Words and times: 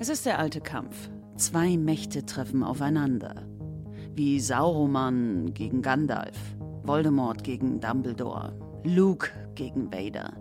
Es 0.00 0.08
ist 0.08 0.26
der 0.26 0.38
alte 0.38 0.60
Kampf. 0.60 1.10
Zwei 1.36 1.76
Mächte 1.76 2.24
treffen 2.24 2.62
aufeinander. 2.62 3.34
Wie 4.14 4.38
Sauroman 4.38 5.54
gegen 5.54 5.82
Gandalf, 5.82 6.36
Voldemort 6.84 7.42
gegen 7.42 7.80
Dumbledore, 7.80 8.52
Luke 8.84 9.30
gegen 9.56 9.92
Vader, 9.92 10.34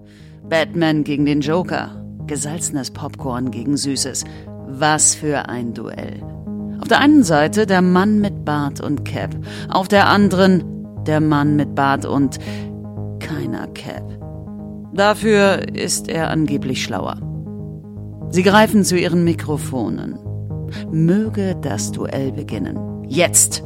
Batman 0.48 1.04
gegen 1.04 1.26
den 1.26 1.42
Joker, 1.42 2.06
gesalzenes 2.28 2.92
Popcorn 2.92 3.50
gegen 3.50 3.78
Süßes. 3.78 4.26
Was 4.68 5.16
für 5.16 5.50
ein 5.50 5.74
Duell. 5.74 6.22
Auf 6.80 6.88
der 6.88 7.00
einen 7.00 7.24
Seite 7.24 7.66
der 7.66 7.82
Mann 7.82 8.22
mit 8.22 8.46
Bart 8.46 8.80
und 8.80 9.06
Cap, 9.06 9.36
auf 9.70 9.88
der 9.88 10.08
anderen 10.08 11.04
der 11.06 11.20
Mann 11.20 11.56
mit 11.56 11.74
Bart 11.74 12.06
und 12.06 12.38
keiner 13.20 13.66
Cap. 13.70 14.04
Dafür 14.94 15.76
ist 15.76 16.10
er 16.10 16.30
angeblich 16.30 16.84
schlauer. 16.84 17.27
Sie 18.30 18.44
greifen 18.44 18.84
zu 18.84 18.98
ihren 18.98 19.24
Mikrofonen. 19.24 20.20
Möge 20.92 21.56
das 21.62 21.92
Duell 21.94 22.34
beginnen. 22.34 23.06
Jetzt. 23.08 23.64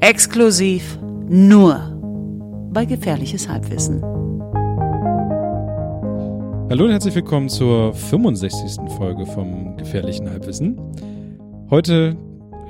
Exklusiv 0.00 0.98
nur 1.28 1.78
bei 2.72 2.84
Gefährliches 2.84 3.48
Halbwissen. 3.48 4.02
Hallo 6.68 6.86
und 6.86 6.90
herzlich 6.90 7.14
willkommen 7.14 7.48
zur 7.48 7.94
65. 7.94 8.90
Folge 8.96 9.24
vom 9.24 9.76
Gefährlichen 9.76 10.28
Halbwissen. 10.28 10.76
Heute 11.70 12.16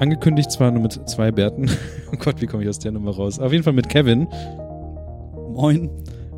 angekündigt 0.00 0.50
zwar 0.52 0.70
nur 0.70 0.82
mit 0.82 1.00
zwei 1.08 1.32
Bärten. 1.32 1.70
Oh 2.12 2.16
Gott, 2.16 2.40
wie 2.40 2.46
komme 2.46 2.62
ich 2.62 2.68
aus 2.68 2.78
der 2.78 2.92
Nummer 2.92 3.10
raus? 3.10 3.40
Auf 3.40 3.50
jeden 3.50 3.64
Fall 3.64 3.72
mit 3.72 3.88
Kevin. 3.88 4.28
Moin. 5.52 5.90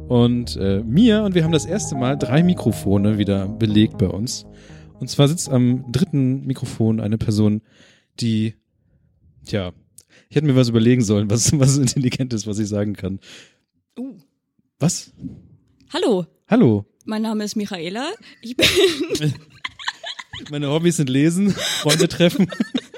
Und 0.08 0.56
äh, 0.56 0.82
mir. 0.84 1.22
Und 1.24 1.34
wir 1.34 1.44
haben 1.44 1.52
das 1.52 1.66
erste 1.66 1.96
Mal 1.96 2.16
drei 2.16 2.42
Mikrofone 2.42 3.18
wieder 3.18 3.48
belegt 3.48 3.98
bei 3.98 4.08
uns. 4.08 4.46
Und 5.00 5.10
zwar 5.10 5.28
sitzt 5.28 5.50
am 5.50 5.90
dritten 5.90 6.46
Mikrofon 6.46 7.00
eine 7.00 7.18
Person, 7.18 7.62
die, 8.20 8.54
tja, 9.44 9.72
ich 10.28 10.36
hätte 10.36 10.46
mir 10.46 10.56
was 10.56 10.68
überlegen 10.68 11.02
sollen, 11.02 11.30
was, 11.30 11.58
was 11.58 11.76
intelligent 11.76 12.32
ist, 12.32 12.46
was 12.46 12.58
ich 12.58 12.68
sagen 12.68 12.94
kann. 12.94 13.20
Uh. 13.98 14.16
Was? 14.78 15.12
Hallo, 15.92 16.26
Hallo. 16.48 16.84
mein 17.04 17.22
Name 17.22 17.44
ist 17.44 17.56
Michaela. 17.56 18.12
Ich 18.42 18.56
bin 18.56 18.66
Meine 20.50 20.68
Hobbys 20.68 20.96
sind 20.98 21.08
Lesen, 21.08 21.50
Freunde 21.50 22.08
treffen. 22.08 22.50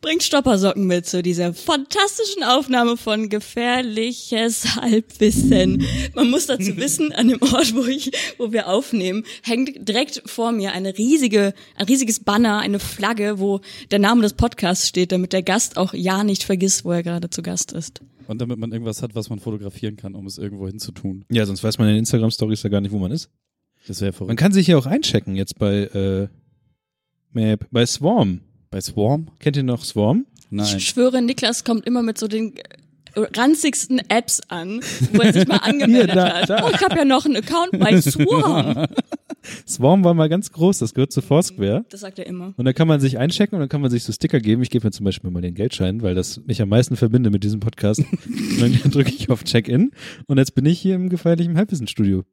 bringt 0.00 0.22
Stoppersocken 0.22 0.86
mit 0.86 1.06
zu 1.06 1.22
dieser 1.22 1.52
fantastischen 1.54 2.44
Aufnahme 2.44 2.96
von 2.96 3.28
Gefährliches 3.28 4.76
Halbwissen. 4.76 5.84
Man 6.14 6.30
muss 6.30 6.46
dazu 6.46 6.76
wissen, 6.76 7.12
an 7.12 7.28
dem 7.28 7.42
Ort, 7.42 7.74
wo 7.74 7.84
ich, 7.84 8.12
wo 8.38 8.52
wir 8.52 8.68
aufnehmen, 8.68 9.24
hängt 9.42 9.88
direkt 9.88 10.22
vor 10.26 10.52
mir 10.52 10.72
eine 10.72 10.96
riesige, 10.96 11.54
ein 11.76 11.86
riesiges 11.86 12.20
Banner, 12.20 12.58
eine 12.58 12.78
Flagge, 12.78 13.38
wo 13.38 13.60
der 13.90 13.98
Name 13.98 14.22
des 14.22 14.34
Podcasts 14.34 14.88
steht, 14.88 15.12
damit 15.12 15.32
der 15.32 15.42
Gast 15.42 15.76
auch 15.76 15.94
ja 15.94 16.24
nicht 16.24 16.44
vergisst, 16.44 16.84
wo 16.84 16.92
er 16.92 17.02
gerade 17.02 17.30
zu 17.30 17.42
Gast 17.42 17.72
ist. 17.72 18.00
Und 18.26 18.40
damit 18.40 18.58
man 18.58 18.72
irgendwas 18.72 19.02
hat, 19.02 19.14
was 19.14 19.30
man 19.30 19.38
fotografieren 19.40 19.96
kann, 19.96 20.14
um 20.14 20.26
es 20.26 20.36
irgendwo 20.38 20.66
hinzutun. 20.66 21.24
Ja, 21.30 21.46
sonst 21.46 21.64
weiß 21.64 21.78
man 21.78 21.88
in 21.88 21.94
den 21.94 22.00
Instagram-Stories 22.00 22.62
ja 22.62 22.68
gar 22.68 22.80
nicht, 22.82 22.92
wo 22.92 22.98
man 22.98 23.10
ist. 23.10 23.30
Das 23.86 24.00
wäre 24.00 24.10
Man 24.10 24.16
verrückt. 24.16 24.38
kann 24.38 24.52
sich 24.52 24.66
ja 24.66 24.76
auch 24.76 24.86
einchecken 24.86 25.34
jetzt 25.34 25.58
bei 25.58 25.84
äh, 25.84 26.28
Map, 27.32 27.66
bei 27.70 27.86
Swarm. 27.86 28.40
Bei 28.70 28.80
Swarm? 28.80 29.28
Kennt 29.38 29.56
ihr 29.56 29.62
noch 29.62 29.84
Swarm? 29.84 30.26
Nein. 30.50 30.76
Ich 30.76 30.84
schwöre, 30.88 31.22
Niklas 31.22 31.64
kommt 31.64 31.86
immer 31.86 32.02
mit 32.02 32.18
so 32.18 32.28
den 32.28 32.54
äh, 33.14 33.20
ranzigsten 33.36 34.00
Apps 34.08 34.40
an, 34.48 34.80
wo 35.12 35.22
er 35.22 35.32
sich 35.32 35.46
mal 35.46 35.56
angemeldet 35.62 36.12
Hier, 36.12 36.14
da, 36.14 36.40
hat. 36.40 36.50
da. 36.50 36.66
Oh, 36.66 36.70
ich 36.74 36.82
habe 36.82 36.96
ja 36.96 37.04
noch 37.04 37.24
einen 37.24 37.36
Account 37.36 37.78
bei 37.78 38.00
Swarm. 38.00 38.86
Swarm 39.66 40.04
war 40.04 40.14
mal 40.14 40.28
ganz 40.28 40.52
groß, 40.52 40.78
das 40.78 40.94
gehört 40.94 41.12
zu 41.12 41.22
Foursquare. 41.22 41.84
Das 41.88 42.00
sagt 42.00 42.18
er 42.18 42.26
immer. 42.26 42.52
Und 42.56 42.64
da 42.64 42.72
kann 42.72 42.88
man 42.88 43.00
sich 43.00 43.18
einchecken 43.18 43.56
und 43.56 43.60
dann 43.60 43.68
kann 43.68 43.80
man 43.80 43.90
sich 43.90 44.04
so 44.04 44.12
Sticker 44.12 44.40
geben. 44.40 44.62
Ich 44.62 44.70
gebe 44.70 44.86
mir 44.86 44.90
zum 44.90 45.04
Beispiel 45.04 45.30
mal 45.30 45.40
den 45.40 45.54
Geldschein, 45.54 46.02
weil 46.02 46.14
das 46.14 46.42
mich 46.46 46.60
am 46.60 46.68
meisten 46.68 46.96
verbinde 46.96 47.30
mit 47.30 47.44
diesem 47.44 47.60
Podcast. 47.60 48.00
und 48.60 48.84
dann 48.84 48.90
drücke 48.90 49.10
ich 49.10 49.30
auf 49.30 49.44
Check-in 49.44 49.92
und 50.26 50.38
jetzt 50.38 50.54
bin 50.54 50.66
ich 50.66 50.78
hier 50.80 50.94
im 50.94 51.08
gefährlichen 51.08 51.56
Halbwissenstudio. 51.56 52.24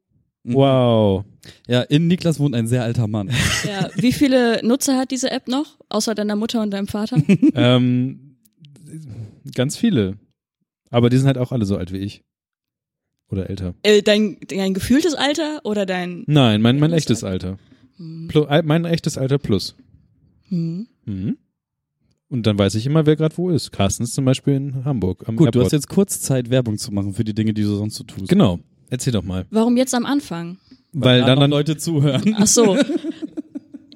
Mhm. 0.46 0.54
Wow. 0.54 1.24
Ja, 1.66 1.82
in 1.82 2.06
Niklas 2.06 2.38
wohnt 2.38 2.54
ein 2.54 2.68
sehr 2.68 2.82
alter 2.84 3.08
Mann. 3.08 3.30
Ja, 3.66 3.90
wie 3.96 4.12
viele 4.12 4.60
Nutzer 4.64 4.96
hat 4.96 5.10
diese 5.10 5.30
App 5.30 5.48
noch, 5.48 5.76
außer 5.88 6.14
deiner 6.14 6.36
Mutter 6.36 6.62
und 6.62 6.70
deinem 6.70 6.86
Vater? 6.86 7.16
ähm, 7.54 8.36
ganz 9.54 9.76
viele. 9.76 10.18
Aber 10.90 11.10
die 11.10 11.16
sind 11.16 11.26
halt 11.26 11.38
auch 11.38 11.50
alle 11.50 11.64
so 11.64 11.76
alt 11.76 11.92
wie 11.92 11.98
ich. 11.98 12.22
Oder 13.28 13.50
älter. 13.50 13.74
äh, 13.82 14.02
dein, 14.02 14.38
dein 14.48 14.72
gefühltes 14.72 15.14
Alter 15.14 15.60
oder 15.64 15.84
dein... 15.84 16.22
Nein, 16.28 16.62
mein, 16.62 16.78
mein 16.78 16.92
echtes 16.92 17.24
Alter. 17.24 17.58
Äh, 17.98 18.62
mein 18.62 18.84
echtes 18.84 19.18
Alter 19.18 19.38
plus. 19.38 19.74
Hm. 20.48 20.86
Mhm. 21.06 21.36
Und 22.28 22.46
dann 22.46 22.56
weiß 22.56 22.76
ich 22.76 22.86
immer, 22.86 23.04
wer 23.04 23.16
gerade 23.16 23.36
wo 23.36 23.50
ist. 23.50 23.72
Carsten 23.72 24.04
ist 24.04 24.14
zum 24.14 24.24
Beispiel 24.24 24.54
in 24.54 24.84
Hamburg 24.84 25.28
am 25.28 25.34
Gut, 25.34 25.46
du 25.46 25.58
Airport. 25.58 25.64
hast 25.66 25.72
jetzt 25.72 25.88
kurz 25.88 26.20
Zeit, 26.20 26.50
Werbung 26.50 26.78
zu 26.78 26.92
machen 26.92 27.14
für 27.14 27.24
die 27.24 27.34
Dinge, 27.34 27.52
die 27.52 27.62
du 27.62 27.74
sonst 27.74 27.96
so 27.96 28.04
tust. 28.04 28.28
Genau. 28.28 28.60
Erzähl 28.90 29.12
doch 29.12 29.22
mal. 29.22 29.46
Warum 29.50 29.76
jetzt 29.76 29.94
am 29.94 30.06
Anfang? 30.06 30.58
Weil 30.92 31.20
da 31.20 31.26
dann, 31.26 31.40
dann 31.40 31.50
Leute 31.50 31.76
zuhören. 31.76 32.36
Ach 32.38 32.46
so. 32.46 32.78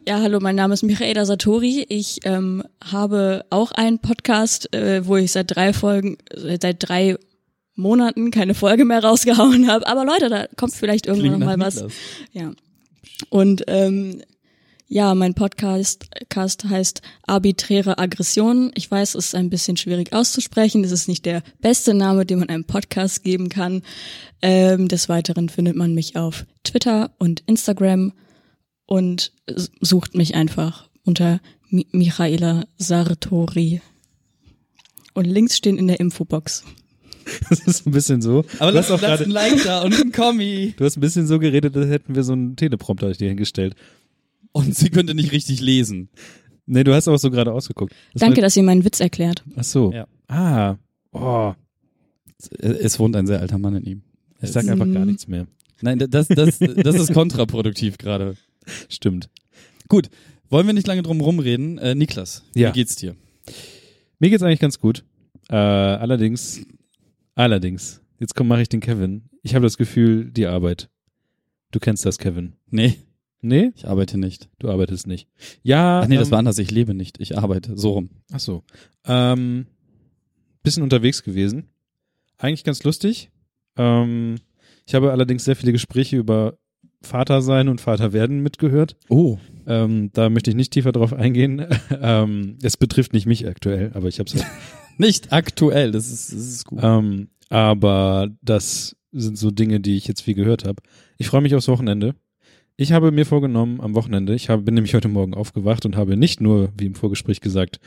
Ja, 0.08 0.18
hallo, 0.20 0.40
mein 0.40 0.56
Name 0.56 0.74
ist 0.74 0.82
Michaela 0.82 1.24
Satori. 1.24 1.84
Ich 1.88 2.20
ähm, 2.24 2.64
habe 2.82 3.44
auch 3.50 3.70
einen 3.70 4.00
Podcast, 4.00 4.74
äh, 4.74 5.06
wo 5.06 5.16
ich 5.16 5.30
seit 5.30 5.54
drei 5.54 5.72
Folgen, 5.72 6.16
äh, 6.30 6.58
seit 6.60 6.76
drei 6.80 7.16
Monaten 7.76 8.30
keine 8.30 8.54
Folge 8.54 8.84
mehr 8.84 9.04
rausgehauen 9.04 9.68
habe. 9.70 9.86
Aber 9.86 10.04
Leute, 10.04 10.28
da 10.28 10.46
kommt 10.56 10.74
vielleicht 10.74 11.06
irgendwann 11.06 11.38
noch 11.38 11.46
mal 11.46 11.60
was. 11.60 11.84
Ja. 12.32 12.50
Und 13.28 13.62
ähm, 13.66 14.22
ja, 14.92 15.14
mein 15.14 15.34
Podcast 15.34 16.08
Cast 16.30 16.64
heißt 16.64 17.00
Arbiträre 17.24 17.98
Aggression. 17.98 18.72
Ich 18.74 18.90
weiß, 18.90 19.14
es 19.14 19.26
ist 19.26 19.34
ein 19.36 19.48
bisschen 19.48 19.76
schwierig 19.76 20.12
auszusprechen. 20.12 20.82
Das 20.82 20.90
ist 20.90 21.06
nicht 21.06 21.24
der 21.26 21.44
beste 21.60 21.94
Name, 21.94 22.26
den 22.26 22.40
man 22.40 22.48
einem 22.48 22.64
Podcast 22.64 23.22
geben 23.22 23.48
kann. 23.48 23.82
Ähm, 24.42 24.88
des 24.88 25.08
Weiteren 25.08 25.48
findet 25.48 25.76
man 25.76 25.94
mich 25.94 26.16
auf 26.16 26.44
Twitter 26.64 27.12
und 27.18 27.44
Instagram 27.46 28.12
und 28.84 29.32
sucht 29.80 30.16
mich 30.16 30.34
einfach 30.34 30.88
unter 31.04 31.40
Mi 31.68 31.86
Michaela 31.92 32.66
Sartori. 32.76 33.82
Und 35.14 35.24
Links 35.24 35.56
stehen 35.56 35.78
in 35.78 35.86
der 35.86 36.00
Infobox. 36.00 36.64
das 37.48 37.60
ist 37.60 37.86
ein 37.86 37.92
bisschen 37.92 38.22
so. 38.22 38.44
Aber 38.58 38.72
lass, 38.72 38.90
auch 38.90 39.00
lass 39.00 39.20
gerade, 39.20 39.24
ein 39.24 39.30
Like 39.30 39.62
da 39.62 39.82
und 39.82 39.94
ein 39.94 40.10
Kommi. 40.10 40.74
du 40.76 40.84
hast 40.84 40.96
ein 40.96 41.00
bisschen 41.00 41.28
so 41.28 41.38
geredet, 41.38 41.76
als 41.76 41.88
hätten 41.88 42.16
wir 42.16 42.24
so 42.24 42.32
einen 42.32 42.56
Teleprompter 42.56 43.12
dir 43.12 43.28
hingestellt. 43.28 43.76
Und 44.52 44.74
sie 44.76 44.90
könnte 44.90 45.14
nicht 45.14 45.32
richtig 45.32 45.60
lesen. 45.60 46.08
Nee, 46.66 46.84
du 46.84 46.94
hast 46.94 47.08
auch 47.08 47.16
so 47.18 47.30
gerade 47.30 47.52
ausgeguckt. 47.52 47.94
Das 48.12 48.20
Danke, 48.20 48.36
war- 48.38 48.42
dass 48.42 48.56
ihr 48.56 48.62
meinen 48.62 48.84
Witz 48.84 49.00
erklärt. 49.00 49.44
Ach 49.56 49.64
so. 49.64 49.92
Ja. 49.92 50.06
Ah. 50.28 50.76
Oh. 51.12 51.54
Es, 52.38 52.48
es 52.52 52.98
wohnt 52.98 53.16
ein 53.16 53.26
sehr 53.26 53.40
alter 53.40 53.58
Mann 53.58 53.76
in 53.76 53.84
ihm. 53.84 54.02
Ich 54.40 54.50
sag 54.52 54.66
einfach 54.68 54.90
gar 54.92 55.04
nichts 55.04 55.26
mehr. 55.28 55.46
Nein, 55.82 55.98
das, 55.98 56.28
das, 56.28 56.58
das 56.58 56.94
ist 56.96 57.12
kontraproduktiv 57.12 57.98
gerade. 57.98 58.36
Stimmt. 58.88 59.28
Gut, 59.88 60.08
wollen 60.48 60.66
wir 60.66 60.74
nicht 60.74 60.86
lange 60.86 61.02
drum 61.02 61.20
rumreden. 61.20 61.78
Äh, 61.78 61.94
Niklas, 61.94 62.44
Ja. 62.54 62.68
wie 62.70 62.72
geht's 62.74 62.96
dir? 62.96 63.16
Mir 64.18 64.30
geht's 64.30 64.42
eigentlich 64.42 64.60
ganz 64.60 64.78
gut. 64.78 65.04
Äh, 65.48 65.56
allerdings, 65.56 66.60
allerdings, 67.34 68.00
jetzt 68.20 68.34
komm, 68.34 68.48
mache 68.48 68.62
ich 68.62 68.68
den 68.68 68.80
Kevin. 68.80 69.28
Ich 69.42 69.54
habe 69.54 69.64
das 69.64 69.76
Gefühl, 69.78 70.30
die 70.30 70.46
Arbeit. 70.46 70.88
Du 71.72 71.80
kennst 71.80 72.04
das, 72.06 72.18
Kevin. 72.18 72.54
Nee, 72.70 72.96
Nee? 73.42 73.72
ich 73.74 73.86
arbeite 73.86 74.18
nicht. 74.18 74.48
Du 74.58 74.70
arbeitest 74.70 75.06
nicht. 75.06 75.28
Ja. 75.62 76.00
Ach 76.00 76.08
nee, 76.08 76.16
das 76.16 76.28
ähm, 76.28 76.32
war 76.32 76.38
anders. 76.40 76.58
Ich 76.58 76.70
lebe 76.70 76.94
nicht. 76.94 77.20
Ich 77.20 77.38
arbeite. 77.38 77.76
So 77.76 77.92
rum. 77.92 78.10
Ach 78.32 78.40
so. 78.40 78.64
Ähm, 79.06 79.66
bisschen 80.62 80.82
unterwegs 80.82 81.22
gewesen. 81.22 81.68
Eigentlich 82.36 82.64
ganz 82.64 82.82
lustig. 82.84 83.30
Ähm, 83.76 84.36
ich 84.86 84.94
habe 84.94 85.10
allerdings 85.12 85.44
sehr 85.44 85.56
viele 85.56 85.72
Gespräche 85.72 86.16
über 86.16 86.58
Vater 87.02 87.40
sein 87.40 87.68
und 87.68 87.80
Vater 87.80 88.12
werden 88.12 88.40
mitgehört. 88.40 88.96
Oh. 89.08 89.38
Ähm, 89.66 90.10
da 90.12 90.28
möchte 90.28 90.50
ich 90.50 90.56
nicht 90.56 90.72
tiefer 90.72 90.92
drauf 90.92 91.12
eingehen. 91.12 91.66
ähm, 92.00 92.58
es 92.62 92.76
betrifft 92.76 93.12
nicht 93.12 93.26
mich 93.26 93.46
aktuell, 93.46 93.92
aber 93.94 94.08
ich 94.08 94.18
habe 94.18 94.30
es. 94.30 94.44
Nicht 94.98 95.32
aktuell, 95.32 95.92
das 95.92 96.10
ist, 96.10 96.30
das 96.30 96.40
ist 96.40 96.66
gut. 96.66 96.80
ähm, 96.82 97.28
aber 97.48 98.28
das 98.42 98.96
sind 99.12 99.38
so 99.38 99.50
Dinge, 99.50 99.80
die 99.80 99.96
ich 99.96 100.06
jetzt 100.06 100.20
viel 100.20 100.34
gehört 100.34 100.66
habe. 100.66 100.82
Ich 101.16 101.28
freue 101.28 101.40
mich 101.40 101.54
aufs 101.54 101.68
Wochenende. 101.68 102.14
Ich 102.80 102.92
habe 102.92 103.12
mir 103.12 103.26
vorgenommen 103.26 103.78
am 103.82 103.94
Wochenende, 103.94 104.34
ich 104.34 104.48
habe, 104.48 104.62
bin 104.62 104.72
nämlich 104.72 104.94
heute 104.94 105.08
Morgen 105.08 105.34
aufgewacht 105.34 105.84
und 105.84 105.96
habe 105.96 106.16
nicht 106.16 106.40
nur, 106.40 106.72
wie 106.78 106.86
im 106.86 106.94
Vorgespräch 106.94 107.42
gesagt, 107.42 107.78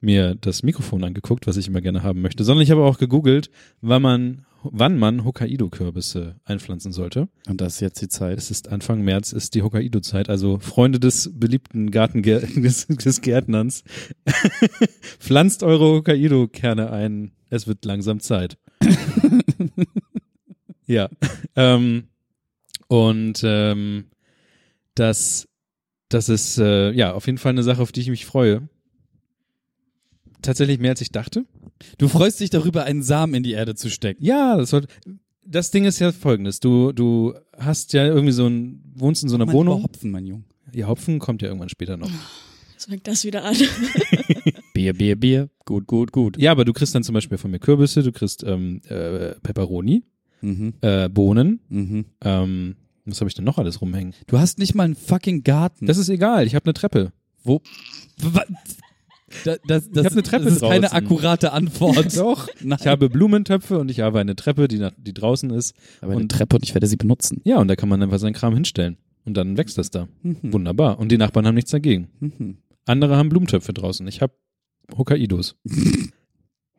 mir 0.00 0.36
das 0.36 0.62
Mikrofon 0.62 1.02
angeguckt, 1.02 1.48
was 1.48 1.56
ich 1.56 1.66
immer 1.66 1.80
gerne 1.80 2.04
haben 2.04 2.22
möchte, 2.22 2.44
sondern 2.44 2.62
ich 2.62 2.70
habe 2.70 2.84
auch 2.84 2.98
gegoogelt, 2.98 3.50
wann 3.80 4.02
man, 4.02 4.46
wann 4.62 4.98
man 4.98 5.24
Hokkaido-Kürbisse 5.24 6.36
einpflanzen 6.44 6.92
sollte. 6.92 7.26
Und 7.48 7.60
das 7.60 7.74
ist 7.74 7.80
jetzt 7.80 8.00
die 8.00 8.06
Zeit. 8.06 8.38
Es 8.38 8.52
ist 8.52 8.68
Anfang 8.68 9.02
März, 9.02 9.32
ist 9.32 9.56
die 9.56 9.62
Hokkaido-Zeit, 9.62 10.28
also 10.28 10.60
Freunde 10.60 11.00
des 11.00 11.28
beliebten 11.34 11.90
Gartengär 11.90 12.38
des, 12.56 12.86
des 12.86 13.22
Gärtnerns, 13.22 13.82
pflanzt 15.18 15.64
eure 15.64 15.86
Hokkaido-Kerne 15.86 16.92
ein. 16.92 17.32
Es 17.50 17.66
wird 17.66 17.84
langsam 17.84 18.20
Zeit. 18.20 18.58
ja. 20.86 21.08
Ähm, 21.56 22.04
und 22.86 23.40
ähm, 23.42 24.04
das 24.96 25.46
das 26.08 26.28
ist 26.28 26.58
äh, 26.58 26.90
ja 26.92 27.12
auf 27.14 27.26
jeden 27.26 27.38
Fall 27.38 27.50
eine 27.50 27.62
Sache, 27.62 27.80
auf 27.82 27.92
die 27.92 28.00
ich 28.00 28.10
mich 28.10 28.26
freue. 28.26 28.68
Tatsächlich 30.42 30.78
mehr 30.78 30.90
als 30.90 31.00
ich 31.00 31.10
dachte. 31.10 31.44
Du 31.98 32.08
freust 32.08 32.40
dich 32.40 32.50
darüber, 32.50 32.84
einen 32.84 33.02
Samen 33.02 33.34
in 33.34 33.42
die 33.42 33.52
Erde 33.52 33.74
zu 33.74 33.90
stecken. 33.90 34.22
Ja, 34.24 34.56
das, 34.56 34.70
soll, 34.70 34.86
das 35.44 35.70
Ding 35.70 35.84
ist 35.84 35.98
ja 35.98 36.12
folgendes. 36.12 36.60
Du, 36.60 36.92
du 36.92 37.34
hast 37.58 37.92
ja 37.92 38.06
irgendwie 38.06 38.32
so 38.32 38.46
ein, 38.46 38.82
wohnst 38.94 39.22
in 39.22 39.28
so 39.28 39.34
einer 39.34 39.46
Mann, 39.46 39.54
Wohnung. 39.54 39.82
Hopfen, 39.82 40.10
mein 40.10 40.26
Junge. 40.26 40.44
Ja, 40.72 40.86
Hopfen 40.88 41.18
kommt 41.18 41.42
ja 41.42 41.48
irgendwann 41.48 41.68
später 41.68 41.96
noch. 41.96 42.10
Jetzt 42.72 42.86
fängt 42.88 43.06
das 43.08 43.24
wieder 43.24 43.44
an. 43.44 43.56
Bier, 44.74 44.92
Bier, 44.92 45.16
Bier. 45.16 45.48
Gut, 45.64 45.86
gut, 45.86 46.12
gut. 46.12 46.38
Ja, 46.38 46.52
aber 46.52 46.64
du 46.64 46.72
kriegst 46.72 46.94
dann 46.94 47.02
zum 47.02 47.14
Beispiel 47.14 47.38
von 47.38 47.50
mir 47.50 47.58
Kürbisse, 47.58 48.02
du 48.02 48.12
kriegst 48.12 48.44
ähm, 48.44 48.80
äh, 48.88 49.34
Peperoni, 49.42 50.04
Mhm. 50.42 50.74
äh, 50.82 51.08
Bohnen, 51.08 51.60
Mhm. 51.70 52.04
ähm, 52.22 52.76
was 53.06 53.20
habe 53.20 53.28
ich 53.28 53.34
denn 53.34 53.44
noch 53.44 53.58
alles 53.58 53.80
rumhängen? 53.80 54.14
Du 54.26 54.38
hast 54.38 54.58
nicht 54.58 54.74
mal 54.74 54.84
einen 54.84 54.96
fucking 54.96 55.42
Garten. 55.44 55.86
Das 55.86 55.96
ist 55.98 56.08
egal, 56.08 56.46
ich 56.46 56.54
habe 56.54 56.64
eine 56.66 56.74
Treppe. 56.74 57.12
wo? 57.42 57.60
Wa- 58.18 58.44
Da, 59.44 59.56
das, 59.66 59.90
das, 59.90 60.06
hab 60.06 60.12
eine 60.12 60.22
Treppe 60.22 60.44
das 60.44 60.54
ist 60.54 60.60
keine 60.60 60.82
draußen. 60.86 60.96
akkurate 60.96 61.52
Antwort. 61.52 62.16
Doch. 62.16 62.48
Nein. 62.62 62.78
Ich 62.80 62.86
habe 62.86 63.10
Blumentöpfe 63.10 63.78
und 63.78 63.90
ich 63.90 64.00
habe 64.00 64.20
eine 64.20 64.36
Treppe, 64.36 64.68
die, 64.68 64.78
nach, 64.78 64.92
die 64.96 65.12
draußen 65.12 65.50
ist. 65.50 65.74
aber 66.00 66.12
eine 66.12 66.20
und- 66.22 66.30
Treppe 66.30 66.56
und 66.56 66.62
ich 66.64 66.74
werde 66.74 66.86
sie 66.86 66.96
benutzen. 66.96 67.40
Ja, 67.44 67.58
und 67.58 67.66
da 67.68 67.74
kann 67.76 67.88
man 67.88 68.00
einfach 68.02 68.18
seinen 68.20 68.34
Kram 68.34 68.54
hinstellen. 68.54 68.96
Und 69.24 69.36
dann 69.36 69.56
wächst 69.56 69.78
das 69.78 69.90
da. 69.90 70.06
Mhm. 70.22 70.36
Wunderbar. 70.42 71.00
Und 71.00 71.10
die 71.10 71.18
Nachbarn 71.18 71.44
haben 71.46 71.56
nichts 71.56 71.72
dagegen. 71.72 72.08
Mhm. 72.20 72.58
Andere 72.84 73.16
haben 73.16 73.28
Blumentöpfe 73.28 73.72
draußen. 73.72 74.06
Ich 74.06 74.22
habe 74.22 74.32
Hokkaidos. 74.96 75.56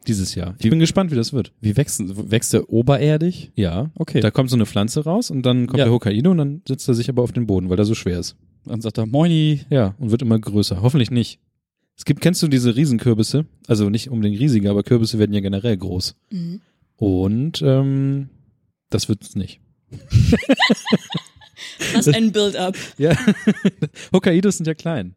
Dieses 0.08 0.36
Jahr. 0.36 0.56
Ich 0.60 0.70
bin 0.70 0.80
gespannt, 0.80 1.12
wie 1.12 1.16
das 1.16 1.34
wird. 1.34 1.52
Wie 1.60 1.76
wächst, 1.76 2.02
wächst 2.32 2.54
der 2.54 2.70
obererdig? 2.70 3.52
Ja. 3.56 3.92
Okay. 3.96 4.22
Da 4.22 4.32
kommt 4.32 4.50
so 4.50 4.56
eine 4.56 4.66
Pflanze 4.66 5.04
raus 5.04 5.30
und 5.32 5.46
dann 5.46 5.68
kommt 5.68 5.80
Ja. 5.80 5.86
der 5.86 5.94
Hokkaido 5.94 6.32
und 6.32 6.38
dann 6.38 6.62
sitzt 6.68 6.88
er 6.88 6.94
sich 6.94 7.10
aber 7.10 7.24
auf 7.24 7.32
den 7.34 7.46
Boden, 7.48 7.70
weil 7.70 7.78
er 7.78 7.86
so 7.86 7.94
schwer 7.96 8.20
ist. 8.20 8.36
Dann 8.66 8.80
sagt 8.82 8.98
er, 8.98 9.06
Moini. 9.06 9.62
Ja, 9.70 9.96
und 10.00 10.12
wird 10.12 10.22
immer 10.22 10.40
größer. 10.40 10.82
Hoffentlich 10.82 11.12
nicht. 11.12 11.40
Es 11.98 12.06
gibt, 12.06 12.22
kennst 12.22 12.42
du 12.44 12.48
diese 12.48 12.76
Riesenkürbisse? 12.76 13.46
Also 13.68 13.90
nicht 13.90 14.10
unbedingt 14.10 14.40
riesige, 14.40 14.70
aber 14.70 14.84
Kürbisse 14.84 15.20
werden 15.20 15.34
ja 15.34 15.40
generell 15.42 15.76
groß. 15.78 16.16
Mhm. 16.32 16.62
Und 16.96 17.62
ähm, 17.64 18.30
das 18.90 19.10
wird's 19.10 19.36
nicht. 19.36 19.60
Was 21.94 22.08
ein 22.08 22.32
Build-up. 22.32 22.76
Ja. 22.98 23.16
Hokkaidos 24.14 24.58
sind 24.58 24.68
ja 24.68 24.74
klein. 24.74 25.16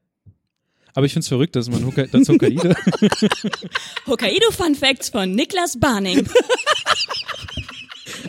Aber 0.94 1.06
ich 1.06 1.12
find's 1.12 1.28
verrückt, 1.28 1.56
dass 1.56 1.70
man 1.70 1.86
Hokka 1.86 2.06
das 2.06 2.28
Hokkaido. 2.28 2.74
Hokkaido 4.06 4.50
Fun 4.50 4.74
Facts 4.74 5.08
von 5.10 5.32
Niklas 5.32 5.78
Barning. 5.78 6.28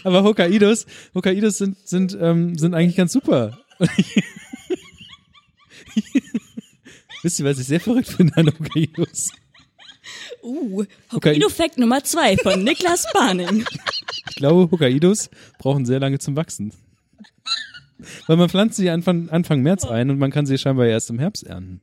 aber 0.04 0.24
Hokkaidos, 0.24 0.86
Hokkaidos 1.16 1.58
sind, 1.58 1.78
sind, 1.88 2.18
ähm, 2.20 2.58
sind 2.58 2.74
eigentlich 2.74 2.98
ganz 2.98 3.14
super. 3.14 3.58
Wisst 7.24 7.40
ihr, 7.40 7.46
was 7.46 7.60
ich 7.60 7.68
sehr 7.68 7.80
verrückt 7.80 8.08
finde 8.08 8.36
an 8.38 8.48
Hokkaidos? 8.48 9.32
Uh, 10.44 10.84
Hokkaido 11.12 11.50
Fact 11.50 11.78
Nummer 11.78 12.04
zwei 12.04 12.36
von 12.38 12.64
Niklas 12.64 13.06
Barning. 13.14 13.64
Ich 14.30 14.36
glaube, 14.36 14.72
Hokkaidos 14.72 15.30
brauchen 15.60 15.86
sehr 15.86 16.00
lange 16.00 16.20
zum 16.20 16.36
Wachsen. 16.36 16.74
Weil 18.26 18.38
man 18.38 18.50
pflanzt 18.50 18.78
sie 18.78 18.90
Anfang, 18.90 19.30
Anfang 19.30 19.62
März 19.62 19.86
ein 19.86 20.10
und 20.10 20.18
man 20.18 20.32
kann 20.32 20.48
sie 20.48 20.58
scheinbar 20.58 20.88
erst 20.88 21.12
im 21.12 21.20
Herbst 21.20 21.46
ernten. 21.46 21.82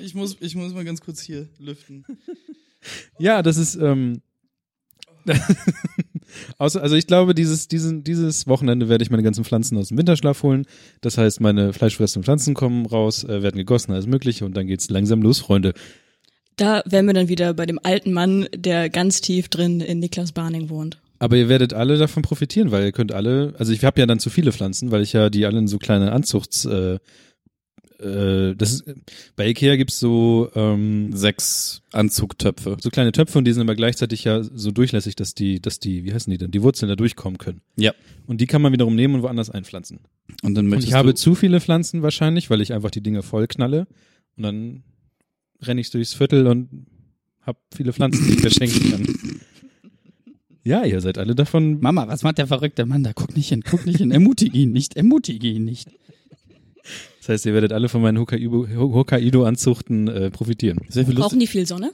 Ich 0.00 0.14
muss, 0.14 0.36
ich 0.40 0.54
muss 0.54 0.72
mal 0.72 0.84
ganz 0.84 1.00
kurz 1.00 1.20
hier 1.20 1.48
lüften. 1.58 2.04
Ja, 3.18 3.42
das 3.42 3.56
ist, 3.56 3.76
ähm, 3.76 4.22
Außer, 6.58 6.82
also 6.82 6.96
ich 6.96 7.06
glaube, 7.06 7.34
dieses, 7.34 7.68
diesen, 7.68 8.04
dieses 8.04 8.46
Wochenende 8.46 8.88
werde 8.88 9.02
ich 9.02 9.10
meine 9.10 9.22
ganzen 9.22 9.44
Pflanzen 9.44 9.78
aus 9.78 9.88
dem 9.88 9.98
Winterschlaf 9.98 10.42
holen. 10.42 10.66
Das 11.00 11.18
heißt, 11.18 11.40
meine 11.40 11.72
fleischfressenden 11.72 12.24
Pflanzen 12.24 12.54
kommen 12.54 12.86
raus, 12.86 13.24
äh, 13.24 13.42
werden 13.42 13.56
gegossen, 13.56 13.92
alles 13.92 14.06
mögliche 14.06 14.44
und 14.44 14.56
dann 14.56 14.66
geht's 14.66 14.90
langsam 14.90 15.22
los, 15.22 15.40
Freunde. 15.40 15.74
Da 16.56 16.82
wären 16.86 17.06
wir 17.06 17.14
dann 17.14 17.28
wieder 17.28 17.54
bei 17.54 17.66
dem 17.66 17.80
alten 17.82 18.12
Mann, 18.12 18.46
der 18.54 18.88
ganz 18.88 19.20
tief 19.20 19.48
drin 19.48 19.80
in 19.80 19.98
Niklas 19.98 20.32
Barning 20.32 20.70
wohnt. 20.70 21.00
Aber 21.18 21.36
ihr 21.36 21.48
werdet 21.48 21.72
alle 21.72 21.96
davon 21.96 22.22
profitieren, 22.22 22.70
weil 22.70 22.84
ihr 22.84 22.92
könnt 22.92 23.12
alle, 23.12 23.54
also 23.58 23.72
ich 23.72 23.84
habe 23.84 24.00
ja 24.00 24.06
dann 24.06 24.18
zu 24.18 24.30
viele 24.30 24.52
Pflanzen, 24.52 24.90
weil 24.90 25.02
ich 25.02 25.12
ja 25.12 25.30
die 25.30 25.46
alle 25.46 25.58
in 25.58 25.68
so 25.68 25.78
kleine 25.78 26.12
Anzuchts, 26.12 26.64
äh, 26.64 26.98
äh, 28.04 28.54
das 28.54 28.72
ist, 28.74 28.84
bei 29.36 29.48
Ikea 29.48 29.76
gibt's 29.76 29.98
so, 29.98 30.50
ähm, 30.54 31.10
Sechs 31.12 31.82
Anzugtöpfe. 31.92 32.76
so 32.80 32.90
kleine 32.90 33.12
Töpfe 33.12 33.38
und 33.38 33.44
die 33.44 33.52
sind 33.52 33.62
aber 33.62 33.74
gleichzeitig 33.74 34.24
ja 34.24 34.42
so 34.42 34.70
durchlässig, 34.70 35.16
dass 35.16 35.34
die, 35.34 35.60
dass 35.60 35.80
die, 35.80 36.04
wie 36.04 36.12
heißen 36.12 36.30
die 36.30 36.38
denn, 36.38 36.50
die 36.50 36.62
Wurzeln 36.62 36.88
da 36.88 36.96
durchkommen 36.96 37.38
können. 37.38 37.60
Ja. 37.76 37.92
Und 38.26 38.40
die 38.40 38.46
kann 38.46 38.62
man 38.62 38.72
wiederum 38.72 38.94
nehmen 38.94 39.16
und 39.16 39.22
woanders 39.22 39.50
einpflanzen. 39.50 40.00
Und 40.42 40.54
dann 40.54 40.72
Und 40.72 40.84
ich 40.84 40.92
habe 40.92 41.14
zu 41.14 41.34
viele 41.34 41.60
Pflanzen 41.60 42.02
wahrscheinlich, 42.02 42.50
weil 42.50 42.60
ich 42.60 42.72
einfach 42.72 42.90
die 42.90 43.02
Dinge 43.02 43.22
voll 43.22 43.46
knalle 43.46 43.86
und 44.36 44.42
dann 44.42 44.82
renne 45.62 45.80
ich 45.80 45.90
durchs 45.90 46.14
Viertel 46.14 46.46
und 46.46 46.86
hab 47.40 47.58
viele 47.74 47.92
Pflanzen, 47.92 48.26
die 48.26 48.34
ich 48.34 48.40
verschenken 48.40 48.90
kann. 48.90 49.06
Ja, 50.66 50.82
ihr 50.82 51.02
seid 51.02 51.18
alle 51.18 51.34
davon. 51.34 51.78
Mama, 51.80 52.08
was 52.08 52.22
macht 52.22 52.38
der 52.38 52.46
verrückte 52.46 52.86
Mann 52.86 53.02
da? 53.02 53.12
Guck 53.12 53.36
nicht 53.36 53.50
hin, 53.50 53.62
guck 53.62 53.84
nicht 53.84 53.98
hin. 53.98 54.10
Ermutige 54.10 54.56
ihn 54.56 54.72
nicht, 54.72 54.96
ermutige 54.96 55.48
ihn 55.48 55.64
nicht. 55.64 55.90
Das 57.20 57.28
heißt, 57.30 57.46
ihr 57.46 57.54
werdet 57.54 57.72
alle 57.72 57.88
von 57.88 58.02
meinen 58.02 58.18
Hokkaido- 58.18 58.68
Hokkaido-Anzuchten 58.76 60.08
äh, 60.08 60.30
profitieren. 60.30 60.80
Sehr 60.88 61.04
viel 61.06 61.14
Lust. 61.14 61.28
Brauchen 61.28 61.40
die 61.40 61.46
viel 61.46 61.66
Sonne? 61.66 61.90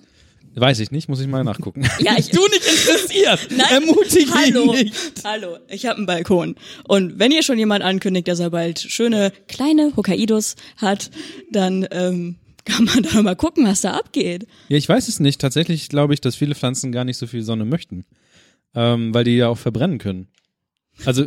Weiß 0.57 0.81
ich 0.81 0.91
nicht, 0.91 1.09
muss 1.09 1.21
ich 1.21 1.29
mal 1.29 1.45
nachgucken. 1.45 1.83
Ja, 2.01 2.17
ich 2.19 2.29
Du 2.31 2.41
nicht 2.41 2.65
interessiert. 2.67 3.49
Nein, 3.57 3.83
Ermutige 3.87 4.35
hallo, 4.35 4.75
ihn 4.75 4.85
nicht. 4.87 4.95
hallo, 5.25 5.59
ich 5.69 5.87
habe 5.87 5.99
einen 5.99 6.07
Balkon. 6.07 6.57
Und 6.89 7.21
wenn 7.21 7.31
ihr 7.31 7.45
schon 7.45 7.57
jemand 7.59 7.85
ankündigt, 7.85 8.27
dass 8.27 8.41
er 8.41 8.51
bald 8.51 8.81
schöne 8.81 9.33
kleine 9.47 9.93
Hokkaidos 9.97 10.57
hat, 10.79 11.11
dann 11.53 11.87
ähm, 11.93 12.35
kann 12.65 12.85
man 12.87 13.05
da 13.05 13.23
mal 13.23 13.37
gucken, 13.37 13.65
was 13.65 13.83
da 13.83 13.93
abgeht. 13.93 14.49
Ja, 14.69 14.77
ich 14.77 14.89
weiß 14.89 15.07
es 15.07 15.21
nicht. 15.21 15.41
Tatsächlich 15.41 15.89
glaube 15.89 16.15
ich, 16.15 16.21
dass 16.21 16.35
viele 16.35 16.57
Pflanzen 16.57 16.91
gar 16.91 17.05
nicht 17.05 17.17
so 17.17 17.29
viel 17.29 17.43
Sonne 17.43 17.65
möchten, 17.65 18.05
ähm, 18.75 19.15
weil 19.15 19.23
die 19.23 19.37
ja 19.37 19.47
auch 19.49 19.59
verbrennen 19.59 19.99
können. 19.99 20.27
Also 21.07 21.27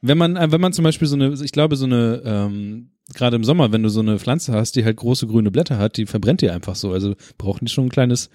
wenn 0.00 0.18
man, 0.18 0.36
äh, 0.36 0.50
wenn 0.52 0.60
man 0.60 0.72
zum 0.72 0.84
Beispiel 0.84 1.08
so 1.08 1.16
eine, 1.16 1.34
ich 1.42 1.52
glaube 1.52 1.76
so 1.76 1.84
eine, 1.86 2.22
ähm, 2.24 2.90
gerade 3.14 3.36
im 3.36 3.44
Sommer, 3.44 3.72
wenn 3.72 3.82
du 3.82 3.88
so 3.88 4.00
eine 4.00 4.18
Pflanze 4.18 4.52
hast, 4.52 4.76
die 4.76 4.84
halt 4.84 4.96
große 4.96 5.26
grüne 5.26 5.50
Blätter 5.50 5.78
hat, 5.78 5.96
die 5.96 6.06
verbrennt 6.06 6.40
die 6.42 6.50
einfach 6.50 6.74
so. 6.74 6.92
Also 6.92 7.14
brauchen 7.38 7.64
die 7.64 7.72
schon 7.72 7.86
ein 7.86 7.90
kleines 7.90 8.30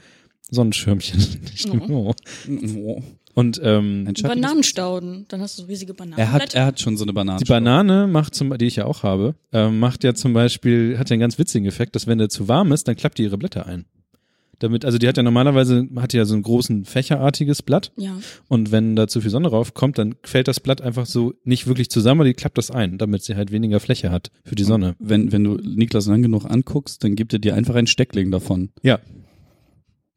Sonnenschirmchen. 0.50 1.20
Oh. 1.90 3.02
Und 3.36 3.60
ähm, 3.64 4.06
Ein 4.08 4.16
schattiges- 4.16 4.42
Bananenstauden, 4.42 5.26
dann 5.28 5.42
hast 5.42 5.58
du 5.58 5.64
so 5.64 5.68
riesige 5.68 5.94
Bananen. 5.96 6.20
Er 6.20 6.32
hat, 6.32 6.54
er 6.54 6.66
hat 6.68 6.80
schon 6.80 6.98
so 6.98 7.04
eine 7.04 7.14
Banane. 7.14 7.40
Die 7.40 7.46
Banane 7.50 8.06
macht 8.06 8.36
zum, 8.36 8.56
die 8.58 8.66
ich 8.66 8.76
ja 8.76 8.86
auch 8.86 9.02
habe, 9.02 9.34
ähm, 9.52 9.80
macht 9.80 10.04
ja 10.04 10.14
zum 10.14 10.34
Beispiel, 10.34 11.00
hat 11.00 11.10
ja 11.10 11.16
einen 11.16 11.22
ganz 11.22 11.40
witzigen 11.40 11.68
Effekt, 11.68 11.96
dass 11.96 12.06
wenn 12.06 12.20
der 12.20 12.30
zu 12.30 12.48
warm 12.48 12.72
ist, 12.72 12.88
dann 12.88 12.96
klappt 12.96 13.18
die 13.18 13.24
ihre 13.24 13.40
Blätter 13.40 13.66
ein. 13.66 13.86
Damit, 14.64 14.86
also 14.86 14.98
die 14.98 15.10
hat 15.10 15.18
ja 15.18 15.24
normalerweise, 15.24 15.90
hat 15.98 16.14
ja 16.14 16.24
so 16.24 16.34
einen 16.36 16.44
großen 16.44 16.86
fächerartiges 16.86 17.62
Blatt 17.64 17.92
Ja. 17.98 18.16
und 18.48 18.72
wenn 18.72 18.96
da 18.96 19.10
zu 19.10 19.20
viel 19.20 19.30
Sonne 19.30 19.50
drauf 19.50 19.74
kommt, 19.74 19.98
dann 19.98 20.16
fällt 20.24 20.48
das 20.48 20.62
Blatt 20.62 20.82
einfach 20.82 21.06
so 21.06 21.34
nicht 21.44 21.68
wirklich 21.68 21.90
zusammen, 21.90 22.22
aber 22.22 22.30
die 22.30 22.34
klappt 22.34 22.58
das 22.58 22.72
ein, 22.72 22.98
damit 22.98 23.24
sie 23.24 23.36
halt 23.36 23.52
weniger 23.52 23.82
Fläche 23.82 24.10
hat 24.10 24.32
für 24.46 24.56
die 24.56 24.64
Sonne. 24.64 24.96
Wenn, 25.00 25.34
wenn 25.34 25.44
du 25.44 25.56
Niklas 25.56 26.08
lang 26.08 26.22
genug 26.22 26.46
anguckst, 26.46 27.04
dann 27.04 27.16
gibt 27.16 27.34
er 27.34 27.40
dir 27.40 27.56
einfach 27.56 27.76
ein 27.76 27.88
Steckling 27.88 28.32
davon. 28.32 28.70
Ja. 28.84 29.00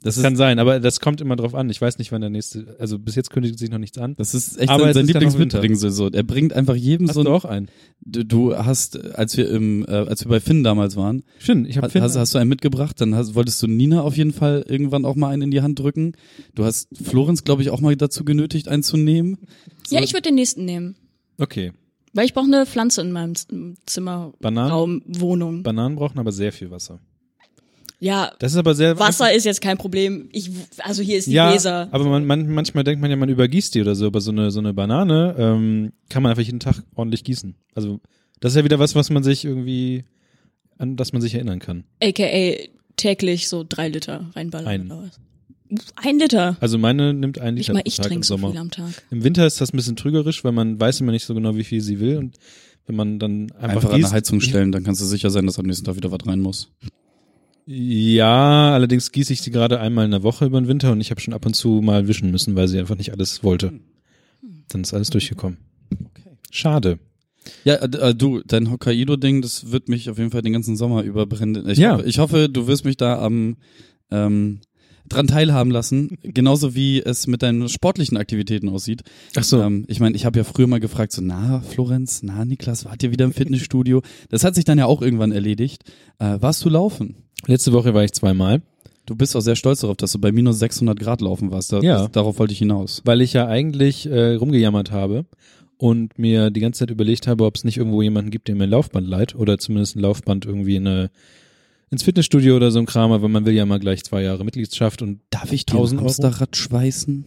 Das 0.06 0.14
Das 0.14 0.18
ist, 0.18 0.22
kann 0.22 0.36
sein, 0.36 0.60
aber 0.60 0.78
das 0.78 1.00
kommt 1.00 1.20
immer 1.20 1.34
drauf 1.34 1.54
an. 1.54 1.68
Ich 1.68 1.80
weiß 1.80 1.98
nicht, 1.98 2.12
wann 2.12 2.20
der 2.20 2.30
nächste, 2.30 2.76
also 2.78 2.96
bis 2.96 3.16
jetzt 3.16 3.30
kündigt 3.30 3.58
sich 3.58 3.70
noch 3.70 3.78
nichts 3.78 3.98
an. 3.98 4.14
das 4.16 4.34
ist 4.34 4.56
echt 4.56 4.70
Aber 4.70 4.84
sein, 4.84 4.94
sein 4.94 5.06
Lieblingsmitbringsel 5.06 5.90
so. 5.90 6.08
Er 6.08 6.22
bringt 6.22 6.52
einfach 6.52 6.76
jedem 6.76 7.08
Hast 7.08 7.16
so 7.16 7.24
du 7.24 7.30
ein, 7.30 7.34
auch 7.34 7.44
einen? 7.44 7.68
du, 8.04 8.24
du 8.24 8.56
hast, 8.56 9.04
als 9.16 9.36
wir 9.36 9.50
im, 9.50 9.84
äh, 9.88 9.90
als 9.90 10.24
wir 10.24 10.28
bei 10.30 10.38
Finn 10.38 10.62
damals 10.62 10.94
waren, 10.94 11.24
Stimmt, 11.40 11.68
ich 11.68 11.76
habe 11.76 11.88
hast, 11.88 12.00
hast, 12.00 12.16
hast 12.16 12.34
du 12.34 12.38
einen 12.38 12.48
mitgebracht, 12.48 13.00
dann 13.00 13.16
hast, 13.16 13.34
wolltest 13.34 13.60
du 13.62 13.66
Nina 13.66 14.02
auf 14.02 14.16
jeden 14.16 14.32
Fall 14.32 14.64
irgendwann 14.68 15.04
auch 15.04 15.16
mal 15.16 15.30
einen 15.30 15.42
in 15.42 15.50
die 15.50 15.62
Hand 15.62 15.80
drücken. 15.80 16.12
Du 16.54 16.64
hast 16.64 16.88
Florenz, 16.96 17.42
glaube 17.42 17.62
ich, 17.62 17.70
auch 17.70 17.80
mal 17.80 17.96
dazu 17.96 18.24
genötigt, 18.24 18.68
einen 18.68 18.84
zu 18.84 18.96
nehmen. 18.96 19.38
Ja, 19.90 20.00
ich 20.02 20.12
würde 20.12 20.28
den 20.28 20.36
nächsten 20.36 20.64
nehmen. 20.64 20.94
Okay. 21.38 21.72
Weil 22.12 22.26
ich 22.26 22.32
brauche 22.32 22.46
eine 22.46 22.64
Pflanze 22.64 23.02
in 23.02 23.10
meinem 23.10 23.34
Zimmer, 23.86 24.32
Bananen? 24.40 24.70
Raum, 24.70 25.02
Wohnung. 25.06 25.62
Bananen 25.64 25.96
brauchen 25.96 26.18
aber 26.18 26.32
sehr 26.32 26.52
viel 26.52 26.70
Wasser. 26.70 27.00
Ja, 27.98 28.32
Das 28.38 28.52
ist 28.52 28.58
aber 28.58 28.74
sehr 28.74 28.98
Wasser 28.98 29.32
ist 29.32 29.44
jetzt 29.44 29.60
kein 29.60 29.78
Problem. 29.78 30.28
Ich, 30.32 30.50
also 30.78 31.02
hier 31.02 31.16
ist 31.18 31.26
die 31.28 31.32
ja, 31.32 31.52
Weser. 31.52 31.88
aber 31.90 32.04
man, 32.04 32.26
man, 32.26 32.48
manchmal 32.48 32.84
denkt 32.84 33.00
man 33.00 33.10
ja, 33.10 33.16
man 33.16 33.28
übergießt 33.28 33.74
die 33.74 33.80
oder 33.80 33.94
so, 33.94 34.06
aber 34.06 34.20
so 34.20 34.30
eine, 34.30 34.50
so 34.50 34.58
eine 34.60 34.74
Banane 34.74 35.34
ähm, 35.38 35.92
kann 36.10 36.22
man 36.22 36.30
einfach 36.30 36.42
jeden 36.42 36.60
Tag 36.60 36.82
ordentlich 36.94 37.24
gießen. 37.24 37.54
Also 37.74 38.00
das 38.40 38.52
ist 38.52 38.56
ja 38.56 38.64
wieder 38.64 38.78
was, 38.78 38.94
was 38.94 39.10
man 39.10 39.22
sich 39.22 39.44
irgendwie, 39.44 40.04
an 40.78 40.96
das 40.96 41.12
man 41.12 41.22
sich 41.22 41.34
erinnern 41.34 41.58
kann. 41.58 41.84
AKA 42.02 42.68
täglich 42.96 43.48
so 43.48 43.64
drei 43.66 43.88
Liter 43.88 44.30
reinballern 44.34 44.68
Ein. 44.68 44.86
oder 44.86 45.02
was? 45.02 45.20
Ein 45.96 46.18
Liter. 46.18 46.56
Also 46.60 46.78
meine 46.78 47.12
nimmt 47.12 47.40
ein 47.40 47.56
Liter 47.56 47.80
ich 47.84 47.96
Tag 47.96 48.06
im 48.06 48.10
trinke 48.10 48.26
so 48.26 48.34
Sommer. 48.34 48.50
viel 48.52 48.60
am 48.60 48.70
Tag. 48.70 48.90
Im 49.10 49.24
Winter 49.24 49.46
ist 49.46 49.60
das 49.60 49.72
ein 49.72 49.76
bisschen 49.76 49.96
trügerisch, 49.96 50.44
weil 50.44 50.52
man 50.52 50.78
weiß 50.78 51.00
immer 51.00 51.12
nicht 51.12 51.24
so 51.24 51.34
genau, 51.34 51.56
wie 51.56 51.64
viel 51.64 51.80
sie 51.80 51.98
will 51.98 52.18
und 52.18 52.36
wenn 52.86 52.94
man 52.94 53.18
dann 53.18 53.50
einfach, 53.52 53.76
Einfach, 53.76 53.92
an 53.94 54.00
der 54.00 54.10
Heizung 54.12 54.40
stellen, 54.40 54.70
dann 54.70 54.84
kannst 54.84 55.00
du 55.00 55.06
sicher 55.06 55.30
sein, 55.30 55.44
dass 55.46 55.58
am 55.58 55.66
nächsten 55.66 55.84
Tag 55.84 55.96
wieder 55.96 56.12
was 56.12 56.24
rein 56.24 56.40
muss. 56.40 56.70
Ja, 57.66 58.72
allerdings 58.74 59.10
gieße 59.10 59.32
ich 59.32 59.42
sie 59.42 59.50
gerade 59.50 59.80
einmal 59.80 60.04
in 60.04 60.12
der 60.12 60.22
Woche 60.22 60.46
über 60.46 60.60
den 60.60 60.68
Winter 60.68 60.92
und 60.92 61.00
ich 61.00 61.10
habe 61.10 61.20
schon 61.20 61.34
ab 61.34 61.44
und 61.46 61.54
zu 61.54 61.80
mal 61.82 62.06
wischen 62.06 62.30
müssen, 62.30 62.54
weil 62.54 62.68
sie 62.68 62.78
einfach 62.78 62.96
nicht 62.96 63.12
alles 63.12 63.42
wollte. 63.42 63.72
Dann 64.68 64.82
ist 64.82 64.94
alles 64.94 65.10
durchgekommen. 65.10 65.58
Okay. 65.92 66.30
Schade. 66.50 66.98
Ja, 67.64 67.74
äh, 67.74 68.14
du, 68.14 68.40
dein 68.46 68.70
Hokkaido-Ding, 68.70 69.42
das 69.42 69.70
wird 69.72 69.88
mich 69.88 70.08
auf 70.10 70.18
jeden 70.18 70.30
Fall 70.30 70.42
den 70.42 70.52
ganzen 70.52 70.76
Sommer 70.76 71.02
überbrennen. 71.02 71.68
Ich, 71.68 71.78
Ja. 71.78 71.94
hoffe, 71.94 72.04
ich 72.06 72.18
hoffe, 72.18 72.48
du 72.48 72.66
wirst 72.68 72.84
mich 72.84 72.96
da 72.96 73.20
am 73.20 73.56
ähm, 74.10 74.60
dran 75.08 75.26
teilhaben 75.26 75.70
lassen, 75.70 76.18
genauso 76.22 76.74
wie 76.74 77.00
es 77.02 77.26
mit 77.26 77.42
deinen 77.42 77.68
sportlichen 77.68 78.16
Aktivitäten 78.16 78.68
aussieht. 78.68 79.02
Ach 79.36 79.44
so. 79.44 79.60
Ähm, 79.62 79.84
ich 79.88 80.00
meine, 80.00 80.16
ich 80.16 80.24
habe 80.24 80.38
ja 80.38 80.44
früher 80.44 80.66
mal 80.66 80.80
gefragt, 80.80 81.12
so, 81.12 81.22
na, 81.22 81.60
Florenz, 81.60 82.22
na, 82.22 82.44
Niklas, 82.44 82.84
wart 82.84 83.02
ihr 83.02 83.10
wieder 83.12 83.24
im 83.24 83.32
Fitnessstudio? 83.32 84.02
Das 84.28 84.44
hat 84.44 84.54
sich 84.54 84.64
dann 84.64 84.78
ja 84.78 84.86
auch 84.86 85.02
irgendwann 85.02 85.32
erledigt. 85.32 85.84
Äh, 86.18 86.38
warst 86.40 86.64
du 86.64 86.68
laufen? 86.68 87.16
Letzte 87.46 87.72
Woche 87.72 87.94
war 87.94 88.04
ich 88.04 88.12
zweimal, 88.12 88.62
Du 89.08 89.14
bist 89.14 89.36
auch 89.36 89.40
sehr 89.40 89.54
stolz 89.54 89.82
darauf, 89.82 89.96
dass 89.96 90.10
du 90.10 90.18
bei 90.18 90.32
minus 90.32 90.58
600 90.58 90.98
Grad 90.98 91.20
laufen 91.20 91.52
warst. 91.52 91.72
Da, 91.72 91.78
Ja. 91.80 91.98
das, 92.02 92.10
darauf 92.10 92.40
wollte 92.40 92.52
ich 92.52 92.58
hinaus. 92.58 93.02
weil 93.04 93.20
ich 93.20 93.34
ja 93.34 93.46
eigentlich 93.46 94.06
äh, 94.06 94.34
rumgejammert 94.34 94.90
habe 94.90 95.26
und 95.78 96.18
mir 96.18 96.50
die 96.50 96.58
ganze 96.58 96.80
Zeit 96.80 96.90
überlegt 96.90 97.28
habe, 97.28 97.44
ob 97.44 97.54
es 97.54 97.62
nicht 97.62 97.76
irgendwo 97.76 98.02
jemanden 98.02 98.32
gibt, 98.32 98.48
der 98.48 98.56
mir 98.56 98.64
ein 98.64 98.70
Laufband 98.70 99.06
leiht 99.06 99.36
oder 99.36 99.58
zumindest 99.58 99.94
ein 99.94 100.00
Laufband 100.00 100.44
irgendwie 100.44 100.74
in 100.74 100.88
eine, 100.88 101.10
ins 101.90 102.02
Fitnessstudio 102.02 102.56
oder 102.56 102.70
so 102.70 102.78
ein 102.78 102.86
Kram, 102.86 103.12
aber 103.12 103.28
man 103.28 103.44
will 103.46 103.54
ja 103.54 103.66
mal 103.66 103.78
gleich 103.78 104.04
zwei 104.04 104.22
Jahre 104.22 104.44
Mitgliedschaft 104.44 105.02
und 105.02 105.20
Darf 105.30 105.52
ich 105.52 105.62
1000 105.62 106.00
Euro? 106.00 106.08
Hamsterrad 106.08 106.56
schweißen? 106.56 107.24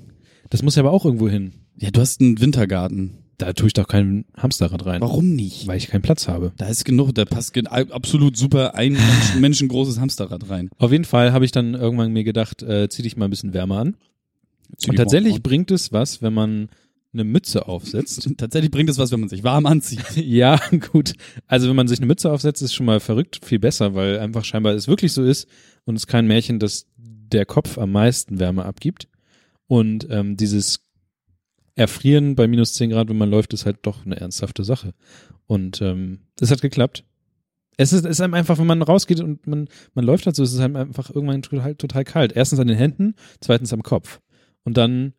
das 0.49 0.63
muss 0.63 0.75
ja 0.75 0.81
aber 0.83 0.91
auch 0.91 1.05
irgendwo 1.05 1.29
hin. 1.29 1.53
Ja, 1.77 1.91
du 1.91 2.01
hast 2.01 2.21
einen 2.21 2.41
Wintergarten. 2.41 3.19
Da 3.37 3.53
tue 3.53 3.67
ich 3.67 3.73
doch 3.73 3.87
kein 3.87 4.25
Hamsterrad 4.35 4.85
rein, 4.85 4.99
Warum 4.99 5.33
nicht? 5.33 5.65
weil 5.65 5.77
ich 5.77 5.87
keinen 5.87 6.01
Platz 6.01 6.27
habe. 6.27 6.51
Da 6.57 6.67
ist 6.67 6.83
genug, 6.83 7.15
da 7.15 7.23
passt 7.23 7.57
absolut 7.71 8.35
super 8.35 8.75
ein 8.75 8.93
Menschen, 8.93 9.39
menschengroßes 9.39 9.97
Hamsterrad 9.97 10.49
rein. 10.49 10.69
Auf 10.77 10.91
jeden 10.91 11.05
Fall 11.05 11.31
habe 11.31 11.45
ich 11.45 11.51
dann 11.53 11.73
irgendwann 11.73 12.11
mir 12.11 12.25
gedacht, 12.25 12.63
äh, 12.63 12.89
zieh 12.89 13.01
dich 13.01 13.15
mal 13.15 13.25
ein 13.25 13.29
bisschen 13.29 13.53
wärmer 13.53 13.77
an. 13.77 13.95
Zieh 14.77 14.89
Und 14.89 14.97
tatsächlich 14.97 15.41
bringt 15.41 15.71
es 15.71 15.93
was, 15.93 16.21
wenn 16.21 16.33
man 16.33 16.67
eine 17.13 17.23
Mütze 17.23 17.67
aufsetzt. 17.67 18.29
Tatsächlich 18.37 18.71
bringt 18.71 18.89
es 18.89 18.97
was, 18.97 19.11
wenn 19.11 19.19
man 19.19 19.29
sich 19.29 19.43
warm 19.43 19.65
anzieht. 19.65 20.05
ja, 20.15 20.59
gut. 20.91 21.13
Also 21.47 21.67
wenn 21.69 21.75
man 21.75 21.87
sich 21.87 21.99
eine 21.99 22.05
Mütze 22.07 22.31
aufsetzt, 22.31 22.61
ist 22.61 22.73
schon 22.73 22.85
mal 22.85 22.99
verrückt, 22.99 23.39
viel 23.43 23.59
besser, 23.59 23.95
weil 23.95 24.19
einfach 24.19 24.45
scheinbar 24.45 24.73
es 24.73 24.87
wirklich 24.87 25.13
so 25.13 25.23
ist 25.23 25.47
und 25.85 25.95
es 25.95 26.03
ist 26.03 26.07
kein 26.07 26.27
Märchen, 26.27 26.59
dass 26.59 26.87
der 26.97 27.45
Kopf 27.45 27.77
am 27.77 27.91
meisten 27.91 28.39
Wärme 28.39 28.65
abgibt. 28.65 29.07
Und 29.67 30.07
ähm, 30.09 30.35
dieses 30.35 30.81
Erfrieren 31.75 32.35
bei 32.35 32.47
minus 32.47 32.73
10 32.73 32.89
Grad, 32.89 33.07
wenn 33.09 33.17
man 33.17 33.29
läuft, 33.29 33.53
ist 33.53 33.65
halt 33.65 33.77
doch 33.83 34.05
eine 34.05 34.19
ernsthafte 34.19 34.63
Sache. 34.63 34.93
Und 35.47 35.81
ähm, 35.81 36.19
es 36.39 36.51
hat 36.51 36.61
geklappt. 36.61 37.05
Es 37.77 37.93
ist, 37.93 38.03
es 38.03 38.11
ist 38.11 38.21
einem 38.21 38.33
einfach, 38.33 38.59
wenn 38.59 38.67
man 38.67 38.81
rausgeht 38.81 39.21
und 39.21 39.47
man, 39.47 39.69
man 39.93 40.03
läuft 40.03 40.25
halt 40.25 40.35
so, 40.35 40.43
es 40.43 40.51
ist 40.51 40.59
einem 40.59 40.75
einfach 40.75 41.09
irgendwann 41.09 41.41
total, 41.41 41.75
total 41.75 42.03
kalt. 42.03 42.33
Erstens 42.35 42.59
an 42.59 42.67
den 42.67 42.75
Händen, 42.75 43.15
zweitens 43.39 43.71
am 43.71 43.83
Kopf. 43.83 44.19
Und 44.63 44.75
dann, 44.75 45.13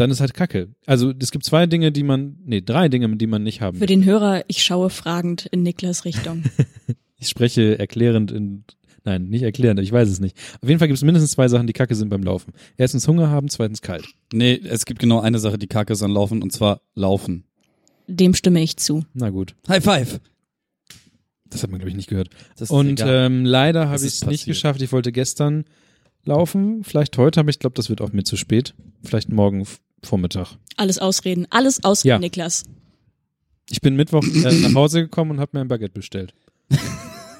dann 0.00 0.10
ist 0.10 0.20
halt 0.20 0.34
Kacke. 0.34 0.68
Also 0.86 1.12
es 1.18 1.30
gibt 1.30 1.44
zwei 1.44 1.66
Dinge, 1.66 1.92
die 1.92 2.02
man, 2.02 2.36
nee, 2.44 2.60
drei 2.60 2.88
Dinge, 2.88 3.16
die 3.16 3.26
man 3.26 3.42
nicht 3.42 3.60
haben 3.60 3.78
Für 3.78 3.86
den 3.86 4.04
Hörer, 4.04 4.44
ich 4.48 4.62
schaue 4.62 4.90
fragend 4.90 5.46
in 5.46 5.62
Niklas 5.62 6.04
Richtung. 6.04 6.44
Ich 7.20 7.26
spreche 7.26 7.76
erklärend 7.76 8.30
in, 8.30 8.62
nein, 9.02 9.24
nicht 9.24 9.42
erklärend, 9.42 9.80
ich 9.80 9.90
weiß 9.90 10.08
es 10.08 10.20
nicht. 10.20 10.36
Auf 10.62 10.68
jeden 10.68 10.78
Fall 10.78 10.86
gibt 10.86 10.98
es 10.98 11.02
mindestens 11.02 11.32
zwei 11.32 11.48
Sachen, 11.48 11.66
die 11.66 11.72
kacke 11.72 11.96
sind 11.96 12.10
beim 12.10 12.22
Laufen. 12.22 12.52
Erstens 12.76 13.08
Hunger 13.08 13.28
haben, 13.28 13.48
zweitens 13.48 13.82
kalt. 13.82 14.04
Nee, 14.32 14.60
es 14.62 14.84
gibt 14.84 15.00
genau 15.00 15.18
eine 15.18 15.40
Sache, 15.40 15.58
die 15.58 15.66
kacke 15.66 15.92
ist 15.92 16.02
an 16.04 16.12
Laufen, 16.12 16.42
und 16.44 16.52
zwar 16.52 16.80
Laufen. 16.94 17.42
Dem 18.06 18.34
stimme 18.34 18.62
ich 18.62 18.76
zu. 18.76 19.04
Na 19.14 19.30
gut, 19.30 19.56
High 19.66 19.82
five! 19.82 20.20
das 21.50 21.64
hat 21.64 21.70
man 21.70 21.80
glaube 21.80 21.90
ich 21.90 21.96
nicht 21.96 22.08
gehört. 22.08 22.30
Und 22.68 23.00
egal. 23.00 23.26
ähm, 23.26 23.44
leider 23.44 23.88
habe 23.88 23.96
ich 24.06 24.14
es 24.14 24.26
nicht 24.26 24.44
geschafft. 24.44 24.80
Ich 24.80 24.92
wollte 24.92 25.10
gestern 25.10 25.64
laufen, 26.24 26.84
vielleicht 26.84 27.18
heute, 27.18 27.40
aber 27.40 27.50
ich 27.50 27.58
glaube, 27.58 27.74
das 27.74 27.88
wird 27.88 28.00
auch 28.00 28.12
mir 28.12 28.22
zu 28.22 28.36
spät. 28.36 28.74
Vielleicht 29.02 29.30
morgen 29.30 29.66
Vormittag. 30.02 30.56
Alles 30.76 30.98
ausreden, 30.98 31.46
alles 31.50 31.82
ausreden, 31.84 32.08
Ja. 32.10 32.18
Niklas. 32.18 32.64
Ich 33.70 33.80
bin 33.80 33.96
Mittwoch 33.96 34.22
äh, 34.24 34.60
nach 34.60 34.74
Hause 34.74 35.02
gekommen 35.02 35.32
und 35.32 35.40
habe 35.40 35.50
mir 35.56 35.60
ein 35.60 35.68
Baguette 35.68 35.92
bestellt. 35.94 36.32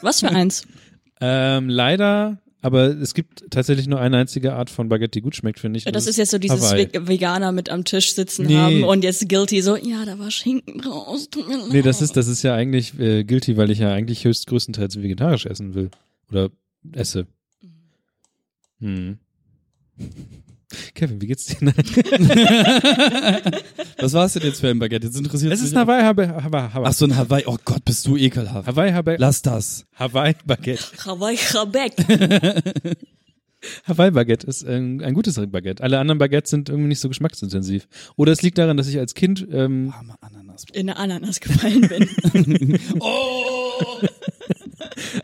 Was 0.02 0.20
für 0.20 0.30
eins? 0.30 0.62
Ähm, 1.20 1.68
leider, 1.68 2.38
aber 2.62 2.90
es 2.96 3.12
gibt 3.12 3.50
tatsächlich 3.50 3.88
nur 3.88 3.98
eine 4.00 4.18
einzige 4.18 4.52
Art 4.52 4.70
von 4.70 4.88
Baguette, 4.88 5.10
die 5.10 5.20
gut 5.20 5.34
schmeckt, 5.34 5.58
finde 5.58 5.78
ich. 5.80 5.84
und 5.86 5.96
Das 5.96 6.06
ist 6.06 6.16
jetzt 6.16 6.30
so 6.30 6.38
dieses 6.38 6.62
Hawaii. 6.70 6.88
Ve- 6.92 7.08
Veganer 7.08 7.50
mit 7.50 7.70
am 7.70 7.84
Tisch 7.84 8.14
sitzen 8.14 8.46
Nee. 8.46 8.54
haben 8.56 8.84
und 8.84 9.02
jetzt 9.02 9.28
guilty 9.28 9.60
so, 9.60 9.74
ja, 9.74 10.04
da 10.04 10.16
war 10.20 10.30
Schinken 10.30 10.80
raus, 10.80 11.28
tut 11.28 11.48
mir 11.48 11.56
leid. 11.58 11.70
Nee, 11.72 11.82
das 11.82 12.00
ist, 12.02 12.16
das 12.16 12.28
ist 12.28 12.44
ja 12.44 12.54
eigentlich 12.54 12.96
äh, 13.00 13.24
guilty, 13.24 13.56
weil 13.56 13.72
ich 13.72 13.80
ja 13.80 13.92
eigentlich 13.92 14.24
höchst 14.24 14.46
größtenteils 14.46 15.02
vegetarisch 15.02 15.44
essen 15.46 15.74
will. 15.74 15.90
Oder 16.30 16.50
esse. 16.92 17.26
Hm. 18.80 19.18
Kevin, 20.94 21.20
wie 21.22 21.26
geht's 21.26 21.46
dir? 21.46 21.56
Was 23.98 24.12
war 24.12 24.26
es 24.26 24.34
denn 24.34 24.42
jetzt 24.42 24.60
für 24.60 24.68
ein 24.68 24.78
Baguette? 24.78 25.06
Jetzt 25.06 25.16
interessiert 25.16 25.52
Es 25.52 25.60
ist 25.60 25.70
mich 25.70 25.78
ein 25.78 25.86
Hawaii, 25.88 26.02
Hawaii, 26.02 26.28
Hawaii, 26.42 26.68
Hawaii, 26.72 26.88
Ach 26.88 26.92
so, 26.92 27.06
ein 27.06 27.16
Hawaii. 27.16 27.44
Oh 27.46 27.56
Gott, 27.64 27.84
bist 27.84 28.06
du 28.06 28.16
ekelhaft. 28.16 28.68
Hawaii, 28.68 28.92
Hawaii, 28.92 29.16
Lass 29.18 29.40
das. 29.42 29.86
Hawaii 29.94 30.34
Baguette. 30.44 30.84
Hawaii 31.06 31.36
Chabek. 31.36 31.94
Hawaii 33.84 34.10
Baguette 34.10 34.46
ist 34.46 34.64
ein, 34.66 35.02
ein 35.02 35.14
gutes 35.14 35.34
Baguette. 35.50 35.82
Alle 35.82 35.98
anderen 35.98 36.18
Baguettes 36.18 36.50
sind 36.50 36.68
irgendwie 36.68 36.88
nicht 36.88 37.00
so 37.00 37.08
geschmacksintensiv. 37.08 37.88
Oder 38.16 38.32
es 38.32 38.42
liegt 38.42 38.58
daran, 38.58 38.76
dass 38.76 38.88
ich 38.88 38.98
als 38.98 39.14
Kind, 39.14 39.46
ähm, 39.50 39.92
Arme 39.96 40.14
Ananas. 40.20 40.64
in 40.72 40.90
eine 40.90 40.96
Ananas 40.98 41.40
gefallen 41.40 41.88
bin. 41.88 42.78
Oh! 43.00 44.00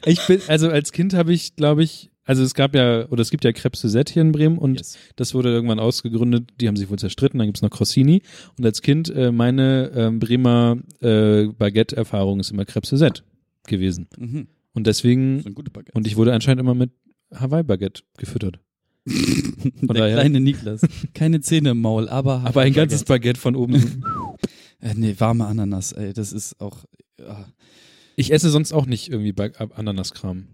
ich 0.05 0.27
bin, 0.27 0.41
also 0.49 0.69
als 0.71 0.93
Kind 0.93 1.15
habe 1.15 1.33
ich, 1.33 1.55
glaube 1.57 1.83
ich, 1.83 2.11
also 2.25 2.43
es 2.43 2.54
gab 2.54 2.75
ja, 2.75 3.07
oder 3.09 3.21
es 3.23 3.31
gibt 3.31 3.45
ja 3.45 3.50
Crêpes 3.50 3.76
Suzette 3.81 4.12
hier 4.12 4.23
in 4.23 4.33
Bremen 4.33 4.59
und 4.59 4.76
Yes. 4.78 4.99
Das 5.16 5.35
wurde 5.35 5.50
irgendwann 5.50 5.78
ausgegründet, 5.78 6.50
die 6.61 6.69
haben 6.69 6.76
sich 6.76 6.88
wohl 6.90 6.99
zerstritten, 6.99 7.38
dann 7.38 7.49
gibt's 7.49 7.62
noch 7.62 7.71
Crossini. 7.71 8.23
Und 8.59 8.64
als 8.64 8.83
Kind, 8.83 9.11
äh, 9.11 9.31
meine 9.31 9.90
ähm, 9.95 10.19
Bremer 10.19 10.78
äh, 11.00 11.47
Baguette-Erfahrung 11.49 12.40
ist 12.40 12.50
immer 12.50 12.62
Crêpes 12.62 12.87
Suzette 12.88 13.23
gewesen. 13.66 14.09
Mhm. 14.19 14.49
Und 14.73 14.87
deswegen, 14.87 15.43
und 15.93 16.07
ich 16.07 16.16
wurde 16.16 16.33
anscheinend 16.33 16.61
immer 16.61 16.75
mit 16.75 16.90
Hawaii-Baguette 17.35 18.02
gefüttert. 18.16 18.59
Der 19.07 19.95
daher- 19.95 20.14
kleine 20.16 20.40
Niklas. 20.40 20.81
Keine 21.12 21.40
Zähne 21.40 21.71
im 21.71 21.81
Maul, 21.81 22.09
aber 22.09 22.40
Aber 22.45 22.62
ein 22.62 22.73
ganzes 22.73 23.04
Baguette 23.04 23.38
von 23.38 23.54
oben. 23.54 24.02
Äh, 24.81 24.95
nee, 24.97 25.14
warme 25.19 25.47
Ananas, 25.47 25.93
ey, 25.93 26.12
das 26.12 26.33
ist 26.33 26.61
auch. 26.61 26.85
Ja. 27.21 27.47
Ich 28.16 28.33
esse 28.33 28.49
sonst 28.50 28.73
auch 28.73 28.87
nicht 28.87 29.11
irgendwie 29.11 29.35
Ananaskram 29.75 30.47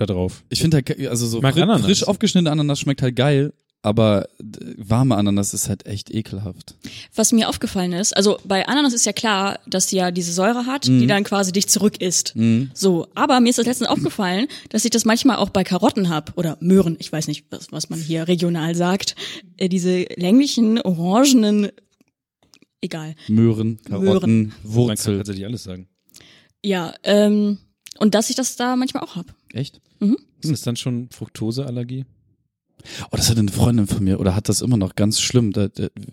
da 0.00 0.06
drauf. 0.06 0.42
Ich 0.48 0.60
finde 0.60 0.78
halt, 0.78 1.08
also 1.08 1.26
so 1.26 1.40
fri 1.40 1.48
Ananas. 1.62 1.82
frisch 1.82 2.04
aufgeschnittene 2.06 2.50
Ananas 2.50 2.80
schmeckt 2.80 3.02
halt 3.02 3.16
geil, 3.16 3.52
aber 3.82 4.28
warme 4.76 5.16
Ananas 5.16 5.54
ist 5.54 5.70
halt 5.70 5.86
echt 5.86 6.10
ekelhaft. 6.14 6.74
Was 7.14 7.32
mir 7.32 7.48
aufgefallen 7.48 7.92
ist, 7.94 8.14
also 8.14 8.38
bei 8.44 8.68
Ananas 8.68 8.92
ist 8.92 9.06
ja 9.06 9.12
klar, 9.14 9.58
dass 9.66 9.86
die 9.86 9.96
ja 9.96 10.10
diese 10.10 10.32
Säure 10.34 10.66
hat, 10.66 10.86
Mhm. 10.86 11.00
die 11.00 11.06
dann 11.06 11.24
quasi 11.24 11.50
dich 11.52 11.66
zurück 11.68 11.98
isst. 12.00 12.34
So, 12.74 13.06
aber 13.14 13.40
mir 13.40 13.48
ist 13.48 13.58
das 13.58 13.64
letztens 13.66 13.88
aufgefallen, 13.88 14.48
dass 14.68 14.84
ich 14.84 14.90
das 14.90 15.06
manchmal 15.06 15.36
auch 15.36 15.48
bei 15.48 15.64
Karotten 15.64 16.10
hab 16.10 16.36
oder 16.36 16.58
Möhren, 16.60 16.96
ich 16.98 17.10
weiß 17.10 17.26
nicht, 17.28 17.46
was, 17.50 17.72
was 17.72 17.88
man 17.88 17.98
hier 18.00 18.28
regional 18.28 18.74
sagt, 18.74 19.14
äh, 19.56 19.70
diese 19.70 20.04
länglichen, 20.16 20.78
orangenen, 20.82 21.68
egal. 22.82 23.14
Möhren, 23.28 23.78
Karotten, 23.84 24.04
Möhren. 24.04 24.30
Man 24.30 24.50
kann 24.50 24.74
Wurzel. 24.74 25.16
tatsächlich 25.18 25.46
alles 25.46 25.62
sagen. 25.64 25.88
Ja, 26.62 26.92
ähm, 27.04 27.56
und 27.98 28.14
dass 28.14 28.28
ich 28.28 28.36
das 28.36 28.56
da 28.56 28.76
manchmal 28.76 29.02
auch 29.04 29.16
hab. 29.16 29.34
Echt? 29.52 29.80
Ist 30.40 30.50
das 30.50 30.62
dann 30.62 30.76
schon 30.76 31.08
Fructoseallergie? 31.10 32.04
Oh, 33.10 33.16
das 33.16 33.28
hat 33.28 33.38
eine 33.38 33.50
Freundin 33.50 33.86
von 33.86 34.02
mir 34.04 34.20
oder 34.20 34.34
hat 34.34 34.48
das 34.48 34.62
immer 34.62 34.76
noch 34.78 34.94
ganz 34.96 35.20
schlimm. 35.20 35.52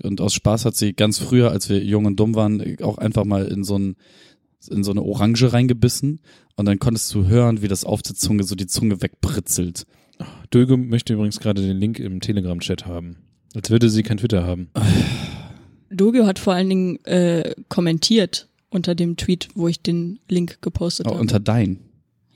Und 0.04 0.20
aus 0.20 0.34
Spaß 0.34 0.66
hat 0.66 0.76
sie 0.76 0.94
ganz 0.94 1.18
früher, 1.18 1.52
als 1.52 1.70
wir 1.70 1.82
jung 1.84 2.06
und 2.06 2.20
dumm 2.20 2.36
waren, 2.36 2.78
auch 2.82 2.98
einfach 2.98 3.24
mal 3.26 3.46
in 3.46 3.64
so 3.64 3.78
ein 3.78 3.96
in 4.70 4.84
so 4.84 4.92
eine 4.92 5.04
Orange 5.04 5.54
reingebissen 5.54 6.20
und 6.56 6.66
dann 6.66 6.80
konntest 6.80 7.14
du 7.14 7.28
hören, 7.28 7.62
wie 7.62 7.68
das 7.70 7.86
auf 7.86 8.02
der 8.02 8.16
Zunge 8.16 8.44
so 8.44 8.56
die 8.56 8.66
Zunge 8.68 9.02
wegbritzelt. 9.02 9.86
Döge 10.54 10.76
möchte 10.78 11.14
übrigens 11.14 11.40
gerade 11.40 11.62
den 11.62 11.78
Link 11.78 12.00
im 12.00 12.20
Telegram-Chat 12.20 12.86
haben. 12.86 13.18
Als 13.54 13.70
würde 13.70 13.90
sie 13.90 14.04
kein 14.04 14.18
Twitter 14.18 14.44
haben. 14.46 14.70
Dogo 15.90 16.26
hat 16.26 16.40
vor 16.40 16.54
allen 16.54 16.70
Dingen 16.70 17.06
äh, 17.06 17.54
kommentiert 17.70 18.50
unter 18.70 18.94
dem 18.96 19.16
Tweet, 19.16 19.48
wo 19.56 19.68
ich 19.68 19.82
den 19.82 20.20
Link 20.28 20.62
gepostet 20.62 21.06
Oh, 21.08 21.12
habe. 21.12 21.22
unter 21.22 21.40
dein. 21.40 21.80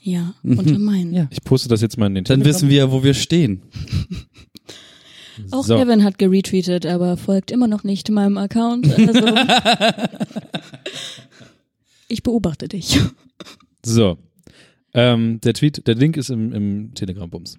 Ja, 0.04 0.34
Mhm. 0.44 0.58
unter 0.60 0.80
meinen. 0.80 1.14
Ja. 1.14 1.28
Ich 1.30 1.44
poste 1.44 1.70
das 1.70 1.82
jetzt 1.82 1.98
mal 1.98 2.08
in 2.08 2.16
den 2.16 2.24
Dann 2.24 2.40
Telegram. 2.40 2.56
wissen 2.56 2.70
wir 2.70 2.78
ja, 2.78 2.92
wo 2.92 3.04
wir 3.04 3.14
stehen. 3.14 3.62
Auch 5.52 5.64
So. 5.64 5.76
Kevin 5.78 6.04
hat 6.04 6.18
geretweetet, 6.18 6.86
aber 6.86 7.18
folgt 7.18 7.52
immer 7.52 7.68
noch 7.68 7.84
nicht 7.84 8.10
meinem 8.10 8.38
Account. 8.38 8.88
Also 8.92 9.26
ich 12.08 12.24
beobachte 12.24 12.68
dich. 12.68 13.00
So. 13.86 14.18
Ähm, 14.94 15.40
der 15.42 15.54
Tweet, 15.54 15.88
der 15.88 15.96
Link 15.96 16.18
ist 16.18 16.30
im, 16.30 16.52
im 16.54 16.94
Telegram-Bums. 16.94 17.58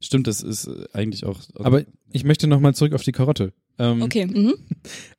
Stimmt, 0.00 0.26
das 0.26 0.42
ist 0.42 0.68
eigentlich 0.94 1.24
auch. 1.24 1.38
Aber 1.54 1.82
ich 2.12 2.24
möchte 2.24 2.46
nochmal 2.46 2.74
zurück 2.74 2.92
auf 2.94 3.02
die 3.02 3.12
Karotte. 3.12 3.52
Ähm, 3.78 4.02
Okay. 4.02 4.26
Mhm. 4.30 4.54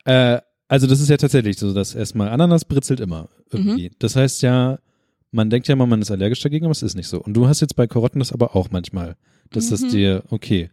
Äh, 0.05 0.39
also 0.67 0.87
das 0.87 1.01
ist 1.01 1.09
ja 1.09 1.17
tatsächlich 1.17 1.57
so, 1.57 1.73
dass 1.73 1.95
erstmal 1.95 2.29
Ananas 2.29 2.63
britzelt 2.65 2.99
immer 3.01 3.29
irgendwie. 3.51 3.89
Mhm. 3.89 3.95
Das 3.99 4.15
heißt 4.15 4.41
ja, 4.41 4.79
man 5.31 5.49
denkt 5.49 5.67
ja 5.67 5.75
mal, 5.75 5.85
man 5.87 6.01
ist 6.01 6.11
allergisch 6.11 6.41
dagegen, 6.41 6.65
aber 6.65 6.71
es 6.71 6.83
ist 6.83 6.95
nicht 6.95 7.07
so. 7.07 7.21
Und 7.21 7.33
du 7.33 7.47
hast 7.47 7.61
jetzt 7.61 7.75
bei 7.75 7.87
Karotten 7.87 8.19
das 8.19 8.31
aber 8.31 8.55
auch 8.55 8.69
manchmal, 8.71 9.15
dass 9.51 9.69
das 9.69 9.81
Mhm. 9.81 9.89
dir, 9.89 10.23
okay. 10.29 10.69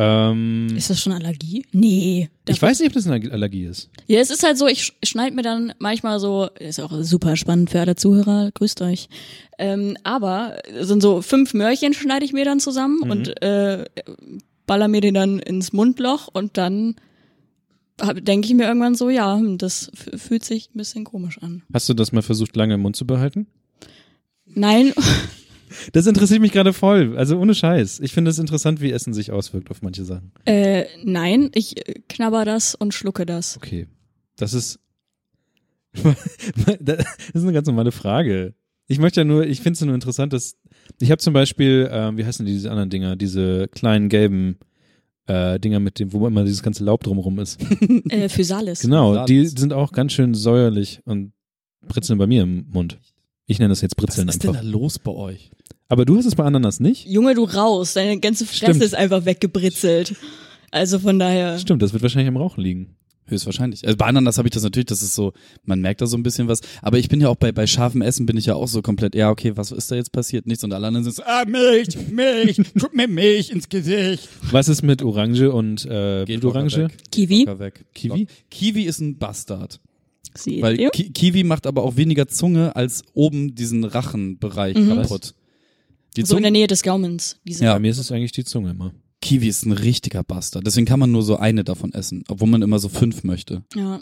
Ähm, 0.00 0.68
Ist 0.76 0.90
das 0.90 1.00
schon 1.00 1.12
Allergie? 1.12 1.66
Nee. 1.72 2.28
ich 2.48 2.62
weiß 2.62 2.78
nicht, 2.78 2.88
ob 2.88 2.94
das 2.94 3.08
eine 3.08 3.32
Allergie 3.32 3.64
ist. 3.64 3.90
Ja, 4.06 4.20
es 4.20 4.30
ist 4.30 4.44
halt 4.44 4.56
so, 4.56 4.68
ich 4.68 4.80
sch- 4.82 4.92
schneid 5.04 5.34
mir 5.34 5.42
dann 5.42 5.72
manchmal 5.80 6.20
so, 6.20 6.48
ist 6.60 6.78
auch 6.80 6.92
super 7.02 7.34
spannend 7.34 7.70
für 7.70 7.80
alle 7.80 7.96
Zuhörer, 7.96 8.50
grüßt 8.54 8.80
euch. 8.82 9.08
Ähm, 9.58 9.96
aber 10.04 10.58
es 10.72 10.86
sind 10.86 11.02
so 11.02 11.20
fünf 11.20 11.52
Möhrchen 11.52 11.94
schneide 11.94 12.24
ich 12.24 12.32
mir 12.32 12.44
dann 12.44 12.60
zusammen 12.60 13.00
Mhm. 13.04 13.10
und 13.10 13.42
äh, 13.42 13.86
baller 14.66 14.86
mir 14.86 15.00
den 15.00 15.14
dann 15.14 15.40
ins 15.40 15.72
Mundloch 15.72 16.28
und 16.32 16.56
dann 16.56 16.94
denke 18.22 18.46
ich 18.46 18.54
mir 18.54 18.68
irgendwann 18.68 18.94
so, 18.94 19.10
ja, 19.10 19.36
hm, 19.36 19.58
das 19.58 19.90
fühlt 20.16 20.44
sich 20.44 20.70
ein 20.72 20.78
bisschen 20.78 21.02
komisch 21.02 21.38
an. 21.42 21.62
Hast 21.74 21.88
du 21.88 21.94
das 21.94 22.12
mal 22.12 22.22
versucht, 22.22 22.54
lange 22.54 22.74
im 22.74 22.82
Mund 22.82 22.94
zu 22.94 23.04
behalten? 23.04 23.48
Nein, 24.54 24.92
Das 25.92 26.06
interessiert 26.06 26.40
mich 26.40 26.52
gerade 26.52 26.72
voll. 26.72 27.16
Also 27.16 27.38
ohne 27.38 27.54
Scheiß. 27.54 28.00
Ich 28.00 28.12
finde 28.12 28.30
es 28.30 28.38
interessant, 28.38 28.80
wie 28.80 28.92
Essen 28.92 29.12
sich 29.12 29.32
auswirkt 29.32 29.70
auf 29.70 29.82
manche 29.82 30.04
Sachen. 30.04 30.32
äh, 30.44 30.86
nein, 31.04 31.50
ich 31.54 31.76
äh, 31.88 32.00
knabber 32.08 32.44
das 32.44 32.74
und 32.74 32.94
schlucke 32.94 33.26
das. 33.26 33.56
Okay. 33.56 33.86
Das 34.36 34.54
ist. 34.54 34.80
das 36.80 37.04
ist 37.34 37.42
eine 37.42 37.52
ganz 37.52 37.66
normale 37.66 37.92
Frage. 37.92 38.54
Ich 38.86 38.98
möchte 38.98 39.20
ja 39.20 39.24
nur, 39.24 39.46
ich 39.46 39.60
finde 39.60 39.76
es 39.76 39.80
nur 39.80 39.94
interessant, 39.94 40.32
dass. 40.32 40.56
Ich 41.00 41.10
habe 41.10 41.18
zum 41.18 41.34
Beispiel, 41.34 41.88
ähm, 41.90 42.16
wie 42.16 42.24
heißen 42.24 42.46
die, 42.46 42.52
diese 42.52 42.70
anderen 42.70 42.90
Dinger, 42.90 43.16
diese 43.16 43.68
kleinen 43.68 44.08
gelben 44.08 44.58
äh, 45.26 45.60
Dinger 45.60 45.80
mit 45.80 45.98
dem, 45.98 46.12
wo 46.12 46.26
immer 46.26 46.44
dieses 46.44 46.62
ganze 46.62 46.84
Laub 46.84 47.02
drumherum 47.02 47.38
ist. 47.38 47.60
Äh, 48.08 48.28
Physalis. 48.28 48.80
Genau, 48.80 49.12
Salat. 49.12 49.28
die 49.28 49.46
sind 49.46 49.72
auch 49.72 49.92
ganz 49.92 50.12
schön 50.12 50.32
säuerlich 50.34 51.00
und 51.04 51.32
britzeln 51.86 52.18
bei 52.18 52.26
mir 52.26 52.42
im 52.42 52.66
Mund. 52.70 52.98
Ich 53.50 53.58
nenne 53.58 53.70
das 53.70 53.80
jetzt 53.80 53.96
Was 53.96 54.04
britzeln 54.04 54.28
ist 54.28 54.44
denn 54.44 54.50
einfach. 54.50 54.62
da 54.62 54.68
los 54.68 54.98
bei 54.98 55.10
euch? 55.10 55.50
Aber 55.88 56.04
du 56.04 56.18
hast 56.18 56.26
es 56.26 56.34
bei 56.34 56.44
Ananas 56.44 56.80
nicht? 56.80 57.06
Junge, 57.06 57.34
du 57.34 57.44
raus, 57.44 57.94
deine 57.94 58.20
ganze 58.20 58.44
Fresse 58.44 58.66
Stimmt. 58.66 58.82
ist 58.82 58.94
einfach 58.94 59.24
weggebritzelt. 59.24 60.14
Also 60.70 60.98
von 60.98 61.18
daher. 61.18 61.58
Stimmt, 61.58 61.80
das 61.80 61.94
wird 61.94 62.02
wahrscheinlich 62.02 62.28
am 62.28 62.36
Rauchen 62.36 62.62
liegen. 62.62 62.94
Höchstwahrscheinlich. 63.24 63.86
Also 63.86 63.96
bei 63.96 64.06
Ananas 64.06 64.36
habe 64.38 64.48
ich 64.48 64.52
das 64.52 64.62
natürlich, 64.62 64.86
das 64.86 65.02
ist 65.02 65.14
so, 65.14 65.32
man 65.64 65.80
merkt 65.80 66.00
da 66.02 66.06
so 66.06 66.16
ein 66.16 66.22
bisschen 66.22 66.46
was. 66.48 66.60
Aber 66.82 66.98
ich 66.98 67.08
bin 67.08 67.20
ja 67.22 67.28
auch 67.28 67.36
bei, 67.36 67.52
bei 67.52 67.66
scharfem 67.66 68.00
Essen 68.02 68.26
bin 68.26 68.36
ich 68.36 68.46
ja 68.46 68.54
auch 68.54 68.68
so 68.68 68.80
komplett, 68.82 69.14
ja, 69.14 69.30
okay, 69.30 69.56
was 69.56 69.70
ist 69.72 69.90
da 69.90 69.96
jetzt 69.96 70.12
passiert? 70.12 70.46
Nichts. 70.46 70.62
Und 70.64 70.72
alle 70.74 70.86
anderen 70.86 71.04
sind 71.04 71.16
so, 71.16 71.22
ah, 71.24 71.44
Milch, 71.46 71.88
Milch, 72.10 72.60
guck 72.78 72.94
mir 72.94 73.08
Milch 73.08 73.50
ins 73.50 73.68
Gesicht. 73.68 74.28
Was 74.50 74.68
ist 74.68 74.82
mit 74.82 75.02
Orange 75.02 75.50
und 75.50 75.84
äh, 75.86 76.24
Geht 76.26 76.40
Blutorange? 76.40 76.68
locker 76.68 76.84
weg. 76.88 76.98
Kiwi? 77.10 77.46
Weg. 77.58 77.84
Kiwi? 77.94 78.26
Kiwi 78.50 78.82
ist 78.84 79.00
ein 79.00 79.18
Bastard. 79.18 79.80
Seht 80.34 80.62
Weil? 80.62 80.76
Ki 80.90 81.10
Kiwi 81.10 81.44
macht 81.44 81.66
aber 81.66 81.82
auch 81.82 81.96
weniger 81.96 82.28
Zunge 82.28 82.74
als 82.76 83.02
oben 83.14 83.54
diesen 83.54 83.84
Rachenbereich 83.84 84.76
Mhm. 84.76 84.88
kaputt. 84.96 85.34
Die 86.16 86.22
so 86.24 86.36
in 86.36 86.42
der 86.42 86.48
Zunge, 86.48 86.58
Nähe 86.58 86.66
des 86.66 86.82
Gaumens. 86.82 87.36
Diese 87.44 87.64
Ja. 87.64 87.74
Bei 87.74 87.80
mir 87.80 87.90
ist 87.90 87.98
es 87.98 88.10
eigentlich 88.12 88.32
die 88.32 88.44
Zunge 88.44 88.70
immer. 88.70 88.92
Kiwi 89.20 89.48
ist 89.48 89.66
ein 89.66 89.72
richtiger 89.72 90.22
Bastard. 90.22 90.66
Deswegen 90.66 90.86
kann 90.86 91.00
man 91.00 91.10
nur 91.10 91.22
so 91.22 91.36
eine 91.36 91.64
davon 91.64 91.92
essen, 91.92 92.22
obwohl 92.28 92.48
man 92.48 92.62
immer 92.62 92.78
so 92.78 92.88
fünf 92.88 93.24
möchte. 93.24 93.64
ja. 93.74 94.00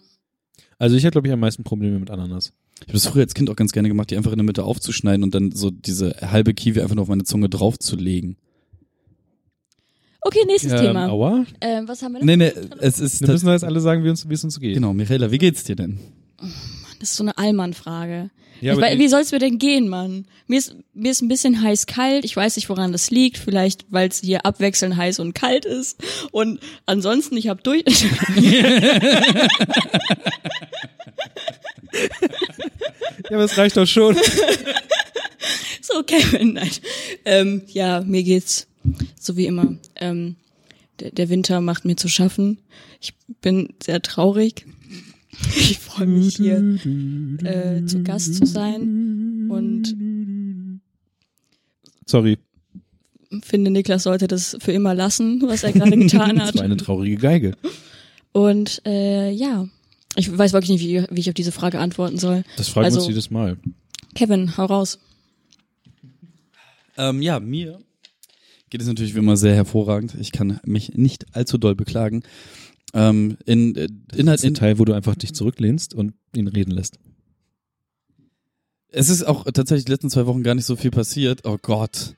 Also 0.78 0.95
ich 0.97 1.04
habe, 1.04 1.12
glaube 1.12 1.26
ich, 1.28 1.33
am 1.33 1.40
meisten 1.40 1.64
Probleme 1.64 1.99
mit 1.99 2.11
Ananas. 2.11 2.52
Ich 2.76 2.83
habe 2.83 2.92
das 2.92 3.06
früher 3.06 3.23
als 3.23 3.33
Kind 3.33 3.49
auch 3.49 3.56
ganz 3.56 3.73
gerne 3.73 3.88
gemacht, 3.88 4.11
die 4.11 4.16
einfach 4.18 4.33
in 4.33 4.37
der 4.37 4.45
Mitte 4.45 4.64
aufzuschneiden 4.64 5.23
und 5.25 5.35
dann 5.35 5.52
so 5.52 5.71
diese 5.71 6.11
halbe 6.21 6.52
Kiwi 6.52 6.83
einfach 6.83 6.95
nur 6.95 7.02
auf 7.02 7.09
meine 7.09 7.25
Zunge 7.25 7.49
draufzulegen. 7.49 8.37
Okay, 10.26 10.45
nächstes 10.47 10.73
Ähm, 10.73 10.78
Thema. 10.80 11.09
Aua. 11.09 11.45
Ähm, 11.61 11.87
was 11.87 12.02
haben 12.02 12.14
wir 12.14 12.18
denn? 12.21 12.26
Nee, 12.26 12.37
nee, 12.37 12.52
es 12.80 12.99
ist 12.99 13.21
Wir 13.21 13.28
müssen 13.28 13.49
jetzt 13.49 13.62
alle 13.64 13.80
sagen, 13.80 14.02
wie 14.02 14.11
uns- 14.11 14.28
wie 14.28 14.35
es 14.35 14.42
uns 14.42 14.59
geht. 14.59 14.75
Genau, 14.75 14.92
Michaela, 14.92 15.30
wie 15.30 15.38
geht's 15.38 15.62
dir 15.62 15.76
denn? 15.76 16.00
Das 16.99 17.11
ist 17.11 17.16
so 17.16 17.23
eine 17.23 17.38
Allmann-Frage. 17.38 18.30
Ja, 18.61 18.73
ich 18.73 18.78
aber 18.78 18.83
wei- 18.87 18.95
die- 18.95 19.00
wie 19.00 19.09
soll's 19.09 19.30
mir 19.30 19.38
denn 19.38 19.59
gehen, 19.59 19.88
Mann? 19.88 20.26
Mir 20.49 20.59
ist, 20.59 20.75
mir 20.95 21.12
ist 21.12 21.23
ein 21.23 21.28
bisschen 21.28 21.62
heiß-kalt. 21.62 22.25
Ich 22.25 22.35
weiß 22.35 22.56
nicht, 22.56 22.68
woran 22.68 22.90
das 22.90 23.11
liegt. 23.11 23.38
Vielleicht, 23.38 23.85
weil 23.90 24.09
es 24.09 24.21
hier 24.21 24.45
abwechselnd 24.47 24.97
heiß 24.97 25.18
und 25.21 25.35
kalt 25.35 25.64
ist. 25.64 25.99
Und 26.33 26.59
ansonsten, 26.87 27.37
ich 27.37 27.47
habe 27.49 27.62
durch. 27.62 27.85
Ja, 33.30 33.37
aber 33.37 33.45
es 33.45 33.56
reicht 33.59 33.76
doch 33.76 33.87
schon. 33.87 34.16
so, 35.80 36.02
Kevin, 36.04 36.54
nein. 36.54 36.71
Ähm, 37.25 37.62
ja, 37.68 38.02
mir 38.02 38.23
geht's 38.23 38.66
so 39.18 39.37
wie 39.37 39.46
immer. 39.46 39.77
Ähm, 39.96 40.37
der, 41.01 41.11
der 41.11 41.29
Winter 41.29 41.61
macht 41.61 41.85
mir 41.85 41.96
zu 41.96 42.09
schaffen. 42.09 42.59
Ich 43.01 43.14
bin 43.40 43.75
sehr 43.83 44.01
traurig. 44.03 44.66
Ich 45.55 45.79
freue 45.79 46.07
mich 46.07 46.37
hier 46.37 46.57
äh, 47.44 47.85
zu 47.85 48.03
Gast 48.03 48.37
zu 48.37 48.46
sein 48.46 49.49
und 49.51 49.94
Sorry, 52.07 52.38
finde, 53.42 53.70
Niklas 53.70 54.05
sollte 54.05 54.29
das 54.29 54.57
für 54.61 54.72
immer 54.72 54.94
lassen, 54.94 55.42
was 55.42 55.62
er 55.62 55.72
gerade 55.72 55.96
getan 55.96 56.37
das 56.38 56.49
hat. 56.49 56.55
war 56.57 56.62
eine 56.62 56.79
traurige 56.79 57.16
Geige. 57.16 57.55
Und 58.33 58.81
äh, 58.87 59.31
ja, 59.31 59.68
ich 60.14 60.37
weiß 60.38 60.55
wirklich 60.55 60.70
nicht, 60.70 60.81
wie, 60.83 61.05
wie 61.14 61.20
ich 61.20 61.29
auf 61.29 61.35
diese 61.35 61.53
Frage 61.53 61.81
antworten 61.81 62.16
soll. 62.18 62.42
Das 62.57 62.68
fragen 62.68 62.85
wir 62.85 62.87
Also- 62.87 62.99
uns 63.01 63.09
jedes 63.09 63.31
Mal. 63.31 63.59
Kevin, 64.14 64.57
hau 64.57 64.64
raus. 64.64 64.99
Ähm, 66.96 67.20
ja, 67.20 67.40
mir 67.40 67.79
geht 68.70 68.81
es 68.81 68.87
natürlich 68.87 69.14
wie 69.14 69.18
immer 69.20 69.37
sehr 69.37 69.55
hervorragend. 69.55 70.14
Ich 70.20 70.33
kann 70.33 70.61
mich 70.64 70.94
nicht 70.94 71.26
allzu 71.37 71.59
doll 71.59 71.74
beklagen. 71.74 72.22
Ähm, 72.94 73.37
in, 73.46 73.74
äh, 73.76 73.88
Inhalt, 74.14 74.38
ist 74.40 74.44
ein 74.44 74.48
in, 74.48 74.55
Teil, 74.55 74.79
wo 74.79 74.85
du 74.85 74.92
einfach 74.92 75.14
dich 75.16 75.35
zurücklehnst 75.35 75.94
und 75.94 76.14
ihn 76.35 76.48
reden 76.48 76.70
lässt. 76.70 76.98
es 78.88 79.09
ist 79.09 79.24
auch 79.24 79.44
tatsächlich 79.44 79.85
die 79.85 79.92
letzten 79.92 80.11
zwei 80.11 80.26
Wochen 80.26 80.42
gar 80.42 80.55
nicht 80.55 80.64
so 80.64 80.76
viel 80.76 80.90
passiert. 80.90 81.44
Oh 81.44 81.59
Gott. 81.61 82.14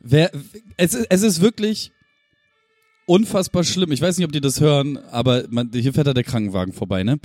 Wer, 0.00 0.30
es, 0.76 0.94
ist- 0.94 1.06
es 1.08 1.22
ist 1.22 1.40
wirklich 1.40 1.92
unfassbar 3.06 3.64
schlimm. 3.64 3.92
Ich 3.92 4.00
weiß 4.02 4.18
nicht, 4.18 4.26
ob 4.26 4.32
die 4.32 4.40
das 4.40 4.60
hören, 4.60 4.98
aber 5.10 5.44
man, 5.50 5.70
hier 5.72 5.92
fährt 5.94 6.06
da 6.06 6.14
der 6.14 6.24
Krankenwagen 6.24 6.72
vorbei, 6.72 7.02
ne? 7.04 7.18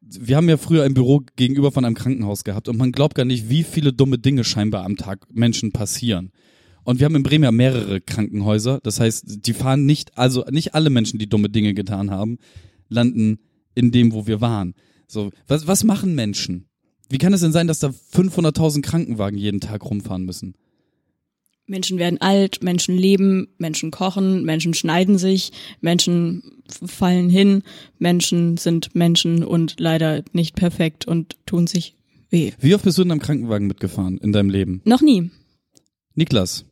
Wir 0.00 0.36
haben 0.36 0.48
ja 0.50 0.58
früher 0.58 0.84
ein 0.84 0.92
Büro 0.94 1.22
gegenüber 1.36 1.72
von 1.72 1.84
einem 1.84 1.94
Krankenhaus 1.94 2.44
gehabt 2.44 2.68
und 2.68 2.76
man 2.76 2.92
glaubt 2.92 3.14
gar 3.14 3.24
nicht, 3.24 3.48
wie 3.48 3.64
viele 3.64 3.92
dumme 3.92 4.18
Dinge 4.18 4.44
scheinbar 4.44 4.84
am 4.84 4.96
Tag 4.96 5.26
Menschen 5.32 5.72
passieren. 5.72 6.30
Und 6.84 7.00
wir 7.00 7.06
haben 7.06 7.16
in 7.16 7.22
Bremen 7.22 7.44
ja 7.44 7.52
mehrere 7.52 8.00
Krankenhäuser. 8.00 8.80
Das 8.82 9.00
heißt, 9.00 9.46
die 9.46 9.54
fahren 9.54 9.86
nicht, 9.86 10.16
also 10.16 10.44
nicht 10.50 10.74
alle 10.74 10.90
Menschen, 10.90 11.18
die 11.18 11.28
dumme 11.28 11.48
Dinge 11.48 11.74
getan 11.74 12.10
haben, 12.10 12.38
landen 12.88 13.38
in 13.74 13.90
dem, 13.90 14.12
wo 14.12 14.26
wir 14.26 14.40
waren. 14.40 14.74
So, 15.06 15.30
was, 15.46 15.66
was 15.66 15.84
machen 15.84 16.14
Menschen? 16.14 16.66
Wie 17.08 17.18
kann 17.18 17.32
es 17.32 17.40
denn 17.40 17.52
sein, 17.52 17.66
dass 17.66 17.78
da 17.78 17.88
500.000 17.88 18.82
Krankenwagen 18.82 19.38
jeden 19.38 19.60
Tag 19.60 19.84
rumfahren 19.84 20.24
müssen? 20.24 20.54
Menschen 21.66 21.98
werden 21.98 22.20
alt, 22.20 22.62
Menschen 22.62 22.96
leben, 22.96 23.48
Menschen 23.56 23.90
kochen, 23.90 24.44
Menschen 24.44 24.74
schneiden 24.74 25.16
sich, 25.16 25.52
Menschen 25.80 26.42
fallen 26.68 27.30
hin, 27.30 27.62
Menschen 27.98 28.58
sind 28.58 28.94
Menschen 28.94 29.42
und 29.42 29.76
leider 29.78 30.24
nicht 30.32 30.56
perfekt 30.56 31.06
und 31.06 31.36
tun 31.46 31.66
sich 31.66 31.96
weh. 32.28 32.52
Wie 32.58 32.74
oft 32.74 32.84
bist 32.84 32.98
du 32.98 33.02
in 33.02 33.10
einem 33.10 33.20
Krankenwagen 33.20 33.66
mitgefahren 33.66 34.18
in 34.18 34.32
deinem 34.32 34.50
Leben? 34.50 34.82
Noch 34.84 35.00
nie. 35.00 35.30
Niklas. 36.14 36.66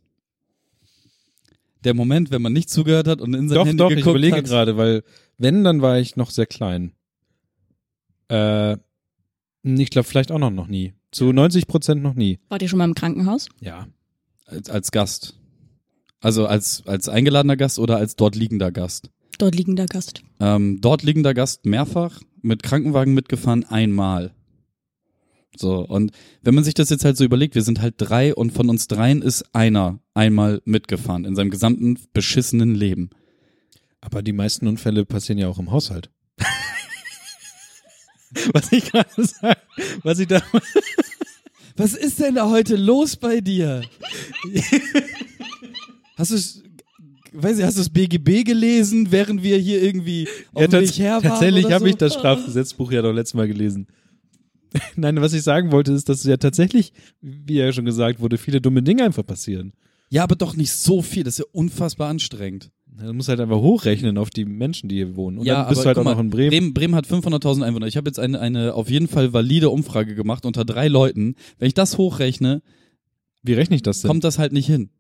Der 1.85 1.95
Moment, 1.95 2.31
wenn 2.31 2.43
man 2.43 2.53
nicht 2.53 2.71
zugehört 2.71 3.09
hat 3.09 3.21
und 3.21 3.35
in 3.35 3.49
sein 3.49 3.57
Doch, 3.57 3.67
Handy 3.67 3.79
doch, 3.79 3.91
ich 3.91 3.97
geguckt 3.97 4.11
überlege 4.17 4.37
hat. 4.37 4.45
gerade, 4.45 4.77
weil 4.77 5.03
wenn, 5.39 5.65
dann 5.65 5.83
war 5.83 5.99
ich 5.99 6.17
noch 6.17 6.31
sehr 6.31 6.47
klein. 6.47 6.93
Äh, 8.29 8.77
ich 9.65 9.91
glaube 9.91 10.09
vielleicht 10.09 10.33
auch 10.33 10.39
noch, 10.39 10.51
noch 10.51 10.69
nie. 10.69 10.93
Zu 11.11 11.33
90 11.33 11.67
Prozent 11.67 12.03
noch 12.03 12.15
nie. 12.15 12.39
Wart 12.49 12.63
ihr 12.63 12.69
schon 12.69 12.79
mal 12.79 12.85
im 12.85 12.95
Krankenhaus? 12.95 13.49
Ja. 13.61 13.87
Als, 14.47 14.71
als 14.71 14.91
Gast. 14.91 15.35
Also 16.21 16.47
als, 16.47 16.85
als 16.87 17.09
eingeladener 17.09 17.57
Gast 17.57 17.79
oder 17.79 17.97
als 17.97 18.17
dort 18.17 18.37
liegender 18.37 18.71
Gast. 18.71 19.11
Dort 19.39 19.55
liegender 19.55 19.87
Gast. 19.87 20.23
Ähm, 20.41 20.79
dort 20.81 21.03
liegender 21.03 21.35
Gast 21.35 21.67
mehrfach, 21.67 22.21
mit 22.43 22.63
Krankenwagen 22.63 23.13
mitgefahren 23.15 23.65
einmal. 23.65 24.33
So, 25.57 25.87
und 25.87 26.13
wenn 26.43 26.55
man 26.55 26.65
sich 26.65 26.75
das 26.75 26.91
jetzt 26.91 27.05
halt 27.05 27.17
so 27.17 27.25
überlegt, 27.25 27.55
wir 27.55 27.63
sind 27.63 27.81
halt 27.81 27.95
drei 27.99 28.35
und 28.35 28.53
von 28.53 28.71
uns 28.71 28.87
dreien 28.87 29.23
ist 29.23 29.55
einer 29.55 30.01
einmal 30.15 30.63
mitgefahren 30.65 31.25
in 31.25 31.37
seinem 31.37 31.51
gesamten 31.51 31.99
beschissenen 32.13 32.75
Leben. 32.75 33.11
Aber 34.01 34.23
die 34.23 34.33
meisten 34.33 34.67
Unfälle 34.67 35.05
passieren 35.05 35.39
ja 35.39 35.49
auch 35.49 35.59
im 35.59 35.71
Haushalt. 35.71 36.11
was 38.53 38.73
ich 38.73 38.91
gerade 38.91 39.11
sage, 39.17 39.61
was 40.03 40.19
ich 40.19 40.29
da 40.29 40.43
Was 41.77 41.95
ist 41.95 42.21
denn 42.21 42.35
da 42.35 42.51
heute 42.51 42.77
los 42.77 43.17
bei 43.17 43.41
dir? 43.41 43.83
hast 46.17 46.31
du 46.31 46.63
weiß 47.35 47.59
ich, 47.59 47.65
hast 47.65 47.77
du 47.77 47.81
das 47.81 47.89
BGB 47.89 48.45
gelesen, 48.45 49.11
während 49.11 49.43
wir 49.43 49.57
hier 49.57 49.83
irgendwie 49.83 50.29
auf 50.53 50.63
ja, 50.63 50.69
tats 50.69 50.99
her 50.99 51.15
waren 51.15 51.23
tatsächlich 51.23 51.73
habe 51.73 51.81
so? 51.81 51.87
ich 51.87 51.97
das 51.97 52.15
Strafgesetzbuch 52.15 52.93
ja 52.93 53.01
doch 53.01 53.13
letztes 53.13 53.35
Mal 53.35 53.49
gelesen. 53.49 53.87
Nein, 54.97 55.21
was 55.21 55.33
ich 55.33 55.43
sagen 55.43 55.73
wollte, 55.73 55.93
ist, 55.93 56.09
dass 56.09 56.25
ja 56.25 56.37
tatsächlich, 56.37 56.93
wie 57.21 57.55
ja 57.55 57.73
schon 57.73 57.85
gesagt 57.85 58.21
wurde, 58.21 58.39
viele 58.39 58.61
dumme 58.61 58.83
Dinge 58.83 59.05
einfach 59.05 59.27
passieren. 59.27 59.73
Ja, 60.11 60.25
aber 60.25 60.37
doch 60.37 60.57
nicht 60.57 60.73
so 60.73 61.01
viel, 61.01 61.25
das 61.25 61.35
ist 61.35 61.39
ja 61.39 61.45
unfassbar 61.53 62.09
anstrengend. 62.11 62.71
Du 62.87 63.13
musst 63.15 63.31
halt 63.31 63.41
einfach 63.41 63.57
hochrechnen 63.57 64.19
auf 64.19 64.29
die 64.29 64.45
Menschen, 64.45 64.89
die 64.91 64.97
hier 64.97 65.17
wohnen. 65.17 65.39
Und 65.39 65.47
ja, 65.47 65.61
dann 65.63 65.69
bist 65.71 65.81
aber 65.81 65.85
du 65.85 65.89
halt 65.89 65.99
auch 65.99 66.05
mal, 66.05 66.13
noch 66.13 66.21
in 66.21 66.29
Bremen. 66.29 66.51
Bremen. 66.51 66.75
Bremen 66.75 66.95
hat 66.95 67.07
500.000 67.07 67.65
Einwohner. 67.65 67.87
Ich 67.87 67.97
habe 67.97 68.09
jetzt 68.09 68.19
eine, 68.19 68.39
eine 68.39 68.75
auf 68.75 68.91
jeden 68.91 69.09
Fall 69.09 69.33
valide 69.33 69.71
Umfrage 69.71 70.15
gemacht 70.15 70.45
unter 70.45 70.67
drei 70.67 70.89
Leuten. 70.89 71.37
Wenn 71.59 71.69
ich 71.69 71.75
das 71.75 71.97
hochrechne, 71.97 72.61
Wie 73.43 73.55
rechne 73.55 73.77
ich 73.77 73.83
das 73.83 74.03
denn? 74.03 74.09
kommt 74.09 74.25
das 74.25 74.39
halt 74.39 74.53
nicht 74.53 74.67
hin. 74.67 74.91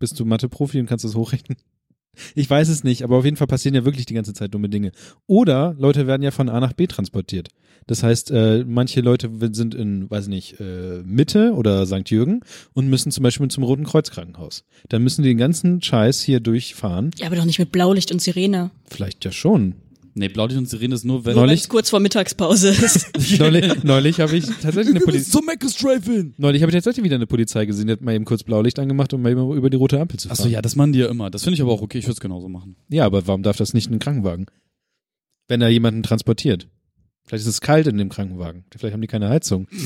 Bist 0.00 0.18
du 0.18 0.24
Mathe-Profi 0.24 0.80
und 0.80 0.86
kannst 0.86 1.04
das 1.04 1.14
hochrechnen? 1.14 1.56
Ich 2.34 2.48
weiß 2.48 2.68
es 2.68 2.84
nicht, 2.84 3.02
aber 3.04 3.16
auf 3.16 3.24
jeden 3.24 3.36
Fall 3.36 3.46
passieren 3.46 3.74
ja 3.74 3.84
wirklich 3.84 4.06
die 4.06 4.14
ganze 4.14 4.34
Zeit 4.34 4.52
dumme 4.54 4.68
Dinge. 4.68 4.92
Oder 5.26 5.74
Leute 5.78 6.06
werden 6.06 6.22
ja 6.22 6.30
von 6.30 6.48
A 6.48 6.60
nach 6.60 6.72
B 6.72 6.86
transportiert. 6.86 7.48
Das 7.86 8.02
heißt, 8.02 8.30
äh, 8.30 8.64
manche 8.66 9.00
Leute 9.00 9.30
sind 9.52 9.74
in, 9.74 10.08
weiß 10.10 10.28
nicht, 10.28 10.60
äh, 10.60 11.02
Mitte 11.04 11.52
oder 11.54 11.84
St. 11.86 12.08
Jürgen 12.10 12.40
und 12.74 12.88
müssen 12.88 13.10
zum 13.10 13.22
Beispiel 13.24 13.48
zum 13.48 13.64
Roten 13.64 13.84
Kreuz 13.84 14.10
Krankenhaus. 14.10 14.64
Dann 14.88 15.02
müssen 15.02 15.22
die 15.22 15.30
den 15.30 15.38
ganzen 15.38 15.82
Scheiß 15.82 16.22
hier 16.22 16.40
durchfahren. 16.40 17.10
Ja, 17.16 17.26
aber 17.26 17.36
doch 17.36 17.44
nicht 17.44 17.58
mit 17.58 17.72
Blaulicht 17.72 18.12
und 18.12 18.20
Sirene. 18.20 18.70
Vielleicht 18.88 19.24
ja 19.24 19.32
schon. 19.32 19.74
Nee, 20.14 20.28
Blaulicht 20.28 20.58
und 20.58 20.68
Sirene 20.68 20.94
ist 20.94 21.04
nur, 21.04 21.24
wenn... 21.24 21.34
Neulich- 21.34 21.48
Weil 21.50 21.56
es 21.56 21.68
kurz 21.68 21.88
vor 21.90 22.00
Mittagspause 22.00 22.68
ist. 22.68 23.10
neulich 23.38 23.82
neulich 23.82 24.20
habe 24.20 24.36
ich 24.36 24.44
tatsächlich 24.44 24.94
eine 24.94 25.00
Polizei. 25.04 25.30
zum 25.30 25.46
Drive-In. 25.46 26.34
Neulich 26.36 26.60
habe 26.62 26.70
ich 26.70 26.74
tatsächlich 26.74 27.04
wieder 27.04 27.14
eine 27.16 27.26
Polizei 27.26 27.64
gesehen, 27.64 27.86
die 27.86 27.92
hat 27.94 28.02
mal 28.02 28.14
eben 28.14 28.24
kurz 28.26 28.42
Blaulicht 28.42 28.78
angemacht, 28.78 29.14
um 29.14 29.22
mal 29.22 29.32
eben 29.32 29.52
über 29.56 29.70
die 29.70 29.76
rote 29.78 29.98
Ampel 29.98 30.18
zu 30.18 30.28
fahren. 30.28 30.38
Achso, 30.38 30.48
ja, 30.48 30.60
das 30.60 30.76
machen 30.76 30.92
die 30.92 30.98
ja 30.98 31.08
immer. 31.08 31.30
Das 31.30 31.44
finde 31.44 31.54
ich 31.54 31.62
aber 31.62 31.72
auch 31.72 31.80
okay. 31.80 31.98
Ich 31.98 32.04
würde 32.04 32.12
es 32.14 32.20
genauso 32.20 32.48
machen. 32.50 32.76
Ja, 32.90 33.06
aber 33.06 33.26
warum 33.26 33.42
darf 33.42 33.56
das 33.56 33.72
nicht 33.72 33.90
ein 33.90 33.98
Krankenwagen? 33.98 34.46
Wenn 35.48 35.62
er 35.62 35.68
jemanden 35.70 36.02
transportiert. 36.02 36.68
Vielleicht 37.24 37.42
ist 37.42 37.48
es 37.48 37.60
kalt 37.60 37.86
in 37.86 37.96
dem 37.96 38.08
Krankenwagen. 38.10 38.64
Vielleicht 38.76 38.92
haben 38.92 39.00
die 39.00 39.06
keine 39.08 39.28
Heizung. 39.28 39.66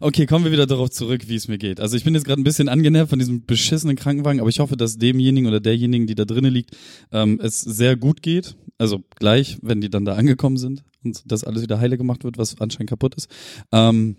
Okay, 0.00 0.26
kommen 0.26 0.44
wir 0.44 0.52
wieder 0.52 0.66
darauf 0.66 0.90
zurück, 0.90 1.28
wie 1.28 1.36
es 1.36 1.48
mir 1.48 1.58
geht. 1.58 1.80
Also 1.80 1.96
ich 1.96 2.04
bin 2.04 2.14
jetzt 2.14 2.24
gerade 2.24 2.40
ein 2.40 2.44
bisschen 2.44 2.68
angenervt 2.68 3.10
von 3.10 3.18
diesem 3.18 3.44
beschissenen 3.44 3.96
Krankenwagen, 3.96 4.40
aber 4.40 4.50
ich 4.50 4.60
hoffe, 4.60 4.76
dass 4.76 4.98
demjenigen 4.98 5.48
oder 5.48 5.60
derjenigen, 5.60 6.06
die 6.06 6.14
da 6.14 6.24
drinnen 6.24 6.52
liegt, 6.52 6.76
ähm, 7.12 7.40
es 7.42 7.60
sehr 7.60 7.96
gut 7.96 8.22
geht. 8.22 8.56
Also 8.78 9.02
gleich, 9.16 9.58
wenn 9.62 9.80
die 9.80 9.90
dann 9.90 10.04
da 10.04 10.14
angekommen 10.14 10.56
sind 10.56 10.84
und 11.02 11.22
das 11.26 11.44
alles 11.44 11.62
wieder 11.62 11.80
heile 11.80 11.98
gemacht 11.98 12.24
wird, 12.24 12.38
was 12.38 12.60
anscheinend 12.60 12.90
kaputt 12.90 13.14
ist. 13.14 13.28
Ähm, 13.72 14.16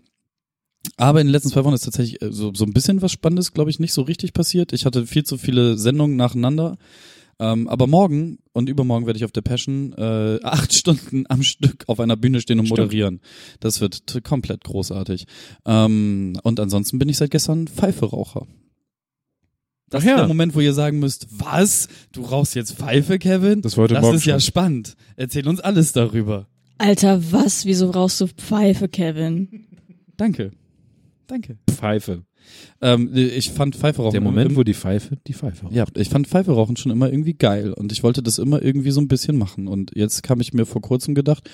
aber 0.97 1.21
in 1.21 1.27
den 1.27 1.31
letzten 1.31 1.49
zwei 1.49 1.63
Wochen 1.63 1.73
ist 1.73 1.85
tatsächlich 1.85 2.21
äh, 2.21 2.31
so, 2.31 2.53
so 2.53 2.65
ein 2.65 2.73
bisschen 2.73 3.01
was 3.01 3.11
Spannendes, 3.11 3.53
glaube 3.53 3.69
ich, 3.69 3.79
nicht 3.79 3.93
so 3.93 4.01
richtig 4.01 4.33
passiert. 4.33 4.73
Ich 4.73 4.85
hatte 4.85 5.05
viel 5.05 5.23
zu 5.23 5.37
viele 5.37 5.77
Sendungen 5.77 6.15
nacheinander. 6.15 6.77
Ähm, 7.39 7.67
aber 7.69 7.87
morgen 7.87 8.39
und 8.51 8.67
übermorgen 8.67 9.05
werde 9.05 9.17
ich 9.17 9.25
auf 9.25 9.31
der 9.31 9.41
Passion 9.41 9.93
äh, 9.93 10.39
acht 10.43 10.73
Stunden 10.75 11.25
am 11.29 11.41
Stück 11.41 11.85
auf 11.87 11.99
einer 11.99 12.17
Bühne 12.17 12.41
stehen 12.41 12.59
und 12.59 12.65
Stimmt. 12.65 12.79
moderieren. 12.79 13.21
Das 13.59 13.79
wird 13.79 14.23
komplett 14.23 14.63
großartig. 14.65 15.25
Ähm, 15.65 16.37
und 16.43 16.59
ansonsten 16.59 16.99
bin 16.99 17.07
ich 17.09 17.17
seit 17.17 17.31
gestern 17.31 17.67
Pfeife-Raucher. 17.67 18.45
Das 19.89 20.03
Ach 20.03 20.05
ja. 20.07 20.13
ist 20.15 20.19
der 20.19 20.27
Moment, 20.27 20.53
wo 20.53 20.59
ihr 20.59 20.73
sagen 20.73 20.99
müsst, 20.99 21.27
was? 21.31 21.87
Du 22.11 22.21
rauchst 22.21 22.55
jetzt 22.55 22.75
Pfeife, 22.75 23.17
Kevin? 23.17 23.61
Das 23.61 23.75
heute 23.77 23.95
das 23.95 24.03
Morgen 24.03 24.17
ist 24.17 24.25
ja 24.25 24.35
schon. 24.39 24.41
spannend. 24.47 24.95
Erzähl 25.15 25.47
uns 25.47 25.59
alles 25.59 25.93
darüber. 25.93 26.47
Alter, 26.77 27.31
was? 27.31 27.65
Wieso 27.65 27.89
rauchst 27.89 28.21
du 28.21 28.27
Pfeife, 28.27 28.87
Kevin? 28.87 29.65
Danke. 30.15 30.51
Danke. 31.27 31.57
Pfeife. 31.69 32.23
Ähm, 32.81 33.09
ich 33.13 33.49
fand 33.51 33.75
Pfeife 33.75 34.01
rauchen 34.01 34.13
Der 34.13 34.21
Moment, 34.21 34.51
im- 34.51 34.57
wo 34.57 34.63
die 34.63 34.73
Pfeife 34.73 35.17
die 35.27 35.33
Pfeife 35.33 35.65
raucht. 35.65 35.75
Ja, 35.75 35.85
ich 35.95 36.09
fand 36.09 36.27
Pfeife 36.27 36.51
rauchen 36.51 36.77
schon 36.77 36.91
immer 36.91 37.11
irgendwie 37.11 37.33
geil 37.33 37.73
und 37.73 37.91
ich 37.91 38.03
wollte 38.03 38.23
das 38.23 38.37
immer 38.39 38.61
irgendwie 38.61 38.91
so 38.91 39.01
ein 39.01 39.07
bisschen 39.07 39.37
machen. 39.37 39.67
Und 39.67 39.91
jetzt 39.95 40.23
kam 40.23 40.39
ich 40.41 40.53
mir 40.53 40.65
vor 40.65 40.81
kurzem 40.81 41.15
gedacht, 41.15 41.49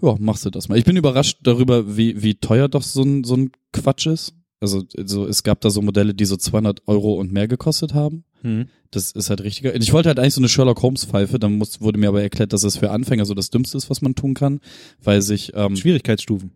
ja, 0.00 0.16
machst 0.18 0.44
du 0.46 0.50
das 0.50 0.68
mal. 0.68 0.78
Ich 0.78 0.84
bin 0.84 0.96
überrascht 0.96 1.38
darüber, 1.42 1.96
wie, 1.96 2.22
wie 2.22 2.34
teuer 2.34 2.68
doch 2.68 2.82
so 2.82 3.02
ein, 3.02 3.24
so 3.24 3.36
ein 3.36 3.50
Quatsch 3.72 4.06
ist. 4.06 4.34
Also, 4.60 4.84
so, 5.04 5.26
es 5.26 5.42
gab 5.42 5.60
da 5.60 5.70
so 5.70 5.82
Modelle, 5.82 6.14
die 6.14 6.24
so 6.24 6.36
200 6.36 6.82
Euro 6.86 7.14
und 7.14 7.32
mehr 7.32 7.48
gekostet 7.48 7.94
haben. 7.94 8.22
Hm. 8.42 8.66
Das 8.92 9.10
ist 9.10 9.28
halt 9.28 9.42
richtiger. 9.42 9.74
Ich 9.74 9.92
wollte 9.92 10.08
halt 10.08 10.20
eigentlich 10.20 10.34
so 10.34 10.40
eine 10.40 10.48
Sherlock 10.48 10.82
Holmes 10.82 11.04
Pfeife, 11.04 11.38
dann 11.40 11.54
muss, 11.54 11.80
wurde 11.80 11.98
mir 11.98 12.08
aber 12.08 12.22
erklärt, 12.22 12.52
dass 12.52 12.62
es 12.62 12.76
für 12.76 12.90
Anfänger 12.92 13.24
so 13.24 13.34
das 13.34 13.50
Dümmste 13.50 13.76
ist, 13.76 13.90
was 13.90 14.02
man 14.02 14.14
tun 14.14 14.34
kann, 14.34 14.60
weil 15.02 15.20
sich, 15.20 15.50
ähm, 15.56 15.74
Schwierigkeitsstufen. 15.74 16.52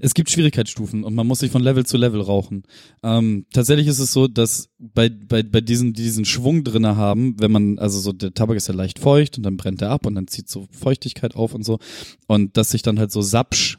Es 0.00 0.14
gibt 0.14 0.30
Schwierigkeitsstufen 0.30 1.04
und 1.04 1.14
man 1.14 1.26
muss 1.26 1.40
sich 1.40 1.50
von 1.50 1.62
Level 1.62 1.86
zu 1.86 1.96
Level 1.96 2.20
rauchen. 2.20 2.64
Ähm, 3.02 3.46
tatsächlich 3.52 3.86
ist 3.86 3.98
es 3.98 4.12
so, 4.12 4.28
dass 4.28 4.70
bei, 4.78 5.08
bei, 5.08 5.42
bei 5.42 5.60
diesen, 5.60 5.92
die 5.92 6.02
diesen 6.02 6.24
Schwung 6.24 6.64
drinne 6.64 6.96
haben, 6.96 7.36
wenn 7.38 7.52
man, 7.52 7.78
also 7.78 7.98
so, 8.00 8.12
der 8.12 8.34
Tabak 8.34 8.56
ist 8.56 8.68
ja 8.68 8.74
leicht 8.74 8.98
feucht 8.98 9.36
und 9.36 9.44
dann 9.44 9.56
brennt 9.56 9.82
er 9.82 9.90
ab 9.90 10.06
und 10.06 10.14
dann 10.14 10.26
zieht 10.26 10.48
so 10.48 10.66
Feuchtigkeit 10.72 11.36
auf 11.36 11.54
und 11.54 11.64
so. 11.64 11.78
Und 12.26 12.56
dass 12.56 12.70
sich 12.70 12.82
dann 12.82 12.98
halt 12.98 13.12
so 13.12 13.22
Sapsch 13.22 13.78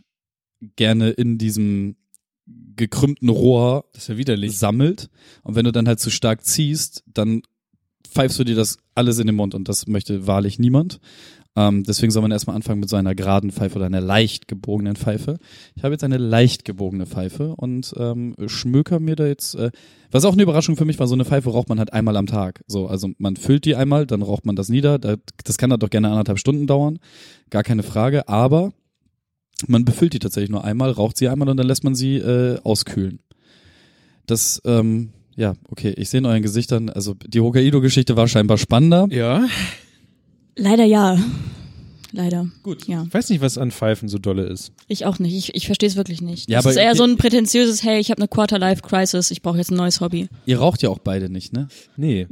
gerne 0.75 1.09
in 1.09 1.37
diesem 1.37 1.97
gekrümmten 2.75 3.29
Rohr 3.29 3.85
Das 3.93 4.03
ist 4.03 4.09
ja 4.09 4.17
widerlich. 4.17 4.57
sammelt. 4.57 5.09
Und 5.43 5.55
wenn 5.55 5.65
du 5.65 5.71
dann 5.71 5.87
halt 5.87 5.99
zu 5.99 6.09
stark 6.09 6.45
ziehst, 6.45 7.03
dann 7.07 7.41
pfeifst 8.07 8.39
du 8.39 8.43
dir 8.43 8.55
das 8.55 8.77
alles 8.95 9.19
in 9.19 9.27
den 9.27 9.35
Mund 9.35 9.55
und 9.55 9.67
das 9.69 9.87
möchte 9.87 10.27
wahrlich 10.27 10.59
niemand. 10.59 10.99
Ähm, 11.55 11.83
deswegen 11.83 12.11
soll 12.11 12.23
man 12.23 12.31
erstmal 12.31 12.55
anfangen 12.55 12.79
mit 12.79 12.89
so 12.89 12.95
einer 12.95 13.13
geraden 13.13 13.51
Pfeife 13.51 13.75
oder 13.75 13.85
einer 13.85 14.01
leicht 14.01 14.47
gebogenen 14.47 14.95
Pfeife. 14.95 15.37
Ich 15.75 15.83
habe 15.83 15.93
jetzt 15.93 16.03
eine 16.03 16.17
leicht 16.17 16.65
gebogene 16.65 17.05
Pfeife 17.05 17.55
und 17.55 17.93
ähm, 17.97 18.35
schmöker 18.47 18.99
mir 18.99 19.15
da 19.15 19.27
jetzt, 19.27 19.53
äh, 19.55 19.69
was 20.11 20.25
auch 20.25 20.33
eine 20.33 20.43
Überraschung 20.43 20.75
für 20.75 20.85
mich 20.85 20.97
war, 20.99 21.07
so 21.07 21.13
eine 21.13 21.25
Pfeife 21.25 21.51
raucht 21.51 21.69
man 21.69 21.77
halt 21.77 21.93
einmal 21.93 22.17
am 22.17 22.25
Tag. 22.25 22.63
So, 22.67 22.87
also 22.87 23.09
man 23.19 23.35
füllt 23.35 23.65
die 23.65 23.75
einmal, 23.75 24.07
dann 24.07 24.23
raucht 24.23 24.45
man 24.45 24.55
das 24.55 24.69
nieder. 24.69 24.97
Da, 24.97 25.15
das 25.43 25.57
kann 25.57 25.69
dann 25.69 25.79
doch 25.79 25.91
gerne 25.91 26.09
anderthalb 26.09 26.39
Stunden 26.39 26.65
dauern, 26.65 26.97
gar 27.51 27.63
keine 27.63 27.83
Frage. 27.83 28.27
Aber 28.27 28.71
man 29.67 29.85
befüllt 29.85 30.13
die 30.13 30.19
tatsächlich 30.19 30.49
nur 30.49 30.63
einmal, 30.63 30.91
raucht 30.91 31.17
sie 31.17 31.29
einmal 31.29 31.49
und 31.49 31.57
dann 31.57 31.67
lässt 31.67 31.83
man 31.83 31.93
sie 31.93 32.17
äh, 32.17 32.59
auskühlen. 32.63 33.19
Das, 34.25 34.61
ähm, 34.65 35.09
ja, 35.35 35.53
okay, 35.69 35.93
ich 35.97 36.09
sehe 36.09 36.19
in 36.19 36.25
euren 36.25 36.41
Gesichtern, 36.41 36.89
also 36.89 37.13
die 37.13 37.41
Hokkaido-Geschichte 37.41 38.15
war 38.15 38.27
scheinbar 38.27 38.57
spannender. 38.57 39.07
Ja. 39.09 39.45
Leider 40.55 40.85
ja. 40.85 41.17
Leider. 42.11 42.47
Gut. 42.61 42.87
Ja. 42.87 43.05
Ich 43.07 43.13
weiß 43.13 43.29
nicht, 43.31 43.41
was 43.41 43.57
an 43.57 43.71
Pfeifen 43.71 44.07
so 44.07 44.19
dolle 44.19 44.43
ist. 44.43 44.71
Ich 44.87 45.05
auch 45.05 45.17
nicht. 45.17 45.33
Ich, 45.33 45.55
ich 45.55 45.65
verstehe 45.65 45.89
es 45.89 45.95
wirklich 45.95 46.21
nicht. 46.21 46.47
Ja, 46.47 46.59
das 46.59 46.65
aber 46.65 46.71
ist 46.71 46.77
eher 46.77 46.95
so 46.95 47.03
ein 47.03 47.17
prätentiöses, 47.17 47.81
hey, 47.83 47.99
ich 47.99 48.11
habe 48.11 48.19
eine 48.21 48.27
Quarter-Life-Crisis, 48.27 49.31
ich 49.31 49.41
brauche 49.41 49.57
jetzt 49.57 49.71
ein 49.71 49.77
neues 49.77 49.99
Hobby. 49.99 50.29
Ihr 50.45 50.59
raucht 50.59 50.83
ja 50.83 50.89
auch 50.89 50.99
beide 50.99 51.29
nicht, 51.29 51.53
ne? 51.53 51.67
Nee. 51.97 52.27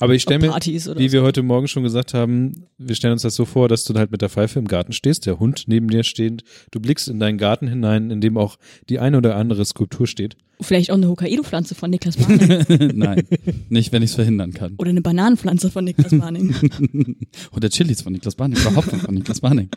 Aber 0.00 0.14
ich 0.14 0.22
stelle 0.22 0.40
mir, 0.40 0.50
Partys 0.50 0.88
oder 0.88 0.98
wie 0.98 1.08
so. 1.08 1.14
wir 1.14 1.22
heute 1.22 1.42
Morgen 1.42 1.68
schon 1.68 1.82
gesagt 1.82 2.14
haben, 2.14 2.66
wir 2.78 2.94
stellen 2.94 3.12
uns 3.12 3.22
das 3.22 3.34
so 3.34 3.44
vor, 3.44 3.68
dass 3.68 3.84
du 3.84 3.94
halt 3.94 4.10
mit 4.10 4.22
der 4.22 4.28
Pfeife 4.28 4.58
im 4.58 4.68
Garten 4.68 4.92
stehst, 4.92 5.26
der 5.26 5.38
Hund 5.38 5.64
neben 5.66 5.88
dir 5.88 6.04
steht, 6.04 6.44
du 6.70 6.80
blickst 6.80 7.08
in 7.08 7.18
deinen 7.18 7.38
Garten 7.38 7.68
hinein, 7.68 8.10
in 8.10 8.20
dem 8.20 8.36
auch 8.36 8.56
die 8.88 8.98
eine 8.98 9.18
oder 9.18 9.36
andere 9.36 9.64
Skulptur 9.64 10.06
steht. 10.06 10.36
Vielleicht 10.60 10.90
auch 10.90 10.96
eine 10.96 11.08
Hokkaido-Pflanze 11.08 11.74
von 11.74 11.90
Niklas 11.90 12.18
Marning. 12.18 12.92
Nein, 12.96 13.22
nicht, 13.68 13.92
wenn 13.92 14.02
ich 14.02 14.10
es 14.10 14.16
verhindern 14.16 14.52
kann. 14.52 14.74
oder 14.78 14.90
eine 14.90 15.02
Bananenpflanze 15.02 15.70
von 15.70 15.84
Niklas 15.84 16.12
Marning. 16.12 16.54
Oder 17.52 17.70
Chilis 17.70 18.02
von 18.02 18.12
Niklas 18.12 18.34
Barning, 18.34 18.58
oder 18.60 18.76
Hopfen 18.76 19.00
von 19.00 19.14
Niklas 19.14 19.40
Barning. 19.40 19.68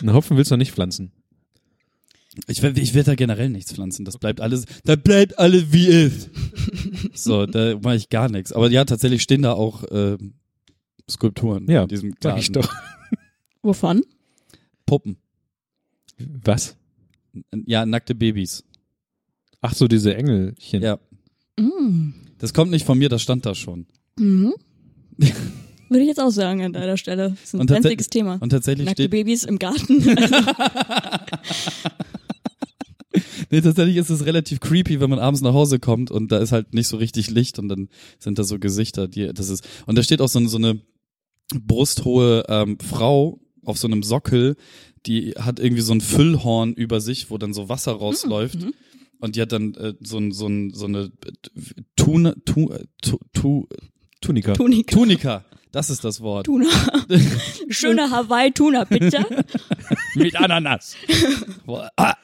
Einen 0.00 0.14
Hopfen 0.14 0.36
willst 0.36 0.50
du 0.50 0.54
noch 0.54 0.58
nicht 0.58 0.72
pflanzen. 0.72 1.10
Ich, 2.46 2.62
ich 2.62 2.94
werde 2.94 3.10
da 3.10 3.14
generell 3.16 3.50
nichts 3.50 3.72
pflanzen. 3.72 4.04
Das 4.04 4.18
bleibt 4.18 4.40
alles, 4.40 4.64
da 4.84 4.94
bleibt 4.96 5.38
alles 5.38 5.72
wie 5.72 5.86
ist. 5.86 6.30
So, 7.14 7.44
da 7.46 7.78
mache 7.82 7.96
ich 7.96 8.08
gar 8.08 8.28
nichts. 8.30 8.52
Aber 8.52 8.70
ja, 8.70 8.84
tatsächlich 8.84 9.22
stehen 9.22 9.42
da 9.42 9.52
auch 9.52 9.84
ähm, 9.90 10.34
Skulpturen 11.08 11.66
Ja, 11.68 11.82
in 11.82 11.88
diesem 11.88 12.14
Sag 12.20 12.38
ich 12.38 12.52
Garten. 12.52 12.68
doch. 12.68 12.74
Wovon? 13.62 14.02
Puppen. 14.86 15.16
Was? 16.44 16.76
Ja, 17.66 17.84
nackte 17.84 18.14
Babys. 18.14 18.64
Ach 19.60 19.74
so, 19.74 19.88
diese 19.88 20.14
Engelchen. 20.14 20.82
Ja. 20.82 20.98
Mm. 21.58 22.14
Das 22.38 22.54
kommt 22.54 22.70
nicht 22.70 22.86
von 22.86 22.98
mir, 22.98 23.08
das 23.08 23.22
stand 23.22 23.44
da 23.44 23.54
schon. 23.54 23.86
Mhm. 24.18 24.54
Würde 25.88 26.02
ich 26.02 26.08
jetzt 26.08 26.20
auch 26.20 26.30
sagen 26.30 26.62
an 26.62 26.72
deiner 26.72 26.96
Stelle. 26.96 27.30
Das 27.30 27.54
ist 27.54 27.60
ein 27.60 27.66
sensiges 27.68 28.08
Thema. 28.08 28.38
Und 28.40 28.50
tatsächlich 28.50 28.86
Nackte 28.86 29.02
steht, 29.02 29.10
Babys 29.10 29.44
im 29.44 29.58
Garten. 29.58 30.04
Nee, 33.50 33.60
tatsächlich 33.60 33.96
ist 33.96 34.10
es 34.10 34.26
relativ 34.26 34.60
creepy, 34.60 35.00
wenn 35.00 35.10
man 35.10 35.18
abends 35.18 35.40
nach 35.40 35.52
Hause 35.52 35.78
kommt 35.78 36.10
und 36.10 36.32
da 36.32 36.38
ist 36.38 36.52
halt 36.52 36.74
nicht 36.74 36.88
so 36.88 36.96
richtig 36.96 37.30
Licht 37.30 37.58
und 37.58 37.68
dann 37.68 37.88
sind 38.18 38.38
da 38.38 38.44
so 38.44 38.58
Gesichter, 38.58 39.08
die, 39.08 39.32
das 39.32 39.48
ist, 39.48 39.66
und 39.86 39.96
da 39.96 40.02
steht 40.02 40.20
auch 40.20 40.28
so, 40.28 40.46
so 40.46 40.56
eine 40.56 40.80
brusthohe 41.54 42.44
ähm, 42.48 42.78
Frau 42.78 43.40
auf 43.64 43.78
so 43.78 43.86
einem 43.86 44.02
Sockel, 44.02 44.56
die 45.06 45.32
hat 45.32 45.58
irgendwie 45.58 45.82
so 45.82 45.92
ein 45.92 46.00
Füllhorn 46.00 46.74
über 46.74 47.00
sich, 47.00 47.30
wo 47.30 47.38
dann 47.38 47.52
so 47.52 47.68
Wasser 47.68 47.92
rausläuft. 47.92 48.60
Mhm. 48.60 48.74
Und 49.20 49.36
die 49.36 49.42
hat 49.42 49.52
dann 49.52 49.74
äh, 49.74 49.94
so, 50.00 50.18
ein, 50.18 50.32
so, 50.32 50.46
ein, 50.46 50.72
so 50.72 50.86
eine 50.86 51.10
Tun, 51.96 52.32
tu, 52.46 52.72
tu, 53.02 53.18
tu, 53.34 53.66
Tunika. 54.20 54.52
Tunika. 54.52 54.94
Tunika. 54.94 55.44
Das 55.72 55.88
ist 55.88 56.04
das 56.04 56.20
Wort. 56.20 56.46
Tuna. 56.46 56.68
Schöne 57.68 58.10
Hawaii-Tuna, 58.10 58.84
bitte. 58.84 59.24
Mit 60.14 60.36
Ananas. 60.36 60.96
Boah, 61.66 61.90
ah. 61.96 62.14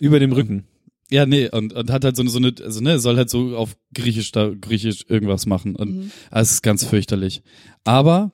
Über 0.00 0.20
dem 0.20 0.32
Rücken. 0.32 0.64
Ja, 1.10 1.24
nee, 1.24 1.48
und, 1.50 1.72
und 1.72 1.90
hat 1.90 2.04
halt 2.04 2.16
so 2.16 2.22
eine, 2.22 2.30
so 2.30 2.38
eine, 2.38 2.52
also 2.62 2.80
ne, 2.82 2.98
soll 2.98 3.16
halt 3.16 3.30
so 3.30 3.56
auf 3.56 3.76
Griechisch 3.94 4.30
da, 4.32 4.50
Griechisch 4.50 5.06
irgendwas 5.08 5.46
machen. 5.46 5.74
Und 5.74 5.96
Mhm. 5.96 6.10
es 6.30 6.52
ist 6.52 6.62
ganz 6.62 6.84
fürchterlich. 6.84 7.42
Aber 7.84 8.32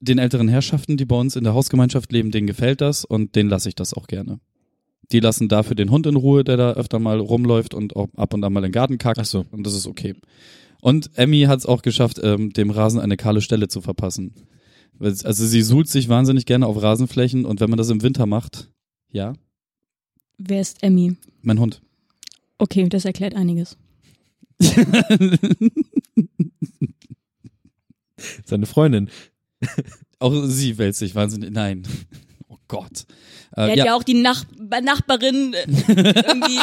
den 0.00 0.18
älteren 0.18 0.48
Herrschaften, 0.48 0.96
die 0.96 1.04
bei 1.04 1.16
uns 1.16 1.36
in 1.36 1.44
der 1.44 1.54
Hausgemeinschaft 1.54 2.12
leben, 2.12 2.30
denen 2.30 2.46
gefällt 2.46 2.80
das 2.80 3.04
und 3.04 3.36
denen 3.36 3.50
lasse 3.50 3.68
ich 3.68 3.74
das 3.74 3.92
auch 3.94 4.06
gerne. 4.06 4.40
Die 5.12 5.20
lassen 5.20 5.48
dafür 5.48 5.76
den 5.76 5.90
Hund 5.90 6.06
in 6.06 6.16
Ruhe, 6.16 6.44
der 6.44 6.56
da 6.56 6.72
öfter 6.72 6.98
mal 6.98 7.18
rumläuft 7.20 7.74
und 7.74 7.94
auch 7.94 8.08
ab 8.16 8.32
und 8.32 8.42
an 8.42 8.52
mal 8.54 8.60
in 8.60 8.64
den 8.64 8.72
Garten 8.72 8.96
kackt. 8.96 9.18
Ach 9.18 9.24
so. 9.26 9.44
Und 9.50 9.66
das 9.66 9.74
ist 9.74 9.86
okay. 9.86 10.14
Und 10.80 11.10
Emmy 11.14 11.42
hat 11.42 11.58
es 11.58 11.66
auch 11.66 11.82
geschafft, 11.82 12.20
ähm, 12.22 12.50
dem 12.54 12.70
Rasen 12.70 13.00
eine 13.00 13.16
kahle 13.18 13.42
Stelle 13.42 13.68
zu 13.68 13.80
verpassen. 13.82 14.34
Also 14.98 15.44
sie 15.46 15.62
suhlt 15.62 15.88
sich 15.88 16.08
wahnsinnig 16.08 16.46
gerne 16.46 16.66
auf 16.66 16.80
Rasenflächen 16.80 17.44
und 17.44 17.60
wenn 17.60 17.68
man 17.68 17.78
das 17.78 17.90
im 17.90 18.02
Winter 18.02 18.26
macht, 18.26 18.70
ja, 19.10 19.34
Wer 20.38 20.60
ist 20.60 20.82
Emmy? 20.82 21.16
mein 21.42 21.58
Hund. 21.60 21.80
Okay, 22.58 22.88
das 22.88 23.04
erklärt 23.04 23.34
einiges. 23.34 23.76
Seine 28.44 28.66
Freundin. 28.66 29.10
Auch 30.18 30.46
sie 30.46 30.78
wälzt 30.78 30.98
sich 31.00 31.14
wahnsinnig. 31.14 31.50
Nein. 31.50 31.82
Oh 32.48 32.56
Gott. 32.68 33.04
Er 33.52 33.66
Äh, 33.68 33.70
hat 33.72 33.76
ja. 33.86 33.94
auch 33.94 34.02
die 34.02 34.14
Nach 34.14 34.44
Nachbarin 34.82 35.52
äh, 35.54 35.64
irgendwie. 35.88 36.60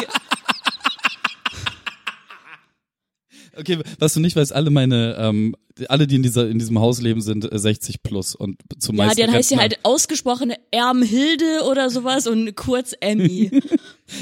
Okay, 3.56 3.78
was 3.98 4.14
du 4.14 4.20
nicht 4.20 4.34
weißt, 4.36 4.52
alle 4.52 4.70
meine, 4.70 5.16
ähm, 5.18 5.54
alle, 5.88 6.06
die 6.06 6.16
in 6.16 6.22
dieser 6.22 6.48
in 6.48 6.58
diesem 6.58 6.78
Haus 6.78 7.00
leben, 7.00 7.20
sind 7.20 7.50
äh, 7.50 7.58
60 7.58 8.02
plus 8.02 8.34
und 8.34 8.56
Ja, 8.72 8.78
zumeist. 8.78 9.18
dann 9.18 9.30
heißt 9.32 9.48
sie 9.50 9.56
halt 9.58 9.78
ausgesprochene 9.84 10.56
Ermhilde 10.70 11.62
oder 11.70 11.90
sowas 11.90 12.26
und 12.26 12.54
kurz 12.56 12.94
Emmy. 13.00 13.50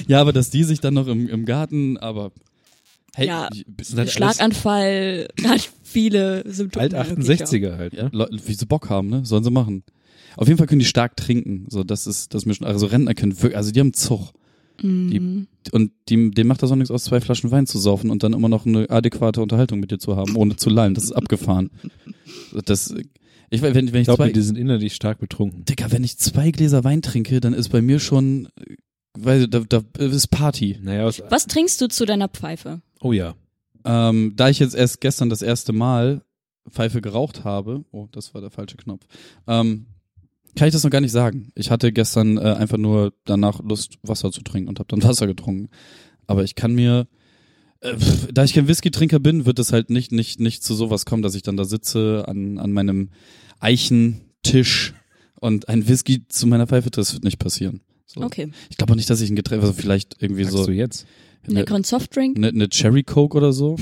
Ja, 0.06 0.20
aber 0.20 0.32
dass 0.32 0.50
die 0.50 0.62
sich 0.64 0.80
dann 0.80 0.94
noch 0.94 1.08
im, 1.08 1.28
im 1.28 1.44
Garten, 1.44 1.96
aber 1.98 2.30
hey, 3.14 3.26
Ja. 3.26 3.48
halt 3.96 4.10
Schlaganfall 4.10 5.28
hat 5.44 5.68
viele 5.82 6.44
Symptome. 6.50 6.82
alt 6.82 6.92
wirklich 6.92 7.40
auch. 7.42 7.44
68er 7.44 7.76
halt, 7.76 7.92
ja, 7.94 8.04
ne? 8.04 8.10
Leute, 8.12 8.38
wie 8.46 8.54
sie 8.54 8.66
Bock 8.66 8.88
haben, 8.88 9.08
ne? 9.08 9.24
Sollen 9.24 9.42
sie 9.44 9.50
machen. 9.50 9.82
Auf 10.36 10.46
jeden 10.46 10.58
Fall 10.58 10.68
können 10.68 10.78
die 10.78 10.84
stark 10.86 11.16
trinken. 11.16 11.66
So, 11.70 11.82
das 11.82 12.06
ist, 12.06 12.32
das 12.34 12.42
ist 12.42 12.46
mir 12.46 12.54
schon, 12.54 12.66
also 12.66 12.86
Rentner 12.86 13.14
können 13.14 13.32
wirklich, 13.36 13.56
also 13.56 13.72
die 13.72 13.80
haben 13.80 13.92
Zug. 13.92 14.32
Mhm. 14.82 15.46
Die, 15.66 15.72
und 15.72 15.92
die, 16.08 16.30
denen 16.30 16.48
macht 16.48 16.62
das 16.62 16.70
auch 16.70 16.76
nichts 16.76 16.90
aus, 16.90 17.04
zwei 17.04 17.20
Flaschen 17.20 17.50
Wein 17.50 17.66
zu 17.66 17.78
saufen 17.78 18.10
und 18.10 18.22
dann 18.22 18.32
immer 18.32 18.48
noch 18.48 18.66
eine 18.66 18.88
adäquate 18.90 19.42
Unterhaltung 19.42 19.80
mit 19.80 19.90
dir 19.90 19.98
zu 19.98 20.16
haben, 20.16 20.36
ohne 20.36 20.56
zu 20.56 20.70
lallen. 20.70 20.94
Das 20.94 21.04
ist 21.04 21.12
abgefahren. 21.12 21.70
Das, 22.64 22.92
ich, 23.50 23.62
wenn, 23.62 23.74
wenn 23.74 23.86
ich 23.86 23.94
Ich 23.94 24.04
glaube, 24.06 24.32
die 24.32 24.40
sind 24.42 24.56
innerlich 24.58 24.94
stark 24.94 25.18
betrunken. 25.18 25.64
Digga, 25.64 25.92
wenn 25.92 26.02
ich 26.02 26.18
zwei 26.18 26.50
Gläser 26.50 26.82
Wein 26.84 27.02
trinke, 27.02 27.40
dann 27.40 27.52
ist 27.52 27.68
bei 27.68 27.80
mir 27.82 28.00
schon, 28.00 28.48
weil 29.16 29.46
da, 29.46 29.60
da 29.60 29.82
ist 29.98 30.28
Party. 30.28 30.78
Naja, 30.82 31.04
aus, 31.04 31.22
Was 31.28 31.46
trinkst 31.46 31.80
du 31.80 31.88
zu 31.88 32.06
deiner 32.06 32.28
Pfeife? 32.28 32.80
oh 33.00 33.12
ja. 33.12 33.34
Ähm, 33.84 34.34
da 34.36 34.48
ich 34.48 34.58
jetzt 34.58 34.74
erst 34.74 35.00
gestern 35.00 35.30
das 35.30 35.42
erste 35.42 35.72
Mal 35.72 36.22
Pfeife 36.68 37.00
geraucht 37.00 37.44
habe, 37.44 37.84
oh, 37.92 38.08
das 38.12 38.34
war 38.34 38.40
der 38.40 38.50
falsche 38.50 38.76
Knopf, 38.76 39.06
ähm, 39.46 39.86
kann 40.56 40.68
ich 40.68 40.72
das 40.72 40.84
noch 40.84 40.90
gar 40.90 41.00
nicht 41.00 41.12
sagen. 41.12 41.52
Ich 41.54 41.70
hatte 41.70 41.92
gestern 41.92 42.36
äh, 42.36 42.40
einfach 42.40 42.78
nur 42.78 43.12
danach 43.24 43.60
Lust, 43.62 43.98
Wasser 44.02 44.30
zu 44.32 44.42
trinken 44.42 44.68
und 44.68 44.78
habe 44.78 44.88
dann 44.88 45.02
Wasser 45.08 45.26
getrunken. 45.26 45.68
Aber 46.26 46.44
ich 46.44 46.54
kann 46.54 46.74
mir, 46.74 47.06
äh, 47.80 47.94
da 48.32 48.44
ich 48.44 48.54
kein 48.54 48.68
Whisky-Trinker 48.68 49.18
bin, 49.18 49.46
wird 49.46 49.58
es 49.58 49.72
halt 49.72 49.90
nicht, 49.90 50.12
nicht, 50.12 50.40
nicht 50.40 50.62
zu 50.62 50.74
sowas 50.74 51.04
kommen, 51.04 51.22
dass 51.22 51.34
ich 51.34 51.42
dann 51.42 51.56
da 51.56 51.64
sitze 51.64 52.24
an, 52.26 52.58
an 52.58 52.72
meinem 52.72 53.10
Eichentisch 53.58 54.94
und 55.40 55.68
ein 55.68 55.88
Whisky 55.88 56.26
zu 56.28 56.46
meiner 56.46 56.66
Pfeife, 56.66 56.90
das 56.90 57.12
wird 57.14 57.24
nicht 57.24 57.38
passieren. 57.38 57.80
So. 58.06 58.22
Okay. 58.22 58.50
Ich 58.70 58.76
glaube 58.76 58.92
auch 58.92 58.96
nicht, 58.96 59.08
dass 59.08 59.20
ich 59.20 59.30
ein 59.30 59.36
Getränk, 59.36 59.62
also 59.62 59.72
vielleicht 59.72 60.16
irgendwie 60.20 60.44
Sagst 60.44 60.56
so 60.56 60.66
du 60.66 60.72
jetzt? 60.72 61.06
Einen 61.46 61.56
leckeren 61.56 61.84
Softdrink? 61.84 62.36
eine, 62.36 62.48
eine 62.48 62.68
Cherry 62.68 63.02
Coke 63.02 63.36
oder 63.36 63.52
so. 63.52 63.76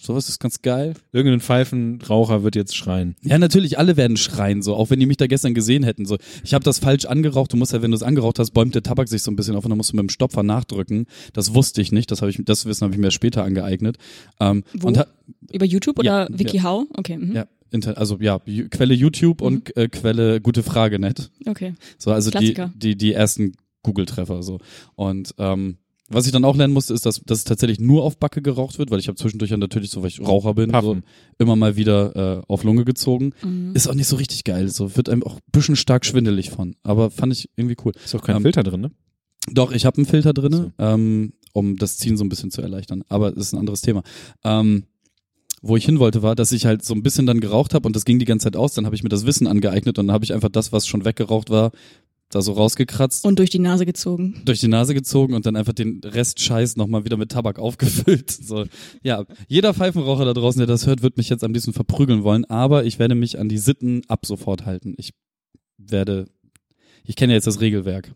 Sowas 0.00 0.28
ist 0.28 0.38
ganz 0.38 0.62
geil. 0.62 0.94
Irgendein 1.12 1.40
Pfeifenraucher 1.40 2.44
wird 2.44 2.54
jetzt 2.54 2.76
schreien. 2.76 3.16
Ja, 3.24 3.36
natürlich, 3.36 3.78
alle 3.78 3.96
werden 3.96 4.16
schreien, 4.16 4.62
so, 4.62 4.76
auch 4.76 4.90
wenn 4.90 5.00
die 5.00 5.06
mich 5.06 5.16
da 5.16 5.26
gestern 5.26 5.54
gesehen 5.54 5.82
hätten. 5.82 6.06
So, 6.06 6.18
ich 6.44 6.54
habe 6.54 6.64
das 6.64 6.78
falsch 6.78 7.04
angeraucht. 7.04 7.52
Du 7.52 7.56
musst 7.56 7.72
ja, 7.72 7.82
wenn 7.82 7.90
du 7.90 7.96
es 7.96 8.04
angeraucht 8.04 8.38
hast, 8.38 8.52
bäumt 8.52 8.76
der 8.76 8.84
Tabak 8.84 9.08
sich 9.08 9.22
so 9.22 9.30
ein 9.32 9.36
bisschen 9.36 9.56
auf 9.56 9.64
und 9.64 9.70
dann 9.70 9.76
musst 9.76 9.92
du 9.92 9.96
mit 9.96 10.04
dem 10.04 10.08
Stopfer 10.08 10.44
nachdrücken. 10.44 11.06
Das 11.32 11.52
wusste 11.52 11.82
ich 11.82 11.90
nicht. 11.90 12.12
Das 12.12 12.22
habe 12.22 12.30
ich, 12.30 12.40
das 12.44 12.64
Wissen 12.64 12.84
habe 12.84 12.94
ich 12.94 13.00
mir 13.00 13.10
später 13.10 13.42
angeeignet. 13.42 13.96
Ähm, 14.38 14.62
Wo? 14.72 14.86
Und 14.86 15.04
Über 15.50 15.66
YouTube 15.66 15.98
oder 15.98 16.28
Ja, 16.30 16.38
WikiHow? 16.38 16.86
Okay. 16.96 17.18
Mhm. 17.18 17.34
ja, 17.34 17.46
inter, 17.72 17.98
also 17.98 18.18
ja, 18.20 18.38
Quelle 18.70 18.94
YouTube 18.94 19.40
und 19.40 19.76
äh, 19.76 19.88
Quelle 19.88 20.40
gute 20.40 20.62
Frage 20.62 21.00
net. 21.00 21.30
Okay. 21.44 21.74
So, 21.98 22.12
also 22.12 22.30
die, 22.30 22.38
Klassiker. 22.54 22.72
die, 22.76 22.96
die 22.96 23.14
ersten 23.14 23.54
Google-Treffer 23.82 24.44
so. 24.44 24.60
Und 24.94 25.34
ähm, 25.38 25.78
was 26.08 26.26
ich 26.26 26.32
dann 26.32 26.44
auch 26.44 26.56
lernen 26.56 26.72
musste, 26.74 26.94
ist, 26.94 27.04
dass, 27.06 27.20
dass 27.26 27.38
es 27.38 27.44
tatsächlich 27.44 27.80
nur 27.80 28.02
auf 28.02 28.18
Backe 28.18 28.40
geraucht 28.42 28.78
wird, 28.78 28.90
weil 28.90 28.98
ich 28.98 29.08
habe 29.08 29.16
zwischendurch 29.16 29.50
ja 29.50 29.56
natürlich, 29.56 29.90
so 29.90 30.00
weil 30.02 30.08
ich 30.08 30.20
Raucher 30.20 30.54
bin, 30.54 30.70
so, 30.80 30.96
immer 31.38 31.54
mal 31.56 31.76
wieder 31.76 32.38
äh, 32.38 32.42
auf 32.48 32.64
Lunge 32.64 32.84
gezogen. 32.84 33.32
Mhm. 33.44 33.72
Ist 33.74 33.88
auch 33.88 33.94
nicht 33.94 34.06
so 34.08 34.16
richtig 34.16 34.44
geil. 34.44 34.68
So 34.68 34.96
wird 34.96 35.08
einem 35.08 35.22
auch 35.22 35.34
ein 35.36 35.42
bisschen 35.52 35.76
stark 35.76 36.06
schwindelig 36.06 36.50
von. 36.50 36.76
Aber 36.82 37.10
fand 37.10 37.32
ich 37.32 37.50
irgendwie 37.56 37.76
cool. 37.84 37.92
Ist 38.04 38.14
auch 38.14 38.22
kein 38.22 38.36
Ähm, 38.36 38.42
Filter 38.42 38.62
drin, 38.62 38.80
ne? 38.80 38.90
Doch, 39.52 39.72
ich 39.72 39.86
habe 39.86 39.96
einen 39.98 40.06
Filter 40.06 40.32
drinne, 40.32 40.56
So. 40.78 40.84
ähm, 40.84 41.32
um 41.52 41.76
das 41.76 41.96
Ziehen 41.98 42.16
so 42.16 42.24
ein 42.24 42.28
bisschen 42.28 42.50
zu 42.50 42.60
erleichtern. 42.62 43.02
Aber 43.08 43.30
das 43.32 43.46
ist 43.48 43.52
ein 43.52 43.58
anderes 43.58 43.80
Thema. 43.82 44.02
Ähm, 44.44 44.84
wo 45.60 45.76
ich 45.76 45.84
hin 45.84 45.98
wollte, 45.98 46.22
war, 46.22 46.36
dass 46.36 46.52
ich 46.52 46.66
halt 46.66 46.84
so 46.84 46.94
ein 46.94 47.02
bisschen 47.02 47.26
dann 47.26 47.40
geraucht 47.40 47.74
habe 47.74 47.86
und 47.86 47.96
das 47.96 48.04
ging 48.04 48.18
die 48.18 48.24
ganze 48.24 48.44
Zeit 48.44 48.56
aus. 48.56 48.74
Dann 48.74 48.86
habe 48.86 48.94
ich 48.94 49.02
mir 49.02 49.08
das 49.08 49.26
Wissen 49.26 49.46
angeeignet 49.46 49.98
und 49.98 50.06
dann 50.06 50.14
habe 50.14 50.24
ich 50.24 50.32
einfach 50.32 50.50
das, 50.50 50.72
was 50.72 50.86
schon 50.86 51.04
weggeraucht 51.04 51.50
war, 51.50 51.72
da 52.30 52.42
so 52.42 52.52
rausgekratzt, 52.52 53.24
Und 53.24 53.38
durch 53.38 53.48
die 53.50 53.58
Nase 53.58 53.86
gezogen. 53.86 54.42
durch 54.44 54.60
die 54.60 54.68
Nase 54.68 54.92
gezogen 54.94 55.32
und 55.34 55.46
dann 55.46 55.56
einfach 55.56 55.72
den 55.72 56.00
Rest 56.04 56.40
Scheiß 56.40 56.76
nochmal 56.76 57.04
wieder 57.04 57.16
mit 57.16 57.30
Tabak 57.30 57.58
aufgefüllt. 57.58 58.30
So, 58.30 58.64
ja, 59.02 59.24
jeder 59.46 59.72
Pfeifenraucher 59.74 60.24
da 60.26 60.34
draußen, 60.34 60.58
der 60.58 60.66
das 60.66 60.86
hört, 60.86 61.02
wird 61.02 61.16
mich 61.16 61.30
jetzt 61.30 61.42
am 61.42 61.52
liebsten 61.54 61.72
verprügeln 61.72 62.22
wollen, 62.24 62.44
aber 62.44 62.84
ich 62.84 62.98
werde 62.98 63.14
mich 63.14 63.38
an 63.38 63.48
die 63.48 63.58
Sitten 63.58 64.02
ab 64.08 64.26
sofort 64.26 64.66
halten. 64.66 64.94
Ich 64.98 65.12
werde, 65.78 66.26
ich 67.04 67.16
kenne 67.16 67.32
ja 67.32 67.36
jetzt 67.36 67.46
das 67.46 67.60
Regelwerk. 67.60 68.12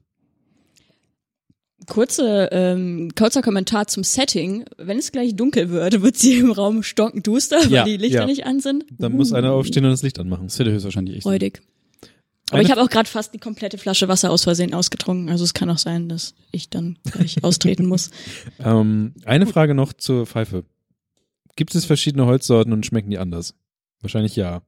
Kurze, 1.89 2.49
ähm, 2.53 3.11
kurzer 3.19 3.43
Kommentar 3.43 3.89
zum 3.89 4.05
Setting. 4.05 4.65
Wenn 4.79 4.99
es 4.99 5.11
gleich 5.11 5.35
dunkel 5.35 5.71
wird, 5.71 6.01
wird 6.03 6.17
sie 6.17 6.37
im 6.39 6.53
Raum 6.53 6.83
stockduster, 6.85 7.57
weil 7.65 7.71
Ja, 7.73 7.85
die 7.85 7.97
Lichter 7.97 8.21
ja. 8.21 8.27
nicht 8.27 8.47
an 8.47 8.61
sind. 8.61 8.85
Dann 8.99 9.13
muss 9.13 9.33
einer 9.33 9.53
aufstehen 9.53 9.85
und 9.85 9.91
das 9.91 10.03
Licht 10.03 10.19
anmachen. 10.21 10.45
Das 10.47 10.59
wird 10.59 10.69
höchstwahrscheinlich 10.69 11.17
ich 11.17 11.23
sein. 11.25 11.33
Freudig. 11.33 11.63
Aber 12.53 12.59
Eine- 12.59 12.67
ich 12.67 12.71
habe 12.71 12.83
auch 12.83 12.91
gerade 12.91 13.09
fast 13.09 13.33
die 13.33 13.39
komplette 13.39 13.79
Flasche 13.79 14.09
Wasser 14.09 14.31
aus 14.31 14.45
Versehen 14.45 14.75
ausgetrunken. 14.75 15.31
Also 15.31 15.43
es 15.43 15.55
kann 15.55 15.71
auch 15.71 15.79
sein, 15.79 16.11
dass 16.11 16.35
ich 16.51 16.69
dann 16.69 16.99
gleich 17.11 17.37
austreten 17.45 17.87
muss. 17.87 18.11
Ähm, 18.59 19.15
eine 19.25 19.47
Frage 19.47 19.75
noch 19.75 19.95
zur 19.95 20.27
Pfeife. 20.27 20.65
Gibt 21.57 21.75
es 21.75 21.87
verschiedene 21.87 22.27
Holzsorten 22.27 22.75
und 22.75 22.85
schmecken 22.85 23.09
die 23.11 23.17
anders? 23.19 23.55
Wahrscheinlich 24.03 24.37
ja. 24.37 24.61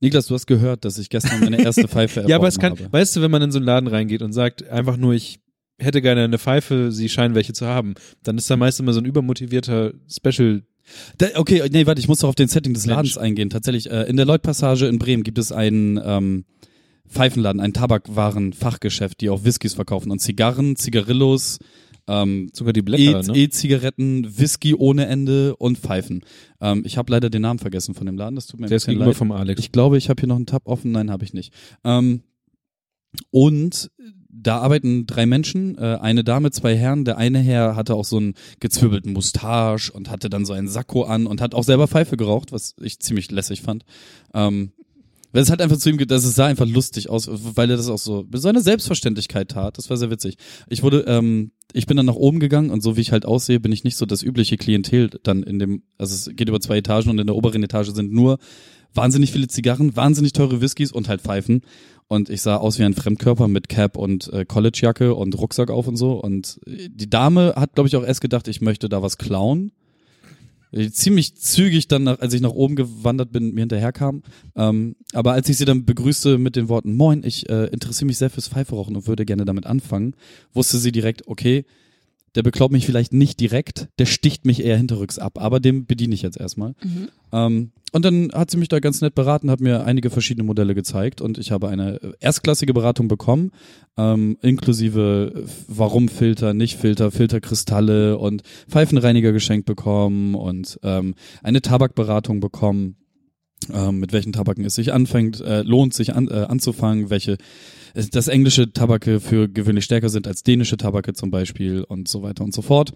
Niklas, 0.00 0.26
du 0.26 0.34
hast 0.34 0.46
gehört, 0.46 0.84
dass 0.84 0.98
ich 0.98 1.08
gestern 1.08 1.38
meine 1.40 1.62
erste 1.62 1.86
Pfeife 1.88 2.24
Ja, 2.26 2.34
aber 2.36 2.48
es 2.48 2.58
kann, 2.58 2.72
habe. 2.72 2.92
weißt 2.92 3.14
du, 3.14 3.22
wenn 3.22 3.30
man 3.30 3.42
in 3.42 3.52
so 3.52 3.58
einen 3.58 3.66
Laden 3.66 3.86
reingeht 3.86 4.22
und 4.22 4.32
sagt 4.32 4.66
einfach 4.68 4.96
nur, 4.96 5.12
ich 5.14 5.38
hätte 5.78 6.02
gerne 6.02 6.24
eine 6.24 6.38
Pfeife, 6.38 6.90
sie 6.90 7.08
scheinen 7.08 7.36
welche 7.36 7.52
zu 7.52 7.66
haben, 7.66 7.94
dann 8.24 8.36
ist 8.38 8.50
da 8.50 8.56
meist 8.56 8.80
immer 8.80 8.92
so 8.92 9.00
ein 9.00 9.04
übermotivierter 9.04 9.92
Special. 10.08 10.64
Da, 11.18 11.28
okay, 11.36 11.62
nee, 11.72 11.86
warte, 11.86 12.00
ich 12.00 12.08
muss 12.08 12.18
doch 12.20 12.28
auf 12.28 12.34
den 12.34 12.48
Setting 12.48 12.74
des 12.74 12.86
Mensch. 12.86 12.96
Ladens 12.96 13.18
eingehen. 13.18 13.50
Tatsächlich, 13.50 13.90
äh, 13.90 14.02
in 14.08 14.16
der 14.16 14.26
Lloyd-Passage 14.26 14.86
in 14.86 14.98
Bremen 14.98 15.22
gibt 15.22 15.38
es 15.38 15.52
einen 15.52 16.00
ähm, 16.04 16.44
Pfeifenladen, 17.08 17.60
ein 17.60 17.72
Tabakwaren-Fachgeschäft, 17.72 19.20
die 19.20 19.30
auch 19.30 19.44
Whiskys 19.44 19.74
verkaufen 19.74 20.10
und 20.10 20.18
Zigarren, 20.20 20.76
Zigarillos, 20.76 21.58
ähm, 22.08 22.50
Sogar 22.52 22.72
die 22.72 22.82
Blätter, 22.82 23.20
E- 23.20 23.26
ne? 23.26 23.36
E-Zigaretten, 23.38 24.36
Whisky 24.38 24.74
ohne 24.74 25.06
Ende 25.06 25.54
und 25.56 25.78
Pfeifen. 25.78 26.24
Ähm, 26.60 26.82
ich 26.84 26.96
habe 26.98 27.12
leider 27.12 27.30
den 27.30 27.42
Namen 27.42 27.60
vergessen 27.60 27.94
von 27.94 28.06
dem 28.06 28.16
Laden, 28.16 28.34
das 28.34 28.48
tut 28.48 28.58
mir 28.58 28.66
Der 28.66 28.78
ist 28.78 28.86
gegenüber 28.86 29.06
leid. 29.06 29.16
vom 29.16 29.30
Alex. 29.30 29.60
Ich 29.60 29.70
glaube, 29.70 29.98
ich 29.98 30.08
habe 30.10 30.20
hier 30.20 30.26
noch 30.28 30.36
einen 30.36 30.46
Tab 30.46 30.66
offen. 30.66 30.90
Nein, 30.90 31.10
habe 31.12 31.24
ich 31.24 31.32
nicht. 31.32 31.52
Ähm, 31.84 32.22
und 33.30 33.90
da 34.32 34.58
arbeiten 34.58 35.06
drei 35.06 35.26
Menschen, 35.26 35.76
äh, 35.76 35.98
eine 36.00 36.24
Dame, 36.24 36.50
zwei 36.50 36.74
Herren. 36.76 37.04
Der 37.04 37.18
eine 37.18 37.38
Herr 37.38 37.76
hatte 37.76 37.94
auch 37.94 38.04
so 38.04 38.16
einen 38.16 38.34
gezwirbelten 38.60 39.12
Mustache 39.12 39.92
und 39.92 40.10
hatte 40.10 40.30
dann 40.30 40.46
so 40.46 40.54
einen 40.54 40.68
Sakko 40.68 41.04
an 41.04 41.26
und 41.26 41.40
hat 41.40 41.54
auch 41.54 41.64
selber 41.64 41.86
Pfeife 41.86 42.16
geraucht, 42.16 42.50
was 42.50 42.74
ich 42.80 42.98
ziemlich 42.98 43.30
lässig 43.30 43.60
fand. 43.60 43.84
Ähm, 44.32 44.72
weil 45.32 45.42
es 45.42 45.50
hat 45.50 45.62
einfach 45.62 45.78
zu 45.78 45.88
ihm, 45.88 45.98
es 45.98 46.34
sah 46.34 46.46
einfach 46.46 46.66
lustig 46.66 47.08
aus, 47.08 47.28
weil 47.30 47.70
er 47.70 47.76
das 47.76 47.88
auch 47.88 47.98
so 47.98 48.26
mit 48.30 48.40
so 48.40 48.48
einer 48.48 48.60
Selbstverständlichkeit 48.60 49.50
tat. 49.50 49.78
Das 49.78 49.88
war 49.88 49.96
sehr 49.96 50.10
witzig. 50.10 50.36
Ich 50.68 50.82
wurde, 50.82 51.04
ähm, 51.06 51.52
ich 51.72 51.86
bin 51.86 51.96
dann 51.96 52.06
nach 52.06 52.14
oben 52.14 52.38
gegangen 52.38 52.70
und 52.70 52.82
so 52.82 52.96
wie 52.96 53.00
ich 53.00 53.12
halt 53.12 53.24
aussehe, 53.24 53.58
bin 53.58 53.72
ich 53.72 53.84
nicht 53.84 53.96
so 53.96 54.04
das 54.04 54.22
übliche 54.22 54.58
Klientel 54.58 55.08
dann 55.22 55.42
in 55.42 55.58
dem, 55.58 55.82
also 55.96 56.14
es 56.14 56.36
geht 56.36 56.48
über 56.48 56.60
zwei 56.60 56.78
Etagen 56.78 57.08
und 57.08 57.18
in 57.18 57.26
der 57.26 57.36
oberen 57.36 57.62
Etage 57.62 57.92
sind 57.92 58.12
nur 58.12 58.38
wahnsinnig 58.94 59.32
viele 59.32 59.48
Zigarren, 59.48 59.96
wahnsinnig 59.96 60.34
teure 60.34 60.60
Whiskys 60.60 60.92
und 60.92 61.08
halt 61.08 61.22
Pfeifen. 61.22 61.62
Und 62.08 62.28
ich 62.28 62.42
sah 62.42 62.56
aus 62.56 62.78
wie 62.78 62.84
ein 62.84 62.94
Fremdkörper 62.94 63.48
mit 63.48 63.68
Cap 63.68 63.96
und 63.96 64.32
äh, 64.32 64.44
Collegejacke 64.44 65.14
und 65.14 65.38
Rucksack 65.38 65.70
auf 65.70 65.88
und 65.88 65.96
so. 65.96 66.12
Und 66.12 66.60
äh, 66.66 66.88
die 66.90 67.08
Dame 67.08 67.54
hat, 67.56 67.74
glaube 67.74 67.88
ich, 67.88 67.96
auch 67.96 68.04
erst 68.04 68.20
gedacht, 68.20 68.48
ich 68.48 68.60
möchte 68.60 68.88
da 68.88 69.02
was 69.02 69.18
klauen. 69.18 69.72
Die 70.74 70.90
ziemlich 70.90 71.36
zügig 71.36 71.86
dann, 71.88 72.04
nach, 72.04 72.20
als 72.20 72.32
ich 72.32 72.40
nach 72.40 72.52
oben 72.52 72.76
gewandert 72.76 73.30
bin, 73.30 73.52
mir 73.52 73.60
hinterherkam. 73.60 74.22
Ähm, 74.56 74.96
aber 75.12 75.32
als 75.32 75.48
ich 75.50 75.58
sie 75.58 75.66
dann 75.66 75.84
begrüßte 75.84 76.38
mit 76.38 76.56
den 76.56 76.70
Worten, 76.70 76.96
Moin, 76.96 77.22
ich 77.24 77.48
äh, 77.50 77.66
interessiere 77.66 78.06
mich 78.06 78.16
sehr 78.16 78.30
fürs 78.30 78.48
Pfeiferochen 78.48 78.96
und 78.96 79.06
würde 79.06 79.26
gerne 79.26 79.44
damit 79.44 79.66
anfangen, 79.66 80.14
wusste 80.54 80.78
sie 80.78 80.90
direkt, 80.90 81.28
okay, 81.28 81.66
der 82.34 82.42
beklaut 82.42 82.72
mich 82.72 82.86
vielleicht 82.86 83.12
nicht 83.12 83.40
direkt, 83.40 83.88
der 83.98 84.06
sticht 84.06 84.44
mich 84.44 84.64
eher 84.64 84.76
hinterrücks 84.76 85.18
ab, 85.18 85.38
aber 85.38 85.60
dem 85.60 85.86
bediene 85.86 86.14
ich 86.14 86.22
jetzt 86.22 86.38
erstmal. 86.38 86.74
Ähm, 87.32 87.72
und 87.92 88.04
dann 88.06 88.30
hat 88.32 88.50
sie 88.50 88.56
mich 88.56 88.68
da 88.68 88.80
ganz 88.80 89.02
nett 89.02 89.14
beraten, 89.14 89.50
hat 89.50 89.60
mir 89.60 89.84
einige 89.84 90.08
verschiedene 90.08 90.44
Modelle 90.44 90.74
gezeigt 90.74 91.20
und 91.20 91.36
ich 91.36 91.52
habe 91.52 91.68
eine 91.68 92.00
erstklassige 92.20 92.72
Beratung 92.72 93.06
bekommen, 93.06 93.52
ähm, 93.98 94.38
inklusive 94.40 95.32
äh, 95.34 95.48
warum 95.68 96.08
Filter, 96.08 96.54
nicht 96.54 96.78
Filter, 96.78 97.10
Filterkristalle 97.10 98.16
und 98.16 98.42
Pfeifenreiniger 98.68 99.32
geschenkt 99.32 99.66
bekommen 99.66 100.34
und 100.34 100.80
ähm, 100.82 101.14
eine 101.42 101.60
Tabakberatung 101.60 102.40
bekommen, 102.40 102.96
ähm, 103.72 103.98
mit 103.98 104.12
welchen 104.12 104.32
Tabaken 104.32 104.64
es 104.64 104.74
sich 104.74 104.92
anfängt, 104.92 105.40
äh, 105.40 105.62
lohnt 105.62 105.94
sich 105.94 106.14
an, 106.14 106.28
äh, 106.28 106.46
anzufangen, 106.48 107.10
welche 107.10 107.36
äh, 107.94 108.04
dass 108.10 108.28
englische 108.28 108.72
Tabake 108.72 109.20
für 109.20 109.48
gewöhnlich 109.48 109.84
stärker 109.84 110.08
sind 110.08 110.26
als 110.26 110.42
dänische 110.42 110.76
Tabake 110.76 111.14
zum 111.14 111.30
Beispiel 111.30 111.82
und 111.82 112.08
so 112.08 112.22
weiter 112.22 112.44
und 112.44 112.54
so 112.54 112.62
fort. 112.62 112.92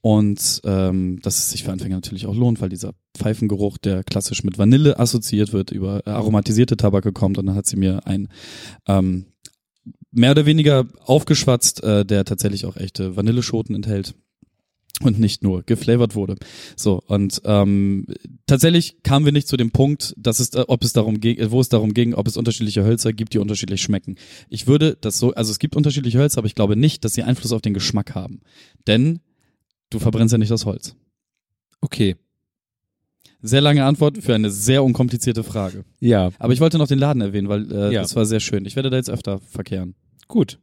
Und 0.00 0.60
ähm, 0.64 1.20
dass 1.22 1.38
es 1.38 1.50
sich 1.50 1.64
für 1.64 1.72
Anfänger 1.72 1.94
natürlich 1.94 2.26
auch 2.26 2.34
lohnt, 2.34 2.60
weil 2.60 2.68
dieser 2.68 2.92
Pfeifengeruch, 3.16 3.78
der 3.78 4.04
klassisch 4.04 4.44
mit 4.44 4.58
Vanille 4.58 4.98
assoziiert 4.98 5.54
wird, 5.54 5.70
über 5.70 6.06
aromatisierte 6.06 6.76
Tabake 6.76 7.12
kommt 7.12 7.38
und 7.38 7.46
dann 7.46 7.56
hat 7.56 7.64
sie 7.64 7.76
mir 7.76 8.06
ein 8.06 8.28
ähm, 8.86 9.24
mehr 10.10 10.32
oder 10.32 10.44
weniger 10.44 10.86
aufgeschwatzt, 11.06 11.82
äh, 11.82 12.04
der 12.04 12.26
tatsächlich 12.26 12.66
auch 12.66 12.76
echte 12.76 13.16
Vanilleschoten 13.16 13.74
enthält 13.74 14.14
und 15.02 15.18
nicht 15.18 15.42
nur 15.42 15.62
geflavored 15.64 16.14
wurde. 16.14 16.36
So 16.76 17.02
und 17.08 17.42
ähm, 17.44 18.06
tatsächlich 18.46 19.02
kamen 19.02 19.24
wir 19.24 19.32
nicht 19.32 19.48
zu 19.48 19.56
dem 19.56 19.70
Punkt, 19.72 20.14
dass 20.16 20.38
es, 20.40 20.54
ob 20.54 20.84
es 20.84 20.92
darum 20.92 21.20
ging, 21.20 21.50
wo 21.50 21.60
es 21.60 21.68
darum 21.68 21.94
ging, 21.94 22.14
ob 22.14 22.28
es 22.28 22.36
unterschiedliche 22.36 22.84
Hölzer 22.84 23.12
gibt, 23.12 23.34
die 23.34 23.38
unterschiedlich 23.38 23.82
schmecken. 23.82 24.16
Ich 24.48 24.66
würde 24.66 24.96
das 25.00 25.18
so, 25.18 25.34
also 25.34 25.50
es 25.50 25.58
gibt 25.58 25.74
unterschiedliche 25.76 26.18
Hölzer, 26.18 26.38
aber 26.38 26.46
ich 26.46 26.54
glaube 26.54 26.76
nicht, 26.76 27.04
dass 27.04 27.14
sie 27.14 27.22
Einfluss 27.24 27.52
auf 27.52 27.60
den 27.62 27.74
Geschmack 27.74 28.14
haben, 28.14 28.40
denn 28.86 29.18
du 29.90 29.98
verbrennst 29.98 30.32
ja 30.32 30.38
nicht 30.38 30.50
das 30.52 30.64
Holz. 30.64 30.94
Okay. 31.80 32.16
Sehr 33.42 33.60
lange 33.60 33.84
Antwort 33.84 34.16
für 34.22 34.34
eine 34.34 34.50
sehr 34.50 34.82
unkomplizierte 34.84 35.44
Frage. 35.44 35.84
Ja, 36.00 36.30
Aber 36.38 36.54
ich 36.54 36.60
wollte 36.60 36.78
noch 36.78 36.88
den 36.88 36.98
Laden 36.98 37.20
erwähnen, 37.20 37.48
weil 37.48 37.70
äh, 37.70 37.92
Ja. 37.92 38.00
das 38.00 38.16
war 38.16 38.24
sehr 38.24 38.40
schön. 38.40 38.64
Ich 38.64 38.74
werde 38.74 38.88
da 38.88 38.96
jetzt 38.96 39.10
öfter 39.10 39.38
verkehren. 39.40 39.94
gut. 40.28 40.58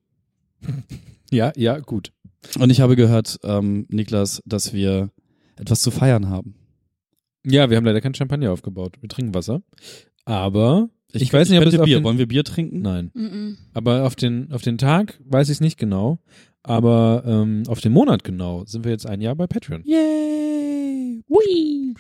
ja, 1.32 1.52
ja, 1.56 1.78
gut. 1.80 2.12
Und 2.60 2.70
ich 2.70 2.82
habe 2.82 2.96
gehört, 2.96 3.40
ähm, 3.44 3.86
Niklas, 3.90 4.42
dass 4.46 4.74
wir 4.74 5.10
etwas 5.58 5.82
zu 5.82 5.92
feiern 5.92 6.30
haben. 6.30 6.56
Ja, 7.46 7.70
wir 7.70 7.78
haben 7.78 7.86
leider 7.86 8.02
kein 8.02 8.14
Champagner 8.14 8.52
aufgebaut. 8.52 8.98
Wir 9.02 9.10
trinken 9.10 9.34
Wasser. 9.34 9.62
Aber 10.26 10.90
ich, 11.12 11.32
weiß 11.32 11.50
nicht, 11.50 11.60
ob 11.60 11.66
es 11.66 11.72
Bier. 11.72 11.98
den, 11.98 12.04
Wollen 12.04 12.18
wir 12.18 12.28
Bier 12.28 12.44
trinken? 12.44 12.82
Nein. 12.82 13.12
Mhm. 13.14 13.58
Aber 13.74 14.06
auf 14.06 14.16
den, 14.16 14.52
auf 14.52 14.62
den 14.62 14.78
Tag 14.78 15.20
weiß 15.26 15.50
ich 15.50 15.58
es 15.58 15.62
nicht 15.62 15.78
genau. 15.78 16.20
Aber 16.64 17.24
ähm, 17.26 17.64
auf 17.68 17.82
den 17.82 17.92
Monat 17.92 18.24
genau 18.24 18.66
sind 18.66 18.84
wir 18.86 18.92
jetzt 18.92 19.08
ein 19.08 19.22
Jahr 19.22 19.36
bei 19.36 19.48
Patreon. 19.48 19.84
Yay! 19.84 21.24
Hui. 21.28 21.96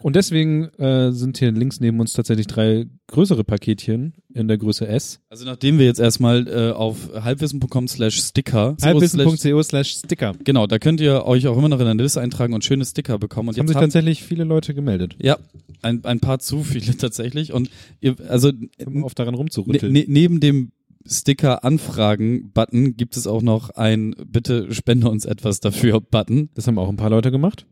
Und 0.00 0.14
deswegen 0.14 0.66
äh, 0.78 1.10
sind 1.12 1.38
hier 1.38 1.50
links 1.50 1.80
neben 1.80 1.98
uns 1.98 2.12
tatsächlich 2.12 2.46
drei 2.46 2.86
größere 3.08 3.42
Paketchen 3.42 4.14
in 4.32 4.46
der 4.46 4.56
Größe 4.56 4.86
S. 4.86 5.20
Also 5.28 5.44
nachdem 5.44 5.78
wir 5.78 5.86
jetzt 5.86 5.98
erstmal 5.98 6.46
äh, 6.46 6.70
auf 6.70 7.10
halbwissen.com 7.12 7.88
slash 7.88 8.20
Sticker 8.20 8.76
Halbwissen.co 8.80 9.62
slash 9.62 9.96
Sticker. 9.96 10.34
Genau, 10.44 10.66
da 10.68 10.78
könnt 10.78 11.00
ihr 11.00 11.26
euch 11.26 11.48
auch 11.48 11.58
immer 11.58 11.68
noch 11.68 11.80
in 11.80 11.86
eine 11.88 12.00
Liste 12.00 12.20
eintragen 12.20 12.54
und 12.54 12.64
schöne 12.64 12.84
Sticker 12.84 13.18
bekommen. 13.18 13.48
Und 13.48 13.54
Es 13.54 13.58
haben 13.58 13.66
jetzt 13.66 13.70
sich 13.70 13.76
haben, 13.76 13.84
tatsächlich 13.86 14.22
viele 14.22 14.44
Leute 14.44 14.72
gemeldet, 14.72 15.16
ja, 15.20 15.36
ein, 15.82 16.04
ein 16.04 16.20
paar 16.20 16.38
zu 16.38 16.62
viele 16.62 16.96
tatsächlich. 16.96 17.52
Und 17.52 17.70
ihr, 18.00 18.14
also 18.28 18.52
um 18.86 19.02
oft 19.02 19.18
daran 19.18 19.34
ne, 19.34 19.38
rumzurütteln. 19.38 19.92
ne, 19.92 20.04
neben 20.06 20.38
dem 20.38 20.70
Sticker 21.06 21.64
Anfragen 21.64 22.50
Button 22.52 22.96
gibt 22.96 23.16
es 23.16 23.26
auch 23.26 23.42
noch 23.42 23.70
ein 23.70 24.14
Bitte 24.26 24.72
spende 24.74 25.08
uns 25.08 25.24
etwas 25.24 25.60
dafür 25.60 26.00
Button. 26.00 26.50
Das 26.54 26.66
haben 26.66 26.78
auch 26.78 26.88
ein 26.88 26.96
paar 26.96 27.10
Leute 27.10 27.30
gemacht. 27.30 27.66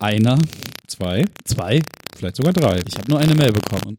Einer, 0.00 0.38
Zwei, 0.86 1.24
zwei. 1.44 1.80
vielleicht 2.16 2.36
sogar 2.36 2.52
drei. 2.52 2.80
Ich 2.88 2.96
habe 2.96 3.10
nur 3.10 3.20
eine 3.20 3.34
Mail 3.34 3.52
bekommen. 3.52 3.98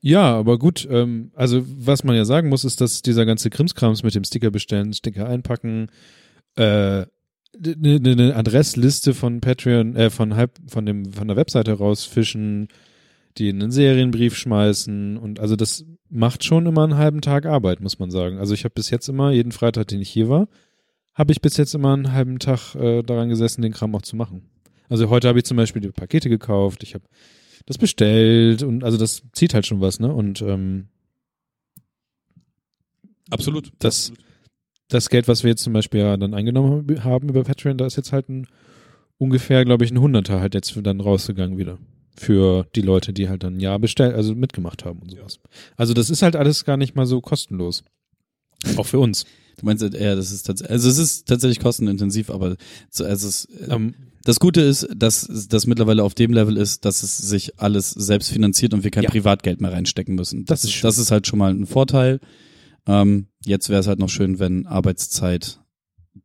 Ja, 0.00 0.36
aber 0.36 0.58
gut, 0.58 0.86
ähm, 0.90 1.32
also 1.34 1.64
was 1.66 2.04
man 2.04 2.14
ja 2.14 2.24
sagen 2.24 2.48
muss, 2.48 2.64
ist, 2.64 2.80
dass 2.80 3.02
dieser 3.02 3.26
ganze 3.26 3.50
Krimskrams 3.50 4.04
mit 4.04 4.14
dem 4.14 4.22
Sticker 4.24 4.50
bestellen, 4.50 4.92
Sticker 4.92 5.28
einpacken, 5.28 5.88
äh, 6.54 6.62
eine 6.62 8.00
ne, 8.00 8.14
ne 8.14 8.36
Adressliste 8.36 9.12
von 9.12 9.40
Patreon, 9.40 9.96
äh, 9.96 10.10
von 10.10 10.36
halb, 10.36 10.52
von 10.68 10.86
dem, 10.86 11.12
von 11.12 11.26
der 11.26 11.36
Webseite 11.36 11.72
rausfischen, 11.72 12.68
die 13.38 13.48
in 13.48 13.60
einen 13.60 13.72
Serienbrief 13.72 14.36
schmeißen 14.36 15.16
und 15.16 15.40
also 15.40 15.56
das 15.56 15.84
macht 16.08 16.44
schon 16.44 16.66
immer 16.66 16.84
einen 16.84 16.96
halben 16.96 17.20
Tag 17.20 17.44
Arbeit, 17.44 17.80
muss 17.80 17.98
man 17.98 18.10
sagen. 18.10 18.38
Also 18.38 18.54
ich 18.54 18.64
habe 18.64 18.74
bis 18.74 18.90
jetzt 18.90 19.08
immer, 19.08 19.32
jeden 19.32 19.52
Freitag, 19.52 19.88
den 19.88 20.00
ich 20.00 20.10
hier 20.10 20.28
war, 20.28 20.48
habe 21.12 21.32
ich 21.32 21.40
bis 21.40 21.56
jetzt 21.56 21.74
immer 21.74 21.92
einen 21.92 22.12
halben 22.12 22.38
Tag 22.38 22.76
äh, 22.76 23.02
daran 23.02 23.28
gesessen, 23.28 23.62
den 23.62 23.72
Kram 23.72 23.94
auch 23.96 24.02
zu 24.02 24.14
machen. 24.14 24.48
Also 24.88 25.08
heute 25.10 25.28
habe 25.28 25.38
ich 25.38 25.44
zum 25.44 25.56
Beispiel 25.56 25.82
die 25.82 25.90
Pakete 25.90 26.28
gekauft, 26.28 26.82
ich 26.82 26.94
habe 26.94 27.04
das 27.66 27.78
bestellt 27.78 28.62
und 28.62 28.84
also 28.84 28.96
das 28.96 29.22
zieht 29.32 29.52
halt 29.54 29.66
schon 29.66 29.80
was, 29.80 30.00
ne? 30.00 30.12
Und 30.12 30.40
ähm, 30.42 30.88
Absolut. 33.30 33.70
Das- 33.78 34.12
das 34.90 35.10
Geld, 35.10 35.28
was 35.28 35.42
wir 35.44 35.50
jetzt 35.50 35.62
zum 35.62 35.74
Beispiel 35.74 36.00
ja 36.00 36.16
dann 36.16 36.32
eingenommen 36.32 36.86
haben 37.04 37.28
über 37.28 37.44
Patreon, 37.44 37.76
da 37.76 37.84
ist 37.84 37.96
jetzt 37.96 38.10
halt 38.12 38.30
ein 38.30 38.46
ungefähr, 39.18 39.64
glaube 39.66 39.84
ich, 39.84 39.90
ein 39.90 40.00
Hunderter 40.00 40.40
halt 40.40 40.54
jetzt 40.54 40.74
dann 40.82 41.00
rausgegangen 41.00 41.58
wieder. 41.58 41.78
Für 42.16 42.66
die 42.74 42.80
Leute, 42.80 43.12
die 43.12 43.28
halt 43.28 43.42
dann 43.44 43.56
ein 43.56 43.60
Jahr 43.60 43.78
bestellt, 43.78 44.14
also 44.14 44.34
mitgemacht 44.34 44.86
haben 44.86 45.00
und 45.00 45.10
sowas. 45.10 45.40
Also 45.76 45.92
das 45.92 46.08
ist 46.08 46.22
halt 46.22 46.36
alles 46.36 46.64
gar 46.64 46.78
nicht 46.78 46.96
mal 46.96 47.04
so 47.04 47.20
kostenlos. 47.20 47.84
Auch 48.78 48.86
für 48.86 48.98
uns. 48.98 49.26
Du 49.58 49.66
meinst 49.66 49.82
eher, 49.82 50.16
das 50.16 50.30
ist 50.32 50.44
tatsächlich, 50.44 50.72
also 50.72 50.88
es 50.88 50.98
ist 50.98 51.26
tatsächlich 51.26 51.60
kostenintensiv, 51.60 52.30
aber 52.30 52.56
so, 52.90 53.04
also 53.04 53.28
es, 53.28 53.48
Ähm, 53.68 53.94
das 54.24 54.40
Gute 54.40 54.60
ist, 54.60 54.86
dass 54.94 55.28
das 55.48 55.66
mittlerweile 55.66 56.02
auf 56.04 56.14
dem 56.14 56.32
Level 56.32 56.56
ist, 56.56 56.84
dass 56.84 57.02
es 57.02 57.16
sich 57.18 57.58
alles 57.60 57.90
selbst 57.90 58.30
finanziert 58.30 58.74
und 58.74 58.84
wir 58.84 58.90
kein 58.90 59.04
Ja. 59.04 59.10
Privatgeld 59.10 59.60
mehr 59.60 59.72
reinstecken 59.72 60.14
müssen. 60.14 60.44
Das 60.44 60.60
Das, 60.60 60.64
ist 60.64 60.70
ist, 60.70 60.74
schön. 60.76 60.88
das 60.88 60.98
ist 60.98 61.10
halt 61.10 61.26
schon 61.26 61.38
mal 61.38 61.52
ein 61.52 61.66
Vorteil. 61.66 62.20
Ähm, 62.86 63.26
jetzt 63.44 63.68
wäre 63.68 63.80
es 63.80 63.86
halt 63.86 63.98
noch 63.98 64.08
schön, 64.10 64.38
wenn 64.38 64.66
Arbeitszeit, 64.66 65.60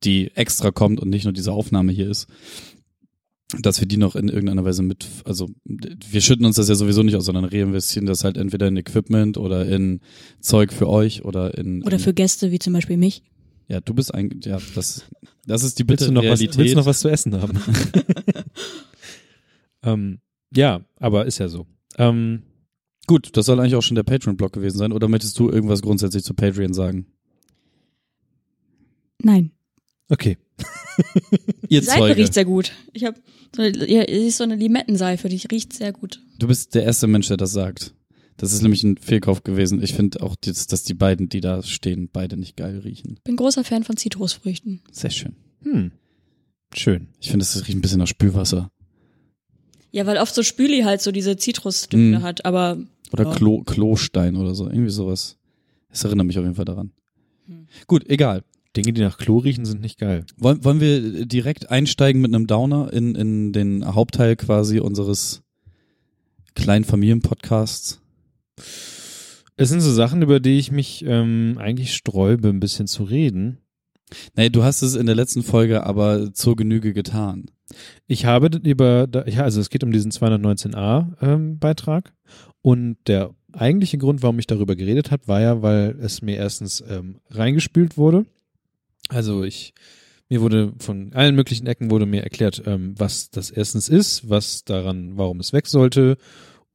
die 0.04 0.32
extra 0.36 0.72
kommt 0.72 1.00
und 1.00 1.10
nicht 1.10 1.24
nur 1.24 1.34
diese 1.34 1.52
Aufnahme 1.54 1.92
hier 1.92 2.10
ist, 2.10 2.28
dass 3.60 3.80
wir 3.80 3.88
die 3.88 3.98
noch 3.98 4.16
in 4.16 4.30
irgendeiner 4.30 4.66
Weise 4.66 4.84
mit, 4.84 5.08
also 5.26 5.50
wir 5.66 6.22
schütten 6.22 6.46
uns 6.46 6.56
das 6.56 6.70
ja 6.70 6.76
sowieso 6.76 7.04
nicht 7.04 7.16
aus, 7.16 7.26
sondern 7.26 7.46
reinvestieren 7.46 8.06
das 8.06 8.24
halt 8.24 8.38
entweder 8.38 8.68
in 8.68 8.78
Equipment 8.78 9.38
oder 9.38 9.66
in 9.66 10.02
Zeug 10.40 10.74
für 10.74 10.90
euch 10.90 11.24
oder 11.26 11.58
in 11.58 11.84
Oder 11.84 11.98
in, 11.98 12.00
für 12.00 12.14
Gäste 12.14 12.52
wie 12.52 12.60
zum 12.60 12.74
Beispiel 12.74 12.98
mich. 12.98 13.24
ja, 13.68 13.80
du 13.82 13.94
bist 13.94 14.14
ein, 14.14 14.40
ja, 14.44 14.58
das, 14.76 15.06
das 15.46 15.64
ist 15.64 15.80
die 15.80 15.88
willst, 15.88 16.02
bitte 16.02 16.06
du 16.06 16.12
noch 16.14 16.22
was, 16.24 16.40
Realität. 16.40 16.58
willst 16.58 16.74
du 16.74 16.78
noch 16.78 16.86
was 16.86 17.00
zu 17.00 17.10
essen 17.10 17.40
haben? 17.42 17.60
ähm, 19.84 20.20
ja, 20.56 20.82
aber 21.00 21.26
ist 21.26 21.40
ja 21.40 21.48
so. 21.48 21.66
Ähm, 21.98 22.44
Gut, 23.06 23.36
das 23.36 23.46
soll 23.46 23.60
eigentlich 23.60 23.76
auch 23.76 23.82
schon 23.82 23.96
der 23.96 24.04
Patreon-Blog 24.04 24.54
gewesen 24.54 24.78
sein. 24.78 24.94
Oder 24.94 25.10
möchtest 25.10 25.38
du 25.38 25.50
irgendwas 25.50 25.82
grundsätzlich 25.82 26.24
zu 26.24 26.34
Patreon 26.34 26.74
sagen? 26.74 27.08
Nein. 29.22 29.52
okay. 30.10 30.38
Ihr 31.70 31.82
Seife 31.82 32.00
Zeuge. 32.00 32.18
riecht 32.18 32.34
sehr 32.34 32.46
gut. 32.46 32.72
Ich 32.94 33.04
habe, 33.04 33.20
ja, 33.58 34.02
es 34.04 34.24
ist 34.24 34.38
so 34.38 34.44
eine 34.44 34.56
Limettenseife, 34.56 35.30
die 35.30 35.42
riecht 35.52 35.74
sehr 35.74 35.92
gut. 35.94 36.20
Du 36.40 36.48
bist 36.48 36.74
der 36.76 36.84
erste 36.84 37.08
Mensch, 37.08 37.28
der 37.28 37.38
das 37.38 37.52
sagt. 37.52 37.94
Das 38.38 38.52
ist 38.52 38.62
nämlich 38.64 38.84
ein 38.84 38.98
Fehlkauf 38.98 39.44
gewesen. 39.44 39.82
Ich 39.84 39.94
finde 39.94 40.22
auch, 40.24 40.36
jetzt, 40.44 40.72
dass 40.74 40.84
die 40.84 40.96
beiden, 40.96 41.30
die 41.30 41.40
da 41.42 41.62
stehen, 41.62 42.10
beide 42.12 42.36
nicht 42.36 42.58
geil 42.58 42.80
riechen. 42.80 43.20
Bin 43.24 43.36
großer 43.36 43.64
Fan 43.64 43.84
von 43.84 43.96
Zitrusfrüchten. 43.96 44.82
Sehr 44.92 45.12
schön. 45.12 45.36
Hm. 45.62 45.92
Schön. 46.76 47.10
Ich 47.20 47.30
finde, 47.30 47.46
das 47.46 47.56
riecht 47.68 47.78
ein 47.78 47.82
bisschen 47.82 48.00
nach 48.00 48.08
Spülwasser. 48.08 48.72
Ja, 49.92 50.08
weil 50.08 50.18
oft 50.18 50.34
so 50.34 50.42
Spüli 50.42 50.82
halt 50.82 51.02
so 51.02 51.12
diese 51.12 51.38
Zitrusdüfte 51.38 52.20
Mm. 52.20 52.24
hat, 52.24 52.46
aber 52.46 52.78
Oder 53.12 53.26
Ja. 53.26 53.36
Klo, 53.36 53.62
Klostein 53.64 54.36
oder 54.36 54.56
so. 54.56 54.66
Irgendwie 54.68 54.90
sowas. 54.90 55.38
Das 55.90 56.04
erinnert 56.04 56.26
mich 56.26 56.38
auf 56.40 56.44
jeden 56.44 56.56
Fall 56.56 56.66
daran. 56.66 56.92
Hm. 57.46 57.68
Gut, 57.86 58.10
egal. 58.10 58.44
Dinge, 58.76 58.94
die 58.94 59.02
nach 59.02 59.18
Klo 59.18 59.38
riechen, 59.38 59.66
sind 59.66 59.82
nicht 59.82 60.00
geil. 60.00 60.26
Wollen, 60.38 60.64
wollen 60.64 60.80
wir 60.80 61.26
direkt 61.26 61.70
einsteigen 61.70 62.22
mit 62.22 62.34
einem 62.34 62.48
Downer 62.48 62.92
in, 62.92 63.16
in 63.16 63.54
den 63.54 63.94
Hauptteil 63.94 64.36
quasi 64.36 64.80
unseres 64.80 65.44
kleinen 66.56 66.86
Familienpodcasts? 66.86 68.02
Es 69.56 69.70
sind 69.70 69.82
so 69.82 69.92
Sachen, 69.92 70.22
über 70.22 70.40
die 70.40 70.58
ich 70.58 70.72
mich 70.72 71.06
ähm, 71.06 71.58
eigentlich 71.60 71.94
sträube, 71.94 72.50
ein 72.50 72.60
bisschen 72.60 72.88
zu 72.88 73.04
reden. 73.04 73.60
Nee, 74.36 74.50
du 74.50 74.64
hast 74.64 74.82
es 74.82 74.96
in 74.96 75.06
der 75.06 75.16
letzten 75.16 75.44
Folge 75.44 75.86
aber 75.86 76.34
zur 76.34 76.56
Genüge 76.56 76.94
getan. 76.94 77.46
Ich 78.08 78.26
habe 78.26 78.58
über, 78.58 79.08
ja, 79.28 79.44
also 79.44 79.60
es 79.62 79.70
geht 79.70 79.84
um 79.84 79.92
diesen 79.92 80.12
219a 80.12 81.14
ähm, 81.22 81.60
Beitrag 81.60 82.14
und 82.62 82.98
der 83.08 83.32
eigentliche 83.52 83.98
Grund, 83.98 84.22
warum 84.22 84.40
ich 84.40 84.48
darüber 84.48 84.76
geredet 84.76 85.12
habe, 85.12 85.28
war 85.28 85.42
ja, 85.42 85.62
weil 85.62 85.96
es 86.02 86.22
mir 86.22 86.38
erstens 86.38 86.84
ähm, 86.88 87.18
reingespült 87.30 87.98
wurde. 87.98 88.26
Also 89.10 89.44
ich, 89.44 89.74
mir 90.30 90.42
wurde 90.42 90.74
von 90.80 91.14
allen 91.14 91.36
möglichen 91.36 91.68
Ecken 91.68 91.92
wurde 91.92 92.06
mir 92.06 92.24
erklärt, 92.24 92.64
ähm, 92.66 92.96
was 92.98 93.30
das 93.30 93.52
erstens 93.52 93.90
ist, 93.90 94.30
was 94.30 94.64
daran, 94.64 95.18
warum 95.18 95.40
es 95.40 95.54
weg 95.54 95.68
sollte 95.68 96.18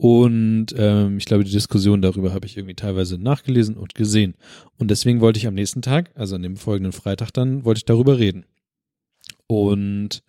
und 0.00 0.66
ähm, 0.76 1.18
ich 1.18 1.24
glaube, 1.24 1.42
die 1.42 1.50
Diskussion 1.50 2.00
darüber 2.00 2.32
habe 2.32 2.46
ich 2.46 2.56
irgendwie 2.56 2.76
teilweise 2.76 3.18
nachgelesen 3.18 3.76
und 3.76 3.96
gesehen. 3.96 4.36
Und 4.78 4.92
deswegen 4.92 5.20
wollte 5.20 5.38
ich 5.38 5.48
am 5.48 5.54
nächsten 5.54 5.82
Tag, 5.82 6.12
also 6.14 6.36
an 6.36 6.42
dem 6.42 6.56
folgenden 6.56 6.92
Freitag 6.92 7.32
dann, 7.32 7.64
wollte 7.64 7.78
ich 7.78 7.84
darüber 7.84 8.16
reden. 8.16 8.46
Und 9.48 10.22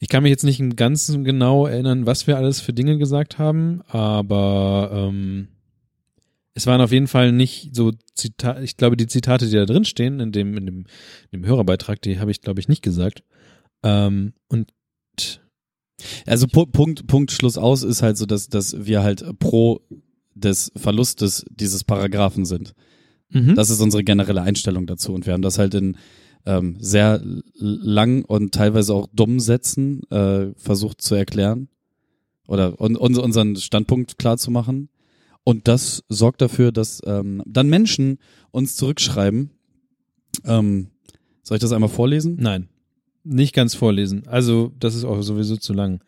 ich 0.00 0.08
kann 0.08 0.24
mich 0.24 0.30
jetzt 0.30 0.42
nicht 0.42 0.58
im 0.58 0.74
Ganzen 0.74 1.22
genau 1.22 1.66
erinnern, 1.66 2.06
was 2.06 2.26
wir 2.26 2.36
alles 2.36 2.60
für 2.60 2.72
Dinge 2.72 2.98
gesagt 2.98 3.38
haben, 3.38 3.82
aber 3.86 4.90
ähm, 4.92 5.46
es 6.54 6.66
waren 6.66 6.80
auf 6.80 6.92
jeden 6.92 7.08
Fall 7.08 7.32
nicht 7.32 7.74
so 7.74 7.92
Zitate, 8.14 8.62
ich 8.62 8.76
glaube, 8.76 8.96
die 8.96 9.06
Zitate, 9.06 9.46
die 9.46 9.56
da 9.56 9.64
drin 9.64 9.84
stehen, 9.84 10.20
in 10.20 10.32
dem, 10.32 10.56
in 10.56 10.66
dem, 10.66 10.78
in 11.30 11.40
dem 11.40 11.46
Hörerbeitrag, 11.46 12.00
die 12.02 12.18
habe 12.18 12.30
ich, 12.30 12.40
glaube 12.40 12.60
ich, 12.60 12.68
nicht 12.68 12.82
gesagt. 12.82 13.24
Ähm, 13.82 14.34
und 14.48 14.70
Also 16.26 16.46
Pu 16.46 16.66
Punkt, 16.66 17.06
Punkt, 17.06 17.32
Schluss 17.32 17.56
aus 17.56 17.82
ist 17.82 18.02
halt 18.02 18.16
so, 18.16 18.26
dass, 18.26 18.48
dass 18.48 18.86
wir 18.86 19.02
halt 19.02 19.38
pro 19.38 19.80
des 20.34 20.72
Verlustes 20.76 21.44
dieses 21.50 21.84
Paragraphen 21.84 22.44
sind. 22.44 22.74
mhm. 23.30 23.54
Das 23.54 23.70
ist 23.70 23.80
unsere 23.80 24.04
generelle 24.04 24.42
Einstellung 24.42 24.86
dazu. 24.86 25.12
Und 25.12 25.26
wir 25.26 25.32
haben 25.32 25.42
das 25.42 25.58
halt 25.58 25.74
in 25.74 25.96
ähm, 26.44 26.76
sehr 26.80 27.22
lang 27.54 28.24
und 28.24 28.52
teilweise 28.52 28.94
auch 28.94 29.08
dummen 29.12 29.40
Sätzen 29.40 30.02
äh, 30.10 30.52
versucht 30.56 31.00
zu 31.00 31.14
erklären. 31.14 31.68
oder 32.48 32.80
un, 32.80 32.96
unseren 32.96 33.56
Standpunkt 33.56 34.18
klar 34.18 34.36
zu 34.38 34.50
machen. 34.50 34.88
Und 35.44 35.66
das 35.68 36.04
sorgt 36.08 36.40
dafür, 36.40 36.72
dass 36.72 37.00
ähm, 37.04 37.42
dann 37.46 37.68
Menschen 37.68 38.18
uns 38.50 38.76
zurückschreiben. 38.76 39.50
Ähm, 40.44 40.88
soll 41.42 41.56
ich 41.56 41.60
das 41.62 41.72
einmal 41.72 41.88
vorlesen? 41.90 42.36
Nein, 42.38 42.68
nicht 43.24 43.54
ganz 43.54 43.74
vorlesen. 43.74 44.22
Also, 44.26 44.72
das 44.78 44.94
ist 44.94 45.04
auch 45.04 45.20
sowieso 45.22 45.56
zu 45.56 45.72
lang. 45.72 46.00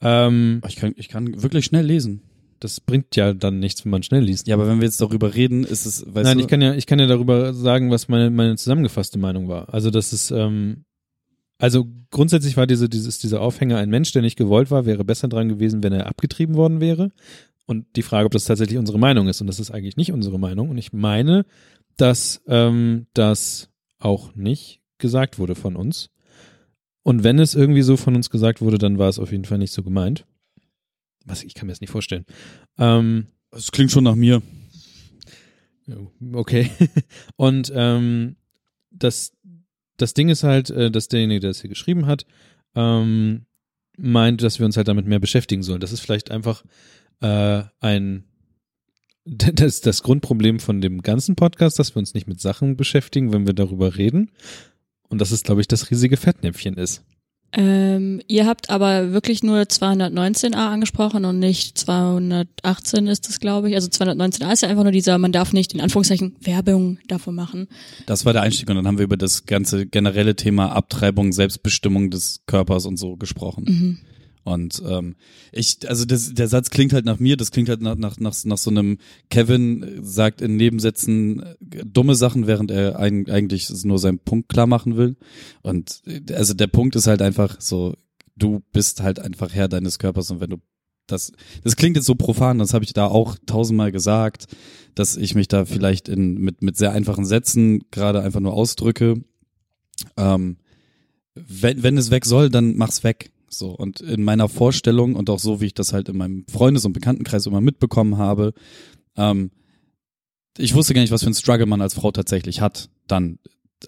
Ähm, 0.00 0.62
Ich 0.68 0.76
kann, 0.76 0.92
ich 0.96 1.08
kann 1.08 1.42
wirklich 1.42 1.64
schnell 1.64 1.84
lesen. 1.84 2.22
das 2.60 2.80
bringt 2.80 3.16
ja 3.16 3.32
dann 3.34 3.58
nichts, 3.58 3.84
wenn 3.84 3.90
man 3.90 4.02
schnell 4.02 4.22
liest. 4.22 4.46
Ja, 4.46 4.54
aber 4.54 4.68
wenn 4.68 4.78
wir 4.80 4.84
jetzt 4.84 5.00
darüber 5.00 5.34
reden, 5.34 5.64
ist 5.64 5.86
es, 5.86 6.04
weißt 6.06 6.24
Nein, 6.24 6.38
du, 6.38 6.44
ich 6.44 6.48
kann 6.48 6.60
ja, 6.62 6.74
ich 6.74 6.86
kann 6.86 6.98
ja 6.98 7.06
darüber 7.06 7.52
sagen, 7.54 7.90
was 7.90 8.08
meine, 8.08 8.30
meine 8.30 8.56
zusammengefasste 8.56 9.18
Meinung 9.18 9.48
war. 9.48 9.72
Also, 9.74 9.90
das 9.90 10.12
ist, 10.12 10.30
ähm, 10.30 10.84
also 11.58 11.86
grundsätzlich 12.10 12.56
war 12.56 12.66
diese, 12.66 12.88
dieses, 12.88 13.18
dieser 13.18 13.40
Aufhänger 13.42 13.76
ein 13.78 13.90
Mensch, 13.90 14.12
der 14.12 14.22
nicht 14.22 14.36
gewollt 14.36 14.70
war, 14.70 14.86
wäre 14.86 15.04
besser 15.04 15.28
dran 15.28 15.48
gewesen, 15.48 15.82
wenn 15.82 15.92
er 15.92 16.06
abgetrieben 16.06 16.54
worden 16.54 16.80
wäre. 16.80 17.10
Und 17.66 17.86
die 17.96 18.02
Frage, 18.02 18.26
ob 18.26 18.32
das 18.32 18.44
tatsächlich 18.44 18.78
unsere 18.78 18.98
Meinung 18.98 19.28
ist. 19.28 19.40
Und 19.40 19.46
das 19.46 19.60
ist 19.60 19.70
eigentlich 19.70 19.96
nicht 19.96 20.12
unsere 20.12 20.38
Meinung. 20.38 20.70
Und 20.70 20.78
ich 20.78 20.92
meine, 20.92 21.44
dass 21.96 22.42
ähm, 22.48 23.06
das 23.14 23.70
auch 23.98 24.34
nicht 24.34 24.80
gesagt 24.98 25.38
wurde 25.38 25.54
von 25.54 25.76
uns. 25.76 26.10
Und 27.02 27.24
wenn 27.24 27.38
es 27.38 27.54
irgendwie 27.54 27.82
so 27.82 27.96
von 27.96 28.14
uns 28.14 28.30
gesagt 28.30 28.60
wurde, 28.60 28.78
dann 28.78 28.98
war 28.98 29.08
es 29.08 29.18
auf 29.18 29.32
jeden 29.32 29.44
Fall 29.44 29.58
nicht 29.58 29.72
so 29.72 29.82
gemeint. 29.82 30.26
Was, 31.24 31.42
ich 31.42 31.54
kann 31.54 31.66
mir 31.66 31.72
das 31.72 31.80
nicht 31.80 31.90
vorstellen. 31.90 32.24
Ähm, 32.78 33.28
es 33.52 33.72
klingt 33.72 33.90
schon 33.90 34.04
nach 34.04 34.14
mir. 34.14 34.42
Okay. 36.32 36.70
Und 37.36 37.72
ähm, 37.74 38.36
das, 38.90 39.32
das 39.96 40.14
Ding 40.14 40.28
ist 40.28 40.44
halt, 40.44 40.70
äh, 40.70 40.90
dass 40.90 41.08
derjenige, 41.08 41.40
der 41.40 41.50
es 41.50 41.60
hier 41.60 41.70
geschrieben 41.70 42.06
hat, 42.06 42.26
ähm, 42.74 43.46
meint, 43.96 44.42
dass 44.42 44.58
wir 44.58 44.66
uns 44.66 44.76
halt 44.76 44.88
damit 44.88 45.06
mehr 45.06 45.18
beschäftigen 45.20 45.62
sollen. 45.62 45.80
Das 45.80 45.92
ist 45.92 46.00
vielleicht 46.00 46.30
einfach 46.30 46.64
äh, 47.20 47.62
ein 47.80 48.24
das, 49.24 49.80
das 49.80 50.02
Grundproblem 50.02 50.60
von 50.60 50.80
dem 50.80 51.02
ganzen 51.02 51.36
Podcast, 51.36 51.78
dass 51.78 51.94
wir 51.94 52.00
uns 52.00 52.14
nicht 52.14 52.26
mit 52.26 52.40
Sachen 52.40 52.76
beschäftigen, 52.76 53.32
wenn 53.32 53.46
wir 53.46 53.54
darüber 53.54 53.96
reden. 53.96 54.30
Und 55.08 55.20
dass 55.20 55.32
es, 55.32 55.42
glaube 55.42 55.60
ich, 55.60 55.68
das 55.68 55.90
riesige 55.90 56.16
Fettnäpfchen 56.16 56.74
ist. 56.74 57.02
Ähm, 57.52 58.20
ihr 58.28 58.46
habt 58.46 58.70
aber 58.70 59.12
wirklich 59.12 59.42
nur 59.42 59.58
219a 59.62 60.54
angesprochen 60.54 61.24
und 61.24 61.40
nicht 61.40 61.76
218 61.76 63.08
ist 63.08 63.28
das, 63.28 63.40
glaube 63.40 63.68
ich. 63.68 63.74
Also 63.74 63.88
219a 63.88 64.52
ist 64.52 64.62
ja 64.62 64.68
einfach 64.68 64.84
nur 64.84 64.92
dieser, 64.92 65.18
man 65.18 65.32
darf 65.32 65.52
nicht 65.52 65.74
in 65.74 65.80
Anführungszeichen 65.80 66.36
Werbung 66.40 66.98
davon 67.08 67.34
machen. 67.34 67.66
Das 68.06 68.24
war 68.24 68.32
der 68.32 68.42
Einstieg 68.42 68.70
und 68.70 68.76
dann 68.76 68.86
haben 68.86 68.98
wir 68.98 69.04
über 69.04 69.16
das 69.16 69.46
ganze 69.46 69.86
generelle 69.86 70.36
Thema 70.36 70.70
Abtreibung, 70.70 71.32
Selbstbestimmung 71.32 72.10
des 72.10 72.42
Körpers 72.46 72.86
und 72.86 72.98
so 72.98 73.16
gesprochen. 73.16 73.64
Mhm. 73.66 73.98
Und 74.50 74.82
ähm, 74.84 75.14
ich, 75.52 75.78
also 75.88 76.04
das, 76.04 76.34
der 76.34 76.48
Satz 76.48 76.70
klingt 76.70 76.92
halt 76.92 77.04
nach 77.04 77.18
mir, 77.18 77.36
das 77.36 77.50
klingt 77.50 77.68
halt 77.68 77.80
nach, 77.80 77.96
nach, 77.96 78.18
nach, 78.18 78.34
nach 78.44 78.58
so 78.58 78.70
einem 78.70 78.98
Kevin 79.30 80.00
sagt 80.02 80.40
in 80.40 80.56
Nebensätzen 80.56 81.40
äh, 81.40 81.84
dumme 81.84 82.16
Sachen, 82.16 82.46
während 82.46 82.70
er 82.70 82.98
ein, 82.98 83.28
eigentlich 83.30 83.70
nur 83.84 83.98
seinen 83.98 84.18
Punkt 84.18 84.48
klar 84.48 84.66
machen 84.66 84.96
will. 84.96 85.16
Und 85.62 86.02
äh, 86.06 86.34
also 86.34 86.54
der 86.54 86.66
Punkt 86.66 86.96
ist 86.96 87.06
halt 87.06 87.22
einfach 87.22 87.60
so, 87.60 87.94
du 88.36 88.60
bist 88.72 89.02
halt 89.02 89.20
einfach 89.20 89.54
Herr 89.54 89.68
deines 89.68 89.98
Körpers 89.98 90.30
und 90.30 90.40
wenn 90.40 90.50
du 90.50 90.56
das, 91.06 91.32
das 91.64 91.74
klingt 91.76 91.96
jetzt 91.96 92.06
so 92.06 92.14
profan, 92.14 92.58
das 92.58 92.72
habe 92.72 92.84
ich 92.84 92.92
da 92.92 93.06
auch 93.06 93.36
tausendmal 93.46 93.90
gesagt, 93.90 94.46
dass 94.94 95.16
ich 95.16 95.34
mich 95.34 95.48
da 95.48 95.64
vielleicht 95.64 96.08
in, 96.08 96.34
mit, 96.34 96.62
mit 96.62 96.76
sehr 96.76 96.92
einfachen 96.92 97.24
Sätzen 97.24 97.82
gerade 97.90 98.22
einfach 98.22 98.40
nur 98.40 98.54
ausdrücke. 98.54 99.22
Ähm, 100.16 100.58
wenn, 101.34 101.82
wenn 101.82 101.96
es 101.96 102.10
weg 102.10 102.26
soll, 102.26 102.48
dann 102.48 102.76
mach's 102.76 103.02
weg. 103.02 103.32
So, 103.52 103.70
und 103.70 104.00
in 104.00 104.22
meiner 104.22 104.48
Vorstellung 104.48 105.16
und 105.16 105.28
auch 105.28 105.40
so, 105.40 105.60
wie 105.60 105.66
ich 105.66 105.74
das 105.74 105.92
halt 105.92 106.08
in 106.08 106.16
meinem 106.16 106.44
Freundes- 106.48 106.84
und 106.84 106.92
Bekanntenkreis 106.92 107.46
immer 107.46 107.60
mitbekommen 107.60 108.16
habe, 108.16 108.54
ähm, 109.16 109.50
ich 110.56 110.74
wusste 110.74 110.94
gar 110.94 111.00
nicht, 111.00 111.10
was 111.10 111.22
für 111.24 111.30
ein 111.30 111.34
Struggle 111.34 111.66
man 111.66 111.80
als 111.80 111.94
Frau 111.94 112.10
tatsächlich 112.12 112.60
hat, 112.60 112.90
dann 113.08 113.38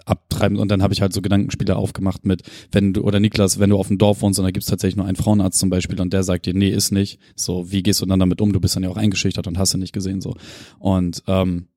abtreiben 0.06 0.58
und 0.58 0.68
dann 0.68 0.82
habe 0.82 0.94
ich 0.94 1.02
halt 1.02 1.12
so 1.12 1.20
Gedankenspiele 1.20 1.76
aufgemacht 1.76 2.24
mit, 2.24 2.42
wenn 2.70 2.92
du, 2.92 3.02
oder 3.02 3.20
Niklas, 3.20 3.58
wenn 3.58 3.70
du 3.70 3.76
auf 3.76 3.88
dem 3.88 3.98
Dorf 3.98 4.22
wohnst 4.22 4.38
und 4.38 4.44
da 4.44 4.50
gibt's 4.50 4.68
tatsächlich 4.68 4.96
nur 4.96 5.06
einen 5.06 5.16
Frauenarzt 5.16 5.58
zum 5.58 5.70
Beispiel 5.70 6.00
und 6.00 6.12
der 6.12 6.22
sagt 6.22 6.46
dir, 6.46 6.54
nee, 6.54 6.70
ist 6.70 6.92
nicht, 6.92 7.20
so, 7.36 7.70
wie 7.70 7.82
gehst 7.82 8.00
du 8.00 8.06
dann 8.06 8.18
damit 8.18 8.40
um? 8.40 8.52
Du 8.52 8.60
bist 8.60 8.74
dann 8.74 8.82
ja 8.82 8.88
auch 8.88 8.96
eingeschüchtert 8.96 9.46
und 9.46 9.58
hast 9.58 9.74
du 9.74 9.78
nicht 9.78 9.92
gesehen, 9.92 10.20
so. 10.20 10.34
Und 10.78 11.22
ähm, 11.26 11.68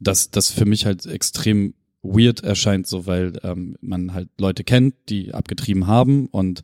das, 0.00 0.30
das 0.30 0.50
für 0.50 0.64
mich 0.64 0.86
halt 0.86 1.06
extrem 1.06 1.74
weird 2.02 2.42
erscheint, 2.42 2.86
so 2.86 3.06
weil 3.06 3.38
ähm, 3.42 3.76
man 3.82 4.14
halt 4.14 4.30
Leute 4.38 4.64
kennt, 4.64 4.94
die 5.10 5.34
abgetrieben 5.34 5.86
haben 5.86 6.26
und 6.26 6.62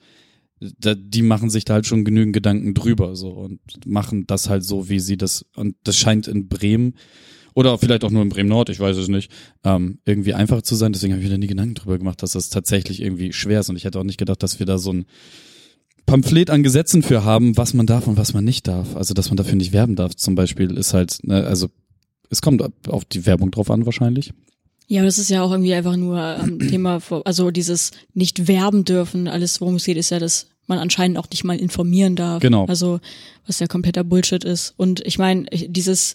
da, 0.61 0.95
die 0.95 1.23
machen 1.23 1.51
sich 1.51 1.65
da 1.65 1.75
halt 1.75 1.87
schon 1.87 2.05
genügend 2.05 2.33
Gedanken 2.33 2.75
drüber 2.75 3.15
so 3.15 3.31
und 3.31 3.61
machen 3.85 4.27
das 4.27 4.49
halt 4.49 4.65
so, 4.65 4.89
wie 4.89 5.01
sie 5.01 5.17
das 5.17 5.45
und 5.55 5.77
das 5.85 5.97
scheint 5.97 6.29
in 6.29 6.49
Bremen 6.49 6.95
oder 7.55 7.79
vielleicht 7.79 8.05
auch 8.05 8.11
nur 8.11 8.23
in 8.23 8.29
Bremen 8.29 8.49
Nord, 8.49 8.69
ich 8.69 8.81
weiß 8.81 8.97
es 8.97 9.09
nicht, 9.09 9.31
ähm, 9.65 9.99
irgendwie 10.05 10.35
einfach 10.35 10.61
zu 10.63 10.75
sein. 10.75 10.93
Deswegen 10.93 11.15
habe 11.15 11.23
ich 11.23 11.29
mir 11.29 11.35
da 11.35 11.39
nie 11.39 11.47
Gedanken 11.47 11.75
drüber 11.75 11.99
gemacht, 11.99 12.23
dass 12.23 12.33
das 12.33 12.51
tatsächlich 12.51 13.01
irgendwie 13.01 13.33
schwer 13.33 13.61
ist 13.61 13.71
und 13.71 13.77
ich 13.77 13.85
hätte 13.85 13.99
auch 13.99 14.05
nicht 14.05 14.19
gedacht, 14.19 14.43
dass 14.43 14.59
wir 14.59 14.67
da 14.67 14.77
so 14.79 14.93
ein 14.93 15.07
Pamphlet 16.05 16.51
an 16.51 16.63
Gesetzen 16.63 17.03
für 17.03 17.25
haben, 17.25 17.57
was 17.57 17.75
man 17.75 17.87
darf 17.87 18.07
und 18.07 18.17
was 18.17 18.33
man 18.33 18.45
nicht 18.45 18.69
darf. 18.69 18.95
Also 18.95 19.13
dass 19.13 19.29
man 19.31 19.37
dafür 19.37 19.57
nicht 19.57 19.73
werben 19.73 19.97
darf, 19.97 20.15
zum 20.15 20.35
Beispiel, 20.35 20.77
ist 20.77 20.95
halt, 20.95 21.19
ne, 21.23 21.45
also 21.45 21.69
es 22.31 22.43
kommt 22.43 22.63
auf 22.89 23.05
die 23.05 23.27
Werbung 23.27 23.51
drauf 23.51 23.71
an 23.71 23.87
wahrscheinlich. 23.87 24.33
Ja, 24.89 25.01
aber 25.01 25.07
das 25.07 25.19
ist 25.19 25.31
ja 25.31 25.43
auch 25.43 25.51
irgendwie 25.51 25.75
einfach 25.75 25.97
nur 25.97 26.19
am 26.21 26.59
Thema, 26.71 27.01
vor- 27.01 27.23
also 27.27 27.51
dieses 27.51 27.91
nicht 28.15 28.47
werben 28.49 28.85
dürfen, 28.85 29.27
alles 29.29 29.61
worum 29.61 29.77
es 29.77 29.85
geht, 29.85 29.97
ist 29.97 30.11
ja, 30.11 30.19
dass 30.19 30.47
man 30.69 30.79
anscheinend 30.79 31.19
auch 31.19 31.29
nicht 31.31 31.45
mal 31.45 31.59
informieren 31.59 32.17
darf. 32.17 32.41
Genau. 32.41 32.67
Also 32.67 33.01
was 33.47 33.59
ja 33.61 33.67
kompletter 33.67 34.05
Bullshit 34.05 34.43
ist. 34.45 34.75
Und 34.77 35.01
ich 35.07 35.19
meine, 35.19 35.45
dieses 35.51 36.15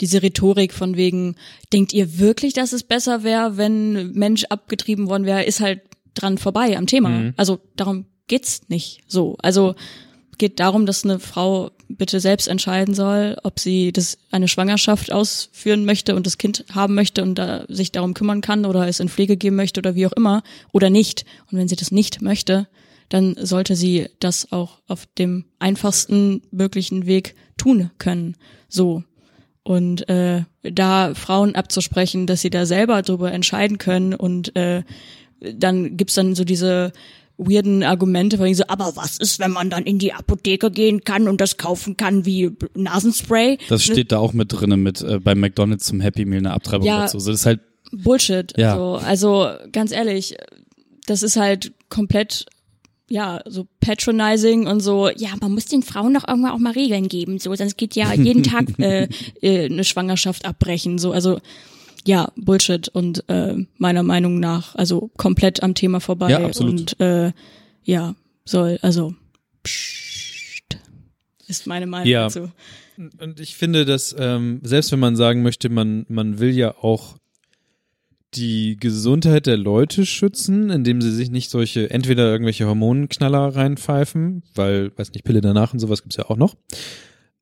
diese 0.00 0.22
Rhetorik 0.22 0.72
von 0.72 0.96
wegen, 0.96 1.36
denkt 1.72 1.92
ihr 1.92 2.18
wirklich, 2.18 2.54
dass 2.54 2.72
es 2.72 2.82
besser 2.82 3.22
wäre, 3.22 3.56
wenn 3.56 4.10
Mensch 4.12 4.44
abgetrieben 4.44 5.08
worden 5.08 5.26
wäre, 5.26 5.44
ist 5.44 5.60
halt 5.60 5.80
dran 6.14 6.38
vorbei 6.38 6.76
am 6.76 6.86
Thema. 6.86 7.08
Mhm. 7.10 7.34
Also 7.36 7.60
darum 7.76 8.06
geht's 8.26 8.62
nicht 8.68 9.02
so. 9.06 9.36
Also 9.42 9.74
geht 10.38 10.58
darum, 10.58 10.86
dass 10.86 11.04
eine 11.04 11.20
Frau 11.20 11.70
bitte 11.96 12.20
selbst 12.20 12.48
entscheiden 12.48 12.94
soll, 12.94 13.36
ob 13.42 13.60
sie 13.60 13.92
das 13.92 14.18
eine 14.30 14.48
Schwangerschaft 14.48 15.12
ausführen 15.12 15.84
möchte 15.84 16.14
und 16.14 16.26
das 16.26 16.38
Kind 16.38 16.64
haben 16.72 16.94
möchte 16.94 17.22
und 17.22 17.36
da 17.36 17.64
sich 17.68 17.92
darum 17.92 18.14
kümmern 18.14 18.40
kann 18.40 18.64
oder 18.64 18.88
es 18.88 19.00
in 19.00 19.08
Pflege 19.08 19.36
geben 19.36 19.56
möchte 19.56 19.80
oder 19.80 19.94
wie 19.94 20.06
auch 20.06 20.12
immer 20.12 20.42
oder 20.72 20.90
nicht. 20.90 21.24
Und 21.50 21.58
wenn 21.58 21.68
sie 21.68 21.76
das 21.76 21.90
nicht 21.90 22.22
möchte, 22.22 22.68
dann 23.08 23.36
sollte 23.38 23.76
sie 23.76 24.08
das 24.20 24.52
auch 24.52 24.78
auf 24.88 25.06
dem 25.18 25.44
einfachsten 25.58 26.42
möglichen 26.50 27.06
Weg 27.06 27.34
tun 27.56 27.90
können. 27.98 28.36
So. 28.68 29.04
Und 29.64 30.08
äh, 30.08 30.42
da 30.62 31.14
Frauen 31.14 31.54
abzusprechen, 31.54 32.26
dass 32.26 32.40
sie 32.40 32.50
da 32.50 32.66
selber 32.66 33.02
drüber 33.02 33.30
entscheiden 33.30 33.78
können 33.78 34.14
und 34.14 34.56
äh, 34.56 34.82
dann 35.40 35.96
gibt's 35.96 36.14
dann 36.14 36.34
so 36.34 36.44
diese 36.44 36.92
weirden 37.48 37.82
Argumente, 37.82 38.36
von 38.38 38.52
so, 38.54 38.64
aber 38.68 38.92
was 38.96 39.18
ist, 39.18 39.38
wenn 39.38 39.50
man 39.50 39.70
dann 39.70 39.84
in 39.84 39.98
die 39.98 40.12
Apotheke 40.12 40.70
gehen 40.70 41.04
kann 41.04 41.28
und 41.28 41.40
das 41.40 41.56
kaufen 41.56 41.96
kann 41.96 42.24
wie 42.26 42.50
Nasenspray? 42.74 43.58
Das 43.68 43.84
steht 43.84 44.12
da 44.12 44.18
auch 44.18 44.32
mit 44.32 44.52
drinne 44.52 44.76
mit 44.76 45.00
äh, 45.02 45.18
beim 45.18 45.40
McDonald's 45.40 45.86
zum 45.86 46.00
Happy 46.00 46.24
Meal 46.24 46.38
eine 46.40 46.52
Abtreibung 46.52 46.86
Ja. 46.86 47.02
dazu. 47.02 47.18
So, 47.18 47.30
das 47.30 47.40
ist 47.40 47.46
halt 47.46 47.60
Bullshit. 47.92 48.52
Ja. 48.56 48.76
So. 48.76 48.94
Also 48.94 49.48
ganz 49.72 49.92
ehrlich, 49.92 50.36
das 51.06 51.22
ist 51.22 51.36
halt 51.36 51.72
komplett 51.88 52.46
ja, 53.08 53.42
so 53.46 53.66
patronizing 53.80 54.66
und 54.66 54.80
so, 54.80 55.10
ja, 55.10 55.30
man 55.38 55.52
muss 55.52 55.66
den 55.66 55.82
Frauen 55.82 56.14
doch 56.14 56.26
irgendwann 56.26 56.52
auch 56.52 56.58
mal 56.58 56.72
Regeln 56.72 57.08
geben, 57.08 57.38
so, 57.38 57.54
sonst 57.54 57.76
geht 57.76 57.94
ja 57.94 58.14
jeden 58.14 58.42
Tag 58.42 58.78
äh, 58.78 59.06
äh, 59.42 59.66
eine 59.66 59.84
Schwangerschaft 59.84 60.46
abbrechen, 60.46 60.96
so, 60.98 61.12
also 61.12 61.38
ja, 62.06 62.30
Bullshit 62.36 62.88
und 62.88 63.24
äh, 63.28 63.54
meiner 63.78 64.02
Meinung 64.02 64.40
nach, 64.40 64.74
also 64.74 65.10
komplett 65.16 65.62
am 65.62 65.74
Thema 65.74 66.00
vorbei 66.00 66.30
Ja, 66.30 66.44
absolut. 66.44 66.80
und 66.80 67.00
äh, 67.00 67.32
ja, 67.84 68.14
soll, 68.44 68.78
also 68.82 69.14
pssst, 69.64 70.78
ist 71.46 71.66
meine 71.66 71.86
Meinung 71.86 72.08
Ja. 72.08 72.24
dazu. 72.24 72.50
Und 73.20 73.40
ich 73.40 73.56
finde, 73.56 73.84
dass 73.84 74.14
ähm, 74.18 74.60
selbst 74.62 74.92
wenn 74.92 75.00
man 75.00 75.16
sagen 75.16 75.42
möchte, 75.42 75.68
man, 75.68 76.04
man 76.08 76.38
will 76.38 76.50
ja 76.50 76.74
auch 76.76 77.16
die 78.34 78.76
Gesundheit 78.78 79.46
der 79.46 79.56
Leute 79.58 80.06
schützen, 80.06 80.70
indem 80.70 81.02
sie 81.02 81.10
sich 81.10 81.30
nicht 81.30 81.50
solche, 81.50 81.90
entweder 81.90 82.30
irgendwelche 82.30 82.66
Hormonenknaller 82.66 83.54
reinpfeifen, 83.54 84.42
weil, 84.54 84.90
weiß 84.96 85.12
nicht, 85.12 85.24
Pille 85.24 85.40
danach 85.42 85.72
und 85.72 85.80
sowas 85.80 86.02
gibt's 86.02 86.16
ja 86.16 86.28
auch 86.30 86.36
noch. 86.36 86.54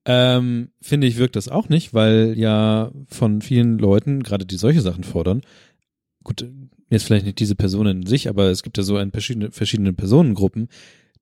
Ähm, 0.07 0.71
finde 0.81 1.07
ich, 1.07 1.19
wirkt 1.19 1.37
das 1.37 1.49
auch 1.49 1.69
nicht, 1.69 1.93
weil 1.93 2.35
ja 2.37 2.91
von 3.09 3.43
vielen 3.43 3.79
Leuten, 3.79 4.23
gerade 4.23 4.47
die 4.47 4.57
solche 4.57 4.81
Sachen 4.81 5.05
fordern, 5.05 5.43
gut, 6.25 6.49
jetzt 6.89 7.05
vielleicht 7.05 7.27
nicht 7.27 7.39
diese 7.39 7.55
Person 7.55 7.87
in 7.87 8.07
sich, 8.07 8.29
aber 8.29 8.45
es 8.51 8.63
gibt 8.63 8.79
ja 8.79 8.83
so 8.83 8.97
ein 8.97 9.13
verschiedene, 9.13 9.51
verschiedene 9.53 9.93
Personengruppen, 9.93 10.69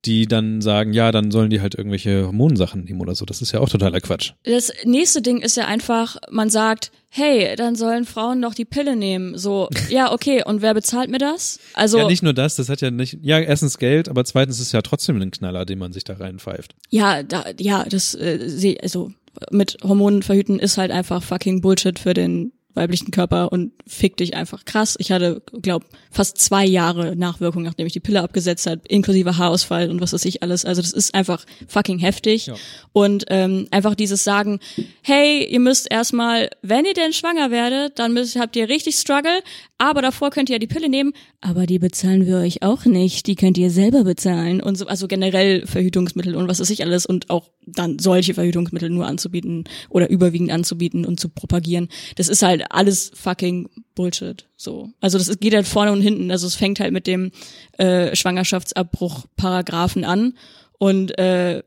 die 0.05 0.27
dann 0.27 0.61
sagen, 0.61 0.93
ja, 0.93 1.11
dann 1.11 1.31
sollen 1.31 1.49
die 1.49 1.61
halt 1.61 1.75
irgendwelche 1.75 2.25
Hormonsachen 2.25 2.85
nehmen 2.85 3.01
oder 3.01 3.15
so. 3.15 3.25
Das 3.25 3.41
ist 3.41 3.51
ja 3.51 3.59
auch 3.59 3.69
totaler 3.69 3.99
Quatsch. 3.99 4.31
Das 4.43 4.71
nächste 4.85 5.21
Ding 5.21 5.41
ist 5.41 5.57
ja 5.57 5.65
einfach, 5.65 6.17
man 6.31 6.49
sagt, 6.49 6.91
hey, 7.09 7.55
dann 7.55 7.75
sollen 7.75 8.05
Frauen 8.05 8.41
doch 8.41 8.53
die 8.53 8.65
Pille 8.65 8.95
nehmen. 8.95 9.37
So, 9.37 9.67
ja, 9.89 10.13
okay, 10.13 10.43
und 10.45 10.61
wer 10.61 10.73
bezahlt 10.73 11.09
mir 11.09 11.17
das? 11.17 11.59
Also. 11.73 11.97
Ja, 11.97 12.07
nicht 12.07 12.23
nur 12.23 12.33
das, 12.33 12.55
das 12.55 12.69
hat 12.69 12.81
ja 12.81 12.91
nicht, 12.91 13.17
ja, 13.21 13.39
erstens 13.39 13.77
Geld, 13.77 14.07
aber 14.07 14.23
zweitens 14.23 14.59
ist 14.59 14.67
es 14.67 14.71
ja 14.71 14.81
trotzdem 14.81 15.21
ein 15.21 15.31
Knaller, 15.31 15.65
den 15.65 15.79
man 15.79 15.91
sich 15.91 16.05
da 16.05 16.13
reinpfeift. 16.13 16.75
Ja, 16.89 17.23
da, 17.23 17.45
ja, 17.59 17.83
das, 17.83 18.15
äh, 18.15 18.77
also, 18.81 19.11
mit 19.51 19.77
Hormonen 19.83 20.23
verhüten 20.23 20.59
ist 20.59 20.77
halt 20.77 20.91
einfach 20.91 21.23
fucking 21.23 21.61
Bullshit 21.61 21.99
für 21.99 22.13
den 22.13 22.51
weiblichen 22.73 23.11
Körper 23.11 23.51
und 23.51 23.71
fick 23.87 24.17
dich 24.17 24.35
einfach 24.35 24.63
krass. 24.65 24.95
Ich 24.99 25.11
hatte, 25.11 25.41
glaub, 25.61 25.85
fast 26.11 26.37
zwei 26.37 26.65
Jahre 26.65 27.15
Nachwirkung, 27.15 27.63
nachdem 27.63 27.87
ich 27.87 27.93
die 27.93 27.99
Pille 27.99 28.21
abgesetzt 28.21 28.67
hat, 28.67 28.87
inklusive 28.87 29.37
Haarausfall 29.37 29.89
und 29.89 30.01
was 30.01 30.13
weiß 30.13 30.25
ich 30.25 30.43
alles. 30.43 30.65
Also 30.65 30.81
das 30.81 30.93
ist 30.93 31.13
einfach 31.15 31.45
fucking 31.67 31.99
heftig. 31.99 32.47
Ja. 32.47 32.55
Und 32.93 33.25
ähm, 33.29 33.67
einfach 33.71 33.95
dieses 33.95 34.23
Sagen, 34.23 34.59
hey, 35.01 35.45
ihr 35.45 35.59
müsst 35.59 35.91
erstmal, 35.91 36.49
wenn 36.61 36.85
ihr 36.85 36.93
denn 36.93 37.13
schwanger 37.13 37.51
werdet, 37.51 37.99
dann 37.99 38.13
müsst, 38.13 38.37
habt 38.37 38.55
ihr 38.55 38.69
richtig 38.69 38.95
Struggle, 38.95 39.39
aber 39.79 40.01
davor 40.01 40.29
könnt 40.29 40.49
ihr 40.49 40.55
ja 40.55 40.59
die 40.59 40.67
Pille 40.67 40.89
nehmen, 40.89 41.13
aber 41.39 41.65
die 41.65 41.79
bezahlen 41.79 42.27
wir 42.27 42.37
euch 42.37 42.61
auch 42.63 42.83
nicht, 42.85 43.25
die 43.27 43.35
könnt 43.35 43.57
ihr 43.57 43.71
selber 43.71 44.03
bezahlen 44.03 44.61
und 44.61 44.77
so, 44.77 44.85
also 44.85 45.07
generell 45.07 45.65
Verhütungsmittel 45.65 46.35
und 46.35 46.49
was 46.49 46.59
weiß 46.59 46.69
ich 46.69 46.83
alles 46.83 47.05
und 47.05 47.29
auch 47.29 47.49
dann 47.65 47.97
solche 47.97 48.33
Verhütungsmittel 48.33 48.89
nur 48.89 49.07
anzubieten 49.07 49.63
oder 49.89 50.09
überwiegend 50.09 50.51
anzubieten 50.51 51.05
und 51.05 51.19
zu 51.19 51.29
propagieren. 51.29 51.87
Das 52.17 52.27
ist 52.27 52.43
halt 52.43 52.65
alles 52.71 53.11
fucking 53.15 53.69
Bullshit. 53.95 54.47
So. 54.57 54.89
Also 54.99 55.17
das 55.17 55.39
geht 55.39 55.55
halt 55.55 55.67
vorne 55.67 55.93
und 55.93 56.01
hinten. 56.01 56.29
Also 56.29 56.45
es 56.45 56.55
fängt 56.55 56.81
halt 56.81 56.91
mit 56.91 57.07
dem 57.07 57.31
äh, 57.77 58.13
Schwangerschaftsabbruch-Paragraphen 58.15 60.03
an 60.03 60.33
und 60.77 61.17
äh, 61.17 61.63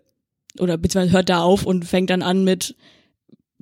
oder 0.59 0.77
beziehungsweise 0.77 1.15
hört 1.15 1.31
da 1.31 1.41
auf 1.43 1.65
und 1.65 1.87
fängt 1.87 2.11
dann 2.11 2.21
an 2.21 2.45
mit 2.45 2.77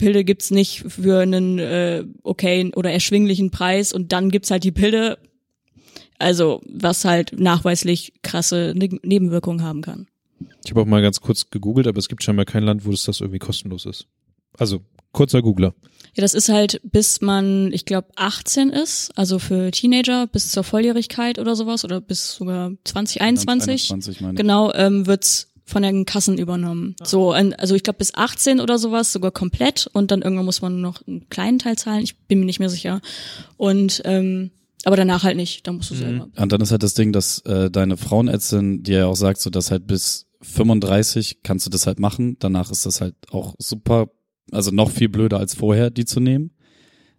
Pille 0.01 0.25
gibt's 0.25 0.51
nicht 0.51 0.85
für 0.89 1.21
einen 1.21 1.59
äh, 1.59 2.05
okayen 2.23 2.73
oder 2.75 2.91
erschwinglichen 2.91 3.51
Preis 3.51 3.93
und 3.93 4.13
dann 4.13 4.31
gibt's 4.31 4.51
halt 4.51 4.65
die 4.65 4.73
Pille, 4.73 5.19
also 6.19 6.63
was 6.67 7.05
halt 7.05 7.39
nachweislich 7.39 8.15
krasse 8.23 8.73
ne 8.75 8.89
Nebenwirkungen 9.03 9.63
haben 9.63 9.83
kann. 9.83 10.07
Ich 10.65 10.71
habe 10.71 10.81
auch 10.81 10.87
mal 10.87 11.03
ganz 11.03 11.21
kurz 11.21 11.51
gegoogelt, 11.51 11.87
aber 11.87 11.99
es 11.99 12.09
gibt 12.09 12.23
scheinbar 12.23 12.47
kein 12.47 12.63
Land, 12.63 12.87
wo 12.87 12.91
das, 12.91 13.05
das 13.05 13.21
irgendwie 13.21 13.39
kostenlos 13.39 13.85
ist. 13.85 14.07
Also 14.59 14.81
kurzer 15.13 15.43
Googler. 15.43 15.75
Ja, 16.15 16.23
das 16.23 16.35
ist 16.35 16.49
halt, 16.49 16.81
bis 16.83 17.21
man, 17.21 17.73
ich 17.73 17.85
glaube, 17.85 18.09
18 18.17 18.71
ist, 18.71 19.13
also 19.17 19.39
für 19.39 19.71
Teenager 19.71 20.27
bis 20.27 20.51
zur 20.51 20.65
Volljährigkeit 20.65 21.39
oder 21.39 21.55
sowas 21.55 21.85
oder 21.85 22.01
bis 22.01 22.35
sogar 22.35 22.73
2021. 22.85 23.91
21 23.93 24.21
meine 24.21 24.33
ich. 24.33 24.37
Genau, 24.37 24.73
ähm, 24.73 25.07
wird's 25.07 25.50
von 25.71 25.83
den 25.83 26.05
Kassen 26.05 26.37
übernommen. 26.39 26.97
So, 27.03 27.33
ein- 27.33 27.55
also 27.55 27.75
ich 27.75 27.83
glaube 27.83 27.99
bis 27.99 28.15
18 28.15 28.61
oder 28.61 28.79
sowas, 28.79 29.13
sogar 29.13 29.31
komplett 29.31 29.89
und 29.93 30.11
dann 30.11 30.23
irgendwann 30.23 30.45
muss 30.45 30.63
man 30.63 30.81
noch 30.81 31.07
einen 31.07 31.29
kleinen 31.31 31.59
Teil 31.59 31.77
zahlen, 31.79 32.03
ich 32.03 32.17
bin 32.27 32.41
mir 32.41 32.47
nicht 32.47 32.59
mehr 32.61 32.69
sicher. 32.71 33.01
Und 33.57 34.03
ähm, 34.05 34.51
aber 34.85 34.97
danach 34.97 35.25
halt 35.25 35.37
nicht, 35.37 35.67
da 35.67 35.73
musst 35.73 35.91
du 35.91 35.95
selber. 35.95 36.29
Und 36.37 36.53
dann 36.53 36.61
ist 36.63 36.71
halt 36.71 36.83
das 36.83 36.95
Ding, 36.95 37.13
dass 37.13 37.41
äh, 37.41 37.71
deine 37.71 37.97
Frauenärztin 37.99 38.83
dir 38.83 38.99
ja 39.01 39.07
auch 39.07 39.17
sagt, 39.17 39.41
so 39.41 39.51
dass 39.51 39.71
halt 39.71 39.87
bis 39.87 40.27
35 40.41 41.43
kannst 41.43 41.67
du 41.67 41.71
das 41.71 41.87
halt 41.87 42.01
machen. 42.01 42.37
Danach 42.39 42.71
ist 42.71 42.87
das 42.87 43.01
halt 43.01 43.15
auch 43.31 43.55
super, 43.59 44.09
also 44.53 44.71
noch 44.71 44.91
viel 44.91 45.09
blöder 45.09 45.39
als 45.39 45.55
vorher, 45.55 45.91
die 45.91 46.05
zu 46.05 46.21
nehmen. 46.21 46.51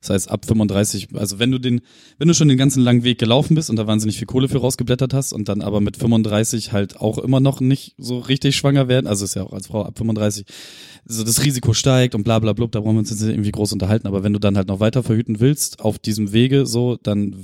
Das 0.02 0.10
heißt, 0.10 0.32
ab 0.32 0.46
35, 0.46 1.10
also 1.14 1.38
wenn 1.38 1.52
du 1.52 1.60
den, 1.60 1.82
wenn 2.18 2.28
du 2.28 2.34
schon 2.34 2.48
den 2.48 2.58
ganzen 2.58 2.84
langen 2.84 3.04
Weg 3.04 3.20
gelaufen 3.20 3.54
bist 3.54 3.70
und 3.70 3.76
da 3.76 3.86
wahnsinnig 3.86 4.18
viel 4.18 4.26
Kohle 4.26 4.50
für 4.50 4.58
rausgeblättert 4.58 5.14
hast 5.14 5.32
und 5.32 5.48
dann 5.48 5.62
aber 5.62 5.80
mit 5.80 5.96
35 5.96 6.72
halt 6.72 7.00
auch 7.00 7.20
immer 7.20 7.40
noch 7.40 7.62
nicht 7.62 7.94
so 8.00 8.18
richtig 8.18 8.56
schwanger 8.56 8.88
werden, 8.88 9.06
also 9.06 9.24
ist 9.24 9.36
ja 9.36 9.44
auch 9.44 9.54
als 9.54 9.68
Frau 9.68 9.86
ab 9.86 10.00
35, 10.00 10.46
so 11.06 11.24
das 11.24 11.46
Risiko 11.46 11.74
steigt 11.74 12.16
und 12.16 12.24
bla 12.24 12.40
bla 12.40 12.54
blub, 12.54 12.72
da 12.72 12.80
brauchen 12.80 12.96
wir 12.96 13.00
uns 13.00 13.12
jetzt 13.12 13.22
nicht 13.22 13.30
irgendwie 13.30 13.52
groß 13.52 13.74
unterhalten, 13.74 14.08
aber 14.08 14.24
wenn 14.24 14.34
du 14.34 14.40
dann 14.40 14.58
halt 14.58 14.70
noch 14.70 14.80
weiter 14.80 15.04
verhüten 15.04 15.40
willst 15.40 15.82
auf 15.82 16.00
diesem 16.00 16.34
Wege 16.34 16.66
so, 16.66 16.98
dann 17.02 17.36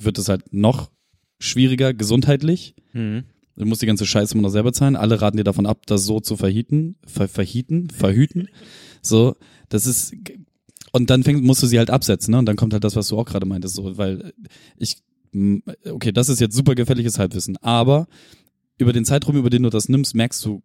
wird 0.00 0.16
es 0.16 0.30
halt 0.30 0.54
noch 0.54 0.90
schwieriger 1.38 1.92
gesundheitlich. 1.92 2.74
Mhm. 2.94 3.24
Du 3.56 3.64
musst 3.64 3.82
die 3.82 3.86
ganze 3.86 4.06
Scheiße 4.06 4.34
immer 4.34 4.42
noch 4.42 4.50
selber 4.50 4.72
zahlen. 4.72 4.96
Alle 4.96 5.20
raten 5.20 5.38
dir 5.38 5.44
davon 5.44 5.66
ab, 5.66 5.86
das 5.86 6.04
so 6.04 6.20
zu 6.20 6.36
verhieten, 6.36 6.96
ver 7.06 7.26
verhieten, 7.26 7.88
verhüten. 7.88 8.48
So, 9.00 9.34
das 9.70 9.86
ist 9.86 10.14
und 10.96 11.10
dann 11.10 11.22
fängst, 11.22 11.42
musst 11.42 11.62
du 11.62 11.66
sie 11.66 11.78
halt 11.78 11.90
absetzen, 11.90 12.32
ne? 12.32 12.38
Und 12.38 12.46
dann 12.46 12.56
kommt 12.56 12.72
halt 12.72 12.84
das, 12.84 12.96
was 12.96 13.08
du 13.08 13.18
auch 13.18 13.26
gerade 13.26 13.46
meintest, 13.46 13.74
so, 13.74 13.96
weil 13.98 14.32
ich 14.76 14.96
okay, 15.90 16.12
das 16.12 16.28
ist 16.28 16.40
jetzt 16.40 16.56
super 16.56 16.74
gefährliches 16.74 17.18
Halbwissen, 17.18 17.56
aber 17.58 18.06
über 18.78 18.92
den 18.92 19.04
Zeitraum, 19.04 19.36
über 19.36 19.50
den 19.50 19.62
du 19.62 19.70
das 19.70 19.88
nimmst, 19.88 20.14
merkst 20.14 20.44
du, 20.44 20.62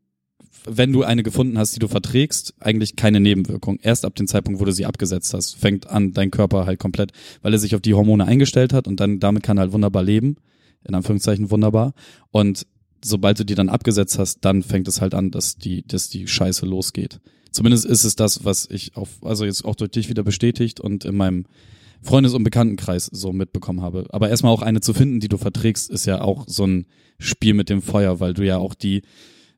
wenn 0.65 0.93
du 0.93 1.03
eine 1.03 1.23
gefunden 1.23 1.57
hast, 1.57 1.75
die 1.75 1.79
du 1.79 1.87
verträgst, 1.87 2.53
eigentlich 2.59 2.95
keine 2.95 3.19
Nebenwirkung. 3.19 3.79
Erst 3.81 4.05
ab 4.05 4.15
dem 4.15 4.27
Zeitpunkt, 4.27 4.59
wo 4.59 4.65
du 4.65 4.71
sie 4.71 4.85
abgesetzt 4.85 5.33
hast, 5.33 5.55
fängt 5.55 5.89
an 5.89 6.13
dein 6.13 6.31
Körper 6.31 6.65
halt 6.65 6.79
komplett, 6.79 7.11
weil 7.41 7.53
er 7.53 7.59
sich 7.59 7.75
auf 7.75 7.81
die 7.81 7.93
Hormone 7.93 8.25
eingestellt 8.25 8.73
hat 8.73 8.87
und 8.87 8.99
dann 8.99 9.19
damit 9.19 9.43
kann 9.43 9.57
er 9.57 9.61
halt 9.61 9.73
wunderbar 9.73 10.03
leben, 10.03 10.37
in 10.87 10.95
Anführungszeichen 10.95 11.51
wunderbar. 11.51 11.93
Und 12.31 12.67
sobald 13.03 13.39
du 13.39 13.45
die 13.45 13.55
dann 13.55 13.69
abgesetzt 13.69 14.19
hast, 14.19 14.45
dann 14.45 14.61
fängt 14.61 14.87
es 14.87 15.01
halt 15.01 15.13
an, 15.13 15.31
dass 15.31 15.57
die, 15.57 15.85
dass 15.87 16.09
die 16.09 16.27
Scheiße 16.27 16.65
losgeht. 16.65 17.19
Zumindest 17.51 17.85
ist 17.85 18.05
es 18.05 18.15
das, 18.15 18.45
was 18.45 18.67
ich 18.69 18.95
auf, 18.95 19.09
also 19.21 19.45
jetzt 19.45 19.65
auch 19.65 19.75
durch 19.75 19.91
dich 19.91 20.09
wieder 20.09 20.23
bestätigt 20.23 20.79
und 20.79 21.05
in 21.05 21.15
meinem 21.15 21.45
Freundes- 22.01 22.33
und 22.33 22.43
Bekanntenkreis 22.43 23.05
so 23.11 23.31
mitbekommen 23.33 23.81
habe. 23.81 24.07
Aber 24.09 24.29
erstmal 24.29 24.53
auch 24.53 24.61
eine 24.61 24.81
zu 24.81 24.93
finden, 24.93 25.19
die 25.19 25.27
du 25.27 25.37
verträgst, 25.37 25.89
ist 25.89 26.05
ja 26.05 26.21
auch 26.21 26.45
so 26.47 26.65
ein 26.65 26.85
Spiel 27.19 27.53
mit 27.53 27.69
dem 27.69 27.81
Feuer, 27.81 28.19
weil 28.19 28.33
du 28.33 28.45
ja 28.45 28.57
auch 28.57 28.73
die 28.73 29.03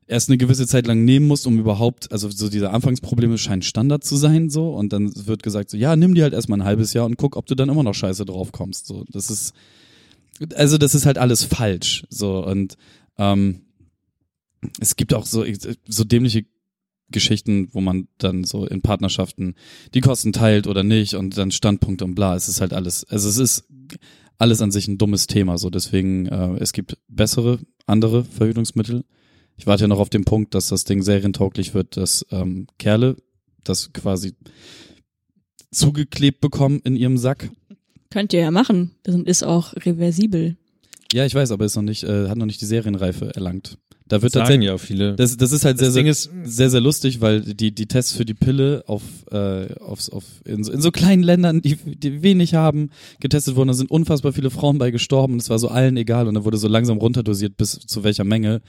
erst 0.06 0.28
eine 0.28 0.36
gewisse 0.36 0.66
Zeit 0.66 0.86
lang 0.86 1.04
nehmen 1.04 1.26
musst, 1.26 1.46
um 1.46 1.58
überhaupt, 1.58 2.12
also 2.12 2.28
so 2.28 2.50
diese 2.50 2.70
Anfangsprobleme 2.70 3.38
scheinen 3.38 3.62
Standard 3.62 4.04
zu 4.04 4.16
sein, 4.16 4.50
so, 4.50 4.74
und 4.74 4.92
dann 4.92 5.10
wird 5.26 5.42
gesagt 5.42 5.70
so, 5.70 5.76
ja, 5.76 5.96
nimm 5.96 6.14
die 6.14 6.22
halt 6.22 6.34
erstmal 6.34 6.60
ein 6.60 6.66
halbes 6.66 6.92
Jahr 6.92 7.06
und 7.06 7.16
guck, 7.16 7.36
ob 7.36 7.46
du 7.46 7.54
dann 7.54 7.70
immer 7.70 7.82
noch 7.82 7.94
scheiße 7.94 8.26
drauf 8.26 8.52
kommst, 8.52 8.86
so, 8.86 9.04
das 9.08 9.30
ist, 9.30 9.54
also 10.56 10.76
das 10.76 10.94
ist 10.94 11.06
halt 11.06 11.16
alles 11.16 11.44
falsch, 11.44 12.04
so, 12.10 12.44
und, 12.44 12.76
ähm, 13.16 13.62
es 14.78 14.96
gibt 14.96 15.14
auch 15.14 15.24
so, 15.24 15.44
so 15.88 16.04
dämliche 16.04 16.44
Geschichten, 17.10 17.68
wo 17.72 17.80
man 17.80 18.08
dann 18.18 18.44
so 18.44 18.66
in 18.66 18.82
Partnerschaften 18.82 19.54
die 19.94 20.00
Kosten 20.00 20.32
teilt 20.32 20.66
oder 20.66 20.82
nicht 20.82 21.14
und 21.14 21.36
dann 21.36 21.50
Standpunkt 21.50 22.02
und 22.02 22.14
bla. 22.14 22.34
Es 22.34 22.48
ist 22.48 22.60
halt 22.60 22.72
alles, 22.72 23.04
also 23.04 23.28
es 23.28 23.38
ist 23.38 23.64
alles 24.38 24.60
an 24.62 24.70
sich 24.70 24.88
ein 24.88 24.98
dummes 24.98 25.26
Thema. 25.26 25.58
So 25.58 25.70
deswegen, 25.70 26.26
äh, 26.26 26.56
es 26.58 26.72
gibt 26.72 26.98
bessere, 27.08 27.60
andere 27.86 28.24
Verhütungsmittel. 28.24 29.04
Ich 29.56 29.66
warte 29.66 29.84
ja 29.84 29.88
noch 29.88 30.00
auf 30.00 30.10
den 30.10 30.24
Punkt, 30.24 30.54
dass 30.54 30.68
das 30.68 30.84
Ding 30.84 31.02
serientauglich 31.02 31.74
wird, 31.74 31.96
dass 31.96 32.26
ähm, 32.30 32.66
Kerle 32.78 33.16
das 33.62 33.92
quasi 33.92 34.34
zugeklebt 35.70 36.40
bekommen 36.40 36.80
in 36.84 36.96
ihrem 36.96 37.18
Sack. 37.18 37.50
Könnt 38.10 38.32
ihr 38.32 38.40
ja 38.40 38.50
machen. 38.50 38.92
Das 39.02 39.14
ist 39.16 39.42
auch 39.42 39.74
reversibel. 39.74 40.56
Ja, 41.12 41.24
ich 41.24 41.34
weiß, 41.34 41.52
aber 41.52 41.64
ist 41.64 41.76
noch 41.76 41.82
nicht, 41.82 42.02
äh, 42.04 42.28
hat 42.28 42.36
noch 42.36 42.46
nicht 42.46 42.60
die 42.60 42.66
Serienreife 42.66 43.34
erlangt. 43.34 43.78
Da 44.06 44.20
wird 44.20 44.32
Sagen 44.32 44.42
tatsächlich, 44.44 44.66
ja 44.66 44.74
auch 44.74 44.80
viele. 44.80 45.14
das, 45.16 45.34
das 45.38 45.50
ist 45.52 45.64
halt 45.64 45.78
sehr, 45.78 45.86
Das 45.86 45.94
sehr, 45.94 46.02
Ding 46.02 46.10
ist- 46.10 46.30
sehr, 46.44 46.68
sehr 46.68 46.82
lustig, 46.82 47.22
weil 47.22 47.40
die, 47.40 47.74
die 47.74 47.86
Tests 47.86 48.12
für 48.12 48.26
die 48.26 48.34
Pille 48.34 48.84
auf, 48.86 49.00
äh, 49.30 49.72
auf, 49.80 50.12
auf 50.12 50.24
in, 50.44 50.62
so, 50.62 50.72
in 50.72 50.82
so 50.82 50.90
kleinen 50.90 51.22
Ländern, 51.22 51.62
die, 51.62 51.76
die 51.76 52.22
wenig 52.22 52.52
haben, 52.54 52.90
getestet 53.20 53.56
wurden. 53.56 53.68
Da 53.68 53.74
sind 53.74 53.90
unfassbar 53.90 54.34
viele 54.34 54.50
Frauen 54.50 54.76
bei 54.76 54.90
gestorben 54.90 55.32
und 55.32 55.40
es 55.40 55.48
war 55.48 55.58
so 55.58 55.68
allen 55.68 55.96
egal 55.96 56.28
und 56.28 56.34
da 56.34 56.44
wurde 56.44 56.58
so 56.58 56.68
langsam 56.68 56.98
runterdosiert, 56.98 57.56
bis 57.56 57.70
zu 57.80 58.04
welcher 58.04 58.24
Menge 58.24 58.60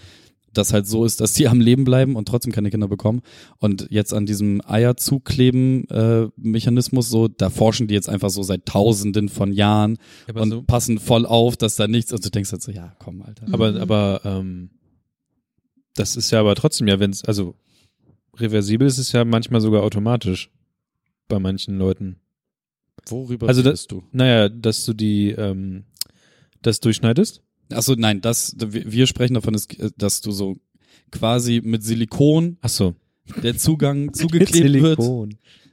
das 0.53 0.71
halt 0.71 0.87
so 0.87 1.03
ist, 1.03 1.19
dass 1.19 1.33
die 1.33 1.49
am 1.49 1.59
Leben 1.59 1.83
bleiben 1.83 2.15
und 2.15 2.29
trotzdem 2.29 2.53
keine 2.53 2.69
Kinder 2.69 2.87
bekommen. 2.87 3.19
Und 3.59 3.87
jetzt 3.89 4.13
an 4.13 4.25
diesem 4.25 4.61
Eierzukleben-Mechanismus, 4.65 7.09
so, 7.09 7.27
da 7.27 7.49
forschen 7.49 7.87
die 7.87 7.93
jetzt 7.93 8.07
einfach 8.09 8.29
so 8.29 8.41
seit 8.43 8.65
tausenden 8.65 9.27
von 9.29 9.51
Jahren 9.51 9.97
aber, 10.29 10.41
und 10.41 10.49
so, 10.51 10.61
passen 10.61 10.97
voll 10.99 11.25
auf, 11.25 11.57
dass 11.57 11.75
da 11.75 11.87
nichts, 11.89 12.13
und 12.13 12.23
du 12.25 12.29
denkst 12.29 12.51
halt 12.53 12.61
so, 12.61 12.71
ja, 12.71 12.93
komm, 12.99 13.21
Alter. 13.21 13.47
aber, 13.51 13.71
Mhm. 13.73 13.77
aber 13.79 14.21
ähm, 14.23 14.69
das 15.95 16.15
ist 16.15 16.31
ja 16.31 16.39
aber 16.39 16.55
trotzdem 16.55 16.87
ja, 16.87 16.99
wenn 16.99 17.11
es, 17.11 17.23
also 17.25 17.55
reversibel 18.37 18.87
ist 18.87 18.97
es 18.97 19.11
ja 19.11 19.25
manchmal 19.25 19.61
sogar 19.61 19.83
automatisch 19.83 20.49
bei 21.27 21.39
manchen 21.39 21.77
Leuten. 21.77 22.17
Worüber 23.07 23.47
Also 23.47 23.61
da- 23.61 23.69
redest 23.69 23.91
du? 23.91 24.03
Naja, 24.11 24.49
dass 24.49 24.85
du 24.85 24.93
die 24.93 25.29
ähm, 25.31 25.85
das 26.61 26.79
durchschneidest. 26.79 27.41
Achso, 27.71 27.95
nein, 27.97 28.21
das, 28.21 28.55
wir 28.59 29.07
sprechen 29.07 29.33
davon, 29.35 29.59
dass 29.97 30.21
du 30.21 30.31
so 30.31 30.57
quasi 31.11 31.61
mit 31.63 31.83
Silikon 31.83 32.57
Ach 32.61 32.69
so. 32.69 32.95
der 33.41 33.57
Zugang 33.57 34.13
zugeklebt 34.13 34.81
wird. 34.81 34.99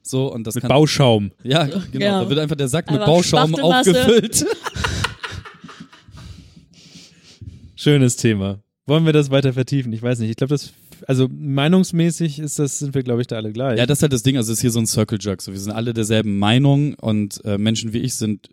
So, 0.04 0.32
und 0.32 0.46
das 0.46 0.54
Mit 0.56 0.62
kann, 0.62 0.68
Bauschaum. 0.68 1.30
Ja, 1.44 1.64
genau. 1.66 1.82
Genau. 1.92 2.22
Da 2.24 2.28
wird 2.30 2.38
einfach 2.40 2.56
der 2.56 2.68
Sack 2.68 2.86
mit 2.90 3.00
Einfach 3.00 3.06
Bauschaum 3.12 3.54
aufgefüllt. 3.54 4.44
Schönes 7.76 8.16
Thema. 8.16 8.62
Wollen 8.86 9.06
wir 9.06 9.12
das 9.12 9.30
weiter 9.30 9.52
vertiefen? 9.52 9.92
Ich 9.92 10.02
weiß 10.02 10.18
nicht. 10.18 10.30
Ich 10.30 10.36
glaube, 10.36 10.54
das, 10.54 10.72
also 11.06 11.28
meinungsmäßig 11.30 12.40
ist 12.40 12.58
das, 12.58 12.80
sind 12.80 12.94
wir, 12.94 13.02
glaube 13.02 13.20
ich, 13.20 13.28
da 13.28 13.36
alle 13.36 13.52
gleich. 13.52 13.78
Ja, 13.78 13.86
das 13.86 13.98
ist 13.98 14.02
halt 14.02 14.12
das 14.12 14.24
Ding, 14.24 14.36
also 14.36 14.52
es 14.52 14.58
ist 14.58 14.62
hier 14.62 14.72
so 14.72 14.80
ein 14.80 14.86
Circle 14.86 15.18
Jerk. 15.20 15.40
So, 15.40 15.52
wir 15.52 15.60
sind 15.60 15.72
alle 15.72 15.94
derselben 15.94 16.38
Meinung 16.38 16.94
und 16.94 17.44
äh, 17.44 17.58
Menschen 17.58 17.92
wie 17.92 17.98
ich 17.98 18.16
sind, 18.16 18.48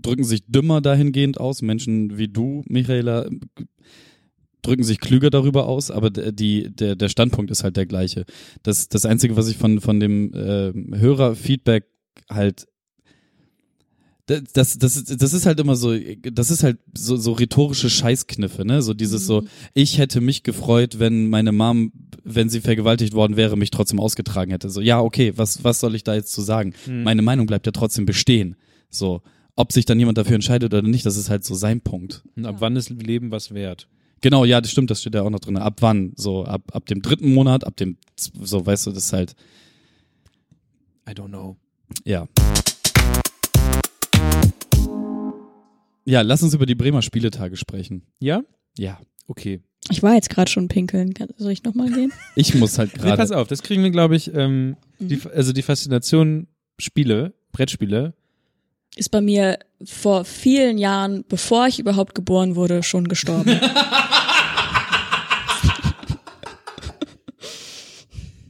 drücken 0.00 0.24
sich 0.24 0.46
dümmer 0.46 0.80
dahingehend 0.80 1.38
aus. 1.38 1.60
Menschen 1.60 2.16
wie 2.16 2.28
du, 2.28 2.64
Michaela, 2.66 3.28
drücken 4.62 4.84
sich 4.84 5.00
klüger 5.00 5.28
darüber 5.28 5.66
aus, 5.66 5.90
aber 5.90 6.08
die, 6.10 6.70
der, 6.74 6.96
der 6.96 7.08
Standpunkt 7.10 7.50
ist 7.50 7.62
halt 7.62 7.76
der 7.76 7.84
gleiche. 7.84 8.24
Das, 8.62 8.88
das 8.88 9.04
Einzige, 9.04 9.36
was 9.36 9.48
ich 9.48 9.58
von, 9.58 9.82
von 9.82 10.00
dem 10.00 10.32
äh, 10.32 10.72
Hörerfeedback 10.98 11.84
halt 12.30 12.66
das, 14.26 14.78
das, 14.78 15.04
das, 15.04 15.32
ist- 15.34 15.44
halt 15.46 15.60
immer 15.60 15.76
so, 15.76 15.94
das 16.32 16.50
ist 16.50 16.62
halt 16.62 16.78
so, 16.96 17.16
so 17.16 17.32
rhetorische 17.32 17.90
Scheißkniffe, 17.90 18.64
ne? 18.64 18.80
So 18.80 18.94
dieses 18.94 19.26
so, 19.26 19.44
ich 19.74 19.98
hätte 19.98 20.20
mich 20.20 20.42
gefreut, 20.42 20.98
wenn 20.98 21.28
meine 21.28 21.52
Mom, 21.52 21.92
wenn 22.24 22.48
sie 22.48 22.60
vergewaltigt 22.62 23.12
worden 23.12 23.36
wäre, 23.36 23.56
mich 23.56 23.70
trotzdem 23.70 24.00
ausgetragen 24.00 24.50
hätte. 24.50 24.70
So, 24.70 24.80
ja, 24.80 25.00
okay, 25.00 25.32
was, 25.36 25.62
was 25.62 25.80
soll 25.80 25.94
ich 25.94 26.04
da 26.04 26.14
jetzt 26.14 26.32
zu 26.32 26.40
sagen? 26.40 26.72
Meine 26.86 27.20
Meinung 27.22 27.46
bleibt 27.46 27.66
ja 27.66 27.72
trotzdem 27.72 28.06
bestehen. 28.06 28.56
So, 28.88 29.20
ob 29.56 29.72
sich 29.72 29.84
dann 29.84 29.98
jemand 29.98 30.16
dafür 30.18 30.36
entscheidet 30.36 30.72
oder 30.72 30.82
nicht, 30.86 31.04
das 31.04 31.16
ist 31.16 31.28
halt 31.28 31.44
so 31.44 31.54
sein 31.54 31.80
Punkt. 31.82 32.22
Und 32.34 32.46
ab 32.46 32.56
wann 32.60 32.76
ist 32.76 32.88
Leben 32.90 33.30
was 33.30 33.52
wert? 33.52 33.88
Genau, 34.22 34.46
ja, 34.46 34.62
das 34.62 34.70
stimmt, 34.70 34.90
das 34.90 35.02
steht 35.02 35.14
ja 35.14 35.20
auch 35.22 35.28
noch 35.30 35.40
drin. 35.40 35.58
Ab 35.58 35.76
wann? 35.82 36.12
So, 36.16 36.44
ab, 36.46 36.62
ab 36.72 36.86
dem 36.86 37.02
dritten 37.02 37.34
Monat, 37.34 37.64
ab 37.64 37.76
dem, 37.76 37.98
so, 38.16 38.64
weißt 38.64 38.86
du, 38.86 38.90
das 38.92 39.04
ist 39.06 39.12
halt, 39.12 39.34
I 41.06 41.12
don't 41.12 41.28
know. 41.28 41.56
ja. 42.06 42.26
Ja, 46.04 46.20
lass 46.22 46.42
uns 46.42 46.54
über 46.54 46.66
die 46.66 46.74
Bremer 46.74 47.02
Spieletage 47.02 47.56
sprechen. 47.56 48.02
Ja? 48.20 48.42
Ja. 48.76 49.00
Okay. 49.26 49.60
Ich 49.90 50.02
war 50.02 50.14
jetzt 50.14 50.30
gerade 50.30 50.50
schon 50.50 50.68
pinkeln. 50.68 51.14
Kann- 51.14 51.28
Soll 51.36 51.52
ich 51.52 51.62
nochmal 51.64 51.90
gehen? 51.90 52.12
Ich 52.36 52.54
muss 52.54 52.78
halt 52.78 52.92
Nee, 53.02 53.10
pass 53.16 53.28
gerade. 53.30 53.40
auf, 53.40 53.48
das 53.48 53.62
kriegen 53.62 53.82
wir, 53.82 53.90
glaube 53.90 54.16
ich, 54.16 54.32
ähm, 54.34 54.76
die, 54.98 55.20
also 55.34 55.52
die 55.52 55.62
Faszination 55.62 56.46
Spiele, 56.78 57.34
Brettspiele, 57.52 58.14
Ist 58.96 59.10
bei 59.10 59.20
mir 59.20 59.58
vor 59.84 60.24
vielen 60.24 60.76
Jahren, 60.78 61.24
bevor 61.28 61.66
ich 61.68 61.78
überhaupt 61.78 62.14
geboren 62.14 62.56
wurde, 62.56 62.82
schon 62.82 63.06
gestorben. 63.08 63.58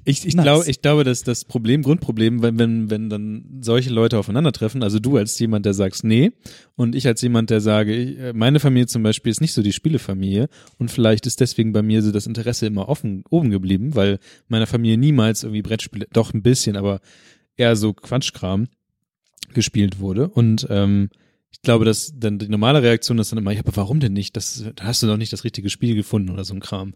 Ich, 0.05 0.27
ich 0.27 0.35
Nice. 0.35 0.45
glaube, 0.45 0.71
ich 0.71 0.83
glaube, 0.83 1.05
dass 1.05 1.23
das 1.23 1.45
Problem, 1.45 1.83
Grundproblem, 1.83 2.43
wenn, 2.43 2.59
wenn, 2.59 2.91
wenn 2.91 3.09
dann 3.09 3.61
solche 3.63 3.91
Leute 3.91 4.19
aufeinandertreffen, 4.19 4.83
also 4.83 4.99
du 4.99 5.17
als 5.17 5.39
jemand, 5.39 5.65
der 5.65 5.73
sagst, 5.75 6.05
nee, 6.05 6.33
und 6.77 6.95
ich 6.95 7.07
als 7.07 7.23
jemand, 7.23 7.51
der 7.51 7.61
sage, 7.61 7.95
ich, 7.95 8.19
äh, 8.19 8.33
meine 8.35 8.61
Familie 8.61 8.87
zum 8.87 9.03
Beispiel 9.03 9.31
ist 9.31 9.41
nicht 9.41 9.55
so 9.55 9.63
die 9.63 9.73
Spielefamilie 9.73 10.49
und 10.79 10.91
vielleicht 10.91 11.27
ist 11.27 11.41
deswegen 11.41 11.73
bei 11.73 11.83
mir 11.83 12.03
so 12.03 12.13
das 12.13 12.27
Interesse 12.27 12.67
immer 12.67 12.89
offen 12.89 13.25
oben 13.31 13.51
geblieben, 13.51 13.95
weil 13.95 14.19
meiner 14.49 14.67
Familie 14.67 14.99
niemals 14.99 15.43
irgendwie 15.43 15.63
Brettspiele, 15.63 16.07
doch 16.13 16.35
ein 16.35 16.43
bisschen, 16.43 16.77
aber 16.77 17.01
eher 17.57 17.75
so 17.77 17.95
Quatschkram 17.95 18.69
gespielt 19.55 20.01
wurde 20.01 20.29
und 20.29 20.67
ähm, 20.71 21.09
ich 21.51 21.63
glaube, 21.63 21.85
dass 21.85 22.13
dann 22.17 22.39
die 22.41 22.49
normale 22.49 22.83
Reaktion 22.83 23.19
ist 23.19 23.31
dann 23.31 23.39
immer, 23.39 23.53
ja, 23.53 23.61
aber 23.61 23.77
warum 23.77 24.01
denn 24.01 24.13
nicht? 24.13 24.37
Das, 24.37 24.65
da 24.75 24.85
hast 24.85 25.03
du 25.03 25.07
doch 25.07 25.17
nicht 25.17 25.33
das 25.33 25.45
richtige 25.45 25.71
Spiel 25.71 25.95
gefunden 25.95 26.31
oder 26.31 26.45
so 26.45 26.53
ein 26.53 26.61
Kram. 26.61 26.95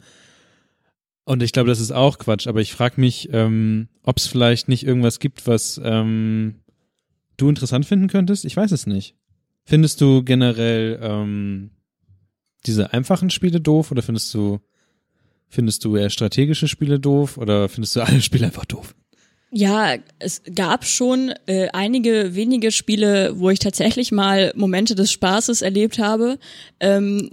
Und 1.29 1.43
ich 1.43 1.53
glaube, 1.53 1.69
das 1.69 1.79
ist 1.79 1.91
auch 1.91 2.17
Quatsch, 2.17 2.47
aber 2.47 2.63
ich 2.63 2.73
frage 2.73 2.99
mich, 2.99 3.29
ähm, 3.35 3.89
ob 4.03 4.17
es 4.17 4.27
vielleicht 4.27 4.67
nicht 4.67 4.83
irgendwas 4.83 5.19
gibt, 5.19 5.47
was 5.47 5.79
ähm, 5.85 6.55
du 7.37 7.51
interessant 7.51 7.85
finden 7.85 8.09
könntest. 8.09 8.47
Ich 8.47 8.57
weiß 8.57 8.73
es 8.73 8.87
nicht. 8.87 9.15
Findest 9.63 10.01
du 10.01 10.23
generell 10.23 10.99
ähm, 11.03 11.69
diese 12.65 12.95
einfachen 12.95 13.29
Spiele 13.29 13.61
doof 13.61 13.91
oder 13.91 14.01
findest 14.01 14.33
du 14.33 14.61
findest 15.49 15.85
du 15.85 15.97
eher 15.97 16.09
strategische 16.09 16.67
Spiele 16.67 16.99
doof 16.99 17.37
oder 17.37 17.69
findest 17.69 17.95
du 17.97 18.01
alle 18.07 18.23
Spiele 18.23 18.47
einfach 18.47 18.65
doof? 18.65 18.95
Ja, 19.51 19.97
es 20.19 20.41
gab 20.55 20.87
schon 20.87 21.35
äh, 21.45 21.69
einige 21.75 22.37
wenige 22.37 22.73
Spiele, 22.73 23.39
wo 23.39 23.51
ich 23.51 23.59
tatsächlich 23.59 24.13
mal 24.13 24.51
Momente 24.57 24.95
des 24.95 25.13
Spaßes 25.13 25.61
erlebt 25.61 25.99
habe. 25.99 26.39
Ähm, 26.81 27.33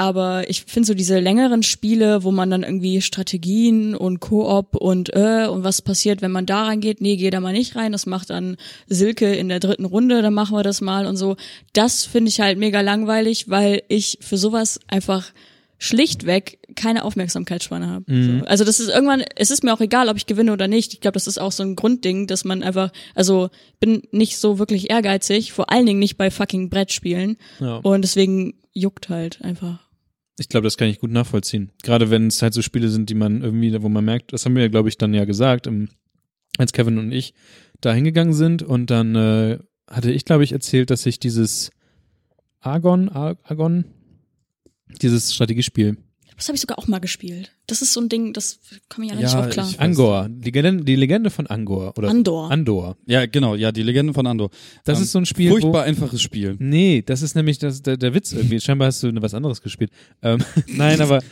aber 0.00 0.48
ich 0.48 0.62
finde 0.62 0.86
so 0.86 0.94
diese 0.94 1.18
längeren 1.18 1.62
Spiele, 1.62 2.24
wo 2.24 2.30
man 2.30 2.48
dann 2.48 2.62
irgendwie 2.62 3.02
Strategien 3.02 3.94
und 3.94 4.18
Koop 4.18 4.74
und 4.74 5.14
äh, 5.14 5.46
und 5.46 5.62
was 5.62 5.82
passiert, 5.82 6.22
wenn 6.22 6.30
man 6.30 6.46
da 6.46 6.64
reingeht, 6.64 7.02
nee, 7.02 7.16
geh 7.16 7.28
da 7.28 7.38
mal 7.38 7.52
nicht 7.52 7.76
rein, 7.76 7.92
das 7.92 8.06
macht 8.06 8.30
dann 8.30 8.56
Silke 8.86 9.34
in 9.34 9.50
der 9.50 9.60
dritten 9.60 9.84
Runde, 9.84 10.22
dann 10.22 10.32
machen 10.32 10.56
wir 10.56 10.62
das 10.62 10.80
mal 10.80 11.04
und 11.04 11.18
so. 11.18 11.36
Das 11.74 12.06
finde 12.06 12.30
ich 12.30 12.40
halt 12.40 12.56
mega 12.56 12.80
langweilig, 12.80 13.50
weil 13.50 13.82
ich 13.88 14.16
für 14.22 14.38
sowas 14.38 14.80
einfach 14.88 15.32
schlichtweg 15.76 16.60
keine 16.76 17.04
Aufmerksamkeitsspanne 17.04 17.88
habe. 17.88 18.04
So. 18.06 18.46
Also 18.46 18.64
das 18.64 18.80
ist 18.80 18.88
irgendwann, 18.88 19.22
es 19.36 19.50
ist 19.50 19.64
mir 19.64 19.74
auch 19.74 19.82
egal, 19.82 20.08
ob 20.08 20.16
ich 20.16 20.24
gewinne 20.24 20.54
oder 20.54 20.66
nicht. 20.66 20.94
Ich 20.94 21.00
glaube, 21.02 21.14
das 21.14 21.26
ist 21.26 21.38
auch 21.38 21.52
so 21.52 21.62
ein 21.62 21.76
Grundding, 21.76 22.26
dass 22.26 22.46
man 22.46 22.62
einfach, 22.62 22.90
also 23.14 23.50
bin 23.80 24.02
nicht 24.12 24.38
so 24.38 24.58
wirklich 24.58 24.88
ehrgeizig, 24.88 25.52
vor 25.52 25.70
allen 25.70 25.84
Dingen 25.84 25.98
nicht 25.98 26.16
bei 26.16 26.30
fucking 26.30 26.70
Brettspielen. 26.70 27.36
Ja. 27.60 27.76
Und 27.76 28.00
deswegen 28.00 28.54
juckt 28.72 29.10
halt 29.10 29.42
einfach. 29.42 29.89
Ich 30.40 30.48
glaube, 30.48 30.64
das 30.64 30.78
kann 30.78 30.88
ich 30.88 31.00
gut 31.00 31.10
nachvollziehen. 31.10 31.70
Gerade 31.82 32.08
wenn 32.08 32.28
es 32.28 32.40
halt 32.40 32.54
so 32.54 32.62
Spiele 32.62 32.88
sind, 32.88 33.10
die 33.10 33.14
man 33.14 33.42
irgendwie, 33.42 33.82
wo 33.82 33.90
man 33.90 34.06
merkt, 34.06 34.32
das 34.32 34.46
haben 34.46 34.54
wir 34.54 34.62
ja, 34.62 34.68
glaube 34.68 34.88
ich, 34.88 34.96
dann 34.96 35.12
ja 35.12 35.26
gesagt, 35.26 35.66
im, 35.66 35.90
als 36.56 36.72
Kevin 36.72 36.96
und 36.96 37.12
ich 37.12 37.34
da 37.82 37.92
hingegangen 37.92 38.32
sind 38.32 38.62
und 38.62 38.88
dann 38.88 39.14
äh, 39.14 39.58
hatte 39.86 40.10
ich, 40.10 40.24
glaube 40.24 40.42
ich, 40.42 40.52
erzählt, 40.52 40.88
dass 40.88 41.04
ich 41.04 41.18
dieses 41.18 41.70
Argon, 42.58 43.10
Ar 43.10 43.36
Argon, 43.42 43.84
dieses 45.02 45.34
Strategiespiel, 45.34 45.98
Das 46.40 46.48
habe 46.48 46.54
ich 46.56 46.62
sogar 46.62 46.78
auch 46.78 46.88
mal 46.88 47.00
gespielt. 47.00 47.52
Das 47.66 47.82
ist 47.82 47.92
so 47.92 48.00
ein 48.00 48.08
Ding, 48.08 48.32
das 48.32 48.60
komme 48.88 49.04
ich 49.06 49.12
ja 49.12 49.18
Ja, 49.18 49.24
nicht 49.24 49.34
drauf 49.34 49.48
klar. 49.50 49.68
ich- 49.70 49.78
Angor, 49.78 50.26
die 50.30 50.50
Legende, 50.50 50.84
die 50.84 50.96
Legende 50.96 51.28
von 51.28 51.46
Angor 51.46 51.92
oder 51.98 52.08
Andor. 52.08 52.50
Andor. 52.50 52.96
Ja, 53.06 53.26
genau, 53.26 53.54
ja, 53.56 53.70
die 53.72 53.82
Legende 53.82 54.14
von 54.14 54.26
Andor. 54.26 54.48
Das 54.84 54.96
Ähm, 54.98 55.04
ist 55.04 55.12
so 55.12 55.18
ein 55.18 55.26
Spiel, 55.26 55.50
Furchtbar 55.50 55.72
wo, 55.72 55.78
einfaches 55.86 56.22
Spiel. 56.22 56.56
Nee, 56.58 57.02
das 57.04 57.20
ist 57.20 57.34
nämlich 57.36 57.58
das, 57.58 57.82
der, 57.82 57.98
der 57.98 58.14
Witz 58.14 58.32
irgendwie. 58.32 58.58
Scheinbar 58.58 58.86
hast 58.88 59.02
du 59.02 59.12
was 59.20 59.34
anderes 59.34 59.60
gespielt. 59.60 59.90
Ähm, 60.22 60.42
nein, 60.66 61.00
aber 61.02 61.22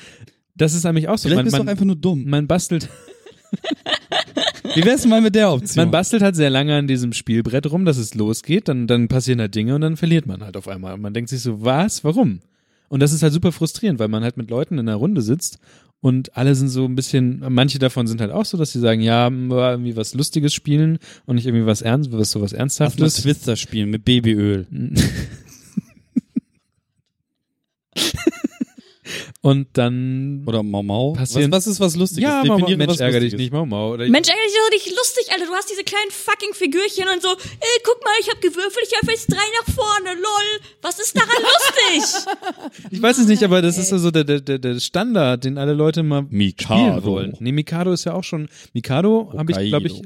das 0.55 0.75
ist 0.75 0.85
nämlich 0.85 1.09
auch 1.09 1.17
so. 1.17 1.23
Vielleicht 1.29 1.37
Man, 1.37 1.45
bist 1.47 1.57
man, 1.59 1.69
einfach 1.71 1.85
nur 1.87 1.97
dumm. 1.97 2.25
man 2.29 2.47
bastelt, 2.47 2.89
Wie 4.75 4.85
wär's 4.85 5.01
denn 5.03 5.11
mal 5.11 5.23
mit 5.23 5.35
der 5.35 5.51
Option? 5.51 5.85
man 5.85 5.91
bastelt 5.91 6.23
halt 6.23 6.37
sehr 6.37 6.51
lange 6.51 6.77
an 6.77 6.87
diesem 6.87 7.13
Spielbrett 7.15 7.71
rum, 7.71 7.85
dass 7.87 7.97
es 7.97 8.15
losgeht, 8.15 8.69
dann, 8.69 8.87
dann 8.87 9.09
passieren 9.09 9.41
halt 9.41 9.55
Dinge 9.55 9.75
und 9.75 9.81
dann 9.81 9.97
verliert 9.97 10.27
man 10.27 10.43
halt 10.45 10.57
auf 10.57 10.69
einmal. 10.69 10.95
Und 10.95 11.01
man 11.01 11.15
denkt 11.15 11.31
sich 11.31 11.41
so, 11.41 11.63
was? 11.65 12.05
Warum? 12.05 12.41
Und 12.89 13.01
das 13.01 13.12
ist 13.12 13.22
halt 13.22 13.32
super 13.32 13.53
frustrierend, 13.53 13.99
weil 13.99 14.09
man 14.09 14.22
halt 14.22 14.36
mit 14.36 14.51
Leuten 14.51 14.78
in 14.78 14.89
einer 14.89 14.97
Runde 14.97 15.22
sitzt 15.22 15.59
und 16.01 16.36
alle 16.36 16.55
sind 16.55 16.68
so 16.68 16.84
ein 16.84 16.95
bisschen, 16.95 17.43
manche 17.49 17.78
davon 17.78 18.07
sind 18.07 18.20
halt 18.20 18.30
auch 18.30 18.45
so, 18.45 18.57
dass 18.57 18.72
sie 18.72 18.78
sagen, 18.78 19.01
ja, 19.01 19.28
irgendwie 19.28 19.97
was 19.97 20.14
Lustiges 20.14 20.55
spielen 20.55 20.99
und 21.26 21.36
nicht 21.36 21.47
irgendwie 21.47 21.66
was 21.66 21.82
ernst, 21.82 22.12
was 22.12 22.30
sowas 22.30 22.53
Lass 22.53 22.59
mal 22.59 22.61
Ernsthaftes. 22.61 23.14
Twister 23.22 23.57
spielen 23.57 23.91
mit 23.91 24.05
Babyöl. 24.05 24.66
Und 29.41 29.68
dann 29.74 30.43
Oder 30.47 30.64
Mau 30.64 30.82
Mau. 30.82 31.12
Was, 31.12 31.20
Passieren- 31.32 31.53
was 31.53 31.68
ist 31.68 31.78
was 31.78 31.95
Lustiges? 31.95 32.28
ja, 32.28 32.43
Mau, 32.45 32.59
Mau, 32.59 32.68
Mensch, 32.68 32.89
was 32.95 32.99
ärger 33.01 33.20
dich 33.20 33.34
nicht, 33.34 33.53
Mau 33.53 33.64
Mau. 33.64 33.93
Oder 33.93 34.09
Mensch, 34.09 34.28
eigentlich 34.28 34.47
ist 34.47 34.57
doch 34.57 34.70
nicht 34.72 34.97
lustig, 34.99 35.32
Alter. 35.32 35.47
Du 35.47 35.53
hast 35.53 35.70
diese 35.70 35.84
kleinen 35.84 36.11
fucking 36.11 36.55
Figürchen 36.55 37.05
und 37.14 37.22
so, 37.22 37.28
ey, 37.28 37.80
guck 37.84 38.03
mal, 38.03 38.11
ich 38.20 38.28
hab 38.28 38.41
gewürfelt, 38.41 38.84
ich 38.91 38.99
hab 39.01 39.09
jetzt 39.09 39.30
drei 39.30 39.36
nach 39.36 39.72
vorne, 39.74 40.14
lol. 40.20 40.61
Was 40.82 40.99
ist 40.99 41.16
daran 41.16 41.28
lustig? 41.43 42.24
Ich 42.91 43.01
weiß 43.03 43.18
es 43.18 43.26
nicht, 43.26 43.43
aber 43.45 43.62
das 43.62 43.78
ist 43.78 43.93
also 43.93 44.11
der, 44.11 44.24
der, 44.24 44.41
der, 44.59 44.80
Standard, 44.80 45.45
den 45.45 45.57
alle 45.59 45.72
Leute 45.74 46.03
mal 46.03 46.22
Mikado. 46.30 46.74
spielen 46.80 47.05
wollen. 47.05 47.36
Nee, 47.41 47.53
Mikado 47.53 47.93
ist 47.93 48.05
ja 48.05 48.14
auch 48.14 48.24
schon. 48.24 48.49
Mikado 48.72 49.32
habe 49.36 49.53
ich, 49.53 49.68
glaube 49.68 49.86
ich, 49.89 50.03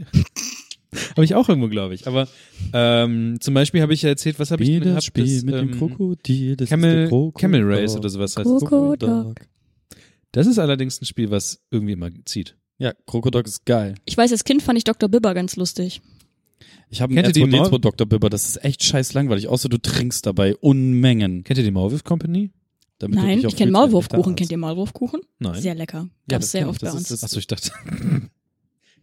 habe 1.11 1.24
ich 1.24 1.34
auch 1.34 1.49
irgendwo, 1.49 1.68
glaube 1.68 1.95
ich. 1.95 2.07
Aber 2.07 2.28
ähm, 2.72 3.38
zum 3.40 3.55
Beispiel 3.55 3.80
habe 3.82 3.95
ich 3.95 4.03
ja 4.03 4.11
erzählt, 4.11 4.38
was 4.38 4.51
habe 4.51 4.62
ich 4.62 4.68
denn 4.68 4.80
das 4.80 4.88
gehabt? 4.90 5.05
Spiel 5.05 5.24
Das, 5.34 5.43
mit 5.45 5.55
ähm, 5.55 5.68
dem 5.68 5.78
Krokodil. 5.78 6.57
Das 6.57 6.68
Camel, 6.68 6.90
ist 6.90 6.97
der 6.97 7.09
Krokodil. 7.09 7.40
Camel 7.40 7.62
Race 7.64 7.97
oder 7.97 8.09
sowas 8.09 8.36
heißt 8.36 8.49
das. 8.49 8.61
Krokodok. 8.64 9.36
Das 10.32 10.47
ist 10.47 10.59
allerdings 10.59 11.01
ein 11.01 11.05
Spiel, 11.07 11.30
was 11.30 11.61
irgendwie 11.70 11.93
immer 11.93 12.11
zieht. 12.24 12.57
Ja, 12.78 12.93
Krokodok 13.07 13.47
ist 13.47 13.64
geil. 13.64 13.95
Ich 14.05 14.16
weiß, 14.16 14.32
als 14.32 14.45
Kind 14.45 14.62
fand 14.62 14.78
ich 14.78 14.84
Dr. 14.84 15.09
Bibber 15.09 15.34
ganz 15.34 15.57
lustig. 15.57 16.01
Ich 16.88 17.01
habe 17.01 17.12
einen 17.14 17.22
Kennt 17.24 17.36
ihr 17.36 17.47
die 17.47 17.57
R2D2 17.57 17.78
Dr. 17.78 18.07
Bibber, 18.07 18.28
das 18.28 18.49
ist 18.49 18.64
echt 18.64 18.82
scheiß 18.84 19.14
langweilig, 19.14 19.49
außer 19.49 19.68
du 19.68 19.78
trinkst 19.78 20.26
dabei 20.26 20.57
Unmengen. 20.57 21.43
Kennt 21.45 21.59
ihr 21.59 21.64
die 21.64 21.70
Maulwurf 21.70 22.05
Company? 22.05 22.51
Damit 22.99 23.18
Nein, 23.18 23.38
ich 23.45 23.57
kenne 23.57 23.70
ein 23.70 23.72
Maulwurfkuchen. 23.72 24.36
Kennt 24.36 24.51
ihr 24.51 24.59
Maulwurfkuchen? 24.59 25.20
Nein. 25.38 25.61
Sehr 25.61 25.74
lecker. 25.74 26.09
Ja, 26.30 26.36
Gab's 26.36 26.47
das 26.47 26.53
sehr 26.53 26.68
oft 26.68 26.82
Das 26.82 26.93
bei 26.93 26.99
uns. 26.99 27.09
das- 27.09 27.24
Achso, 27.24 27.38
ich 27.38 27.47
dachte. 27.47 27.72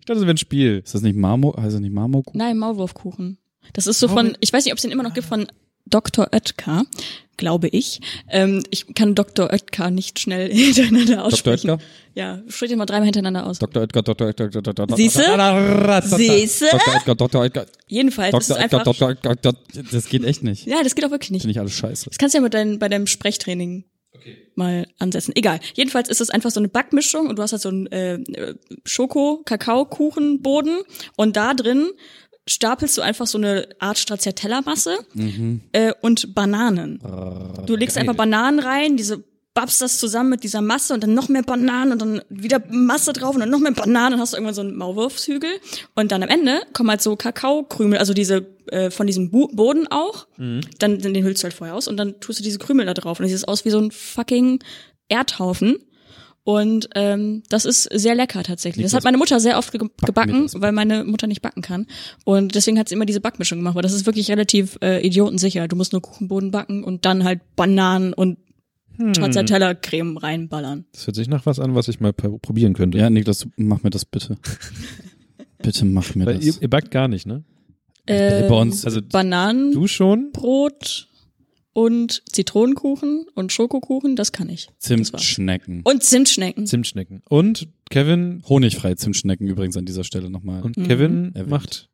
dachte, 0.10 0.20
das 0.20 0.28
wäre 0.28 0.34
ein 0.34 0.38
Spiel. 0.38 0.82
Ist 0.84 0.94
das 0.96 1.02
nicht 1.02 1.16
Marmor, 1.16 1.56
heißt 1.62 1.74
das 1.74 1.82
nicht 1.82 1.94
Marmorkuchen? 1.94 2.38
Nein, 2.38 2.58
Maulwurfkuchen. 2.58 3.38
Das 3.74 3.88
ist 3.88 4.00
so 4.00 4.08
von, 4.08 4.36
ich 4.40 4.52
weiß 4.52 4.66
nicht, 4.66 4.74
ob 4.74 4.78
es 4.78 4.82
den 4.82 4.92
immer 4.92 5.04
noch 5.04 5.14
gibt, 5.14 5.28
von 5.28 5.48
Dr. 5.86 6.28
Oetker, 6.32 6.84
glaube 7.38 7.68
ich. 7.68 8.00
Ähm, 8.30 8.64
ich 8.70 8.94
kann 8.94 9.16
Dr. 9.16 9.52
Oetker 9.52 9.90
nicht 9.92 10.20
schnell 10.20 10.52
hintereinander 10.54 11.16
Dr. 11.16 11.26
aussprechen. 11.26 11.70
Oetker? 11.72 11.84
Ja, 12.16 12.42
sprich 12.48 12.70
den 12.70 12.78
mal 12.78 12.86
dreimal 12.86 13.06
hintereinander 13.06 13.46
aus. 13.46 13.60
Dr. 13.60 13.84
Oetker, 13.84 14.02
Dr. 14.02 14.28
Oetker, 14.28 14.50
Dr. 14.50 14.80
Oetker. 14.80 14.96
Siehste? 14.96 15.24
Siehste? 16.18 16.66
Dr. 16.72 16.94
Oetker, 16.94 17.16
Dr. 17.16 17.42
Oetker. 17.42 17.66
Jedenfalls 17.88 18.34
ist 18.34 18.42
es 18.42 18.48
Dr. 18.48 18.62
Oetker, 18.64 18.78
einfach, 18.80 18.94
Dr. 18.94 19.08
Oetker, 19.10 19.36
Dr. 19.36 19.84
Das 19.92 20.08
geht 20.10 20.24
echt 20.24 20.44
nicht. 20.44 20.66
ja, 20.66 20.84
das 20.84 20.96
geht 20.96 21.06
auch 21.06 21.12
wirklich 21.12 21.32
nicht. 21.32 21.42
Finde 21.42 21.52
ich 21.52 21.60
alles 21.60 21.74
scheiße. 21.74 22.10
Das 22.10 22.18
kannst 22.18 22.34
du 22.34 22.40
ja 22.40 22.44
mit 22.44 22.54
dein, 22.54 22.80
bei 22.80 22.90
deinem 22.90 23.08
Sprechtraining 23.08 23.86
mal 24.56 24.88
ansetzen. 25.00 25.34
Egal. 25.36 25.60
Jedenfalls 25.76 26.10
ist 26.10 26.20
es 26.22 26.30
einfach 26.30 26.52
so 26.52 26.60
eine 26.60 26.68
Backmischung 26.68 27.28
und 27.28 27.38
du 27.38 27.42
hast 27.44 27.52
halt 27.54 27.62
so 27.62 27.70
einen 27.70 27.88
äh, 27.88 28.20
Schoko-Kakao-Kuchenboden 28.86 30.80
und 31.16 31.36
da 31.38 31.54
drin 31.54 31.90
stapelst 32.48 32.98
du 32.98 33.02
einfach 33.02 33.28
so 33.28 33.38
eine 33.38 33.68
Art 33.80 33.98
Stracciatella-Masse 34.00 34.98
Mhm. 35.14 35.62
äh, 35.72 35.94
und 36.02 36.34
Bananen. 36.34 37.00
Ah, 37.04 37.62
Du 37.66 37.76
legst 37.76 37.98
einfach 37.98 38.16
Bananen 38.16 38.60
rein, 38.60 38.98
diese 38.98 39.24
babst 39.54 39.82
das 39.82 39.98
zusammen 40.00 40.30
mit 40.30 40.44
dieser 40.44 40.62
Masse 40.62 40.94
und 40.94 41.04
dann 41.04 41.14
noch 41.14 41.28
mehr 41.28 41.42
Bananen 41.44 41.92
und 41.92 42.02
dann 42.02 42.22
wieder 42.30 42.62
Masse 42.70 43.14
drauf 43.14 43.34
und 43.36 43.42
dann 43.42 43.50
noch 43.50 43.60
mehr 43.60 43.72
Bananen, 43.74 44.12
dann 44.12 44.20
hast 44.20 44.34
du 44.34 44.38
irgendwann 44.38 44.54
so 44.56 44.62
einen 44.62 44.76
Maulwurfshügel 44.78 45.50
und 45.96 46.12
dann 46.12 46.24
am 46.24 46.30
Ende 46.30 46.62
kommen 46.74 46.90
halt 46.90 47.02
so 47.02 47.16
Kakaokrümel, 47.16 47.98
also 48.00 48.14
diese 48.14 48.46
äh, 48.72 48.92
von 48.92 49.08
diesem 49.08 49.32
Bu 49.32 49.48
Boden 49.48 49.88
auch, 49.90 50.28
Mhm. 50.38 50.62
dann, 50.80 51.00
den 51.00 51.24
hüllst 51.24 51.42
du 51.42 51.46
halt 51.46 51.54
vorher 51.54 51.76
aus 51.76 51.88
und 51.88 51.98
dann 51.98 52.20
tust 52.20 52.40
du 52.40 52.44
diese 52.44 52.60
Krümel 52.60 52.86
da 52.86 52.94
drauf 52.94 53.20
und 53.20 53.24
dann 53.24 53.30
sieht 53.30 53.38
es 53.38 53.44
aus 53.48 53.66
wie 53.66 53.70
so 53.70 53.80
ein 53.80 53.92
fucking 53.92 54.60
Erdhaufen. 55.08 55.78
Und 56.46 56.90
ähm, 56.96 57.44
das 57.50 57.66
ist 57.66 57.84
sehr 57.84 58.16
lecker 58.16 58.42
tatsächlich. 58.44 58.84
Das 58.84 58.94
hat 58.94 59.04
meine 59.04 59.18
Mutter 59.18 59.40
sehr 59.40 59.58
oft 59.60 59.72
ge 59.72 59.82
gebacken, 60.04 60.50
weil 60.56 60.72
meine 60.72 61.04
Mutter 61.04 61.28
nicht 61.28 61.42
backen 61.44 61.62
kann. 61.62 61.86
Und 62.26 62.56
deswegen 62.56 62.80
hat 62.80 62.90
sie 62.90 62.96
immer 62.96 63.06
diese 63.06 63.22
Backmischung 63.22 63.60
gemacht, 63.60 63.76
weil 63.76 63.84
das 63.84 63.94
ist 63.94 64.06
wirklich 64.08 64.32
relativ 64.32 64.78
äh, 64.82 65.06
idiotensicher. 65.06 65.68
Du 65.68 65.76
musst 65.76 65.92
nur 65.92 66.02
Kuchenboden 66.02 66.50
backen 66.50 66.84
und 66.84 67.06
dann 67.06 67.24
halt 67.24 67.42
Bananen 67.56 68.14
und 68.14 68.38
Hm. 68.98 69.14
Stracciatella-Creme 69.14 70.18
reinballern. 70.18 70.84
Das 70.92 71.08
hört 71.08 71.16
sich 71.16 71.30
nach 71.30 71.46
was 71.46 71.60
an, 71.60 71.74
was 71.74 71.88
ich 71.88 72.02
mal 72.02 72.12
probieren 72.12 72.74
könnte. 72.74 72.98
Ja, 72.98 73.10
Niklas, 73.10 73.48
mach 73.56 73.82
mir 73.84 73.92
das 73.92 74.04
bitte. 74.04 74.38
bitte 75.62 75.86
mach 75.86 76.16
mir 76.16 76.26
Weil 76.26 76.36
das. 76.36 76.46
ihr, 76.46 76.54
ihr 76.62 76.70
backt 76.70 76.92
gar 76.92 77.08
nicht, 77.08 77.26
ne? 77.26 77.44
Bei 78.10 78.46
Ähm, 78.48 78.52
uns, 78.52 78.86
Also 78.86 79.02
Bananenbrot 79.02 79.76
du 79.84 79.88
schon? 79.88 80.32
und 81.74 82.24
Zitronenkuchen 82.32 83.26
und 83.36 83.52
Schokokuchen, 83.52 84.16
das 84.16 84.32
kann 84.32 84.50
ich. 84.50 84.70
Zimtschnecken. 84.80 85.82
Und 85.84 86.04
Zimtschnecken. 86.04 86.66
Zimtschnecken. 86.66 87.22
Und 87.30 87.68
Kevin 87.90 88.42
Honigfreie 88.50 88.96
Zimtschnecken 88.96 89.48
übrigens 89.48 89.78
an 89.78 89.86
dieser 89.86 90.04
Stelle 90.04 90.30
nochmal. 90.30 90.64
und 90.64 90.76
Mhm. 90.78 90.88
Kevin 90.88 91.32
Erwähnt. 91.36 91.50
macht. 91.50 91.90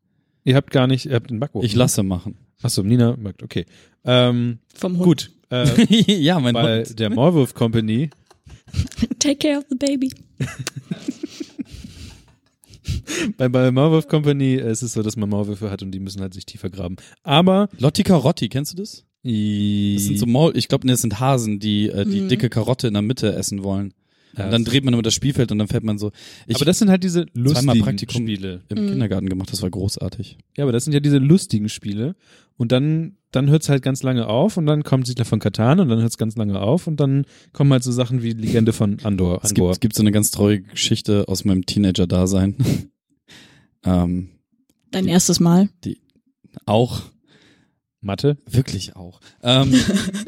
Ihr 0.45 0.55
habt 0.55 0.72
gar 0.72 0.88
nicht, 0.88 1.05
ihr 1.05 1.16
habt 1.16 1.30
den 1.30 1.39
Backofen. 1.39 1.66
Ich 1.66 1.76
lasse 1.76 2.03
machen. 2.03 2.38
Achso, 2.61 2.82
Nina 2.84 3.16
backt, 3.20 3.43
okay. 3.43 3.66
Ähm, 4.05 4.59
Vom 4.74 4.93
Hund. 4.97 5.03
gut. 5.03 5.32
Äh, 5.51 5.66
ja, 6.13 6.39
mein 6.39 6.53
bei 6.53 6.86
Hund. 6.86 6.97
der 6.99 7.09
Maulwurf 7.09 7.53
Company 7.53 8.09
Take 9.20 9.36
care 9.38 9.57
of 9.59 9.66
the 9.70 9.76
baby. 9.76 10.11
bei, 13.38 13.49
bei 13.49 13.71
Maulwurf 13.71 14.07
Company 14.07 14.55
äh, 14.55 14.71
ist 14.71 14.81
es 14.81 14.93
so, 14.93 15.01
dass 15.03 15.15
man 15.15 15.29
Maulwürfe 15.29 15.69
hat 15.71 15.81
und 15.83 15.91
die 15.91 15.99
müssen 15.99 16.21
halt 16.21 16.33
sich 16.33 16.45
tiefer 16.45 16.69
graben. 16.69 16.95
Aber 17.23 17.69
Lotti 17.79 18.03
Carotti, 18.03 18.49
kennst 18.49 18.73
du 18.73 18.77
das? 18.77 19.03
Das 19.23 19.31
sind 20.05 20.19
so 20.19 20.27
Maul, 20.27 20.55
ich 20.55 20.67
glaube, 20.67 20.88
das 20.88 21.01
sind 21.01 21.19
Hasen, 21.19 21.59
die 21.59 21.89
äh, 21.89 22.05
die 22.05 22.21
Mhm. 22.21 22.27
dicke 22.29 22.49
Karotte 22.49 22.88
in 22.88 22.93
der 22.93 23.01
Mitte 23.01 23.33
essen 23.33 23.63
wollen. 23.63 23.93
Ja, 24.38 24.45
und 24.45 24.51
dann 24.51 24.65
dreht 24.65 24.83
man 24.83 24.93
immer 24.93 25.03
das 25.03 25.13
Spielfeld 25.13 25.51
und 25.51 25.59
dann 25.59 25.67
fällt 25.67 25.83
man 25.83 25.97
so. 25.97 26.11
Ich 26.47 26.55
aber 26.55 26.65
das 26.65 26.79
sind 26.79 26.89
halt 26.89 27.03
diese 27.03 27.25
zweimal 27.25 27.43
lustigen 27.43 27.79
Praktikum 27.81 28.21
Spiele. 28.23 28.61
im 28.69 28.77
Kindergarten 28.89 29.29
gemacht, 29.29 29.51
das 29.51 29.61
war 29.61 29.69
großartig. 29.69 30.38
Ja, 30.57 30.65
aber 30.65 30.71
das 30.71 30.83
sind 30.83 30.93
ja 30.93 30.99
diese 30.99 31.17
lustigen 31.17 31.69
Spiele. 31.69 32.15
Und 32.57 32.71
dann, 32.71 33.17
dann 33.31 33.49
hört's 33.49 33.69
halt 33.69 33.81
ganz 33.81 34.01
lange 34.03 34.27
auf 34.27 34.57
und 34.57 34.65
dann 34.65 34.83
kommt 34.83 35.07
Siedler 35.07 35.25
von 35.25 35.39
Katan 35.39 35.79
und 35.79 35.89
dann 35.89 36.01
hört's 36.01 36.17
ganz 36.17 36.36
lange 36.38 36.59
auf 36.59 36.88
und 36.88 36.99
dann 36.99 37.25
kommen 37.51 37.71
halt 37.71 37.83
so 37.83 37.91
Sachen 37.91 38.23
wie 38.23 38.31
Legende 38.31 38.73
von 38.73 38.97
Andor. 39.03 39.41
Es 39.43 39.53
gibt, 39.53 39.69
es 39.69 39.79
gibt 39.79 39.95
so 39.95 40.03
eine 40.03 40.11
ganz 40.11 40.31
traurige 40.31 40.63
Geschichte 40.63 41.27
aus 41.27 41.43
meinem 41.43 41.65
Teenager-Dasein. 41.65 42.55
ähm, 43.83 44.29
Dein 44.91 45.07
erstes 45.07 45.39
Mal. 45.39 45.69
auch 46.65 47.01
Mathe. 48.06 48.38
Wirklich 48.49 48.95
auch. 48.95 49.20
Ähm, 49.43 49.74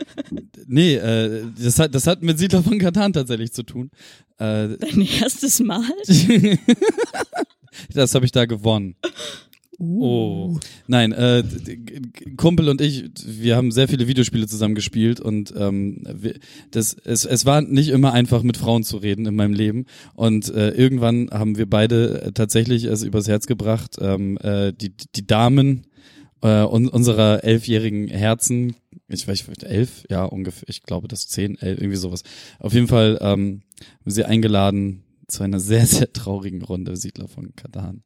nee, 0.67 0.95
äh, 0.95 1.45
das 1.57 1.79
hat 1.79 1.95
das 1.95 2.07
hat 2.07 2.23
mit 2.23 2.37
Siedler 2.37 2.63
von 2.63 2.79
Katan 2.79 3.13
tatsächlich 3.13 3.53
zu 3.53 3.63
tun. 3.63 3.91
Äh, 4.37 4.77
Dein 4.77 5.07
erstes 5.21 5.59
Mal? 5.59 5.83
das 7.93 8.15
habe 8.15 8.25
ich 8.25 8.31
da 8.31 8.45
gewonnen. 8.45 8.95
Oh. 9.79 10.57
Nein, 10.87 11.11
äh, 11.11 11.43
Kumpel 12.35 12.67
und 12.67 12.81
ich, 12.81 13.11
wir 13.23 13.55
haben 13.55 13.71
sehr 13.71 13.87
viele 13.87 14.07
Videospiele 14.07 14.47
zusammen 14.47 14.73
gespielt 14.73 15.19
und 15.19 15.53
ähm, 15.55 16.01
wir, 16.11 16.39
das, 16.71 16.95
es, 17.03 17.25
es 17.25 17.45
war 17.45 17.61
nicht 17.61 17.89
immer 17.89 18.11
einfach, 18.11 18.41
mit 18.41 18.57
Frauen 18.57 18.83
zu 18.83 18.97
reden 18.97 19.27
in 19.27 19.35
meinem 19.35 19.53
Leben. 19.53 19.85
Und 20.15 20.49
äh, 20.49 20.69
irgendwann 20.71 21.29
haben 21.29 21.57
wir 21.57 21.69
beide 21.69 22.31
tatsächlich 22.33 22.85
es 22.85 23.03
übers 23.03 23.27
Herz 23.27 23.45
gebracht, 23.45 23.97
ähm, 24.01 24.39
äh, 24.41 24.73
die, 24.73 24.93
die 25.15 25.27
Damen 25.27 25.85
äh, 26.47 26.65
un, 26.65 26.87
unserer 26.87 27.43
elfjährigen 27.43 28.07
Herzen, 28.07 28.75
ich 29.07 29.27
weiß 29.27 29.47
nicht, 29.47 29.63
elf, 29.63 30.05
ja 30.09 30.23
ungefähr, 30.25 30.67
ich 30.69 30.83
glaube 30.83 31.07
das 31.07 31.27
zehn, 31.27 31.57
elf, 31.57 31.79
irgendwie 31.79 31.97
sowas. 31.97 32.23
Auf 32.59 32.73
jeden 32.73 32.87
Fall 32.87 33.17
ähm, 33.21 33.61
haben 34.01 34.11
sie 34.11 34.25
eingeladen 34.25 35.03
zu 35.27 35.43
einer 35.43 35.59
sehr, 35.59 35.85
sehr 35.85 36.11
traurigen 36.11 36.61
Runde 36.61 36.95
Siedler 36.95 37.27
von 37.27 37.55
Katan. 37.55 38.03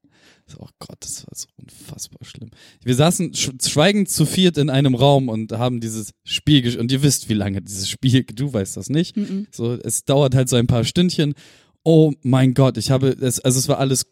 Oh 0.59 0.67
Gott, 0.79 0.97
das 0.99 1.25
war 1.25 1.33
so 1.33 1.47
unfassbar 1.57 2.19
schlimm. 2.23 2.49
Wir 2.83 2.95
saßen 2.95 3.33
sch 3.33 3.51
schweigend 3.63 4.09
zu 4.09 4.25
viert 4.25 4.57
in 4.57 4.69
einem 4.69 4.95
Raum 4.95 5.29
und 5.29 5.51
haben 5.53 5.79
dieses 5.79 6.11
Spiel 6.23 6.61
gesch 6.61 6.75
und 6.75 6.91
ihr 6.91 7.03
wisst, 7.03 7.29
wie 7.29 7.33
lange 7.33 7.61
dieses 7.61 7.89
Spiel, 7.89 8.23
du 8.35 8.51
weißt 8.51 8.75
das 8.77 8.89
nicht. 8.89 9.15
Mhm. 9.17 9.47
So, 9.51 9.73
es 9.73 10.03
dauert 10.03 10.35
halt 10.35 10.49
so 10.49 10.57
ein 10.57 10.67
paar 10.67 10.83
Stündchen. 10.83 11.35
Oh 11.83 12.11
mein 12.21 12.53
Gott, 12.53 12.77
ich 12.77 12.91
habe 12.91 13.09
es, 13.09 13.39
also 13.39 13.59
es 13.59 13.67
war 13.67 13.79
alles. 13.79 14.05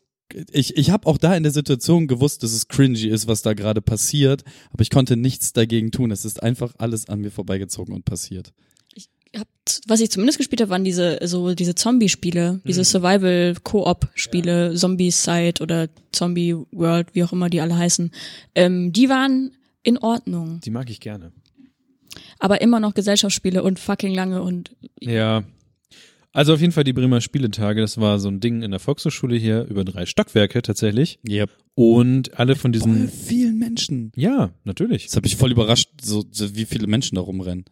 Ich, 0.52 0.78
ich 0.78 0.90
habe 0.92 1.08
auch 1.08 1.18
da 1.18 1.36
in 1.36 1.44
der 1.44 1.52
Situation 1.52 2.08
gewusst, 2.08 2.44
dass 2.44 2.54
es 2.54 2.68
cringy 2.68 3.08
ist, 3.08 3.28
was 3.28 3.42
da 3.42 3.54
gerade 3.54 3.82
passiert, 3.82 4.44
aber 4.72 4.82
ich 4.82 4.90
konnte 4.90 5.18
nichts 5.18 5.54
dagegen 5.54 5.92
tun. 5.92 6.12
Es 6.12 6.26
ist 6.26 6.44
einfach 6.44 6.74
alles 6.78 7.10
an 7.10 7.20
mir 7.22 7.32
vorbeigezogen 7.32 7.94
und 7.96 8.06
passiert. 8.06 8.54
Hab, 9.36 9.48
was 9.88 10.00
ich 10.02 10.10
zumindest 10.10 10.40
gespielt 10.40 10.62
habe, 10.62 10.72
waren 10.72 10.84
diese 10.84 11.20
so 11.28 11.54
diese 11.54 11.76
Zombie-Spiele, 11.76 12.62
diese 12.66 12.84
Survival-Koop-Spiele, 12.84 14.74
Zombie-Side 14.76 15.62
oder 15.62 15.88
Zombie 16.12 16.56
World, 16.72 17.10
wie 17.14 17.24
auch 17.24 17.32
immer 17.34 17.50
die 17.50 17.62
alle 17.62 17.78
heißen. 17.78 18.12
Ähm, 18.56 18.92
die 18.92 19.10
waren 19.10 19.52
in 19.84 19.98
Ordnung, 19.98 20.60
Die 20.62 20.72
mag 20.72 20.90
ich 20.90 21.00
gerne. 21.00 21.32
aber 22.40 22.62
immer 22.62 22.80
noch 22.80 22.94
Gesellschaftsspiele 22.94 23.64
und 23.64 23.80
fucking 23.80 24.14
lange 24.14 24.42
und 24.42 24.76
Ja. 25.00 25.44
Also 26.32 26.54
auf 26.54 26.62
jeden 26.62 26.72
Fall 26.72 26.84
die 26.84 26.94
Bremer 26.94 27.22
Spieletage, 27.22 27.82
das 27.82 28.00
war 28.00 28.20
so 28.20 28.28
ein 28.30 28.40
Ding 28.40 28.62
in 28.62 28.72
der 28.72 28.80
Volkshochschule 28.80 29.36
hier 29.36 29.66
über 29.66 29.84
drei 29.84 30.06
Stockwerke 30.06 30.62
tatsächlich. 30.62 31.20
Yep. 31.28 31.50
Und 31.74 32.40
alle 32.40 32.56
von 32.56 32.74
Voll 32.74 32.94
diesen. 32.94 33.10
vielen 33.10 33.58
Menschen. 33.58 34.12
Ja, 34.16 34.52
natürlich. 34.64 35.08
Das 35.08 35.16
hat 35.16 35.24
mich 35.24 35.36
voll 35.38 35.52
überrascht, 35.52 35.90
so, 36.02 36.24
so 36.30 36.56
wie 36.56 36.66
viele 36.66 36.86
Menschen 36.88 37.16
da 37.16 37.22
rumrennen. 37.22 37.66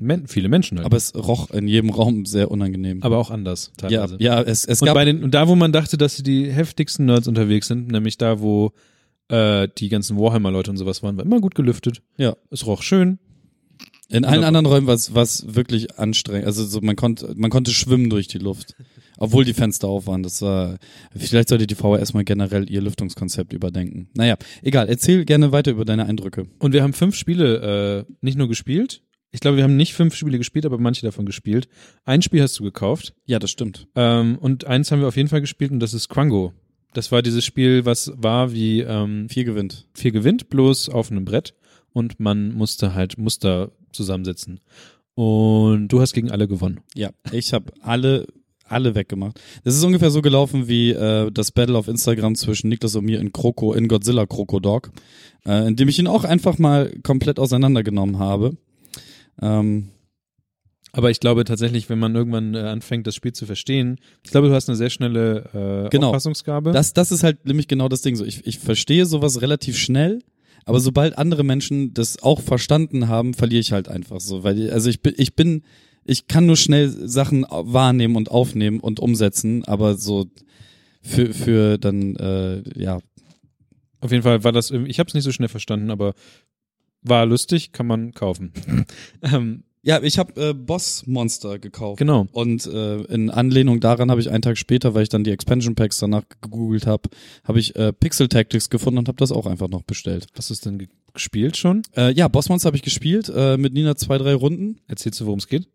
Men 0.00 0.28
viele 0.28 0.48
Menschen 0.48 0.78
halt. 0.78 0.86
Aber 0.86 0.96
es 0.96 1.12
roch 1.12 1.50
in 1.50 1.66
jedem 1.66 1.90
Raum 1.90 2.24
sehr 2.24 2.52
unangenehm. 2.52 3.02
aber 3.02 3.18
auch 3.18 3.30
anders 3.32 3.72
ja, 3.82 3.88
teilweise. 3.88 4.16
ja, 4.20 4.42
es, 4.42 4.64
es 4.64 4.80
Und 4.80 4.86
gab 4.86 4.94
bei 4.94 5.04
den, 5.04 5.24
und 5.24 5.34
da, 5.34 5.48
wo 5.48 5.56
man 5.56 5.72
dachte, 5.72 5.98
dass 5.98 6.16
sie 6.16 6.22
die 6.22 6.52
heftigsten 6.52 7.06
Nerds 7.06 7.26
unterwegs 7.26 7.66
sind, 7.66 7.88
nämlich 7.90 8.16
da, 8.16 8.40
wo 8.40 8.72
äh, 9.28 9.66
die 9.76 9.88
ganzen 9.88 10.16
Warhammer-Leute 10.16 10.70
und 10.70 10.76
sowas 10.76 11.02
waren, 11.02 11.16
war 11.16 11.24
immer 11.24 11.40
gut 11.40 11.56
gelüftet. 11.56 12.00
Ja. 12.16 12.36
Es 12.52 12.64
roch 12.64 12.82
schön. 12.82 13.18
In 14.10 14.24
allen 14.24 14.44
anderen 14.44 14.66
Räumen 14.66 14.86
war 14.86 14.94
es 14.94 15.54
wirklich 15.54 15.98
anstrengend. 15.98 16.46
Also 16.46 16.64
so 16.64 16.80
man 16.80 16.96
konnte 16.96 17.34
man 17.36 17.50
konnte 17.50 17.72
schwimmen 17.72 18.08
durch 18.08 18.26
die 18.26 18.38
Luft, 18.38 18.74
obwohl 19.18 19.44
die 19.44 19.52
Fenster 19.52 19.88
auf 19.88 20.06
waren. 20.06 20.22
Das 20.22 20.40
war 20.40 20.78
vielleicht 21.14 21.50
sollte 21.50 21.66
die 21.66 21.74
VHS 21.74 22.14
mal 22.14 22.24
generell 22.24 22.70
ihr 22.70 22.80
Lüftungskonzept 22.80 23.52
überdenken. 23.52 24.08
Naja, 24.14 24.36
egal. 24.62 24.88
Erzähl 24.88 25.26
gerne 25.26 25.52
weiter 25.52 25.72
über 25.72 25.84
deine 25.84 26.06
Eindrücke. 26.06 26.46
Und 26.58 26.72
wir 26.72 26.82
haben 26.82 26.94
fünf 26.94 27.16
Spiele 27.16 28.06
äh, 28.08 28.12
nicht 28.22 28.38
nur 28.38 28.48
gespielt. 28.48 29.02
Ich 29.30 29.40
glaube, 29.40 29.58
wir 29.58 29.64
haben 29.64 29.76
nicht 29.76 29.92
fünf 29.92 30.14
Spiele 30.14 30.38
gespielt, 30.38 30.64
aber 30.64 30.78
manche 30.78 31.04
davon 31.04 31.26
gespielt. 31.26 31.68
Ein 32.06 32.22
Spiel 32.22 32.40
hast 32.40 32.58
du 32.58 32.64
gekauft. 32.64 33.14
Ja, 33.26 33.38
das 33.38 33.50
stimmt. 33.50 33.88
Ähm, 33.94 34.38
und 34.38 34.66
eins 34.66 34.90
haben 34.90 35.00
wir 35.00 35.08
auf 35.08 35.16
jeden 35.16 35.28
Fall 35.28 35.42
gespielt 35.42 35.70
und 35.70 35.80
das 35.80 35.92
ist 35.92 36.08
Quango. 36.08 36.54
Das 36.94 37.12
war 37.12 37.20
dieses 37.20 37.44
Spiel, 37.44 37.84
was 37.84 38.10
war 38.16 38.52
wie 38.52 38.80
ähm, 38.80 39.28
Vier 39.28 39.44
gewinnt. 39.44 39.86
vier 39.92 40.12
gewinnt, 40.12 40.48
bloß 40.48 40.88
auf 40.88 41.10
einem 41.10 41.26
Brett. 41.26 41.54
Und 41.98 42.20
man 42.20 42.52
musste 42.54 42.94
halt 42.94 43.18
Muster 43.18 43.72
zusammensetzen. 43.92 44.60
Und 45.14 45.88
du 45.88 46.00
hast 46.00 46.12
gegen 46.12 46.30
alle 46.30 46.46
gewonnen. 46.46 46.80
Ja, 46.94 47.10
ich 47.32 47.52
habe 47.52 47.72
alle 47.82 48.26
alle 48.70 48.94
weggemacht. 48.94 49.40
Das 49.64 49.74
ist 49.74 49.82
ungefähr 49.82 50.10
so 50.10 50.20
gelaufen 50.20 50.68
wie 50.68 50.90
äh, 50.90 51.30
das 51.32 51.50
Battle 51.52 51.76
auf 51.78 51.88
Instagram 51.88 52.34
zwischen 52.34 52.68
Niklas 52.68 52.94
und 52.96 53.06
mir 53.06 53.18
in 53.18 53.32
Kroko, 53.32 53.72
in 53.72 53.88
Godzilla 53.88 54.26
Krokodog, 54.26 54.90
äh, 55.46 55.66
in 55.66 55.74
dem 55.76 55.88
ich 55.88 55.98
ihn 55.98 56.06
auch 56.06 56.24
einfach 56.24 56.58
mal 56.58 56.92
komplett 57.02 57.38
auseinandergenommen 57.38 58.18
habe. 58.18 58.58
Ähm, 59.40 59.88
Aber 60.92 61.10
ich 61.10 61.18
glaube 61.18 61.44
tatsächlich, 61.44 61.88
wenn 61.88 61.98
man 61.98 62.14
irgendwann 62.14 62.54
äh, 62.54 62.58
anfängt, 62.58 63.06
das 63.06 63.14
Spiel 63.14 63.32
zu 63.32 63.46
verstehen, 63.46 63.96
ich 64.22 64.30
glaube, 64.32 64.48
du 64.48 64.54
hast 64.54 64.68
eine 64.68 64.76
sehr 64.76 64.90
schnelle 64.90 65.86
äh, 65.86 65.88
Genau. 65.88 66.08
Auffassungsgabe. 66.08 66.72
Das, 66.72 66.92
das 66.92 67.10
ist 67.10 67.22
halt 67.22 67.46
nämlich 67.46 67.68
genau 67.68 67.88
das 67.88 68.02
Ding. 68.02 68.16
So, 68.16 68.24
ich, 68.26 68.46
ich 68.46 68.58
verstehe 68.58 69.06
sowas 69.06 69.40
relativ 69.40 69.78
schnell, 69.78 70.18
aber 70.68 70.80
sobald 70.80 71.16
andere 71.16 71.44
Menschen 71.44 71.94
das 71.94 72.22
auch 72.22 72.42
verstanden 72.42 73.08
haben, 73.08 73.32
verliere 73.32 73.60
ich 73.60 73.72
halt 73.72 73.88
einfach 73.88 74.20
so. 74.20 74.44
Weil, 74.44 74.70
also 74.70 74.90
ich 74.90 75.00
bin, 75.00 75.14
ich 75.16 75.34
bin, 75.34 75.62
ich 76.04 76.28
kann 76.28 76.44
nur 76.44 76.58
schnell 76.58 76.90
Sachen 76.90 77.46
wahrnehmen 77.48 78.16
und 78.16 78.30
aufnehmen 78.30 78.78
und 78.78 79.00
umsetzen, 79.00 79.64
aber 79.64 79.94
so 79.94 80.26
für, 81.00 81.32
für 81.32 81.78
dann, 81.78 82.16
äh, 82.16 82.62
ja, 82.78 82.98
Auf 84.00 84.12
jeden 84.12 84.22
Fall 84.22 84.44
war 84.44 84.52
das, 84.52 84.70
ich 84.70 84.98
habe 84.98 85.08
es 85.08 85.14
nicht 85.14 85.24
so 85.24 85.32
schnell 85.32 85.48
verstanden, 85.48 85.90
aber 85.90 86.12
war 87.00 87.24
lustig, 87.24 87.72
kann 87.72 87.86
man 87.86 88.12
kaufen. 88.12 88.52
ähm, 89.22 89.64
Ja, 89.82 90.02
ich 90.02 90.18
habe 90.18 90.50
äh, 90.50 90.54
Boss 90.54 91.06
Monster 91.06 91.58
gekauft. 91.58 91.98
genau. 91.98 92.26
Und 92.32 92.66
äh, 92.66 93.02
in 93.02 93.30
Anlehnung 93.30 93.80
daran 93.80 94.10
habe 94.10 94.20
ich 94.20 94.30
einen 94.30 94.42
Tag 94.42 94.58
später, 94.58 94.94
weil 94.94 95.04
ich 95.04 95.08
dann 95.08 95.24
die 95.24 95.30
Expansion 95.30 95.74
Packs 95.74 95.98
danach 95.98 96.24
gegoogelt 96.40 96.86
habe, 96.86 97.08
habe 97.44 97.60
ich 97.60 97.76
äh, 97.76 97.92
Pixel 97.92 98.28
Tactics 98.28 98.70
gefunden 98.70 98.98
und 98.98 99.08
habe 99.08 99.18
das 99.18 99.32
auch 99.32 99.46
einfach 99.46 99.68
noch 99.68 99.82
bestellt. 99.82 100.26
Was 100.34 100.50
ist 100.50 100.66
denn 100.66 100.88
gespielt 101.18 101.56
schon? 101.56 101.82
Äh, 101.96 102.12
ja, 102.12 102.28
Bossmonster 102.28 102.68
habe 102.68 102.76
ich 102.76 102.82
gespielt, 102.82 103.30
äh, 103.34 103.56
mit 103.56 103.74
Nina 103.74 103.96
zwei, 103.96 104.18
drei 104.18 104.34
Runden. 104.34 104.78
Erzählst 104.86 105.20
du, 105.20 105.26
worum 105.26 105.40
es 105.40 105.48
geht? 105.48 105.68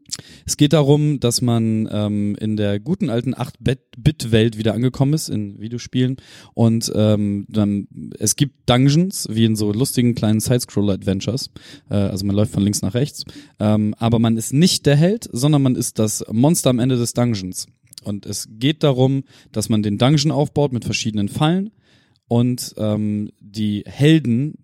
Es 0.45 0.57
geht 0.57 0.73
darum, 0.73 1.19
dass 1.19 1.41
man 1.41 1.87
ähm, 1.91 2.35
in 2.39 2.55
der 2.55 2.79
guten 2.79 3.09
alten 3.09 3.35
8-Bit-Welt 3.35 4.57
wieder 4.57 4.73
angekommen 4.73 5.13
ist, 5.13 5.29
in 5.29 5.59
Videospielen. 5.59 6.17
Und 6.53 6.91
ähm, 6.95 7.45
dann, 7.49 7.87
es 8.19 8.35
gibt 8.35 8.69
Dungeons, 8.69 9.27
wie 9.29 9.45
in 9.45 9.55
so 9.55 9.71
lustigen 9.73 10.15
kleinen 10.15 10.39
Sidescroller-Adventures. 10.39 11.51
Äh, 11.89 11.95
also 11.95 12.25
man 12.25 12.35
läuft 12.35 12.53
von 12.53 12.63
links 12.63 12.81
nach 12.81 12.93
rechts. 12.93 13.25
Ähm, 13.59 13.93
aber 13.99 14.19
man 14.19 14.37
ist 14.37 14.53
nicht 14.53 14.85
der 14.85 14.95
Held, 14.95 15.29
sondern 15.31 15.61
man 15.61 15.75
ist 15.75 15.99
das 15.99 16.23
Monster 16.31 16.69
am 16.69 16.79
Ende 16.79 16.97
des 16.97 17.13
Dungeons. 17.13 17.67
Und 18.03 18.25
es 18.25 18.47
geht 18.49 18.83
darum, 18.83 19.23
dass 19.51 19.69
man 19.69 19.83
den 19.83 19.97
Dungeon 19.97 20.31
aufbaut 20.31 20.71
mit 20.71 20.85
verschiedenen 20.85 21.27
Fallen 21.27 21.71
und 22.27 22.73
ähm, 22.77 23.29
die 23.39 23.83
Helden 23.85 24.62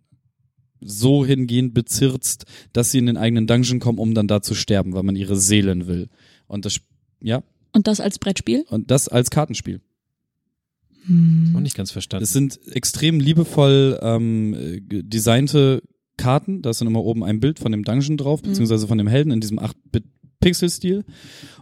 so 0.81 1.25
hingehend 1.25 1.73
bezirzt, 1.73 2.45
dass 2.73 2.91
sie 2.91 2.99
in 2.99 3.05
den 3.05 3.17
eigenen 3.17 3.47
Dungeon 3.47 3.79
kommen, 3.79 3.99
um 3.99 4.13
dann 4.13 4.27
da 4.27 4.41
zu 4.41 4.55
sterben, 4.55 4.93
weil 4.93 5.03
man 5.03 5.15
ihre 5.15 5.35
Seelen 5.35 5.87
will. 5.87 6.09
Und 6.47 6.65
das, 6.65 6.79
ja, 7.21 7.43
Und 7.73 7.87
das 7.87 7.99
als 7.99 8.19
Brettspiel? 8.19 8.65
und 8.69 8.91
das 8.91 9.07
als 9.07 9.29
Kartenspiel. 9.29 9.81
Noch 11.07 11.61
nicht 11.61 11.75
ganz 11.75 11.91
verstanden. 11.91 12.23
Es 12.23 12.33
sind 12.33 12.59
extrem 12.71 13.19
liebevoll 13.19 13.99
ähm, 14.01 14.53
äh, 14.53 14.79
designte 15.03 15.81
Karten. 16.17 16.61
Da 16.61 16.69
ist 16.69 16.81
dann 16.81 16.87
immer 16.87 17.03
oben 17.03 17.23
ein 17.23 17.39
Bild 17.39 17.57
von 17.57 17.71
dem 17.71 17.83
Dungeon 17.83 18.17
drauf, 18.17 18.41
beziehungsweise 18.43 18.87
von 18.87 18.97
dem 18.97 19.07
Helden 19.07 19.31
in 19.31 19.39
diesem 19.41 19.59
8-Bit-Pixel-Stil. 20.39 21.03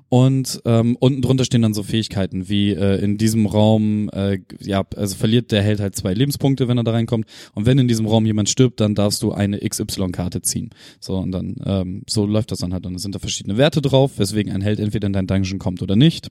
Und 0.10 0.62
ähm, 0.64 0.96
unten 1.02 1.22
drunter 1.22 1.44
stehen 1.44 1.64
dann 1.64 1.74
so 1.74 1.84
Fähigkeiten 1.84 2.48
wie 2.48 2.72
äh, 2.72 3.04
in 3.04 3.18
diesem 3.18 3.46
Raum, 3.46 4.10
äh, 4.14 4.40
ja, 4.62 4.86
also 4.96 5.18
verliert 5.18 5.52
der 5.52 5.62
Held 5.62 5.82
halt 5.82 5.98
zwei 5.98 6.14
Lebenspunkte, 6.14 6.70
wenn 6.70 6.78
er 6.78 6.86
da 6.86 6.92
reinkommt. 6.92 7.26
Und 7.56 7.66
wenn 7.66 7.78
in 7.78 7.90
diesem 7.90 8.06
Raum 8.06 8.26
jemand 8.26 8.48
stirbt, 8.48 8.80
dann 8.80 8.96
darfst 8.96 9.22
du 9.22 9.34
eine 9.34 9.60
XY-Karte 9.60 10.42
ziehen. 10.42 10.70
So, 11.02 11.18
und 11.18 11.34
dann, 11.34 11.56
ähm, 11.66 12.04
so 12.08 12.26
läuft 12.26 12.52
das 12.52 12.60
dann 12.60 12.72
halt. 12.72 12.86
Und 12.86 12.94
dann 12.94 13.00
sind 13.00 13.16
da 13.16 13.20
verschiedene 13.20 13.58
Werte 13.58 13.82
drauf, 13.82 14.18
weswegen 14.18 14.54
ein 14.54 14.62
Held 14.62 14.80
entweder 14.80 15.08
in 15.08 15.14
dein 15.14 15.28
Dungeon 15.28 15.60
kommt 15.60 15.82
oder 15.82 15.98
nicht. 15.98 16.30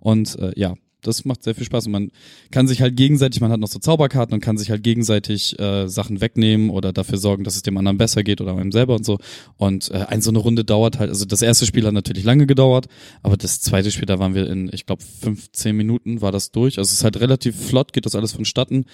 Und 0.00 0.36
äh, 0.40 0.52
ja, 0.56 0.74
das 1.06 1.24
macht 1.24 1.42
sehr 1.42 1.54
viel 1.54 1.64
Spaß 1.64 1.86
und 1.86 1.92
man 1.92 2.10
kann 2.50 2.68
sich 2.68 2.82
halt 2.82 2.96
gegenseitig, 2.96 3.40
man 3.40 3.50
hat 3.50 3.60
noch 3.60 3.68
so 3.68 3.78
Zauberkarten 3.78 4.34
und 4.34 4.40
kann 4.40 4.58
sich 4.58 4.70
halt 4.70 4.82
gegenseitig 4.82 5.58
äh, 5.58 5.88
Sachen 5.88 6.20
wegnehmen 6.20 6.70
oder 6.70 6.92
dafür 6.92 7.18
sorgen, 7.18 7.44
dass 7.44 7.56
es 7.56 7.62
dem 7.62 7.76
anderen 7.76 7.98
besser 7.98 8.22
geht 8.22 8.40
oder 8.40 8.56
einem 8.56 8.72
selber 8.72 8.94
und 8.94 9.04
so. 9.04 9.18
Und 9.56 9.90
äh, 9.90 10.06
ein 10.08 10.22
so 10.22 10.30
eine 10.30 10.38
Runde 10.38 10.64
dauert 10.64 10.98
halt, 10.98 11.10
also 11.10 11.24
das 11.24 11.42
erste 11.42 11.66
Spiel 11.66 11.86
hat 11.86 11.94
natürlich 11.94 12.24
lange 12.24 12.46
gedauert, 12.46 12.86
aber 13.22 13.36
das 13.36 13.60
zweite 13.60 13.90
Spiel, 13.90 14.06
da 14.06 14.18
waren 14.18 14.34
wir 14.34 14.48
in, 14.48 14.70
ich 14.72 14.86
glaube, 14.86 15.02
15 15.02 15.76
Minuten 15.76 16.20
war 16.20 16.32
das 16.32 16.50
durch. 16.50 16.78
Also 16.78 16.88
es 16.88 16.98
ist 16.98 17.04
halt 17.04 17.20
relativ 17.20 17.56
flott, 17.56 17.92
geht 17.92 18.06
das 18.06 18.14
alles 18.14 18.32
vonstatten, 18.32 18.84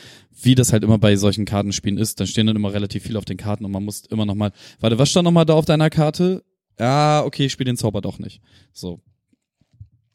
wie 0.40 0.54
das 0.54 0.72
halt 0.72 0.84
immer 0.84 0.98
bei 0.98 1.16
solchen 1.16 1.44
Kartenspielen 1.44 1.98
ist. 1.98 2.20
Dann 2.20 2.26
stehen 2.26 2.46
dann 2.46 2.56
immer 2.56 2.72
relativ 2.72 3.04
viel 3.04 3.16
auf 3.16 3.24
den 3.24 3.36
Karten 3.36 3.64
und 3.64 3.72
man 3.72 3.84
muss 3.84 4.02
immer 4.06 4.26
noch 4.26 4.34
mal, 4.34 4.52
warte, 4.80 4.98
was 4.98 5.10
stand 5.10 5.24
noch 5.24 5.32
mal 5.32 5.44
da 5.44 5.54
auf 5.54 5.64
deiner 5.64 5.90
Karte? 5.90 6.44
Ja, 6.78 7.22
okay, 7.24 7.46
ich 7.46 7.52
spiele 7.52 7.70
den 7.70 7.76
Zauber 7.76 8.00
doch 8.00 8.18
nicht. 8.18 8.40
So, 8.72 9.00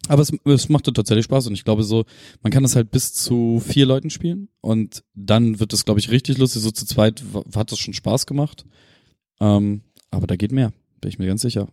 aber 0.07 0.21
es, 0.21 0.31
es 0.45 0.69
machte 0.69 0.93
tatsächlich 0.93 1.25
Spaß 1.25 1.47
und 1.47 1.53
ich 1.53 1.63
glaube 1.63 1.83
so, 1.83 2.05
man 2.41 2.51
kann 2.51 2.63
das 2.63 2.75
halt 2.75 2.91
bis 2.91 3.13
zu 3.13 3.61
vier 3.65 3.85
Leuten 3.85 4.09
spielen 4.09 4.49
und 4.61 5.03
dann 5.13 5.59
wird 5.59 5.73
es, 5.73 5.85
glaube 5.85 5.99
ich, 5.99 6.11
richtig 6.11 6.37
lustig. 6.37 6.61
So 6.61 6.71
zu 6.71 6.85
zweit 6.85 7.23
hat 7.55 7.71
das 7.71 7.79
schon 7.79 7.93
Spaß 7.93 8.25
gemacht. 8.25 8.65
Ähm, 9.39 9.81
aber 10.11 10.27
da 10.27 10.35
geht 10.35 10.51
mehr, 10.51 10.71
bin 11.01 11.09
ich 11.09 11.19
mir 11.19 11.27
ganz 11.27 11.41
sicher. 11.41 11.67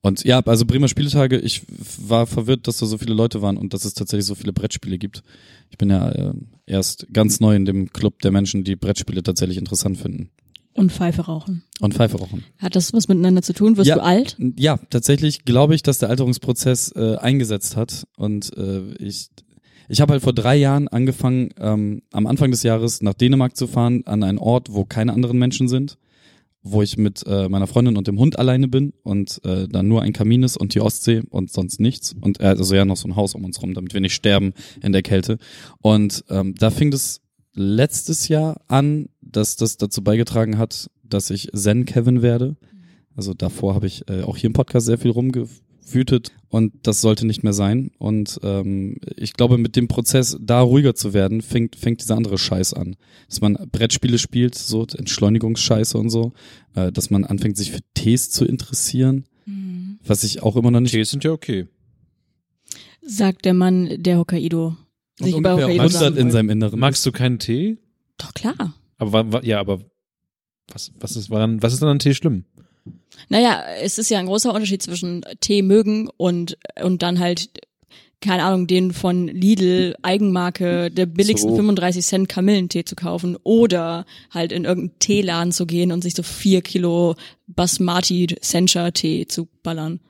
Und 0.00 0.24
ja, 0.24 0.40
also 0.40 0.64
Bremer 0.64 0.88
Spieletage, 0.88 1.38
ich 1.38 1.62
war 1.98 2.26
verwirrt, 2.26 2.66
dass 2.66 2.78
da 2.78 2.86
so 2.86 2.98
viele 2.98 3.14
Leute 3.14 3.42
waren 3.42 3.56
und 3.56 3.74
dass 3.74 3.84
es 3.84 3.94
tatsächlich 3.94 4.26
so 4.26 4.34
viele 4.34 4.52
Brettspiele 4.52 4.98
gibt. 4.98 5.22
Ich 5.70 5.78
bin 5.78 5.90
ja 5.90 6.10
äh, 6.10 6.32
erst 6.66 7.06
ganz 7.12 7.40
neu 7.40 7.54
in 7.54 7.64
dem 7.64 7.92
Club 7.92 8.20
der 8.22 8.30
Menschen, 8.30 8.64
die 8.64 8.76
Brettspiele 8.76 9.22
tatsächlich 9.22 9.58
interessant 9.58 9.98
finden. 9.98 10.30
Und 10.78 10.92
Pfeife 10.92 11.22
rauchen. 11.22 11.64
Und 11.80 11.94
Pfeife 11.94 12.18
rauchen. 12.18 12.44
Hat 12.58 12.76
das 12.76 12.92
was 12.92 13.08
miteinander 13.08 13.42
zu 13.42 13.52
tun? 13.52 13.76
Wirst 13.76 13.88
Ja. 13.88 13.96
du 13.96 14.02
alt? 14.02 14.36
Ja, 14.56 14.78
tatsächlich 14.90 15.44
glaube 15.44 15.74
ich, 15.74 15.82
dass 15.82 15.98
der 15.98 16.08
Alterungsprozess 16.08 16.92
äh, 16.94 17.16
eingesetzt 17.16 17.76
hat 17.76 18.06
und 18.16 18.56
äh, 18.56 18.92
ich 18.98 19.28
ich 19.90 20.02
habe 20.02 20.12
halt 20.12 20.22
vor 20.22 20.34
drei 20.34 20.54
Jahren 20.54 20.86
angefangen, 20.88 21.48
ähm, 21.58 22.02
am 22.12 22.26
Anfang 22.26 22.50
des 22.50 22.62
Jahres 22.62 23.00
nach 23.00 23.14
Dänemark 23.14 23.56
zu 23.56 23.66
fahren, 23.66 24.02
an 24.04 24.22
einen 24.22 24.36
Ort, 24.38 24.68
wo 24.70 24.84
keine 24.84 25.14
anderen 25.14 25.38
Menschen 25.38 25.66
sind, 25.66 25.96
wo 26.62 26.82
ich 26.82 26.98
mit 26.98 27.24
äh, 27.26 27.48
meiner 27.48 27.66
Freundin 27.66 27.96
und 27.96 28.06
dem 28.06 28.18
Hund 28.18 28.38
alleine 28.38 28.68
bin 28.68 28.92
und 29.02 29.40
äh, 29.44 29.66
da 29.66 29.82
nur 29.82 30.02
ein 30.02 30.12
Kamin 30.12 30.42
ist 30.42 30.58
und 30.58 30.74
die 30.74 30.82
Ostsee 30.82 31.22
und 31.30 31.50
sonst 31.50 31.80
nichts 31.80 32.14
und 32.20 32.38
äh, 32.40 32.44
also 32.44 32.74
ja 32.74 32.84
noch 32.84 32.98
so 32.98 33.08
ein 33.08 33.16
Haus 33.16 33.34
um 33.34 33.44
uns 33.46 33.62
rum, 33.62 33.72
damit 33.72 33.94
wir 33.94 34.02
nicht 34.02 34.14
sterben 34.14 34.52
in 34.82 34.92
der 34.92 35.02
Kälte. 35.02 35.38
Und 35.80 36.22
ähm, 36.28 36.54
da 36.58 36.70
fing 36.70 36.90
das 36.90 37.22
letztes 37.54 38.28
Jahr 38.28 38.60
an, 38.68 39.08
dass 39.30 39.56
das 39.56 39.76
dazu 39.76 40.02
beigetragen 40.02 40.58
hat, 40.58 40.90
dass 41.02 41.30
ich 41.30 41.50
Zen 41.54 41.84
Kevin 41.84 42.22
werde. 42.22 42.56
Also 43.16 43.34
davor 43.34 43.74
habe 43.74 43.86
ich 43.86 44.08
äh, 44.08 44.22
auch 44.22 44.36
hier 44.36 44.48
im 44.48 44.52
Podcast 44.52 44.86
sehr 44.86 44.98
viel 44.98 45.10
rumgewütet 45.10 46.32
und 46.48 46.72
das 46.82 47.00
sollte 47.00 47.26
nicht 47.26 47.42
mehr 47.42 47.52
sein. 47.52 47.90
Und 47.98 48.38
ähm, 48.42 48.96
ich 49.16 49.32
glaube, 49.32 49.58
mit 49.58 49.74
dem 49.74 49.88
Prozess, 49.88 50.36
da 50.40 50.60
ruhiger 50.60 50.94
zu 50.94 51.14
werden, 51.14 51.42
fängt, 51.42 51.76
fängt 51.76 52.00
dieser 52.00 52.16
andere 52.16 52.38
Scheiß 52.38 52.74
an. 52.74 52.96
Dass 53.28 53.40
man 53.40 53.58
Brettspiele 53.72 54.18
spielt, 54.18 54.54
so 54.54 54.86
Entschleunigungsscheiße 54.86 55.98
und 55.98 56.10
so, 56.10 56.32
äh, 56.74 56.92
dass 56.92 57.10
man 57.10 57.24
anfängt, 57.24 57.56
sich 57.56 57.72
für 57.72 57.80
Tees 57.94 58.30
zu 58.30 58.44
interessieren, 58.44 59.24
was 60.04 60.24
ich 60.24 60.42
auch 60.42 60.56
immer 60.56 60.70
noch 60.70 60.80
nicht 60.80 60.92
Tees 60.92 61.10
sind 61.10 61.24
ja 61.24 61.32
okay. 61.32 61.66
Sagt 63.02 63.44
der 63.44 63.54
Mann, 63.54 64.02
der 64.02 64.18
Hokkaido 64.18 64.76
sich 65.18 65.34
ungefähr 65.34 65.68
Hokkaido 65.68 65.82
100 65.82 66.16
in 66.16 66.30
seinem 66.30 66.50
Inneren. 66.50 66.78
Magst 66.78 67.04
du 67.06 67.12
keinen 67.12 67.38
Tee? 67.38 67.78
Doch 68.18 68.34
klar. 68.34 68.74
Aber 68.98 69.12
wa- 69.12 69.32
wa- 69.32 69.42
ja, 69.44 69.60
aber 69.60 69.80
was, 70.72 70.92
was 71.00 71.16
ist 71.16 71.30
waran, 71.30 71.62
was 71.62 71.72
ist 71.72 71.80
dann 71.82 71.88
an 71.88 71.98
Tee 71.98 72.14
schlimm? 72.14 72.44
Naja, 73.28 73.62
es 73.80 73.98
ist 73.98 74.10
ja 74.10 74.18
ein 74.18 74.26
großer 74.26 74.52
Unterschied 74.52 74.82
zwischen 74.82 75.24
Tee 75.40 75.62
mögen 75.62 76.08
und, 76.16 76.56
und 76.82 77.02
dann 77.02 77.18
halt, 77.18 77.48
keine 78.20 78.42
Ahnung, 78.44 78.66
den 78.66 78.92
von 78.92 79.28
Lidl 79.28 79.94
Eigenmarke 80.02 80.90
der 80.90 81.06
billigsten 81.06 81.50
So. 81.50 81.56
35 81.56 82.04
Cent 82.04 82.28
Kamillentee 82.28 82.84
zu 82.84 82.96
kaufen 82.96 83.36
oder 83.44 84.04
halt 84.30 84.52
in 84.52 84.64
irgendeinen 84.64 84.98
Teeladen 84.98 85.52
zu 85.52 85.66
gehen 85.66 85.92
und 85.92 86.02
sich 86.02 86.14
so 86.14 86.22
vier 86.22 86.62
Kilo 86.62 87.14
Basmati 87.46 88.36
Sencha 88.40 88.90
Tee 88.90 89.26
zu 89.26 89.48
ballern. 89.62 90.00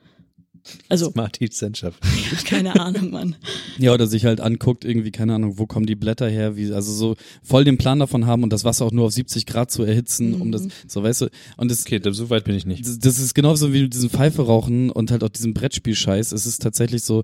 Also, 0.87 1.11
Martin 1.15 1.51
Zenschaft. 1.51 1.99
keine 2.45 2.79
Ahnung, 2.79 3.11
Mann. 3.11 3.35
Ja, 3.77 3.93
oder 3.93 4.07
sich 4.07 4.25
halt 4.25 4.41
anguckt, 4.41 4.85
irgendwie, 4.85 5.11
keine 5.11 5.35
Ahnung, 5.35 5.57
wo 5.57 5.65
kommen 5.65 5.85
die 5.85 5.95
Blätter 5.95 6.29
her, 6.29 6.55
wie, 6.55 6.71
also 6.71 6.91
so 6.93 7.15
voll 7.43 7.63
den 7.63 7.77
Plan 7.77 7.99
davon 7.99 8.25
haben 8.25 8.43
und 8.43 8.53
das 8.53 8.63
Wasser 8.63 8.85
auch 8.85 8.91
nur 8.91 9.05
auf 9.05 9.13
70 9.13 9.45
Grad 9.45 9.71
zu 9.71 9.83
erhitzen, 9.83 10.35
um 10.41 10.51
das, 10.51 10.67
so 10.87 11.03
weißt 11.03 11.21
du, 11.21 11.29
und 11.57 11.69
das, 11.71 11.85
Okay, 11.85 12.01
so 12.11 12.29
weit 12.29 12.43
bin 12.43 12.55
ich 12.55 12.65
nicht. 12.65 12.85
das, 12.85 12.99
das 12.99 13.19
ist 13.19 13.33
genauso 13.33 13.73
wie 13.73 13.83
mit 13.83 13.93
diesem 13.93 14.09
Pfeife 14.09 14.43
rauchen 14.43 14.89
und 14.89 15.11
halt 15.11 15.23
auch 15.23 15.29
diesem 15.29 15.53
Brettspielscheiß. 15.53 16.31
Es 16.31 16.45
ist 16.45 16.61
tatsächlich 16.61 17.03
so, 17.03 17.23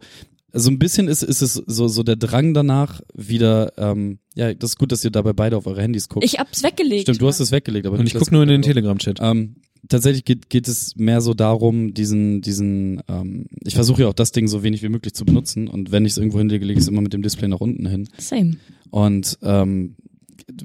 so 0.53 0.71
ein 0.71 0.79
bisschen 0.79 1.07
ist, 1.07 1.21
ist 1.21 1.41
es 1.41 1.53
so, 1.53 1.87
so 1.87 2.01
der 2.03 2.15
Drang 2.15 2.53
danach 2.53 3.01
wieder, 3.13 3.73
ähm, 3.77 4.19
ja, 4.35 4.53
das 4.53 4.71
ist 4.71 4.77
gut, 4.77 4.91
dass 4.91 5.03
ihr 5.03 5.11
dabei 5.11 5.33
beide 5.33 5.57
auf 5.57 5.67
eure 5.67 5.81
Handys 5.81 6.07
guckt. 6.07 6.25
Ich 6.25 6.39
hab's 6.39 6.63
weggelegt. 6.63 7.03
Stimmt, 7.03 7.21
du 7.21 7.27
hast 7.27 7.39
es 7.41 7.51
weggelegt, 7.51 7.85
aber 7.85 7.99
Und 7.99 8.07
ich 8.07 8.13
gucke 8.13 8.33
nur 8.33 8.43
in 8.43 8.49
den. 8.49 8.61
Telegram-Chat. 8.61 9.19
Ähm, 9.21 9.57
tatsächlich 9.89 10.25
geht, 10.25 10.49
geht 10.49 10.67
es 10.67 10.95
mehr 10.95 11.21
so 11.21 11.33
darum, 11.33 11.93
diesen, 11.93 12.41
diesen, 12.41 13.01
ähm, 13.07 13.45
ich 13.63 13.75
versuche 13.75 14.03
ja 14.03 14.07
auch 14.07 14.13
das 14.13 14.31
Ding 14.31 14.47
so 14.47 14.63
wenig 14.63 14.83
wie 14.83 14.89
möglich 14.89 15.13
zu 15.13 15.25
benutzen 15.25 15.67
und 15.67 15.91
wenn 15.91 16.05
ich 16.05 16.13
es 16.13 16.17
irgendwo 16.17 16.39
hinlege, 16.39 16.65
lege 16.65 16.79
ich 16.79 16.83
es 16.83 16.89
immer 16.89 17.01
mit 17.01 17.13
dem 17.13 17.21
Display 17.21 17.47
nach 17.47 17.61
unten 17.61 17.87
hin 17.87 18.09
Same. 18.17 18.57
und 18.89 19.37
ähm, 19.41 19.95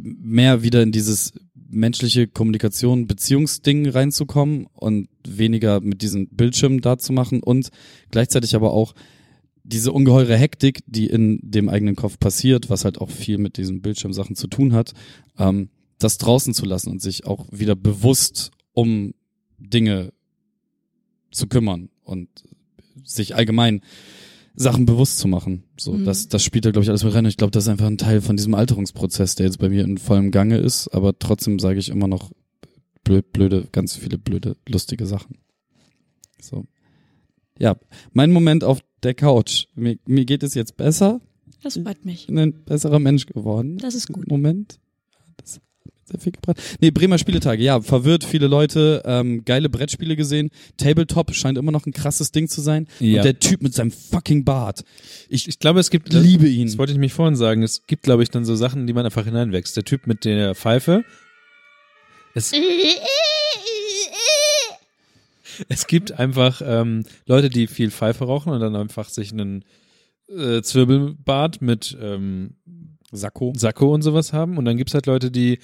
mehr 0.02 0.62
wieder 0.62 0.82
in 0.82 0.92
dieses 0.92 1.32
menschliche 1.70 2.26
Kommunikation, 2.26 3.06
Beziehungsding 3.06 3.88
reinzukommen 3.88 4.66
und 4.72 5.08
weniger 5.26 5.80
mit 5.80 6.02
diesen 6.02 6.28
Bildschirmen 6.28 6.80
da 6.80 6.98
zu 6.98 7.12
machen 7.12 7.42
und 7.42 7.68
gleichzeitig 8.10 8.56
aber 8.56 8.72
auch 8.72 8.94
diese 9.62 9.92
ungeheure 9.92 10.36
Hektik, 10.36 10.80
die 10.86 11.06
in 11.06 11.38
dem 11.42 11.68
eigenen 11.68 11.94
Kopf 11.94 12.18
passiert, 12.18 12.70
was 12.70 12.84
halt 12.84 13.00
auch 13.00 13.10
viel 13.10 13.38
mit 13.38 13.56
diesen 13.56 13.82
Bildschirmsachen 13.82 14.34
zu 14.34 14.48
tun 14.48 14.72
hat, 14.72 14.92
ähm, 15.38 15.68
das 15.98 16.18
draußen 16.18 16.54
zu 16.54 16.64
lassen 16.64 16.90
und 16.90 17.00
sich 17.02 17.26
auch 17.26 17.46
wieder 17.52 17.76
bewusst 17.76 18.50
um 18.80 19.14
Dinge 19.58 20.12
zu 21.30 21.46
kümmern 21.46 21.90
und 22.02 22.28
sich 23.04 23.34
allgemein 23.36 23.82
Sachen 24.54 24.84
bewusst 24.86 25.18
zu 25.18 25.28
machen. 25.28 25.64
So, 25.78 25.92
Mhm. 25.92 26.04
das, 26.04 26.28
das 26.28 26.42
spielt 26.42 26.64
da, 26.64 26.70
glaube 26.70 26.82
ich, 26.84 26.88
alles 26.88 27.04
mit 27.04 27.14
rein. 27.14 27.24
Ich 27.26 27.36
glaube, 27.36 27.50
das 27.52 27.64
ist 27.64 27.68
einfach 27.68 27.86
ein 27.86 27.98
Teil 27.98 28.20
von 28.20 28.36
diesem 28.36 28.54
Alterungsprozess, 28.54 29.34
der 29.36 29.46
jetzt 29.46 29.58
bei 29.58 29.68
mir 29.68 29.84
in 29.84 29.98
vollem 29.98 30.30
Gange 30.30 30.58
ist, 30.58 30.88
aber 30.88 31.18
trotzdem 31.18 31.58
sage 31.58 31.78
ich 31.78 31.88
immer 31.88 32.08
noch 32.08 32.32
blöd, 33.04 33.32
blöde, 33.32 33.68
ganz 33.72 33.96
viele 33.96 34.18
blöde, 34.18 34.56
lustige 34.68 35.06
Sachen. 35.06 35.36
So. 36.40 36.64
Ja, 37.58 37.76
mein 38.12 38.32
Moment 38.32 38.64
auf 38.64 38.80
der 39.02 39.14
Couch. 39.14 39.66
Mir, 39.74 39.98
mir 40.06 40.24
geht 40.24 40.42
es 40.42 40.54
jetzt 40.54 40.76
besser. 40.76 41.20
Das 41.62 41.74
freut 41.78 42.04
mich. 42.04 42.22
Ich 42.22 42.26
bin 42.26 42.38
ein 42.38 42.64
besserer 42.64 42.98
Mensch 42.98 43.26
geworden. 43.26 43.76
Das 43.78 43.94
ist 43.94 44.08
gut. 44.08 44.26
Moment. 44.28 44.78
Sehr 46.10 46.20
viel 46.20 46.32
gebracht. 46.32 46.58
Nee, 46.80 46.90
Bremer 46.90 47.18
Spieletage, 47.18 47.62
ja, 47.62 47.80
verwirrt 47.80 48.24
viele 48.24 48.48
Leute, 48.48 49.02
ähm, 49.04 49.44
geile 49.44 49.68
Brettspiele 49.68 50.16
gesehen. 50.16 50.50
Tabletop 50.76 51.34
scheint 51.34 51.56
immer 51.56 51.72
noch 51.72 51.86
ein 51.86 51.92
krasses 51.92 52.32
Ding 52.32 52.48
zu 52.48 52.60
sein. 52.60 52.88
Ja. 52.98 53.18
Und 53.18 53.24
der 53.24 53.38
Typ 53.38 53.62
mit 53.62 53.74
seinem 53.74 53.92
fucking 53.92 54.44
Bart. 54.44 54.84
Ich, 55.28 55.46
ich 55.46 55.58
glaube, 55.58 55.80
es 55.80 55.90
gibt, 55.90 56.12
Liebe 56.12 56.48
ihn. 56.48 56.66
Das 56.66 56.78
wollte 56.78 56.92
ich 56.92 56.98
mich 56.98 57.12
vorhin 57.12 57.36
sagen. 57.36 57.62
Es 57.62 57.86
gibt, 57.86 58.02
glaube 58.02 58.22
ich, 58.22 58.30
dann 58.30 58.44
so 58.44 58.56
Sachen, 58.56 58.86
die 58.86 58.92
man 58.92 59.04
einfach 59.04 59.24
hineinwächst. 59.24 59.76
Der 59.76 59.84
Typ 59.84 60.06
mit 60.06 60.24
der 60.24 60.54
Pfeife, 60.54 61.04
Es, 62.34 62.52
es 65.68 65.86
gibt 65.86 66.12
einfach 66.12 66.62
ähm, 66.64 67.04
Leute, 67.26 67.50
die 67.50 67.66
viel 67.66 67.90
Pfeife 67.90 68.24
rauchen 68.24 68.52
und 68.52 68.60
dann 68.60 68.76
einfach 68.76 69.08
sich 69.08 69.32
einen 69.32 69.64
äh, 70.28 70.62
Zwirbelbart 70.62 71.60
mit 71.60 71.96
ähm, 72.00 72.56
Sakko. 73.12 73.52
Sakko 73.56 73.92
und 73.92 74.02
sowas 74.02 74.32
haben. 74.32 74.58
Und 74.58 74.64
dann 74.64 74.76
gibt's 74.76 74.94
halt 74.94 75.06
Leute, 75.06 75.30
die 75.30 75.58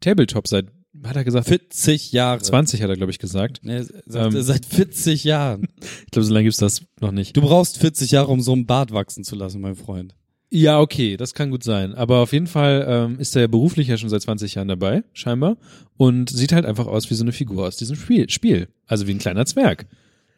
Tabletop 0.00 0.48
seit, 0.48 0.66
hat 1.04 1.16
er 1.16 1.24
gesagt, 1.24 1.46
40 1.48 2.12
Jahre. 2.12 2.40
20 2.40 2.82
hat 2.82 2.88
er, 2.90 2.96
glaube 2.96 3.12
ich, 3.12 3.18
gesagt. 3.18 3.64
Ne, 3.64 3.84
sagt, 3.84 4.34
Ähm. 4.34 4.42
Seit 4.42 4.66
40 4.66 5.24
Jahren. 5.24 5.66
Ich 6.04 6.10
glaube, 6.12 6.24
so 6.26 6.32
lange 6.34 6.44
gibt's 6.44 6.58
das 6.58 6.82
noch 7.00 7.12
nicht. 7.12 7.36
Du 7.36 7.42
brauchst 7.42 7.78
40 7.78 8.10
Jahre, 8.10 8.28
um 8.28 8.40
so 8.40 8.52
einen 8.52 8.66
Bart 8.66 8.90
wachsen 8.92 9.22
zu 9.24 9.36
lassen, 9.36 9.60
mein 9.60 9.76
Freund. 9.76 10.14
Ja, 10.52 10.80
okay, 10.80 11.16
das 11.16 11.34
kann 11.34 11.50
gut 11.52 11.62
sein. 11.62 11.94
Aber 11.94 12.18
auf 12.18 12.32
jeden 12.32 12.48
Fall 12.48 12.84
ähm, 12.88 13.20
ist 13.20 13.36
er 13.36 13.42
ja 13.42 13.46
beruflich 13.46 13.86
ja 13.86 13.96
schon 13.96 14.08
seit 14.08 14.22
20 14.22 14.56
Jahren 14.56 14.66
dabei, 14.66 15.04
scheinbar. 15.12 15.56
Und 15.96 16.28
sieht 16.30 16.52
halt 16.52 16.66
einfach 16.66 16.86
aus 16.88 17.08
wie 17.08 17.14
so 17.14 17.22
eine 17.22 17.30
Figur 17.30 17.64
aus 17.68 17.76
diesem 17.76 17.94
Spiel. 17.94 18.28
Spiel. 18.28 18.68
Also 18.86 19.06
wie 19.06 19.12
ein 19.12 19.18
kleiner 19.20 19.46
Zwerg. 19.46 19.86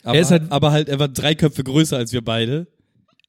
Aber, 0.05 0.19
ist 0.19 0.31
halt- 0.31 0.51
aber 0.53 0.71
halt, 0.73 0.91
er 0.91 0.99
war 0.99 1.09
drei 1.09 1.35
Köpfe 1.35 1.65
größer 1.65 1.97
als 1.97 2.13
wir 2.13 2.23
beide. 2.23 2.67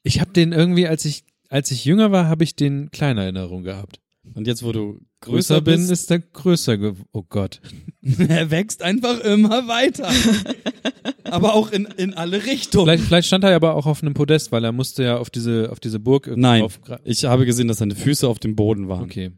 Ich 0.03 0.19
habe 0.19 0.33
den 0.33 0.51
irgendwie, 0.51 0.85
als 0.87 1.05
ich, 1.05 1.23
als 1.47 1.71
ich 1.71 1.85
jünger 1.85 2.11
war, 2.11 2.27
habe 2.27 2.43
ich 2.43 2.57
den 2.57 2.91
kleiner 2.91 3.21
Erinnerung 3.23 3.63
gehabt. 3.63 4.01
Und 4.33 4.47
jetzt, 4.47 4.63
wo 4.63 4.71
du 4.71 5.01
Größer 5.19 5.55
größer 5.59 5.61
bin, 5.61 5.87
bist, 5.87 5.91
ist 5.91 6.11
er 6.11 6.19
größer 6.19 6.77
geworden. 6.77 7.05
Oh 7.11 7.23
Gott. 7.27 7.61
er 8.01 8.49
wächst 8.51 8.81
einfach 8.81 9.19
immer 9.19 9.67
weiter. 9.67 10.09
aber 11.23 11.53
auch 11.53 11.71
in, 11.71 11.85
in 11.97 12.13
alle 12.13 12.45
Richtungen. 12.45 12.85
Vielleicht, 12.85 13.03
vielleicht 13.03 13.27
stand 13.27 13.43
er 13.43 13.51
ja 13.51 13.55
aber 13.57 13.75
auch 13.75 13.85
auf 13.85 14.01
einem 14.01 14.13
Podest, 14.13 14.51
weil 14.51 14.63
er 14.63 14.71
musste 14.71 15.03
ja 15.03 15.17
auf 15.17 15.29
diese, 15.29 15.69
auf 15.71 15.79
diese 15.79 15.99
Burg 15.99 16.31
Nein, 16.35 16.65
ich 17.03 17.25
habe 17.25 17.45
gesehen, 17.45 17.67
dass 17.67 17.77
seine 17.77 17.95
Füße 17.95 18.27
auf 18.27 18.39
dem 18.39 18.55
Boden 18.55 18.87
waren. 18.87 19.03
Okay. 19.03 19.31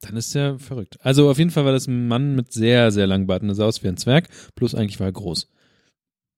Dann 0.00 0.16
ist 0.16 0.34
er 0.36 0.58
verrückt. 0.58 0.98
Also 1.00 1.30
auf 1.30 1.38
jeden 1.38 1.50
Fall 1.50 1.64
war 1.64 1.72
das 1.72 1.86
ein 1.86 2.06
Mann 2.06 2.34
mit 2.34 2.52
sehr, 2.52 2.90
sehr 2.90 3.06
langen 3.06 3.26
Bart 3.26 3.42
und 3.42 3.48
er 3.48 3.54
sah 3.54 3.64
aus 3.64 3.82
wie 3.82 3.88
ein 3.88 3.96
Zwerg, 3.96 4.28
bloß 4.54 4.74
eigentlich 4.74 5.00
war 5.00 5.06
er 5.06 5.12
groß. 5.12 5.48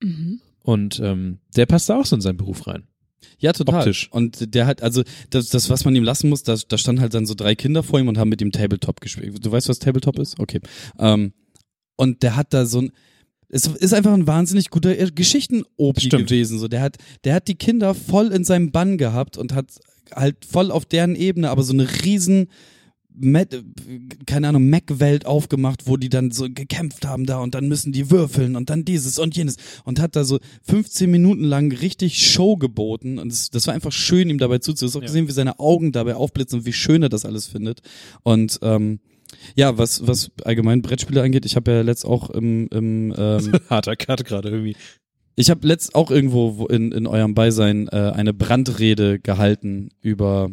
Mhm. 0.01 0.41
Und 0.63 1.01
ähm, 1.01 1.39
der 1.57 1.67
passte 1.67 1.97
auch 1.97 2.07
so 2.07 2.15
in 2.15 2.23
seinen 2.23 2.37
Beruf 2.37 2.67
rein. 2.67 2.87
Ja, 3.39 3.53
total. 3.53 3.81
Optisch. 3.81 4.09
Und 4.11 4.55
der 4.55 4.67
hat, 4.67 4.83
also 4.83 5.03
das, 5.31 5.49
das, 5.49 5.71
was 5.71 5.85
man 5.85 5.95
ihm 5.95 6.05
lassen 6.05 6.29
muss, 6.29 6.43
da, 6.43 6.57
da 6.69 6.79
standen 6.79 7.01
halt 7.01 7.15
dann 7.15 7.27
so 7.27 7.35
drei 7.35 7.55
Kinder 7.55 7.83
vor 7.83 8.01
ihm 8.01 8.09
und 8.09 8.19
haben 8.19 8.29
mit 8.29 8.41
ihm 8.41 8.53
Tabletop 8.53 9.01
gespielt. 9.01 9.45
Du 9.45 9.51
weißt, 9.51 9.69
was 9.69 9.79
Tabletop 9.79 10.19
ist? 10.19 10.39
Okay. 10.39 10.61
Ähm, 10.99 11.33
und 11.97 12.23
der 12.23 12.37
hat 12.37 12.55
da 12.55 12.67
so 12.67 12.83
ein, 12.83 12.93
es 13.49 13.67
ist 13.67 13.95
einfach 13.95 14.13
ein 14.13 14.27
wahnsinnig 14.27 14.71
guter 14.71 14.95
Geschichten-Opi 14.95 16.09
gewesen. 16.09 16.59
So, 16.59 16.69
der 16.69 16.83
hat, 16.83 16.97
der 17.25 17.35
hat 17.35 17.49
die 17.49 17.55
Kinder 17.55 17.95
voll 17.95 18.29
in 18.29 18.45
seinem 18.45 18.73
Bann 18.73 18.99
gehabt 18.99 19.39
und 19.39 19.55
hat 19.55 19.73
halt 20.15 20.45
voll 20.45 20.71
auf 20.71 20.85
deren 20.85 21.15
Ebene, 21.15 21.51
aber 21.51 21.63
so 21.63 21.73
eine 21.73 21.89
riesen 22.05 22.49
Met, 23.21 23.65
keine 24.27 24.49
Ahnung, 24.49 24.69
Mac-Welt 24.71 25.27
aufgemacht, 25.27 25.87
wo 25.87 25.97
die 25.97 26.09
dann 26.09 26.31
so 26.31 26.45
gekämpft 26.49 27.07
haben 27.07 27.27
da 27.27 27.39
und 27.39 27.55
dann 27.55 27.69
müssen 27.69 27.93
die 27.93 28.11
würfeln 28.11 28.57
und 28.57 28.71
dann 28.71 28.85
dieses 28.85 29.19
und 29.19 29.37
jenes 29.37 29.57
und 29.85 30.01
hat 30.01 30.17
da 30.17 30.25
so 30.25 30.39
15 30.65 31.11
Minuten 31.11 31.45
lang 31.45 31.73
richtig 31.73 32.19
Show 32.27 32.57
geboten 32.57 33.19
und 33.19 33.31
das, 33.33 33.51
das 33.51 33.67
war 33.67 33.75
einfach 33.75 33.93
schön, 33.93 34.31
ihm 34.31 34.39
dabei 34.39 34.59
zuzusehen. 34.59 34.87
Du 34.87 34.91
hast 34.93 34.97
auch 34.97 35.03
Ja. 35.03 35.07
gesehen, 35.07 35.29
wie 35.29 35.33
seine 35.33 35.59
Augen 35.59 35.93
dabei 35.93 36.15
aufblitzen 36.15 36.61
und 36.61 36.67
wie 36.67 36.73
schön 36.73 37.03
er 37.03 37.09
das 37.09 37.25
alles 37.25 37.47
findet 37.47 37.81
und 38.23 38.59
ähm, 38.63 39.01
ja, 39.57 39.77
was, 39.77 40.07
was 40.07 40.31
allgemein 40.45 40.81
Brettspiele 40.81 41.23
angeht, 41.23 41.45
ich 41.45 41.55
habe 41.57 41.71
ja 41.71 41.83
letzt 41.83 42.07
auch 42.07 42.31
im, 42.31 42.67
im 42.69 43.15
ähm, 43.19 43.53
Harter 43.69 43.95
Cut 43.97 44.25
gerade 44.25 44.49
irgendwie. 44.49 44.75
ich 45.37 45.51
habe 45.51 45.67
letzt 45.67 45.95
auch 45.95 46.11
irgendwo 46.11 46.57
wo 46.57 46.67
in, 46.67 46.93
in 46.93 47.07
eurem 47.07 47.35
Beisein 47.35 47.89
äh, 47.89 48.13
eine 48.15 48.33
Brandrede 48.33 49.19
gehalten 49.19 49.91
über 50.01 50.51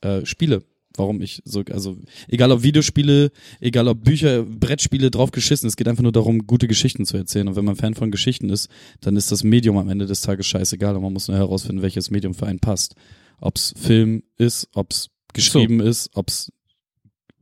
äh, 0.00 0.26
Spiele. 0.26 0.62
Warum 0.98 1.20
ich 1.20 1.42
so, 1.44 1.62
also 1.70 1.98
egal 2.28 2.52
ob 2.52 2.62
Videospiele, 2.62 3.30
egal 3.60 3.88
ob 3.88 4.04
Bücher, 4.04 4.42
Brettspiele 4.42 5.10
drauf 5.10 5.30
geschissen, 5.30 5.68
es 5.68 5.76
geht 5.76 5.88
einfach 5.88 6.02
nur 6.02 6.12
darum, 6.12 6.46
gute 6.46 6.68
Geschichten 6.68 7.06
zu 7.06 7.16
erzählen. 7.16 7.48
Und 7.48 7.56
wenn 7.56 7.64
man 7.64 7.76
Fan 7.76 7.94
von 7.94 8.10
Geschichten 8.10 8.50
ist, 8.50 8.68
dann 9.00 9.16
ist 9.16 9.32
das 9.32 9.44
Medium 9.44 9.78
am 9.78 9.88
Ende 9.88 10.06
des 10.06 10.20
Tages 10.20 10.46
scheißegal 10.46 10.96
und 10.96 11.02
man 11.02 11.12
muss 11.12 11.28
nur 11.28 11.36
herausfinden, 11.36 11.82
welches 11.82 12.10
Medium 12.10 12.34
für 12.34 12.46
einen 12.46 12.60
passt. 12.60 12.94
Ob's 13.40 13.74
Film 13.76 14.22
ist, 14.38 14.68
ob's 14.74 15.10
geschrieben 15.32 15.80
ist, 15.80 16.10
ob's 16.14 16.50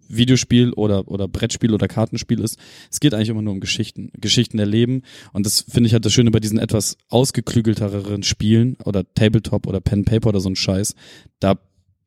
Videospiel 0.08 0.72
oder, 0.72 1.08
oder 1.08 1.28
Brettspiel 1.28 1.72
oder 1.72 1.88
Kartenspiel 1.88 2.40
ist. 2.40 2.58
Es 2.90 3.00
geht 3.00 3.14
eigentlich 3.14 3.28
immer 3.28 3.42
nur 3.42 3.54
um 3.54 3.60
Geschichten. 3.60 4.10
Geschichten 4.18 4.58
erleben. 4.58 5.02
Und 5.32 5.46
das 5.46 5.62
finde 5.62 5.86
ich 5.86 5.92
halt 5.92 6.04
das 6.04 6.12
Schöne 6.12 6.30
bei 6.30 6.40
diesen 6.40 6.58
etwas 6.58 6.96
ausgeklügelteren 7.08 8.22
Spielen 8.22 8.76
oder 8.84 9.04
Tabletop 9.14 9.66
oder 9.66 9.80
Pen 9.80 10.04
Paper 10.04 10.30
oder 10.30 10.40
so 10.40 10.48
ein 10.48 10.56
Scheiß. 10.56 10.94
Da 11.40 11.58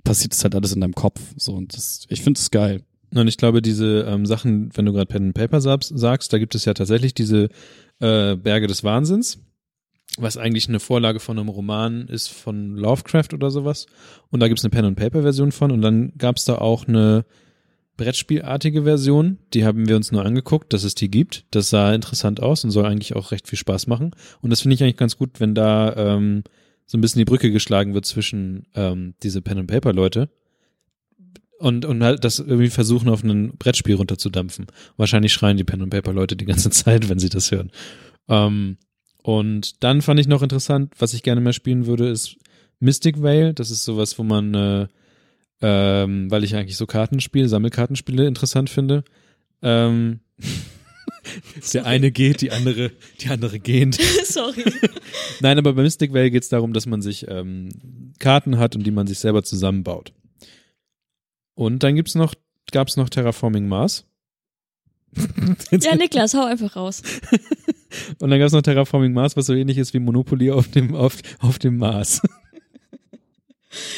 passiert 0.08 0.34
es 0.34 0.43
halt 0.43 0.55
alles 0.55 0.74
in 0.74 0.82
deinem 0.82 0.95
Kopf. 0.95 1.20
So 1.36 1.53
und 1.53 1.76
das, 1.76 2.05
ich 2.10 2.22
finde 2.22 2.39
es 2.39 2.49
geil. 2.49 2.82
Und 3.14 3.28
ich 3.28 3.38
glaube, 3.38 3.62
diese 3.62 4.05
ähm, 4.08 4.26
Sachen, 4.26 4.72
wenn 4.76 4.86
du 4.86 4.93
gerade 4.93 5.05
Pen 5.05 5.28
and 5.28 5.34
Paper 5.34 5.62
sagst, 5.62 6.34
da 6.34 6.38
gibt 6.38 6.55
es 6.55 6.66
ja 6.66 6.74
tatsächlich 6.74 7.14
diese 7.14 7.49
äh, 7.99 8.36
Berge 8.36 8.68
des 8.68 8.84
Wahnsinns, 8.84 9.39
was 10.18 10.38
eigentlich 10.38 10.68
eine 10.68 10.80
Vorlage 10.80 11.20
von 11.20 11.38
einem 11.38 11.49
Roman 11.49 12.08
ist 12.08 12.30
von 12.30 12.76
Lovecraft 12.76 13.34
oder 13.34 13.51
sowas. 13.51 13.86
Und 14.30 14.39
da 14.39 14.47
gibt 14.47 14.60
es 14.60 14.66
eine 14.66 14.72
Pen 14.72 14.86
and 14.86 14.97
Paper 14.97 15.22
Version 15.22 15.51
von. 15.51 15.72
Und 15.72 15.82
dann 15.82 16.14
gab 16.18 16.38
es 16.38 16.45
da 16.45 16.55
auch 16.55 16.88
eine 16.88 17.26
Brettspielartige 17.97 18.84
Version, 18.84 19.39
die 19.53 19.66
haben 19.66 19.88
wir 19.89 19.95
uns 19.95 20.12
nur 20.12 20.24
angeguckt, 20.24 20.72
dass 20.72 20.84
es 20.84 20.93
die 20.93 21.10
gibt. 21.10 21.45
Das 21.51 21.70
sah 21.70 21.93
interessant 21.93 22.41
aus 22.41 22.64
und 22.64 22.70
soll 22.70 22.86
eigentlich 22.86 23.16
auch 23.16 23.32
recht 23.32 23.47
viel 23.47 23.58
Spaß 23.58 23.88
machen. 23.88 24.12
Und 24.41 24.51
das 24.51 24.62
finde 24.62 24.76
ich 24.76 24.84
eigentlich 24.84 24.97
ganz 24.97 25.18
gut, 25.18 25.39
wenn 25.39 25.55
da 25.55 25.95
ähm, 25.95 26.43
so 26.88 26.97
ein 26.97 27.01
bisschen 27.01 27.19
die 27.19 27.25
Brücke 27.25 27.51
geschlagen 27.51 27.93
wird 27.93 28.05
zwischen 28.05 28.65
ähm, 28.73 29.13
diese 29.21 29.41
Pen 29.41 29.59
and 29.59 29.67
Paper 29.67 29.93
Leute 29.93 30.29
und 31.59 31.85
und 31.85 32.03
halt 32.03 32.23
das 32.23 32.39
irgendwie 32.39 32.69
versuchen 32.69 33.09
auf 33.09 33.23
ein 33.23 33.55
Brettspiel 33.57 33.95
runterzudampfen. 33.95 34.65
Wahrscheinlich 34.95 35.33
schreien 35.33 35.57
die 35.57 35.63
Pen 35.63 35.83
and 35.83 35.91
Paper 35.91 36.13
Leute 36.13 36.35
die 36.35 36.45
ganze 36.45 36.69
Zeit, 36.71 37.09
wenn 37.09 37.19
sie 37.19 37.29
das 37.29 37.51
hören. 37.51 37.71
Ähm, 38.27 38.77
und 39.21 39.83
dann 39.83 40.01
fand 40.01 40.19
ich 40.19 40.27
noch 40.27 40.41
interessant, 40.41 40.93
was 40.97 41.13
ich 41.13 41.21
gerne 41.21 41.41
mehr 41.41 41.53
spielen 41.53 41.85
würde, 41.85 42.07
ist 42.07 42.38
Mystic 42.79 43.21
Vale. 43.21 43.53
Das 43.53 43.69
ist 43.69 43.83
sowas, 43.83 44.17
wo 44.17 44.23
man 44.23 44.53
äh, 44.53 44.88
ähm, 45.61 46.29
weil 46.29 46.43
ich 46.43 46.55
eigentlich 46.55 46.77
so 46.77 46.85
Kartenspiele, 46.85 47.49
Sammelkartenspiele 47.49 48.27
interessant 48.27 48.69
finde. 48.69 49.03
Ähm, 49.61 50.19
der 51.73 51.86
eine 51.86 52.11
geht, 52.11 52.41
die 52.41 52.51
andere, 52.51 52.91
die 53.21 53.30
andere 53.30 53.59
gehend. 53.59 53.95
Sorry. 54.25 54.63
Nein, 55.39 55.57
aber 55.57 55.73
bei 55.73 55.84
Mystic 55.84 56.13
Vale 56.13 56.32
geht 56.32 56.43
es 56.43 56.49
darum, 56.49 56.73
dass 56.73 56.86
man 56.86 57.01
sich 57.01 57.28
ähm, 57.28 57.69
Karten 58.19 58.57
hat 58.57 58.75
und 58.75 58.84
die 58.84 58.91
man 58.91 59.07
sich 59.07 59.19
selber 59.19 59.43
zusammenbaut. 59.43 60.13
Und 61.55 61.84
dann 61.84 61.95
gibt's 61.95 62.15
noch, 62.15 62.34
gab's 62.71 62.97
noch 62.97 63.09
Terraforming 63.09 63.67
Mars. 63.67 64.05
Ja, 65.71 65.95
Niklas, 65.95 66.34
hau 66.34 66.43
einfach 66.43 66.75
raus. 66.75 67.01
Und 68.19 68.30
dann 68.30 68.39
gab's 68.39 68.53
noch 68.53 68.61
Terraforming 68.61 69.13
Mars, 69.13 69.38
was 69.38 69.45
so 69.45 69.53
ähnlich 69.53 69.78
ist 69.78 69.93
wie 69.93 69.99
Monopoly 69.99 70.51
auf 70.51 70.67
dem, 70.67 70.93
auf, 70.95 71.17
auf 71.39 71.57
dem 71.59 71.78
Mars. 71.78 72.21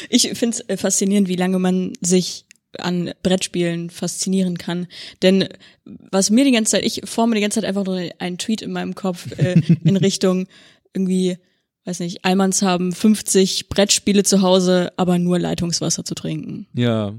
Ich 0.08 0.28
finde 0.34 0.58
es 0.66 0.80
faszinierend, 0.80 1.28
wie 1.28 1.36
lange 1.36 1.58
man 1.58 1.92
sich 2.00 2.46
an 2.78 3.12
Brettspielen 3.22 3.90
faszinieren 3.90 4.58
kann. 4.58 4.86
Denn 5.22 5.48
was 5.84 6.30
mir 6.30 6.44
die 6.44 6.52
ganze 6.52 6.72
Zeit, 6.72 6.84
ich 6.84 7.02
forme 7.04 7.34
die 7.34 7.40
ganze 7.40 7.56
Zeit 7.60 7.68
einfach 7.68 7.84
nur 7.84 8.00
einen 8.18 8.38
Tweet 8.38 8.62
in 8.62 8.72
meinem 8.72 8.94
Kopf 8.94 9.30
äh, 9.38 9.60
in 9.84 9.96
Richtung 9.96 10.46
irgendwie, 10.94 11.38
weiß 11.84 12.00
nicht, 12.00 12.24
Almans 12.24 12.62
haben 12.62 12.92
50 12.92 13.68
Brettspiele 13.68 14.22
zu 14.22 14.42
Hause, 14.42 14.92
aber 14.96 15.18
nur 15.18 15.38
Leitungswasser 15.38 16.04
zu 16.04 16.14
trinken. 16.14 16.66
Ja. 16.74 17.14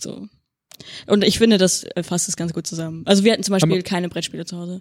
So. 0.00 0.28
Und 1.06 1.24
ich 1.24 1.38
finde, 1.38 1.58
das 1.58 1.84
äh, 1.84 2.02
fasst 2.02 2.28
es 2.28 2.36
ganz 2.36 2.52
gut 2.52 2.66
zusammen. 2.66 3.02
Also 3.06 3.24
wir 3.24 3.32
hatten 3.32 3.42
zum 3.42 3.52
Beispiel 3.52 3.72
Aber- 3.72 3.82
keine 3.82 4.08
Brettspiele 4.08 4.44
zu 4.46 4.56
Hause. 4.56 4.80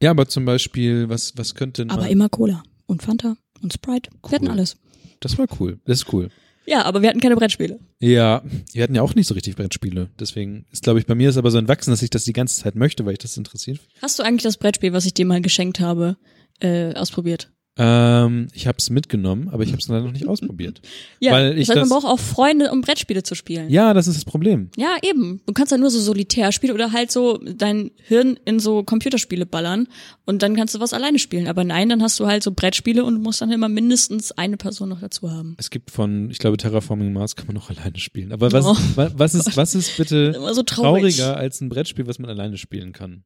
Ja, 0.00 0.10
aber 0.12 0.28
zum 0.28 0.44
Beispiel, 0.44 1.08
was, 1.08 1.32
was 1.36 1.56
könnte 1.56 1.86
Aber 1.88 2.08
immer 2.08 2.28
Cola 2.28 2.62
und 2.86 3.02
Fanta 3.02 3.36
und 3.62 3.72
Sprite. 3.72 4.10
Wir 4.22 4.36
hatten 4.36 4.44
Cool. 4.46 4.52
alles. 4.52 4.76
Das 5.18 5.36
war 5.38 5.46
cool. 5.58 5.80
Das 5.86 6.02
ist 6.02 6.12
cool. 6.12 6.28
Ja, 6.68 6.82
aber 6.84 7.00
wir 7.00 7.08
hatten 7.08 7.20
keine 7.20 7.34
Brettspiele. 7.34 7.80
Ja, 7.98 8.42
wir 8.74 8.82
hatten 8.82 8.94
ja 8.94 9.00
auch 9.00 9.14
nicht 9.14 9.26
so 9.26 9.32
richtig 9.32 9.56
Brettspiele. 9.56 10.10
Deswegen 10.20 10.66
ist, 10.70 10.82
glaube 10.82 10.98
ich, 10.98 11.06
bei 11.06 11.14
mir 11.14 11.30
ist 11.30 11.38
aber 11.38 11.50
so 11.50 11.56
entwachsen, 11.56 11.90
dass 11.90 12.02
ich 12.02 12.10
das 12.10 12.24
die 12.24 12.34
ganze 12.34 12.60
Zeit 12.60 12.74
möchte, 12.74 13.06
weil 13.06 13.14
ich 13.14 13.20
das 13.20 13.38
interessiert. 13.38 13.80
Hast 14.02 14.18
du 14.18 14.22
eigentlich 14.22 14.42
das 14.42 14.58
Brettspiel, 14.58 14.92
was 14.92 15.06
ich 15.06 15.14
dir 15.14 15.24
mal 15.24 15.40
geschenkt 15.40 15.80
habe, 15.80 16.18
äh, 16.60 16.92
ausprobiert? 16.94 17.50
Ähm, 17.80 18.48
ich 18.54 18.66
habe 18.66 18.76
es 18.78 18.90
mitgenommen, 18.90 19.48
aber 19.50 19.62
ich 19.62 19.70
habe 19.70 19.78
es 19.80 19.86
leider 19.86 20.04
noch 20.04 20.12
nicht 20.12 20.26
ausprobiert. 20.26 20.80
Ja, 21.20 21.32
Weil 21.32 21.58
ich 21.58 21.66
das 21.68 21.76
heißt, 21.76 21.88
man 21.90 22.00
braucht 22.00 22.12
auch 22.12 22.18
Freunde, 22.20 22.70
um 22.72 22.80
Brettspiele 22.80 23.22
zu 23.24 23.34
spielen. 23.34 23.70
Ja, 23.70 23.92
das 23.94 24.06
ist 24.08 24.16
das 24.16 24.24
Problem. 24.24 24.70
Ja, 24.76 24.96
eben. 25.02 25.40
Du 25.46 25.52
kannst 25.52 25.72
ja 25.72 25.78
nur 25.78 25.90
so 25.90 25.98
solitär 26.00 26.52
spielen 26.52 26.74
oder 26.74 26.92
halt 26.92 27.10
so 27.10 27.38
dein 27.38 27.90
Hirn 27.96 28.38
in 28.44 28.60
so 28.60 28.82
Computerspiele 28.84 29.46
ballern 29.46 29.88
und 30.26 30.42
dann 30.42 30.54
kannst 30.56 30.74
du 30.74 30.80
was 30.80 30.92
alleine 30.92 31.18
spielen. 31.18 31.48
Aber 31.48 31.64
nein, 31.64 31.88
dann 31.88 32.02
hast 32.02 32.18
du 32.20 32.26
halt 32.26 32.42
so 32.42 32.52
Brettspiele 32.52 33.04
und 33.04 33.20
musst 33.22 33.40
dann 33.40 33.50
immer 33.52 33.68
mindestens 33.68 34.30
eine 34.32 34.56
Person 34.56 34.88
noch 34.90 35.00
dazu 35.00 35.30
haben. 35.30 35.54
Es 35.58 35.70
gibt 35.70 35.90
von, 35.90 36.30
ich 36.30 36.38
glaube, 36.38 36.56
Terraforming 36.56 37.12
Mars 37.12 37.34
kann 37.36 37.46
man 37.46 37.54
noch 37.56 37.70
alleine 37.76 37.98
spielen. 37.98 38.32
Aber 38.32 38.52
was, 38.52 38.64
Oh. 38.64 38.76
wa- 38.96 39.10
was 39.14 39.34
ist, 39.34 39.56
was 39.56 39.74
ist 39.74 39.96
bitte 39.96 40.32
Immer 40.36 40.54
so 40.54 40.62
traurig. 40.62 41.16
trauriger 41.16 41.36
als 41.36 41.60
ein 41.60 41.68
Brettspiel, 41.68 42.06
was 42.06 42.18
man 42.18 42.28
alleine 42.30 42.56
spielen 42.58 42.92
kann? 42.92 43.24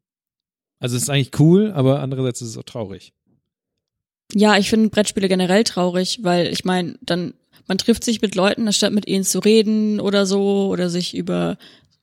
Also 0.79 0.97
es 0.97 1.03
ist 1.05 1.11
eigentlich 1.11 1.39
cool, 1.39 1.71
aber 1.73 2.01
andererseits 2.01 2.43
ist 2.43 2.49
es 2.51 2.59
auch 2.59 2.65
traurig. 2.65 3.13
Ja, 4.35 4.57
ich 4.57 4.71
finde 4.71 4.89
Brettspiele 4.89 5.29
generell 5.29 5.65
traurig, 5.65 6.21
weil 6.23 6.47
ich 6.49 6.65
meine, 6.65 6.97
dann 7.03 7.35
man 7.69 7.79
trifft 7.79 8.05
sich 8.05 8.21
mit 8.21 8.35
Leuten, 8.35 8.67
anstatt 8.67 8.93
mit 8.93 9.07
ihnen 9.07 9.25
zu 9.25 9.39
reden 9.39 10.01
oder 10.01 10.27
so 10.27 10.69
oder 10.69 10.91
sich 10.91 11.17
über 11.17 11.57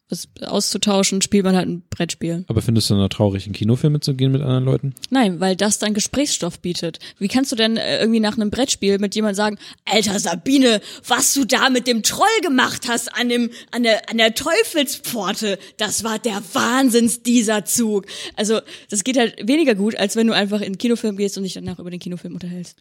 was 0.10 0.28
auszutauschen, 0.41 1.22
spielt 1.22 1.43
man 1.43 1.55
halt 1.55 1.68
ein 1.68 1.84
Brettspiel. 1.89 2.43
Aber 2.47 2.62
findest 2.62 2.89
du 2.89 2.95
dann 2.95 3.10
traurig, 3.10 3.45
in 3.45 3.53
Kinofilme 3.53 3.99
zu 3.99 4.16
gehen 4.16 4.32
mit 4.32 4.41
anderen 4.41 4.66
Leuten? 4.66 4.95
Nein, 5.10 5.39
weil 5.39 5.55
das 5.55 5.78
dann 5.78 5.93
Gesprächsstoff 5.93 6.60
bietet. 6.60 6.99
Wie 7.20 7.28
kannst 7.28 7.51
du 7.51 7.55
denn 7.55 7.78
äh, 7.78 7.99
irgendwie 7.99 8.20
nach 8.20 8.36
einem 8.36 8.49
Brettspiel 8.49 8.97
mit 8.97 9.14
jemand 9.16 9.36
sagen, 9.36 9.57
Alter 9.86 10.20
Sabine, 10.20 10.82
was 11.07 11.34
du 11.34 11.45
da 11.45 11.70
mit 11.70 11.86
dem 11.86 12.01
Troll 12.01 12.28
gemacht 12.41 12.88
hast 12.88 13.16
an 13.16 13.30
dem, 13.30 13.51
an 13.72 13.84
der, 13.84 14.10
an 14.10 14.18
der 14.18 14.34
Teufelspforte, 14.34 15.60
das 15.78 16.03
war 16.03 16.18
der 16.18 16.41
Wahnsinns 16.53 17.22
dieser 17.22 17.66
Zug. 17.66 18.05
Also, 18.36 18.62
das 18.89 19.03
geht 19.03 19.18
halt 19.18 19.47
weniger 19.47 19.76
gut, 19.76 19.95
als 19.95 20.16
wenn 20.16 20.28
du 20.28 20.34
einfach 20.34 20.62
in 20.62 20.74
den 20.74 20.78
Kinofilm 20.80 21.18
gehst 21.18 21.38
und 21.38 21.43
dich 21.43 21.53
danach 21.53 21.80
über 21.80 21.91
den 21.91 21.99
Kinofilm 21.99 22.34
unterhältst. 22.34 22.78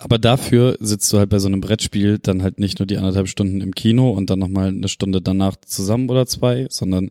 Aber 0.00 0.18
dafür 0.18 0.76
sitzt 0.80 1.12
du 1.12 1.18
halt 1.18 1.30
bei 1.30 1.38
so 1.38 1.48
einem 1.48 1.60
Brettspiel 1.60 2.18
dann 2.18 2.42
halt 2.42 2.60
nicht 2.60 2.78
nur 2.78 2.86
die 2.86 2.98
anderthalb 2.98 3.28
Stunden 3.28 3.60
im 3.60 3.74
Kino 3.74 4.10
und 4.10 4.28
dann 4.28 4.38
nochmal 4.38 4.68
eine 4.68 4.88
Stunde 4.88 5.22
danach 5.22 5.56
zusammen 5.64 6.10
oder 6.10 6.26
zwei, 6.26 6.66
sondern 6.68 7.10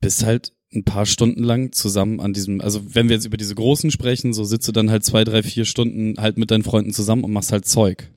bist 0.00 0.24
halt 0.24 0.52
ein 0.72 0.84
paar 0.84 1.04
Stunden 1.04 1.42
lang 1.42 1.72
zusammen 1.72 2.20
an 2.20 2.32
diesem, 2.32 2.60
also 2.60 2.94
wenn 2.94 3.08
wir 3.08 3.16
jetzt 3.16 3.26
über 3.26 3.36
diese 3.36 3.54
großen 3.54 3.90
sprechen, 3.90 4.32
so 4.32 4.44
sitzt 4.44 4.68
du 4.68 4.72
dann 4.72 4.90
halt 4.90 5.04
zwei, 5.04 5.24
drei, 5.24 5.42
vier 5.42 5.64
Stunden 5.64 6.14
halt 6.18 6.38
mit 6.38 6.50
deinen 6.50 6.62
Freunden 6.62 6.92
zusammen 6.92 7.24
und 7.24 7.32
machst 7.32 7.52
halt 7.52 7.66
Zeug. 7.66 8.10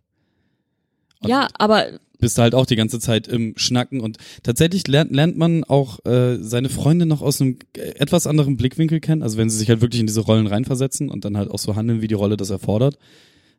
Und 1.20 1.30
ja, 1.30 1.48
aber 1.56 1.88
bist 2.20 2.38
halt 2.38 2.56
auch 2.56 2.66
die 2.66 2.76
ganze 2.76 3.00
Zeit 3.00 3.28
im 3.28 3.54
Schnacken 3.58 4.00
und 4.00 4.18
tatsächlich 4.44 4.88
lernt, 4.88 5.12
lernt 5.12 5.38
man 5.38 5.64
auch 5.66 6.06
äh, 6.06 6.38
seine 6.42 6.70
Freunde 6.70 7.06
noch 7.06 7.22
aus 7.22 7.42
einem 7.42 7.58
etwas 7.76 8.28
anderen 8.28 8.56
Blickwinkel 8.56 9.00
kennen, 9.02 9.24
also 9.24 9.38
wenn 9.38 9.50
sie 9.50 9.58
sich 9.58 9.68
halt 9.68 9.82
wirklich 9.82 10.00
in 10.00 10.08
diese 10.08 10.22
Rollen 10.22 10.48
reinversetzen 10.48 11.10
und 11.10 11.26
dann 11.26 11.36
halt 11.36 11.50
auch 11.50 11.60
so 11.60 11.76
handeln, 11.76 12.02
wie 12.02 12.08
die 12.08 12.14
Rolle 12.14 12.38
das 12.38 12.50
erfordert. 12.50 12.98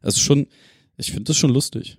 Es 0.05 0.15
ist 0.15 0.21
schon, 0.21 0.47
ich 0.97 1.11
finde 1.11 1.25
das 1.25 1.37
schon 1.37 1.51
lustig. 1.51 1.99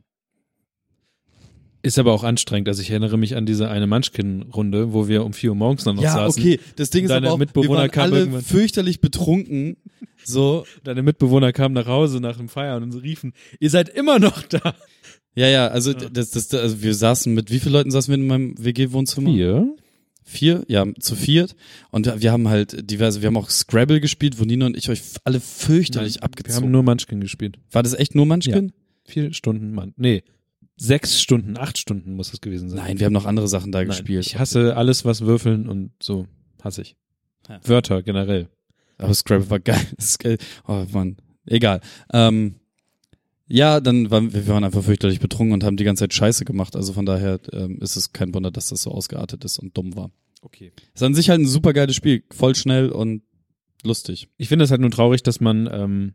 Ist 1.82 1.99
aber 1.99 2.14
auch 2.14 2.24
anstrengend. 2.24 2.68
Also 2.68 2.82
ich 2.82 2.89
erinnere 2.89 3.18
mich 3.18 3.36
an 3.36 3.45
diese 3.45 3.70
eine 3.70 3.86
Munchkin-Runde, 3.86 4.91
wo 4.91 5.08
wir 5.08 5.24
um 5.24 5.34
vier 5.34 5.51
Uhr 5.51 5.56
morgens 5.56 5.84
dann 5.84 5.97
noch 5.97 6.03
saßen. 6.14 6.41
Das 6.78 6.89
Ding 6.89 7.03
ist 7.06 7.12
Deine 7.12 7.28
aber 7.28 7.36
auch, 7.36 7.38
Mitbewohner 7.38 7.84
wir 7.84 7.95
waren 7.95 7.99
alle 7.99 8.20
irgendwann- 8.20 8.41
fürchterlich 8.41 9.01
betrunken. 9.01 9.78
So, 10.24 10.66
Deine 10.84 11.03
Mitbewohner 11.03 11.53
kamen 11.53 11.76
nach 11.76 11.86
Hause 11.86 12.20
nach 12.22 12.38
dem 12.38 12.49
Feiern 12.49 12.82
und 12.82 12.93
riefen, 13.03 13.34
ihr 13.60 13.70
seid 13.70 13.89
immer 13.89 14.18
noch 14.18 14.41
da. 14.43 14.74
ja, 15.36 15.47
ja, 15.47 15.68
also 15.68 15.93
das, 15.93 16.32
das, 16.32 16.51
also 16.56 16.82
wir 16.82 16.95
saßen 16.95 17.32
mit, 17.32 17.51
wie 17.51 17.60
viele 17.60 17.74
Leuten 17.74 17.91
saßen 17.91 18.12
wir 18.12 18.16
in 18.20 18.26
meinem 18.26 18.56
WG-Wohnzimmer? 18.58 19.30
Vier? 19.32 19.76
Vier, 20.28 20.65
ja, 20.67 20.86
zu 20.99 21.15
viert. 21.15 21.55
Und 21.91 22.21
wir 22.21 22.32
haben 22.32 22.47
halt 22.49 22.89
diverse, 22.89 23.21
wir 23.21 23.28
haben 23.28 23.38
auch 23.38 23.49
Scrabble 23.51 24.01
gespielt, 24.01 24.39
wo 24.39 24.43
Nina 24.43 24.65
und 24.65 24.76
ich 24.76 24.89
euch 24.89 25.01
alle 25.23 25.39
fürchterlich 25.39 26.15
Wir 26.15 26.23
abgezogen. 26.23 26.63
haben 26.65 26.71
nur 26.71 26.82
Munchkin 26.82 27.21
gespielt. 27.21 27.59
War 27.71 27.84
das 27.84 27.93
echt 27.93 28.15
nur 28.15 28.26
Munchkin? 28.26 28.73
Vier 29.05 29.34
Stunden, 29.34 29.73
Mann. 29.73 29.93
Nee, 29.97 30.23
sechs 30.78 31.21
Stunden, 31.21 31.57
acht 31.57 31.78
Stunden 31.78 32.15
muss 32.15 32.34
es 32.34 32.41
gewesen 32.41 32.69
sein. 32.69 32.80
Nein, 32.80 32.99
wir 32.99 33.05
haben 33.05 33.13
noch 33.13 33.26
andere 33.28 33.47
Sachen 33.47 33.71
da 33.71 33.80
Nein, 33.80 33.88
gespielt. 33.89 34.26
Ich 34.26 34.39
hasse 34.39 34.76
alles, 34.76 35.05
was 35.05 35.21
würfeln 35.21 35.69
und 35.69 35.91
so 36.01 36.28
hasse 36.63 36.82
ich. 36.82 36.95
Ja. 37.47 37.59
Wörter 37.63 38.01
generell. 38.01 38.49
Aber 38.97 39.13
Scrabble 39.13 39.49
war. 39.49 39.59
Das 39.97 40.17
geil. 40.17 40.38
Oh 40.67 40.86
Mann, 40.91 41.17
egal. 41.45 41.82
Ähm, 42.11 42.55
ja, 43.47 43.79
dann 43.79 44.09
waren 44.09 44.33
wir 44.33 44.47
waren 44.47 44.63
einfach 44.63 44.83
fürchterlich 44.83 45.19
betrunken 45.19 45.53
und 45.53 45.63
haben 45.63 45.77
die 45.77 45.83
ganze 45.83 46.01
Zeit 46.01 46.13
Scheiße 46.13 46.45
gemacht. 46.45 46.75
Also 46.75 46.93
von 46.93 47.05
daher 47.05 47.39
ähm, 47.53 47.79
ist 47.81 47.95
es 47.95 48.11
kein 48.11 48.33
Wunder, 48.33 48.51
dass 48.51 48.69
das 48.69 48.81
so 48.81 48.91
ausgeartet 48.91 49.43
ist 49.45 49.59
und 49.59 49.77
dumm 49.77 49.95
war. 49.95 50.11
Okay. 50.41 50.71
Ist 50.93 51.03
an 51.03 51.15
sich 51.15 51.29
halt 51.29 51.41
ein 51.41 51.47
super 51.47 51.73
geiles 51.73 51.95
Spiel, 51.95 52.23
voll 52.31 52.55
schnell 52.55 52.89
und 52.89 53.23
lustig. 53.83 54.29
Ich 54.37 54.47
finde 54.47 54.65
es 54.65 54.71
halt 54.71 54.81
nur 54.81 54.91
traurig, 54.91 55.23
dass 55.23 55.39
man, 55.41 55.69
ähm, 55.71 56.13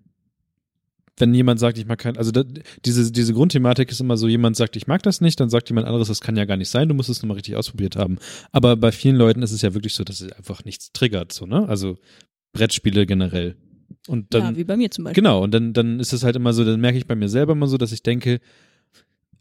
wenn 1.18 1.34
jemand 1.34 1.60
sagt, 1.60 1.78
ich 1.78 1.86
mag 1.86 1.98
kein, 1.98 2.16
also 2.16 2.30
da, 2.30 2.44
diese, 2.84 3.10
diese 3.12 3.34
Grundthematik 3.34 3.90
ist 3.90 4.00
immer 4.00 4.16
so, 4.16 4.26
jemand 4.28 4.56
sagt, 4.56 4.76
ich 4.76 4.86
mag 4.86 5.02
das 5.02 5.20
nicht, 5.20 5.38
dann 5.38 5.50
sagt 5.50 5.68
jemand 5.68 5.86
anderes, 5.86 6.08
das 6.08 6.20
kann 6.20 6.36
ja 6.36 6.44
gar 6.44 6.56
nicht 6.56 6.70
sein, 6.70 6.88
du 6.88 6.94
musst 6.94 7.10
es 7.10 7.22
nochmal 7.22 7.36
richtig 7.36 7.56
ausprobiert 7.56 7.96
haben. 7.96 8.18
Aber 8.52 8.76
bei 8.76 8.92
vielen 8.92 9.16
Leuten 9.16 9.42
ist 9.42 9.52
es 9.52 9.62
ja 9.62 9.74
wirklich 9.74 9.94
so, 9.94 10.04
dass 10.04 10.20
es 10.20 10.32
einfach 10.32 10.64
nichts 10.64 10.92
triggert, 10.92 11.32
so, 11.32 11.46
ne? 11.46 11.68
Also 11.68 11.98
Brettspiele 12.52 13.06
generell. 13.06 13.56
Und 14.08 14.34
dann, 14.34 14.54
ja, 14.54 14.56
wie 14.56 14.64
bei 14.64 14.76
mir 14.76 14.90
zum 14.90 15.04
Beispiel. 15.04 15.22
Genau, 15.22 15.42
und 15.42 15.52
dann, 15.52 15.72
dann 15.72 16.00
ist 16.00 16.12
es 16.12 16.24
halt 16.24 16.36
immer 16.36 16.52
so, 16.52 16.64
dann 16.64 16.80
merke 16.80 16.98
ich 16.98 17.06
bei 17.06 17.14
mir 17.14 17.28
selber 17.28 17.52
immer 17.52 17.66
so, 17.66 17.76
dass 17.76 17.92
ich 17.92 18.02
denke, 18.02 18.40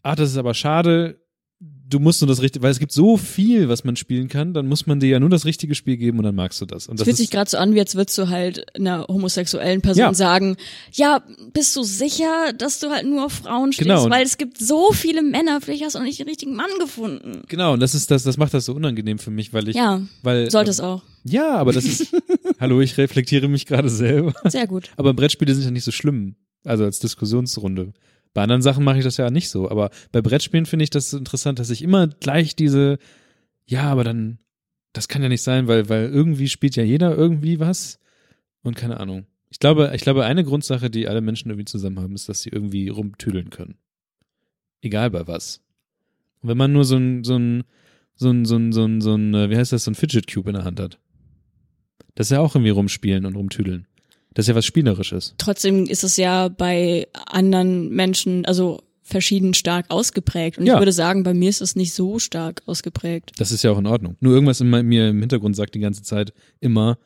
ah, 0.02 0.14
das 0.14 0.30
ist 0.30 0.36
aber 0.36 0.54
schade, 0.54 1.20
du 1.62 1.98
musst 1.98 2.22
nur 2.22 2.28
das 2.28 2.40
richtige, 2.40 2.62
weil 2.62 2.70
es 2.70 2.78
gibt 2.78 2.92
so 2.92 3.16
viel, 3.16 3.68
was 3.68 3.84
man 3.84 3.96
spielen 3.96 4.28
kann, 4.28 4.54
dann 4.54 4.66
muss 4.68 4.86
man 4.86 5.00
dir 5.00 5.08
ja 5.08 5.20
nur 5.20 5.28
das 5.28 5.44
richtige 5.44 5.74
Spiel 5.74 5.96
geben 5.96 6.18
und 6.18 6.24
dann 6.24 6.34
magst 6.36 6.60
du 6.60 6.64
das. 6.66 6.86
Und 6.86 6.94
Es 6.94 6.98
das 7.00 7.04
fühlt 7.04 7.16
sich 7.18 7.30
gerade 7.30 7.50
so 7.50 7.58
an, 7.58 7.74
wie 7.74 7.80
als 7.80 7.96
würdest 7.96 8.16
du 8.16 8.28
halt 8.28 8.64
einer 8.76 9.06
homosexuellen 9.08 9.82
Person 9.82 10.00
Ja. 10.04 10.14
sagen, 10.14 10.56
ja, 10.92 11.22
bist 11.52 11.74
du 11.76 11.82
sicher, 11.82 12.52
dass 12.56 12.78
du 12.78 12.90
halt 12.90 13.06
nur 13.06 13.26
auf 13.26 13.32
Frauen 13.32 13.72
stehst? 13.72 13.88
Genau. 13.88 14.08
Weil 14.08 14.24
es 14.24 14.38
gibt 14.38 14.56
so 14.58 14.92
viele 14.92 15.20
Männer, 15.22 15.60
vielleicht 15.60 15.84
hast 15.84 15.96
du 15.96 15.98
noch 15.98 16.06
nicht 16.06 16.18
den 16.20 16.28
richtigen 16.28 16.54
Mann 16.54 16.70
gefunden. 16.78 17.42
genau, 17.48 17.72
und 17.74 17.80
das 17.80 17.94
ist 17.94 18.10
das, 18.10 18.22
das 18.22 18.36
macht 18.36 18.54
das 18.54 18.64
so 18.66 18.72
unangenehm 18.72 19.18
für 19.18 19.30
mich, 19.32 19.52
weil 19.52 19.68
ich, 19.68 19.76
Ja, 19.76 20.00
weil, 20.22 20.50
sollte 20.50 20.70
es 20.70 20.80
auch. 20.80 21.02
ja, 21.24 21.56
aber 21.56 21.72
das 21.72 21.84
ist, 21.84 22.14
hallo, 22.60 22.80
ich 22.80 22.96
reflektiere 22.98 23.48
mich 23.48 23.66
gerade 23.66 23.90
selber. 23.90 24.32
Sehr 24.48 24.66
gut. 24.66 24.90
Aber 24.96 25.12
Brettspiele 25.12 25.54
sind 25.54 25.64
ja 25.64 25.70
nicht 25.72 25.84
so 25.84 25.90
schlimm, 25.90 26.36
also 26.64 26.84
als 26.84 27.00
Diskussionsrunde. 27.00 27.92
Bei 28.32 28.42
anderen 28.42 28.62
Sachen 28.62 28.84
mache 28.84 28.98
ich 28.98 29.04
das 29.04 29.16
ja 29.16 29.30
nicht 29.30 29.48
so, 29.48 29.70
aber 29.70 29.90
bei 30.12 30.22
Brettspielen 30.22 30.66
finde 30.66 30.84
ich 30.84 30.90
das 30.90 31.12
interessant, 31.12 31.58
dass 31.58 31.70
ich 31.70 31.82
immer 31.82 32.06
gleich 32.06 32.54
diese, 32.54 32.98
ja, 33.66 33.84
aber 33.84 34.04
dann, 34.04 34.38
das 34.92 35.08
kann 35.08 35.22
ja 35.22 35.28
nicht 35.28 35.42
sein, 35.42 35.66
weil, 35.66 35.88
weil 35.88 36.08
irgendwie 36.08 36.48
spielt 36.48 36.76
ja 36.76 36.84
jeder 36.84 37.16
irgendwie 37.16 37.58
was 37.58 37.98
und 38.62 38.76
keine 38.76 39.00
Ahnung. 39.00 39.26
Ich 39.48 39.58
glaube, 39.58 39.90
ich 39.94 40.02
glaube, 40.02 40.24
eine 40.24 40.44
Grundsache, 40.44 40.90
die 40.90 41.08
alle 41.08 41.20
Menschen 41.20 41.50
irgendwie 41.50 41.64
zusammen 41.64 41.98
haben, 41.98 42.14
ist, 42.14 42.28
dass 42.28 42.42
sie 42.42 42.50
irgendwie 42.50 42.88
rumtüdeln 42.88 43.50
können. 43.50 43.74
Egal 44.80 45.10
bei 45.10 45.26
was. 45.26 45.60
Und 46.40 46.50
wenn 46.50 46.56
man 46.56 46.72
nur 46.72 46.84
so 46.84 46.96
ein, 46.96 47.24
so 47.24 47.36
ein, 47.36 47.64
so 48.14 48.30
ein, 48.30 48.44
so 48.44 48.56
ein, 48.56 48.72
so 48.72 48.84
ein, 48.84 49.00
so 49.00 49.14
ein, 49.14 49.34
äh, 49.34 49.50
wie 49.50 49.56
heißt 49.56 49.72
das, 49.72 49.84
so 49.84 49.90
ein 49.90 49.96
Fidget 49.96 50.32
Cube 50.32 50.50
in 50.50 50.54
der 50.54 50.64
Hand 50.64 50.78
hat. 50.78 51.00
Das 52.14 52.28
ist 52.28 52.30
ja 52.32 52.40
auch 52.40 52.54
irgendwie 52.54 52.70
rumspielen 52.70 53.26
und 53.26 53.34
rumtüdeln. 53.34 53.86
Das 54.34 54.44
ist 54.44 54.48
ja 54.48 54.54
was 54.54 54.64
Spielerisches. 54.66 55.34
Trotzdem 55.38 55.86
ist 55.86 56.04
es 56.04 56.16
ja 56.16 56.48
bei 56.48 57.08
anderen 57.26 57.88
Menschen, 57.90 58.44
also 58.46 58.80
verschieden 59.02 59.54
stark 59.54 59.86
ausgeprägt. 59.90 60.58
Und 60.58 60.66
Ja. 60.66 60.74
ich 60.74 60.80
würde 60.80 60.92
sagen, 60.92 61.24
bei 61.24 61.34
mir 61.34 61.48
ist 61.50 61.60
es 61.60 61.74
nicht 61.74 61.92
so 61.94 62.18
stark 62.20 62.62
ausgeprägt. 62.66 63.32
Das 63.38 63.50
ist 63.50 63.64
ja 63.64 63.72
auch 63.72 63.78
in 63.78 63.86
Ordnung. 63.86 64.16
Nur 64.20 64.32
irgendwas 64.34 64.60
in 64.60 64.70
mir 64.70 65.08
im 65.08 65.18
Hintergrund 65.20 65.56
sagt 65.56 65.74
die 65.74 65.80
ganze 65.80 66.02
Zeit 66.02 66.32
immer, 66.60 66.96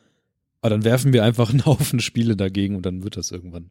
aber 0.65 0.71
dann 0.71 0.83
werfen 0.83 1.13
wir 1.13 1.23
einfach 1.23 1.51
einen 1.51 1.63
Haufen 1.67 1.99
Spiele 1.99 2.35
dagegen 2.35 2.75
und 2.75 2.87
dann 2.87 3.03
wird 3.03 3.17
das 3.17 3.29
irgendwann. 3.29 3.69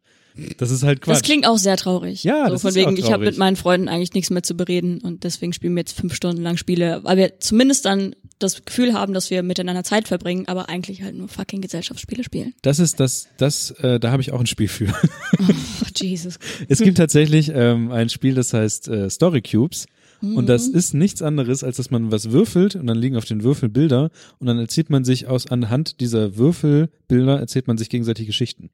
Das 0.57 0.71
ist 0.71 0.83
halt 0.83 1.01
Quatsch. 1.01 1.15
Das 1.15 1.23
klingt 1.23 1.45
auch 1.45 1.57
sehr 1.57 1.75
traurig. 1.75 2.23
Ja, 2.23 2.45
so 2.45 2.53
das 2.53 2.61
von 2.61 2.69
ist 2.69 2.75
wegen, 2.75 2.95
ich 2.95 3.11
habe 3.11 3.25
mit 3.25 3.37
meinen 3.37 3.57
Freunden 3.57 3.89
eigentlich 3.89 4.13
nichts 4.13 4.29
mehr 4.29 4.43
zu 4.43 4.55
bereden 4.55 5.01
und 5.01 5.25
deswegen 5.25 5.51
spielen 5.51 5.75
wir 5.75 5.81
jetzt 5.81 5.99
fünf 5.99 6.15
Stunden 6.15 6.41
lang 6.41 6.55
Spiele, 6.55 7.01
weil 7.03 7.17
wir 7.17 7.41
zumindest 7.41 7.83
dann 7.83 8.15
das 8.39 8.63
Gefühl 8.63 8.93
haben, 8.93 9.13
dass 9.13 9.29
wir 9.29 9.43
miteinander 9.43 9.83
Zeit 9.83 10.07
verbringen, 10.07 10.47
aber 10.47 10.69
eigentlich 10.69 11.03
halt 11.03 11.15
nur 11.15 11.27
fucking 11.27 11.59
Gesellschaftsspiele 11.59 12.23
spielen. 12.23 12.53
das 12.61 12.79
ist 12.79 13.01
das, 13.01 13.27
das, 13.37 13.71
äh, 13.71 13.99
da 13.99 14.11
habe 14.11 14.21
ich 14.21 14.31
auch 14.31 14.39
ein 14.39 14.47
Spiel 14.47 14.69
für. 14.69 14.87
Oh, 15.37 15.87
Jesus. 15.97 16.39
es 16.69 16.79
gibt 16.79 16.97
tatsächlich 16.97 17.51
ähm, 17.53 17.91
ein 17.91 18.07
Spiel, 18.07 18.35
das 18.35 18.53
heißt 18.53 18.87
äh, 18.87 19.09
Story 19.09 19.41
Cubes. 19.41 19.85
Und 20.33 20.47
das 20.47 20.67
ist 20.67 20.93
nichts 20.93 21.21
anderes, 21.21 21.63
als 21.63 21.77
dass 21.77 21.91
man 21.91 22.11
was 22.11 22.31
würfelt 22.31 22.75
und 22.75 22.87
dann 22.87 22.97
liegen 22.97 23.15
auf 23.17 23.25
den 23.25 23.43
Würfeln 23.43 23.71
Bilder 23.71 24.09
und 24.39 24.47
dann 24.47 24.57
erzählt 24.57 24.89
man 24.89 25.03
sich 25.05 25.27
aus 25.27 25.47
anhand 25.47 25.99
dieser 26.01 26.37
Würfelbilder 26.37 27.39
erzählt 27.39 27.67
man 27.67 27.77
sich 27.77 27.89
gegenseitig 27.89 28.25
Geschichten. 28.27 28.69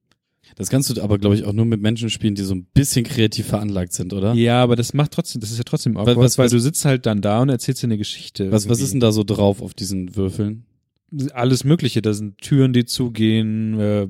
Das 0.58 0.70
kannst 0.70 0.90
du 0.96 1.02
aber, 1.02 1.18
glaube 1.18 1.36
ich, 1.36 1.46
auch 1.46 1.54
nur 1.54 1.66
mit 1.66 1.82
Menschen 1.82 2.10
spielen, 2.10 2.36
die 2.36 2.42
so 2.44 2.54
ein 2.56 2.66
bisschen 2.74 3.06
kreativ 3.06 3.48
veranlagt 3.48 3.94
sind, 3.94 4.12
oder? 4.14 4.34
Ja, 4.34 4.62
aber 4.64 4.76
das 4.76 4.94
macht 4.94 5.12
trotzdem, 5.14 5.40
das 5.40 5.52
ist 5.52 5.58
ja 5.58 5.64
trotzdem 5.64 5.96
awkward, 5.98 6.18
was- 6.18 6.38
weil 6.38 6.46
was- 6.46 6.52
du 6.52 6.60
sitzt 6.60 6.84
halt 6.86 7.06
dann 7.06 7.22
da 7.22 7.42
und 7.42 7.50
erzählst 7.50 7.82
dir 7.84 7.88
eine 7.88 7.98
Geschichte. 7.98 8.52
Was, 8.52 8.68
was 8.68 8.82
ist 8.82 8.92
denn 8.94 9.00
da 9.00 9.12
so 9.12 9.24
drauf 9.24 9.62
auf 9.62 9.74
diesen 9.74 10.16
Würfeln? 10.16 10.66
alles 11.34 11.66
Mögliche. 11.66 12.02
Da 12.02 12.14
sind 12.14 12.38
Türen, 12.38 12.72
die 12.72 12.86
zugehen, 12.86 13.78
äh, 13.80 14.08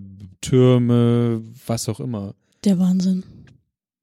Türme, 0.55 1.41
was 1.65 1.87
auch 1.89 1.99
immer. 1.99 2.35
Der 2.63 2.77
Wahnsinn. 2.77 3.23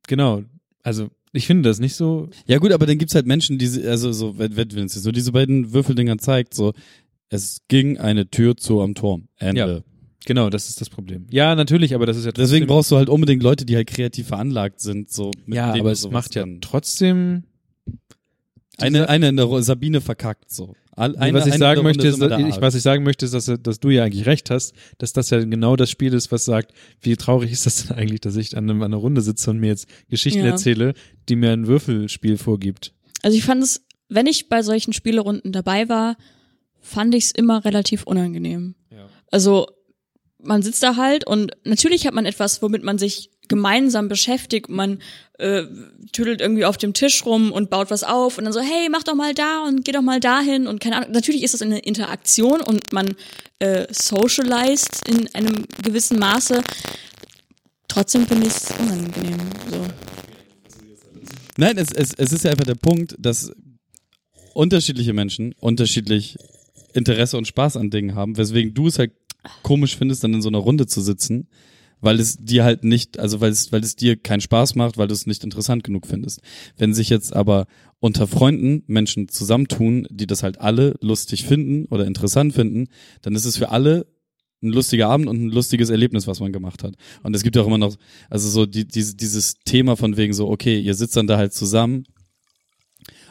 Genau. 0.07 0.43
Also 0.83 1.09
ich 1.39 1.47
finde 1.47 1.69
das 1.69 1.79
nicht 1.81 1.95
so. 1.95 2.29
Ja 2.47 2.59
gut, 2.59 2.73
aber 2.73 2.85
dann 2.87 2.99
gibt's 2.99 3.15
halt 3.15 3.27
Menschen, 3.27 3.57
die, 3.59 3.67
also 3.87 4.13
so, 4.13 4.37
wenn, 4.39 4.53
es 4.85 4.95
so 4.95 5.13
diese 5.13 5.33
beiden 5.33 5.73
Würfeldinger 5.73 6.19
zeigt, 6.19 6.53
so, 6.53 6.75
es 7.31 7.63
ging 7.69 7.97
eine 7.99 8.29
Tür 8.31 8.57
zu 8.57 8.81
am 8.83 8.95
Turm. 8.95 9.29
Ende. 9.39 9.61
Ja. 9.61 9.81
Genau, 10.27 10.51
das 10.51 10.69
ist 10.69 10.81
das 10.81 10.91
Problem. 10.91 11.27
Ja, 11.31 11.55
natürlich, 11.55 11.95
aber 11.95 12.05
das 12.05 12.17
ist 12.19 12.25
ja 12.27 12.33
trotzdem. 12.33 12.45
Deswegen 12.45 12.67
brauchst 12.67 12.91
du 12.91 12.97
halt 12.97 13.09
unbedingt 13.09 13.43
Leute, 13.43 13.65
die 13.65 13.77
halt 13.77 13.87
kreativ 13.87 14.27
veranlagt 14.27 14.81
sind, 14.81 15.11
so. 15.11 15.31
mit 15.47 15.57
ja, 15.57 15.73
aber 15.73 15.91
es 15.93 16.11
macht 16.11 16.35
ja 16.35 16.45
trotzdem. 16.61 17.45
eine, 18.77 19.09
eine 19.09 19.29
in 19.29 19.37
der 19.37 19.47
Ru- 19.47 19.63
Sabine 19.63 20.01
verkackt, 20.01 20.51
so. 20.51 20.75
All, 20.99 21.17
eine, 21.17 21.39
was 21.39 21.47
ich 21.47 21.55
sagen 21.55 21.81
Runde 21.81 21.83
möchte, 21.83 22.09
ist 22.09 22.21
der 22.21 22.39
ich, 22.41 22.61
was 22.61 22.75
ich 22.75 22.83
sagen 22.83 23.05
möchte, 23.05 23.25
ist, 23.25 23.35
dass, 23.35 23.51
dass 23.63 23.81
du 23.81 23.91
ja 23.91 24.05
eigentlich 24.05 24.27
recht 24.27 24.51
hast, 24.51 24.75
dass 24.99 25.13
das 25.13 25.31
ja 25.31 25.39
genau 25.45 25.77
das 25.77 25.91
Spiel 25.91 26.13
ist, 26.13 26.33
was 26.33 26.45
sagt, 26.45 26.73
wie 27.01 27.17
traurig 27.17 27.53
ist 27.53 27.67
das 27.67 27.87
denn 27.87 27.97
eigentlich, 27.97 28.21
dass 28.21 28.37
ich 28.37 28.57
an, 28.57 28.65
einem, 28.69 28.83
an 28.83 28.93
einer 28.93 29.01
Runde 29.01 29.21
sitze 29.21 29.51
und 29.51 29.59
mir 29.59 29.69
jetzt 29.69 29.87
Geschichten 30.09 30.41
Ja. 30.41 30.47
erzähle, 30.47 30.95
die 31.29 31.37
mir 31.37 31.53
ein 31.53 31.67
Würfelspiel 31.67 32.37
vorgibt. 32.37 32.93
Also 33.23 33.37
ich 33.37 33.45
fand 33.45 33.63
es, 33.63 33.85
wenn 34.09 34.27
ich 34.27 34.49
bei 34.49 34.63
solchen 34.63 34.93
Spielerunden 34.93 35.53
dabei 35.53 35.89
war, 35.89 36.17
fand 36.81 37.15
ich 37.15 37.25
es 37.25 37.31
immer 37.33 37.65
relativ 37.65 38.05
unangenehm. 38.05 38.75
Ja. 38.91 39.09
Also 39.31 39.67
man 40.43 40.63
sitzt 40.63 40.83
da 40.83 40.97
halt 40.97 41.27
und 41.27 41.53
natürlich 41.65 42.07
hat 42.07 42.15
man 42.15 42.27
etwas, 42.27 42.63
womit 42.63 42.83
man 42.83 42.99
sich 42.99 43.31
gemeinsam 43.49 44.09
beschäftigt. 44.09 44.69
Man 44.69 45.01
äh, 45.39 45.65
tüdelt 46.13 46.41
irgendwie 46.41 46.65
auf 46.65 46.77
dem 46.77 46.95
Tisch 46.95 47.25
rum 47.25 47.53
und 47.53 47.71
baut 47.71 47.91
was 47.91 48.05
auf 48.05 48.39
und 48.39 48.45
dann 48.45 48.53
so, 48.53 48.61
hey, 48.61 48.89
mach 48.91 49.03
doch 49.03 49.15
mal 49.15 49.35
da 49.35 49.65
und 49.67 49.85
geh 49.85 49.93
doch 49.93 50.03
mal 50.03 50.21
dahin 50.21 50.67
und 50.67 50.81
keine 50.81 50.97
Ahnung. 50.97 51.13
Natürlich 51.13 51.43
ist 51.43 51.55
das 51.55 51.63
eine 51.63 51.79
Interaktion 51.79 52.61
und 52.61 52.93
man 52.93 53.15
äh, 53.59 53.87
socialized 53.91 55.09
in 55.09 55.33
einem 55.35 55.65
gewissen 55.83 56.19
Maße. 56.19 56.63
Trotzdem 57.89 58.27
finde 58.27 58.47
ich 58.47 58.55
es 58.55 58.71
unangenehm. 58.79 59.39
So. 59.71 59.87
Nein, 61.57 61.79
es, 61.79 61.91
es, 61.93 62.15
es 62.15 62.33
ist 62.33 62.45
ja 62.45 62.53
einfach 62.53 62.67
der 62.67 62.75
Punkt, 62.75 63.17
dass 63.19 63.53
unterschiedliche 64.55 65.13
Menschen 65.13 65.55
unterschiedlich 65.61 66.37
Interesse 66.93 67.37
und 67.37 67.47
Spaß 67.47 67.77
an 67.77 67.91
Dingen 67.91 68.15
haben, 68.15 68.37
weswegen 68.37 68.75
du 68.75 68.89
es 68.89 68.99
halt 68.99 69.13
komisch 69.63 69.97
findest, 69.97 70.25
dann 70.25 70.35
in 70.35 70.43
so 70.43 70.49
einer 70.49 70.59
Runde 70.59 70.87
zu 70.87 71.01
sitzen, 71.01 71.49
weil 72.01 72.21
es 72.21 72.37
dir 72.37 72.65
halt 72.65 72.85
nicht, 72.85 73.19
also 73.19 73.41
weil 73.41 73.51
es, 73.51 73.73
weil 73.73 73.83
es 73.83 73.97
dir 73.97 74.17
keinen 74.17 74.41
Spaß 74.41 74.75
macht, 74.75 74.99
weil 74.99 75.09
du 75.09 75.15
es 75.15 75.27
nicht 75.27 75.45
interessant 75.45 75.85
genug 75.85 76.07
findest. 76.07 76.41
Wenn 76.77 76.95
sich 76.95 77.09
jetzt 77.09 77.35
aber 77.35 77.67
unter 78.01 78.27
Freunden 78.27 78.83
Menschen 78.87 79.29
zusammentun, 79.29 80.07
die 80.11 80.27
das 80.27 80.43
halt 80.43 80.61
alle 80.61 80.95
lustig 81.01 81.45
finden 81.45 81.87
oder 81.87 82.07
interessant 82.07 82.55
finden, 82.55 82.89
dann 83.23 83.35
ist 83.35 83.45
es 83.45 83.57
für 83.57 83.71
alle 83.71 84.07
ein 84.63 84.71
lustiger 84.71 85.09
Abend 85.09 85.29
und 85.29 85.41
ein 85.41 85.51
lustiges 85.51 85.91
Erlebnis, 85.91 86.27
was 86.27 86.41
man 86.41 86.53
gemacht 86.53 86.83
hat. 86.83 86.95
Und 87.23 87.35
es 87.35 87.43
gibt 87.43 87.57
ja 87.57 87.63
auch 87.63 87.67
immer 87.67 87.79
noch, 87.79 87.97
also 88.29 88.49
so 88.49 88.67
die, 88.67 88.87
diese, 88.87 89.15
dieses 89.15 89.55
Thema 89.65 89.97
von 89.97 90.17
wegen 90.17 90.33
so, 90.33 90.49
okay, 90.49 90.81
ihr 90.81 90.95
sitzt 90.95 91.17
dann 91.17 91.29
da 91.29 91.37
halt 91.37 91.53
zusammen 91.53 92.05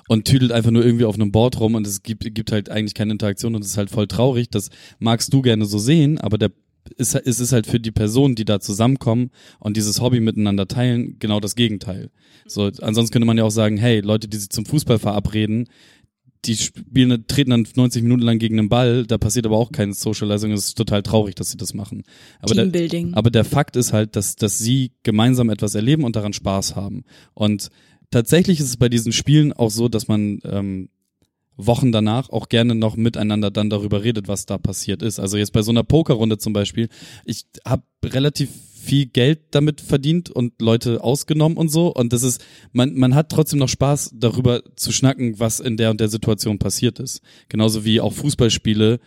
und 0.07 0.26
tüdelt 0.26 0.52
einfach 0.52 0.72
nur 0.72 0.85
irgendwie 0.85 1.06
auf 1.06 1.15
einem 1.15 1.31
Board 1.31 1.60
rum 1.60 1.76
und 1.76 1.85
es 1.85 2.02
gibt, 2.02 2.34
gibt 2.34 2.52
halt 2.52 2.69
eigentlich 2.69 2.94
keine 2.94 3.11
Interaktion 3.11 3.56
und 3.56 3.61
es 3.61 3.72
ist 3.72 3.77
halt 3.77 3.89
voll 3.89 4.07
traurig. 4.07 4.49
Das 4.49 4.69
magst 4.99 5.34
du 5.34 5.41
gerne 5.41 5.65
so 5.65 5.77
sehen, 5.77 6.18
aber 6.18 6.38
der 6.38 6.52
ist, 6.98 7.16
es 7.16 7.40
ist 7.40 7.52
halt 7.52 7.68
für 7.68 7.80
die 7.80 7.92
Personen, 7.92 8.36
die 8.36 8.46
da 8.46 8.60
zusammenkommen 8.60 9.32
und 9.60 9.78
dieses 9.78 10.02
Hobby 10.02 10.20
miteinander 10.20 10.68
teilen, 10.68 11.18
genau 11.20 11.40
das 11.40 11.56
Gegenteil. 11.56 12.10
So, 12.46 12.70
ansonsten 12.82 13.14
könnte 13.14 13.26
man 13.26 13.38
ja 13.38 13.44
auch 13.44 13.52
sagen, 13.52 13.78
hey, 13.78 14.00
Leute, 14.00 14.28
die 14.28 14.38
sich 14.38 14.50
zum 14.50 14.66
Fußball 14.66 15.00
verabreden, 15.00 15.68
die 16.46 16.56
spielen, 16.56 17.26
treten 17.28 17.52
dann 17.52 17.68
90 17.76 18.04
Minuten 18.04 18.22
lang 18.22 18.40
gegen 18.40 18.60
einen 18.60 18.70
Ball, 18.70 19.06
da 19.06 19.18
passiert 19.18 19.46
aber 19.46 19.58
auch 19.58 19.72
keine 19.72 19.94
Socializing, 19.94 20.52
es 20.52 20.68
ist 20.68 20.78
total 20.78 21.04
traurig, 21.04 21.36
dass 21.36 21.52
sie 21.52 21.58
das 21.58 21.74
machen. 21.74 22.04
Aber 22.40 22.54
Teambuilding. 22.54 23.10
Der, 23.10 23.18
aber 23.18 23.32
der 23.32 23.44
Fakt 23.44 23.76
ist 23.76 23.94
halt, 23.94 24.16
dass, 24.16 24.36
dass 24.36 24.58
sie 24.58 24.92
gemeinsam 25.04 25.50
etwas 25.50 25.76
erleben 25.76 26.04
und 26.04 26.16
daran 26.16 26.34
Spaß 26.34 26.76
haben. 26.76 27.04
Und 27.34 27.70
tatsächlich 28.12 28.60
ist 28.60 28.68
es 28.68 28.78
bei 28.78 28.90
diesen 28.90 29.12
Spielen 29.12 29.52
auch 29.52 29.72
so, 29.72 29.90
dass 29.90 30.08
man 30.08 30.40
ähm, 30.44 30.90
Wochen 31.58 31.92
danach 31.92 32.30
auch 32.30 32.50
gerne 32.50 32.76
noch 32.76 32.96
miteinander 32.96 33.52
dann 33.52 33.70
darüber 33.70 34.04
redet, 34.04 34.28
was 34.28 34.46
da 34.46 34.58
passiert 34.58 35.02
ist. 35.02 35.20
Also 35.20 35.38
jetzt 35.38 35.54
bei 35.54 35.62
so 35.62 35.72
einer 35.72 35.84
Pokerrunde 35.84 36.38
zum 36.38 36.54
Beispiel, 36.54 36.90
ich 37.26 37.46
habe 37.66 37.84
relativ 38.06 38.50
viel 38.88 39.08
Geld 39.08 39.40
damit 39.52 39.82
verdient 39.82 40.30
und 40.30 40.62
Leute 40.62 41.04
ausgenommen 41.04 41.58
und 41.58 41.70
so. 41.70 41.94
Und 41.94 42.14
das 42.14 42.24
ist, 42.24 42.44
man, 42.72 42.96
man 42.96 43.16
hat 43.16 43.30
trotzdem 43.30 43.60
noch 43.60 43.70
Spaß 43.70 44.14
darüber 44.16 44.64
zu 44.76 44.92
schnacken, 44.92 45.40
was 45.40 45.60
in 45.60 45.76
der 45.76 45.92
und 45.92 46.00
der 46.00 46.08
Situation 46.08 46.58
passiert 46.58 47.00
ist. 47.00 47.22
Genauso 47.50 47.84
wie 47.84 48.00
auch 48.00 48.14
Fußballspiele 48.14 49.00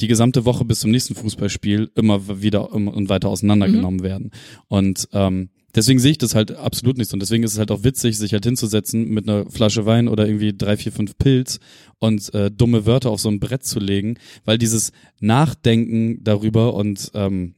die 0.00 0.08
gesamte 0.08 0.44
Woche 0.44 0.64
bis 0.64 0.80
zum 0.80 0.90
nächsten 0.90 1.14
Fußballspiel 1.14 1.90
immer 1.94 2.40
wieder 2.40 2.72
und 2.72 3.08
weiter 3.08 3.28
auseinandergenommen 3.28 4.00
mhm. 4.00 4.04
werden. 4.04 4.30
Und 4.68 5.08
ähm, 5.12 5.50
deswegen 5.76 6.00
sehe 6.00 6.12
ich 6.12 6.18
das 6.18 6.34
halt 6.34 6.52
absolut 6.52 6.96
nicht 6.98 7.10
so. 7.10 7.14
Und 7.14 7.20
deswegen 7.20 7.44
ist 7.44 7.52
es 7.52 7.58
halt 7.58 7.70
auch 7.70 7.84
witzig, 7.84 8.18
sich 8.18 8.32
halt 8.32 8.44
hinzusetzen 8.44 9.08
mit 9.08 9.28
einer 9.28 9.48
Flasche 9.50 9.86
Wein 9.86 10.08
oder 10.08 10.26
irgendwie 10.26 10.56
drei, 10.56 10.76
vier, 10.76 10.90
fünf 10.90 11.16
Pilz 11.18 11.60
und 11.98 12.32
äh, 12.34 12.50
dumme 12.50 12.86
Wörter 12.86 13.10
auf 13.10 13.20
so 13.20 13.28
ein 13.28 13.38
Brett 13.38 13.64
zu 13.64 13.78
legen, 13.78 14.18
weil 14.44 14.58
dieses 14.58 14.92
Nachdenken 15.20 16.24
darüber 16.24 16.74
und 16.74 17.10
ähm, 17.14 17.54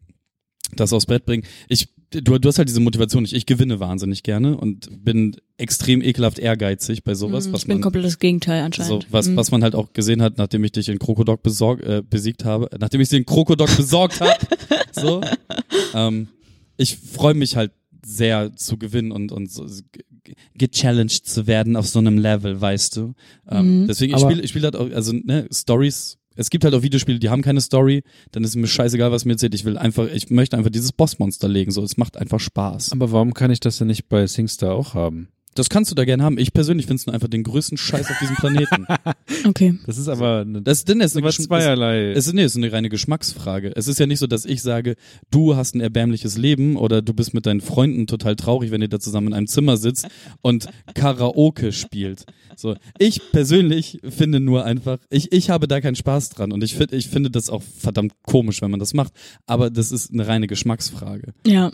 das 0.74 0.93
aufs 0.93 1.07
Brett 1.07 1.24
bringen. 1.24 1.45
Ich, 1.69 1.89
du, 2.11 2.39
du 2.39 2.49
hast 2.49 2.59
halt 2.59 2.69
diese 2.69 2.81
Motivation. 2.81 3.24
Ich, 3.24 3.35
ich 3.35 3.47
gewinne 3.47 3.81
wahnsinnig 3.81 4.23
gerne 4.23 4.57
und 4.57 4.89
bin 5.03 5.36
extrem 5.57 6.03
ekelhaft 6.03 6.39
ehrgeizig 6.39 7.05
bei 7.05 7.15
sowas. 7.15 7.49
Mm, 7.49 7.53
was 7.53 7.61
ich 7.62 7.66
bin 7.66 7.77
man, 7.77 7.82
komplett 7.82 8.05
das 8.05 8.19
Gegenteil 8.19 8.62
anscheinend. 8.62 9.05
So, 9.05 9.09
was, 9.11 9.28
mm. 9.28 9.36
was 9.36 9.51
man 9.51 9.62
halt 9.62 9.74
auch 9.74 9.93
gesehen 9.93 10.20
hat, 10.20 10.36
nachdem 10.36 10.65
ich 10.65 10.73
dich 10.73 10.89
in 10.89 10.99
Krokodok 10.99 11.43
besorg, 11.43 11.82
äh, 11.82 12.03
besiegt 12.09 12.45
habe, 12.45 12.69
nachdem 12.78 13.01
ich 13.01 13.09
den 13.09 13.24
Krokodok 13.24 13.74
besorgt 13.77 14.20
habe. 14.20 14.35
So. 14.93 15.20
Ähm, 15.95 16.27
ich 16.77 16.97
freue 16.97 17.35
mich 17.35 17.55
halt 17.55 17.70
sehr 18.05 18.55
zu 18.57 18.79
gewinnen 18.79 19.12
und, 19.12 19.33
und 19.33 19.51
so 19.51 19.66
gechallenged 20.55 21.27
zu 21.27 21.47
werden 21.47 21.77
auf 21.77 21.89
so 21.89 21.99
einem 21.99 22.19
Level, 22.19 22.61
weißt 22.61 22.97
du. 22.97 23.15
Ähm, 23.51 23.85
mm. 23.85 23.87
Deswegen, 23.89 24.15
ich 24.15 24.20
spiele 24.20 24.43
ich 24.43 24.51
spiel 24.51 24.62
halt 24.62 24.77
auch, 24.77 24.91
also 24.91 25.12
ne, 25.12 25.49
Stories 25.53 26.19
es 26.39 26.51
gibt 26.51 26.62
halt 26.62 26.73
auch 26.73 26.83
Videospiele, 26.83 27.19
die 27.19 27.31
haben 27.31 27.43
keine 27.43 27.61
Story, 27.61 28.05
dann 28.31 28.45
ist 28.45 28.55
mir 28.55 28.69
scheißegal, 28.69 29.11
was 29.11 29.25
mir 29.25 29.33
erzählt. 29.33 29.57
Ich 29.57 29.65
will 29.65 29.77
einfach, 29.77 30.07
ich 30.09 30.31
möchte 30.31 30.57
einfach 30.57 30.70
dieses 30.70 30.93
Bossmonster 30.93 31.49
legen, 31.49 31.73
so, 31.73 31.83
es 31.83 31.97
macht 31.97 32.16
einfach 32.16 32.39
Spaß. 32.39 32.93
Aber 32.93 33.11
warum 33.11 33.35
kann 33.35 33.51
ich 33.51 33.59
das 33.59 33.79
denn 33.79 33.89
nicht 33.89 34.09
bei 34.09 34.25
SingStar 34.25 34.73
auch 34.73 34.95
haben? 34.95 35.29
Das 35.55 35.69
kannst 35.69 35.91
du 35.91 35.95
da 35.95 36.05
gerne 36.05 36.23
haben. 36.23 36.39
Ich 36.39 36.53
persönlich 36.53 36.87
finde 36.87 37.01
es 37.01 37.07
nur 37.07 37.15
einfach 37.15 37.29
den 37.29 37.43
größten 37.43 37.77
Scheiß 37.77 38.11
auf 38.11 38.19
diesem 38.19 38.37
Planeten. 38.37 38.87
okay. 39.47 39.79
Das 39.87 39.99
ist 39.99 40.09
aber 40.09 40.41
eine, 40.41 40.62
das, 40.62 40.85
denn 40.85 41.01
ist 41.01 41.16
eine 41.16 41.29
zweierlei. 41.31 42.12
Es, 42.12 42.27
es, 42.27 42.33
nee, 42.33 42.43
es 42.43 42.53
ist 42.53 42.57
eine 42.59 42.73
reine 42.73 42.89
Geschmacksfrage. 42.89 43.73
Es 43.75 43.89
ist 43.89 43.99
ja 43.99 44.07
nicht 44.07 44.19
so, 44.19 44.27
dass 44.27 44.45
ich 44.45 44.62
sage, 44.62 44.97
du 45.31 45.57
hast 45.57 45.75
ein 45.75 45.81
erbärmliches 45.81 46.37
Leben 46.37 46.77
oder 46.77 47.03
du 47.03 47.15
bist 47.15 47.35
mit 47.35 47.47
deinen 47.47 47.61
Freunden 47.61 48.07
total 48.07 48.37
traurig, 48.37 48.70
wenn 48.70 48.83
ihr 48.83 48.89
da 48.89 49.01
zusammen 49.01 49.29
in 49.29 49.35
einem 49.35 49.47
Zimmer 49.47 49.77
sitzt 49.77 50.09
und 50.43 50.69
Karaoke 50.95 51.73
spielt. 51.73 52.25
So, 52.57 52.77
ich 52.99 53.20
persönlich 53.33 54.01
finde 54.09 54.41
nur 54.41 54.65
einfach, 54.65 54.99
ich, 55.11 55.33
ich 55.33 55.51
habe 55.51 55.69
da 55.69 55.81
keinen 55.81 55.97
Spaß 55.97 56.31
dran 56.31 56.53
und 56.53 56.65
ich 56.65 56.75
finde, 56.75 56.97
ich 56.97 57.09
finde 57.09 57.31
das 57.31 57.51
auch 57.51 57.62
verdammt 57.62 58.12
komisch, 58.23 58.62
wenn 58.62 58.70
man 58.70 58.81
das 58.81 58.95
macht. 58.95 59.12
Aber 59.47 59.70
das 59.70 59.93
ist 59.93 60.12
eine 60.12 60.27
reine 60.27 60.47
Geschmacksfrage. 60.47 61.33
Ja. 61.47 61.73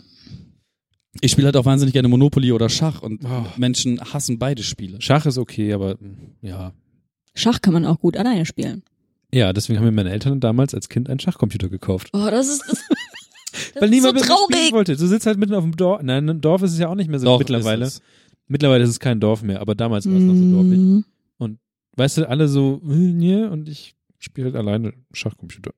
Ich 1.21 1.31
spiele 1.31 1.47
halt 1.47 1.57
auch 1.57 1.65
wahnsinnig 1.65 1.93
gerne 1.93 2.07
Monopoly 2.07 2.51
oder 2.51 2.69
Schach 2.69 3.01
und 3.01 3.23
oh. 3.23 3.45
Menschen 3.57 3.99
hassen 4.01 4.37
beide 4.37 4.63
Spiele. 4.63 5.01
Schach 5.01 5.25
ist 5.25 5.37
okay, 5.37 5.73
aber 5.73 5.97
ja. 6.41 6.73
Schach 7.33 7.61
kann 7.61 7.73
man 7.73 7.85
auch 7.85 7.99
gut 7.99 8.17
alleine 8.17 8.45
spielen. 8.45 8.83
Ja, 9.33 9.53
deswegen 9.53 9.79
haben 9.79 9.85
mir 9.85 9.91
meine 9.91 10.11
Eltern 10.11 10.39
damals 10.39 10.73
als 10.73 10.89
Kind 10.89 11.09
einen 11.09 11.19
Schachcomputer 11.19 11.69
gekauft. 11.69 12.09
Oh, 12.13 12.27
das 12.29 12.47
ist. 12.47 12.63
Das, 12.67 12.79
das 13.73 13.81
Weil 13.81 13.89
niemand 13.89 14.19
so 14.19 14.25
traurig. 14.25 14.55
spielen 14.55 14.73
wollte. 14.73 14.95
Du 14.95 15.07
sitzt 15.07 15.25
halt 15.25 15.37
mitten 15.37 15.53
auf 15.53 15.63
dem 15.63 15.75
Dorf. 15.75 16.01
Nein, 16.03 16.29
ein 16.29 16.41
Dorf 16.41 16.61
ist 16.61 16.73
es 16.73 16.79
ja 16.79 16.87
auch 16.87 16.95
nicht 16.95 17.09
mehr 17.09 17.19
so 17.19 17.25
Doch, 17.25 17.39
mittlerweile. 17.39 17.85
Ist 17.85 18.01
mittlerweile 18.47 18.83
ist 18.83 18.91
es 18.91 18.99
kein 18.99 19.19
Dorf 19.19 19.41
mehr, 19.41 19.61
aber 19.61 19.75
damals 19.75 20.05
war 20.07 20.15
es 20.15 20.23
noch 20.23 20.35
so 20.35 20.51
dorfig. 20.51 20.77
Mhm. 20.77 21.05
Und 21.37 21.59
weißt 21.97 22.19
du, 22.19 22.29
alle 22.29 22.47
so, 22.47 22.79
nee, 22.83 23.43
und 23.43 23.67
ich 23.67 23.95
spiele 24.19 24.47
halt 24.47 24.55
alleine 24.55 24.93
Schachcomputer. 25.13 25.71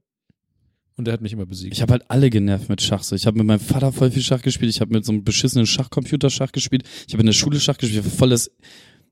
Und 0.98 1.06
der 1.06 1.14
hat 1.14 1.22
mich 1.22 1.32
immer 1.32 1.46
besiegt. 1.46 1.74
Ich 1.74 1.82
habe 1.84 1.94
halt 1.94 2.06
alle 2.10 2.32
genervt 2.32 2.70
mit 2.70 2.82
Schach. 2.82 3.04
So. 3.04 3.16
Ich 3.16 3.28
habe 3.28 3.38
mit 3.38 3.46
meinem 3.46 3.60
Vater 3.60 3.92
voll 3.92 4.10
viel 4.10 4.24
Schach 4.24 4.42
gespielt. 4.42 4.72
Ich 4.72 4.82
habe 4.82 4.94
mit 4.94 5.06
so 5.06 5.12
einem 5.12 5.24
beschissenen 5.24 5.68
Schachcomputer 5.68 6.32
Schach 6.32 6.52
gespielt. 6.52 6.84
Ich 7.08 7.14
habe 7.14 7.22
in 7.22 7.28
der 7.28 7.34
Schule 7.34 7.60
Schach 7.60 7.78
gespielt. 7.78 8.04
Ich 8.04 8.12
voll 8.12 8.32
das, 8.32 8.52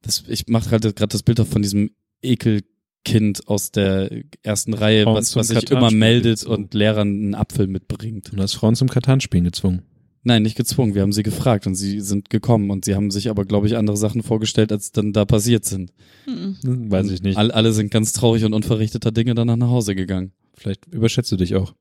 das 0.02 0.24
ich 0.28 0.48
mache 0.48 0.72
halt 0.72 0.82
gerade 0.82 1.12
das 1.12 1.22
Bild 1.22 1.40
von 1.40 1.62
diesem 1.62 1.92
Ekelkind 2.24 3.48
aus 3.48 3.72
der 3.72 4.10
ersten 4.42 4.74
Reihe, 4.74 5.04
Frauen 5.04 5.16
was, 5.16 5.36
was 5.36 5.50
sich 5.50 5.70
immer 5.70 5.92
meldet 5.92 6.40
gezwungen. 6.40 6.64
und 6.64 6.74
Lehrern 6.74 7.08
einen 7.08 7.36
Apfel 7.36 7.68
mitbringt. 7.68 8.34
Und 8.34 8.42
hast 8.42 8.56
Frauen 8.56 8.76
zum 8.76 8.90
Katan-Spielen 8.90 9.44
gezwungen. 9.44 9.84
Nein, 10.24 10.42
nicht 10.42 10.58
gezwungen. 10.58 10.96
Wir 10.96 11.04
haben 11.04 11.14
sie 11.14 11.22
gefragt 11.22 11.68
und 11.68 11.76
sie 11.76 12.02
sind 12.02 12.32
gekommen 12.32 12.72
und 12.72 12.84
sie 12.84 12.96
haben 12.96 13.12
sich 13.12 13.30
aber, 13.30 13.46
glaube 13.46 13.68
ich, 13.68 13.78
andere 13.78 13.96
Sachen 13.96 14.24
vorgestellt, 14.24 14.72
als 14.72 14.92
dann 14.92 15.14
da 15.14 15.24
passiert 15.24 15.66
sind. 15.66 15.94
Mhm. 16.26 16.90
Weiß 16.90 17.12
ich 17.12 17.22
nicht. 17.22 17.38
All, 17.38 17.52
alle 17.52 17.74
sind 17.74 17.92
ganz 17.92 18.12
traurig 18.12 18.44
und 18.44 18.54
unverrichteter 18.54 19.12
Dinge 19.12 19.36
danach 19.36 19.56
nach 19.56 19.70
Hause 19.70 19.94
gegangen. 19.94 20.32
Vielleicht 20.56 20.86
überschätzt 20.88 21.32
du 21.32 21.36
dich 21.36 21.56
auch. 21.56 21.74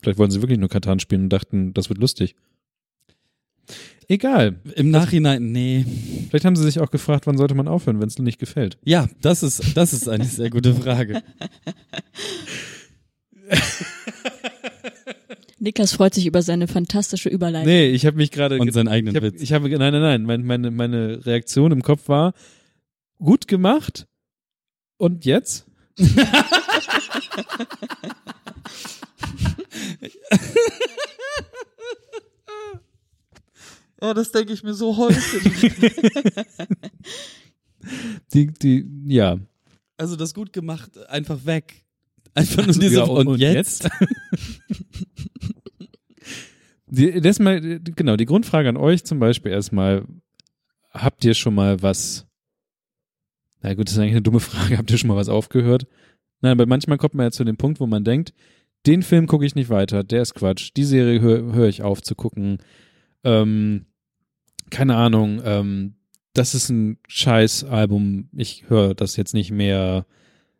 Vielleicht 0.00 0.18
wollten 0.18 0.32
sie 0.32 0.42
wirklich 0.42 0.58
nur 0.58 0.68
Katan 0.68 0.98
spielen 0.98 1.24
und 1.24 1.28
dachten, 1.28 1.72
das 1.74 1.88
wird 1.88 1.98
lustig. 1.98 2.34
Egal. 4.08 4.56
Im 4.74 4.90
Nachhinein, 4.90 5.52
nee. 5.52 5.86
Vielleicht 6.28 6.44
haben 6.44 6.56
sie 6.56 6.64
sich 6.64 6.80
auch 6.80 6.90
gefragt, 6.90 7.26
wann 7.26 7.38
sollte 7.38 7.54
man 7.54 7.68
aufhören, 7.68 8.00
wenn 8.00 8.08
es 8.08 8.18
nicht 8.18 8.40
gefällt. 8.40 8.76
Ja, 8.84 9.08
das 9.20 9.42
ist, 9.44 9.76
das 9.76 9.92
ist 9.92 10.08
eine 10.08 10.24
sehr 10.24 10.50
gute 10.50 10.74
Frage. 10.74 11.22
Niklas 15.60 15.92
freut 15.92 16.12
sich 16.14 16.26
über 16.26 16.42
seine 16.42 16.66
fantastische 16.66 17.28
Überleitung. 17.28 17.68
Nee, 17.68 17.90
ich 17.90 18.04
habe 18.04 18.16
mich 18.16 18.32
gerade 18.32 18.58
und 18.58 18.72
seinen 18.72 18.88
eigenen 18.88 19.14
ich 19.14 19.22
hab, 19.22 19.22
Witz. 19.22 19.40
Ich 19.40 19.52
habe 19.52 19.68
nein, 19.68 19.92
nein, 19.92 20.02
nein, 20.02 20.24
meine, 20.24 20.42
meine 20.42 20.70
meine 20.72 21.24
Reaktion 21.24 21.70
im 21.70 21.82
Kopf 21.82 22.08
war 22.08 22.34
gut 23.18 23.46
gemacht. 23.46 24.08
Und 24.96 25.24
jetzt? 25.24 25.66
ja, 34.00 34.14
das 34.14 34.32
denke 34.32 34.52
ich 34.52 34.62
mir 34.62 34.74
so 34.74 34.96
häufig. 34.96 35.72
die, 38.32 38.46
die, 38.48 38.86
ja. 39.06 39.38
Also 39.96 40.16
das 40.16 40.34
gut 40.34 40.52
gemacht, 40.52 40.98
einfach 41.08 41.44
weg. 41.44 41.84
Einfach 42.34 42.66
nur 42.66 42.74
diese 42.74 42.96
ja, 42.96 43.04
und, 43.04 43.28
und, 43.28 43.38
jetzt? 43.38 43.84
jetzt? 43.84 43.90
die, 46.86 47.20
das 47.20 47.38
mal, 47.38 47.60
genau, 47.80 48.16
die 48.16 48.24
Grundfrage 48.24 48.68
an 48.68 48.76
euch 48.76 49.04
zum 49.04 49.18
Beispiel 49.18 49.52
erstmal, 49.52 50.06
habt 50.90 51.24
ihr 51.24 51.34
schon 51.34 51.54
mal 51.54 51.82
was, 51.82 52.26
na 53.60 53.74
gut, 53.74 53.86
das 53.86 53.94
ist 53.94 53.98
eigentlich 53.98 54.12
eine 54.12 54.22
dumme 54.22 54.40
Frage, 54.40 54.78
habt 54.78 54.90
ihr 54.90 54.98
schon 54.98 55.08
mal 55.08 55.16
was 55.16 55.28
aufgehört? 55.28 55.86
Nein, 56.42 56.52
aber 56.52 56.66
manchmal 56.66 56.98
kommt 56.98 57.14
man 57.14 57.24
ja 57.24 57.30
zu 57.30 57.44
dem 57.44 57.56
Punkt, 57.56 57.80
wo 57.80 57.86
man 57.86 58.04
denkt, 58.04 58.34
den 58.86 59.02
Film 59.02 59.26
gucke 59.26 59.46
ich 59.46 59.54
nicht 59.54 59.70
weiter, 59.70 60.04
der 60.04 60.22
ist 60.22 60.34
Quatsch, 60.34 60.72
die 60.76 60.84
Serie 60.84 61.20
höre 61.20 61.54
hör 61.54 61.68
ich 61.68 61.82
auf 61.82 62.02
zu 62.02 62.14
gucken. 62.14 62.58
ähm, 63.24 63.86
keine 64.70 64.96
Ahnung, 64.96 65.40
ähm, 65.44 65.94
das 66.34 66.54
ist 66.54 66.70
ein 66.70 66.98
scheiß 67.08 67.64
Album, 67.64 68.28
ich 68.34 68.68
höre 68.68 68.94
das 68.94 69.16
jetzt 69.16 69.34
nicht 69.34 69.50
mehr, 69.50 70.06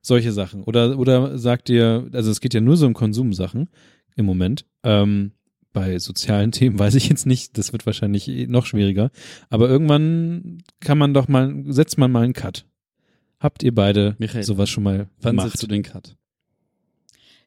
solche 0.03 0.33
Sachen. 0.33 0.65
Oder, 0.65 0.99
oder 0.99 1.39
sagt 1.39 1.71
ihr, 1.71 2.09
also 2.13 2.31
es 2.31 2.41
geht 2.41 2.55
ja 2.55 2.61
nur 2.61 2.77
so 2.77 2.87
um 2.87 2.95
Konsumsachen 2.95 3.71
im 4.17 4.27
Moment. 4.27 4.67
Ähm, 4.83 5.33
bei 5.73 5.99
sozialen 5.99 6.53
Themen 6.53 6.79
weiß 6.79 6.95
ich 6.97 7.09
jetzt 7.09 7.25
nicht, 7.25 7.57
das 7.57 7.73
wird 7.73 7.87
wahrscheinlich 7.87 8.29
noch 8.49 8.67
schwieriger. 8.67 9.11
Aber 9.49 9.69
irgendwann 9.69 10.59
kann 10.81 10.99
man 10.99 11.15
doch 11.15 11.29
mal, 11.29 11.65
setzt 11.69 11.99
man 11.99 12.11
mal 12.11 12.25
einen 12.25 12.35
Cut. 12.35 12.67
Habt 13.43 13.63
ihr 13.65 13.75
beide 13.75 14.15
Michael, 14.19 14.45
sowas 14.45 14.71
schon 14.71 14.85
mal 14.85 15.09
Wann 15.21 15.37
gemacht? 15.37 15.51
setzt 15.51 15.63
du 15.63 15.67
den 15.67 15.83
Cut? 15.83 16.15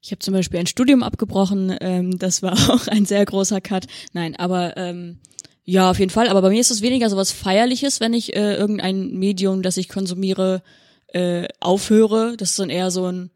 Ich 0.02 0.12
habe 0.12 0.20
zum 0.20 0.34
Beispiel 0.34 0.60
ein 0.60 0.68
Studium 0.68 1.04
abgebrochen, 1.04 1.76
ähm, 1.80 2.20
das 2.20 2.44
war 2.44 2.54
auch 2.70 2.88
ein 2.88 3.06
sehr 3.06 3.24
großer 3.24 3.62
Cut. 3.62 3.86
Nein, 4.12 4.36
aber 4.36 4.76
ähm, 4.76 5.20
ja, 5.64 5.90
auf 5.90 6.00
jeden 6.00 6.12
Fall. 6.12 6.28
Aber 6.28 6.42
bei 6.42 6.50
mir 6.50 6.60
ist 6.60 6.70
es 6.70 6.82
weniger 6.82 7.10
sowas 7.10 7.32
Feierliches, 7.32 8.02
wenn 8.02 8.14
ich 8.14 8.36
äh, 8.36 8.56
irgendein 8.56 9.14
Medium, 9.14 9.62
das 9.64 9.78
ich 9.78 9.88
konsumiere, 9.88 10.62
äh, 11.08 11.48
aufhöre. 11.62 12.36
Das 12.38 12.52
ist 12.52 12.60
dann 12.60 12.70
eher 12.70 12.92
so 12.92 13.10
ein 13.10 13.32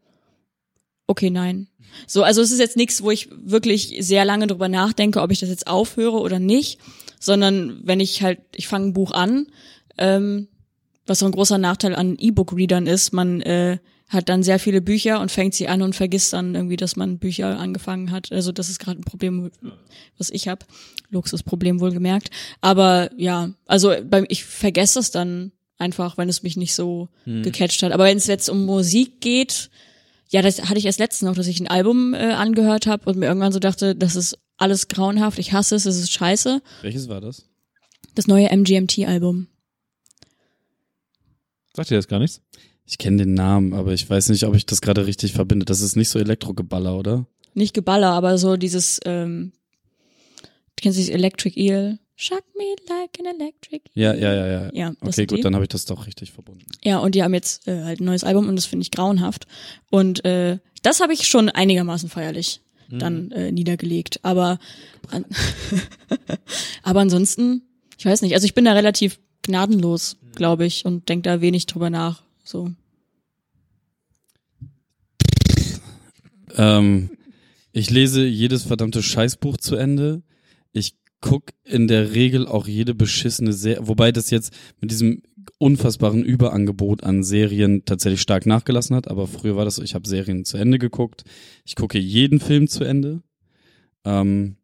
Okay, 1.06 1.30
nein. 1.30 1.66
So, 2.06 2.22
also 2.22 2.40
es 2.40 2.52
ist 2.52 2.60
jetzt 2.60 2.76
nichts, 2.76 3.02
wo 3.02 3.10
ich 3.10 3.28
wirklich 3.32 3.96
sehr 3.98 4.24
lange 4.24 4.46
drüber 4.46 4.68
nachdenke, 4.68 5.22
ob 5.22 5.32
ich 5.32 5.40
das 5.40 5.48
jetzt 5.48 5.66
aufhöre 5.66 6.20
oder 6.20 6.38
nicht, 6.38 6.78
sondern 7.18 7.80
wenn 7.82 7.98
ich 7.98 8.22
halt, 8.22 8.38
ich 8.54 8.68
fange 8.68 8.86
ein 8.86 8.92
Buch 8.92 9.10
an, 9.10 9.48
ähm, 9.98 10.46
was 11.10 11.18
so 11.18 11.26
ein 11.26 11.32
großer 11.32 11.58
Nachteil 11.58 11.96
an 11.96 12.16
E-Book-Readern 12.18 12.86
ist, 12.86 13.12
man 13.12 13.40
äh, 13.42 13.78
hat 14.08 14.28
dann 14.28 14.44
sehr 14.44 14.60
viele 14.60 14.80
Bücher 14.80 15.20
und 15.20 15.32
fängt 15.32 15.54
sie 15.54 15.66
an 15.66 15.82
und 15.82 15.96
vergisst 15.96 16.32
dann 16.32 16.54
irgendwie, 16.54 16.76
dass 16.76 16.94
man 16.94 17.18
Bücher 17.18 17.58
angefangen 17.58 18.12
hat. 18.12 18.30
Also 18.30 18.52
das 18.52 18.68
ist 18.68 18.78
gerade 18.78 19.00
ein 19.00 19.04
Problem, 19.04 19.50
was 20.18 20.30
ich 20.30 20.46
habe. 20.46 20.64
Luxusproblem 21.10 21.80
wohlgemerkt. 21.80 22.30
Aber 22.60 23.10
ja, 23.16 23.50
also 23.66 23.92
beim, 24.08 24.24
ich 24.28 24.44
vergesse 24.44 25.00
es 25.00 25.10
dann 25.10 25.50
einfach, 25.78 26.16
wenn 26.16 26.28
es 26.28 26.44
mich 26.44 26.56
nicht 26.56 26.74
so 26.74 27.08
gecatcht 27.42 27.82
hat. 27.82 27.90
Aber 27.90 28.04
wenn 28.04 28.16
es 28.16 28.28
jetzt 28.28 28.48
um 28.48 28.64
Musik 28.64 29.20
geht, 29.20 29.68
ja, 30.28 30.42
das 30.42 30.62
hatte 30.62 30.78
ich 30.78 30.86
erst 30.86 31.00
letztens 31.00 31.28
noch, 31.28 31.34
dass 31.34 31.48
ich 31.48 31.58
ein 31.58 31.66
Album 31.66 32.14
äh, 32.14 32.18
angehört 32.18 32.86
habe 32.86 33.10
und 33.10 33.18
mir 33.18 33.26
irgendwann 33.26 33.52
so 33.52 33.58
dachte, 33.58 33.96
das 33.96 34.14
ist 34.14 34.38
alles 34.58 34.86
grauenhaft, 34.86 35.40
ich 35.40 35.52
hasse 35.52 35.74
es, 35.74 35.86
es 35.86 35.96
ist 35.96 36.12
scheiße. 36.12 36.62
Welches 36.82 37.08
war 37.08 37.20
das? 37.20 37.46
Das 38.14 38.28
neue 38.28 38.48
MGMT-Album. 38.56 39.48
Sagt 41.74 41.90
ihr 41.90 41.96
das 41.96 42.08
gar 42.08 42.18
nichts? 42.18 42.40
Ich 42.86 42.98
kenne 42.98 43.18
den 43.18 43.34
Namen, 43.34 43.72
aber 43.72 43.92
ich 43.92 44.08
weiß 44.08 44.30
nicht, 44.30 44.44
ob 44.44 44.54
ich 44.56 44.66
das 44.66 44.80
gerade 44.80 45.06
richtig 45.06 45.32
verbinde. 45.32 45.64
Das 45.64 45.80
ist 45.80 45.96
nicht 45.96 46.08
so 46.08 46.18
Elektrogeballer, 46.18 46.98
oder? 46.98 47.26
Nicht 47.54 47.74
Geballer, 47.74 48.08
aber 48.10 48.36
so 48.38 48.56
dieses, 48.56 48.98
ähm, 49.04 49.52
kennst 50.76 50.98
du 50.98 51.00
dieses 51.02 51.14
Electric 51.14 51.58
Eel? 51.60 51.98
Shock 52.16 52.42
me 52.58 52.64
like 52.88 53.18
an 53.18 53.40
electric 53.40 53.84
Ja, 53.94 54.12
ja, 54.12 54.34
ja, 54.34 54.46
ja. 54.46 54.70
Ja, 54.74 54.92
Okay, 55.00 55.24
gut, 55.24 55.38
die. 55.38 55.42
dann 55.42 55.54
habe 55.54 55.64
ich 55.64 55.70
das 55.70 55.86
doch 55.86 56.06
richtig 56.06 56.32
verbunden. 56.32 56.66
Ja, 56.84 56.98
und 56.98 57.14
die 57.14 57.22
haben 57.22 57.32
jetzt 57.32 57.66
äh, 57.66 57.82
halt 57.84 58.00
ein 58.00 58.04
neues 58.04 58.24
Album 58.24 58.46
und 58.48 58.56
das 58.56 58.66
finde 58.66 58.82
ich 58.82 58.90
grauenhaft. 58.90 59.46
Und 59.90 60.22
äh, 60.26 60.58
das 60.82 61.00
habe 61.00 61.14
ich 61.14 61.26
schon 61.28 61.48
einigermaßen 61.48 62.08
feierlich 62.10 62.60
dann 62.92 63.30
äh, 63.30 63.52
niedergelegt. 63.52 64.18
Aber 64.24 64.58
an 65.10 65.24
aber 66.82 67.00
ansonsten, 67.00 67.62
ich 67.96 68.04
weiß 68.04 68.22
nicht, 68.22 68.34
also 68.34 68.44
ich 68.44 68.54
bin 68.54 68.64
da 68.64 68.72
relativ 68.72 69.20
gnadenlos, 69.42 70.16
glaube 70.34 70.66
ich, 70.66 70.84
und 70.84 71.08
denk 71.08 71.24
da 71.24 71.40
wenig 71.40 71.66
drüber 71.66 71.90
nach. 71.90 72.22
So. 72.44 72.70
Ähm, 76.56 77.10
ich 77.72 77.90
lese 77.90 78.24
jedes 78.24 78.64
verdammte 78.64 79.02
Scheißbuch 79.02 79.56
zu 79.56 79.76
Ende. 79.76 80.22
Ich 80.72 80.94
guck 81.20 81.50
in 81.64 81.86
der 81.86 82.14
Regel 82.14 82.46
auch 82.46 82.66
jede 82.66 82.94
beschissene 82.94 83.52
Serie, 83.52 83.86
wobei 83.86 84.10
das 84.10 84.30
jetzt 84.30 84.52
mit 84.80 84.90
diesem 84.90 85.22
unfassbaren 85.58 86.24
Überangebot 86.24 87.04
an 87.04 87.22
Serien 87.22 87.84
tatsächlich 87.84 88.22
stark 88.22 88.46
nachgelassen 88.46 88.96
hat, 88.96 89.08
aber 89.08 89.26
früher 89.26 89.56
war 89.56 89.64
das 89.64 89.76
so, 89.76 89.82
ich 89.82 89.94
habe 89.94 90.08
Serien 90.08 90.44
zu 90.44 90.56
Ende 90.56 90.78
geguckt. 90.78 91.24
Ich 91.64 91.76
gucke 91.76 91.98
jeden 91.98 92.40
Film 92.40 92.68
zu 92.68 92.84
Ende. 92.84 93.22
Ähm, 94.04 94.56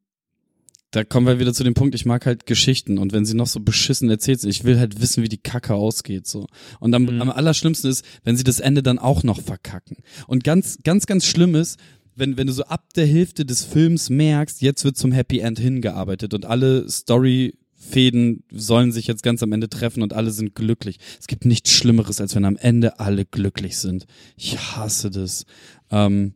da 0.97 1.05
kommen 1.05 1.27
wir 1.27 1.39
wieder 1.39 1.53
zu 1.53 1.63
dem 1.63 1.75
Punkt, 1.75 1.95
ich 1.95 2.07
mag 2.07 2.25
halt 2.25 2.47
Geschichten 2.47 2.97
und 2.97 3.13
wenn 3.13 3.27
sie 3.27 3.35
noch 3.35 3.47
so 3.47 3.61
beschissen 3.61 4.09
erzählt 4.09 4.41
sind, 4.41 4.49
ich 4.49 4.65
will 4.65 4.79
halt 4.79 4.99
wissen, 5.03 5.23
wie 5.23 5.29
die 5.29 5.37
Kacke 5.37 5.75
ausgeht 5.75 6.27
so. 6.27 6.47
Und 6.81 6.95
am, 6.95 7.03
Mhm. 7.03 7.21
am 7.21 7.31
allerschlimmsten 7.31 7.91
ist, 7.91 8.03
wenn 8.25 8.35
sie 8.39 8.45
das 8.45 8.61
Ende 8.61 8.83
dann 8.83 8.99
auch 8.99 9.23
noch 9.23 9.43
verkacken. 9.43 9.99
Und 10.27 10.43
ganz, 10.43 10.79
ganz, 10.85 11.05
ganz 11.05 11.27
schlimm 11.27 11.55
ist, 11.55 11.79
wenn, 12.15 12.39
wenn 12.39 12.47
du 12.47 12.53
so 12.55 12.65
ab 12.65 12.95
der 12.95 13.07
Hälfte 13.07 13.45
des 13.45 13.63
Films 13.63 14.09
merkst, 14.09 14.63
jetzt 14.63 14.85
wird 14.85 14.97
zum 14.97 15.13
Happy 15.13 15.41
End 15.41 15.59
hingearbeitet 15.59 16.33
und 16.33 16.47
alle 16.47 16.89
Storyfäden 16.89 18.43
sollen 18.51 18.91
sich 18.91 19.07
jetzt 19.07 19.23
ganz 19.23 19.43
am 19.43 19.53
Ende 19.53 19.69
treffen 19.69 20.03
und 20.03 20.15
alle 20.15 20.31
sind 20.31 20.55
glücklich. 20.55 20.97
Es 21.21 21.27
gibt 21.27 21.45
nichts 21.45 21.73
Schlimmeres, 21.73 22.23
als 22.23 22.35
wenn 22.35 22.47
am 22.47 22.57
Ende 22.57 23.01
alle 23.01 23.27
glücklich 23.27 23.77
sind. 23.77 24.07
Ich 24.39 24.57
hasse 24.59 25.11
das. 25.11 25.45
Ähm, 25.91 26.33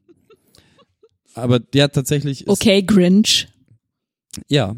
aber 1.32 1.60
ja, 1.74 1.88
tatsächlich 1.88 2.42
ist, 2.42 2.48
Okay, 2.48 2.82
Grinch. 2.82 3.48
Ja. 4.48 4.76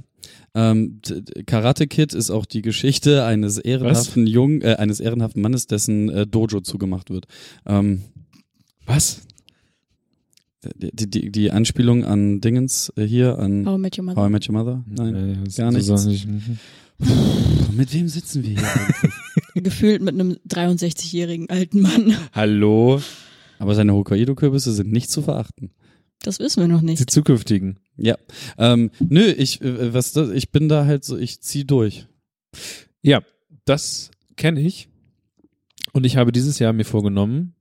Ähm, 0.55 1.01
Karate 1.47 1.87
Kid 1.87 2.12
ist 2.15 2.31
auch 2.31 2.47
die 2.47 2.62
Geschichte 2.62 3.24
eines 3.24 3.59
ehrenhaften 3.59 4.27
Jungen, 4.27 4.61
äh, 4.62 4.77
eines 4.79 5.01
ehrenhaften 5.01 5.41
Mannes, 5.43 5.66
dessen 5.66 6.09
äh, 6.11 6.27
Dojo 6.27 6.61
zugemacht 6.61 7.11
wird. 7.11 7.27
Ähm, 7.66 8.03
Was? 8.87 9.23
die, 10.77 11.11
die, 11.11 11.33
die 11.33 11.51
Anspielung 11.51 12.05
an 12.05 12.41
Dingens 12.41 12.93
äh, 12.97 13.05
hier, 13.05 13.39
an 13.39 13.66
How 13.66 13.77
I 13.77 13.81
Met 13.81 13.99
Your 13.99 14.05
Mother. 14.05 14.20
How 14.20 14.29
I 14.29 14.31
Met 14.31 14.49
Your 14.49 14.53
Mother? 14.55 14.85
Nein. 14.89 15.15
Äh, 15.15 15.45
das- 15.45 15.57
gar 15.57 15.73
nicht- 15.73 16.27
mhm. 16.29 16.59
Mit 17.77 17.93
wem 17.95 18.07
sitzen 18.07 18.45
wir 18.45 18.51
hier 18.51 18.61
eigentlich? 18.70 19.12
Gefühlt 19.65 20.03
mit 20.03 20.15
einem 20.15 20.37
63-jährigen 20.49 21.49
alten 21.51 21.81
Mann. 21.81 22.15
Hallo? 22.33 23.01
Aber 23.59 23.74
seine 23.74 23.93
Hokkaido-Kürbisse 23.95 24.73
sind 24.73 24.93
nicht 24.93 25.11
zu 25.11 25.23
verachten. 25.23 25.70
Das 26.23 26.39
wissen 26.39 26.61
wir 26.61 26.69
noch 26.69 26.81
Die 26.81 26.86
nicht. 26.86 27.11
zukünftigen. 27.11 27.78
Ja. 27.97 28.16
Ähm, 28.59 28.90
nö, 29.01 29.24
ich, 29.24 29.61
äh, 29.61 29.93
was 29.93 30.12
das, 30.12 30.31
ich 30.31 30.51
bin 30.51 30.69
da 30.69 30.86
halt 30.86 31.05
so, 31.05 31.16
ich 31.16 31.40
zieh 31.40 31.65
durch. 31.65 32.07
Ja, 33.03 33.23
das 33.65 34.11
kenne 34.36 34.61
ich. 34.61 34.89
Und 35.93 36.05
ich 36.07 36.16
habe 36.16 36.32
dieses 36.32 36.59
Jahr 36.59 36.73
mir 36.73 36.85
vorgenommen, 36.85 37.55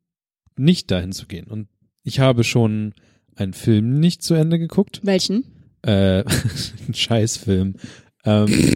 nicht 0.57 0.91
dahin 0.91 1.11
zu 1.11 1.25
gehen. 1.25 1.47
Und 1.47 1.67
ich 2.03 2.19
habe 2.19 2.43
schon 2.43 2.93
einen 3.35 3.53
Film 3.53 3.99
nicht 3.99 4.21
zu 4.23 4.33
Ende 4.33 4.59
geguckt. 4.59 5.01
Welchen? 5.03 5.45
Äh, 5.81 6.23
ein 6.87 6.93
Scheißfilm. 6.93 7.75
Ähm, 8.23 8.73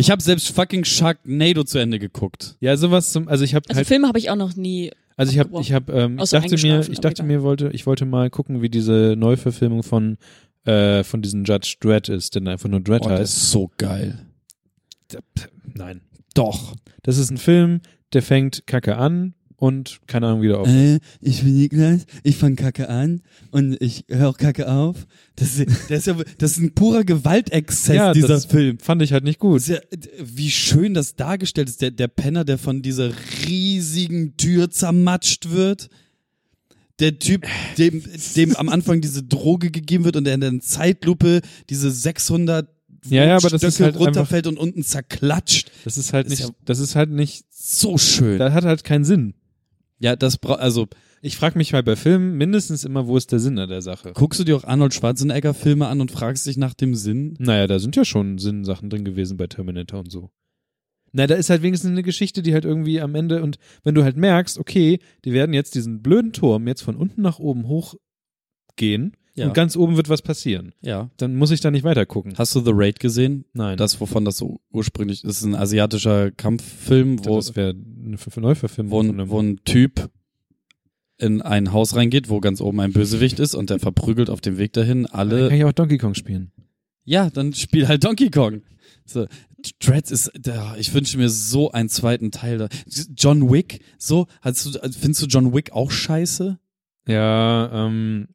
Ich 0.00 0.10
habe 0.12 0.22
selbst 0.22 0.50
fucking 0.50 0.84
Sharknado 0.84 1.64
zu 1.64 1.78
Ende 1.78 1.98
geguckt. 1.98 2.56
ja, 2.60 2.76
sowas 2.76 3.10
zum, 3.12 3.26
also 3.28 3.42
ich 3.44 3.54
habe 3.54 3.68
Also 3.68 3.78
halt, 3.78 3.88
Filme 3.88 4.06
habe 4.06 4.18
ich 4.18 4.30
auch 4.30 4.36
noch 4.36 4.54
nie. 4.54 4.92
also 5.16 5.32
ich 5.32 5.38
habe, 5.40 5.60
ich 5.60 5.72
habe, 5.72 5.92
ähm, 5.92 6.18
ich 6.22 6.30
dachte 6.30 6.56
mir, 6.62 6.88
ich 6.88 7.00
dachte 7.00 7.22
mir, 7.24 7.42
wollte, 7.42 7.70
ich 7.72 7.84
wollte 7.86 8.04
mal 8.04 8.30
gucken, 8.30 8.62
wie 8.62 8.68
diese 8.68 9.14
Neuverfilmung 9.18 9.82
von, 9.82 10.16
äh, 10.64 11.02
von 11.02 11.20
diesem 11.20 11.44
Judge 11.44 11.76
Dredd 11.80 12.08
ist, 12.08 12.36
denn 12.36 12.46
einfach 12.46 12.68
nur 12.68 12.80
Dredd 12.80 13.02
Oh, 13.06 13.08
das 13.08 13.20
heißt. 13.20 13.36
ist 13.38 13.50
so 13.50 13.70
geil. 13.76 14.24
Nein. 15.74 16.02
Doch. 16.34 16.74
Das 17.02 17.18
ist 17.18 17.30
ein 17.30 17.38
Film, 17.38 17.80
der 18.12 18.22
fängt 18.22 18.66
kacke 18.66 18.96
an 18.98 19.34
und 19.60 19.98
keine 20.06 20.28
Ahnung 20.28 20.42
wieder 20.42 20.60
auf. 20.60 20.68
Äh, 20.68 21.00
ich 21.20 21.42
bin 21.42 21.56
Niklas, 21.58 22.06
ich 22.22 22.36
fang 22.36 22.54
Kacke 22.56 22.88
an 22.88 23.22
und 23.50 23.76
ich 23.82 24.04
höre 24.08 24.28
auch 24.28 24.36
Kacke 24.38 24.70
auf. 24.70 25.06
Das 25.36 25.58
ist, 25.58 25.68
das 25.88 25.98
ist 25.98 26.06
ja, 26.06 26.16
das 26.38 26.52
ist 26.52 26.58
ein 26.58 26.74
purer 26.74 27.02
Gewaltexzess, 27.04 27.94
Ja, 27.96 28.12
dieser 28.12 28.40
Film. 28.40 28.78
Fand 28.78 29.02
ich 29.02 29.12
halt 29.12 29.24
nicht 29.24 29.38
gut. 29.40 29.58
Ist 29.58 29.68
ja, 29.68 29.78
wie 30.22 30.50
schön 30.50 30.94
das 30.94 31.16
dargestellt 31.16 31.68
ist. 31.68 31.82
Der, 31.82 31.90
der 31.90 32.06
Penner, 32.08 32.44
der 32.44 32.56
von 32.56 32.82
dieser 32.82 33.10
riesigen 33.46 34.36
Tür 34.36 34.70
zermatscht 34.70 35.50
wird. 35.50 35.88
Der 37.00 37.18
Typ, 37.18 37.46
dem, 37.78 38.02
dem 38.36 38.56
am 38.56 38.68
Anfang 38.68 39.00
diese 39.00 39.22
Droge 39.22 39.70
gegeben 39.70 40.04
wird 40.04 40.16
und 40.16 40.24
der 40.24 40.34
in 40.34 40.40
der 40.40 40.60
Zeitlupe 40.60 41.42
diese 41.70 41.90
600 41.92 42.68
Ja, 43.08 43.24
ja, 43.24 43.36
aber 43.36 43.50
das 43.50 43.62
ist 43.62 43.74
Stöcke 43.76 43.92
halt 43.92 44.00
runterfällt 44.06 44.46
und 44.48 44.58
unten 44.58 44.82
zerklatscht. 44.82 45.70
Das 45.84 45.96
ist 45.96 46.12
halt 46.12 46.26
Das 46.26 46.32
ist 46.32 46.38
nicht, 46.40 46.48
ja- 46.48 46.54
das 46.64 46.78
ist 46.80 46.96
halt 46.96 47.10
nicht, 47.10 47.44
So 47.52 47.98
schön. 47.98 48.38
das 48.38 48.52
hat 48.52 48.64
halt 48.64 48.82
keinen 48.82 49.04
Sinn. 49.04 49.34
Ja, 50.00 50.16
das 50.16 50.38
bra 50.38 50.54
also 50.54 50.86
Ich 51.22 51.36
frage 51.36 51.58
mich 51.58 51.74
halt 51.74 51.84
bei 51.84 51.96
Filmen 51.96 52.36
mindestens 52.36 52.84
immer, 52.84 53.06
wo 53.06 53.16
ist 53.16 53.32
der 53.32 53.40
Sinn 53.40 53.58
an 53.58 53.68
der 53.68 53.82
Sache? 53.82 54.12
guckst 54.14 54.38
du 54.38 54.44
dir 54.44 54.56
auch 54.56 54.64
Arnold 54.64 54.94
Schwarzenegger 54.94 55.54
Filme 55.54 55.88
an 55.88 56.00
und 56.00 56.10
fragst 56.10 56.46
dich 56.46 56.56
nach 56.56 56.74
dem 56.74 56.94
Sinn? 56.94 57.34
Naja, 57.38 57.66
da 57.66 57.78
sind 57.78 57.96
ja 57.96 58.04
schon 58.04 58.38
Sinnsachen 58.38 58.90
drin 58.90 59.04
gewesen 59.04 59.36
bei 59.36 59.46
Terminator 59.46 60.00
und 60.00 60.10
so. 60.10 60.30
Na, 61.12 61.26
da 61.26 61.34
ist 61.34 61.50
halt 61.50 61.62
wenigstens 61.62 61.90
eine 61.90 62.02
Geschichte, 62.02 62.42
die 62.42 62.52
halt 62.52 62.64
irgendwie 62.64 63.00
am 63.00 63.14
Ende 63.14 63.42
und 63.42 63.58
wenn 63.82 63.94
du 63.94 64.04
halt 64.04 64.16
merkst, 64.16 64.58
okay, 64.58 64.98
die 65.24 65.32
werden 65.32 65.54
jetzt 65.54 65.74
diesen 65.74 66.02
blöden 66.02 66.32
Turm 66.32 66.68
jetzt 66.68 66.82
von 66.82 66.96
unten 66.96 67.22
nach 67.22 67.38
oben 67.38 67.66
hochgehen 67.66 69.16
Ja. 69.38 69.46
und 69.46 69.54
ganz 69.54 69.76
oben 69.76 69.96
wird 69.96 70.08
was 70.08 70.22
passieren. 70.22 70.72
Ja. 70.82 71.10
Dann 71.16 71.36
muss 71.36 71.50
ich 71.50 71.60
da 71.60 71.70
nicht 71.70 71.84
weiter 71.84 72.04
gucken. 72.06 72.34
Hast 72.36 72.54
du 72.54 72.60
The 72.60 72.72
Raid 72.74 73.00
gesehen? 73.00 73.44
Nein. 73.54 73.76
Das, 73.78 74.00
wovon 74.00 74.24
das 74.24 74.36
so 74.38 74.60
ursprünglich 74.70 75.24
ist, 75.24 75.38
ist 75.38 75.44
ein 75.44 75.54
asiatischer 75.54 76.30
Kampffilm, 76.30 77.24
wo, 77.24 77.36
das 77.36 77.56
wäre 77.56 77.74
eine 78.04 78.18
Ver- 78.18 78.40
Neuverfilmung 78.40 78.90
wo, 78.92 79.00
ein, 79.02 79.30
wo 79.30 79.40
ein 79.40 79.60
Typ 79.64 80.10
in 81.18 81.42
ein 81.42 81.72
Haus 81.72 81.96
reingeht, 81.96 82.28
wo 82.28 82.40
ganz 82.40 82.60
oben 82.60 82.78
ein 82.80 82.92
Bösewicht 82.92 83.40
ist 83.40 83.54
und 83.54 83.70
der 83.70 83.80
verprügelt 83.80 84.30
auf 84.30 84.40
dem 84.40 84.56
Weg 84.58 84.72
dahin 84.72 85.02
Dann 85.04 85.12
alle. 85.12 85.48
kann 85.48 85.56
ich 85.58 85.64
auch 85.64 85.72
Donkey 85.72 85.98
Kong 85.98 86.14
spielen. 86.14 86.52
Ja, 87.04 87.30
dann 87.30 87.54
spiel 87.54 87.88
halt 87.88 88.04
Donkey 88.04 88.30
Kong. 88.30 88.62
So, 89.04 89.26
Dreads 89.80 90.10
ist, 90.12 90.30
ich 90.78 90.94
wünsche 90.94 91.16
mir 91.18 91.28
so 91.30 91.72
einen 91.72 91.88
zweiten 91.88 92.30
Teil 92.30 92.58
da. 92.58 92.68
John 93.16 93.50
Wick, 93.50 93.80
so, 93.98 94.26
hast 94.42 94.66
du, 94.66 94.78
findest 94.92 95.22
du 95.22 95.26
John 95.26 95.52
Wick 95.54 95.72
auch 95.72 95.90
scheiße? 95.90 96.58
Ja, 97.08 97.86
ähm, 97.86 98.28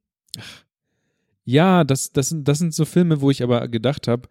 ja, 1.45 1.83
das, 1.83 2.11
das, 2.11 2.29
sind, 2.29 2.47
das 2.47 2.59
sind 2.59 2.73
so 2.73 2.85
Filme, 2.85 3.21
wo 3.21 3.29
ich 3.29 3.43
aber 3.43 3.67
gedacht 3.67 4.07
habe, 4.07 4.29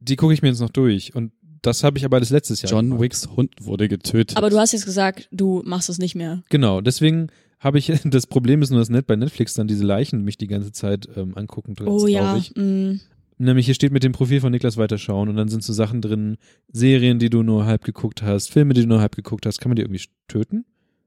die 0.00 0.16
gucke 0.16 0.34
ich 0.34 0.42
mir 0.42 0.48
jetzt 0.48 0.60
noch 0.60 0.70
durch. 0.70 1.14
Und 1.14 1.32
das 1.62 1.84
habe 1.84 1.96
ich 1.96 2.04
aber 2.04 2.16
alles 2.16 2.30
letztes 2.30 2.62
Jahr. 2.62 2.72
John 2.72 2.86
gemacht. 2.86 3.02
Wicks 3.02 3.28
Hund 3.36 3.54
wurde 3.60 3.88
getötet. 3.88 4.36
Aber 4.36 4.50
du 4.50 4.58
hast 4.58 4.72
jetzt 4.72 4.84
gesagt, 4.84 5.28
du 5.30 5.62
machst 5.64 5.88
es 5.88 5.98
nicht 5.98 6.14
mehr. 6.14 6.42
Genau, 6.50 6.80
deswegen 6.80 7.28
habe 7.60 7.78
ich, 7.78 7.92
das 8.04 8.26
Problem 8.26 8.62
ist 8.62 8.70
nur, 8.70 8.80
dass 8.80 8.90
net 8.90 9.06
bei 9.06 9.16
Netflix 9.16 9.54
dann 9.54 9.68
diese 9.68 9.84
Leichen 9.84 10.24
mich 10.24 10.36
die 10.36 10.48
ganze 10.48 10.72
Zeit 10.72 11.08
ähm, 11.16 11.36
angucken. 11.36 11.74
Das 11.74 11.86
Oh 11.86 12.06
ja. 12.06 12.36
Mm. 12.56 13.00
Nämlich 13.38 13.66
hier 13.66 13.74
steht 13.74 13.92
mit 13.92 14.04
dem 14.04 14.12
Profil 14.12 14.40
von 14.40 14.52
Niklas 14.52 14.76
weiterschauen 14.76 15.28
und 15.28 15.36
dann 15.36 15.48
sind 15.48 15.64
so 15.64 15.72
Sachen 15.72 16.00
drin, 16.00 16.36
Serien, 16.72 17.18
die 17.18 17.30
du 17.30 17.42
nur 17.42 17.64
halb 17.64 17.82
geguckt 17.84 18.22
hast, 18.22 18.50
Filme, 18.50 18.74
die 18.74 18.82
du 18.82 18.88
nur 18.88 19.00
halb 19.00 19.16
geguckt 19.16 19.46
hast. 19.46 19.60
Kann 19.60 19.70
man 19.70 19.76
die 19.76 19.82
irgendwie 19.82 20.02
töten? 20.28 20.64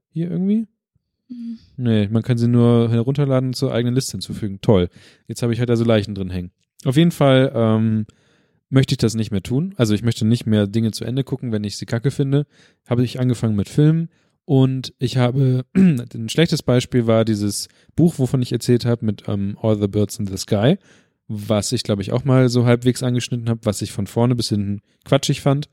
Hier 0.09 0.31
irgendwie? 0.31 0.67
Mhm. 1.29 1.59
Nee, 1.77 2.07
man 2.07 2.23
kann 2.23 2.37
sie 2.37 2.47
nur 2.47 2.89
herunterladen 2.89 3.49
und 3.49 3.55
zur 3.55 3.73
eigenen 3.73 3.95
Liste 3.95 4.13
hinzufügen. 4.13 4.59
Toll. 4.61 4.89
Jetzt 5.27 5.41
habe 5.41 5.53
ich 5.53 5.59
halt 5.59 5.69
also 5.69 5.83
Leichen 5.83 6.15
drin 6.15 6.29
hängen. 6.29 6.51
Auf 6.83 6.97
jeden 6.97 7.11
Fall 7.11 7.51
ähm, 7.55 8.05
möchte 8.69 8.93
ich 8.93 8.97
das 8.97 9.15
nicht 9.15 9.31
mehr 9.31 9.43
tun. 9.43 9.73
Also 9.77 9.93
ich 9.93 10.03
möchte 10.03 10.25
nicht 10.25 10.45
mehr 10.45 10.67
Dinge 10.67 10.91
zu 10.91 11.05
Ende 11.05 11.23
gucken, 11.23 11.51
wenn 11.51 11.63
ich 11.63 11.77
sie 11.77 11.85
kacke 11.85 12.11
finde. 12.11 12.45
Habe 12.87 13.03
ich 13.03 13.19
angefangen 13.19 13.55
mit 13.55 13.69
Filmen 13.69 14.09
und 14.45 14.93
ich 14.99 15.17
habe, 15.17 15.65
ein 15.75 16.29
schlechtes 16.29 16.61
Beispiel 16.63 17.07
war 17.07 17.25
dieses 17.25 17.67
Buch, 17.95 18.19
wovon 18.19 18.41
ich 18.41 18.51
erzählt 18.51 18.85
habe, 18.85 19.05
mit 19.05 19.23
ähm, 19.27 19.57
All 19.61 19.79
the 19.79 19.87
Birds 19.87 20.19
in 20.19 20.27
the 20.27 20.37
Sky, 20.37 20.77
was 21.27 21.71
ich 21.71 21.81
glaube 21.81 22.03
ich 22.03 22.11
auch 22.11 22.23
mal 22.23 22.47
so 22.49 22.65
halbwegs 22.65 23.01
angeschnitten 23.01 23.49
habe, 23.49 23.61
was 23.63 23.81
ich 23.81 23.91
von 23.91 24.05
vorne 24.05 24.35
bis 24.35 24.49
hinten 24.49 24.81
quatschig 25.03 25.41
fand, 25.41 25.69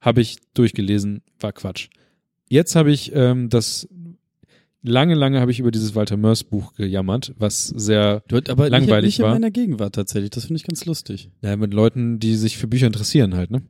habe 0.00 0.20
ich 0.20 0.38
durchgelesen, 0.54 1.22
war 1.38 1.52
Quatsch. 1.52 1.88
Jetzt 2.48 2.74
habe 2.74 2.90
ich 2.90 3.12
ähm, 3.14 3.48
das 3.48 3.88
lange, 4.82 5.14
lange 5.14 5.40
habe 5.40 5.50
ich 5.50 5.60
über 5.60 5.70
dieses 5.70 5.94
Walter 5.94 6.16
Mörs 6.16 6.44
Buch 6.44 6.74
gejammert, 6.74 7.34
was 7.38 7.68
sehr 7.68 8.22
aber 8.30 8.70
langweilig 8.70 8.88
nicht, 8.88 9.02
nicht 9.02 9.20
war. 9.20 9.28
in 9.28 9.40
meiner 9.40 9.50
Gegenwart 9.50 9.94
tatsächlich. 9.94 10.30
Das 10.30 10.46
finde 10.46 10.58
ich 10.58 10.66
ganz 10.66 10.84
lustig. 10.84 11.30
ja, 11.42 11.56
mit 11.56 11.74
Leuten, 11.74 12.18
die 12.18 12.36
sich 12.36 12.58
für 12.58 12.68
Bücher 12.68 12.86
interessieren 12.86 13.34
halt, 13.34 13.50
ne? 13.50 13.62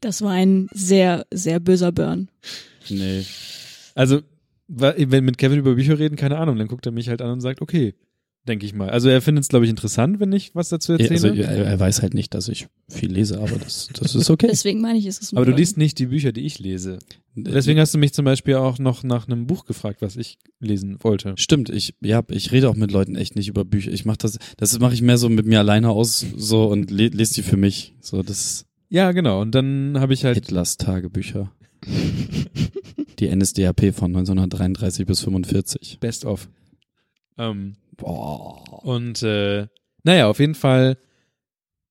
Das 0.00 0.20
war 0.22 0.32
ein 0.32 0.68
sehr, 0.72 1.26
sehr 1.32 1.58
böser 1.58 1.90
Burn. 1.92 2.28
Nee. 2.88 3.24
Also, 3.94 4.20
wenn 4.68 5.24
mit 5.24 5.38
Kevin 5.38 5.58
über 5.58 5.74
Bücher 5.74 5.98
reden, 5.98 6.16
keine 6.16 6.38
Ahnung, 6.38 6.56
dann 6.56 6.68
guckt 6.68 6.86
er 6.86 6.92
mich 6.92 7.08
halt 7.08 7.22
an 7.22 7.30
und 7.30 7.40
sagt, 7.40 7.60
okay, 7.60 7.94
denke 8.46 8.66
ich 8.66 8.74
mal. 8.74 8.90
Also 8.90 9.08
er 9.08 9.20
findet 9.20 9.44
es, 9.44 9.48
glaube 9.48 9.64
ich, 9.64 9.70
interessant, 9.70 10.20
wenn 10.20 10.32
ich 10.32 10.54
was 10.54 10.68
dazu 10.68 10.92
erzähle. 10.92 11.10
Also, 11.10 11.28
er, 11.28 11.66
er 11.66 11.80
weiß 11.80 12.02
halt 12.02 12.14
nicht, 12.14 12.34
dass 12.34 12.48
ich 12.48 12.68
viel 12.88 13.12
lese, 13.12 13.38
aber 13.38 13.58
das, 13.58 13.88
das 13.92 14.14
ist 14.14 14.30
okay. 14.30 14.46
Deswegen 14.50 14.80
meine 14.80 14.98
ich, 14.98 15.06
ist 15.06 15.22
es 15.22 15.32
ein 15.32 15.36
aber 15.36 15.46
du 15.46 15.52
liest 15.52 15.76
nicht 15.76 15.98
die 15.98 16.06
Bücher, 16.06 16.32
die 16.32 16.42
ich 16.42 16.58
lese. 16.58 16.98
Deswegen 17.34 17.78
hast 17.78 17.94
du 17.94 17.98
mich 17.98 18.12
zum 18.12 18.24
Beispiel 18.24 18.56
auch 18.56 18.78
noch 18.78 19.02
nach 19.04 19.28
einem 19.28 19.46
Buch 19.46 19.64
gefragt, 19.64 20.02
was 20.02 20.16
ich 20.16 20.38
lesen 20.58 20.96
wollte. 21.00 21.34
Stimmt, 21.36 21.68
ich 21.68 21.94
ja, 22.00 22.22
ich 22.28 22.50
rede 22.50 22.68
auch 22.68 22.74
mit 22.74 22.90
Leuten 22.90 23.14
echt 23.14 23.36
nicht 23.36 23.48
über 23.48 23.64
Bücher. 23.64 23.92
Ich 23.92 24.04
mache 24.04 24.18
das, 24.18 24.38
das 24.56 24.78
mache 24.80 24.94
ich 24.94 25.02
mehr 25.02 25.18
so 25.18 25.28
mit 25.28 25.46
mir 25.46 25.60
alleine 25.60 25.90
aus 25.90 26.26
so 26.36 26.66
und 26.66 26.90
le 26.90 27.08
lese 27.08 27.34
die 27.34 27.42
für 27.42 27.56
mich. 27.56 27.94
So 28.00 28.22
das 28.22 28.66
Ja, 28.88 29.12
genau. 29.12 29.40
Und 29.40 29.54
dann 29.54 29.98
habe 30.00 30.12
ich 30.12 30.24
halt 30.24 30.34
Hitlers 30.34 30.76
Tagebücher. 30.76 31.52
die 33.20 33.34
NSDAP 33.34 33.94
von 33.94 34.16
1933 34.16 35.06
bis 35.06 35.20
45. 35.20 35.98
Best 36.00 36.24
of. 36.24 36.48
Ähm, 37.40 37.76
Boah. 37.96 38.84
und 38.84 39.22
äh, 39.22 39.66
naja, 40.04 40.28
auf 40.28 40.38
jeden 40.40 40.54
Fall 40.54 40.96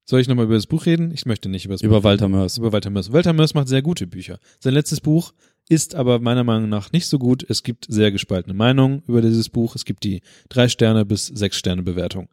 soll 0.05 0.19
ich 0.21 0.27
nochmal 0.27 0.45
über 0.45 0.55
das 0.55 0.65
Buch 0.67 0.85
reden? 0.85 1.11
Ich 1.11 1.25
möchte 1.25 1.49
nicht 1.49 1.65
über 1.65 1.75
das 1.75 1.81
Buch 1.81 1.87
Über 1.87 2.03
Walter 2.03 2.27
Mörs. 2.27 2.57
über 2.57 2.71
Walter 2.71 2.89
Mörs. 2.89 3.11
Walter 3.13 3.33
Mörs 3.33 3.53
macht 3.53 3.67
sehr 3.67 3.81
gute 3.83 4.07
Bücher. 4.07 4.39
Sein 4.59 4.73
letztes 4.73 5.01
Buch 5.01 5.33
ist 5.67 5.93
aber 5.93 6.19
meiner 6.19 6.43
Meinung 6.43 6.67
nach 6.67 6.91
nicht 6.91 7.05
so 7.05 7.19
gut. 7.19 7.45
Es 7.47 7.61
gibt 7.61 7.85
sehr 7.87 8.11
gespaltene 8.11 8.55
Meinungen 8.55 9.03
über 9.07 9.21
dieses 9.21 9.49
Buch. 9.49 9.75
Es 9.75 9.85
gibt 9.85 10.03
die 10.03 10.21
drei 10.49 10.67
Sterne 10.67 11.05
bis 11.05 11.27
sechs 11.27 11.57
Sterne 11.57 11.83
Bewertung. 11.83 12.27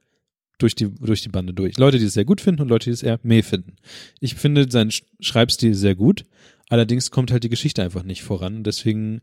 Durch 0.58 0.74
die, 0.74 0.88
durch 0.94 1.20
die 1.20 1.28
Bande 1.28 1.52
durch. 1.52 1.76
Leute, 1.76 1.98
die 1.98 2.06
es 2.06 2.14
sehr 2.14 2.24
gut 2.24 2.40
finden 2.40 2.62
und 2.62 2.68
Leute, 2.68 2.84
die 2.84 2.94
es 2.94 3.02
eher 3.02 3.20
meh 3.22 3.42
finden. 3.42 3.76
Ich 4.20 4.36
finde 4.36 4.70
seinen 4.70 4.88
Sch- 4.90 5.02
Schreibstil 5.20 5.74
sehr 5.74 5.94
gut. 5.94 6.24
Allerdings 6.70 7.10
kommt 7.10 7.30
halt 7.30 7.44
die 7.44 7.50
Geschichte 7.50 7.82
einfach 7.82 8.04
nicht 8.04 8.22
voran. 8.22 8.64
Deswegen 8.64 9.20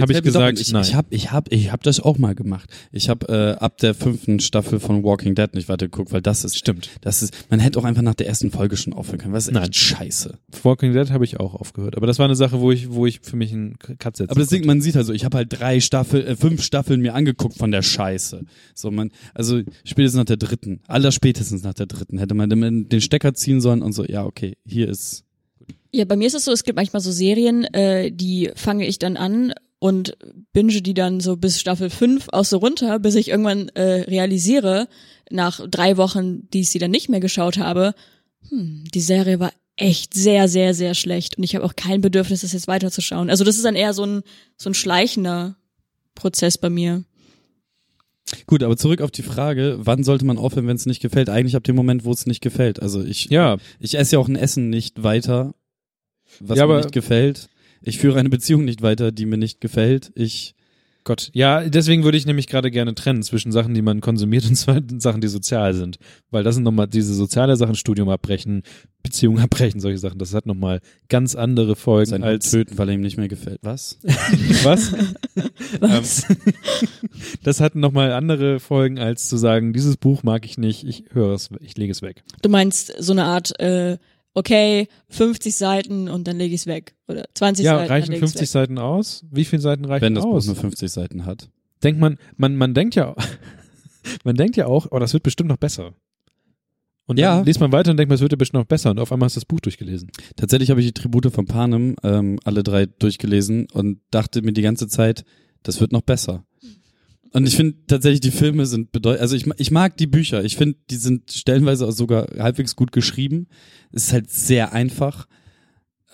habe 0.00 0.12
ich 0.12 0.22
gesagt, 0.22 0.60
ich, 0.60 0.72
nein. 0.72 0.82
ich 0.82 0.94
habe 0.94 1.08
ich 1.10 1.32
hab, 1.32 1.52
ich 1.52 1.72
hab 1.72 1.82
das 1.82 2.00
auch 2.00 2.18
mal 2.18 2.34
gemacht. 2.34 2.70
Ich 2.92 3.08
habe 3.08 3.28
äh, 3.28 3.62
ab 3.62 3.78
der 3.78 3.94
fünften 3.94 4.40
Staffel 4.40 4.80
von 4.80 5.02
Walking 5.02 5.34
Dead 5.34 5.52
nicht 5.54 5.68
weitergeguckt, 5.68 6.12
weil 6.12 6.22
das 6.22 6.44
ist 6.44 6.56
Stimmt. 6.56 6.90
das 7.00 7.22
ist 7.22 7.34
man 7.50 7.60
hätte 7.60 7.78
auch 7.78 7.84
einfach 7.84 8.02
nach 8.02 8.14
der 8.14 8.26
ersten 8.26 8.50
Folge 8.50 8.76
schon 8.76 8.92
aufhören 8.92 9.18
können. 9.18 9.34
Was 9.34 9.46
ist 9.46 9.54
Nein. 9.54 9.64
echt 9.64 9.76
scheiße. 9.76 10.38
Walking 10.62 10.92
Dead 10.92 11.10
habe 11.10 11.24
ich 11.24 11.40
auch 11.40 11.54
aufgehört. 11.54 11.96
Aber 11.96 12.06
das 12.06 12.18
war 12.18 12.26
eine 12.26 12.36
Sache, 12.36 12.60
wo 12.60 12.70
ich, 12.70 12.90
wo 12.90 13.06
ich 13.06 13.20
für 13.22 13.36
mich 13.36 13.52
einen 13.52 13.78
Cut 13.78 14.16
setzen 14.16 14.30
Aber 14.30 14.40
das 14.40 14.48
Ding, 14.48 14.66
man 14.66 14.80
sieht 14.80 14.96
also, 14.96 15.12
ich 15.12 15.24
habe 15.24 15.38
halt 15.38 15.48
drei 15.50 15.80
Staffel, 15.80 16.26
äh, 16.26 16.36
fünf 16.36 16.62
Staffeln 16.62 17.00
mir 17.00 17.14
angeguckt 17.14 17.56
von 17.56 17.70
der 17.70 17.82
Scheiße. 17.82 18.44
So 18.74 18.90
man, 18.90 19.10
also 19.34 19.60
spätestens 19.84 20.18
nach 20.18 20.26
der 20.26 20.36
dritten, 20.36 20.80
aller 20.86 21.12
spätestens 21.12 21.62
nach 21.62 21.74
der 21.74 21.86
dritten 21.86 22.18
hätte 22.18 22.34
man 22.34 22.48
den 22.50 23.00
Stecker 23.00 23.34
ziehen 23.34 23.60
sollen 23.60 23.82
und 23.82 23.92
so. 23.92 24.04
Ja, 24.04 24.24
okay, 24.24 24.56
hier 24.64 24.88
ist 24.88 25.24
Ja, 25.90 26.04
bei 26.04 26.16
mir 26.16 26.26
ist 26.26 26.34
es 26.34 26.44
so, 26.44 26.52
es 26.52 26.64
gibt 26.64 26.76
manchmal 26.76 27.00
so 27.00 27.10
Serien, 27.10 27.64
äh, 27.64 28.12
die 28.12 28.50
fange 28.54 28.86
ich 28.86 28.98
dann 28.98 29.16
an 29.16 29.54
und 29.78 30.16
binge 30.52 30.82
die 30.82 30.94
dann 30.94 31.20
so 31.20 31.36
bis 31.36 31.60
Staffel 31.60 31.88
5 31.88 32.28
aus 32.30 32.50
so 32.50 32.58
runter, 32.58 32.98
bis 32.98 33.14
ich 33.14 33.28
irgendwann 33.28 33.68
äh, 33.70 34.02
realisiere, 34.02 34.88
nach 35.30 35.60
drei 35.68 35.96
Wochen, 35.96 36.48
die 36.50 36.60
ich 36.60 36.70
sie 36.70 36.78
dann 36.78 36.90
nicht 36.90 37.08
mehr 37.08 37.20
geschaut 37.20 37.58
habe, 37.58 37.94
hm, 38.48 38.84
die 38.92 39.00
Serie 39.00 39.40
war 39.40 39.52
echt 39.76 40.14
sehr, 40.14 40.48
sehr, 40.48 40.74
sehr 40.74 40.94
schlecht 40.94 41.38
und 41.38 41.44
ich 41.44 41.54
habe 41.54 41.64
auch 41.64 41.76
kein 41.76 42.00
Bedürfnis, 42.00 42.40
das 42.40 42.52
jetzt 42.52 42.68
weiterzuschauen. 42.68 43.30
Also 43.30 43.44
das 43.44 43.56
ist 43.56 43.64
dann 43.64 43.76
eher 43.76 43.94
so 43.94 44.04
ein, 44.04 44.22
so 44.56 44.70
ein 44.70 44.74
schleichender 44.74 45.56
Prozess 46.14 46.58
bei 46.58 46.68
mir. 46.68 47.04
Gut, 48.46 48.62
aber 48.62 48.76
zurück 48.76 49.00
auf 49.00 49.10
die 49.10 49.22
Frage, 49.22 49.78
wann 49.78 50.04
sollte 50.04 50.26
man 50.26 50.36
aufhören, 50.36 50.66
wenn 50.66 50.76
es 50.76 50.84
nicht 50.84 51.00
gefällt? 51.00 51.30
Eigentlich 51.30 51.56
ab 51.56 51.64
dem 51.64 51.76
Moment, 51.76 52.04
wo 52.04 52.12
es 52.12 52.26
nicht 52.26 52.42
gefällt. 52.42 52.82
Also 52.82 53.02
ich, 53.02 53.26
Ja, 53.30 53.56
ich 53.78 53.96
esse 53.96 54.16
ja 54.16 54.18
auch 54.18 54.28
ein 54.28 54.36
Essen 54.36 54.68
nicht 54.68 55.02
weiter, 55.02 55.54
was 56.40 56.58
Ja, 56.58 56.66
mir 56.66 56.72
aber- 56.74 56.82
nicht 56.82 56.92
gefällt. 56.92 57.48
Ich 57.80 57.98
führe 57.98 58.18
eine 58.18 58.28
Beziehung 58.28 58.64
nicht 58.64 58.82
weiter, 58.82 59.12
die 59.12 59.24
mir 59.24 59.36
nicht 59.38 59.60
gefällt. 59.60 60.10
Ich, 60.16 60.54
Gott. 61.04 61.30
Ja, 61.32 61.66
deswegen 61.68 62.02
würde 62.02 62.18
ich 62.18 62.26
nämlich 62.26 62.48
gerade 62.48 62.70
gerne 62.72 62.94
trennen 62.94 63.22
zwischen 63.22 63.52
Sachen, 63.52 63.72
die 63.72 63.82
man 63.82 64.00
konsumiert 64.00 64.44
und 64.48 64.56
Sachen, 65.00 65.20
die 65.20 65.28
sozial 65.28 65.74
sind. 65.74 65.98
Weil 66.30 66.42
das 66.42 66.56
sind 66.56 66.64
nochmal 66.64 66.88
diese 66.88 67.14
soziale 67.14 67.56
Sachen, 67.56 67.76
Studium 67.76 68.08
abbrechen, 68.08 68.62
Beziehung 69.04 69.38
abbrechen, 69.40 69.80
solche 69.80 69.98
Sachen. 69.98 70.18
Das 70.18 70.34
hat 70.34 70.44
nochmal 70.44 70.80
ganz 71.08 71.36
andere 71.36 71.76
Folgen 71.76 72.10
sein 72.10 72.24
als. 72.24 72.50
töten, 72.50 72.76
weil 72.76 72.88
er 72.88 72.94
ihm 72.96 73.00
nicht 73.00 73.16
mehr 73.16 73.28
gefällt. 73.28 73.60
Was? 73.62 73.98
Was? 74.64 74.92
Was? 75.80 76.28
Ähm, 76.28 76.36
das 77.44 77.60
hat 77.60 77.74
nochmal 77.76 78.12
andere 78.12 78.58
Folgen, 78.60 78.98
als 78.98 79.28
zu 79.28 79.36
sagen, 79.36 79.72
dieses 79.72 79.96
Buch 79.96 80.24
mag 80.24 80.44
ich 80.44 80.58
nicht, 80.58 80.84
ich 80.84 81.04
höre 81.12 81.32
es, 81.34 81.50
ich 81.60 81.76
lege 81.76 81.92
es 81.92 82.02
weg. 82.02 82.22
Du 82.42 82.48
meinst 82.48 82.92
so 82.98 83.12
eine 83.12 83.24
Art, 83.24 83.58
äh, 83.60 83.98
okay, 84.38 84.88
50 85.10 85.56
Seiten 85.56 86.08
und 86.08 86.26
dann 86.28 86.38
lege 86.38 86.54
ich 86.54 86.62
es 86.62 86.66
weg. 86.66 86.94
Oder 87.08 87.26
20 87.34 87.64
Ja, 87.64 87.76
Seiten. 87.78 87.88
reichen 87.90 88.06
dann 88.06 88.12
leg 88.14 88.22
ich's 88.22 88.32
50 88.32 88.40
weg. 88.42 88.48
Seiten 88.48 88.78
aus? 88.78 89.24
Wie 89.30 89.44
viele 89.44 89.60
Seiten 89.62 89.84
reichen 89.84 90.02
Wenn 90.02 90.14
das 90.14 90.24
Buch 90.24 90.34
aus? 90.34 90.46
nur 90.46 90.56
50 90.56 90.90
Seiten 90.90 91.24
hat. 91.26 91.50
denkt 91.82 92.00
man, 92.00 92.16
man, 92.36 92.56
man 92.56 92.74
denkt 92.74 92.94
ja, 92.94 93.14
man 94.24 94.36
denkt 94.36 94.56
ja 94.56 94.66
auch, 94.66 94.86
oh, 94.90 94.98
das 94.98 95.12
wird 95.12 95.22
bestimmt 95.22 95.48
noch 95.48 95.56
besser. 95.58 95.94
Und 97.06 97.18
Ja. 97.18 97.36
dann 97.36 97.46
liest 97.46 97.60
man 97.60 97.72
weiter 97.72 97.90
und 97.90 97.96
denkt 97.96 98.10
man, 98.10 98.16
es 98.16 98.20
wird 98.20 98.32
ja 98.32 98.36
bestimmt 98.36 98.60
noch 98.62 98.66
besser 98.68 98.90
und 98.90 98.98
auf 99.00 99.12
einmal 99.12 99.26
hast 99.26 99.36
du 99.36 99.40
das 99.40 99.44
Buch 99.46 99.60
durchgelesen. 99.60 100.10
Tatsächlich 100.36 100.70
habe 100.70 100.80
ich 100.80 100.86
die 100.86 100.92
Tribute 100.92 101.32
von 101.32 101.46
Panem 101.46 101.96
ähm, 102.02 102.38
alle 102.44 102.62
drei 102.62 102.86
durchgelesen 102.86 103.66
und 103.72 104.00
dachte 104.10 104.42
mir 104.42 104.52
die 104.52 104.62
ganze 104.62 104.88
Zeit, 104.88 105.24
das 105.62 105.80
wird 105.80 105.92
noch 105.92 106.02
besser. 106.02 106.44
Und 107.32 107.46
ich 107.46 107.56
finde 107.56 107.76
tatsächlich, 107.86 108.20
die 108.20 108.30
Filme 108.30 108.66
sind 108.66 108.90
bedeutend, 108.92 109.20
also 109.20 109.36
ich, 109.36 109.46
ich 109.58 109.70
mag 109.70 109.96
die 109.96 110.06
Bücher. 110.06 110.44
Ich 110.44 110.56
finde, 110.56 110.78
die 110.90 110.96
sind 110.96 111.30
stellenweise 111.30 111.86
auch 111.86 111.92
sogar 111.92 112.26
halbwegs 112.38 112.74
gut 112.74 112.92
geschrieben. 112.92 113.48
Es 113.92 114.04
ist 114.04 114.12
halt 114.12 114.30
sehr 114.30 114.72
einfach. 114.72 115.26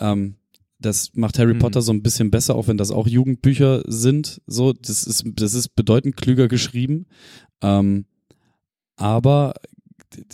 Ähm, 0.01 0.37
das 0.81 1.13
macht 1.15 1.39
Harry 1.39 1.55
Mhm. 1.55 1.61
Potter 1.61 1.83
so 1.83 1.93
ein 1.93 2.03
bisschen 2.03 2.31
besser, 2.31 2.57
auch 2.57 2.67
wenn 2.67 2.77
das 2.77 2.91
auch 2.91 3.07
Jugendbücher 3.07 3.83
sind. 3.87 4.43
So, 4.47 4.73
das 4.73 5.05
ist, 5.05 5.25
das 5.35 5.55
ist 5.55 5.77
bedeutend 5.77 6.17
klüger 6.17 6.49
geschrieben. 6.49 7.07
Ähm, 7.63 8.07
aber 8.97 9.55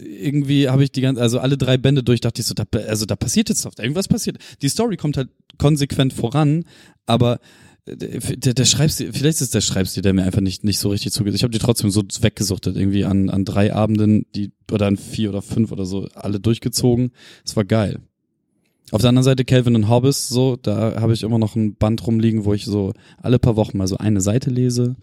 irgendwie 0.00 0.68
habe 0.68 0.84
ich 0.84 0.92
die 0.92 1.00
ganze, 1.00 1.22
also 1.22 1.38
alle 1.38 1.56
drei 1.56 1.78
Bände 1.78 2.02
durch, 2.02 2.20
dachte 2.20 2.40
ich 2.40 2.46
so, 2.46 2.54
da, 2.54 2.64
also 2.86 3.06
da 3.06 3.16
passiert 3.16 3.48
jetzt 3.48 3.64
noch, 3.64 3.72
irgendwas 3.78 4.08
passiert. 4.08 4.38
Die 4.62 4.68
Story 4.68 4.96
kommt 4.96 5.16
halt 5.16 5.28
konsequent 5.58 6.12
voran, 6.12 6.64
aber 7.06 7.38
der, 7.96 8.54
der, 8.54 8.64
Schreibstil, 8.64 9.12
vielleicht 9.12 9.40
ist 9.40 9.54
der 9.54 9.60
Schreibstil, 9.60 10.02
der 10.02 10.12
mir 10.12 10.24
einfach 10.24 10.40
nicht, 10.40 10.64
nicht 10.64 10.78
so 10.78 10.90
richtig 10.90 11.12
zugeht. 11.12 11.34
Ich 11.34 11.42
habe 11.42 11.52
die 11.52 11.58
trotzdem 11.58 11.90
so 11.90 12.02
weggesuchtet, 12.20 12.76
irgendwie 12.76 13.04
an, 13.04 13.30
an 13.30 13.44
drei 13.44 13.72
Abenden, 13.72 14.26
die, 14.34 14.52
oder 14.70 14.86
an 14.86 14.96
vier 14.96 15.30
oder 15.30 15.42
fünf 15.42 15.72
oder 15.72 15.84
so, 15.84 16.08
alle 16.14 16.40
durchgezogen. 16.40 17.12
Es 17.44 17.56
war 17.56 17.64
geil. 17.64 18.00
Auf 18.92 19.00
der 19.00 19.10
anderen 19.10 19.24
Seite 19.24 19.44
Calvin 19.44 19.76
und 19.76 19.88
Hobbes, 19.88 20.28
so, 20.28 20.56
da 20.56 21.00
habe 21.00 21.12
ich 21.12 21.22
immer 21.22 21.38
noch 21.38 21.54
ein 21.54 21.76
Band 21.76 22.06
rumliegen, 22.06 22.44
wo 22.44 22.54
ich 22.54 22.64
so 22.64 22.92
alle 23.18 23.38
paar 23.38 23.56
Wochen 23.56 23.78
mal 23.78 23.86
so 23.86 23.98
eine 23.98 24.20
Seite 24.20 24.50
lese 24.50 24.96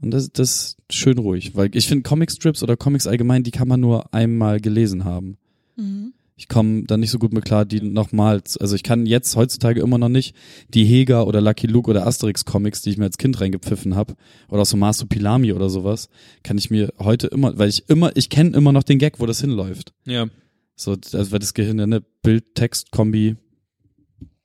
Und 0.00 0.12
das, 0.12 0.32
das 0.32 0.50
ist 0.50 0.76
schön 0.90 1.18
ruhig, 1.18 1.54
weil 1.54 1.70
ich 1.74 1.86
finde 1.86 2.08
Comicstrips 2.08 2.62
oder 2.62 2.76
Comics 2.76 3.06
allgemein, 3.06 3.42
die 3.42 3.50
kann 3.50 3.68
man 3.68 3.80
nur 3.80 4.12
einmal 4.14 4.60
gelesen 4.60 5.04
haben. 5.04 5.36
Mhm. 5.76 6.14
Ich 6.40 6.48
komme 6.48 6.84
da 6.84 6.96
nicht 6.96 7.10
so 7.10 7.18
gut 7.18 7.34
mit 7.34 7.44
klar, 7.44 7.66
die 7.66 7.82
nochmal, 7.82 8.42
also 8.60 8.74
ich 8.74 8.82
kann 8.82 9.04
jetzt 9.04 9.36
heutzutage 9.36 9.82
immer 9.82 9.98
noch 9.98 10.08
nicht 10.08 10.34
die 10.72 10.86
Heger 10.86 11.26
oder 11.26 11.42
Lucky 11.42 11.66
Luke 11.66 11.90
oder 11.90 12.06
Asterix 12.06 12.46
Comics, 12.46 12.80
die 12.80 12.88
ich 12.88 12.96
mir 12.96 13.04
als 13.04 13.18
Kind 13.18 13.38
reingepfiffen 13.42 13.94
habe, 13.94 14.14
oder 14.48 14.62
auch 14.62 14.66
so 14.66 14.78
Marsupilami 14.78 15.52
oder 15.52 15.68
sowas, 15.68 16.08
kann 16.42 16.56
ich 16.56 16.70
mir 16.70 16.94
heute 16.98 17.26
immer, 17.26 17.58
weil 17.58 17.68
ich 17.68 17.90
immer, 17.90 18.16
ich 18.16 18.30
kenne 18.30 18.56
immer 18.56 18.72
noch 18.72 18.84
den 18.84 18.98
Gag, 18.98 19.20
wo 19.20 19.26
das 19.26 19.42
hinläuft. 19.42 19.92
Ja. 20.06 20.28
So, 20.76 20.92
also 20.92 21.30
weil 21.30 21.40
das 21.40 21.52
Gehirn 21.52 21.76
ja 21.76 21.84
eine 21.84 22.00
Bild-Text-Kombi 22.00 23.36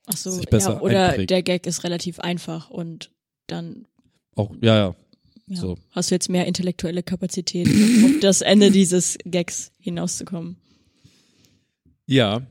Ach 0.08 0.18
so, 0.18 0.32
sich 0.32 0.48
besser 0.48 0.74
ja, 0.74 0.82
oder 0.82 1.10
einprägt. 1.12 1.30
der 1.30 1.44
Gag 1.44 1.66
ist 1.66 1.86
relativ 1.86 2.20
einfach 2.20 2.70
und 2.70 3.10
dann 3.48 3.88
auch, 4.36 4.52
ja, 4.62 4.76
ja. 4.76 4.96
ja, 5.48 5.62
So. 5.62 5.78
hast 5.92 6.12
du 6.12 6.16
jetzt 6.16 6.28
mehr 6.28 6.46
intellektuelle 6.46 7.04
Kapazität, 7.04 7.70
um 7.70 8.04
auf 8.04 8.20
das 8.20 8.42
Ende 8.42 8.70
dieses 8.70 9.18
Gags 9.24 9.72
hinauszukommen. 9.80 10.58
Ja. 12.08 12.42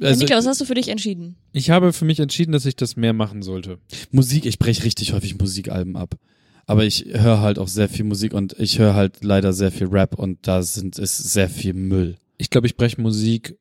Also, 0.00 0.20
Niklas, 0.20 0.44
was 0.44 0.46
hast 0.46 0.60
du 0.60 0.64
für 0.64 0.74
dich 0.74 0.88
entschieden? 0.88 1.36
Ich 1.52 1.70
habe 1.70 1.92
für 1.92 2.04
mich 2.04 2.20
entschieden, 2.20 2.52
dass 2.52 2.66
ich 2.66 2.76
das 2.76 2.96
mehr 2.96 3.12
machen 3.12 3.42
sollte. 3.42 3.78
Musik, 4.10 4.44
ich 4.46 4.58
breche 4.58 4.84
richtig 4.84 5.12
häufig 5.12 5.38
Musikalben 5.38 5.96
ab. 5.96 6.16
Aber 6.66 6.84
ich 6.84 7.06
höre 7.06 7.40
halt 7.40 7.58
auch 7.58 7.68
sehr 7.68 7.88
viel 7.88 8.04
Musik 8.04 8.34
und 8.34 8.54
ich 8.58 8.78
höre 8.78 8.94
halt 8.94 9.22
leider 9.22 9.52
sehr 9.52 9.70
viel 9.70 9.86
Rap 9.86 10.18
und 10.18 10.46
da 10.46 10.62
sind 10.62 10.98
ist 10.98 11.16
sehr 11.16 11.48
viel 11.48 11.74
Müll. 11.74 12.16
Ich 12.38 12.50
glaube, 12.50 12.66
ich 12.66 12.76
breche 12.76 13.00
Musik 13.00 13.56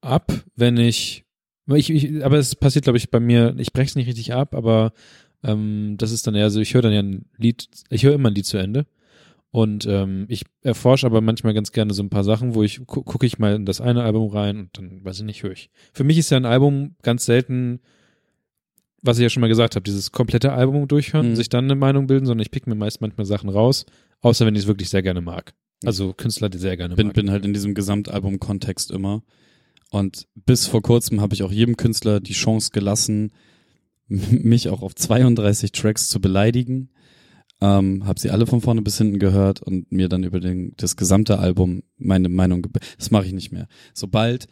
ab, 0.00 0.32
wenn 0.54 0.76
ich, 0.76 1.24
ich, 1.68 1.90
ich 1.90 2.24
aber 2.24 2.38
es 2.38 2.54
passiert, 2.54 2.84
glaube 2.84 2.98
ich, 2.98 3.10
bei 3.10 3.18
mir, 3.20 3.54
ich 3.58 3.72
breche 3.72 3.88
es 3.88 3.96
nicht 3.96 4.06
richtig 4.06 4.32
ab, 4.32 4.54
aber 4.54 4.92
ähm, 5.42 5.96
das 5.98 6.12
ist 6.12 6.26
dann 6.26 6.36
eher 6.36 6.50
so, 6.50 6.60
ich 6.60 6.72
höre 6.74 6.82
dann 6.82 6.92
ja 6.92 7.02
ein 7.02 7.26
Lied, 7.36 7.68
ich 7.90 8.04
höre 8.04 8.14
immer 8.14 8.30
ein 8.30 8.34
Lied 8.34 8.46
zu 8.46 8.58
Ende 8.58 8.86
und 9.52 9.86
ähm, 9.86 10.24
ich 10.28 10.44
erforsche 10.62 11.06
aber 11.06 11.20
manchmal 11.20 11.52
ganz 11.54 11.70
gerne 11.72 11.92
so 11.94 12.02
ein 12.02 12.10
paar 12.10 12.24
Sachen, 12.24 12.54
wo 12.54 12.62
ich 12.64 12.84
gu 12.86 13.02
gucke 13.04 13.26
ich 13.26 13.38
mal 13.38 13.54
in 13.54 13.66
das 13.66 13.80
eine 13.80 14.02
Album 14.02 14.28
rein 14.30 14.58
und 14.60 14.78
dann 14.78 15.04
weiß 15.04 15.18
ich 15.20 15.24
nicht, 15.24 15.42
höre 15.44 15.52
ich. 15.52 15.70
Für 15.92 16.04
mich 16.04 16.18
ist 16.18 16.30
ja 16.30 16.38
ein 16.38 16.46
Album 16.46 16.96
ganz 17.02 17.26
selten, 17.26 17.80
was 19.02 19.18
ich 19.18 19.22
ja 19.22 19.28
schon 19.30 19.42
mal 19.42 19.48
gesagt 19.48 19.74
habe, 19.76 19.82
dieses 19.84 20.10
komplette 20.10 20.52
Album 20.52 20.88
durchhören, 20.88 21.30
Mhm. 21.30 21.36
sich 21.36 21.48
dann 21.50 21.64
eine 21.64 21.74
Meinung 21.74 22.06
bilden, 22.06 22.24
sondern 22.26 22.42
ich 22.42 22.50
pick 22.50 22.66
mir 22.66 22.74
meist 22.74 23.00
manchmal 23.00 23.26
Sachen 23.26 23.50
raus, 23.50 23.84
außer 24.20 24.46
wenn 24.46 24.54
ich 24.54 24.62
es 24.62 24.66
wirklich 24.68 24.88
sehr 24.90 25.02
gerne 25.02 25.20
mag. 25.20 25.52
Also 25.84 26.12
Künstler, 26.14 26.48
die 26.48 26.58
sehr 26.58 26.76
gerne 26.76 26.94
bin, 26.94 27.08
mag. 27.08 27.14
bin 27.14 27.30
halt 27.30 27.44
in 27.44 27.52
diesem 27.52 27.74
Gesamtalbum-Kontext 27.74 28.90
immer. 28.90 29.22
Und 29.90 30.28
bis 30.34 30.66
vor 30.66 30.80
kurzem 30.80 31.20
habe 31.20 31.34
ich 31.34 31.42
auch 31.42 31.52
jedem 31.52 31.76
Künstler 31.76 32.20
die 32.20 32.32
Chance 32.32 32.70
gelassen, 32.72 33.32
mich 34.08 34.68
auch 34.70 34.80
auf 34.82 34.94
32 34.94 35.72
Tracks 35.72 36.08
zu 36.08 36.20
beleidigen. 36.20 36.88
Ähm, 37.64 38.04
habe 38.06 38.18
sie 38.18 38.30
alle 38.30 38.46
von 38.46 38.60
vorne 38.60 38.82
bis 38.82 38.98
hinten 38.98 39.20
gehört 39.20 39.62
und 39.62 39.92
mir 39.92 40.08
dann 40.08 40.24
über 40.24 40.40
den, 40.40 40.72
das 40.78 40.96
gesamte 40.96 41.38
Album 41.38 41.84
meine 41.96 42.28
Meinung. 42.28 42.66
Das 42.98 43.12
mache 43.12 43.26
ich 43.26 43.32
nicht 43.32 43.52
mehr. 43.52 43.68
Sobald 43.94 44.48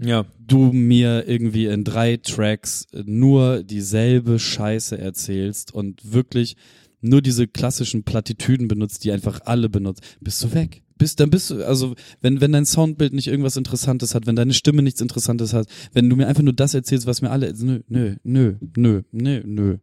Ja, 0.00 0.24
du 0.38 0.72
mir 0.72 1.26
irgendwie 1.28 1.66
in 1.66 1.82
drei 1.84 2.16
Tracks 2.16 2.86
nur 3.04 3.64
dieselbe 3.64 4.38
Scheiße 4.38 4.96
erzählst 4.98 5.74
und 5.74 6.12
wirklich 6.12 6.56
nur 7.00 7.22
diese 7.22 7.46
klassischen 7.48 8.04
Plattitüden 8.04 8.68
benutzt, 8.68 9.04
die 9.04 9.12
einfach 9.12 9.40
alle 9.46 9.68
benutzen, 9.68 10.04
bist 10.20 10.42
du 10.44 10.54
weg. 10.54 10.82
Bist, 10.96 11.18
dann 11.18 11.30
bist 11.30 11.50
du, 11.50 11.66
also, 11.66 11.94
wenn, 12.20 12.40
wenn 12.40 12.52
dein 12.52 12.66
Soundbild 12.66 13.14
nicht 13.14 13.26
irgendwas 13.26 13.56
Interessantes 13.56 14.14
hat, 14.14 14.26
wenn 14.28 14.36
deine 14.36 14.54
Stimme 14.54 14.80
nichts 14.82 15.00
Interessantes 15.00 15.52
hat, 15.52 15.66
wenn 15.92 16.08
du 16.08 16.14
mir 16.16 16.28
einfach 16.28 16.44
nur 16.44 16.52
das 16.52 16.72
erzählst, 16.74 17.06
was 17.08 17.20
mir 17.20 17.30
alle, 17.30 17.52
nö, 17.58 17.80
nö, 17.88 18.14
nö, 18.22 18.54
nö, 18.76 19.02
nö, 19.12 19.42
nö, 19.44 19.76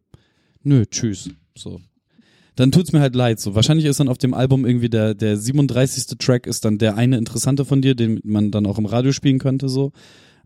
nö, 0.64 0.86
tschüss, 0.86 1.28
so. 1.56 1.80
Dann 2.56 2.70
tut's 2.70 2.92
mir 2.92 3.00
halt 3.00 3.14
leid, 3.14 3.40
so. 3.40 3.54
Wahrscheinlich 3.54 3.86
ist 3.86 4.00
dann 4.00 4.08
auf 4.08 4.18
dem 4.18 4.34
Album 4.34 4.66
irgendwie 4.66 4.90
der, 4.90 5.14
der 5.14 5.36
37. 5.36 6.18
Track 6.18 6.46
ist 6.46 6.64
dann 6.64 6.78
der 6.78 6.96
eine 6.96 7.16
interessante 7.16 7.64
von 7.64 7.80
dir, 7.80 7.94
den 7.94 8.20
man 8.24 8.50
dann 8.50 8.66
auch 8.66 8.78
im 8.78 8.86
Radio 8.86 9.12
spielen 9.12 9.38
könnte, 9.38 9.68
so. 9.68 9.92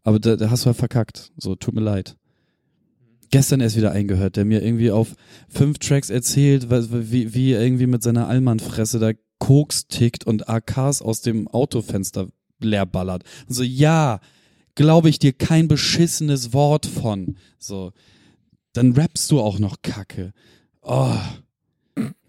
Aber 0.03 0.21
da, 0.21 0.37
da 0.37 0.51
hast 0.51 0.63
du 0.63 0.67
halt 0.67 0.77
verkackt. 0.77 1.33
So, 1.37 1.57
tut 1.57 1.75
mir 1.75 1.81
leid. 1.81 2.17
Gestern 3.31 3.61
erst 3.61 3.77
wieder 3.77 3.91
eingehört, 3.91 4.37
der 4.37 4.45
mir 4.45 4.63
irgendwie 4.63 4.93
auf 4.93 5.17
fünf 5.49 5.79
Tracks 5.79 6.11
erzählt, 6.11 6.71
wie, 6.71 7.35
wie 7.35 7.53
er 7.53 7.61
irgendwie 7.61 7.89
mit 7.89 8.05
seiner 8.05 8.29
Allmannfresse 8.29 9.01
da 9.01 9.11
Koks 9.39 9.89
tickt 9.89 10.25
und 10.25 10.49
AKs 10.49 11.03
aus 11.03 11.23
dem 11.23 11.49
Autofenster 11.49 12.29
leer 12.61 12.87
ballert. 12.87 13.25
Und 13.49 13.55
so, 13.55 13.65
ja, 13.65 14.21
glaube 14.77 15.09
ich 15.09 15.19
dir 15.19 15.33
kein 15.33 15.67
beschissenes 15.67 16.53
Wort 16.53 16.87
von. 16.87 17.37
So. 17.59 17.93
Dann 18.73 18.93
rappst 18.93 19.31
du 19.33 19.41
auch 19.41 19.59
noch 19.59 19.83
Kacke. 19.83 20.33
Oh. 20.83 21.19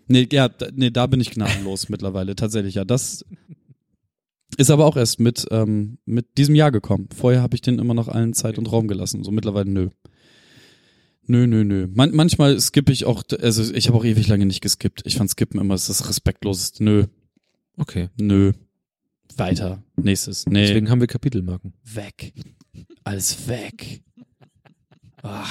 Nee, 0.07 0.27
ja, 0.31 0.49
da, 0.49 0.67
nee, 0.73 0.89
da 0.89 1.07
bin 1.07 1.21
ich 1.21 1.31
gnadenlos 1.31 1.89
mittlerweile. 1.89 2.35
Tatsächlich, 2.35 2.75
ja. 2.75 2.85
Das 2.85 3.25
ist 4.57 4.71
aber 4.71 4.85
auch 4.85 4.97
erst 4.97 5.19
mit, 5.19 5.45
ähm, 5.51 5.97
mit 6.05 6.37
diesem 6.37 6.55
Jahr 6.55 6.71
gekommen. 6.71 7.09
Vorher 7.15 7.41
habe 7.41 7.55
ich 7.55 7.61
den 7.61 7.79
immer 7.79 7.93
noch 7.93 8.07
allen 8.07 8.33
Zeit 8.33 8.57
und 8.57 8.71
Raum 8.71 8.87
gelassen. 8.87 9.23
So 9.23 9.31
mittlerweile 9.31 9.69
nö. 9.69 9.89
Nö, 11.29 11.45
nö, 11.45 11.65
nö. 11.65 11.87
Man, 11.93 12.15
manchmal 12.15 12.59
skippe 12.59 12.93
ich 12.93 13.05
auch, 13.05 13.23
also 13.41 13.73
ich 13.73 13.87
habe 13.87 13.97
auch 13.97 14.05
ewig 14.05 14.27
lange 14.29 14.45
nicht 14.45 14.61
geskippt. 14.61 15.01
Ich 15.05 15.17
fand 15.17 15.29
Skippen 15.29 15.59
immer 15.59 15.73
das 15.73 16.07
respektloseste. 16.07 16.83
Nö, 16.83 17.05
okay. 17.77 18.09
nö. 18.17 18.53
Weiter. 19.35 19.83
Nächstes. 19.97 20.45
Nee. 20.45 20.67
Deswegen 20.67 20.89
haben 20.89 21.01
wir 21.01 21.07
Kapitelmarken. 21.07 21.73
weg. 21.83 22.33
Alles 23.03 23.47
weg. 23.47 24.01
Ah. 25.21 25.45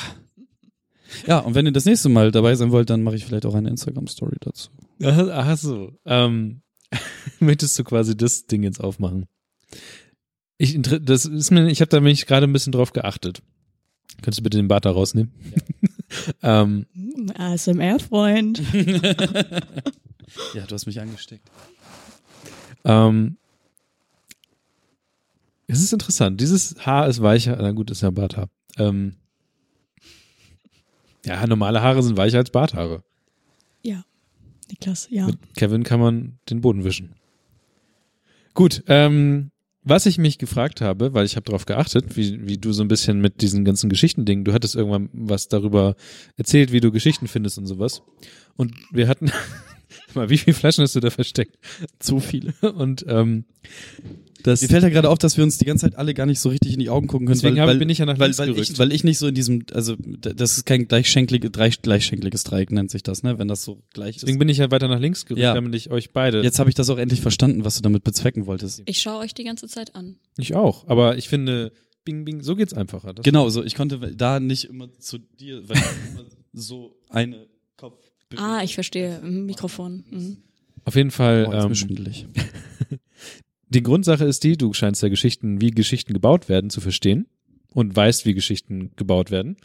Ja, 1.26 1.38
und 1.38 1.54
wenn 1.54 1.66
ihr 1.66 1.72
das 1.72 1.84
nächste 1.84 2.08
Mal 2.08 2.30
dabei 2.32 2.54
sein 2.54 2.70
wollt, 2.72 2.90
dann 2.90 3.02
mache 3.02 3.16
ich 3.16 3.24
vielleicht 3.24 3.46
auch 3.46 3.54
eine 3.54 3.68
Instagram-Story 3.70 4.36
dazu. 4.40 4.70
Ach, 5.02 5.18
ach 5.30 5.56
so. 5.56 5.92
Ähm, 6.04 6.62
möchtest 7.40 7.78
du 7.78 7.84
quasi 7.84 8.16
das 8.16 8.46
Ding 8.46 8.62
jetzt 8.62 8.80
aufmachen? 8.82 9.26
Ich, 10.58 10.78
das 10.80 11.26
ist 11.26 11.50
mir, 11.50 11.68
ich 11.68 11.80
habe 11.80 11.90
da 11.90 11.98
nämlich 11.98 12.26
gerade 12.26 12.46
ein 12.46 12.52
bisschen 12.52 12.72
drauf 12.72 12.92
geachtet. 12.92 13.42
Könntest 14.22 14.38
du 14.38 14.42
bitte 14.42 14.56
den 14.56 14.68
Bart 14.68 14.84
da 14.84 14.90
rausnehmen? 14.90 15.32
ähm, 16.42 16.86
Hm, 16.94 17.32
ASMR-Freund. 17.36 18.62
Ja, 20.54 20.66
du 20.66 20.74
hast 20.74 20.86
mich 20.86 21.00
angesteckt. 21.00 21.48
ähm, 22.84 23.36
es 25.68 25.80
ist 25.80 25.92
interessant. 25.92 26.40
Dieses 26.40 26.84
Haar 26.84 27.08
ist 27.08 27.22
weicher. 27.22 27.56
Na 27.60 27.70
gut, 27.72 27.90
ist 27.90 28.02
ja 28.02 28.10
Barthaar. 28.10 28.48
Ähm, 28.76 29.14
ja, 31.26 31.46
normale 31.46 31.82
Haare 31.82 32.02
sind 32.02 32.16
weicher 32.16 32.38
als 32.38 32.50
Barthaare. 32.50 33.02
Ja. 33.82 34.04
Niklas, 34.70 35.08
ja. 35.10 35.26
Mit 35.26 35.38
Kevin 35.56 35.82
kann 35.82 36.00
man 36.00 36.38
den 36.48 36.60
Boden 36.60 36.84
wischen. 36.84 37.14
Gut, 38.54 38.82
ähm, 38.88 39.50
was 39.82 40.06
ich 40.06 40.18
mich 40.18 40.38
gefragt 40.38 40.80
habe, 40.80 41.14
weil 41.14 41.26
ich 41.26 41.36
habe 41.36 41.44
darauf 41.44 41.66
geachtet, 41.66 42.16
wie, 42.16 42.46
wie 42.46 42.58
du 42.58 42.72
so 42.72 42.82
ein 42.82 42.88
bisschen 42.88 43.20
mit 43.20 43.42
diesen 43.42 43.64
ganzen 43.64 43.88
Geschichtendingen, 43.88 44.44
du 44.44 44.52
hattest 44.52 44.74
irgendwann 44.74 45.10
was 45.12 45.48
darüber 45.48 45.94
erzählt, 46.36 46.72
wie 46.72 46.80
du 46.80 46.90
Geschichten 46.90 47.28
findest 47.28 47.58
und 47.58 47.66
sowas. 47.66 48.02
Und 48.56 48.74
wir 48.90 49.06
hatten, 49.06 49.30
mal, 50.14 50.30
wie 50.30 50.38
viele 50.38 50.54
Flaschen 50.54 50.82
hast 50.82 50.96
du 50.96 51.00
da 51.00 51.10
versteckt? 51.10 51.56
Zu 52.00 52.18
viele. 52.18 52.54
Und 52.62 53.04
ähm, 53.08 53.44
das, 54.46 54.62
Mir 54.62 54.68
fällt 54.68 54.82
ja 54.82 54.88
gerade 54.88 55.08
auf, 55.10 55.18
dass 55.18 55.36
wir 55.36 55.44
uns 55.44 55.58
die 55.58 55.64
ganze 55.64 55.86
Zeit 55.86 55.98
alle 55.98 56.14
gar 56.14 56.26
nicht 56.26 56.40
so 56.40 56.48
richtig 56.48 56.72
in 56.74 56.78
die 56.80 56.88
Augen 56.88 57.06
gucken 57.06 57.26
können, 57.26 57.36
Deswegen 57.38 57.56
weil, 57.56 57.66
weil, 57.66 57.78
bin 57.78 57.88
ich 57.88 57.98
ja 57.98 58.06
nach 58.06 58.18
weil, 58.18 58.26
links 58.28 58.38
weil, 58.38 58.46
gerückt. 58.48 58.70
ich, 58.70 58.78
weil 58.78 58.92
ich 58.92 59.04
nicht 59.04 59.18
so 59.18 59.26
in 59.26 59.34
diesem, 59.34 59.64
also 59.72 59.96
das 59.98 60.56
ist 60.56 60.64
kein 60.66 60.86
gleichschenklige, 60.88 61.50
drei- 61.50 61.70
gleichschenkliges 61.70 62.44
Dreieck 62.44 62.70
nennt 62.70 62.90
sich 62.90 63.02
das, 63.02 63.22
ne? 63.22 63.38
Wenn 63.38 63.48
das 63.48 63.64
so 63.64 63.82
gleich 63.92 64.16
deswegen 64.16 64.32
ist. 64.34 64.38
bin 64.38 64.48
ich 64.48 64.58
ja 64.58 64.70
weiter 64.70 64.88
nach 64.88 65.00
links 65.00 65.26
gerückt, 65.26 65.42
Ja. 65.42 65.54
damit 65.54 65.74
ich 65.74 65.90
euch 65.90 66.12
beide. 66.12 66.42
Jetzt 66.42 66.58
habe 66.58 66.70
ich 66.70 66.74
das 66.74 66.88
auch 66.90 66.98
endlich 66.98 67.20
verstanden, 67.20 67.64
was 67.64 67.76
du 67.76 67.82
damit 67.82 68.04
bezwecken 68.04 68.46
wolltest. 68.46 68.82
Ich 68.86 69.00
schaue 69.00 69.18
euch 69.20 69.34
die 69.34 69.44
ganze 69.44 69.66
Zeit 69.68 69.94
an. 69.94 70.16
Ich 70.38 70.54
auch, 70.54 70.86
aber 70.88 71.16
ich 71.18 71.28
finde, 71.28 71.72
bing, 72.04 72.24
bing, 72.24 72.42
so 72.42 72.54
geht's 72.56 72.72
einfacher. 72.74 73.14
Das 73.14 73.24
Genau, 73.24 73.48
so 73.48 73.64
ich 73.64 73.74
konnte 73.74 73.98
da 74.14 74.38
nicht 74.40 74.64
immer 74.64 74.88
zu 74.98 75.18
dir, 75.18 75.68
weil 75.68 75.76
immer 76.12 76.24
so 76.52 76.96
eine 77.10 77.46
Kopf. 77.76 77.98
Ah, 78.36 78.60
ich 78.62 78.74
verstehe. 78.74 79.20
Mhm, 79.22 79.46
Mikrofon. 79.46 80.04
Mhm. 80.10 80.36
Auf 80.84 80.94
jeden 80.94 81.10
Fall. 81.10 81.46
Oh, 81.48 81.52
jetzt 81.52 81.64
ähm, 81.64 81.74
schwindelig. 81.74 82.26
Die 83.68 83.82
Grundsache 83.82 84.24
ist 84.24 84.44
die, 84.44 84.56
du 84.56 84.72
scheinst 84.72 85.02
ja 85.02 85.08
Geschichten, 85.08 85.60
wie 85.60 85.70
Geschichten 85.70 86.12
gebaut 86.12 86.48
werden, 86.48 86.70
zu 86.70 86.80
verstehen 86.80 87.26
und 87.72 87.94
weißt, 87.94 88.24
wie 88.24 88.34
Geschichten 88.34 88.92
gebaut 88.96 89.30
werden. 89.30 89.56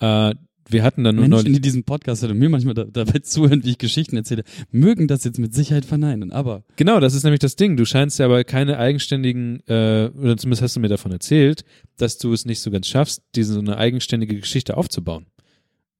Äh, 0.00 0.34
wir 0.70 0.82
hatten 0.82 1.02
dann 1.02 1.16
nur 1.16 1.22
Menschen, 1.26 1.44
neulich. 1.44 1.54
die 1.54 1.60
diesen 1.62 1.84
Podcast 1.84 2.22
hören 2.22 2.32
und 2.32 2.38
mir 2.38 2.50
manchmal 2.50 2.74
da, 2.74 2.84
dabei 2.84 3.18
zuhören, 3.22 3.64
wie 3.64 3.70
ich 3.70 3.78
Geschichten 3.78 4.16
erzähle, 4.16 4.44
mögen 4.70 5.08
das 5.08 5.24
jetzt 5.24 5.38
mit 5.38 5.54
Sicherheit 5.54 5.86
verneinen, 5.86 6.30
aber 6.30 6.62
Genau, 6.76 7.00
das 7.00 7.14
ist 7.14 7.24
nämlich 7.24 7.40
das 7.40 7.56
Ding. 7.56 7.76
Du 7.76 7.86
scheinst 7.86 8.18
ja 8.18 8.26
aber 8.26 8.44
keine 8.44 8.78
eigenständigen, 8.78 9.60
äh, 9.66 10.10
oder 10.14 10.36
zumindest 10.36 10.62
hast 10.62 10.76
du 10.76 10.80
mir 10.80 10.88
davon 10.88 11.10
erzählt, 11.10 11.64
dass 11.96 12.18
du 12.18 12.32
es 12.32 12.44
nicht 12.44 12.60
so 12.60 12.70
ganz 12.70 12.86
schaffst, 12.86 13.22
diese 13.34 13.54
so 13.54 13.60
eine 13.60 13.78
eigenständige 13.78 14.38
Geschichte 14.38 14.76
aufzubauen. 14.76 15.26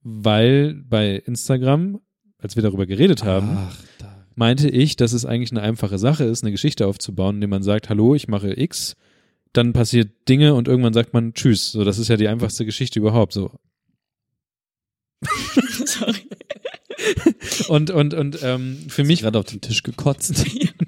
Weil 0.02 0.74
bei 0.74 1.16
Instagram, 1.16 2.00
als 2.38 2.56
wir 2.56 2.62
darüber 2.62 2.86
geredet 2.86 3.24
haben, 3.24 3.48
Ach, 3.56 3.82
da. 3.98 4.17
Meinte 4.38 4.68
ich, 4.68 4.96
dass 4.96 5.12
es 5.12 5.26
eigentlich 5.26 5.50
eine 5.50 5.62
einfache 5.62 5.98
Sache 5.98 6.24
ist, 6.24 6.44
eine 6.44 6.52
Geschichte 6.52 6.86
aufzubauen, 6.86 7.36
indem 7.36 7.50
man 7.50 7.62
sagt, 7.64 7.88
hallo, 7.88 8.14
ich 8.14 8.28
mache 8.28 8.58
X, 8.58 8.96
dann 9.52 9.72
passiert 9.72 10.28
Dinge 10.28 10.54
und 10.54 10.68
irgendwann 10.68 10.92
sagt 10.92 11.12
man 11.12 11.34
Tschüss. 11.34 11.72
So, 11.72 11.84
das 11.84 11.98
ist 11.98 12.08
ja 12.08 12.16
die 12.16 12.28
einfachste 12.28 12.64
Geschichte 12.64 13.00
überhaupt. 13.00 13.32
So, 13.32 13.50
Sorry. 15.84 16.28
und 17.68 17.90
und 17.90 18.14
und 18.14 18.38
ähm, 18.42 18.78
für 18.88 19.02
mich 19.02 19.22
gerade 19.22 19.38
auf 19.38 19.46
den 19.46 19.60
Tisch 19.60 19.82
gekotzt. 19.82 20.44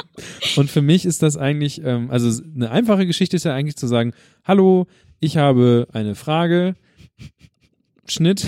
und 0.56 0.70
für 0.70 0.82
mich 0.82 1.05
ist 1.05 1.22
das 1.22 1.36
eigentlich, 1.36 1.82
ähm, 1.85 2.10
also 2.10 2.43
eine 2.55 2.70
einfache 2.70 3.06
Geschichte 3.06 3.36
ist 3.36 3.44
ja 3.44 3.55
eigentlich 3.55 3.77
zu 3.77 3.89
sagen, 3.89 4.12
hallo, 4.44 4.86
ich 5.18 5.36
habe 5.36 5.89
eine 5.93 6.14
Frage, 6.14 6.77
Schnitt. 8.06 8.47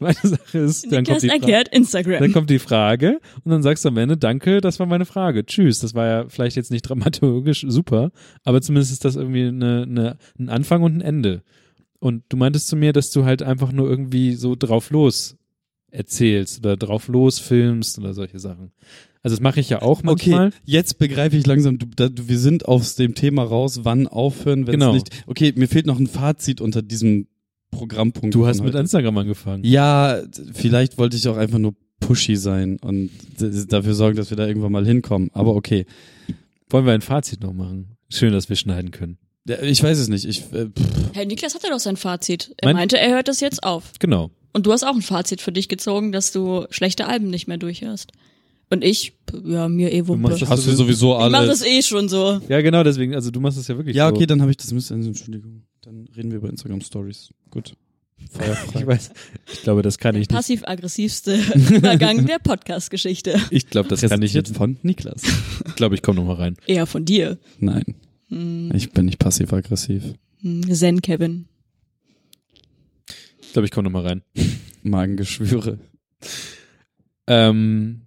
Zweite 0.14 0.28
Sache 0.28 0.58
ist, 0.58 0.84
dann 0.90 1.02
Niklas 1.02 1.06
kommt, 1.08 1.22
die 1.22 1.28
Fra- 1.28 1.34
erklärt 1.34 1.68
Instagram. 1.68 2.20
dann 2.20 2.32
kommt 2.32 2.50
die 2.50 2.58
Frage 2.58 3.20
und 3.44 3.50
dann 3.52 3.62
sagst 3.62 3.84
du 3.84 3.88
am 3.90 3.96
Ende, 3.98 4.16
danke, 4.16 4.60
das 4.60 4.78
war 4.80 4.86
meine 4.86 5.04
Frage. 5.04 5.44
Tschüss. 5.46 5.78
Das 5.80 5.94
war 5.94 6.06
ja 6.06 6.28
vielleicht 6.28 6.56
jetzt 6.56 6.70
nicht 6.70 6.82
dramaturgisch 6.82 7.64
super, 7.68 8.10
aber 8.44 8.60
zumindest 8.62 8.92
ist 8.92 9.04
das 9.04 9.16
irgendwie 9.16 9.46
eine, 9.46 9.82
eine, 9.82 10.16
ein 10.38 10.48
Anfang 10.48 10.82
und 10.82 10.96
ein 10.96 11.00
Ende. 11.00 11.42
Und 11.98 12.24
du 12.30 12.36
meintest 12.36 12.68
zu 12.68 12.76
mir, 12.76 12.92
dass 12.92 13.10
du 13.10 13.24
halt 13.24 13.42
einfach 13.42 13.72
nur 13.72 13.88
irgendwie 13.88 14.32
so 14.34 14.56
drauf 14.58 14.90
los 14.90 15.36
erzählst 15.90 16.60
oder 16.60 16.76
drauf 16.76 17.08
los 17.08 17.38
filmst 17.38 17.98
oder 17.98 18.14
solche 18.14 18.38
Sachen. 18.38 18.70
Also 19.22 19.36
das 19.36 19.42
mache 19.42 19.60
ich 19.60 19.68
ja 19.68 19.82
auch 19.82 20.02
manchmal. 20.02 20.46
Okay, 20.48 20.56
jetzt 20.64 20.98
begreife 20.98 21.36
ich 21.36 21.46
langsam, 21.46 21.78
du, 21.78 21.86
da, 21.94 22.08
du, 22.08 22.28
wir 22.28 22.38
sind 22.38 22.66
aus 22.66 22.94
dem 22.94 23.14
Thema 23.14 23.42
raus, 23.42 23.80
wann 23.82 24.06
aufhören, 24.06 24.66
wenn 24.66 24.74
es 24.76 24.80
Genau. 24.80 24.92
nicht. 24.94 25.24
Okay, 25.26 25.52
mir 25.56 25.68
fehlt 25.68 25.84
noch 25.86 25.98
ein 25.98 26.06
Fazit 26.06 26.60
unter 26.62 26.80
diesem 26.80 27.26
Programmpunkt. 27.70 28.34
Du 28.34 28.46
hast 28.46 28.60
mit 28.60 28.68
heute. 28.74 28.78
Instagram 28.80 29.16
angefangen. 29.18 29.64
Ja, 29.64 30.20
vielleicht 30.52 30.98
wollte 30.98 31.16
ich 31.16 31.26
auch 31.28 31.36
einfach 31.36 31.58
nur 31.58 31.74
pushy 32.00 32.36
sein 32.36 32.78
und 32.78 33.10
dafür 33.68 33.94
sorgen, 33.94 34.16
dass 34.16 34.30
wir 34.30 34.36
da 34.36 34.46
irgendwann 34.46 34.72
mal 34.72 34.86
hinkommen. 34.86 35.30
Aber 35.32 35.54
okay. 35.54 35.86
Wollen 36.68 36.86
wir 36.86 36.92
ein 36.92 37.00
Fazit 37.02 37.42
noch 37.42 37.52
machen? 37.52 37.96
Schön, 38.08 38.32
dass 38.32 38.48
wir 38.48 38.56
schneiden 38.56 38.90
können. 38.90 39.18
Ja, 39.48 39.60
Ich 39.62 39.82
weiß 39.82 39.98
es 39.98 40.08
nicht. 40.08 40.24
Ich, 40.24 40.40
äh, 40.52 40.66
pff, 40.66 41.14
Herr 41.14 41.24
Niklas 41.26 41.54
hatte 41.54 41.68
doch 41.70 41.78
sein 41.80 41.96
Fazit. 41.96 42.54
Er 42.58 42.68
Mein- 42.68 42.76
meinte, 42.76 42.98
er 42.98 43.10
hört 43.10 43.28
das 43.28 43.40
jetzt 43.40 43.62
auf. 43.64 43.92
Genau. 43.98 44.30
Und 44.52 44.66
du 44.66 44.72
hast 44.72 44.84
auch 44.84 44.94
ein 44.94 45.02
Fazit 45.02 45.40
für 45.40 45.52
dich 45.52 45.68
gezogen, 45.68 46.12
dass 46.12 46.32
du 46.32 46.66
schlechte 46.70 47.06
Alben 47.06 47.28
nicht 47.30 47.46
mehr 47.48 47.56
durchhörst. 47.58 48.12
Und 48.72 48.84
ich, 48.84 49.14
ja, 49.44 49.68
mir 49.68 49.92
eh 49.92 50.06
Wumpe. 50.06 50.28
machst 50.28 50.42
das 50.42 50.48
hast 50.50 50.66
du 50.66 50.70
sowieso 50.72 51.12
Ich 51.14 51.30
mach 51.30 51.40
alles. 51.40 51.60
das 51.60 51.68
eh 51.68 51.82
schon 51.82 52.08
so. 52.08 52.40
Ja, 52.48 52.60
genau, 52.60 52.84
deswegen, 52.84 53.14
also 53.14 53.30
du 53.32 53.40
machst 53.40 53.58
es 53.58 53.66
ja 53.66 53.76
wirklich 53.76 53.96
Ja, 53.96 54.08
so. 54.08 54.14
okay, 54.14 54.26
dann 54.26 54.40
habe 54.40 54.50
ich 54.52 54.56
das 54.56 54.72
Mist. 54.72 54.90
Entschuldigung. 54.92 55.62
Dann 55.90 56.06
reden 56.16 56.30
wir 56.30 56.38
über 56.38 56.48
Instagram 56.48 56.82
Stories. 56.82 57.34
Gut. 57.50 57.74
Feuerfrei. 58.30 58.78
Ich 58.80 58.86
weiß, 58.86 59.10
ich 59.52 59.62
glaube, 59.62 59.82
das 59.82 59.98
kann 59.98 60.14
ich 60.14 60.20
nicht. 60.20 60.30
Passiv-aggressivste 60.30 61.34
Übergang 61.74 62.26
der 62.26 62.38
Podcast-Geschichte. 62.38 63.40
Ich 63.50 63.66
glaube, 63.70 63.88
das 63.88 64.02
kann 64.02 64.22
ich 64.22 64.32
jetzt. 64.32 64.54
von 64.56 64.78
Niklas. 64.82 65.22
Ich 65.66 65.74
glaube, 65.74 65.96
ich 65.96 66.02
komme 66.02 66.20
noch 66.20 66.26
mal 66.26 66.36
rein. 66.36 66.56
Eher 66.66 66.86
von 66.86 67.04
dir. 67.04 67.38
Nein. 67.58 67.96
Ich 68.72 68.92
bin 68.92 69.06
nicht 69.06 69.18
passiv-aggressiv. 69.18 70.14
Hm, 70.42 70.72
Zen 70.72 71.02
Kevin. 71.02 71.46
Ich 73.40 73.52
glaube, 73.52 73.66
ich 73.66 73.72
komme 73.72 73.90
noch 73.90 74.00
mal 74.00 74.06
rein. 74.06 74.22
Magengeschwüre. 74.84 75.80
Ähm, 77.26 78.02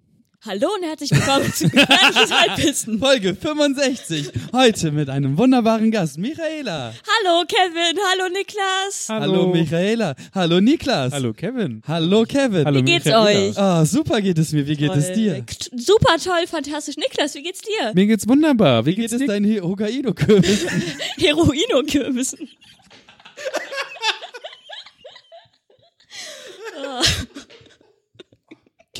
Hallo 0.45 0.67
und 0.77 0.83
herzlich 0.83 1.09
willkommen 1.11 1.53
zu 1.53 1.69
Gefährliches 1.69 2.31
Halbwissen. 2.37 2.99
Folge 2.99 3.33
65. 3.33 4.29
Heute 4.51 4.91
mit 4.91 5.09
einem 5.09 5.37
wunderbaren 5.37 5.89
Gast, 5.89 6.17
Michaela. 6.17 6.93
Hallo 7.07 7.45
Kevin, 7.47 7.97
hallo 8.11 8.29
Niklas. 8.29 9.07
Hallo, 9.07 9.47
Michaela. 9.47 10.15
Hallo 10.35 10.59
Niklas. 10.59 11.13
Hallo 11.13 11.31
Kevin. 11.31 11.81
Hallo 11.87 12.25
Kevin. 12.25 12.65
Hallo 12.65 12.79
Wie 12.79 12.83
geht's 12.83 13.05
Michaela. 13.05 13.25
euch? 13.49 13.57
Ah, 13.57 13.85
super 13.85 14.19
geht 14.19 14.37
es 14.37 14.51
mir. 14.51 14.67
Wie 14.67 14.75
geht 14.75 14.93
es 14.93 15.13
dir? 15.13 15.45
Super 15.77 16.17
toll, 16.21 16.45
fantastisch. 16.45 16.97
Niklas, 16.97 17.35
wie 17.35 17.43
geht's 17.43 17.61
dir? 17.61 17.93
Mir 17.93 18.07
geht's 18.07 18.27
wunderbar. 18.27 18.85
Wie, 18.85 18.91
Wie 18.91 18.95
geht 18.95 19.11
geht's 19.11 19.21
es 19.21 19.27
deinen 19.27 19.45
Hi- 19.45 19.61
Hokkaido-Kürbis? 19.61 20.65
Heroino-Kürbissen. 21.19 22.49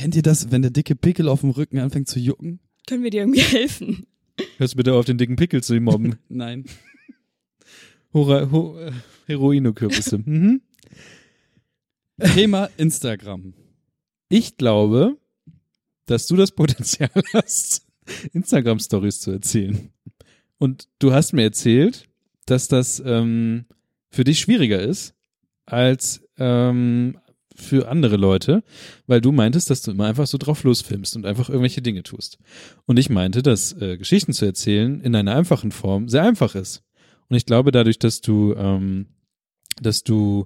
Kennt 0.04 0.18
ihr 0.18 0.22
das, 0.22 0.52
wenn 0.52 0.62
der 0.62 0.72
dicke 0.72 0.98
Pickel 0.98 1.30
auf 1.30 1.40
dem 1.40 1.52
Rücken 1.52 1.80
anfängt 1.80 2.10
zu 2.10 2.20
jucken? 2.20 2.60
Können 2.88 3.04
wir 3.04 3.10
dir 3.10 3.22
irgendwie 3.22 3.40
helfen? 3.40 4.06
Hörst 4.58 4.74
du 4.74 4.76
bitte 4.76 4.96
auf, 4.96 5.06
den 5.06 5.18
dicken 5.18 5.38
Pickel 5.38 5.64
zu 5.64 5.80
mobben. 5.80 6.18
Nein. 6.28 6.66
Hora, 8.14 8.52
ho, 8.52 8.78
äh, 8.78 8.92
Heroinokürbisse. 9.28 10.18
mhm. 10.26 10.62
Thema 12.34 12.70
Instagram. 12.76 13.54
Ich 14.28 14.58
glaube, 14.58 15.18
dass 16.06 16.28
du 16.28 16.36
das 16.36 16.52
Potenzial 16.52 17.10
hast, 17.34 17.88
Instagram-Stories 18.34 19.22
zu 19.22 19.32
erzählen. 19.32 19.90
Und 20.58 20.90
du 21.00 21.14
hast 21.14 21.32
mir 21.32 21.44
erzählt, 21.44 22.10
dass 22.46 22.68
das 22.68 23.02
ähm, 23.06 23.68
für 24.10 24.26
dich 24.26 24.42
schwieriger 24.42 24.82
ist 24.82 25.16
als 25.66 26.22
ähm, 26.38 27.18
für 27.56 27.88
andere 27.88 28.18
Leute, 28.18 28.64
weil 29.08 29.22
du 29.22 29.32
meintest, 29.32 29.70
dass 29.70 29.82
du 29.82 29.92
immer 29.92 30.06
einfach 30.06 30.28
so 30.28 30.38
drauf 30.38 30.64
losfilmst 30.64 31.16
und 31.16 31.26
einfach 31.26 31.50
irgendwelche 31.50 31.82
Dinge 31.82 32.04
tust. 32.04 32.38
Und 32.86 32.98
ich 32.98 33.10
meinte, 33.10 33.44
dass 33.44 33.74
äh, 33.82 33.98
Geschichten 33.98 34.34
zu 34.34 34.46
erzählen 34.46 35.02
in 35.02 35.16
einer 35.16 35.36
einfachen 35.36 35.72
Form 35.72 36.10
sehr 36.10 36.24
einfach 36.24 36.56
ist. 36.56 36.84
Und 37.30 37.38
ich 37.38 37.46
glaube, 37.46 37.72
dadurch, 37.72 38.00
dass 38.00 38.22
du, 38.22 38.54
ähm, 38.56 39.08
dass 39.82 40.04
du 40.04 40.46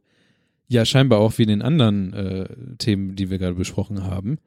ja 0.67 0.85
scheinbar 0.85 1.19
auch 1.19 1.38
wie 1.38 1.43
in 1.43 1.49
den 1.49 1.61
anderen 1.61 2.13
äh, 2.13 2.47
Themen, 2.77 3.15
die 3.15 3.29
wir 3.29 3.38
gerade 3.38 3.55
besprochen 3.55 4.03
haben, 4.03 4.38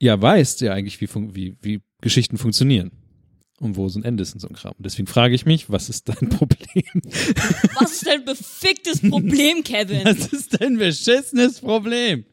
ja 0.00 0.20
weißt 0.20 0.60
ja 0.62 0.72
eigentlich, 0.72 1.00
wie, 1.00 1.08
wie, 1.34 1.56
wie 1.60 1.80
Geschichten 2.00 2.38
funktionieren. 2.38 2.90
Und 3.62 3.76
wo 3.76 3.88
so 3.88 4.00
ein 4.00 4.04
Ende 4.04 4.22
ist 4.22 4.34
in 4.34 4.40
so 4.40 4.48
einem 4.48 4.56
Kram. 4.56 4.74
Und 4.76 4.84
deswegen 4.84 5.06
frage 5.06 5.34
ich 5.34 5.46
mich, 5.46 5.70
was 5.70 5.88
ist 5.88 6.08
dein 6.08 6.28
Problem? 6.30 7.02
Was 7.78 7.92
ist 7.92 8.06
dein 8.06 8.24
beficktes 8.24 9.00
Problem, 9.00 9.62
Kevin? 9.62 10.04
Was 10.04 10.32
ist 10.32 10.60
dein 10.60 10.78
beschissenes 10.78 11.60
Problem? 11.60 12.24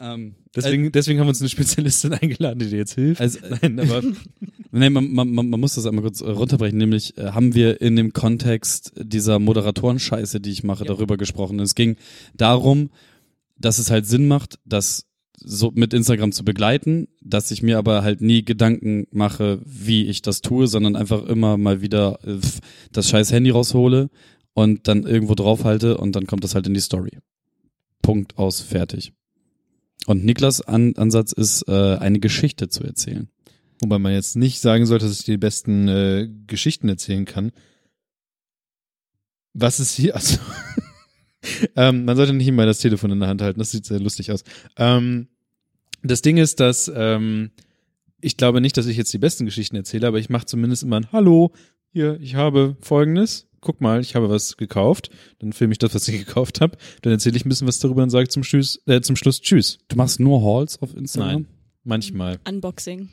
Ähm, 0.00 0.34
Deswegen, 0.56 0.90
deswegen 0.90 1.20
haben 1.20 1.26
wir 1.26 1.30
uns 1.30 1.40
eine 1.40 1.48
Spezialistin 1.48 2.12
eingeladen, 2.20 2.58
die 2.58 2.68
dir 2.68 2.78
jetzt 2.78 2.94
hilft. 2.94 3.20
Also, 3.20 3.38
Nein, 3.62 3.78
aber 3.78 4.02
Nee, 4.72 4.90
man, 4.90 5.12
man, 5.12 5.32
man 5.32 5.60
muss 5.60 5.74
das 5.74 5.86
einmal 5.86 6.02
kurz 6.02 6.20
äh, 6.20 6.30
runterbrechen. 6.30 6.78
Nämlich 6.78 7.18
äh, 7.18 7.32
haben 7.32 7.54
wir 7.54 7.80
in 7.80 7.96
dem 7.96 8.12
Kontext 8.12 8.92
dieser 8.96 9.38
Moderatoren-Scheiße, 9.38 10.40
die 10.40 10.50
ich 10.50 10.62
mache, 10.62 10.84
darüber 10.84 11.16
gesprochen. 11.16 11.58
Es 11.58 11.74
ging 11.74 11.96
darum, 12.34 12.90
dass 13.58 13.78
es 13.78 13.90
halt 13.90 14.06
Sinn 14.06 14.28
macht, 14.28 14.58
das 14.64 15.06
so 15.42 15.72
mit 15.74 15.94
Instagram 15.94 16.32
zu 16.32 16.44
begleiten, 16.44 17.08
dass 17.22 17.50
ich 17.50 17.62
mir 17.62 17.78
aber 17.78 18.02
halt 18.02 18.20
nie 18.20 18.44
Gedanken 18.44 19.06
mache, 19.10 19.60
wie 19.64 20.06
ich 20.06 20.22
das 20.22 20.42
tue, 20.42 20.66
sondern 20.66 20.96
einfach 20.96 21.24
immer 21.24 21.56
mal 21.56 21.80
wieder 21.80 22.18
äh, 22.24 22.38
das 22.92 23.08
scheiß 23.08 23.32
Handy 23.32 23.50
raushole 23.50 24.10
und 24.54 24.86
dann 24.86 25.04
irgendwo 25.04 25.34
draufhalte 25.34 25.96
und 25.96 26.14
dann 26.14 26.26
kommt 26.26 26.44
das 26.44 26.54
halt 26.54 26.66
in 26.66 26.74
die 26.74 26.80
Story. 26.80 27.18
Punkt 28.02 28.38
aus, 28.38 28.60
fertig. 28.60 29.12
Und 30.06 30.24
Niklas 30.24 30.60
An 30.60 30.94
Ansatz 30.96 31.32
ist, 31.32 31.68
äh, 31.68 31.96
eine 31.96 32.20
Geschichte 32.20 32.68
zu 32.68 32.84
erzählen. 32.84 33.28
wobei 33.82 33.98
man 33.98 34.12
jetzt 34.12 34.36
nicht 34.36 34.60
sagen 34.60 34.86
sollte, 34.86 35.06
dass 35.06 35.20
ich 35.20 35.24
die 35.24 35.38
besten 35.38 35.88
äh, 35.88 36.28
Geschichten 36.46 36.88
erzählen 36.88 37.24
kann. 37.24 37.52
Was 39.52 39.80
ist 39.80 39.94
hier? 39.94 40.14
Also, 40.14 40.38
ähm, 41.76 42.04
man 42.04 42.16
sollte 42.16 42.32
nicht 42.32 42.48
immer 42.48 42.66
das 42.66 42.78
Telefon 42.78 43.10
in 43.10 43.20
der 43.20 43.28
Hand 43.28 43.42
halten, 43.42 43.58
das 43.58 43.70
sieht 43.70 43.84
sehr 43.84 44.00
lustig 44.00 44.32
aus. 44.32 44.44
Ähm, 44.76 45.28
das 46.02 46.22
Ding 46.22 46.36
ist, 46.36 46.60
dass 46.60 46.90
ähm, 46.94 47.50
ich 48.20 48.36
glaube 48.36 48.60
nicht, 48.60 48.76
dass 48.76 48.86
ich 48.86 48.96
jetzt 48.96 49.12
die 49.12 49.18
besten 49.18 49.44
Geschichten 49.44 49.76
erzähle, 49.76 50.06
aber 50.06 50.18
ich 50.18 50.30
mache 50.30 50.46
zumindest 50.46 50.82
immer 50.82 50.96
ein 51.00 51.12
Hallo, 51.12 51.52
hier, 51.92 52.18
ich 52.20 52.34
habe 52.34 52.76
folgendes. 52.80 53.46
Guck 53.60 53.82
mal, 53.82 54.00
ich 54.00 54.14
habe 54.14 54.30
was 54.30 54.56
gekauft. 54.56 55.10
Dann 55.38 55.52
filme 55.52 55.72
ich 55.72 55.78
das, 55.78 55.94
was 55.94 56.08
ich 56.08 56.18
gekauft 56.26 56.60
habe. 56.60 56.78
Dann 57.02 57.12
erzähle 57.12 57.36
ich 57.36 57.44
ein 57.44 57.48
bisschen 57.48 57.68
was 57.68 57.78
darüber 57.78 58.02
und 58.02 58.10
sage 58.10 58.28
zum, 58.28 58.42
Tschüss, 58.42 58.80
äh, 58.86 59.00
zum 59.00 59.16
Schluss 59.16 59.40
Tschüss. 59.40 59.78
Du 59.88 59.96
machst 59.96 60.18
nur 60.20 60.42
Halls 60.42 60.80
auf 60.80 60.96
Instagram? 60.96 61.32
Nein, 61.42 61.46
manchmal. 61.84 62.38
Unboxing. 62.48 63.10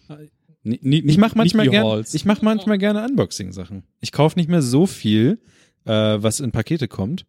Nie, 0.64 0.80
nie, 0.82 1.00
Ich 1.00 1.18
mache 1.18 1.38
manchmal 1.38 1.68
ich 2.14 2.26
mache 2.26 2.46
manchmal 2.46 2.78
gerne 2.78 3.06
Unboxing-Sachen. 3.06 3.84
Ich 4.00 4.12
kaufe 4.12 4.38
nicht 4.38 4.50
mehr 4.50 4.62
so 4.62 4.86
viel, 4.86 5.40
äh, 5.86 5.92
was 5.92 6.40
in 6.40 6.52
Pakete 6.52 6.88
kommt, 6.88 7.26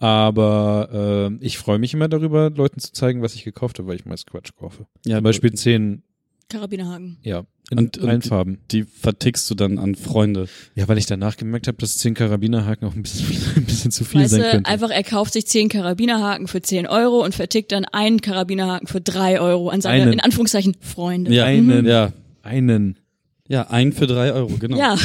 aber 0.00 1.30
äh, 1.40 1.44
ich 1.44 1.58
freue 1.58 1.78
mich 1.78 1.94
immer 1.94 2.08
darüber, 2.08 2.50
Leuten 2.50 2.80
zu 2.80 2.92
zeigen, 2.92 3.22
was 3.22 3.34
ich 3.34 3.44
gekauft 3.44 3.78
habe, 3.78 3.88
weil 3.88 3.96
ich 3.96 4.04
meist 4.06 4.26
Quatsch 4.26 4.50
kaufe. 4.58 4.86
ja, 5.06 5.18
Zum 5.18 5.24
Beispiel 5.24 5.52
zehn, 5.52 6.02
Karabinerhaken. 6.48 7.18
ja, 7.22 7.44
in 7.70 7.78
Und- 7.78 8.00
allen 8.00 8.16
und- 8.16 8.24
Farben. 8.26 8.58
die 8.72 8.82
vertickst 8.82 9.48
du 9.50 9.54
dann 9.54 9.78
an 9.78 9.94
Freunde. 9.94 10.48
Ja, 10.74 10.88
weil 10.88 10.98
ich 10.98 11.06
danach 11.06 11.36
gemerkt 11.36 11.68
habe, 11.68 11.78
dass 11.78 11.96
zehn 11.98 12.14
Karabinerhaken 12.14 12.88
auch 12.88 12.94
ein 12.96 13.02
bisschen, 13.02 13.26
ein 13.56 13.64
bisschen 13.66 13.92
zu 13.92 14.04
viel 14.04 14.22
Weißt 14.22 14.30
sein 14.32 14.40
du, 14.42 14.50
könnten. 14.50 14.66
einfach 14.66 14.90
er 14.90 15.04
kauft 15.04 15.34
sich 15.34 15.46
zehn 15.46 15.68
Karabinerhaken 15.68 16.48
für 16.48 16.60
10 16.60 16.88
Euro 16.88 17.22
und 17.24 17.34
vertickt 17.36 17.70
dann 17.70 17.84
einen 17.84 18.20
Karabinerhaken 18.20 18.88
für 18.88 19.00
drei 19.00 19.40
Euro 19.40 19.68
an 19.68 19.80
seine, 19.80 20.02
Einen. 20.02 20.12
in 20.14 20.20
Anführungszeichen, 20.20 20.74
Freunde. 20.80 21.32
Ja, 21.32 21.44
Einen. 21.44 21.86
ja, 21.86 22.12
Einen. 22.42 22.98
ja, 23.46 23.68
ein 23.70 23.92
für 23.92 24.08
drei 24.08 24.32
Euro, 24.32 24.56
genau. 24.58 24.76
Ja. 24.76 24.96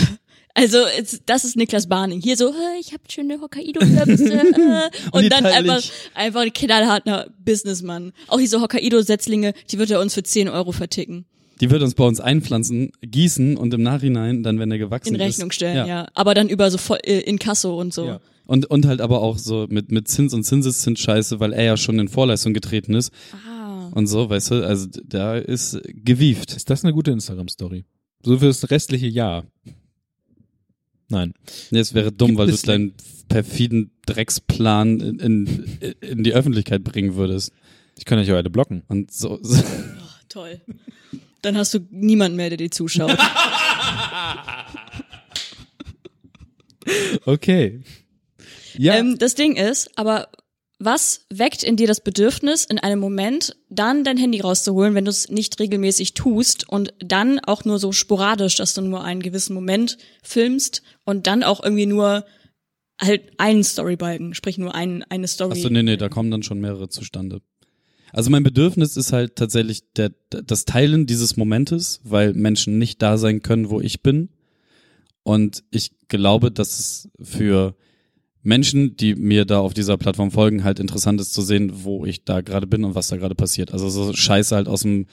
Also 0.58 0.78
das 1.26 1.44
ist 1.44 1.58
Niklas 1.58 1.88
Barning. 1.88 2.22
Hier 2.22 2.38
so, 2.38 2.48
"Äh, 2.50 2.80
ich 2.80 2.94
habe 2.94 3.04
schöne 3.10 3.42
Hokkaido-Kürbisse. 3.42 4.34
äh, 4.34 4.90
und 5.12 5.30
dann 5.30 5.46
einfach, 5.46 5.84
einfach 6.14 6.42
ein 6.42 6.54
knallharter 6.54 7.28
Businessmann. 7.44 8.14
Auch 8.28 8.40
diese 8.40 8.62
Hokkaido-Setzlinge, 8.62 9.54
die 9.70 9.78
wird 9.78 9.92
er 9.92 10.00
uns 10.00 10.14
für 10.14 10.24
10 10.24 10.48
Euro 10.48 10.72
verticken. 10.72 11.26
Die 11.62 11.70
wird 11.70 11.82
uns 11.82 11.94
bei 11.94 12.06
uns 12.06 12.20
einpflanzen, 12.20 12.92
gießen 13.02 13.58
und 13.58 13.74
im 13.74 13.84
Nachhinein, 13.84 14.44
dann 14.44 14.60
wenn 14.60 14.72
er 14.72 14.78
gewachsen 14.78 15.16
In 15.16 15.22
Rechnung 15.22 15.50
ist, 15.50 15.56
stellen, 15.56 15.88
ja. 15.88 16.08
Aber 16.14 16.34
dann 16.34 16.50
über 16.50 16.72
so 16.72 16.78
voll, 16.78 17.00
äh, 17.04 17.20
in 17.20 17.38
Kasso 17.38 17.80
und 17.80 17.94
so. 17.94 18.06
Ja. 18.08 18.20
Und, 18.46 18.66
und 18.68 18.86
halt 18.86 19.02
aber 19.02 19.22
auch 19.22 19.38
so 19.38 19.66
mit, 19.70 19.92
mit 19.92 20.08
Zins 20.08 20.34
und 20.34 20.44
Zinseszins-Scheiße, 20.44 21.40
weil 21.40 21.52
er 21.54 21.64
ja 21.64 21.78
schon 21.78 21.98
in 22.00 22.08
Vorleistung 22.08 22.54
getreten 22.54 22.94
ist. 22.94 23.12
Ah. 23.34 23.90
und 23.94 24.08
so, 24.08 24.30
weißt 24.30 24.52
du, 24.52 24.68
also 24.68 24.88
da 25.06 25.36
ist 25.36 25.80
gewieft. 25.86 26.54
Ist 26.56 26.70
das 26.70 26.84
eine 26.84 26.94
gute 26.94 27.12
Instagram-Story? 27.12 27.86
So 28.24 28.38
für 28.40 28.48
das 28.48 28.70
restliche 28.70 29.08
Jahr. 29.08 29.46
Nein. 31.10 31.34
Nee, 31.72 31.80
es 31.80 31.94
wäre 31.94 32.12
dumm, 32.12 32.30
Gibt 32.30 32.40
weil 32.40 32.52
du 32.52 32.58
deinen 32.58 32.94
perfiden 33.28 33.92
Drecksplan 34.06 35.00
in, 35.00 35.20
in, 35.20 35.98
in 36.02 36.24
die 36.24 36.34
Öffentlichkeit 36.34 36.84
bringen 36.84 37.16
würdest. 37.16 37.52
Ich 37.98 38.06
kann 38.06 38.20
euch 38.20 38.28
ja 38.28 38.36
alle 38.36 38.50
blocken. 38.50 38.84
Und 38.88 39.12
so, 39.12 39.40
so 39.44 39.62
Oh, 39.62 40.26
toll. 40.30 40.62
Dann 41.42 41.58
hast 41.58 41.74
du 41.74 41.80
niemanden 41.92 42.36
mehr, 42.36 42.50
der 42.50 42.58
dir 42.58 42.72
zuschaut. 42.72 43.18
Okay. 47.26 47.82
Ja. 48.78 48.96
Ähm, 48.96 49.18
das 49.18 49.36
Ding 49.36 49.56
ist, 49.56 49.90
aber 49.98 50.30
was 50.86 51.26
weckt 51.30 51.64
in 51.64 51.76
dir 51.76 51.88
das 51.88 52.02
Bedürfnis, 52.02 52.66
in 52.66 52.80
einem 52.80 53.00
Moment 53.00 53.56
dann 53.70 54.04
dein 54.04 54.18
Handy 54.18 54.40
rauszuholen, 54.40 54.96
wenn 54.96 55.06
du 55.06 55.12
es 55.12 55.30
nicht 55.30 55.60
regelmäßig 55.60 56.14
tust 56.14 56.70
und 56.70 56.94
dann 57.00 57.40
auch 57.40 57.66
nur 57.66 57.80
so 57.80 57.92
sporadisch, 57.92 58.56
dass 58.56 58.74
du 58.74 58.82
nur 58.82 59.04
einen 59.04 59.22
gewissen 59.22 59.54
Moment 59.54 59.98
filmst 60.24 60.84
und 61.04 61.28
dann 61.28 61.44
auch 61.44 61.64
irgendwie 61.64 61.86
nur 61.86 62.26
halt 63.02 63.34
einen 63.38 63.64
Storybalken, 63.64 64.34
sprich 64.34 64.58
nur 64.58 64.74
ein, 64.74 65.04
eine 65.04 65.28
Story. 65.28 65.54
Achso, 65.54 65.70
nee, 65.70 65.84
nee, 65.84 65.98
da 65.98 66.08
kommen 66.08 66.32
dann 66.32 66.44
schon 66.44 66.62
mehrere 66.62 66.88
zustande. 66.88 67.42
Also 68.14 68.30
mein 68.30 68.44
Bedürfnis 68.44 68.96
ist 68.96 69.12
halt 69.12 69.36
tatsächlich 69.36 69.92
der, 69.98 70.12
das 70.30 70.64
Teilen 70.64 71.06
dieses 71.06 71.36
Momentes, 71.36 72.00
weil 72.04 72.34
Menschen 72.34 72.78
nicht 72.78 73.02
da 73.02 73.18
sein 73.18 73.42
können, 73.42 73.70
wo 73.70 73.82
ich 73.82 74.02
bin. 74.04 74.30
Und 75.24 75.64
ich 75.72 75.92
glaube, 76.08 76.52
dass 76.52 76.80
es 76.80 77.10
für 77.22 77.76
Menschen, 78.46 78.96
die 78.96 79.16
mir 79.16 79.44
da 79.44 79.60
auf 79.60 79.74
dieser 79.74 79.98
Plattform 79.98 80.30
folgen, 80.30 80.64
halt 80.64 80.80
interessant 80.80 81.20
ist 81.20 81.34
zu 81.34 81.42
sehen, 81.42 81.72
wo 81.84 82.06
ich 82.06 82.24
da 82.24 82.42
gerade 82.42 82.68
bin 82.68 82.84
und 82.84 82.94
was 82.94 83.08
da 83.08 83.18
gerade 83.18 83.36
passiert. 83.36 83.74
Also 83.74 83.90
so 83.90 84.14
Scheiße 84.14 84.56
halt 84.56 84.68
aus 84.68 84.82
dem 84.82 85.08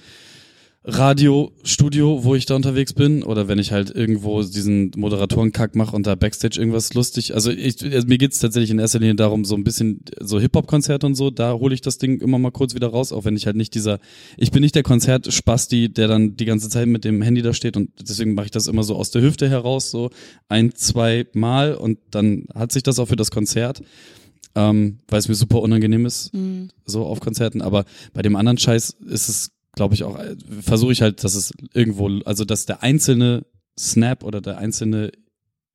Radiostudio, 0.85 2.25
wo 2.25 2.35
ich 2.35 2.47
da 2.47 2.57
unterwegs 2.57 2.93
bin, 2.93 3.23
oder 3.23 3.47
wenn 3.47 3.61
ich 3.61 3.71
halt 3.71 3.91
irgendwo 3.95 4.43
diesen 4.43 4.91
Moderatorenkack 4.97 5.77
mache 5.77 5.95
und 5.95 6.07
da 6.07 6.17
Backstage 6.17 6.59
irgendwas 6.59 6.93
lustig. 6.95 7.35
Also, 7.35 7.53
ich, 7.53 7.85
also 7.85 8.09
mir 8.09 8.19
geht's 8.19 8.41
tatsächlich 8.41 8.71
in 8.71 8.81
erster 8.81 8.99
Linie 8.99 9.15
darum, 9.15 9.45
so 9.45 9.55
ein 9.55 9.63
bisschen 9.63 10.01
so 10.19 10.41
Hip-Hop-Konzerte 10.41 11.07
und 11.07 11.15
so, 11.15 11.31
da 11.31 11.53
hole 11.53 11.73
ich 11.75 11.83
das 11.83 11.99
Ding 11.99 12.21
immer 12.21 12.39
mal 12.41 12.51
kurz 12.51 12.75
wieder 12.75 12.89
raus, 12.89 13.13
auch 13.13 13.25
wenn 13.25 13.37
ich 13.37 13.47
halt 13.47 13.55
nicht 13.57 13.75
dieser, 13.75 14.01
ich 14.37 14.51
bin 14.51 14.63
nicht 14.63 14.75
der 14.75 14.83
Konzertspasti, 14.83 15.89
der 15.89 16.09
dann 16.09 16.37
die 16.37 16.47
ganze 16.47 16.69
Zeit 16.69 16.89
mit 16.89 17.05
dem 17.05 17.23
Handy 17.23 17.43
da 17.43 17.55
steht 17.55 17.77
und 17.77 17.91
deswegen 18.01 18.35
mache 18.35 18.47
ich 18.47 18.51
das 18.53 18.67
immer 18.67 18.83
so 18.83 18.97
aus 18.97 19.13
der 19.13 19.23
Hüfte 19.23 19.49
heraus, 19.49 19.91
so 19.91 20.11
ein, 20.49 20.75
zwei 20.75 21.27
Mal 21.33 21.75
und 21.75 21.99
dann 22.11 22.47
hat 22.55 22.73
sich 22.73 22.83
das 22.83 22.99
auch 22.99 23.07
für 23.07 23.17
das 23.17 23.31
Konzert. 23.31 23.83
Ähm, 24.55 24.99
weil 25.09 25.19
es 25.19 25.29
mir 25.29 25.35
super 25.35 25.63
unangenehm 25.63 26.05
ist, 26.05 26.35
Mhm. 26.35 26.69
so 26.85 27.07
auf 27.07 27.21
Konzerten, 27.21 27.63
aber 27.63 27.87
bei 28.13 28.21
dem 28.21 28.37
anderen 28.37 28.59
Scheiß 28.59 28.97
ist 29.07 29.29
es, 29.31 29.51
glaube 29.75 29.95
ich, 29.95 30.05
auch, 30.05 30.19
äh, 30.19 30.37
versuche 30.61 30.93
ich 30.93 31.03
halt, 31.03 31.25
dass 31.25 31.35
es 31.35 31.53
irgendwo, 31.75 32.09
also 32.25 32.45
dass 32.45 32.67
der 32.67 32.83
einzelne 32.83 33.45
Snap 33.79 34.23
oder 34.25 34.41
der 34.41 34.59
einzelne, 34.59 35.13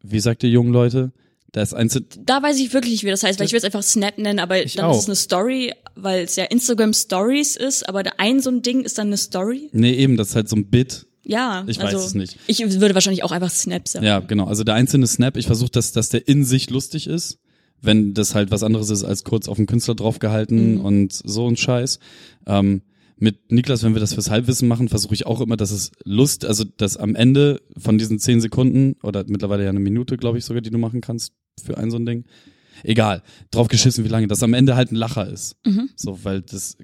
wie 0.03 0.19
sagt 0.19 0.43
ihr 0.43 0.49
jungen 0.49 0.71
Leute, 0.71 1.11
das 1.51 1.73
einzelne, 1.73 2.05
Da 2.23 2.43
weiß 2.43 2.59
ich 2.59 2.73
wirklich 2.73 2.91
nicht, 2.93 3.03
wie 3.05 3.09
das 3.09 3.23
heißt, 3.23 3.39
weil 3.39 3.45
ich 3.47 3.53
will 3.53 3.57
es 3.57 3.63
einfach 3.63 3.81
Snap 3.83 4.17
nennen, 4.17 4.39
aber 4.39 4.63
Ich 4.63 4.75
dann 4.75 4.85
auch. 4.85 4.91
ist 4.95 5.03
es 5.03 5.07
eine 5.07 5.15
Story, 5.15 5.73
weil 5.95 6.25
es 6.25 6.35
ja 6.35 6.43
Instagram 6.45 6.93
Stories 6.93 7.55
ist, 7.55 7.87
aber 7.87 8.03
der 8.03 8.19
ein 8.19 8.41
so 8.41 8.49
ein 8.51 8.61
Ding 8.61 8.81
ist 8.83 8.97
dann 8.97 9.07
eine 9.07 9.17
Story. 9.17 9.69
nee, 9.71 9.93
eben, 9.93 10.17
das 10.17 10.29
ist 10.29 10.35
halt 10.35 10.49
so 10.49 10.55
ein 10.57 10.69
Bit. 10.69 11.05
Ja, 11.25 11.65
Ich 11.67 11.81
also 11.81 11.97
weiß 11.97 12.05
es 12.07 12.13
nicht. 12.13 12.37
Ich 12.47 12.59
würde 12.79 12.93
wahrscheinlich 12.93 13.23
auch 13.23 13.31
einfach 13.31 13.49
Snap 13.49 13.87
sagen. 13.87 14.05
Ja, 14.05 14.19
genau. 14.19 14.45
Also 14.45 14.63
der 14.63 14.75
einzelne 14.75 15.07
Snap, 15.07 15.35
ich 15.37 15.47
versuche, 15.47 15.71
dass, 15.71 15.91
dass 15.91 16.09
der 16.09 16.27
in 16.27 16.45
sich 16.45 16.69
lustig 16.69 17.07
ist, 17.07 17.39
wenn 17.81 18.13
das 18.13 18.33
halt 18.35 18.49
was 18.51 18.63
anderes 18.63 18.89
ist 18.89 19.03
als 19.03 19.23
kurz 19.23 19.47
auf 19.49 19.57
den 19.57 19.65
Künstler 19.65 19.95
draufgehalten 19.95 20.75
Mhm. 20.75 20.81
und 20.85 21.13
so 21.13 21.47
ein 21.47 21.57
Scheiß. 21.57 21.99
Ähm, 22.45 22.81
mit 23.19 23.51
Niklas, 23.51 23.83
wenn 23.83 23.93
wir 23.93 23.99
das 23.99 24.13
fürs 24.13 24.29
Halbwissen 24.29 24.67
machen, 24.67 24.89
versuche 24.89 25.13
ich 25.13 25.25
auch 25.25 25.41
immer, 25.41 25.57
dass 25.57 25.71
es 25.71 25.91
Lust, 26.03 26.45
also 26.45 26.63
dass 26.63 26.97
am 26.97 27.15
Ende 27.15 27.61
von 27.77 27.97
diesen 27.97 28.19
zehn 28.19 28.41
Sekunden 28.41 28.95
oder 29.03 29.25
mittlerweile 29.27 29.63
ja 29.63 29.69
eine 29.69 29.79
Minute, 29.79 30.17
glaube 30.17 30.37
ich 30.37 30.45
sogar, 30.45 30.61
die 30.61 30.69
du 30.69 30.77
machen 30.77 31.01
kannst 31.01 31.33
für 31.63 31.77
ein 31.77 31.89
so 31.91 31.97
ein 31.97 32.05
Ding. 32.05 32.25
Egal, 32.83 33.23
drauf 33.49 33.69
geschissen, 33.69 34.03
wie 34.05 34.09
lange, 34.09 34.27
dass 34.27 34.43
am 34.43 34.53
Ende 34.53 34.75
halt 34.75 34.91
ein 34.91 34.95
Lacher 34.95 35.27
ist. 35.27 35.55
Mhm. 35.65 35.89
So, 35.95 36.19
weil 36.23 36.41
das 36.43 36.77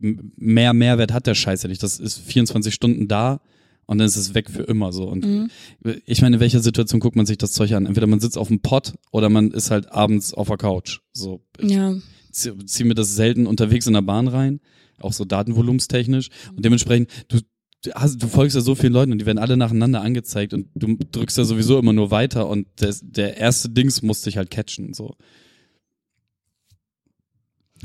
mehr 0.00 0.74
Mehrwert 0.74 1.12
hat 1.12 1.26
der 1.26 1.34
Scheiß 1.34 1.62
ja 1.62 1.68
nicht. 1.70 1.82
Das 1.82 1.98
ist 1.98 2.18
24 2.18 2.74
Stunden 2.74 3.08
da 3.08 3.40
und 3.86 3.96
dann 3.96 4.06
ist 4.06 4.16
es 4.16 4.34
weg 4.34 4.50
für 4.50 4.64
immer 4.64 4.92
so. 4.92 5.04
Und 5.08 5.24
Mhm. 5.24 5.50
ich 6.04 6.20
meine, 6.20 6.36
in 6.36 6.40
welcher 6.40 6.60
Situation 6.60 7.00
guckt 7.00 7.16
man 7.16 7.24
sich 7.24 7.38
das 7.38 7.52
Zeug 7.52 7.72
an? 7.72 7.86
Entweder 7.86 8.06
man 8.06 8.20
sitzt 8.20 8.36
auf 8.36 8.48
dem 8.48 8.60
Pott 8.60 8.92
oder 9.10 9.30
man 9.30 9.50
ist 9.52 9.70
halt 9.70 9.90
abends 9.90 10.34
auf 10.34 10.48
der 10.48 10.58
Couch. 10.58 10.98
So, 11.14 11.40
ich 11.58 11.70
Ja. 11.70 11.94
zieh, 12.30 12.52
zieh 12.66 12.84
mir 12.84 12.94
das 12.94 13.16
selten 13.16 13.46
unterwegs 13.46 13.86
in 13.86 13.94
der 13.94 14.02
Bahn 14.02 14.28
rein, 14.28 14.60
auch 15.00 15.12
so 15.12 15.24
datenvolumstechnisch. 15.24 16.28
Und 16.54 16.64
dementsprechend, 16.64 17.10
du, 17.28 17.38
du 17.84 17.92
hast, 17.94 18.22
du 18.22 18.26
folgst 18.28 18.54
ja 18.56 18.60
so 18.60 18.74
vielen 18.74 18.92
Leuten 18.92 19.12
und 19.12 19.18
die 19.18 19.26
werden 19.26 19.38
alle 19.38 19.56
nacheinander 19.56 20.00
angezeigt 20.02 20.52
und 20.54 20.68
du 20.74 20.96
drückst 20.96 21.38
ja 21.38 21.44
sowieso 21.44 21.78
immer 21.78 21.92
nur 21.92 22.10
weiter 22.10 22.48
und 22.48 22.66
das, 22.76 23.00
der 23.02 23.36
erste 23.36 23.68
Dings 23.70 24.02
muss 24.02 24.22
dich 24.22 24.36
halt 24.36 24.50
catchen. 24.50 24.94
So. 24.94 25.14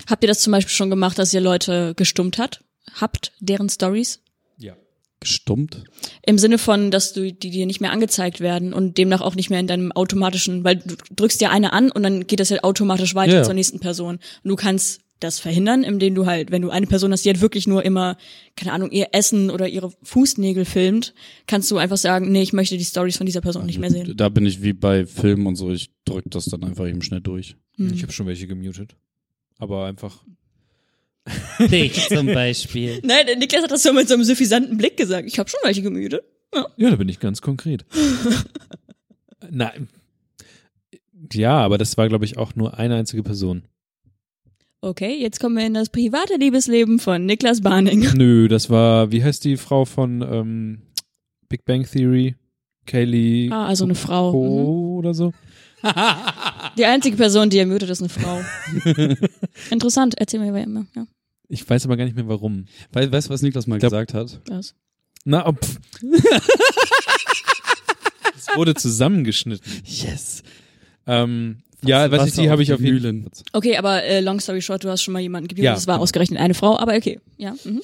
Habt 0.09 0.23
ihr 0.23 0.27
das 0.27 0.39
zum 0.39 0.51
Beispiel 0.51 0.73
schon 0.73 0.89
gemacht, 0.89 1.19
dass 1.19 1.33
ihr 1.33 1.41
Leute 1.41 1.93
gestummt 1.95 2.37
hat? 2.37 2.63
Habt 2.95 3.31
deren 3.39 3.69
Stories? 3.69 4.19
ja. 4.57 4.75
Gestummt? 5.19 5.85
Im 6.25 6.37
Sinne 6.37 6.57
von, 6.57 6.91
dass 6.91 7.13
du 7.13 7.31
die 7.31 7.49
dir 7.49 7.65
nicht 7.65 7.79
mehr 7.79 7.93
angezeigt 7.93 8.41
werden 8.41 8.73
und 8.73 8.97
demnach 8.97 9.21
auch 9.21 9.35
nicht 9.35 9.49
mehr 9.49 9.61
in 9.61 9.67
deinem 9.67 9.93
automatischen, 9.93 10.65
weil 10.65 10.75
du 10.75 10.97
drückst 11.15 11.39
dir 11.39 11.49
eine 11.49 11.71
an 11.71 11.91
und 11.91 12.03
dann 12.03 12.27
geht 12.27 12.41
das 12.41 12.51
halt 12.51 12.65
automatisch 12.65 13.15
weiter 13.15 13.35
Ja. 13.35 13.43
zur 13.43 13.53
nächsten 13.53 13.79
Person. 13.79 14.15
Und 14.15 14.49
du 14.49 14.57
kannst 14.57 14.99
das 15.23 15.39
verhindern, 15.39 15.83
indem 15.83 16.15
du 16.15 16.25
halt, 16.25 16.51
wenn 16.51 16.61
du 16.61 16.69
eine 16.69 16.87
Person 16.87 17.11
hast, 17.11 17.25
die 17.25 17.29
halt 17.29 17.41
wirklich 17.41 17.67
nur 17.67 17.83
immer, 17.83 18.17
keine 18.55 18.73
Ahnung, 18.73 18.91
ihr 18.91 19.07
Essen 19.11 19.49
oder 19.49 19.67
ihre 19.67 19.91
Fußnägel 20.03 20.65
filmt, 20.65 21.13
kannst 21.47 21.71
du 21.71 21.77
einfach 21.77 21.97
sagen, 21.97 22.31
nee, 22.31 22.41
ich 22.41 22.53
möchte 22.53 22.77
die 22.77 22.85
Stories 22.85 23.17
von 23.17 23.25
dieser 23.25 23.41
Person 23.41 23.65
nicht 23.65 23.79
mehr 23.79 23.89
sehen. 23.89 24.13
Da 24.15 24.29
bin 24.29 24.45
ich 24.45 24.61
wie 24.61 24.73
bei 24.73 25.05
Filmen 25.05 25.47
und 25.47 25.55
so, 25.55 25.71
ich 25.71 25.91
drück 26.05 26.25
das 26.29 26.45
dann 26.45 26.63
einfach 26.63 26.87
eben 26.87 27.01
schnell 27.01 27.21
durch. 27.21 27.55
Hm. 27.77 27.93
Ich 27.93 28.03
habe 28.03 28.11
schon 28.11 28.27
welche 28.27 28.47
gemutet. 28.47 28.95
Aber 29.57 29.85
einfach. 29.85 30.23
Dich 31.59 32.07
zum 32.09 32.27
Beispiel. 32.27 32.99
Nein, 33.03 33.25
der 33.25 33.37
Niklas 33.37 33.63
hat 33.63 33.71
das 33.71 33.83
so 33.83 33.93
mit 33.93 34.07
so 34.07 34.15
einem 34.15 34.23
suffisanten 34.23 34.77
Blick 34.77 34.97
gesagt. 34.97 35.27
Ich 35.27 35.39
habe 35.39 35.49
schon 35.49 35.59
welche 35.63 35.81
gemütet. 35.81 36.23
Ja, 36.53 36.89
da 36.89 36.95
bin 36.95 37.09
ich 37.09 37.19
ganz 37.19 37.41
konkret. 37.41 37.85
Nein. 39.49 39.87
Ja, 41.31 41.57
aber 41.57 41.77
das 41.77 41.97
war, 41.97 42.09
glaube 42.09 42.25
ich, 42.25 42.37
auch 42.37 42.55
nur 42.55 42.77
eine 42.77 42.95
einzige 42.95 43.23
Person. 43.23 43.63
Okay, 44.83 45.15
jetzt 45.17 45.39
kommen 45.39 45.55
wir 45.55 45.65
in 45.65 45.73
das 45.73 45.87
private 45.89 46.35
Liebesleben 46.35 46.99
von 46.99 47.25
Niklas 47.25 47.61
Barning. 47.61 48.01
Nö, 48.17 48.49
das 48.49 48.69
war, 48.69 49.13
wie 49.13 49.23
heißt 49.23 49.45
die 49.45 49.55
Frau 49.55 49.85
von 49.85 50.21
ähm, 50.21 50.81
Big 51.47 51.63
Bang 51.63 51.85
Theory? 51.89 52.35
Kaylee 52.85 53.49
Ah, 53.49 53.67
also 53.67 53.85
eine 53.85 53.95
Frau. 53.95 54.33
Mhm. 54.33 54.65
Oder 54.97 55.13
so? 55.13 55.31
Die 56.77 56.83
einzige 56.85 57.15
Person, 57.15 57.49
die 57.49 57.59
er 57.59 57.65
mutet, 57.65 57.89
ist 57.89 58.01
eine 58.01 58.09
Frau. 58.09 58.41
Interessant, 59.69 60.15
erzähl 60.17 60.41
mir 60.41 60.61
immer. 60.61 60.85
Ja, 60.95 61.05
Ich 61.47 61.69
weiß 61.69 61.85
aber 61.85 61.95
gar 61.95 62.03
nicht 62.03 62.15
mehr 62.17 62.27
warum. 62.27 62.65
Weil, 62.91 63.09
weißt 63.09 63.27
du, 63.29 63.33
was 63.33 63.41
Niklas 63.41 63.67
mal 63.67 63.79
glaub- 63.79 63.91
gesagt 63.91 64.13
hat? 64.13 64.41
das. 64.49 64.75
Na, 65.23 65.47
oh, 65.47 65.53
pff. 65.53 65.79
Es 68.35 68.47
wurde 68.57 68.75
zusammengeschnitten. 68.75 69.65
Yes. 69.85 70.43
Ähm, 71.07 71.59
ja, 71.85 72.11
was 72.11 72.27
ich 72.27 72.33
die 72.35 72.49
habe 72.49 72.63
ich 72.63 72.73
auf 72.73 72.79
jeden 72.79 72.95
Mühlen. 72.95 73.29
Okay, 73.53 73.77
aber 73.77 74.03
äh, 74.03 74.19
long 74.19 74.39
story 74.39 74.61
short, 74.61 74.83
du 74.83 74.89
hast 74.89 75.03
schon 75.03 75.13
mal 75.13 75.19
jemanden 75.19 75.47
gemutet. 75.47 75.65
Ja, 75.65 75.73
das 75.73 75.87
war 75.87 75.95
genau. 75.95 76.03
ausgerechnet 76.03 76.39
eine 76.39 76.53
Frau, 76.53 76.77
aber 76.77 76.95
okay. 76.95 77.19
Ja. 77.37 77.55
Mhm. 77.63 77.81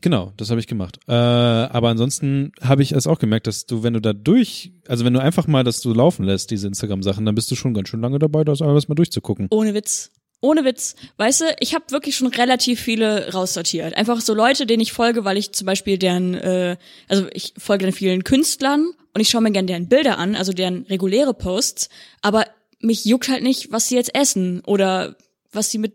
Genau, 0.00 0.32
das 0.36 0.50
habe 0.50 0.60
ich 0.60 0.66
gemacht. 0.66 0.98
Äh, 1.08 1.12
aber 1.12 1.90
ansonsten 1.90 2.52
habe 2.60 2.82
ich 2.82 2.92
es 2.92 3.06
auch 3.06 3.18
gemerkt, 3.18 3.46
dass 3.46 3.66
du, 3.66 3.82
wenn 3.82 3.92
du 3.92 4.00
da 4.00 4.14
durch, 4.14 4.72
also 4.86 5.04
wenn 5.04 5.12
du 5.12 5.20
einfach 5.20 5.46
mal 5.46 5.62
das 5.62 5.80
so 5.80 5.92
laufen 5.92 6.24
lässt, 6.24 6.50
diese 6.50 6.66
Instagram-Sachen, 6.68 7.26
dann 7.26 7.34
bist 7.34 7.50
du 7.50 7.54
schon 7.54 7.74
ganz 7.74 7.88
schön 7.88 8.00
lange 8.00 8.18
dabei, 8.18 8.44
das 8.44 8.62
alles 8.62 8.88
mal 8.88 8.94
durchzugucken. 8.94 9.48
Ohne 9.50 9.74
Witz. 9.74 10.10
Ohne 10.40 10.64
Witz. 10.64 10.94
Weißt 11.16 11.40
du, 11.40 11.44
ich 11.60 11.74
habe 11.74 11.84
wirklich 11.90 12.16
schon 12.16 12.28
relativ 12.28 12.80
viele 12.80 13.32
raussortiert. 13.32 13.94
Einfach 13.94 14.20
so 14.20 14.34
Leute, 14.34 14.66
denen 14.66 14.80
ich 14.80 14.92
folge, 14.92 15.24
weil 15.24 15.36
ich 15.36 15.52
zum 15.52 15.66
Beispiel 15.66 15.98
deren, 15.98 16.34
äh, 16.34 16.76
also 17.08 17.26
ich 17.32 17.54
folge 17.58 17.84
dann 17.84 17.92
vielen 17.92 18.24
Künstlern 18.24 18.88
und 19.14 19.20
ich 19.20 19.28
schaue 19.28 19.42
mir 19.42 19.50
gerne 19.50 19.66
deren 19.66 19.88
Bilder 19.88 20.16
an, 20.18 20.36
also 20.36 20.52
deren 20.52 20.86
reguläre 20.88 21.34
Posts, 21.34 21.88
aber 22.22 22.46
mich 22.80 23.04
juckt 23.04 23.28
halt 23.28 23.42
nicht, 23.42 23.72
was 23.72 23.88
sie 23.88 23.96
jetzt 23.96 24.14
essen 24.14 24.60
oder 24.66 25.16
was 25.50 25.70
sie 25.70 25.78
mit 25.78 25.94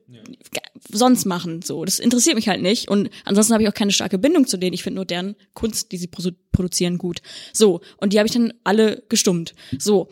sonst 0.92 1.26
machen. 1.26 1.62
So, 1.62 1.86
das 1.86 2.00
interessiert 2.00 2.36
mich 2.36 2.50
halt 2.50 2.62
nicht. 2.62 2.90
Und 2.90 3.10
ansonsten 3.26 3.54
habe 3.54 3.64
ich 3.64 3.70
auch 3.70 3.74
keine 3.74 3.92
starke 3.92 4.18
Bindung 4.18 4.48
zu 4.48 4.58
denen. 4.58 4.74
Ich 4.74 4.84
finde 4.84 4.96
nur 4.96 5.06
deren 5.06 5.36
Kunst, 5.54 5.92
die 5.92 5.98
sie 5.98 6.08
produ- 6.08 6.36
produzieren, 6.52 6.98
gut. 6.98 7.22
So, 7.54 7.82
und 7.98 8.14
die 8.14 8.20
habe 8.20 8.28
ich 8.28 8.34
dann 8.34 8.54
alle 8.64 9.04
gestummt. 9.10 9.54
So, 9.78 10.10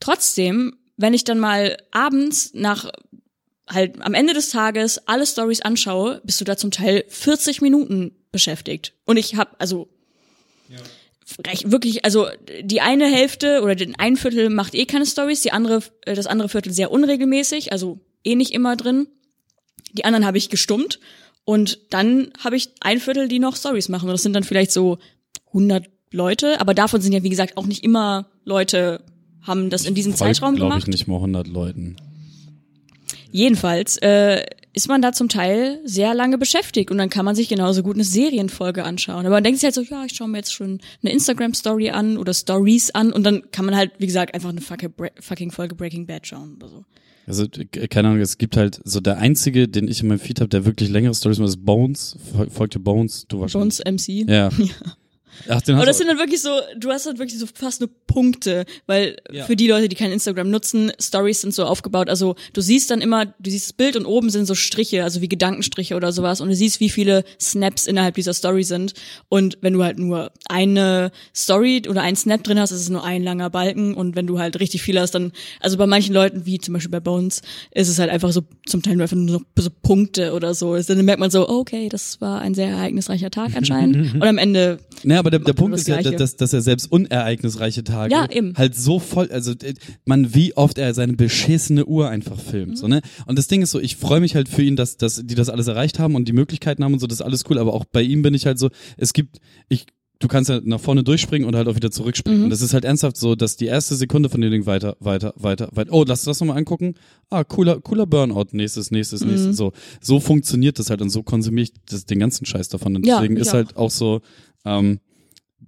trotzdem, 0.00 0.76
wenn 0.96 1.14
ich 1.14 1.24
dann 1.24 1.38
mal 1.38 1.76
abends 1.90 2.52
nach 2.54 2.90
halt 3.68 4.00
am 4.00 4.14
Ende 4.14 4.32
des 4.32 4.50
Tages 4.50 5.06
alle 5.06 5.26
Stories 5.26 5.60
anschaue, 5.60 6.22
bist 6.24 6.40
du 6.40 6.44
da 6.44 6.56
zum 6.56 6.70
Teil 6.70 7.04
40 7.08 7.60
Minuten 7.60 8.16
beschäftigt. 8.32 8.94
Und 9.04 9.18
ich 9.18 9.34
habe 9.34 9.50
also 9.58 9.88
wirklich, 11.64 12.04
also 12.04 12.26
die 12.62 12.80
eine 12.80 13.06
Hälfte 13.06 13.62
oder 13.62 13.74
den 13.74 13.94
ein 13.96 14.16
Viertel 14.16 14.50
macht 14.50 14.74
eh 14.74 14.86
keine 14.86 15.06
Stories, 15.06 15.42
die 15.42 15.52
andere, 15.52 15.82
äh, 16.06 16.14
das 16.14 16.26
andere 16.26 16.48
Viertel 16.48 16.72
sehr 16.72 16.90
unregelmäßig, 16.90 17.72
also 17.72 18.00
eh 18.24 18.34
nicht 18.34 18.52
immer 18.52 18.76
drin. 18.76 19.08
Die 19.92 20.04
anderen 20.04 20.26
habe 20.26 20.38
ich 20.38 20.50
gestummt 20.50 20.98
Und 21.48 21.78
dann 21.88 22.30
habe 22.44 22.56
ich 22.56 22.68
ein 22.80 23.00
Viertel, 23.00 23.26
die 23.26 23.38
noch 23.38 23.56
Stories 23.56 23.88
machen. 23.88 24.04
Und 24.04 24.12
das 24.12 24.22
sind 24.22 24.34
dann 24.34 24.44
vielleicht 24.44 24.70
so 24.70 24.98
100 25.46 25.88
Leute, 26.10 26.60
aber 26.60 26.74
davon 26.74 27.00
sind 27.00 27.14
ja 27.14 27.22
wie 27.22 27.30
gesagt 27.30 27.56
auch 27.56 27.64
nicht 27.64 27.84
immer 27.84 28.26
Leute 28.44 29.02
haben 29.40 29.70
das 29.70 29.86
in 29.86 29.94
diesem 29.94 30.14
Zeitraum 30.14 30.56
glaube 30.56 30.72
gemacht. 30.72 30.88
ich 30.88 30.92
nicht 30.92 31.06
mal 31.08 31.16
100 31.16 31.46
Leuten. 31.46 31.96
Jedenfalls 33.30 33.96
äh, 33.98 34.44
ist 34.72 34.88
man 34.88 35.02
da 35.02 35.12
zum 35.12 35.28
Teil 35.28 35.80
sehr 35.84 36.14
lange 36.14 36.38
beschäftigt 36.38 36.90
und 36.90 36.98
dann 36.98 37.10
kann 37.10 37.24
man 37.24 37.34
sich 37.34 37.48
genauso 37.48 37.82
gut 37.82 37.94
eine 37.96 38.04
Serienfolge 38.04 38.84
anschauen. 38.84 39.26
Aber 39.26 39.36
man 39.36 39.44
denkt 39.44 39.60
sich 39.60 39.64
halt 39.64 39.74
so, 39.74 39.82
ja, 39.82 40.04
ich 40.04 40.12
schaue 40.14 40.28
mir 40.28 40.38
jetzt 40.38 40.52
schon 40.52 40.80
eine 41.02 41.12
Instagram-Story 41.12 41.90
an 41.90 42.16
oder 42.18 42.32
Stories 42.34 42.90
an 42.90 43.12
und 43.12 43.24
dann 43.24 43.50
kann 43.50 43.64
man 43.64 43.74
halt, 43.76 43.92
wie 43.98 44.06
gesagt, 44.06 44.34
einfach 44.34 44.50
eine 44.50 44.60
fucking, 44.60 45.50
Folge 45.50 45.74
Breaking 45.74 46.06
Bad 46.06 46.26
schauen 46.26 46.54
oder 46.56 46.68
so. 46.68 46.84
Also, 47.26 47.44
äh, 47.44 47.88
keine 47.88 48.08
Ahnung, 48.08 48.20
es 48.20 48.38
gibt 48.38 48.56
halt 48.56 48.80
so 48.84 49.00
der 49.00 49.18
einzige, 49.18 49.68
den 49.68 49.86
ich 49.88 50.00
in 50.00 50.08
meinem 50.08 50.18
Feed 50.18 50.40
habe, 50.40 50.48
der 50.48 50.64
wirklich 50.64 50.88
längere 50.88 51.14
Stories 51.14 51.38
macht, 51.38 51.48
ist 51.50 51.64
Bones. 51.64 52.16
Fol- 52.32 52.48
Folgte 52.50 52.78
Bones, 52.78 53.26
du 53.28 53.40
wahrscheinlich. 53.40 53.82
Bones 53.84 54.06
MC. 54.06 54.28
Ja. 54.30 54.48
Ach, 55.48 55.60
den 55.62 55.74
Aber 55.76 55.82
hast 55.82 55.88
das 55.88 55.96
du- 55.96 56.04
sind 56.04 56.08
dann 56.08 56.18
wirklich 56.18 56.40
so, 56.42 56.50
du 56.78 56.90
hast 56.90 57.06
halt 57.06 57.18
wirklich 57.18 57.38
so 57.38 57.46
fast 57.52 57.80
nur 57.80 57.90
Punkte, 58.06 58.64
weil 58.86 59.16
Ja. 59.30 59.44
für 59.44 59.56
die 59.56 59.66
Leute, 59.68 59.88
die 59.88 59.96
kein 59.96 60.10
Instagram 60.12 60.50
nutzen, 60.50 60.92
Stories 61.00 61.40
sind 61.42 61.54
so 61.54 61.64
aufgebaut. 61.64 62.08
Also 62.08 62.34
du 62.52 62.60
siehst 62.60 62.90
dann 62.90 63.00
immer, 63.00 63.26
du 63.26 63.50
siehst 63.50 63.66
das 63.66 63.72
Bild 63.72 63.96
und 63.96 64.06
oben 64.06 64.30
sind 64.30 64.46
so 64.46 64.54
Striche, 64.54 65.04
also 65.04 65.20
wie 65.20 65.28
Gedankenstriche 65.28 65.94
oder 65.94 66.12
sowas 66.12 66.40
und 66.40 66.48
du 66.48 66.54
siehst, 66.56 66.80
wie 66.80 66.88
viele 66.88 67.24
Snaps 67.40 67.86
innerhalb 67.86 68.14
dieser 68.14 68.32
Story 68.34 68.64
sind. 68.64 68.94
Und 69.28 69.58
wenn 69.60 69.72
du 69.74 69.84
halt 69.84 69.98
nur 69.98 70.30
eine 70.48 71.10
Story 71.34 71.82
oder 71.88 72.02
einen 72.02 72.16
Snap 72.16 72.42
drin 72.44 72.58
hast, 72.58 72.70
ist 72.70 72.80
es 72.80 72.88
nur 72.88 73.04
ein 73.04 73.22
langer 73.22 73.50
Balken 73.50 73.94
und 73.94 74.16
wenn 74.16 74.26
du 74.26 74.38
halt 74.38 74.58
richtig 74.60 74.82
viel 74.82 74.98
hast, 74.98 75.12
dann, 75.12 75.32
also 75.60 75.76
bei 75.76 75.86
manchen 75.86 76.14
Leuten, 76.14 76.46
wie 76.46 76.58
zum 76.58 76.74
Beispiel 76.74 76.90
bei 76.90 77.00
Bones, 77.00 77.42
ist 77.72 77.88
es 77.88 77.98
halt 77.98 78.10
einfach 78.10 78.32
so, 78.32 78.42
zum 78.66 78.82
Teil 78.82 78.94
nur 78.96 79.02
einfach 79.04 79.16
nur 79.16 79.38
so, 79.56 79.62
so 79.62 79.70
Punkte 79.82 80.32
oder 80.32 80.54
so. 80.54 80.76
Dann 80.76 81.04
merkt 81.04 81.20
man 81.20 81.30
so, 81.30 81.48
okay, 81.48 81.88
das 81.88 82.20
war 82.20 82.40
ein 82.40 82.54
sehr 82.54 82.68
ereignisreicher 82.68 83.30
Tag 83.30 83.54
anscheinend. 83.56 84.14
und 84.14 84.22
am 84.22 84.38
Ende 84.38 84.78
Nee, 85.04 85.16
aber 85.28 85.38
der, 85.38 85.40
der 85.40 85.52
Punkt 85.52 85.76
ist 85.76 85.86
ja, 85.88 86.00
dass, 86.02 86.36
dass 86.36 86.52
er 86.52 86.60
selbst 86.62 86.90
unereignisreiche 86.90 87.84
Tage 87.84 88.12
Ja, 88.14 88.28
halt 88.56 88.74
so 88.74 88.98
voll, 88.98 89.30
also 89.30 89.52
äh, 89.52 89.74
man, 90.04 90.34
wie 90.34 90.56
oft 90.56 90.78
er 90.78 90.94
seine 90.94 91.12
beschissene 91.14 91.84
Uhr 91.86 92.08
einfach 92.08 92.38
filmt, 92.40 92.72
Mhm. 92.72 92.76
so, 92.76 92.88
ne? 92.88 93.00
Und 93.26 93.38
das 93.38 93.46
Ding 93.48 93.62
ist 93.62 93.70
so, 93.70 93.80
ich 93.80 93.96
freue 93.96 94.20
mich 94.20 94.34
halt 94.34 94.48
für 94.48 94.62
ihn, 94.62 94.76
dass, 94.76 94.96
dass 94.96 95.22
die 95.24 95.34
das 95.34 95.48
alles 95.48 95.66
erreicht 95.66 95.98
haben 95.98 96.14
und 96.14 96.28
die 96.28 96.32
Möglichkeiten 96.32 96.82
haben 96.84 96.92
und 96.94 96.98
so, 97.00 97.06
das 97.06 97.20
ist 97.20 97.24
alles 97.24 97.44
cool, 97.50 97.58
aber 97.58 97.74
auch 97.74 97.84
bei 97.84 98.02
ihm 98.02 98.22
bin 98.22 98.34
ich 98.34 98.46
halt 98.46 98.58
so, 98.58 98.70
es 98.96 99.12
gibt, 99.12 99.38
ich, 99.68 99.86
du 100.20 100.26
kannst 100.26 100.50
ja 100.50 100.60
nach 100.64 100.80
vorne 100.80 101.04
durchspringen 101.04 101.46
und 101.46 101.54
halt 101.54 101.68
auch 101.68 101.76
wieder 101.76 101.90
zurückspringen. 101.92 102.40
Mhm. 102.40 102.44
Und 102.46 102.50
das 102.50 102.60
ist 102.62 102.74
halt 102.74 102.84
ernsthaft 102.84 103.16
so, 103.16 103.36
dass 103.36 103.56
die 103.56 103.66
erste 103.66 103.94
Sekunde 103.94 104.28
von 104.28 104.40
dem 104.40 104.50
Ding 104.50 104.66
weiter, 104.66 104.96
weiter, 104.98 105.32
weiter, 105.36 105.68
weiter. 105.72 105.92
Oh, 105.92 106.04
lass 106.06 106.22
das 106.24 106.40
nochmal 106.40 106.56
angucken. 106.58 106.94
Ah, 107.30 107.44
cooler, 107.44 107.80
cooler 107.80 108.04
Burnout. 108.06 108.46
Nächstes, 108.50 108.90
nächstes, 108.90 109.20
Mhm. 109.22 109.28
nächstes. 109.30 109.56
So, 109.56 109.72
so 110.00 110.18
funktioniert 110.18 110.78
das 110.80 110.90
halt 110.90 111.02
und 111.02 111.10
so 111.10 111.22
konsumiere 111.22 111.64
ich 111.64 111.72
das, 111.88 112.04
den 112.04 112.18
ganzen 112.18 112.46
Scheiß 112.46 112.68
davon. 112.68 112.96
Und 112.96 113.06
Ja, 113.06 113.18
deswegen 113.20 113.36
ich 113.36 113.42
ist 113.42 113.48
auch. 113.50 113.54
halt 113.54 113.76
auch 113.76 113.90
so, 113.92 114.20
ähm, 114.64 114.98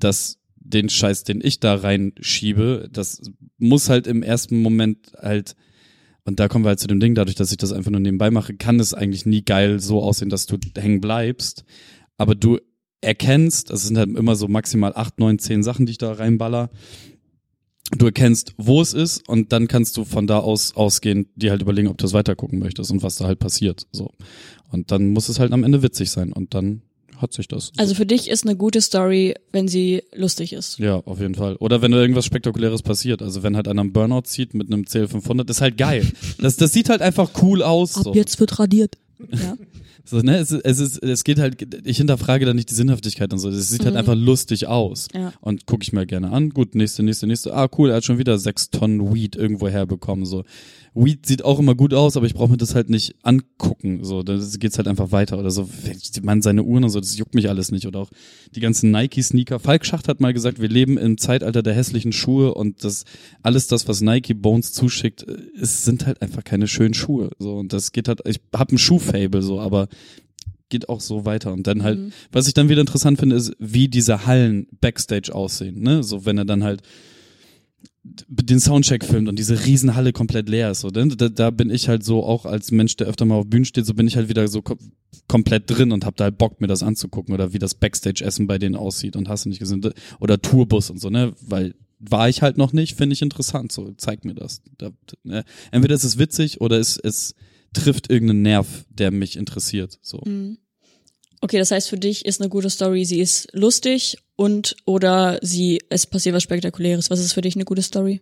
dass 0.05 0.39
den 0.57 0.89
Scheiß, 0.89 1.25
den 1.25 1.41
ich 1.43 1.61
da 1.61 1.75
reinschiebe, 1.75 2.89
das 2.93 3.23
muss 3.59 3.89
halt 3.89 4.07
im 4.07 4.23
ersten 4.23 4.63
Moment 4.63 5.13
halt 5.19 5.57
und 6.25 6.39
da 6.39 6.49
kommen 6.49 6.65
wir 6.65 6.71
halt 6.71 6.81
zu 6.81 6.87
dem 6.87 7.01
Ding, 7.01 7.15
dadurch, 7.15 7.35
dass 7.35 7.51
ich 7.51 7.57
das 7.57 7.73
einfach 7.73 7.91
nur 7.91 8.01
nebenbei 8.01 8.31
mache, 8.31 8.55
kann 8.55 8.79
es 8.79 8.95
eigentlich 8.95 9.27
nie 9.27 9.43
geil 9.43 9.81
so 9.81 10.03
aussehen, 10.03 10.29
dass 10.29 10.47
du 10.47 10.59
hängen 10.77 11.01
bleibst. 11.01 11.65
Aber 12.19 12.35
du 12.35 12.59
erkennst, 13.01 13.71
es 13.71 13.85
sind 13.85 13.97
halt 13.97 14.17
immer 14.17 14.37
so 14.37 14.47
maximal 14.47 14.93
acht, 14.95 15.19
neun, 15.19 15.39
zehn 15.39 15.63
Sachen, 15.63 15.87
die 15.87 15.93
ich 15.93 15.99
da 15.99 16.13
reinballer. 16.13 16.71
Du 17.97 18.07
erkennst, 18.07 18.55
wo 18.57 18.81
es 18.81 18.95
ist 18.95 19.29
und 19.29 19.53
dann 19.53 19.67
kannst 19.67 19.97
du 19.97 20.05
von 20.05 20.27
da 20.27 20.39
aus 20.39 20.77
ausgehen, 20.77 21.27
dir 21.35 21.51
halt 21.51 21.63
überlegen, 21.63 21.89
ob 21.89 21.99
du 21.99 22.07
es 22.07 22.13
weitergucken 22.13 22.61
möchtest 22.61 22.93
und 22.93 23.03
was 23.03 23.17
da 23.17 23.25
halt 23.25 23.41
passiert. 23.41 23.87
So. 23.91 24.13
Und 24.71 24.93
dann 24.93 25.09
muss 25.09 25.29
es 25.29 25.41
halt 25.41 25.53
am 25.53 25.65
Ende 25.65 25.83
witzig 25.83 26.11
sein 26.11 26.33
und 26.33 26.55
dann 26.55 26.83
hat 27.21 27.33
sich 27.33 27.49
das. 27.49 27.73
Also 27.77 27.95
für 27.95 28.07
dich 28.07 28.29
ist 28.29 28.45
eine 28.45 28.57
gute 28.57 28.81
Story, 28.81 29.35
wenn 29.53 29.69
sie 29.69 30.03
lustig 30.15 30.53
ist. 30.53 30.79
Ja, 30.79 30.97
auf 30.97 31.21
jeden 31.21 31.35
Fall. 31.35 31.57
Oder 31.57 31.83
wenn 31.83 31.93
da 31.93 31.99
irgendwas 31.99 32.25
Spektakuläres 32.25 32.83
passiert. 32.83 33.23
Also 33.23 33.43
wenn 33.43 33.57
halt 33.57 33.69
einer 33.69 33.81
einen 33.81 33.93
Burnout 33.93 34.23
zieht 34.23 34.55
mit 34.55 34.73
einem 34.73 34.85
CL500, 34.85 35.45
das 35.45 35.59
ist 35.59 35.61
halt 35.63 35.79
geil. 35.79 36.07
Das, 36.39 36.57
das 36.57 36.73
sieht 36.73 36.89
halt 36.89 37.03
einfach 37.03 37.31
cool 37.43 37.63
aus. 37.63 37.93
So. 37.95 38.15
jetzt 38.15 38.41
wird 38.41 38.59
radiert. 38.59 38.97
Ja. 39.31 39.57
So, 40.05 40.19
ne? 40.21 40.39
es, 40.39 40.51
es, 40.51 40.81
ist, 40.81 41.03
es 41.03 41.23
geht 41.25 41.39
halt, 41.39 41.87
ich 41.87 41.99
hinterfrage 41.99 42.45
da 42.45 42.55
nicht 42.55 42.71
die 42.71 42.75
Sinnhaftigkeit 42.75 43.33
und 43.33 43.39
so. 43.39 43.49
Es 43.49 43.69
sieht 43.69 43.85
halt 43.85 43.95
einfach 43.95 44.17
lustig 44.17 44.67
aus. 44.67 45.09
Ja. 45.15 45.33
Und 45.41 45.67
gucke 45.67 45.83
ich 45.83 45.93
mir 45.93 46.07
gerne 46.07 46.33
an. 46.33 46.51
Gut, 46.51 46.75
nächste, 46.75 47.03
nächste, 47.03 47.27
nächste. 47.27 47.55
Ah, 47.55 47.69
cool, 47.79 47.91
er 47.91 47.97
hat 47.97 48.05
schon 48.05 48.19
wieder 48.19 48.39
sechs 48.39 48.71
Tonnen 48.71 49.15
Weed 49.15 49.37
irgendwo 49.37 49.69
herbekommen. 49.69 50.25
So. 50.27 50.45
Weed 50.95 51.25
sieht 51.25 51.45
auch 51.45 51.59
immer 51.59 51.75
gut 51.75 51.95
aus, 51.95 52.17
aber 52.17 52.27
ich 52.27 52.35
brauche 52.35 52.51
mir 52.51 52.57
das 52.57 52.75
halt 52.75 52.91
nicht 52.91 53.15
angucken. 53.23 54.03
So, 54.03 54.23
da 54.23 54.39
geht's 54.59 54.77
halt 54.77 54.89
einfach 54.89 55.13
weiter. 55.13 55.39
Oder 55.39 55.51
so, 55.51 55.69
man, 56.23 56.43
seine 56.43 56.65
Uhren 56.65 56.85
und 56.85 56.91
so, 56.91 56.99
das 56.99 57.17
juckt 57.17 57.35
mich 57.35 57.49
alles 57.49 57.71
nicht. 57.71 57.87
Oder 57.87 58.01
auch 58.01 58.11
die 58.55 58.61
ganzen 58.61 58.91
Nike-Sneaker. 58.91 59.61
Falk 59.61 59.87
Schacht 59.87 60.09
hat 60.09 60.21
mal 60.21 60.33
gesagt, 60.33 60.61
wir 60.61 60.69
leben 60.69 60.99
im 60.99 61.17
Zeitalter 61.19 61.63
der 61.63 61.75
hässlichen 61.75 62.13
Schuhe 62.13 62.55
und 62.55 62.83
das 62.83 63.05
alles 63.43 63.69
das, 63.69 63.87
was 63.87 64.01
Nike 64.01 64.35
Bones 64.35 64.73
zuschickt, 64.73 65.29
äh, 65.29 65.37
es 65.61 65.85
sind 65.85 66.07
halt 66.07 66.23
einfach 66.23 66.43
keine 66.43 66.67
schönen 66.67 66.95
Schuhe. 66.95 67.31
So, 67.39 67.57
und 67.57 67.73
das 67.73 67.93
geht 67.93 68.09
halt, 68.09 68.21
ich 68.27 68.41
hab 68.55 68.73
ein 68.73 68.79
Schuhfable, 68.79 69.43
so, 69.43 69.61
aber 69.61 69.89
geht 70.71 70.89
auch 70.89 71.01
so 71.01 71.25
weiter. 71.25 71.53
Und 71.53 71.67
dann 71.67 71.83
halt, 71.83 71.99
was 72.33 72.47
ich 72.49 72.55
dann 72.55 72.69
wieder 72.69 72.81
interessant 72.81 73.19
finde, 73.19 73.37
ist, 73.37 73.53
wie 73.59 73.89
diese 73.89 74.25
Hallen 74.25 74.67
Backstage 74.81 75.35
aussehen. 75.35 75.83
Ne? 75.83 76.03
So, 76.03 76.25
wenn 76.25 76.39
er 76.39 76.45
dann 76.45 76.65
halt 76.65 76.83
den 78.03 78.61
Soundcheck 78.61 79.05
filmt 79.05 79.29
und 79.29 79.39
diese 79.39 79.67
Riesenhalle 79.67 80.13
komplett 80.13 80.49
leer 80.49 80.71
ist. 80.71 80.81
So, 80.81 80.91
da, 80.91 81.05
da 81.05 81.51
bin 81.51 81.71
ich 81.71 81.89
halt 81.89 82.03
so 82.03 82.25
auch 82.25 82.47
als 82.47 82.71
Mensch, 82.71 82.97
der 82.97 83.07
öfter 83.07 83.27
mal 83.27 83.37
auf 83.37 83.47
Bühnen 83.47 83.67
steht, 83.67 83.85
so 83.85 83.95
bin 83.95 84.07
ich 84.07 84.17
halt 84.17 84.29
wieder 84.29 84.49
so 84.49 84.63
kom 84.63 84.79
komplett 85.29 85.71
drin 85.71 85.93
und 85.93 86.05
hab 86.05 86.17
da 86.17 86.25
halt 86.25 86.39
Bock, 86.39 86.61
mir 86.61 86.67
das 86.67 86.83
anzugucken 86.83 87.33
oder 87.35 87.53
wie 87.53 87.61
das 87.61 87.75
Backstage-Essen 87.75 88.49
bei 88.49 88.59
denen 88.59 88.75
aussieht 88.75 89.15
und 89.15 89.29
hast 89.29 89.45
du 89.45 89.49
nicht 89.49 89.61
gesehen. 89.61 89.81
Oder 90.19 90.43
Tourbus 90.43 90.91
und 90.91 91.01
so, 91.01 91.09
ne? 91.09 91.35
Weil 91.41 91.75
war 92.01 92.29
ich 92.29 92.43
halt 92.43 92.57
noch 92.57 92.73
nicht, 92.73 92.97
finde 92.97 93.13
ich 93.13 93.23
interessant. 93.23 93.71
So, 93.71 93.93
zeig 93.97 94.25
mir 94.25 94.35
das. 94.35 94.63
Da, 94.79 94.91
ne? 95.23 95.45
Entweder 95.71 95.95
ist 95.95 96.05
es 96.05 96.19
witzig 96.19 96.61
oder 96.61 96.81
es, 96.81 96.97
es 96.97 97.35
trifft 97.73 98.11
irgendeinen 98.11 98.43
Nerv, 98.43 98.87
der 98.89 99.13
mich 99.13 99.37
interessiert. 99.37 99.99
So. 100.03 100.21
Okay, 101.41 101.59
das 101.59 101.71
heißt 101.71 101.89
für 101.89 101.99
dich 101.99 102.27
ist 102.27 102.41
eine 102.41 102.51
gute 102.51 102.69
Story, 102.69 103.05
sie 103.05 103.21
ist 103.21 103.49
lustig 103.53 104.19
und 104.37 104.77
oder 104.85 105.39
sie 105.43 105.81
es 105.89 106.07
passiert 106.07 106.35
was 106.35 106.43
spektakuläres. 106.43 107.11
Was 107.11 107.21
ist 107.21 107.33
für 107.33 107.41
dich 107.41 107.55
eine 107.55 107.65
gute 107.65 107.83
Story? 107.83 108.21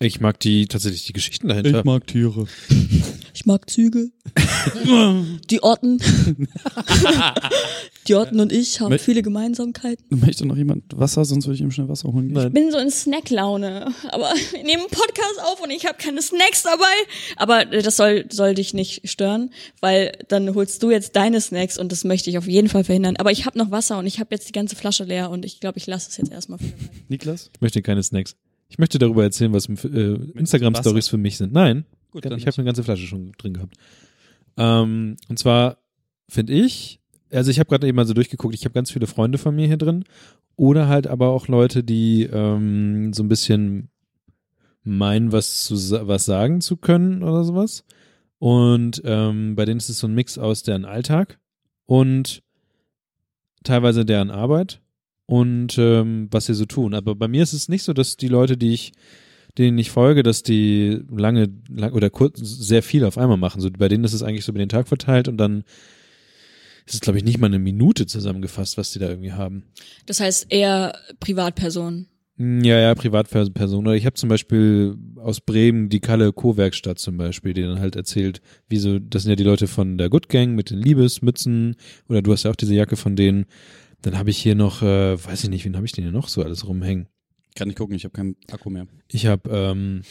Ich 0.00 0.20
mag 0.20 0.38
die 0.40 0.66
tatsächlich 0.66 1.06
die 1.06 1.12
Geschichten 1.12 1.48
dahinter. 1.48 1.82
mag 1.84 2.06
Tiere. 2.06 2.46
Ich 3.34 3.46
mag 3.46 3.68
Züge. 3.70 4.10
Die 5.50 5.62
Orten. 5.62 5.98
Die 8.08 8.14
Orten 8.14 8.40
und 8.40 8.52
ich 8.52 8.80
haben 8.80 8.90
Mit- 8.90 9.00
viele 9.00 9.22
Gemeinsamkeiten. 9.22 10.04
Möchte 10.18 10.46
noch 10.46 10.56
jemand 10.56 10.84
Wasser, 10.98 11.24
sonst 11.24 11.46
würde 11.46 11.56
ich 11.56 11.60
ihm 11.60 11.70
schnell 11.70 11.88
Wasser 11.88 12.12
holen. 12.12 12.28
Nein. 12.28 12.48
Ich 12.48 12.52
bin 12.54 12.70
so 12.70 12.78
in 12.78 12.90
Snacklaune, 12.90 13.92
aber 14.10 14.32
wir 14.52 14.64
nehmen 14.64 14.82
einen 14.82 14.90
Podcast 14.90 15.40
auf 15.44 15.60
und 15.62 15.70
ich 15.70 15.86
habe 15.86 15.98
keine 15.98 16.22
Snacks 16.22 16.62
dabei. 16.62 16.84
Aber 17.36 17.70
äh, 17.72 17.82
das 17.82 17.96
soll 17.96 18.26
soll 18.30 18.54
dich 18.54 18.74
nicht 18.74 19.08
stören, 19.08 19.50
weil 19.80 20.12
dann 20.28 20.54
holst 20.54 20.82
du 20.82 20.90
jetzt 20.90 21.16
deine 21.16 21.40
Snacks 21.40 21.78
und 21.78 21.92
das 21.92 22.04
möchte 22.04 22.30
ich 22.30 22.38
auf 22.38 22.46
jeden 22.46 22.68
Fall 22.68 22.84
verhindern. 22.84 23.16
Aber 23.16 23.30
ich 23.30 23.46
habe 23.46 23.58
noch 23.58 23.70
Wasser 23.70 23.98
und 23.98 24.06
ich 24.06 24.20
habe 24.20 24.34
jetzt 24.34 24.48
die 24.48 24.52
ganze 24.52 24.76
Flasche 24.76 25.04
leer 25.04 25.30
und 25.30 25.44
ich 25.44 25.60
glaube, 25.60 25.78
ich 25.78 25.86
lasse 25.86 26.10
es 26.10 26.16
jetzt 26.16 26.32
erstmal. 26.32 26.58
Niklas? 27.08 27.50
Ich 27.54 27.60
möchte 27.60 27.82
keine 27.82 28.02
Snacks. 28.02 28.36
Ich 28.70 28.78
möchte 28.78 28.98
darüber 28.98 29.22
erzählen, 29.22 29.52
was 29.52 29.66
äh, 29.68 30.18
Instagram-Stories 30.38 31.08
für 31.08 31.16
mich 31.16 31.38
sind. 31.38 31.52
Nein, 31.52 31.84
Gut, 32.10 32.24
ich 32.24 32.46
habe 32.46 32.56
eine 32.56 32.64
ganze 32.64 32.84
Flasche 32.84 33.06
schon 33.06 33.32
drin 33.38 33.54
gehabt. 33.54 33.74
Ähm, 34.56 35.16
und 35.28 35.38
zwar 35.38 35.78
finde 36.28 36.52
ich, 36.52 37.00
also 37.30 37.50
ich 37.50 37.58
habe 37.58 37.68
gerade 37.68 37.86
eben 37.86 37.96
mal 37.96 38.06
so 38.06 38.14
durchgeguckt, 38.14 38.54
ich 38.54 38.64
habe 38.64 38.74
ganz 38.74 38.90
viele 38.90 39.06
Freunde 39.06 39.38
von 39.38 39.54
mir 39.54 39.66
hier 39.66 39.76
drin 39.76 40.04
oder 40.56 40.88
halt 40.88 41.06
aber 41.06 41.28
auch 41.28 41.48
Leute, 41.48 41.84
die 41.84 42.24
ähm, 42.24 43.12
so 43.12 43.22
ein 43.22 43.28
bisschen 43.28 43.90
meinen, 44.82 45.32
was 45.32 45.64
zu 45.64 45.74
was 46.08 46.24
sagen 46.24 46.60
zu 46.60 46.76
können 46.76 47.22
oder 47.22 47.44
sowas. 47.44 47.84
Und 48.38 49.02
ähm, 49.04 49.56
bei 49.56 49.64
denen 49.64 49.78
ist 49.78 49.88
es 49.88 49.98
so 49.98 50.06
ein 50.06 50.14
Mix 50.14 50.38
aus 50.38 50.62
deren 50.62 50.84
Alltag 50.84 51.38
und 51.86 52.42
teilweise 53.64 54.04
deren 54.04 54.30
Arbeit 54.30 54.80
und 55.26 55.76
ähm, 55.78 56.28
was 56.30 56.46
sie 56.46 56.54
so 56.54 56.64
tun. 56.64 56.94
Aber 56.94 57.14
bei 57.14 57.28
mir 57.28 57.42
ist 57.42 57.52
es 57.52 57.68
nicht 57.68 57.82
so, 57.82 57.92
dass 57.92 58.16
die 58.16 58.28
Leute, 58.28 58.56
die 58.56 58.72
ich 58.72 58.92
denen 59.58 59.78
ich 59.78 59.90
folge, 59.90 60.22
dass 60.22 60.42
die 60.42 61.00
lange, 61.10 61.48
lang, 61.68 61.92
oder 61.92 62.10
kurz 62.10 62.38
sehr 62.40 62.82
viel 62.82 63.04
auf 63.04 63.18
einmal 63.18 63.36
machen. 63.36 63.60
So 63.60 63.70
bei 63.70 63.88
denen 63.88 64.04
ist 64.04 64.12
es 64.12 64.22
eigentlich 64.22 64.44
so 64.44 64.52
über 64.52 64.58
den 64.58 64.68
Tag 64.68 64.88
verteilt 64.88 65.28
und 65.28 65.36
dann 65.36 65.64
ist 66.86 66.94
es, 66.94 67.00
glaube 67.00 67.18
ich, 67.18 67.24
nicht 67.24 67.38
mal 67.38 67.48
eine 67.48 67.58
Minute 67.58 68.06
zusammengefasst, 68.06 68.78
was 68.78 68.92
die 68.92 68.98
da 68.98 69.08
irgendwie 69.08 69.32
haben. 69.32 69.64
Das 70.06 70.20
heißt 70.20 70.46
eher 70.48 70.94
Privatperson. 71.20 72.06
Hm, 72.38 72.64
Ja, 72.64 72.78
ja, 72.78 72.94
Privatperson. 72.94 73.86
Oder 73.86 73.94
ich 73.94 74.06
habe 74.06 74.14
zum 74.14 74.28
Beispiel 74.28 74.96
aus 75.16 75.40
Bremen 75.40 75.88
die 75.90 76.00
Kalle 76.00 76.32
Co-Werkstatt 76.32 76.98
zum 76.98 77.16
Beispiel, 77.18 77.52
die 77.52 77.62
dann 77.62 77.80
halt 77.80 77.96
erzählt, 77.96 78.40
wie 78.68 78.78
so, 78.78 78.98
das 78.98 79.22
sind 79.22 79.30
ja 79.30 79.36
die 79.36 79.42
Leute 79.44 79.66
von 79.66 79.98
der 79.98 80.08
Good 80.08 80.28
Gang 80.28 80.54
mit 80.54 80.70
den 80.70 80.78
Liebesmützen 80.78 81.76
oder 82.08 82.22
du 82.22 82.32
hast 82.32 82.44
ja 82.44 82.50
auch 82.50 82.56
diese 82.56 82.74
Jacke 82.74 82.96
von 82.96 83.16
denen. 83.16 83.44
Dann 84.00 84.16
habe 84.16 84.30
ich 84.30 84.38
hier 84.38 84.54
noch, 84.54 84.80
äh, 84.82 85.22
weiß 85.22 85.44
ich 85.44 85.50
nicht, 85.50 85.64
wen 85.64 85.74
habe 85.76 85.84
ich 85.84 85.92
denn 85.92 86.04
hier 86.04 86.12
noch 86.12 86.28
so 86.28 86.42
alles 86.42 86.66
rumhängen? 86.66 87.08
Kann 87.58 87.70
ich 87.70 87.74
gucken, 87.74 87.96
ich 87.96 88.04
habe 88.04 88.12
keinen 88.12 88.36
Akku 88.52 88.70
mehr. 88.70 88.86
Ich 89.10 89.26
habe 89.26 89.50
ähm, 89.50 90.02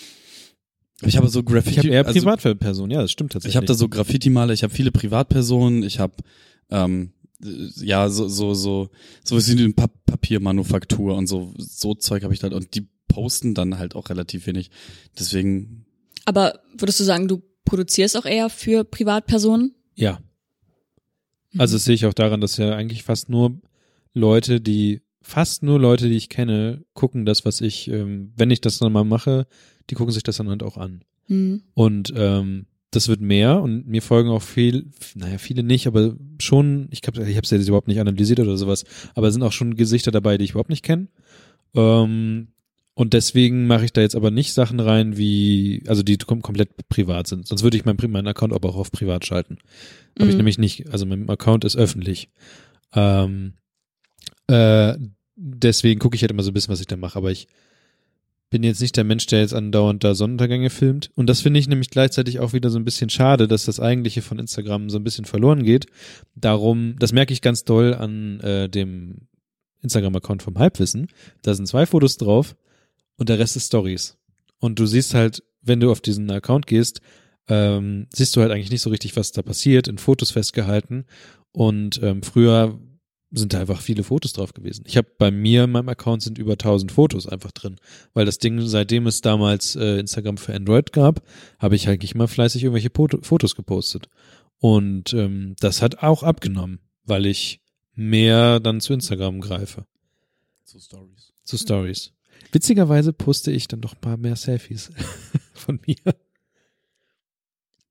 Ich 1.01 1.15
habe 1.15 1.29
so 1.29 1.43
Graffiti. 1.43 1.71
Ich 1.71 1.77
habe 1.77 1.87
eher 1.87 2.05
also, 2.05 2.19
Privatpersonen, 2.19 2.91
ja, 2.91 3.01
das 3.01 3.11
stimmt 3.11 3.31
tatsächlich. 3.31 3.53
Ich 3.53 3.55
habe 3.55 3.65
da 3.65 3.73
so 3.73 3.87
Graffiti-Maler, 3.87 4.51
ich 4.51 4.63
habe 4.63 4.73
viele 4.73 4.91
Privatpersonen, 4.91 5.81
ich 5.81 5.99
habe 5.99 6.15
ähm, 6.69 7.13
äh, 7.41 7.47
ja 7.85 8.09
so 8.09 8.27
so 8.27 8.53
so 8.53 8.89
so 9.23 9.37
wie 9.37 9.63
eine 9.63 9.71
pa 9.71 9.87
Papiermanufaktur 10.05 11.15
und 11.15 11.27
so 11.27 11.53
so 11.57 11.95
Zeug 11.95 12.23
habe 12.23 12.33
ich 12.33 12.41
da 12.41 12.49
und 12.49 12.75
die 12.75 12.89
posten 13.07 13.53
dann 13.53 13.77
halt 13.77 13.95
auch 13.95 14.09
relativ 14.09 14.45
wenig. 14.45 14.69
Deswegen 15.17 15.85
Aber 16.25 16.59
würdest 16.77 16.99
du 16.99 17.05
sagen, 17.05 17.29
du 17.29 17.43
produzierst 17.63 18.17
auch 18.17 18.25
eher 18.25 18.49
für 18.49 18.83
Privatpersonen? 18.83 19.73
Ja. 19.95 20.19
Also 21.57 21.77
das 21.77 21.85
sehe 21.85 21.95
ich 21.95 22.05
auch 22.05 22.13
daran, 22.13 22.41
dass 22.41 22.57
ja 22.57 22.75
eigentlich 22.75 23.03
fast 23.03 23.29
nur 23.29 23.61
Leute, 24.13 24.59
die 24.59 25.01
fast 25.21 25.63
nur 25.63 25.79
Leute, 25.79 26.07
die 26.09 26.15
ich 26.15 26.29
kenne, 26.29 26.83
gucken 26.93 27.25
das, 27.25 27.45
was 27.45 27.61
ich, 27.61 27.89
ähm, 27.89 28.31
wenn 28.35 28.51
ich 28.51 28.61
das 28.61 28.79
dann 28.79 28.91
mal 28.91 29.03
mache, 29.03 29.47
die 29.89 29.95
gucken 29.95 30.13
sich 30.13 30.23
das 30.23 30.37
dann 30.37 30.49
halt 30.49 30.63
auch 30.63 30.77
an. 30.77 31.03
Mhm. 31.27 31.63
Und 31.73 32.13
ähm, 32.15 32.65
das 32.91 33.09
wird 33.09 33.19
mehr 33.19 33.61
und 33.61 33.85
mir 33.87 34.01
folgen 34.01 34.29
auch 34.29 34.41
viel, 34.41 34.91
naja, 35.15 35.37
viele 35.37 35.61
nicht, 35.63 35.87
aber 35.87 36.15
schon, 36.39 36.87
ich 36.91 37.01
glaube, 37.01 37.21
ich 37.29 37.35
habe 37.35 37.43
es 37.43 37.51
jetzt 37.51 37.67
überhaupt 37.67 37.89
nicht 37.89 37.99
analysiert 37.99 38.39
oder 38.39 38.55
sowas, 38.57 38.85
aber 39.13 39.27
es 39.27 39.33
sind 39.33 39.43
auch 39.43 39.51
schon 39.51 39.75
Gesichter 39.75 40.11
dabei, 40.11 40.37
die 40.37 40.45
ich 40.45 40.51
überhaupt 40.51 40.69
nicht 40.69 40.83
kenne. 40.83 41.07
Ähm, 41.75 42.47
und 42.93 43.13
deswegen 43.13 43.67
mache 43.67 43.85
ich 43.85 43.93
da 43.93 44.01
jetzt 44.01 44.15
aber 44.15 44.31
nicht 44.31 44.53
Sachen 44.53 44.79
rein, 44.79 45.17
wie, 45.17 45.83
also 45.87 46.01
die 46.01 46.17
kom 46.17 46.41
komplett 46.41 46.69
privat 46.89 47.27
sind. 47.27 47.45
Sonst 47.45 47.61
würde 47.61 47.77
ich 47.77 47.85
meinen, 47.85 47.97
meinen 48.09 48.27
Account 48.27 48.53
aber 48.53 48.69
auch 48.69 48.77
auf 48.77 48.91
privat 48.91 49.25
schalten. 49.25 49.57
Habe 50.17 50.29
ich 50.29 50.33
Mhm. 50.33 50.37
nämlich 50.37 50.57
nicht. 50.57 50.89
Also 50.89 51.05
mein 51.05 51.29
Account 51.29 51.63
ist 51.63 51.75
öffentlich. 51.75 52.29
Ähm, 52.95 53.53
äh, 54.47 54.97
deswegen 55.35 55.99
gucke 55.99 56.15
ich 56.15 56.21
halt 56.21 56.31
immer 56.31 56.43
so 56.43 56.51
ein 56.51 56.53
bisschen, 56.53 56.71
was 56.71 56.81
ich 56.81 56.87
da 56.87 56.97
mache. 56.97 57.17
Aber 57.17 57.31
ich 57.31 57.47
bin 58.49 58.63
jetzt 58.63 58.81
nicht 58.81 58.95
der 58.95 59.03
Mensch, 59.03 59.25
der 59.27 59.41
jetzt 59.41 59.53
andauernd 59.53 60.03
da 60.03 60.15
Sonnenuntergänge 60.15 60.69
filmt. 60.69 61.11
Und 61.15 61.27
das 61.27 61.41
finde 61.41 61.59
ich 61.59 61.67
nämlich 61.67 61.89
gleichzeitig 61.89 62.39
auch 62.39 62.53
wieder 62.53 62.69
so 62.69 62.79
ein 62.79 62.85
bisschen 62.85 63.09
schade, 63.09 63.47
dass 63.47 63.65
das 63.65 63.79
eigentliche 63.79 64.21
von 64.21 64.39
Instagram 64.39 64.89
so 64.89 64.97
ein 64.97 65.03
bisschen 65.03 65.25
verloren 65.25 65.63
geht. 65.63 65.87
Darum, 66.35 66.95
das 66.99 67.11
merke 67.11 67.33
ich 67.33 67.41
ganz 67.41 67.65
doll 67.65 67.93
an 67.93 68.39
äh, 68.39 68.69
dem 68.69 69.27
Instagram-Account 69.81 70.43
vom 70.43 70.57
Halbwissen. 70.57 71.07
Da 71.41 71.53
sind 71.53 71.67
zwei 71.67 71.85
Fotos 71.85 72.17
drauf 72.17 72.55
und 73.17 73.29
der 73.29 73.39
Rest 73.39 73.57
ist 73.57 73.67
Stories. 73.67 74.17
Und 74.59 74.79
du 74.79 74.85
siehst 74.85 75.13
halt, 75.13 75.43
wenn 75.61 75.79
du 75.79 75.91
auf 75.91 76.01
diesen 76.01 76.31
Account 76.31 76.67
gehst, 76.67 77.01
ähm, 77.49 78.07
siehst 78.13 78.35
du 78.35 78.41
halt 78.41 78.51
eigentlich 78.51 78.71
nicht 78.71 78.81
so 78.81 78.89
richtig, 78.89 79.15
was 79.15 79.31
da 79.31 79.41
passiert, 79.41 79.87
in 79.87 79.97
Fotos 79.97 80.31
festgehalten. 80.31 81.05
Und 81.51 82.01
ähm, 82.01 82.23
früher 82.23 82.79
sind 83.31 83.53
da 83.53 83.59
einfach 83.59 83.81
viele 83.81 84.03
Fotos 84.03 84.33
drauf 84.33 84.53
gewesen. 84.53 84.83
Ich 84.87 84.95
habe 84.97 85.09
bei 85.17 85.31
mir 85.31 85.65
in 85.65 85.71
meinem 85.71 85.89
Account 85.89 86.23
sind 86.23 86.37
über 86.37 86.53
1000 86.53 86.91
Fotos 86.91 87.27
einfach 87.27 87.51
drin, 87.51 87.77
weil 88.13 88.25
das 88.25 88.37
Ding, 88.37 88.61
seitdem 88.61 89.05
es 89.07 89.21
damals 89.21 89.75
äh, 89.75 89.99
Instagram 89.99 90.37
für 90.37 90.53
Android 90.53 90.93
gab, 90.93 91.21
habe 91.59 91.75
ich 91.75 91.89
eigentlich 91.89 92.15
immer 92.15 92.27
fleißig 92.27 92.63
irgendwelche 92.63 92.91
Fotos 92.91 93.55
gepostet. 93.55 94.07
Und 94.59 95.13
ähm, 95.13 95.55
das 95.59 95.81
hat 95.81 96.03
auch 96.03 96.23
abgenommen, 96.23 96.79
weil 97.03 97.25
ich 97.25 97.61
mehr 97.93 98.59
dann 98.59 98.79
zu 98.79 98.93
Instagram 98.93 99.41
greife, 99.41 99.85
so 100.63 100.79
Stories. 100.79 101.33
zu 101.43 101.57
Stories. 101.57 102.13
Witzigerweise 102.51 103.13
poste 103.13 103.51
ich 103.51 103.67
dann 103.67 103.81
doch 103.81 103.93
ein 103.93 104.01
paar 104.01 104.17
mehr 104.17 104.35
Selfies 104.35 104.91
von 105.53 105.79
mir. 105.85 106.15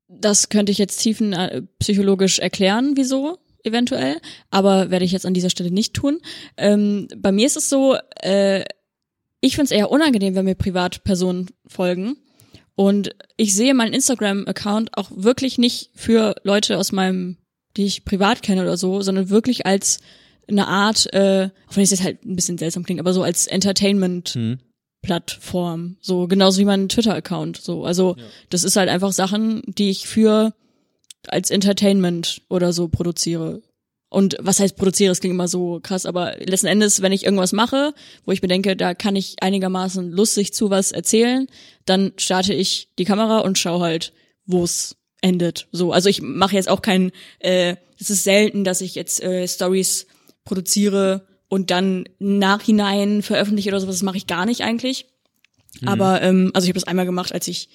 Das 0.08 0.48
könnte 0.48 0.72
ich 0.72 0.78
jetzt 0.78 0.98
tiefen 0.98 1.32
äh, 1.32 1.62
psychologisch 1.78 2.38
erklären, 2.38 2.92
wieso 2.96 3.38
eventuell, 3.66 4.20
aber 4.51 4.90
werde 4.90 5.05
ich 5.05 5.12
jetzt 5.12 5.26
an 5.26 5.34
dieser 5.34 5.51
Stelle 5.51 5.70
nicht 5.70 5.94
tun. 5.94 6.20
Ähm, 6.56 7.09
bei 7.16 7.32
mir 7.32 7.47
ist 7.47 7.56
es 7.56 7.68
so, 7.68 7.97
äh, 8.22 8.64
ich 9.40 9.55
finde 9.55 9.66
es 9.66 9.70
eher 9.70 9.90
unangenehm, 9.90 10.34
wenn 10.34 10.44
mir 10.44 10.55
Privatpersonen 10.55 11.51
folgen. 11.66 12.16
Und 12.74 13.14
ich 13.36 13.55
sehe 13.55 13.74
meinen 13.74 13.94
Instagram-Account 13.94 14.97
auch 14.98 15.10
wirklich 15.14 15.56
nicht 15.59 15.90
für 15.94 16.34
Leute 16.43 16.78
aus 16.78 16.93
meinem, 16.93 17.38
die 17.76 17.86
ich 17.86 18.05
privat 18.05 18.43
kenne 18.43 18.62
oder 18.62 18.76
so, 18.76 19.01
sondern 19.01 19.30
wirklich 19.30 19.66
als 19.66 19.98
eine 20.48 20.68
Art, 20.68 21.12
äh, 21.12 21.51
auch 21.68 21.76
wenn 21.76 21.82
es 21.82 21.90
jetzt 21.90 22.05
halt 22.05 22.24
ein 22.24 22.36
bisschen 22.36 22.59
seltsam 22.59 22.84
klingt, 22.84 23.01
aber 23.01 23.12
so 23.12 23.22
als 23.22 23.47
Entertainment 23.47 24.30
Hm. 24.30 24.59
Plattform, 25.02 25.97
so 26.01 26.26
genauso 26.26 26.60
wie 26.60 26.64
mein 26.64 26.88
Twitter-Account, 26.88 27.59
so. 27.59 27.84
Also 27.84 28.16
das 28.51 28.64
ist 28.64 28.76
halt 28.76 28.88
einfach 28.88 29.12
Sachen, 29.12 29.62
die 29.66 29.90
ich 29.90 30.09
für 30.09 30.52
als 31.32 31.51
Entertainment 31.51 32.43
oder 32.48 32.73
so 32.73 32.89
produziere. 32.89 33.62
Und 34.09 34.36
was 34.40 34.61
heißt 34.61 34.77
produziere? 34.77 35.11
Das 35.11 35.20
klingt 35.20 35.35
immer 35.35 35.48
so 35.48 35.81
krass, 35.82 36.07
aber 36.07 36.36
letzten 36.39 36.69
Endes, 36.69 37.03
wenn 37.03 37.12
ich 37.12 37.24
irgendwas 37.24 37.53
mache, 37.53 37.93
wo 38.24 38.32
ich 38.32 38.40
mir 38.40 38.48
denke, 38.48 38.77
da 38.77 38.94
kann 38.94 39.16
ich 39.16 39.36
einigermaßen 39.40 40.11
lustig 40.11 40.55
zu 40.55 40.70
was 40.70 40.93
erzählen, 40.93 41.48
dann 41.85 42.12
starte 42.16 42.55
ich 42.55 42.89
die 42.98 43.05
Kamera 43.05 43.40
und 43.40 43.59
schaue 43.59 43.81
halt, 43.81 44.12
wo 44.47 44.62
es 44.62 44.97
endet. 45.23 45.66
So, 45.73 45.93
also 45.93 46.09
ich 46.09 46.23
mache 46.23 46.55
jetzt 46.55 46.69
auch 46.69 46.82
kein, 46.82 47.11
äh, 47.40 47.77
es 47.98 48.11
ist 48.11 48.24
selten, 48.24 48.62
dass 48.62 48.81
ich 48.81 48.94
jetzt 48.94 49.23
äh, 49.23 49.47
Stories 49.48 50.07
produziere 50.44 51.27
und 51.48 51.70
dann 51.70 52.09
nachhinein 52.19 53.23
veröffentliche 53.23 53.70
oder 53.70 53.81
sowas. 53.81 53.97
Das 53.97 54.03
mache 54.03 54.19
ich 54.19 54.27
gar 54.27 54.47
nicht 54.47 54.62
eigentlich. 54.62 55.07
Aber 55.85 56.23
ähm, 56.23 56.51
also 56.55 56.65
ich 56.65 56.70
habe 56.70 56.81
das 56.81 56.89
einmal 56.89 57.07
gemacht, 57.07 57.32
als 57.32 57.48
ich 57.48 57.69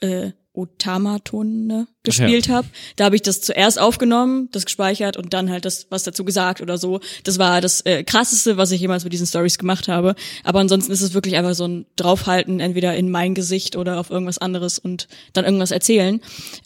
äh, 0.00 0.30
Otamatone 0.54 1.86
gespielt 2.02 2.48
habe. 2.48 2.68
Da 2.96 3.04
habe 3.04 3.16
ich 3.16 3.22
das 3.22 3.40
zuerst 3.40 3.80
aufgenommen, 3.80 4.48
das 4.52 4.66
gespeichert 4.66 5.16
und 5.16 5.32
dann 5.32 5.50
halt 5.50 5.64
das 5.64 5.86
was 5.90 6.02
dazu 6.02 6.24
gesagt 6.24 6.60
oder 6.60 6.76
so. 6.76 7.00
Das 7.24 7.38
war 7.38 7.60
das 7.60 7.80
äh, 7.82 8.04
krasseste, 8.04 8.56
was 8.56 8.70
ich 8.70 8.80
jemals 8.80 9.04
mit 9.04 9.12
diesen 9.12 9.26
Stories 9.26 9.58
gemacht 9.58 9.88
habe. 9.88 10.14
Aber 10.44 10.60
ansonsten 10.60 10.92
ist 10.92 11.00
es 11.00 11.14
wirklich 11.14 11.36
einfach 11.36 11.54
so 11.54 11.66
ein 11.66 11.86
draufhalten, 11.96 12.60
entweder 12.60 12.94
in 12.94 13.10
mein 13.10 13.34
Gesicht 13.34 13.76
oder 13.76 13.98
auf 13.98 14.10
irgendwas 14.10 14.38
anderes 14.38 14.78
und 14.78 15.08
dann 15.32 15.44
irgendwas 15.44 15.70
erzählen. 15.70 16.20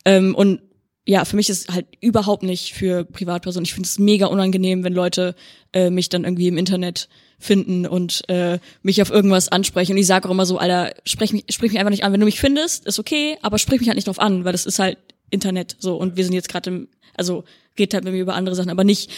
Ähm, 0.05 0.35
und 0.35 0.61
ja, 1.07 1.25
für 1.25 1.37
mich 1.37 1.49
ist 1.49 1.73
halt 1.73 1.87
überhaupt 2.01 2.43
nicht 2.43 2.75
für 2.75 3.05
Privatpersonen. 3.05 3.65
Ich 3.65 3.75
finde 3.75 3.87
es 3.87 3.99
mega 3.99 4.27
unangenehm, 4.27 4.83
wenn 4.83 4.93
Leute 4.93 5.37
äh, 5.73 5.91
mich 5.91 6.09
dann 6.09 6.25
irgendwie 6.25 6.49
im 6.49 6.59
Internet 6.59 7.09
finden 7.39 7.87
und 7.87 8.29
äh, 8.29 8.59
mich 8.83 9.03
auf 9.03 9.11
irgendwas 9.11 9.49
ansprechen. 9.49 9.93
Und 9.93 9.99
ich 9.99 10.07
sage 10.07 10.27
auch 10.27 10.33
immer 10.33 10.47
so, 10.47 10.59
Alter, 10.59 10.95
sprich 11.05 11.33
mich, 11.33 11.45
sprich 11.51 11.73
mich 11.73 11.79
einfach 11.79 11.91
nicht 11.91 12.05
an. 12.05 12.13
Wenn 12.13 12.21
du 12.21 12.27
mich 12.27 12.41
findest, 12.41 12.87
ist 12.87 12.99
okay, 12.99 13.37
aber 13.43 13.59
sprich 13.59 13.81
mich 13.81 13.89
halt 13.89 13.97
nicht 13.97 14.09
drauf 14.09 14.19
an, 14.19 14.45
weil 14.45 14.53
das 14.53 14.67
ist 14.67 14.79
halt 14.79 14.99
Internet 15.31 15.77
so. 15.79 15.97
Und 15.97 16.17
wir 16.17 16.25
sind 16.25 16.33
jetzt 16.33 16.49
gerade 16.49 16.71
im, 16.71 16.89
also 17.15 17.45
geht 17.77 17.95
halt 17.95 18.05
mit 18.05 18.15
mir 18.15 18.21
über 18.21 18.35
andere 18.35 18.57
Sachen, 18.57 18.71
aber 18.71 18.85
nicht, 18.85 19.11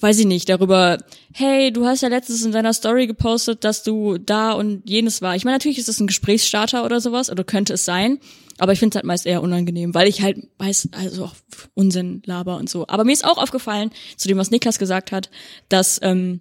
weiß 0.00 0.18
ich 0.20 0.26
nicht, 0.26 0.48
darüber, 0.48 0.98
hey, 1.32 1.72
du 1.72 1.84
hast 1.84 2.02
ja 2.02 2.08
letztens 2.08 2.44
in 2.44 2.52
deiner 2.52 2.72
Story 2.72 3.06
gepostet, 3.06 3.64
dass 3.64 3.82
du 3.82 4.18
da 4.18 4.52
und 4.52 4.88
jenes 4.88 5.20
war. 5.20 5.34
Ich 5.36 5.44
meine, 5.44 5.56
natürlich 5.56 5.78
ist 5.78 5.88
es 5.88 6.00
ein 6.00 6.06
Gesprächsstarter 6.06 6.84
oder 6.84 7.00
sowas, 7.00 7.30
oder 7.30 7.44
könnte 7.44 7.72
es 7.74 7.84
sein, 7.84 8.20
aber 8.58 8.72
ich 8.72 8.78
finde 8.78 8.94
es 8.94 8.96
halt 8.96 9.04
meist 9.04 9.26
eher 9.26 9.42
unangenehm, 9.42 9.94
weil 9.94 10.08
ich 10.08 10.22
halt 10.22 10.48
weiß, 10.58 10.90
also 10.92 11.24
auch 11.24 11.34
Unsinn 11.74 12.22
laber 12.24 12.56
und 12.56 12.70
so. 12.70 12.86
Aber 12.86 13.04
mir 13.04 13.12
ist 13.12 13.24
auch 13.24 13.38
aufgefallen, 13.38 13.90
zu 14.16 14.28
dem, 14.28 14.38
was 14.38 14.50
Niklas 14.50 14.78
gesagt 14.78 15.12
hat, 15.12 15.28
dass 15.68 15.98
ähm, 16.02 16.40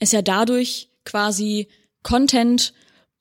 es 0.00 0.12
ja 0.12 0.22
dadurch 0.22 0.88
quasi 1.04 1.68
Content 2.02 2.72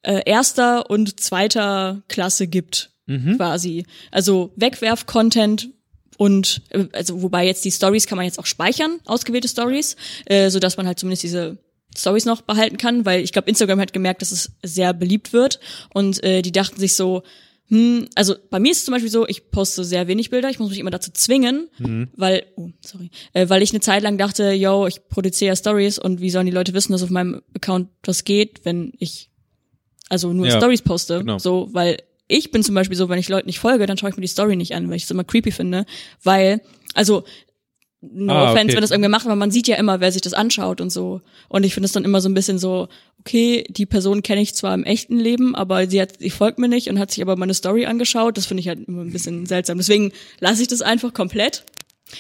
äh, 0.04 0.22
erster 0.26 0.90
und 0.90 1.20
zweiter 1.20 2.04
Klasse 2.08 2.48
gibt, 2.48 2.92
quasi. 3.36 3.86
Also 4.12 4.52
Wegwerf-Content 4.56 5.70
und 6.18 6.62
äh, 6.70 6.88
also 6.94 7.22
wobei 7.22 7.46
jetzt 7.46 7.64
die 7.66 7.72
Stories 7.72 8.08
kann 8.08 8.18
man 8.18 8.26
jetzt 8.26 8.40
auch 8.40 8.46
speichern, 8.46 9.00
ausgewählte 9.06 9.48
Stories, 9.48 9.96
äh, 10.26 10.50
so 10.50 10.60
dass 10.60 10.78
man 10.78 10.88
halt 10.88 11.00
zumindest 11.00 11.24
diese 11.24 11.58
Stories 11.96 12.26
noch 12.26 12.42
behalten 12.42 12.78
kann, 12.78 13.06
weil 13.06 13.22
ich 13.22 13.32
glaube 13.32 13.50
Instagram 13.50 13.80
hat 13.80 13.94
gemerkt, 13.94 14.22
dass 14.22 14.32
es 14.32 14.52
sehr 14.64 14.94
beliebt 14.94 15.34
wird 15.34 15.60
und 15.94 16.24
äh, 16.24 16.42
die 16.42 16.52
dachten 16.52 16.80
sich 16.80 16.96
so, 16.96 17.24
hm, 17.70 18.08
also 18.16 18.36
bei 18.50 18.60
mir 18.60 18.72
ist 18.72 18.80
es 18.80 18.86
zum 18.86 18.94
Beispiel 18.94 19.12
so, 19.12 19.28
ich 19.28 19.52
poste 19.52 19.84
sehr 19.84 20.08
wenig 20.08 20.30
Bilder, 20.30 20.50
ich 20.50 20.60
muss 20.60 20.70
mich 20.70 20.80
immer 20.80 20.92
dazu 20.92 21.12
zwingen, 21.12 21.70
weil, 22.16 22.46
oh, 22.56 22.70
sorry, 22.86 23.10
äh, 23.34 23.50
weil 23.50 23.62
ich 23.62 23.72
eine 23.72 23.82
Zeit 23.82 24.04
lang 24.04 24.18
dachte, 24.18 24.52
yo, 24.52 24.88
ich 24.88 25.08
produziere 25.10 25.50
ja 25.50 25.56
Stories 25.56 26.00
und 26.00 26.22
wie 26.22 26.30
sollen 26.30 26.46
die 26.46 26.52
Leute 26.52 26.74
wissen, 26.74 26.94
dass 26.94 27.04
auf 27.04 27.10
meinem 27.10 27.42
Account 27.56 27.90
das 28.02 28.24
geht, 28.24 28.64
wenn 28.64 28.94
ich 29.00 29.30
also 30.10 30.32
nur 30.32 30.48
Ja, 30.48 30.58
Stories 30.58 30.82
poste, 30.82 31.20
genau. 31.20 31.38
so, 31.38 31.68
weil 31.74 31.98
ich 32.30 32.52
bin 32.52 32.64
zum 32.64 32.76
Beispiel 32.76 32.98
so, 32.98 33.10
wenn 33.10 33.20
ich 33.20 33.30
Leuten 33.30 33.48
nicht 33.48 33.60
folge, 33.60 33.86
dann 33.86 33.98
schaue 33.98 34.10
ich 34.10 34.18
mir 34.18 34.22
die 34.22 34.28
Story 34.28 34.56
nicht 34.56 34.74
an, 34.76 34.90
weil 34.90 34.98
ich 34.98 35.04
es 35.04 35.12
immer 35.12 35.24
creepy 35.24 35.52
finde, 35.52 35.86
weil, 36.24 36.62
also 36.94 37.24
no 38.14 38.34
Ah, 38.34 38.44
offense, 38.52 38.66
okay. 38.68 38.76
wenn 38.76 38.82
das 38.82 38.92
irgendwer 38.92 39.10
macht, 39.10 39.26
aber 39.26 39.36
man 39.36 39.52
sieht 39.52 39.68
ja 39.68 39.76
immer, 39.78 40.00
wer 40.00 40.12
sich 40.12 40.22
das 40.22 40.34
anschaut 40.34 40.82
und 40.82 40.90
so. 40.92 41.22
Und 41.50 41.66
ich 41.66 41.74
finde 41.74 41.86
es 41.86 41.92
dann 41.92 42.04
immer 42.06 42.22
so 42.22 42.30
ein 42.30 42.34
bisschen 42.34 42.60
so, 42.60 42.88
okay, 43.20 43.66
die 43.70 43.86
Person 43.86 44.24
kenne 44.24 44.42
ich 44.42 44.56
zwar 44.56 44.74
im 44.74 44.84
echten 44.84 45.18
Leben, 45.18 45.56
aber 45.56 45.88
sie 45.88 46.02
hat, 46.02 46.20
sie 46.20 46.30
folgt 46.30 46.60
mir 46.60 46.68
nicht 46.70 46.90
und 46.90 47.00
hat 47.00 47.12
sich 47.12 47.22
aber 47.22 47.36
meine 47.36 47.54
Story 47.54 47.86
angeschaut. 47.86 48.38
Das 48.38 48.46
finde 48.46 48.62
ich 48.62 48.68
halt 48.68 48.88
immer 48.88 49.02
ein 49.04 49.12
bisschen 49.12 49.46
seltsam. 49.46 49.78
Deswegen 49.78 50.12
lasse 50.40 50.62
ich 50.62 50.68
das 50.68 50.82
einfach 50.82 51.14
komplett. 51.14 51.64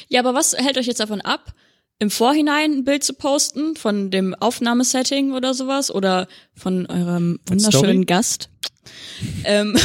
Ja, 0.09 0.19
aber 0.19 0.33
was 0.33 0.53
hält 0.57 0.77
euch 0.77 0.87
jetzt 0.87 0.99
davon 0.99 1.21
ab, 1.21 1.53
im 1.99 2.09
Vorhinein 2.09 2.71
ein 2.71 2.83
Bild 2.83 3.03
zu 3.03 3.13
posten 3.13 3.75
von 3.75 4.11
dem 4.11 4.35
Aufnahmesetting 4.35 5.31
oder 5.31 5.53
sowas 5.53 5.93
oder 5.93 6.27
von 6.55 6.85
eurem 6.85 7.39
wunderschönen 7.47 8.03
Story? 8.03 8.05
Gast? 8.05 8.49
ähm, 9.43 9.75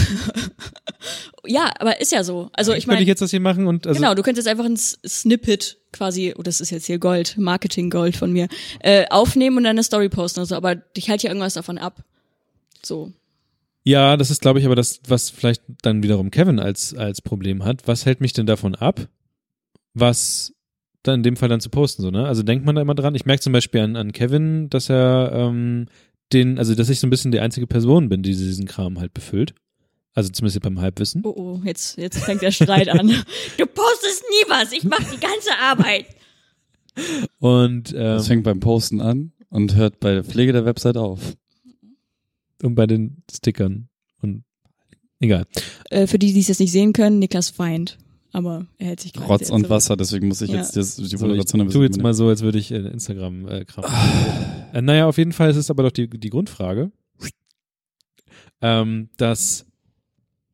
ja, 1.46 1.70
aber 1.78 2.00
ist 2.00 2.12
ja 2.12 2.22
so. 2.24 2.50
Also 2.52 2.72
ich 2.72 2.84
Könnte 2.84 2.88
meine, 2.88 3.02
ich 3.02 3.08
jetzt 3.08 3.22
das 3.22 3.30
hier 3.30 3.40
machen 3.40 3.66
und 3.66 3.86
also 3.86 3.98
genau, 3.98 4.14
du 4.14 4.22
könntest 4.22 4.46
einfach 4.46 4.64
ein 4.64 4.76
Snippet 4.76 5.78
quasi, 5.92 6.34
oh, 6.36 6.42
das 6.42 6.60
ist 6.60 6.70
jetzt 6.70 6.86
hier 6.86 6.98
Gold, 6.98 7.36
Marketing 7.38 7.90
Gold 7.90 8.16
von 8.16 8.32
mir, 8.32 8.48
äh, 8.80 9.06
aufnehmen 9.10 9.56
und 9.56 9.64
dann 9.64 9.70
eine 9.70 9.82
Story 9.82 10.08
posten 10.08 10.40
oder 10.40 10.46
so, 10.46 10.54
aber 10.54 10.76
ich 10.96 11.10
halte 11.10 11.24
ja 11.24 11.30
irgendwas 11.30 11.54
davon 11.54 11.78
ab. 11.78 12.04
So. 12.82 13.12
Ja, 13.84 14.16
das 14.16 14.30
ist, 14.30 14.42
glaube 14.42 14.60
ich, 14.60 14.66
aber 14.66 14.76
das, 14.76 15.00
was 15.08 15.30
vielleicht 15.30 15.62
dann 15.82 16.02
wiederum 16.02 16.30
Kevin 16.30 16.60
als, 16.60 16.94
als 16.94 17.20
Problem 17.20 17.64
hat. 17.64 17.88
Was 17.88 18.06
hält 18.06 18.20
mich 18.20 18.32
denn 18.32 18.46
davon 18.46 18.74
ab, 18.74 19.08
was 19.92 20.54
dann 21.02 21.16
in 21.16 21.22
dem 21.22 21.36
Fall 21.36 21.48
dann 21.48 21.60
zu 21.60 21.70
posten, 21.70 22.02
so, 22.02 22.10
ne? 22.10 22.26
Also 22.26 22.42
denkt 22.42 22.64
man 22.64 22.74
da 22.74 22.82
immer 22.82 22.94
dran. 22.94 23.14
Ich 23.14 23.24
merke 23.26 23.42
zum 23.42 23.52
Beispiel 23.52 23.80
an, 23.80 23.96
an 23.96 24.12
Kevin, 24.12 24.70
dass 24.70 24.88
er 24.88 25.32
ähm, 25.34 25.86
den, 26.32 26.58
also 26.58 26.74
dass 26.74 26.88
ich 26.88 27.00
so 27.00 27.06
ein 27.06 27.10
bisschen 27.10 27.32
die 27.32 27.40
einzige 27.40 27.66
Person 27.66 28.08
bin, 28.08 28.22
die 28.22 28.30
diesen 28.30 28.66
Kram 28.66 28.98
halt 29.00 29.12
befüllt. 29.14 29.54
Also 30.14 30.30
zumindest 30.30 30.60
beim 30.62 30.80
Halbwissen. 30.80 31.22
Oh, 31.24 31.32
oh, 31.34 31.60
jetzt, 31.64 31.96
jetzt 31.96 32.18
fängt 32.18 32.42
der 32.42 32.50
Streit 32.52 32.88
an. 32.88 33.08
Du 33.58 33.66
postest 33.66 34.24
nie 34.30 34.50
was, 34.50 34.72
ich 34.72 34.84
mach 34.84 34.98
die 34.98 35.18
ganze 35.20 35.56
Arbeit. 35.60 36.06
Und, 37.38 37.92
ähm, 37.92 37.98
Das 37.98 38.28
fängt 38.28 38.44
beim 38.44 38.60
Posten 38.60 39.00
an 39.00 39.32
und 39.48 39.74
hört 39.74 40.00
bei 40.00 40.12
der 40.12 40.24
Pflege 40.24 40.52
der 40.52 40.64
Website 40.64 40.96
auf. 40.96 41.34
und 42.62 42.74
bei 42.74 42.86
den 42.86 43.22
Stickern. 43.32 43.88
Und 44.20 44.44
egal. 45.18 45.46
Äh, 45.90 46.06
für 46.06 46.18
die, 46.18 46.32
die 46.32 46.40
es 46.40 46.48
jetzt 46.48 46.60
nicht 46.60 46.72
sehen 46.72 46.92
können, 46.92 47.18
Niklas 47.18 47.58
weint. 47.58 47.98
Aber 48.34 48.66
er 48.78 48.86
hält 48.88 49.00
sich 49.00 49.12
gerade 49.12 49.28
Rotz 49.28 49.50
und. 49.50 49.68
Wasser, 49.68 49.96
deswegen 49.96 50.28
muss 50.28 50.40
ich 50.40 50.50
Ja. 50.50 50.56
jetzt 50.56 50.74
das, 50.76 50.96
die 50.96 51.04
So, 51.04 51.14
ich 51.16 51.20
Moderation 51.20 51.60
ein 51.60 51.66
tu 51.66 51.80
bisschen 51.80 51.82
jetzt 51.82 52.02
mal 52.02 52.14
so, 52.14 52.28
als 52.28 52.40
würde 52.42 52.58
ich 52.58 52.70
äh, 52.72 52.76
Instagram-Kram. 52.78 53.84
äh, 54.72 54.80
naja, 54.82 55.06
auf 55.06 55.18
jeden 55.18 55.32
Fall 55.32 55.50
ist 55.50 55.56
es 55.56 55.70
aber 55.70 55.82
doch 55.82 55.92
die, 55.92 56.08
die 56.08 56.30
Grundfrage, 56.30 56.90
ähm, 58.60 59.10
dass, 59.16 59.66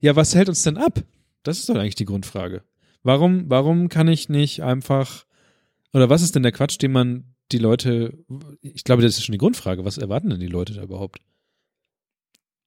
ja, 0.00 0.16
was 0.16 0.34
hält 0.34 0.48
uns 0.48 0.62
denn 0.62 0.76
ab? 0.76 1.02
Das 1.42 1.59
ist 1.60 1.68
doch 1.68 1.76
eigentlich 1.76 1.94
die 1.94 2.05
Grundfrage. 2.05 2.62
Warum, 3.02 3.48
warum 3.48 3.88
kann 3.88 4.09
ich 4.09 4.28
nicht 4.28 4.62
einfach, 4.62 5.24
oder 5.92 6.10
was 6.10 6.22
ist 6.22 6.34
denn 6.34 6.42
der 6.42 6.52
Quatsch, 6.52 6.78
den 6.82 6.92
man 6.92 7.24
die 7.52 7.59
Leute, 7.59 8.18
ich 8.60 8.84
glaube, 8.84 9.02
das 9.02 9.16
ist 9.16 9.24
schon 9.24 9.32
die 9.32 9.38
Grundfrage, 9.38 9.84
was 9.84 9.98
erwarten 9.98 10.30
denn 10.30 10.40
die 10.40 10.46
Leute 10.48 10.74
da 10.74 10.82
überhaupt? 10.82 11.20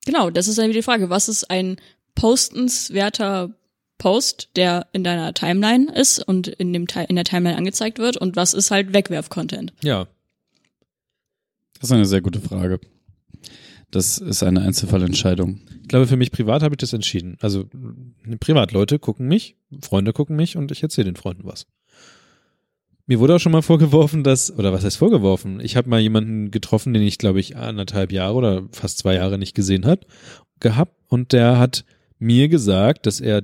Genau, 0.06 0.30
das 0.30 0.48
ist 0.48 0.58
dann 0.58 0.66
wieder 0.70 0.80
die 0.80 0.84
Frage. 0.84 1.10
Was 1.12 1.28
ist 1.30 1.52
ein 1.52 1.76
postenswerter 2.16 3.54
Post, 4.02 4.50
der 4.56 4.88
in 4.94 5.04
deiner 5.04 5.32
Timeline 5.36 5.94
ist 5.94 6.28
und 6.28 6.48
in, 6.48 6.74
dem, 6.74 6.88
in 7.08 7.16
der 7.16 7.24
Timeline 7.24 7.56
angezeigt 7.56 8.00
wird? 8.00 8.18
Und 8.18 8.36
was 8.36 8.56
ist 8.56 8.72
halt 8.72 8.94
Wegwerf-Content? 8.94 9.74
Ja, 9.84 10.08
Das 11.76 11.90
ist 11.90 11.92
eine 11.92 12.08
sehr 12.08 12.22
gute 12.22 12.40
Frage. 12.40 12.80
Das 13.92 14.18
ist 14.18 14.42
eine 14.42 14.62
Einzelfallentscheidung. 14.62 15.62
ich 15.84 15.88
glaube, 15.88 16.08
für 16.08 16.18
mich 16.18 16.32
privat 16.32 16.64
habe 16.64 16.74
ich 16.74 16.80
das 16.80 16.94
entschieden. 16.94 17.38
Also, 17.42 17.66
Privatleute 18.40 18.98
gucken 18.98 19.28
mich, 19.28 19.56
Freunde 19.84 20.14
gucken 20.14 20.36
mich 20.36 20.58
und 20.58 20.72
ich 20.72 20.82
erzähle 20.82 21.06
den 21.06 21.16
Freunden 21.16 21.44
was. 21.46 21.68
Mir 23.06 23.20
wurde 23.20 23.36
auch 23.36 23.40
schon 23.40 23.52
mal 23.52 23.62
vorgeworfen, 23.62 24.24
dass, 24.24 24.52
oder 24.58 24.74
was 24.74 24.84
heißt 24.84 24.98
vorgeworfen? 24.98 25.60
Ich 25.60 25.76
habe 25.76 25.90
mal 25.90 26.00
jemanden 26.00 26.50
getroffen, 26.50 26.94
den 26.96 27.04
ich, 27.04 27.20
glaube 27.20 27.40
ich, 27.40 27.56
anderthalb 27.56 28.12
Jahre 28.12 28.34
oder 28.34 28.64
fast 28.72 28.98
zwei 28.98 29.14
Jahre 29.14 29.38
nicht 29.38 29.54
gesehen 29.54 29.86
hat, 29.86 30.08
gehabt 30.60 30.96
und 31.08 31.34
der 31.34 31.60
hat 31.60 31.86
mir 32.18 32.48
gesagt, 32.50 33.06
dass 33.06 33.20
er 33.20 33.44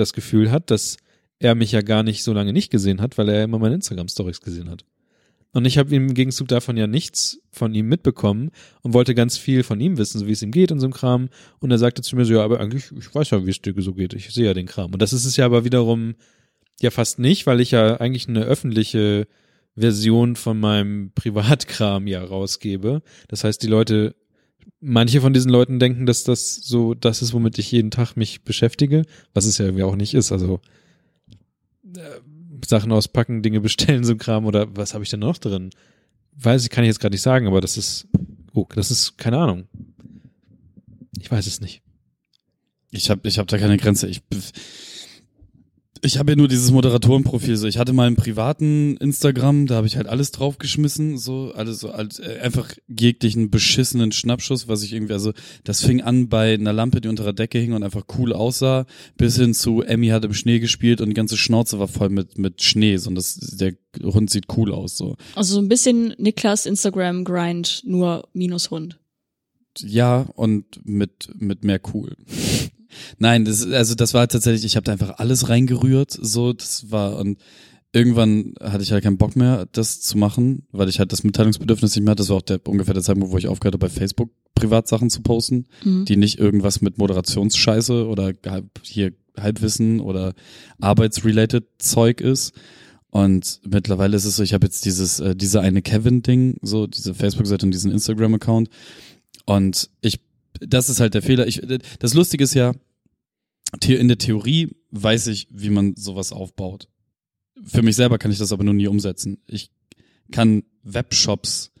das 0.00 0.12
Gefühl 0.12 0.50
hat, 0.50 0.70
dass 0.70 0.96
er 1.38 1.54
mich 1.54 1.72
ja 1.72 1.82
gar 1.82 2.02
nicht 2.02 2.22
so 2.22 2.32
lange 2.32 2.52
nicht 2.52 2.70
gesehen 2.70 3.00
hat, 3.00 3.18
weil 3.18 3.28
er 3.28 3.44
immer 3.44 3.58
meine 3.58 3.74
Instagram-Stories 3.76 4.40
gesehen 4.40 4.70
hat. 4.70 4.84
Und 5.52 5.64
ich 5.64 5.78
habe 5.78 5.94
im 5.94 6.14
Gegenzug 6.14 6.46
davon 6.48 6.76
ja 6.76 6.86
nichts 6.86 7.40
von 7.50 7.74
ihm 7.74 7.88
mitbekommen 7.88 8.50
und 8.82 8.94
wollte 8.94 9.16
ganz 9.16 9.36
viel 9.36 9.64
von 9.64 9.80
ihm 9.80 9.98
wissen, 9.98 10.20
so 10.20 10.26
wie 10.28 10.32
es 10.32 10.42
ihm 10.42 10.52
geht 10.52 10.70
und 10.70 10.78
so 10.78 10.86
ein 10.86 10.92
Kram. 10.92 11.28
Und 11.58 11.72
er 11.72 11.78
sagte 11.78 12.02
zu 12.02 12.14
mir 12.14 12.24
so, 12.24 12.34
ja, 12.34 12.44
aber 12.44 12.60
eigentlich, 12.60 12.92
ich 12.96 13.12
weiß 13.12 13.30
ja, 13.30 13.44
wie 13.44 13.50
es 13.50 13.60
dir 13.60 13.74
so 13.78 13.94
geht. 13.94 14.12
Ich 14.12 14.30
sehe 14.32 14.46
ja 14.46 14.54
den 14.54 14.66
Kram. 14.66 14.92
Und 14.92 15.02
das 15.02 15.12
ist 15.12 15.24
es 15.24 15.36
ja 15.36 15.46
aber 15.46 15.64
wiederum 15.64 16.14
ja 16.80 16.90
fast 16.90 17.18
nicht, 17.18 17.46
weil 17.46 17.60
ich 17.60 17.72
ja 17.72 17.96
eigentlich 17.96 18.28
eine 18.28 18.44
öffentliche 18.44 19.26
Version 19.76 20.36
von 20.36 20.60
meinem 20.60 21.12
Privatkram 21.14 22.06
ja 22.06 22.22
rausgebe. 22.22 23.02
Das 23.26 23.42
heißt, 23.42 23.62
die 23.62 23.68
Leute, 23.68 24.14
manche 24.80 25.20
von 25.20 25.32
diesen 25.32 25.50
Leuten 25.50 25.78
denken, 25.78 26.06
dass 26.06 26.24
das 26.24 26.56
so 26.56 26.94
das 26.94 27.22
ist, 27.22 27.32
womit 27.32 27.58
ich 27.58 27.70
jeden 27.72 27.90
Tag 27.90 28.16
mich 28.16 28.42
beschäftige, 28.42 29.04
was 29.34 29.46
es 29.46 29.58
ja 29.58 29.66
irgendwie 29.66 29.84
auch 29.84 29.96
nicht 29.96 30.14
ist. 30.14 30.32
Also 30.32 30.60
äh, 31.96 32.20
Sachen 32.66 32.92
auspacken, 32.92 33.42
Dinge 33.42 33.60
bestellen, 33.60 34.04
so 34.04 34.16
Kram 34.16 34.46
oder 34.46 34.74
was 34.76 34.94
habe 34.94 35.04
ich 35.04 35.10
denn 35.10 35.20
noch 35.20 35.38
drin? 35.38 35.70
Weiß 36.32 36.62
ich, 36.62 36.70
kann 36.70 36.84
ich 36.84 36.88
jetzt 36.88 37.00
gerade 37.00 37.14
nicht 37.14 37.22
sagen, 37.22 37.46
aber 37.46 37.60
das 37.60 37.76
ist, 37.76 38.08
oh, 38.54 38.66
das 38.74 38.90
ist 38.90 39.18
keine 39.18 39.38
Ahnung. 39.38 39.64
Ich 41.18 41.30
weiß 41.30 41.46
es 41.46 41.60
nicht. 41.60 41.82
Ich 42.90 43.10
habe 43.10 43.28
ich 43.28 43.38
hab 43.38 43.46
da 43.48 43.58
keine 43.58 43.76
Grenze. 43.76 44.08
Ich, 44.08 44.22
ich 46.02 46.18
habe 46.18 46.32
ja 46.32 46.36
nur 46.36 46.48
dieses 46.48 46.70
Moderatorenprofil. 46.70 47.56
So, 47.56 47.66
ich 47.66 47.78
hatte 47.78 47.92
mal 47.92 48.06
einen 48.06 48.16
privaten 48.16 48.96
Instagram, 48.96 49.66
da 49.66 49.76
habe 49.76 49.86
ich 49.86 49.96
halt 49.96 50.06
alles 50.06 50.30
draufgeschmissen, 50.30 51.18
so 51.18 51.52
alles 51.54 51.80
so 51.80 51.90
als, 51.90 52.18
äh, 52.18 52.38
einfach 52.42 52.72
jeglichen 52.88 53.50
beschissenen 53.50 54.12
Schnappschuss, 54.12 54.68
was 54.68 54.82
ich 54.82 54.92
irgendwie 54.92 55.12
also 55.12 55.32
das 55.64 55.82
fing 55.84 56.00
an 56.00 56.28
bei 56.28 56.54
einer 56.54 56.72
Lampe, 56.72 57.00
die 57.00 57.08
unter 57.08 57.24
der 57.24 57.32
Decke 57.32 57.58
hing 57.58 57.72
und 57.72 57.82
einfach 57.82 58.04
cool 58.18 58.32
aussah, 58.32 58.86
bis 59.16 59.36
hin 59.36 59.54
zu 59.54 59.82
Emmy 59.82 60.08
hat 60.08 60.24
im 60.24 60.34
Schnee 60.34 60.58
gespielt 60.58 61.00
und 61.00 61.08
die 61.08 61.14
ganze 61.14 61.36
Schnauze 61.36 61.78
war 61.78 61.88
voll 61.88 62.10
mit 62.10 62.38
mit 62.38 62.62
Schnee, 62.62 62.96
so 62.96 63.08
und 63.08 63.14
das 63.14 63.34
der 63.34 63.74
Hund 64.02 64.30
sieht 64.30 64.46
cool 64.56 64.72
aus 64.72 64.96
so. 64.96 65.16
Also 65.34 65.54
so 65.54 65.60
ein 65.60 65.68
bisschen 65.68 66.14
Niklas 66.18 66.66
Instagram-Grind, 66.66 67.82
nur 67.84 68.28
minus 68.32 68.70
Hund. 68.70 68.98
Ja, 69.78 70.26
und 70.34 70.80
mit, 70.84 71.30
mit 71.38 71.64
mehr 71.64 71.80
cool. 71.94 72.16
Nein, 73.18 73.44
das, 73.44 73.66
also 73.66 73.94
das 73.94 74.14
war 74.14 74.28
tatsächlich, 74.28 74.64
ich 74.64 74.76
habe 74.76 74.84
da 74.84 74.92
einfach 74.92 75.18
alles 75.18 75.48
reingerührt, 75.48 76.10
so, 76.20 76.52
das 76.52 76.90
war, 76.90 77.16
und 77.18 77.38
irgendwann 77.92 78.54
hatte 78.60 78.82
ich 78.82 78.92
halt 78.92 79.02
keinen 79.02 79.18
Bock 79.18 79.36
mehr, 79.36 79.66
das 79.72 80.00
zu 80.00 80.16
machen, 80.16 80.66
weil 80.70 80.88
ich 80.88 80.98
halt 80.98 81.12
das 81.12 81.24
Mitteilungsbedürfnis 81.24 81.96
nicht 81.96 82.04
mehr 82.04 82.12
hatte. 82.12 82.22
Das 82.22 82.30
war 82.30 82.36
auch 82.36 82.42
der, 82.42 82.60
ungefähr 82.66 82.94
der 82.94 83.02
Zeitpunkt, 83.02 83.32
wo 83.32 83.38
ich 83.38 83.48
aufgehört 83.48 83.74
habe, 83.74 83.86
bei 83.86 83.92
Facebook 83.92 84.30
Privatsachen 84.54 85.10
zu 85.10 85.22
posten, 85.22 85.66
Mhm. 85.84 86.04
die 86.04 86.16
nicht 86.16 86.38
irgendwas 86.38 86.82
mit 86.82 86.98
Moderationsscheiße 86.98 88.06
oder 88.06 88.32
hier 88.82 89.12
Halbwissen 89.38 90.00
oder 90.00 90.34
arbeitsrelated 90.80 91.64
Zeug 91.78 92.20
ist. 92.20 92.52
Und 93.10 93.60
mittlerweile 93.64 94.16
ist 94.16 94.24
es 94.24 94.36
so, 94.36 94.42
ich 94.42 94.52
habe 94.54 94.66
jetzt 94.66 94.84
dieses, 94.84 95.18
äh, 95.18 95.34
diese 95.34 95.60
eine 95.60 95.82
Kevin-Ding, 95.82 96.58
so 96.62 96.86
diese 96.86 97.14
Facebook-Seite 97.14 97.66
und 97.66 97.72
diesen 97.72 97.90
Instagram-Account. 97.90 98.68
Und 99.46 99.90
ich, 100.00 100.20
das 100.60 100.88
ist 100.88 101.00
halt 101.00 101.14
der 101.14 101.22
Fehler. 101.22 101.46
Ich, 101.46 101.62
das 101.98 102.14
Lustige 102.14 102.44
ist 102.44 102.54
ja, 102.54 102.72
in 103.86 104.08
der 104.08 104.18
Theorie 104.18 104.76
weiß 104.90 105.28
ich, 105.28 105.48
wie 105.50 105.70
man 105.70 105.94
sowas 105.96 106.32
aufbaut. 106.32 106.88
Für 107.64 107.82
mich 107.82 107.96
selber 107.96 108.18
kann 108.18 108.32
ich 108.32 108.38
das 108.38 108.52
aber 108.52 108.64
nur 108.64 108.74
nie 108.74 108.88
umsetzen. 108.88 109.38
Ich 109.46 109.70
kann 110.32 110.64
Webshops 110.82 111.72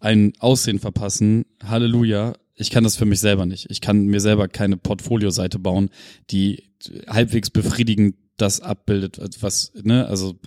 ein 0.00 0.32
Aussehen 0.38 0.78
verpassen. 0.78 1.46
Halleluja. 1.62 2.34
Ich 2.56 2.70
kann 2.70 2.84
das 2.84 2.96
für 2.96 3.06
mich 3.06 3.20
selber 3.20 3.46
nicht. 3.46 3.70
Ich 3.70 3.80
kann 3.80 4.06
mir 4.06 4.20
selber 4.20 4.48
keine 4.48 4.76
Portfolioseite 4.76 5.58
bauen, 5.58 5.90
die 6.30 6.70
halbwegs 7.08 7.50
befriedigend 7.50 8.16
das 8.36 8.60
abbildet, 8.60 9.18
was, 9.40 9.72
ne, 9.82 10.06
also 10.06 10.38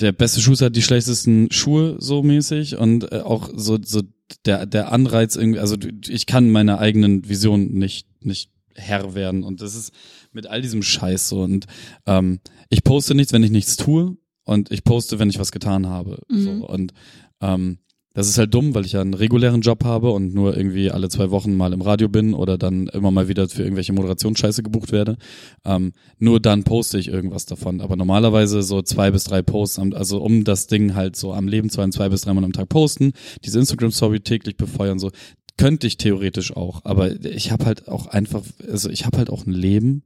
der 0.00 0.12
beste 0.12 0.40
Schuster 0.40 0.66
hat 0.66 0.76
die 0.76 0.82
schlechtesten 0.82 1.50
Schuhe 1.50 1.96
so 1.98 2.22
mäßig 2.22 2.76
und 2.76 3.10
äh, 3.12 3.20
auch 3.20 3.50
so 3.54 3.78
so 3.82 4.02
der 4.46 4.66
der 4.66 4.92
Anreiz 4.92 5.36
irgendwie 5.36 5.58
also 5.58 5.76
ich 6.06 6.26
kann 6.26 6.50
meiner 6.50 6.78
eigenen 6.78 7.28
Vision 7.28 7.72
nicht 7.72 8.06
nicht 8.24 8.50
Herr 8.74 9.14
werden. 9.14 9.42
Und 9.42 9.60
das 9.60 9.74
ist 9.74 9.92
mit 10.32 10.46
all 10.46 10.62
diesem 10.62 10.82
Scheiß 10.82 11.28
so. 11.28 11.42
Und 11.42 11.66
ähm, 12.06 12.40
ich 12.68 12.84
poste 12.84 13.14
nichts 13.14 13.32
wenn 13.32 13.42
ich 13.42 13.50
nichts 13.50 13.76
tue. 13.76 14.16
Und 14.44 14.70
ich 14.70 14.84
poste 14.84 15.18
wenn 15.18 15.30
ich 15.30 15.38
was 15.38 15.52
getan 15.52 15.86
habe. 15.86 16.18
So. 16.28 16.52
Mhm. 16.52 16.62
und 16.62 16.92
ähm, 17.40 17.78
das 18.12 18.28
ist 18.28 18.38
halt 18.38 18.52
dumm, 18.52 18.74
weil 18.74 18.84
ich 18.84 18.92
ja 18.92 19.00
einen 19.00 19.14
regulären 19.14 19.60
Job 19.60 19.84
habe 19.84 20.10
und 20.10 20.34
nur 20.34 20.56
irgendwie 20.56 20.90
alle 20.90 21.08
zwei 21.08 21.30
Wochen 21.30 21.56
mal 21.56 21.72
im 21.72 21.80
Radio 21.80 22.08
bin 22.08 22.34
oder 22.34 22.58
dann 22.58 22.88
immer 22.88 23.12
mal 23.12 23.28
wieder 23.28 23.48
für 23.48 23.62
irgendwelche 23.62 23.92
Moderationsscheiße 23.92 24.64
gebucht 24.64 24.90
werde. 24.90 25.16
Ähm, 25.64 25.92
nur 26.18 26.40
dann 26.40 26.64
poste 26.64 26.98
ich 26.98 27.08
irgendwas 27.08 27.46
davon. 27.46 27.80
Aber 27.80 27.94
normalerweise 27.94 28.62
so 28.62 28.82
zwei 28.82 29.12
bis 29.12 29.24
drei 29.24 29.42
Posts, 29.42 29.78
also 29.94 30.20
um 30.20 30.42
das 30.42 30.66
Ding 30.66 30.94
halt 30.94 31.14
so 31.14 31.32
am 31.32 31.46
Leben 31.46 31.70
zu 31.70 31.78
halten, 31.78 31.92
zwei 31.92 32.08
bis 32.08 32.22
dreimal 32.22 32.44
am 32.44 32.52
Tag 32.52 32.68
posten, 32.68 33.12
diese 33.44 33.60
Instagram-Story 33.60 34.20
täglich 34.20 34.56
befeuern, 34.56 34.98
so 34.98 35.10
könnte 35.56 35.86
ich 35.86 35.96
theoretisch 35.96 36.56
auch. 36.56 36.84
Aber 36.84 37.24
ich 37.24 37.52
habe 37.52 37.64
halt 37.64 37.86
auch 37.86 38.06
einfach, 38.08 38.42
also 38.68 38.90
ich 38.90 39.06
habe 39.06 39.18
halt 39.18 39.30
auch 39.30 39.46
ein 39.46 39.52
Leben 39.52 40.02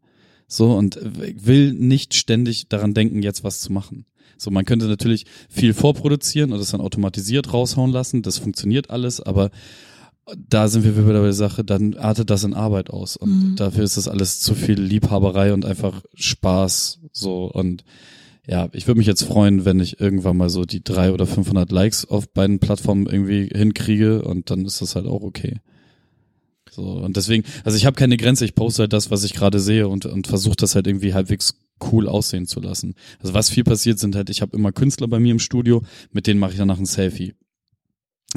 so 0.47 0.75
und 0.77 0.99
will 1.03 1.73
nicht 1.73 2.13
ständig 2.15 2.69
daran 2.69 2.93
denken, 2.93 3.23
jetzt 3.23 3.45
was 3.45 3.61
zu 3.61 3.73
machen. 3.73 4.05
So, 4.37 4.51
man 4.51 4.65
könnte 4.65 4.87
natürlich 4.87 5.25
viel 5.49 5.75
vorproduzieren 5.75 6.53
und 6.53 6.59
das 6.59 6.71
dann 6.71 6.81
automatisiert 6.81 7.53
raushauen 7.53 7.91
lassen. 7.93 8.23
Das 8.23 8.39
funktioniert 8.39 8.91
alles, 8.91 9.21
aber 9.21 9.51
da 10.49 10.69
sind 10.69 10.85
wir 10.85 10.97
wieder 10.97 11.19
bei 11.19 11.25
der 11.25 11.33
Sache, 11.35 11.65
dann 11.65 11.95
artet 11.95 12.31
das 12.31 12.45
in 12.45 12.55
Arbeit 12.55 12.91
aus. 12.91 13.17
Und 13.17 13.51
Mhm. 13.51 13.57
dafür 13.57 13.85
ist 13.85 13.97
das 13.97 14.09
alles 14.09 14.41
zu 14.41 14.55
viel 14.55 14.81
Liebhaberei 14.81 15.53
und 15.53 15.65
einfach 15.67 16.03
Spaß. 16.15 17.01
So, 17.13 17.45
und 17.51 17.85
ja, 18.47 18.69
ich 18.73 18.87
würde 18.87 18.99
mich 18.99 19.07
jetzt 19.07 19.25
freuen, 19.25 19.65
wenn 19.65 19.81
ich 19.81 20.01
irgendwann 20.01 20.37
mal 20.37 20.51
so 20.51 20.65
die 20.65 20.83
drei 20.85 21.13
oder 21.13 21.27
500 21.27 21.71
Likes 21.73 22.07
auf 22.07 22.29
beiden 22.29 22.59
Plattformen 22.59 23.07
irgendwie 23.07 23.49
hinkriege 23.55 24.23
und 24.23 24.51
dann 24.51 24.65
ist 24.65 24.81
das 24.83 24.97
halt 24.97 25.07
auch 25.07 25.23
okay. 25.23 25.61
So, 26.71 26.83
und 26.83 27.17
deswegen, 27.17 27.45
also 27.65 27.77
ich 27.77 27.87
habe 27.87 27.95
keine 27.95 28.17
Grenze, 28.17 28.45
ich 28.45 28.55
poste 28.55 28.83
halt 28.83 28.93
das, 28.93 29.11
was 29.11 29.25
ich 29.25 29.33
gerade 29.35 29.61
sehe 29.61 29.89
und, 29.89 30.07
und 30.07 30.27
versuche 30.27 30.57
das 30.57 30.75
halt 30.75 30.87
irgendwie 30.87 31.15
halbwegs 31.15 31.55
cool 31.93 32.09
aussehen 32.09 32.47
zu 32.47 32.61
lassen. 32.61 32.95
Also 33.21 33.35
was 33.35 33.51
viel 33.51 33.65
passiert 33.65 33.99
sind 33.99 34.15
halt, 34.17 34.31
ich 34.31 34.43
habe 34.43 34.57
immer 34.57 34.73
Künstler 34.73 35.09
bei 35.09 35.21
mir 35.21 35.33
im 35.33 35.39
Studio, 35.39 35.83
mit 36.13 36.27
denen 36.27 36.41
mache 36.41 36.53
ich 36.53 36.59
danach 36.59 36.79
ein 36.79 36.87
Selfie. 36.87 37.35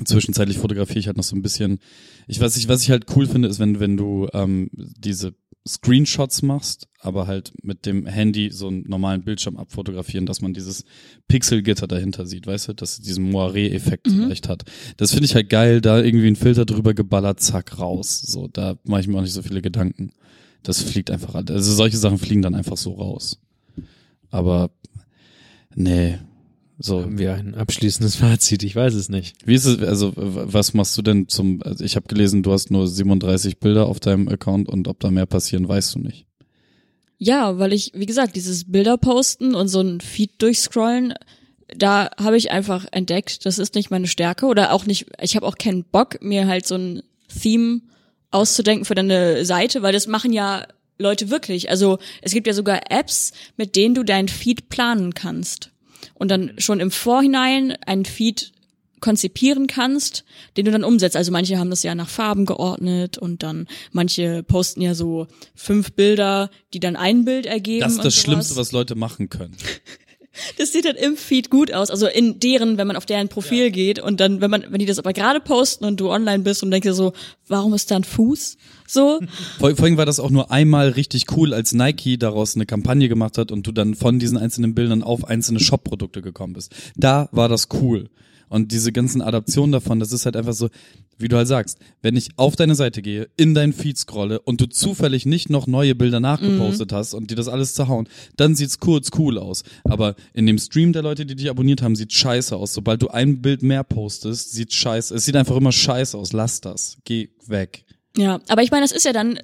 Zwischenzeitlich 0.03 0.59
fotografiere 0.59 0.99
ich 0.99 1.07
halt 1.07 1.17
noch 1.17 1.23
so 1.23 1.35
ein 1.35 1.41
bisschen. 1.41 1.79
Ich 2.27 2.39
weiß 2.39 2.55
nicht, 2.55 2.67
was 2.69 2.83
ich 2.83 2.91
halt 2.91 3.05
cool 3.15 3.25
finde, 3.25 3.47
ist, 3.47 3.57
wenn, 3.57 3.79
wenn 3.79 3.97
du 3.97 4.27
ähm, 4.31 4.69
diese 4.73 5.33
Screenshots 5.67 6.43
machst, 6.43 6.87
aber 6.99 7.25
halt 7.25 7.51
mit 7.63 7.85
dem 7.87 8.05
Handy 8.05 8.51
so 8.51 8.67
einen 8.67 8.83
normalen 8.87 9.23
Bildschirm 9.23 9.57
abfotografieren, 9.57 10.27
dass 10.27 10.39
man 10.41 10.53
dieses 10.53 10.85
Pixelgitter 11.27 11.87
dahinter 11.87 12.27
sieht, 12.27 12.45
weißt 12.45 12.67
du, 12.69 12.73
dass 12.73 12.93
es 12.93 13.01
diesen 13.01 13.31
Moiré-Effekt 13.31 14.07
Mhm. 14.07 14.23
vielleicht 14.23 14.47
hat. 14.49 14.63
Das 14.97 15.11
finde 15.11 15.25
ich 15.25 15.33
halt 15.35 15.49
geil, 15.49 15.81
da 15.81 15.99
irgendwie 16.01 16.27
ein 16.27 16.35
Filter 16.35 16.65
drüber 16.65 16.93
geballert, 16.93 17.39
zack, 17.41 17.79
raus. 17.79 18.21
So, 18.21 18.47
da 18.47 18.77
mache 18.85 19.01
ich 19.01 19.07
mir 19.07 19.17
auch 19.17 19.21
nicht 19.23 19.33
so 19.33 19.41
viele 19.41 19.61
Gedanken. 19.63 20.11
Das 20.63 20.81
fliegt 20.81 21.11
einfach, 21.11 21.35
also 21.35 21.73
solche 21.73 21.97
Sachen 21.97 22.17
fliegen 22.17 22.41
dann 22.41 22.55
einfach 22.55 22.77
so 22.77 22.93
raus. 22.93 23.39
Aber, 24.29 24.69
nee, 25.75 26.17
so. 26.79 27.01
Haben 27.01 27.17
wir 27.17 27.33
ein 27.33 27.55
abschließendes 27.55 28.17
Fazit? 28.17 28.61
Ich 28.61 28.75
weiß 28.75 28.93
es 28.93 29.09
nicht. 29.09 29.35
Wie 29.45 29.55
ist 29.55 29.65
es, 29.65 29.81
also 29.81 30.13
was 30.15 30.73
machst 30.73 30.95
du 30.97 31.01
denn 31.01 31.27
zum, 31.27 31.61
also 31.63 31.83
ich 31.83 31.95
habe 31.95 32.07
gelesen, 32.07 32.43
du 32.43 32.51
hast 32.51 32.69
nur 32.69 32.87
37 32.87 33.59
Bilder 33.59 33.87
auf 33.87 33.99
deinem 33.99 34.27
Account 34.27 34.69
und 34.69 34.87
ob 34.87 34.99
da 34.99 35.09
mehr 35.09 35.25
passieren, 35.25 35.67
weißt 35.67 35.95
du 35.95 35.99
nicht. 35.99 36.27
Ja, 37.17 37.57
weil 37.57 37.73
ich, 37.73 37.93
wie 37.95 38.05
gesagt, 38.05 38.35
dieses 38.35 38.71
Bilder 38.71 38.97
posten 38.97 39.55
und 39.55 39.69
so 39.69 39.81
ein 39.81 40.01
Feed 40.01 40.39
durchscrollen, 40.39 41.15
da 41.75 42.11
habe 42.17 42.37
ich 42.37 42.51
einfach 42.51 42.85
entdeckt, 42.91 43.45
das 43.45 43.57
ist 43.57 43.73
nicht 43.73 43.89
meine 43.89 44.07
Stärke 44.07 44.45
oder 44.45 44.71
auch 44.71 44.85
nicht, 44.85 45.07
ich 45.19 45.35
habe 45.35 45.47
auch 45.47 45.57
keinen 45.57 45.83
Bock, 45.83 46.21
mir 46.21 46.47
halt 46.47 46.67
so 46.67 46.75
ein 46.75 47.01
Theme 47.41 47.81
auszudenken 48.31 48.85
für 48.85 48.95
deine 48.95 49.45
Seite, 49.45 49.81
weil 49.81 49.93
das 49.93 50.07
machen 50.07 50.33
ja 50.33 50.65
Leute 50.97 51.29
wirklich. 51.29 51.69
Also 51.69 51.99
es 52.21 52.33
gibt 52.33 52.47
ja 52.47 52.53
sogar 52.53 52.91
Apps, 52.91 53.31
mit 53.55 53.75
denen 53.75 53.95
du 53.95 54.03
deinen 54.03 54.27
Feed 54.27 54.69
planen 54.69 55.13
kannst 55.13 55.71
und 56.15 56.29
dann 56.31 56.53
schon 56.57 56.79
im 56.79 56.91
Vorhinein 56.91 57.77
einen 57.85 58.05
Feed 58.05 58.51
konzipieren 58.99 59.67
kannst, 59.67 60.23
den 60.55 60.65
du 60.65 60.71
dann 60.71 60.83
umsetzt. 60.83 61.15
Also 61.15 61.31
manche 61.31 61.59
haben 61.59 61.69
das 61.69 61.83
ja 61.83 61.93
nach 61.93 62.09
Farben 62.09 62.45
geordnet 62.45 63.17
und 63.17 63.43
dann 63.43 63.67
manche 63.91 64.41
posten 64.41 64.81
ja 64.81 64.95
so 64.95 65.27
fünf 65.55 65.93
Bilder, 65.93 66.49
die 66.73 66.79
dann 66.79 66.95
ein 66.95 67.23
Bild 67.23 67.45
ergeben. 67.45 67.81
Das 67.81 67.91
ist 67.91 67.97
das 68.03 68.15
sowas. 68.15 68.23
Schlimmste, 68.23 68.55
was 68.55 68.71
Leute 68.71 68.95
machen 68.95 69.29
können. 69.29 69.55
Das 70.57 70.71
sieht 70.71 70.85
dann 70.85 70.95
im 70.95 71.17
Feed 71.17 71.49
gut 71.49 71.73
aus, 71.73 71.89
also 71.89 72.07
in 72.07 72.39
deren, 72.39 72.77
wenn 72.77 72.87
man 72.87 72.95
auf 72.95 73.05
deren 73.05 73.29
Profil 73.29 73.71
geht 73.71 73.99
und 73.99 74.19
dann, 74.19 74.41
wenn 74.41 74.51
man, 74.51 74.65
wenn 74.69 74.79
die 74.79 74.85
das 74.85 74.99
aber 74.99 75.13
gerade 75.13 75.39
posten 75.39 75.85
und 75.85 75.99
du 75.99 76.09
online 76.09 76.43
bist 76.43 76.63
und 76.63 76.71
denkst 76.71 76.87
dir 76.87 76.93
so, 76.93 77.13
warum 77.47 77.73
ist 77.73 77.91
da 77.91 77.97
ein 77.97 78.03
Fuß? 78.03 78.57
So, 78.87 79.19
Vor, 79.59 79.75
vorhin 79.75 79.97
war 79.97 80.05
das 80.05 80.19
auch 80.19 80.29
nur 80.29 80.51
einmal 80.51 80.89
richtig 80.89 81.25
cool, 81.35 81.53
als 81.53 81.73
Nike 81.73 82.17
daraus 82.17 82.55
eine 82.55 82.65
Kampagne 82.65 83.09
gemacht 83.09 83.37
hat 83.37 83.51
und 83.51 83.67
du 83.67 83.71
dann 83.71 83.95
von 83.95 84.19
diesen 84.19 84.37
einzelnen 84.37 84.73
Bildern 84.75 85.03
auf 85.03 85.25
einzelne 85.25 85.59
Shop-Produkte 85.59 86.21
gekommen 86.21 86.53
bist. 86.53 86.73
Da 86.95 87.29
war 87.31 87.49
das 87.49 87.67
cool. 87.81 88.09
Und 88.49 88.71
diese 88.71 88.91
ganzen 88.93 89.21
Adaptionen 89.21 89.73
davon, 89.73 89.99
das 89.99 90.13
ist 90.13 90.25
halt 90.25 90.37
einfach 90.37 90.53
so, 90.53 90.69
wie 91.17 91.27
du 91.27 91.37
halt 91.37 91.47
sagst, 91.47 91.79
wenn 92.01 92.15
ich 92.15 92.29
auf 92.37 92.55
deine 92.55 92.75
Seite 92.75 93.01
gehe, 93.01 93.29
in 93.37 93.53
deinen 93.53 93.73
Feed 93.73 93.97
scrolle 93.97 94.39
und 94.41 94.61
du 94.61 94.67
zufällig 94.67 95.25
nicht 95.25 95.49
noch 95.49 95.67
neue 95.67 95.95
Bilder 95.95 96.19
nachgepostet 96.19 96.91
hast 96.93 97.13
und 97.13 97.31
dir 97.31 97.35
das 97.35 97.47
alles 97.47 97.73
zerhauen, 97.73 98.07
dann 98.35 98.55
sieht's 98.55 98.79
kurz 98.79 99.09
cool 99.17 99.37
aus. 99.37 99.63
Aber 99.83 100.15
in 100.33 100.45
dem 100.45 100.57
Stream 100.57 100.93
der 100.93 101.01
Leute, 101.01 101.25
die 101.25 101.35
dich 101.35 101.49
abonniert 101.49 101.81
haben, 101.81 101.95
sieht 101.95 102.13
scheiße 102.13 102.55
aus. 102.55 102.73
Sobald 102.73 103.01
du 103.01 103.09
ein 103.09 103.41
Bild 103.41 103.63
mehr 103.63 103.83
postest, 103.83 104.51
sieht 104.51 104.73
scheiße. 104.73 105.15
Es 105.15 105.25
sieht 105.25 105.35
einfach 105.35 105.55
immer 105.55 105.71
scheiße 105.71 106.17
aus. 106.17 106.33
Lass 106.33 106.61
das. 106.61 106.97
Geh 107.03 107.29
weg. 107.47 107.85
ja, 108.15 108.39
aber 108.47 108.63
ich 108.63 108.71
meine, 108.71 108.83
das 108.83 108.91
ist 108.91 109.05
ja 109.05 109.13
dann 109.13 109.39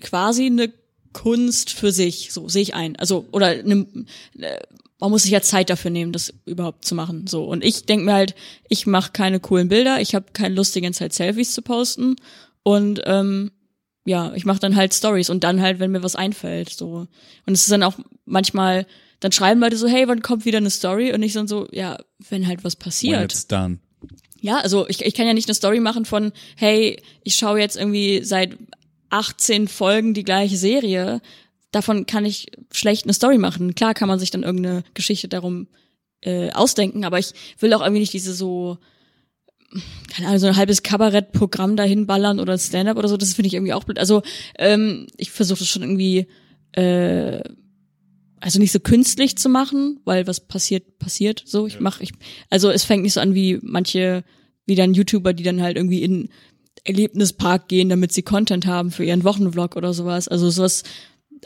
quasi 0.00 0.46
eine 0.46 0.72
Kunst 1.12 1.70
für 1.70 1.90
sich, 1.90 2.32
so 2.32 2.48
sehe 2.48 2.62
ich 2.62 2.74
ein. 2.74 2.96
Also, 2.96 3.26
oder 3.32 3.48
eine, 3.48 3.86
man 5.00 5.10
muss 5.10 5.22
sich 5.22 5.32
ja 5.32 5.40
Zeit 5.40 5.70
dafür 5.70 5.90
nehmen, 5.90 6.12
das 6.12 6.32
überhaupt 6.44 6.84
zu 6.84 6.94
machen. 6.94 7.26
So. 7.26 7.44
Und 7.44 7.64
ich 7.64 7.86
denke 7.86 8.04
mir 8.04 8.12
halt, 8.12 8.34
ich 8.68 8.86
mache 8.86 9.12
keine 9.12 9.40
coolen 9.40 9.68
Bilder, 9.68 10.00
ich 10.00 10.14
habe 10.14 10.26
keine 10.32 10.54
Lust, 10.54 10.74
die 10.74 10.82
ganze 10.82 11.00
Zeit 11.00 11.14
Selfies 11.14 11.52
zu 11.52 11.62
posten. 11.62 12.16
Und 12.62 13.00
ähm, 13.06 13.50
ja, 14.04 14.32
ich 14.34 14.44
mache 14.44 14.60
dann 14.60 14.76
halt 14.76 14.94
Stories 14.94 15.30
und 15.30 15.42
dann 15.44 15.60
halt, 15.60 15.78
wenn 15.78 15.90
mir 15.90 16.02
was 16.02 16.16
einfällt. 16.16 16.70
So. 16.70 17.06
Und 17.46 17.52
es 17.54 17.62
ist 17.62 17.72
dann 17.72 17.82
auch 17.82 17.94
manchmal, 18.26 18.86
dann 19.20 19.32
schreiben 19.32 19.60
Leute 19.60 19.76
so, 19.76 19.88
hey, 19.88 20.06
wann 20.06 20.22
kommt 20.22 20.44
wieder 20.44 20.58
eine 20.58 20.70
Story? 20.70 21.12
Und 21.12 21.22
ich 21.22 21.32
dann 21.32 21.48
so, 21.48 21.66
ja, 21.72 21.98
wenn 22.28 22.46
halt 22.46 22.62
was 22.62 22.74
When 22.74 22.84
passiert. 22.84 23.50
done. 23.50 23.78
Ja, 24.42 24.58
also 24.58 24.88
ich, 24.88 25.04
ich 25.04 25.14
kann 25.14 25.26
ja 25.26 25.34
nicht 25.34 25.48
eine 25.48 25.54
Story 25.54 25.80
machen 25.80 26.04
von, 26.04 26.32
hey, 26.56 27.02
ich 27.24 27.34
schaue 27.34 27.60
jetzt 27.60 27.76
irgendwie 27.76 28.24
seit 28.24 28.56
18 29.10 29.68
Folgen 29.68 30.14
die 30.14 30.24
gleiche 30.24 30.56
Serie. 30.56 31.20
Davon 31.70 32.06
kann 32.06 32.24
ich 32.24 32.50
schlecht 32.72 33.04
eine 33.04 33.12
Story 33.12 33.38
machen. 33.38 33.74
Klar 33.74 33.94
kann 33.94 34.08
man 34.08 34.18
sich 34.18 34.30
dann 34.30 34.42
irgendeine 34.42 34.82
Geschichte 34.94 35.28
darum 35.28 35.68
äh, 36.22 36.50
ausdenken, 36.50 37.04
aber 37.04 37.18
ich 37.18 37.32
will 37.58 37.72
auch 37.74 37.80
irgendwie 37.80 38.00
nicht 38.00 38.12
diese 38.12 38.34
so, 38.34 38.78
keine 40.12 40.28
Ahnung, 40.28 40.40
so 40.40 40.46
ein 40.48 40.56
halbes 40.56 40.82
Kabarettprogramm 40.82 41.76
dahin 41.76 42.06
ballern 42.06 42.40
oder 42.40 42.58
Stand-up 42.58 42.96
oder 42.96 43.08
so. 43.08 43.16
Das 43.16 43.34
finde 43.34 43.48
ich 43.48 43.54
irgendwie 43.54 43.72
auch 43.72 43.84
blöd. 43.84 43.98
Also 43.98 44.22
ähm, 44.58 45.06
ich 45.16 45.30
versuche 45.30 45.60
das 45.60 45.68
schon 45.68 45.82
irgendwie 45.82 46.26
äh, 46.72 47.42
also 48.40 48.58
nicht 48.58 48.72
so 48.72 48.80
künstlich 48.80 49.36
zu 49.36 49.48
machen, 49.48 50.00
weil 50.04 50.26
was 50.26 50.40
passiert, 50.40 50.98
passiert 50.98 51.42
so. 51.44 51.66
Ich 51.66 51.78
mach, 51.78 52.00
ich, 52.00 52.12
also 52.48 52.70
es 52.70 52.84
fängt 52.84 53.02
nicht 53.02 53.12
so 53.12 53.20
an 53.20 53.34
wie 53.34 53.58
manche, 53.62 54.24
wie 54.66 54.74
dann 54.74 54.94
YouTuber, 54.94 55.34
die 55.34 55.42
dann 55.42 55.60
halt 55.60 55.76
irgendwie 55.76 56.02
in 56.02 56.30
Erlebnispark 56.84 57.68
gehen, 57.68 57.90
damit 57.90 58.12
sie 58.12 58.22
Content 58.22 58.66
haben 58.66 58.90
für 58.90 59.04
ihren 59.04 59.24
Wochenvlog 59.24 59.76
oder 59.76 59.92
sowas. 59.92 60.26
Also 60.26 60.48
sowas, 60.48 60.84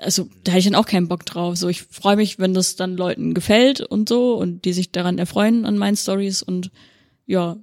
also 0.00 0.28
da 0.42 0.52
hätte 0.52 0.60
ich 0.60 0.64
dann 0.66 0.74
auch 0.74 0.86
keinen 0.86 1.08
Bock 1.08 1.24
drauf. 1.24 1.56
So, 1.56 1.68
ich 1.68 1.82
freue 1.82 2.16
mich, 2.16 2.38
wenn 2.38 2.54
das 2.54 2.76
dann 2.76 2.96
Leuten 2.96 3.34
gefällt 3.34 3.80
und 3.80 4.08
so 4.08 4.34
und 4.34 4.64
die 4.64 4.72
sich 4.72 4.92
daran 4.92 5.18
erfreuen 5.18 5.64
an 5.64 5.78
meinen 5.78 5.96
Stories 5.96 6.42
und 6.42 6.70
ja, 7.26 7.56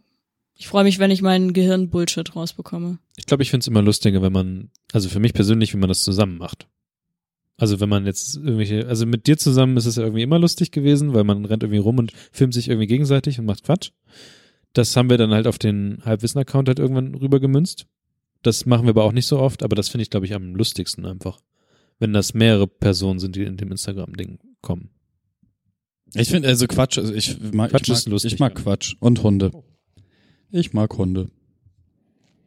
ich 0.56 0.68
freue 0.68 0.84
mich, 0.84 1.00
wenn 1.00 1.12
ich 1.12 1.22
meinen 1.22 1.54
Gehirn 1.54 1.90
Bullshit 1.90 2.36
rausbekomme. 2.36 3.00
Ich 3.18 3.26
glaube, 3.26 3.44
ich 3.44 3.50
finde 3.50 3.64
es 3.64 3.68
immer 3.68 3.82
lustiger, 3.82 4.22
wenn 4.22 4.34
man, 4.34 4.70
also 4.94 5.10
für 5.10 5.20
mich 5.20 5.34
persönlich, 5.34 5.74
wenn 5.74 5.80
man 5.80 5.90
das 5.90 6.04
zusammen 6.04 6.38
macht. 6.38 6.68
Also 7.58 7.80
wenn 7.80 7.90
man 7.90 8.06
jetzt 8.06 8.38
irgendwelche, 8.38 8.88
also 8.88 9.06
mit 9.06 9.28
dir 9.28 9.38
zusammen 9.38 9.78
ist 9.78 9.86
es 9.86 9.96
ja 9.96 10.04
irgendwie 10.04 10.24
immer 10.24 10.40
lustig 10.40 10.72
gewesen, 10.72 11.14
weil 11.14 11.24
man 11.24 11.46
rennt 11.46 11.64
irgendwie 11.64 11.80
rum 11.80 12.00
und 12.00 12.12
filmt 12.32 12.54
sich 12.54 12.68
irgendwie 12.70 12.88
gegenseitig 12.88 13.40
und 13.40 13.46
macht 13.46 13.64
Quatsch. 13.64 13.92
Das 14.74 14.96
haben 14.96 15.10
wir 15.10 15.18
dann 15.18 15.32
halt 15.32 15.48
auf 15.48 15.60
den 15.60 16.02
Halbwissen-Account 16.06 16.68
halt 16.68 16.80
irgendwann 16.80 17.14
rübergemünzt. 17.14 17.86
Das 18.42 18.66
machen 18.66 18.86
wir 18.86 18.92
aber 18.92 19.04
auch 19.04 19.12
nicht 19.12 19.28
so 19.28 19.40
oft, 19.40 19.64
aber 19.64 19.76
das 19.76 19.90
finde 19.90 20.04
ich, 20.04 20.10
glaube 20.10 20.26
ich, 20.26 20.34
am 20.34 20.56
lustigsten 20.56 21.06
einfach. 21.06 21.40
Wenn 22.02 22.14
das 22.14 22.34
mehrere 22.34 22.66
Personen 22.66 23.20
sind, 23.20 23.36
die 23.36 23.44
in 23.44 23.58
dem 23.58 23.72
Instagram-Ding 23.72 24.40
kommen. 24.62 24.90
Ich 26.16 26.30
finde, 26.30 26.48
also 26.48 26.66
Quatsch, 26.66 26.98
also 26.98 27.14
ich 27.14 27.40
mag, 27.54 27.70
Quatsch 27.70 27.84
ich 27.84 27.90
mag, 27.90 27.98
ist 28.00 28.08
lustig, 28.08 28.34
ich 28.34 28.40
mag 28.40 28.58
ja. 28.58 28.64
Quatsch 28.64 28.96
und 29.00 29.22
Hunde. 29.22 29.52
Ich 30.50 30.74
mag 30.74 30.98
Hunde. 30.98 31.30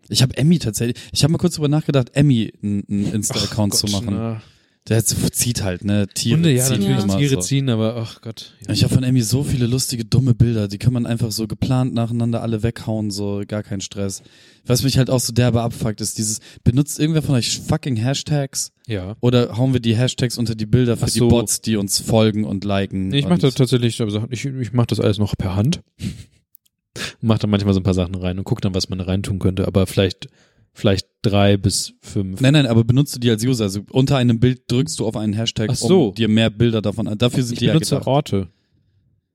Ich 0.08 0.22
habe 0.22 0.36
Emmy 0.36 0.58
tatsächlich, 0.58 1.00
ich 1.12 1.22
habe 1.22 1.30
mal 1.30 1.38
kurz 1.38 1.54
drüber 1.54 1.68
nachgedacht, 1.68 2.10
Emmy 2.14 2.52
einen 2.62 3.12
Insta-Account 3.12 3.74
zu 3.74 3.86
machen. 3.86 4.08
na. 4.10 4.42
Der 4.86 4.98
hat- 4.98 5.06
zieht 5.06 5.62
halt, 5.62 5.82
ne, 5.82 6.06
Tiere 6.12 6.36
Hunde, 6.36 6.52
ja, 6.52 6.62
ziehen 6.62 6.80
natürlich, 6.80 7.04
immer 7.04 7.16
Tiere 7.16 7.34
so. 7.36 7.40
ziehen, 7.40 7.70
aber 7.70 7.96
ach 7.96 8.20
Gott. 8.20 8.52
Ja. 8.66 8.74
Ich 8.74 8.84
habe 8.84 8.92
von 8.92 9.02
Emmy 9.02 9.22
so 9.22 9.42
viele 9.42 9.66
lustige, 9.66 10.04
dumme 10.04 10.34
Bilder, 10.34 10.68
die 10.68 10.76
kann 10.76 10.92
man 10.92 11.06
einfach 11.06 11.32
so 11.32 11.46
geplant 11.46 11.94
nacheinander 11.94 12.42
alle 12.42 12.62
weghauen, 12.62 13.10
so 13.10 13.42
gar 13.48 13.62
kein 13.62 13.80
Stress. 13.80 14.22
Was 14.66 14.82
mich 14.82 14.98
halt 14.98 15.08
auch 15.08 15.20
so 15.20 15.32
derbe 15.32 15.62
abfuckt, 15.62 16.02
ist 16.02 16.18
dieses, 16.18 16.40
benutzt 16.64 17.00
irgendwer 17.00 17.22
von 17.22 17.34
euch 17.34 17.60
fucking 17.60 17.96
Hashtags? 17.96 18.72
ja. 18.86 19.16
Oder 19.22 19.56
hauen 19.56 19.72
wir 19.72 19.80
die 19.80 19.96
Hashtags 19.96 20.36
unter 20.36 20.54
die 20.54 20.66
Bilder 20.66 20.98
für 20.98 21.08
so. 21.08 21.24
die 21.24 21.30
Bots, 21.30 21.62
die 21.62 21.76
uns 21.76 22.00
folgen 22.00 22.44
und 22.44 22.64
liken? 22.64 23.08
Nee, 23.08 23.20
ich 23.20 23.28
mache 23.28 23.38
das 23.38 23.54
tatsächlich, 23.54 24.02
also 24.02 24.26
ich, 24.28 24.44
ich 24.44 24.72
mache 24.74 24.88
das 24.88 25.00
alles 25.00 25.16
noch 25.16 25.34
per 25.38 25.56
Hand. 25.56 25.80
Mach 27.20 27.38
dann 27.38 27.50
manchmal 27.50 27.74
so 27.74 27.80
ein 27.80 27.84
paar 27.84 27.94
Sachen 27.94 28.14
rein 28.14 28.38
und 28.38 28.44
guck 28.44 28.60
dann, 28.60 28.74
was 28.74 28.88
man 28.88 28.98
da 28.98 29.06
reintun 29.06 29.38
könnte, 29.38 29.66
aber 29.66 29.86
vielleicht, 29.86 30.28
vielleicht 30.74 31.08
drei 31.22 31.56
bis 31.56 31.94
fünf. 32.02 32.40
Nein, 32.40 32.52
nein, 32.52 32.66
aber 32.66 32.84
benutzt 32.84 33.14
du 33.14 33.20
die 33.20 33.30
als 33.30 33.44
User. 33.44 33.64
Also 33.64 33.80
unter 33.90 34.18
einem 34.18 34.38
Bild 34.38 34.70
drückst 34.70 34.98
du 35.00 35.06
auf 35.06 35.16
einen 35.16 35.32
Hashtag, 35.32 35.70
Ach 35.70 35.76
so. 35.76 36.08
um 36.08 36.14
dir 36.14 36.28
mehr 36.28 36.50
Bilder 36.50 36.82
davon 36.82 37.08
an. 37.08 37.16
Dafür 37.16 37.42
sind 37.42 37.54
ich 37.54 37.60
die 37.60 37.66
ja 37.66 37.72
benutze 37.72 37.94
gedacht. 37.94 38.08
Orte. 38.08 38.48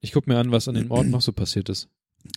Ich 0.00 0.12
guck 0.12 0.26
mir 0.26 0.38
an, 0.38 0.52
was 0.52 0.68
an 0.68 0.76
den 0.76 0.90
Orten 0.90 1.10
noch 1.10 1.20
so 1.20 1.32
passiert 1.32 1.68
ist. 1.68 1.88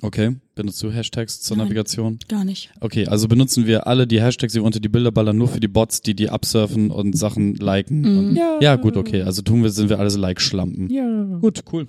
Okay, 0.01 0.37
benutzt 0.55 0.81
du 0.81 0.91
Hashtags 0.91 1.41
zur 1.41 1.57
Nein. 1.57 1.65
Navigation? 1.65 2.17
Gar 2.29 2.45
nicht. 2.45 2.71
Okay, 2.79 3.05
also 3.07 3.27
benutzen 3.27 3.67
wir 3.67 3.85
alle 3.85 4.07
die 4.07 4.21
Hashtags, 4.21 4.53
die 4.53 4.59
wir 4.59 4.63
unter 4.63 4.79
die 4.79 4.87
Bilder 4.87 5.11
ballern, 5.11 5.37
nur 5.37 5.49
für 5.49 5.59
die 5.59 5.67
Bots, 5.67 6.01
die 6.01 6.15
die 6.15 6.29
absurfen 6.29 6.89
und 6.89 7.17
Sachen 7.17 7.55
liken. 7.55 8.01
Mhm. 8.01 8.17
Und, 8.17 8.35
ja, 8.61 8.77
gut, 8.77 8.95
okay. 8.95 9.23
Also 9.23 9.41
tun 9.41 9.61
wir, 9.61 9.69
sind 9.71 9.89
wir 9.89 9.99
alle 9.99 10.09
so 10.09 10.19
Like-Schlampen. 10.19 10.89
Ja. 10.89 11.37
Gut, 11.41 11.63
cool. 11.73 11.87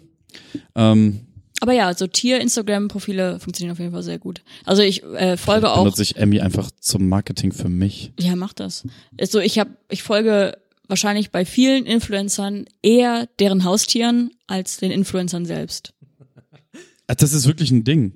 Ähm, 0.74 1.20
Aber 1.65 1.73
ja, 1.73 1.95
so 1.95 2.07
Tier-Instagram-Profile 2.07 3.41
funktionieren 3.41 3.73
auf 3.73 3.78
jeden 3.78 3.93
Fall 3.93 4.03
sehr 4.03 4.19
gut. 4.19 4.43
Also 4.66 4.82
ich 4.82 5.03
äh, 5.03 5.39
folge 5.39 5.62
vielleicht 5.62 5.65
auch 5.65 5.82
benutze 5.85 6.03
ich 6.03 6.16
Emmy 6.16 6.41
einfach 6.41 6.70
zum 6.78 7.09
Marketing 7.09 7.53
für 7.53 7.70
mich. 7.70 8.12
Ja, 8.20 8.36
mach 8.36 8.53
das. 8.53 8.85
Also 9.19 9.41
ich 9.41 9.59
habe, 9.59 9.70
ich 9.89 10.03
folge 10.03 10.59
wahrscheinlich 10.89 11.31
bei 11.31 11.47
vielen 11.47 11.86
Influencern 11.86 12.66
eher 12.82 13.31
deren 13.39 13.65
Haustieren 13.65 14.31
als 14.47 14.77
den 14.77 14.91
Influencern 14.91 15.47
selbst. 15.47 15.95
Das 17.07 17.32
ist 17.32 17.47
wirklich 17.47 17.70
ein 17.70 17.82
Ding. 17.82 18.12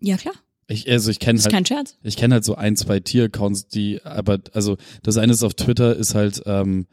Ja, 0.00 0.16
klar. 0.16 0.34
Ich, 0.66 0.90
also 0.90 1.12
ich 1.12 1.20
kenne 1.20 1.40
halt 1.40 1.52
kein 1.52 1.64
Scherz. 1.64 1.96
Ich 2.02 2.16
kenne 2.16 2.34
halt 2.34 2.44
so 2.44 2.56
ein, 2.56 2.74
zwei 2.74 2.98
Tier-Accounts, 2.98 3.68
die, 3.68 4.04
aber, 4.04 4.40
also, 4.52 4.78
das 5.04 5.16
eine 5.16 5.32
ist 5.32 5.44
auf 5.44 5.54
Twitter, 5.54 5.94
ist 5.94 6.16
halt 6.16 6.42
ähm, 6.44 6.86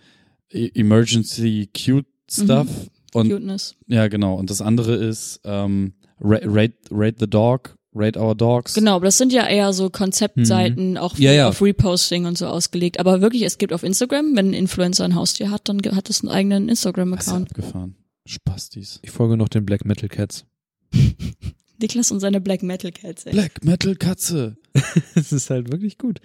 E- 0.52 0.70
Emergency 0.76 1.70
Cute 1.76 2.06
Stuff. 2.30 2.68
Und 3.14 3.30
Cuteness. 3.30 3.76
ja, 3.88 4.08
genau. 4.08 4.36
Und 4.36 4.50
das 4.50 4.62
andere 4.62 4.96
ist 4.96 5.40
ähm, 5.46 5.94
Ra- 6.20 6.40
Rate, 6.44 6.74
Rate 6.92 7.18
the 7.20 7.28
Dog, 7.30 7.76
Rate 7.94 8.20
Our 8.20 8.36
Dogs. 8.36 8.74
Genau, 8.76 8.96
aber 8.98 9.06
das 9.06 9.18
sind 9.18 9.32
ja 9.34 9.48
eher 9.48 9.74
so 9.74 9.90
Konzeptseiten, 9.90 10.98
auch 10.98 11.16
Mhm. 11.18 11.24
Ja, 11.24 11.32
ja. 11.32 11.50
auf 11.50 11.62
Reposting 11.62 12.26
und 12.26 12.38
so 12.38 12.46
ausgelegt. 12.48 13.00
Aber 13.00 13.22
wirklich, 13.22 13.42
es 13.44 13.58
gibt 13.58 13.74
auf 13.74 13.84
Instagram, 13.84 14.36
wenn 14.36 14.50
ein 14.50 14.54
Influencer 14.54 15.06
ein 15.06 15.16
Haustier 15.16 15.50
hat, 15.52 15.68
dann 15.70 15.80
hat 15.96 16.10
es 16.10 16.22
einen 16.22 16.30
eigenen 16.30 16.70
Instagram-Account. 16.70 17.50
abgefahren. 17.50 17.96
Spastis. 18.28 19.00
Ich 19.04 19.12
folge 19.12 19.38
noch 19.38 19.48
den 19.50 19.66
Black 19.66 19.86
Metal 19.86 20.10
Cats. 20.10 20.46
Niklas 21.80 22.12
und 22.12 22.20
seine 22.20 22.42
Black 22.42 22.62
Metal 22.64 22.92
Cats. 22.92 23.26
Ey. 23.26 23.32
Black 23.34 23.64
Metal 23.64 23.96
Katze. 23.96 24.58
Es 25.16 25.32
ist 25.32 25.50
halt 25.50 25.72
wirklich 25.72 25.98
gut. 25.98 26.20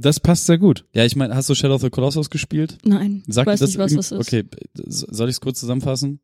Das 0.00 0.20
passt 0.20 0.46
sehr 0.46 0.58
gut. 0.58 0.84
Ja, 0.92 1.04
ich 1.04 1.16
meine, 1.16 1.34
hast 1.34 1.50
du 1.50 1.54
Shadow 1.54 1.74
of 1.74 1.82
the 1.82 1.90
Colossus 1.90 2.30
gespielt? 2.30 2.78
Nein, 2.84 3.24
Sag 3.26 3.42
ich 3.42 3.52
weiß 3.52 3.60
das 3.60 3.70
nicht, 3.70 3.78
was 3.78 3.94
das 3.94 4.12
ist. 4.12 4.18
Okay, 4.20 4.44
soll 4.74 5.28
ich 5.28 5.34
es 5.34 5.40
kurz 5.40 5.58
zusammenfassen? 5.58 6.20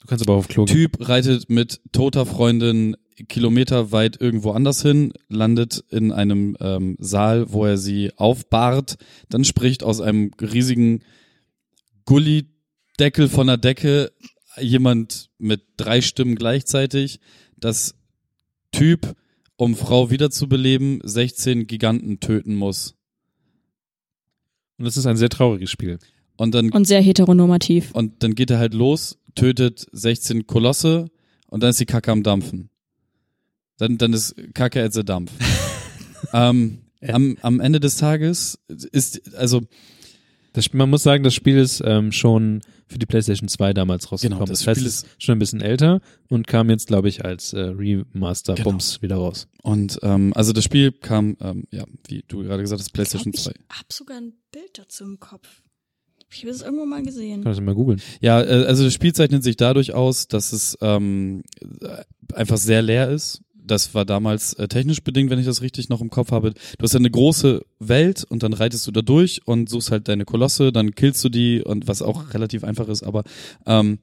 Du 0.00 0.06
kannst 0.08 0.26
aber 0.26 0.36
auf 0.36 0.48
Klo 0.48 0.64
gehen. 0.64 0.74
Typ 0.74 1.08
reitet 1.08 1.48
mit 1.48 1.80
toter 1.92 2.26
Freundin 2.26 2.96
kilometerweit 3.28 4.20
irgendwo 4.20 4.50
anders 4.50 4.82
hin, 4.82 5.12
landet 5.28 5.84
in 5.90 6.12
einem 6.12 6.56
ähm, 6.60 6.96
Saal, 6.98 7.52
wo 7.52 7.64
er 7.64 7.78
sie 7.78 8.12
aufbahrt, 8.16 8.98
dann 9.28 9.44
spricht 9.44 9.82
aus 9.82 10.00
einem 10.00 10.32
riesigen 10.40 11.02
Gullideckel 12.04 13.28
von 13.28 13.46
der 13.46 13.56
Decke 13.56 14.12
jemand 14.60 15.30
mit 15.38 15.62
drei 15.76 16.00
Stimmen 16.00 16.34
gleichzeitig, 16.34 17.20
dass 17.56 17.94
Typ, 18.72 19.14
um 19.56 19.74
Frau 19.74 20.10
wiederzubeleben, 20.10 21.00
16 21.02 21.66
Giganten 21.66 22.20
töten 22.20 22.54
muss. 22.54 22.94
Und 24.78 24.84
das 24.84 24.96
ist 24.96 25.06
ein 25.06 25.16
sehr 25.16 25.30
trauriges 25.30 25.70
Spiel. 25.70 25.98
Und 26.36 26.54
dann 26.54 26.70
Und 26.70 26.86
sehr 26.86 27.00
heteronormativ. 27.00 27.92
Und 27.92 28.22
dann 28.22 28.34
geht 28.34 28.50
er 28.50 28.58
halt 28.58 28.74
los, 28.74 29.18
tötet 29.34 29.86
16 29.92 30.46
Kolosse 30.46 31.10
und 31.48 31.62
dann 31.62 31.70
ist 31.70 31.80
die 31.80 31.86
Kacke 31.86 32.12
am 32.12 32.22
Dampfen. 32.22 32.68
Dann, 33.78 33.98
dann 33.98 34.12
ist 34.12 34.34
Kacke 34.54 34.82
at 34.82 34.92
the 34.92 35.04
Dampf. 35.04 35.32
ähm, 36.32 36.82
am, 37.02 37.36
am 37.42 37.60
Ende 37.60 37.80
des 37.80 37.96
Tages 37.96 38.58
ist, 38.68 39.34
also, 39.34 39.62
Das, 40.56 40.72
man 40.72 40.88
muss 40.88 41.02
sagen, 41.02 41.22
das 41.22 41.34
Spiel 41.34 41.58
ist 41.58 41.82
ähm, 41.84 42.12
schon 42.12 42.62
für 42.88 42.98
die 42.98 43.06
PlayStation 43.06 43.48
2 43.48 43.74
damals 43.74 44.10
rausgekommen. 44.10 44.38
Genau, 44.38 44.48
das 44.50 44.60
das 44.60 44.66
heißt, 44.68 44.80
Spiel 44.80 44.88
es 44.88 45.02
ist 45.02 45.22
schon 45.22 45.36
ein 45.36 45.38
bisschen 45.38 45.60
älter 45.60 46.00
und 46.28 46.46
kam 46.46 46.70
jetzt, 46.70 46.86
glaube 46.86 47.08
ich, 47.08 47.24
als 47.24 47.52
äh, 47.52 47.60
Remaster 47.60 48.54
Genau. 48.54 48.70
Bums 48.70 49.02
wieder 49.02 49.16
raus. 49.16 49.48
und, 49.62 49.98
ähm, 50.02 50.32
also 50.34 50.52
das 50.52 50.64
Spiel 50.64 50.92
kam, 50.92 51.36
ähm, 51.40 51.64
ja, 51.70 51.84
wie 52.08 52.24
du 52.26 52.42
gerade 52.42 52.62
gesagt 52.62 52.80
hast, 52.80 52.90
PlayStation 52.92 53.32
ich 53.34 53.42
2. 53.42 53.52
glaub, 53.52 53.64
ich 53.70 53.78
hab 53.78 53.92
sogar 53.92 54.16
ein 54.16 54.32
Bild 54.50 54.78
dazu 54.78 55.04
im 55.04 55.20
Kopf. 55.20 55.62
Ich 56.32 56.40
habe 56.42 56.50
es 56.50 56.62
irgendwo 56.62 56.86
mal 56.86 57.02
gesehen. 57.02 57.44
Kannst 57.44 57.58
du 57.58 57.62
mal 57.62 57.74
googeln. 57.74 58.00
Ja, 58.20 58.42
äh, 58.42 58.64
also 58.66 58.82
das 58.82 58.94
Spiel 58.94 59.12
zeichnet 59.12 59.44
sich 59.44 59.56
dadurch 59.56 59.92
aus, 59.94 60.26
dass 60.26 60.52
es 60.52 60.76
ähm, 60.80 61.42
äh, 61.82 62.02
einfach 62.34 62.56
sehr 62.56 62.82
leer 62.82 63.10
ist. 63.10 63.42
Das 63.66 63.94
war 63.94 64.04
damals 64.04 64.52
äh, 64.54 64.68
technisch 64.68 65.02
bedingt, 65.02 65.30
wenn 65.30 65.38
ich 65.38 65.46
das 65.46 65.62
richtig 65.62 65.88
noch 65.88 66.00
im 66.00 66.10
Kopf 66.10 66.30
habe. 66.30 66.52
Du 66.52 66.82
hast 66.82 66.92
ja 66.92 66.98
eine 66.98 67.10
große 67.10 67.64
Welt 67.80 68.24
und 68.28 68.42
dann 68.42 68.52
reitest 68.52 68.86
du 68.86 68.90
da 68.92 69.02
durch 69.02 69.40
und 69.46 69.68
suchst 69.68 69.90
halt 69.90 70.08
deine 70.08 70.24
Kolosse, 70.24 70.72
dann 70.72 70.94
killst 70.94 71.24
du 71.24 71.28
die 71.28 71.62
und 71.62 71.88
was 71.88 72.02
auch 72.02 72.32
relativ 72.34 72.64
einfach 72.64 72.88
ist, 72.88 73.02
aber 73.02 73.24
ähm, 73.66 73.98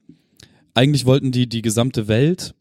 eigentlich 0.74 1.06
wollten 1.06 1.32
die 1.32 1.48
die 1.48 1.62
gesamte 1.62 2.08
Welt 2.08 2.54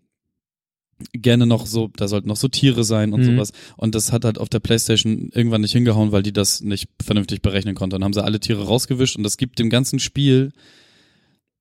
gerne 1.14 1.46
noch 1.46 1.66
so, 1.66 1.90
da 1.98 2.08
sollten 2.08 2.28
noch 2.30 2.38
so 2.38 2.48
Tiere 2.48 2.84
sein 2.84 3.12
und 3.12 3.22
Mhm. 3.22 3.36
sowas. 3.36 3.52
Und 3.76 3.96
das 3.96 4.12
hat 4.12 4.24
halt 4.24 4.38
auf 4.38 4.48
der 4.48 4.60
Playstation 4.60 5.30
irgendwann 5.34 5.62
nicht 5.62 5.74
hingehauen, 5.74 6.12
weil 6.12 6.24
die 6.24 6.32
das 6.32 6.62
nicht 6.62 6.88
vernünftig 7.04 7.42
berechnen 7.42 7.76
konnte. 7.76 7.96
Dann 7.96 8.04
haben 8.04 8.14
sie 8.14 8.24
alle 8.24 8.40
Tiere 8.40 8.64
rausgewischt 8.66 9.18
und 9.18 9.24
das 9.24 9.38
gibt 9.38 9.60
dem 9.60 9.70
ganzen 9.70 10.00
Spiel 10.00 10.52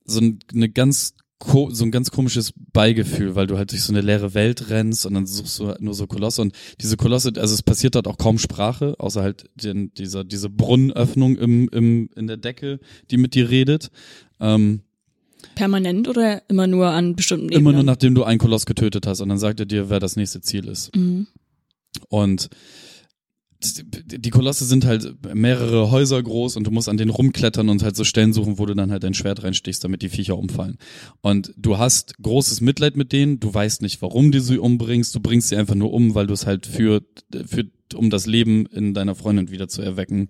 so 0.05 0.21
ein, 0.21 0.39
eine 0.53 0.69
ganz 0.69 1.15
so 1.45 1.85
ein 1.85 1.91
ganz 1.91 2.11
komisches 2.11 2.53
Beigefühl, 2.73 3.35
weil 3.35 3.47
du 3.47 3.59
halt 3.59 3.73
durch 3.73 3.83
so 3.83 3.93
eine 3.93 4.01
leere 4.01 4.35
Welt 4.35 4.71
rennst 4.71 5.07
und 5.07 5.15
dann 5.15 5.27
suchst 5.27 5.59
du 5.59 5.69
halt 5.69 5.81
nur 5.81 5.95
so 5.95 6.07
Kolosse 6.07 6.43
und 6.43 6.55
diese 6.81 6.97
Kolosse, 6.97 7.33
also 7.37 7.55
es 7.55 7.63
passiert 7.63 7.95
dort 7.95 8.07
auch 8.07 8.19
kaum 8.19 8.39
Sprache, 8.39 8.95
außer 8.99 9.23
halt 9.23 9.45
den, 9.55 9.93
dieser, 9.95 10.25
diese 10.25 10.49
Brunnenöffnung 10.49 11.37
im, 11.37 11.69
im, 11.69 12.11
in 12.17 12.27
der 12.27 12.37
Decke, 12.37 12.81
die 13.11 13.17
mit 13.17 13.35
dir 13.35 13.51
redet. 13.51 13.91
Ähm, 14.41 14.81
Permanent 15.55 16.09
oder 16.09 16.43
immer 16.49 16.67
nur 16.67 16.89
an 16.89 17.17
bestimmten 17.17 17.47
Ebenen? 17.47 17.61
immer 17.61 17.73
nur 17.73 17.83
nachdem 17.83 18.15
du 18.15 18.25
einen 18.25 18.39
Koloss 18.39 18.67
getötet 18.67 19.07
hast 19.07 19.21
und 19.21 19.29
dann 19.29 19.39
sagt 19.39 19.61
er 19.61 19.67
dir, 19.67 19.91
wer 19.91 20.01
das 20.01 20.17
nächste 20.17 20.41
Ziel 20.41 20.69
ist. 20.69 20.95
Mhm. 20.97 21.27
Und 22.09 22.49
die 23.65 24.31
Kolosse 24.31 24.65
sind 24.65 24.85
halt 24.85 25.35
mehrere 25.35 25.91
Häuser 25.91 26.23
groß 26.23 26.57
und 26.57 26.67
du 26.67 26.71
musst 26.71 26.89
an 26.89 26.97
denen 26.97 27.11
rumklettern 27.11 27.69
und 27.69 27.83
halt 27.83 27.97
so 27.97 28.05
Stellen 28.05 28.33
suchen, 28.33 28.59
wo 28.59 28.67
du 28.67 28.75
dann 28.75 28.91
halt 28.91 29.05
dein 29.05 29.15
Schwert 29.15 29.43
reinstichst, 29.43 29.83
damit 29.85 30.03
die 30.03 30.09
Viecher 30.09 30.39
umfallen. 30.39 30.79
Und 31.21 31.55
du 31.57 31.79
hast 31.79 32.17
großes 32.23 32.61
Mitleid 32.61 32.97
mit 32.97 33.13
denen, 33.13 33.41
du 33.41 33.53
weißt 33.53 33.83
nicht, 33.83 34.03
warum 34.03 34.33
du 34.33 34.41
sie 34.41 34.59
umbringst, 34.59 35.15
du 35.15 35.21
bringst 35.21 35.49
sie 35.49 35.57
einfach 35.57 35.75
nur 35.75 35.93
um, 35.93 36.15
weil 36.15 36.27
du 36.27 36.35
es 36.35 36.47
halt 36.47 36.67
für, 36.67 37.03
für, 37.47 37.67
um 37.95 38.11
das 38.11 38.27
Leben 38.27 38.67
in 38.67 38.95
deiner 38.95 39.15
Freundin 39.15 39.51
wieder 39.51 39.69
zu 39.69 39.83
erwecken, 39.83 40.29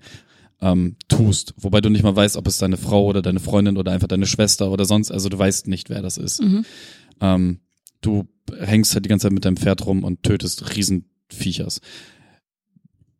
ähm, 0.60 0.96
tust. 1.08 1.54
Wobei 1.56 1.80
du 1.80 1.90
nicht 1.90 2.04
mal 2.04 2.16
weißt, 2.16 2.36
ob 2.36 2.46
es 2.46 2.58
deine 2.58 2.76
Frau 2.76 3.06
oder 3.06 3.20
deine 3.20 3.40
Freundin 3.40 3.76
oder 3.76 3.92
einfach 3.92 4.08
deine 4.08 4.26
Schwester 4.26 4.70
oder 4.70 4.84
sonst, 4.84 5.10
also 5.10 5.28
du 5.28 5.38
weißt 5.38 5.66
nicht, 5.66 5.90
wer 5.90 6.02
das 6.02 6.18
ist. 6.18 6.40
Mhm. 6.40 6.64
Ähm, 7.20 7.60
du 8.00 8.28
hängst 8.58 8.94
halt 8.94 9.04
die 9.04 9.08
ganze 9.08 9.24
Zeit 9.24 9.32
mit 9.32 9.44
deinem 9.44 9.56
Pferd 9.56 9.86
rum 9.86 10.04
und 10.04 10.22
tötest 10.22 10.76
Riesenviechers. 10.76 11.80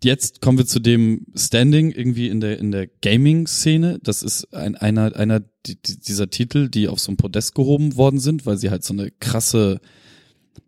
Jetzt 0.05 0.41
kommen 0.41 0.59
wir 0.59 0.67
zu 0.67 0.81
dem 0.81 1.27
Standing 1.35 1.91
irgendwie 1.93 2.29
in 2.29 2.41
der 2.41 2.59
in 2.59 2.71
der 2.73 2.87
Gaming-Szene. 2.87 3.99
Das 4.03 4.23
ist 4.23 4.53
ein, 4.55 4.75
einer 4.77 5.15
einer 5.17 5.41
die, 5.67 5.81
die, 5.81 5.99
dieser 6.01 6.29
Titel, 6.31 6.69
die 6.69 6.89
auf 6.89 6.99
so 7.01 7.13
ein 7.13 7.17
Podest 7.17 7.55
gehoben 7.55 7.97
worden 7.97 8.19
sind, 8.19 8.45
weil 8.47 8.57
sie 8.59 8.71
halt 8.71 8.83
so 8.85 8.93
eine 8.95 9.11
krasse, 9.11 9.81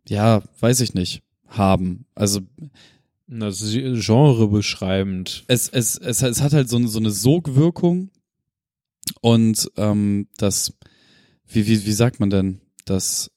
ja, 0.08 0.42
weiß 0.60 0.80
ich 0.80 0.94
nicht, 0.94 1.22
haben. 1.48 2.06
Also 2.14 2.40
Das 3.26 3.60
ist 3.60 4.06
genrebeschreibend. 4.06 5.44
es, 5.48 5.68
es, 5.68 5.96
es, 5.98 6.22
es 6.22 6.40
hat 6.42 6.52
halt 6.52 6.68
so, 6.68 6.76
eine- 6.76 6.88
so 6.88 6.98
eine 6.98 7.10
Sogwirkung 7.10 8.10
und 9.20 9.70
ähm, 9.76 10.28
das, 10.36 10.74
wie, 11.46 11.66
wie, 11.66 11.84
wie 11.86 11.92
sagt 11.92 12.20
man 12.20 12.30
denn, 12.30 12.60
das, 12.84 13.30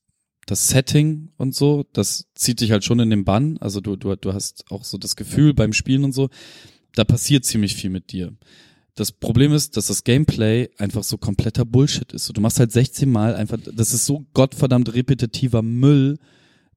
das 0.48 0.70
Setting 0.70 1.30
und 1.38 1.54
so, 1.54 1.86
das 1.94 2.26
zieht 2.34 2.62
dich 2.62 2.72
halt 2.72 2.84
schon 2.84 3.00
in 3.00 3.10
den 3.12 3.24
Bann. 3.26 3.58
Also 3.60 3.82
du, 3.82 3.96
du, 3.96 4.16
du 4.16 4.34
hast 4.34 4.66
auch 4.72 4.84
so 4.84 4.98
das 4.98 5.16
Gefühl 5.16 5.54
beim 5.54 5.74
Spielen 5.74 6.04
und 6.04 6.14
so, 6.14 6.30
da 6.96 7.04
passiert 7.04 7.46
ziemlich 7.46 7.76
viel 7.76 7.90
mit 7.92 8.12
dir. 8.12 8.34
Das 8.96 9.12
Problem 9.12 9.54
ist, 9.54 9.78
dass 9.78 9.88
das 9.88 10.04
Gameplay 10.04 10.70
einfach 10.78 11.04
so 11.04 11.18
kompletter 11.20 11.66
Bullshit 11.66 12.12
ist. 12.14 12.26
So, 12.26 12.34
Du 12.34 12.42
machst 12.42 12.60
halt 12.60 12.72
16 12.72 13.12
Mal 13.12 13.36
einfach, 13.36 13.60
das 13.76 13.94
ist 13.94 14.08
so 14.08 14.26
gottverdammt 14.34 14.92
repetitiver 14.96 15.62
Müll. 15.62 16.18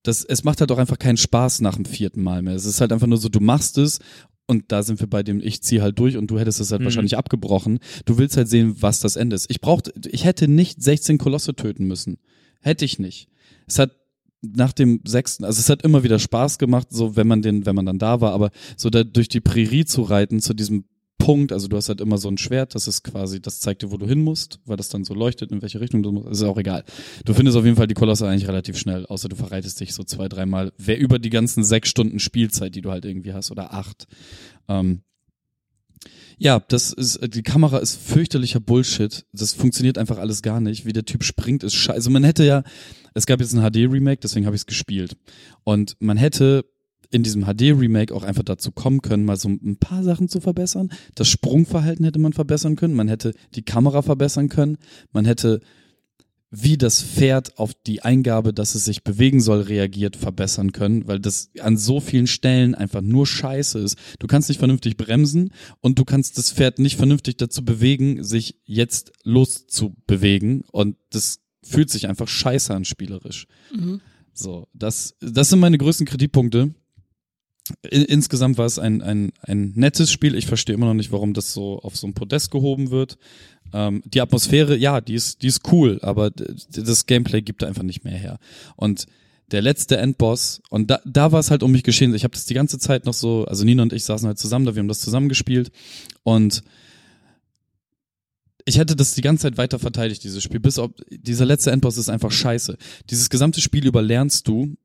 Das, 0.02 0.24
es 0.24 0.44
macht 0.44 0.60
halt 0.60 0.70
auch 0.72 0.78
einfach 0.78 0.98
keinen 0.98 1.16
Spaß 1.16 1.60
nach 1.62 1.76
dem 1.76 1.84
vierten 1.86 2.22
Mal 2.22 2.42
mehr. 2.42 2.54
Es 2.54 2.66
ist 2.66 2.80
halt 2.80 2.92
einfach 2.92 3.06
nur 3.06 3.18
so, 3.18 3.28
du 3.30 3.40
machst 3.40 3.78
es 3.78 4.00
und 4.46 4.64
da 4.72 4.82
sind 4.82 4.98
wir 5.00 5.06
bei 5.06 5.22
dem, 5.22 5.40
ich 5.40 5.62
zieh 5.62 5.80
halt 5.80 5.98
durch 5.98 6.16
und 6.16 6.26
du 6.30 6.38
hättest 6.38 6.60
es 6.60 6.72
halt 6.72 6.80
Mhm. 6.80 6.86
wahrscheinlich 6.86 7.16
abgebrochen. 7.16 7.78
Du 8.04 8.18
willst 8.18 8.36
halt 8.36 8.48
sehen, 8.48 8.76
was 8.80 9.00
das 9.00 9.14
Ende 9.16 9.36
ist. 9.36 9.48
Ich 9.48 9.60
brauchte, 9.60 9.92
ich 10.10 10.24
hätte 10.24 10.48
nicht 10.48 10.82
16 10.82 11.16
Kolosse 11.18 11.54
töten 11.54 11.86
müssen. 11.86 12.18
Hätte 12.60 12.84
ich 12.84 12.98
nicht. 12.98 13.28
Es 13.70 13.78
hat 13.78 13.92
nach 14.42 14.72
dem 14.72 15.00
sechsten, 15.04 15.44
also 15.44 15.60
es 15.60 15.68
hat 15.68 15.82
immer 15.82 16.02
wieder 16.02 16.18
Spaß 16.18 16.58
gemacht, 16.58 16.88
so 16.90 17.16
wenn 17.16 17.28
man 17.28 17.42
den, 17.42 17.66
wenn 17.66 17.76
man 17.76 17.86
dann 17.86 17.98
da 17.98 18.20
war, 18.20 18.32
aber 18.32 18.50
so 18.76 18.90
da 18.90 19.04
durch 19.04 19.28
die 19.28 19.40
Prärie 19.40 19.84
zu 19.84 20.02
reiten, 20.02 20.40
zu 20.40 20.54
diesem 20.54 20.84
Punkt, 21.18 21.52
also 21.52 21.68
du 21.68 21.76
hast 21.76 21.90
halt 21.90 22.00
immer 22.00 22.16
so 22.16 22.28
ein 22.28 22.38
Schwert, 22.38 22.74
das 22.74 22.88
ist 22.88 23.04
quasi, 23.04 23.40
das 23.40 23.60
zeigt 23.60 23.82
dir, 23.82 23.92
wo 23.92 23.98
du 23.98 24.06
hin 24.06 24.22
musst, 24.22 24.58
weil 24.64 24.78
das 24.78 24.88
dann 24.88 25.04
so 25.04 25.12
leuchtet, 25.12 25.52
in 25.52 25.60
welche 25.60 25.80
Richtung 25.80 26.02
du 26.02 26.10
musst, 26.10 26.30
ist 26.30 26.42
auch 26.42 26.56
egal. 26.56 26.82
Du 27.26 27.34
findest 27.34 27.58
auf 27.58 27.64
jeden 27.64 27.76
Fall 27.76 27.86
die 27.86 27.94
Kolosse 27.94 28.26
eigentlich 28.26 28.48
relativ 28.48 28.78
schnell, 28.78 29.04
außer 29.06 29.28
du 29.28 29.36
verreitest 29.36 29.78
dich 29.78 29.92
so 29.92 30.02
zwei, 30.02 30.28
dreimal, 30.28 30.72
wer 30.78 30.98
über 30.98 31.18
die 31.18 31.30
ganzen 31.30 31.62
sechs 31.62 31.90
Stunden 31.90 32.18
Spielzeit, 32.18 32.74
die 32.74 32.80
du 32.80 32.90
halt 32.90 33.04
irgendwie 33.04 33.34
hast, 33.34 33.50
oder 33.50 33.74
acht. 33.74 34.06
Ähm, 34.68 35.02
ja, 36.42 36.58
das 36.68 36.90
ist, 36.94 37.20
die 37.34 37.42
Kamera 37.42 37.78
ist 37.78 38.00
fürchterlicher 38.00 38.60
Bullshit. 38.60 39.26
Das 39.30 39.52
funktioniert 39.52 39.98
einfach 39.98 40.16
alles 40.16 40.40
gar 40.40 40.62
nicht. 40.62 40.86
Wie 40.86 40.94
der 40.94 41.04
Typ 41.04 41.22
springt, 41.22 41.62
ist 41.62 41.74
scheiße. 41.74 41.96
Also 41.96 42.10
man 42.10 42.24
hätte 42.24 42.46
ja, 42.46 42.62
es 43.12 43.26
gab 43.26 43.40
jetzt 43.40 43.54
ein 43.54 43.60
HD-Remake, 43.60 44.20
deswegen 44.22 44.46
habe 44.46 44.56
ich 44.56 44.62
es 44.62 44.66
gespielt. 44.66 45.18
Und 45.64 45.98
man 46.00 46.16
hätte 46.16 46.64
in 47.10 47.22
diesem 47.22 47.44
HD-Remake 47.44 48.14
auch 48.14 48.22
einfach 48.22 48.42
dazu 48.42 48.72
kommen 48.72 49.02
können, 49.02 49.26
mal 49.26 49.36
so 49.36 49.50
ein 49.50 49.76
paar 49.76 50.02
Sachen 50.02 50.30
zu 50.30 50.40
verbessern. 50.40 50.90
Das 51.14 51.28
Sprungverhalten 51.28 52.06
hätte 52.06 52.18
man 52.18 52.32
verbessern 52.32 52.74
können. 52.74 52.94
Man 52.94 53.08
hätte 53.08 53.34
die 53.54 53.62
Kamera 53.62 54.00
verbessern 54.00 54.48
können. 54.48 54.78
Man 55.12 55.26
hätte 55.26 55.60
wie 56.50 56.76
das 56.76 57.02
Pferd 57.02 57.58
auf 57.58 57.74
die 57.74 58.02
Eingabe, 58.02 58.52
dass 58.52 58.74
es 58.74 58.84
sich 58.84 59.04
bewegen 59.04 59.40
soll, 59.40 59.60
reagiert, 59.60 60.16
verbessern 60.16 60.72
können, 60.72 61.06
weil 61.06 61.20
das 61.20 61.50
an 61.60 61.76
so 61.76 62.00
vielen 62.00 62.26
Stellen 62.26 62.74
einfach 62.74 63.02
nur 63.02 63.26
scheiße 63.26 63.78
ist. 63.78 63.96
Du 64.18 64.26
kannst 64.26 64.48
nicht 64.48 64.58
vernünftig 64.58 64.96
bremsen 64.96 65.52
und 65.80 65.98
du 65.98 66.04
kannst 66.04 66.38
das 66.38 66.50
Pferd 66.50 66.80
nicht 66.80 66.96
vernünftig 66.96 67.36
dazu 67.36 67.64
bewegen, 67.64 68.24
sich 68.24 68.56
jetzt 68.64 69.12
loszubewegen 69.22 70.62
und 70.72 70.96
das 71.10 71.38
fühlt 71.62 71.90
sich 71.90 72.08
einfach 72.08 72.26
scheiße 72.26 72.74
an 72.74 72.84
spielerisch. 72.84 73.46
Mhm. 73.72 74.00
So, 74.32 74.66
das, 74.72 75.16
das 75.20 75.50
sind 75.50 75.60
meine 75.60 75.78
größten 75.78 76.06
Kritikpunkte. 76.06 76.74
In, 77.88 78.04
insgesamt 78.04 78.58
war 78.58 78.66
es 78.66 78.78
ein, 78.78 79.02
ein, 79.02 79.32
ein 79.42 79.72
nettes 79.76 80.10
Spiel. 80.10 80.34
Ich 80.34 80.46
verstehe 80.46 80.74
immer 80.74 80.86
noch 80.86 80.94
nicht, 80.94 81.12
warum 81.12 81.34
das 81.34 81.52
so 81.52 81.78
auf 81.80 81.96
so 81.96 82.06
ein 82.06 82.14
Podest 82.14 82.50
gehoben 82.50 82.90
wird. 82.90 83.18
Ähm, 83.72 84.02
die 84.04 84.20
Atmosphäre, 84.20 84.76
ja, 84.76 85.00
die 85.00 85.14
ist, 85.14 85.42
die 85.42 85.46
ist 85.46 85.72
cool, 85.72 85.98
aber 86.02 86.30
das 86.30 87.06
Gameplay 87.06 87.42
gibt 87.42 87.64
einfach 87.64 87.82
nicht 87.82 88.04
mehr 88.04 88.16
her. 88.16 88.38
Und 88.76 89.06
der 89.50 89.62
letzte 89.62 89.96
Endboss, 89.96 90.62
und 90.70 90.90
da, 90.90 91.00
da 91.04 91.32
war 91.32 91.40
es 91.40 91.50
halt 91.50 91.62
um 91.62 91.72
mich 91.72 91.82
geschehen. 91.82 92.14
Ich 92.14 92.24
habe 92.24 92.34
das 92.34 92.46
die 92.46 92.54
ganze 92.54 92.78
Zeit 92.78 93.04
noch 93.04 93.14
so, 93.14 93.44
also 93.46 93.64
Nina 93.64 93.82
und 93.82 93.92
ich 93.92 94.04
saßen 94.04 94.26
halt 94.26 94.38
zusammen 94.38 94.66
da, 94.66 94.74
wir 94.74 94.80
haben 94.80 94.88
das 94.88 95.00
zusammen 95.00 95.28
gespielt 95.28 95.72
und 96.22 96.62
ich 98.64 98.78
hätte 98.78 98.94
das 98.94 99.14
die 99.14 99.22
ganze 99.22 99.42
Zeit 99.42 99.58
weiter 99.58 99.78
verteidigt, 99.78 100.22
dieses 100.22 100.42
Spiel. 100.42 100.60
Bis 100.60 100.78
auf, 100.78 100.90
dieser 101.10 101.46
letzte 101.46 101.70
Endboss 101.72 101.96
ist 101.96 102.08
einfach 102.08 102.30
scheiße. 102.30 102.76
Dieses 103.08 103.30
gesamte 103.30 103.60
Spiel 103.60 103.86
über 103.86 104.02
lernst 104.02 104.46
du, 104.46 104.76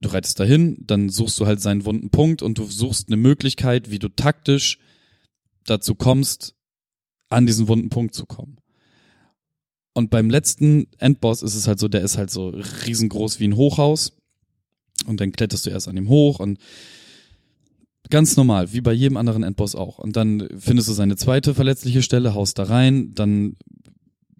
du 0.00 0.08
reitest 0.08 0.40
dahin, 0.40 0.76
dann 0.80 1.08
suchst 1.08 1.38
du 1.40 1.46
halt 1.46 1.60
seinen 1.60 1.84
wunden 1.84 2.10
Punkt 2.10 2.42
und 2.42 2.58
du 2.58 2.66
suchst 2.66 3.08
eine 3.08 3.16
Möglichkeit, 3.16 3.90
wie 3.90 3.98
du 3.98 4.08
taktisch 4.08 4.78
dazu 5.64 5.94
kommst, 5.94 6.54
an 7.32 7.46
diesen 7.46 7.68
wunden 7.68 7.90
Punkt 7.90 8.14
zu 8.14 8.26
kommen. 8.26 8.58
Und 9.94 10.10
beim 10.10 10.30
letzten 10.30 10.86
Endboss 10.98 11.42
ist 11.42 11.54
es 11.54 11.66
halt 11.66 11.78
so, 11.78 11.88
der 11.88 12.02
ist 12.02 12.16
halt 12.16 12.30
so 12.30 12.48
riesengroß 12.86 13.40
wie 13.40 13.48
ein 13.48 13.56
Hochhaus. 13.56 14.12
Und 15.06 15.20
dann 15.20 15.32
kletterst 15.32 15.66
du 15.66 15.70
erst 15.70 15.88
an 15.88 15.96
ihm 15.96 16.08
hoch 16.08 16.38
und 16.38 16.58
ganz 18.10 18.36
normal, 18.36 18.72
wie 18.72 18.80
bei 18.80 18.92
jedem 18.92 19.16
anderen 19.16 19.42
Endboss 19.42 19.74
auch. 19.74 19.98
Und 19.98 20.16
dann 20.16 20.48
findest 20.56 20.88
du 20.88 20.92
seine 20.92 21.16
zweite 21.16 21.54
verletzliche 21.54 22.02
Stelle, 22.02 22.34
haust 22.34 22.58
da 22.58 22.64
rein, 22.64 23.12
dann 23.14 23.56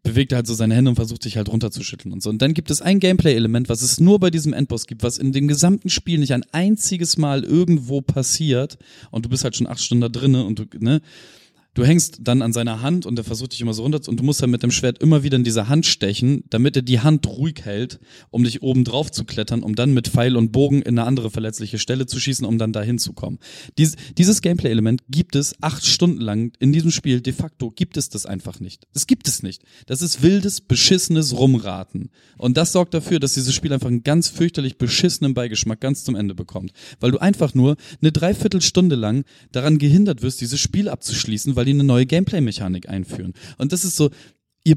bewegt 0.03 0.33
er 0.33 0.37
halt 0.37 0.47
so 0.47 0.55
seine 0.55 0.75
Hände 0.75 0.91
und 0.91 0.97
versucht 0.97 1.23
sich 1.23 1.37
halt 1.37 1.49
runterzuschütteln 1.49 2.13
und 2.13 2.23
so. 2.23 2.31
Und 2.31 2.43
dann 2.43 2.55
gibt 2.55 2.71
es 2.71 2.83
ein 2.83 2.99
Gameplay-Element, 2.99 3.69
was 3.69 3.83
es 3.83 4.01
nur 4.01 4.19
bei 4.19 4.31
diesem 4.31 4.53
Endboss 4.53 4.87
gibt, 4.87 5.03
was 5.03 5.19
in 5.19 5.33
dem 5.33 5.49
gesamten 5.49 5.91
Spiel 5.91 6.19
nicht 6.19 6.33
ein 6.33 6.45
einziges 6.53 7.17
Mal 7.17 7.45
irgendwo 7.45 8.01
passiert. 8.01 8.79
Und 9.11 9.25
du 9.25 9.29
bist 9.29 9.45
halt 9.45 9.57
schon 9.57 9.69
acht 9.69 9.81
Stunden 9.81 10.03
da 10.03 10.09
drinne 10.09 10.45
und 10.45 10.59
du, 10.59 10.65
ne, 10.79 11.01
du 11.75 11.85
hängst 11.85 12.19
dann 12.21 12.43
an 12.43 12.53
seiner 12.53 12.83
Hand 12.83 13.07
und 13.07 13.19
er 13.19 13.25
versucht 13.25 13.53
dich 13.53 13.61
immer 13.61 13.75
so 13.75 13.83
runter 13.83 14.01
und 14.07 14.21
du 14.21 14.25
musst 14.25 14.43
dann 14.43 14.51
mit 14.51 14.63
dem 14.63 14.71
Schwert 14.71 15.03
immer 15.03 15.23
wieder 15.23 15.37
in 15.37 15.45
diese 15.45 15.69
Hand 15.69 15.87
stechen, 15.87 16.45
damit 16.51 16.77
er 16.77 16.83
die 16.83 17.01
Hand 17.01 17.27
ruhig 17.27 17.65
hält, 17.65 17.99
um 18.31 18.45
dich 18.45 18.63
oben 18.63 18.85
drauf 18.85 19.11
zu 19.11 19.25
klettern, 19.25 19.63
um 19.63 19.75
dann 19.75 19.95
mit 19.95 20.09
Pfeil 20.09 20.37
und 20.37 20.53
Bogen 20.53 20.83
in 20.83 20.99
eine 20.99 21.07
andere 21.07 21.31
verletzliche 21.31 21.79
Stelle 21.79 22.07
zu 22.07 22.21
schießen, 22.21 22.47
um 22.47 22.59
dann 22.59 22.73
da 22.73 22.83
hinzukommen. 22.83 23.39
Dies, 23.79 23.97
dieses 24.19 24.43
Gameplay-Element 24.43 25.03
gibt 25.09 25.35
es 25.37 25.55
acht 25.63 25.87
Stunden 25.87 26.21
lang 26.21 26.53
in 26.59 26.73
diesem 26.73 26.91
Spiel. 26.91 27.21
De 27.21 27.33
facto 27.33 27.71
gibt 27.71 27.97
es 27.97 28.09
das 28.09 28.27
einfach 28.27 28.61
nicht. 28.61 28.87
Das 28.93 29.07
gibt 29.07 29.27
es 29.29 29.43
nicht. 29.43 29.63
Das 29.87 30.03
ist 30.03 30.23
wildes, 30.23 30.61
beschissenes 30.61 31.37
Rumraten. 31.37 32.11
Und 32.37 32.57
das 32.57 32.73
sorgt 32.73 32.95
dafür, 32.95 33.19
dass 33.19 33.35
dieses 33.35 33.55
Spiel 33.55 33.73
einfach 33.73 33.89
einen 33.89 34.03
ganz 34.03 34.29
fürchterlich 34.29 34.77
beschissenen 34.77 35.35
Beigeschmack 35.35 35.81
ganz 35.81 36.05
zum 36.05 36.17
Ende 36.17 36.35
bekommt. 36.35 36.73
Weil 37.01 37.13
du 37.13 37.19
einfach 37.19 37.55
nur 37.55 37.77
eine 38.01 38.13
Dreiviertelstunde 38.13 38.97
lang 38.97 39.25
daran 39.53 39.79
gehindert 39.79 40.23
wirst, 40.23 40.41
dieses 40.41 40.61
Spiel 40.61 40.89
abzuschließen, 40.89 41.57
weil 41.57 41.62
die 41.65 41.73
eine 41.73 41.85
neue 41.85 42.07
Gameplay-Mechanik 42.07 42.89
einführen. 42.89 43.35
Und 43.59 43.73
das 43.73 43.85
ist 43.85 43.97
so, 43.97 44.11
ihr 44.65 44.77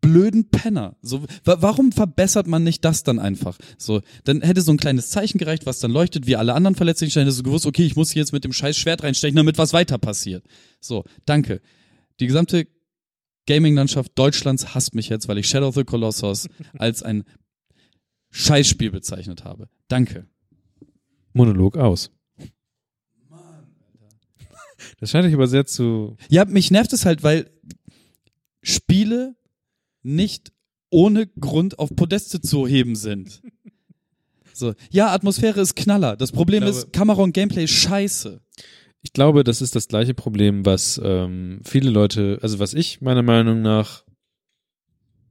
blöden 0.00 0.50
Penner. 0.50 0.96
So, 1.00 1.22
wa 1.44 1.56
warum 1.60 1.92
verbessert 1.92 2.46
man 2.46 2.64
nicht 2.64 2.84
das 2.84 3.04
dann 3.04 3.18
einfach? 3.18 3.56
So, 3.78 4.02
dann 4.24 4.42
hätte 4.42 4.60
so 4.60 4.72
ein 4.72 4.76
kleines 4.76 5.10
Zeichen 5.10 5.38
gereicht, 5.38 5.64
was 5.64 5.80
dann 5.80 5.90
leuchtet, 5.90 6.26
wie 6.26 6.36
alle 6.36 6.54
anderen 6.54 6.74
verletzlichen 6.74 7.10
Stellen, 7.10 7.26
hättest 7.26 7.40
du 7.40 7.44
gewusst, 7.44 7.66
okay, 7.66 7.84
ich 7.84 7.96
muss 7.96 8.10
hier 8.10 8.20
jetzt 8.20 8.32
mit 8.32 8.44
dem 8.44 8.52
scheiß 8.52 8.76
Schwert 8.76 9.02
reinstechen, 9.02 9.36
damit 9.36 9.58
was 9.58 9.72
weiter 9.72 9.98
passiert. 9.98 10.44
So, 10.80 11.04
danke. 11.24 11.60
Die 12.20 12.26
gesamte 12.26 12.66
Gaming-Landschaft 13.46 14.12
Deutschlands 14.14 14.74
hasst 14.74 14.94
mich 14.94 15.08
jetzt, 15.08 15.28
weil 15.28 15.38
ich 15.38 15.48
Shadow 15.48 15.68
of 15.68 15.74
the 15.74 15.84
Colossus 15.84 16.48
als 16.78 17.02
ein 17.02 17.24
Scheißspiel 18.30 18.90
bezeichnet 18.90 19.44
habe. 19.44 19.68
Danke. 19.88 20.26
Monolog 21.32 21.76
aus. 21.76 22.10
Das 25.02 25.10
scheint 25.10 25.26
dich 25.26 25.34
aber 25.34 25.48
sehr 25.48 25.66
zu. 25.66 26.16
Ja, 26.28 26.44
mich 26.44 26.70
nervt 26.70 26.92
es 26.92 27.04
halt, 27.04 27.24
weil 27.24 27.50
Spiele 28.62 29.34
nicht 30.04 30.52
ohne 30.90 31.26
Grund 31.26 31.80
auf 31.80 31.96
Podeste 31.96 32.40
zu 32.40 32.66
heben 32.68 32.96
sind. 32.96 33.42
So, 34.54 34.74
ja, 34.90 35.08
Atmosphäre 35.08 35.62
ist 35.62 35.74
Knaller. 35.76 36.14
Das 36.14 36.30
Problem 36.30 36.62
Ich 36.64 36.68
ist, 36.68 36.92
Kamera 36.92 37.22
und 37.22 37.32
Gameplay 37.32 37.66
scheiße. 37.66 38.42
Ich 39.00 39.14
glaube, 39.14 39.44
das 39.44 39.62
ist 39.62 39.74
das 39.74 39.88
gleiche 39.88 40.12
Problem, 40.12 40.66
was 40.66 41.00
ähm, 41.02 41.62
viele 41.64 41.88
Leute, 41.88 42.38
also 42.42 42.58
was 42.58 42.74
ich 42.74 43.00
meiner 43.00 43.22
Meinung 43.22 43.62
nach 43.62 44.04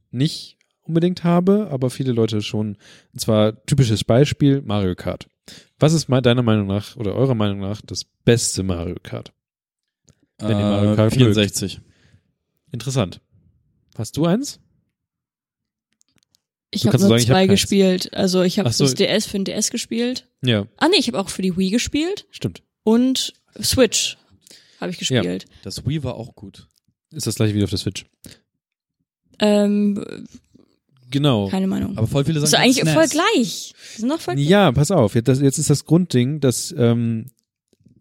nicht 0.09 0.57
unbedingt 0.81 1.23
habe, 1.23 1.67
aber 1.69 1.91
viele 1.91 2.13
Leute 2.13 2.41
schon. 2.41 2.77
Und 3.13 3.19
zwar 3.19 3.63
typisches 3.67 4.03
Beispiel 4.03 4.63
Mario 4.63 4.95
Kart. 4.95 5.27
Was 5.77 5.93
ist 5.93 6.09
deiner 6.09 6.43
Meinung 6.43 6.65
nach 6.65 6.95
oder 6.95 7.13
eurer 7.13 7.35
Meinung 7.35 7.59
nach 7.59 7.81
das 7.81 8.05
beste 8.25 8.63
Mario 8.63 8.95
Kart? 9.03 9.31
Wenn 10.41 10.57
ihr 10.57 10.63
Mario 10.63 10.95
Kart 10.95 11.11
mögt. 11.15 11.35
64. 11.35 11.81
Interessant. 12.71 13.21
Hast 13.97 14.15
du 14.17 14.25
eins? 14.25 14.59
Ich 16.73 16.87
habe 16.87 16.97
nur 16.99 17.09
sagen, 17.09 17.21
zwei 17.23 17.47
keins. 17.47 17.49
gespielt. 17.61 18.13
Also 18.13 18.41
ich 18.43 18.57
habe 18.59 18.71
so. 18.71 18.85
das 18.85 18.95
DS 18.95 19.25
für 19.25 19.37
den 19.37 19.45
DS 19.45 19.71
gespielt. 19.71 20.27
Ja, 20.43 20.67
Ah 20.77 20.87
nee, 20.87 20.97
ich 20.97 21.07
habe 21.07 21.19
auch 21.19 21.29
für 21.29 21.41
die 21.41 21.57
Wii 21.57 21.69
gespielt 21.69 22.25
stimmt. 22.31 22.63
und 22.83 23.33
Switch 23.61 24.17
habe 24.79 24.91
ich 24.91 24.97
gespielt. 24.97 25.45
Das 25.63 25.85
Wii 25.85 26.03
war 26.03 26.15
auch 26.15 26.33
gut. 26.35 26.67
Ist 27.11 27.27
das 27.27 27.35
gleiche 27.35 27.53
wie 27.53 27.63
auf 27.63 27.69
der 27.69 27.79
Switch. 27.79 28.05
Ähm, 29.39 30.03
Genau. 31.09 31.49
keine 31.49 31.67
Meinung. 31.67 31.97
Aber 31.97 32.07
voll 32.07 32.23
viele 32.23 32.39
sagen, 32.39 32.45
ist 32.45 32.53
doch 32.53 32.59
eigentlich 32.59 32.79
das 32.85 32.93
voll 32.93 33.03
NES. 33.03 33.11
gleich. 33.11 33.73
Die 33.97 33.99
sind 34.01 34.09
doch 34.09 34.21
voll 34.21 34.35
gleich. 34.35 34.47
Ja, 34.47 34.71
pass 34.71 34.91
auf. 34.91 35.13
Jetzt, 35.13 35.27
das, 35.27 35.41
jetzt 35.41 35.57
ist 35.57 35.69
das 35.69 35.83
Grundding, 35.83 36.39
dass 36.39 36.73
ähm, 36.77 37.25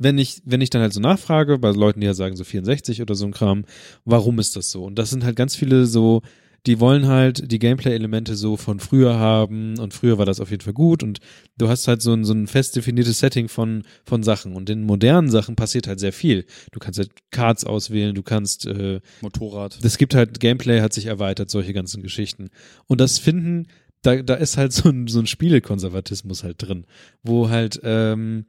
wenn 0.00 0.18
ich 0.18 0.42
wenn 0.44 0.62
ich 0.62 0.70
dann 0.70 0.82
halt 0.82 0.94
so 0.94 1.00
nachfrage 1.00 1.58
bei 1.58 1.70
Leuten, 1.70 2.00
die 2.00 2.06
ja 2.06 2.14
sagen 2.14 2.34
so 2.34 2.42
64 2.42 3.02
oder 3.02 3.14
so 3.14 3.26
ein 3.26 3.32
Kram, 3.32 3.64
warum 4.04 4.38
ist 4.38 4.56
das 4.56 4.70
so? 4.70 4.84
Und 4.84 4.98
das 4.98 5.10
sind 5.10 5.24
halt 5.24 5.36
ganz 5.36 5.54
viele 5.54 5.84
so, 5.84 6.22
die 6.66 6.80
wollen 6.80 7.06
halt 7.06 7.52
die 7.52 7.58
Gameplay-Elemente 7.58 8.34
so 8.34 8.56
von 8.56 8.80
früher 8.80 9.18
haben 9.18 9.78
und 9.78 9.92
früher 9.92 10.16
war 10.16 10.24
das 10.24 10.40
auf 10.40 10.50
jeden 10.50 10.62
Fall 10.62 10.72
gut 10.72 11.02
und 11.02 11.20
du 11.58 11.68
hast 11.68 11.86
halt 11.86 12.00
so 12.00 12.14
ein 12.14 12.24
so 12.24 12.32
ein 12.32 12.46
fest 12.46 12.76
definiertes 12.76 13.18
Setting 13.18 13.48
von 13.48 13.84
von 14.04 14.22
Sachen 14.22 14.54
und 14.56 14.70
in 14.70 14.84
modernen 14.84 15.28
Sachen 15.28 15.54
passiert 15.54 15.86
halt 15.86 16.00
sehr 16.00 16.14
viel. 16.14 16.46
Du 16.72 16.80
kannst 16.80 16.98
halt 16.98 17.10
Cards 17.30 17.64
auswählen, 17.64 18.14
du 18.14 18.22
kannst 18.22 18.66
äh, 18.66 19.00
Motorrad. 19.20 19.78
es 19.82 19.98
gibt 19.98 20.14
halt, 20.14 20.40
Gameplay 20.40 20.80
hat 20.80 20.94
sich 20.94 21.06
erweitert, 21.06 21.50
solche 21.50 21.74
ganzen 21.74 22.02
Geschichten. 22.02 22.48
Und 22.86 23.02
das 23.02 23.18
finden, 23.18 23.66
da, 24.00 24.22
da 24.22 24.34
ist 24.34 24.56
halt 24.56 24.72
so 24.72 24.88
ein, 24.88 25.08
so 25.08 25.18
ein 25.18 25.26
Spielekonservatismus 25.26 26.42
halt 26.42 26.56
drin, 26.58 26.86
wo 27.22 27.50
halt, 27.50 27.78
ähm, 27.84 28.46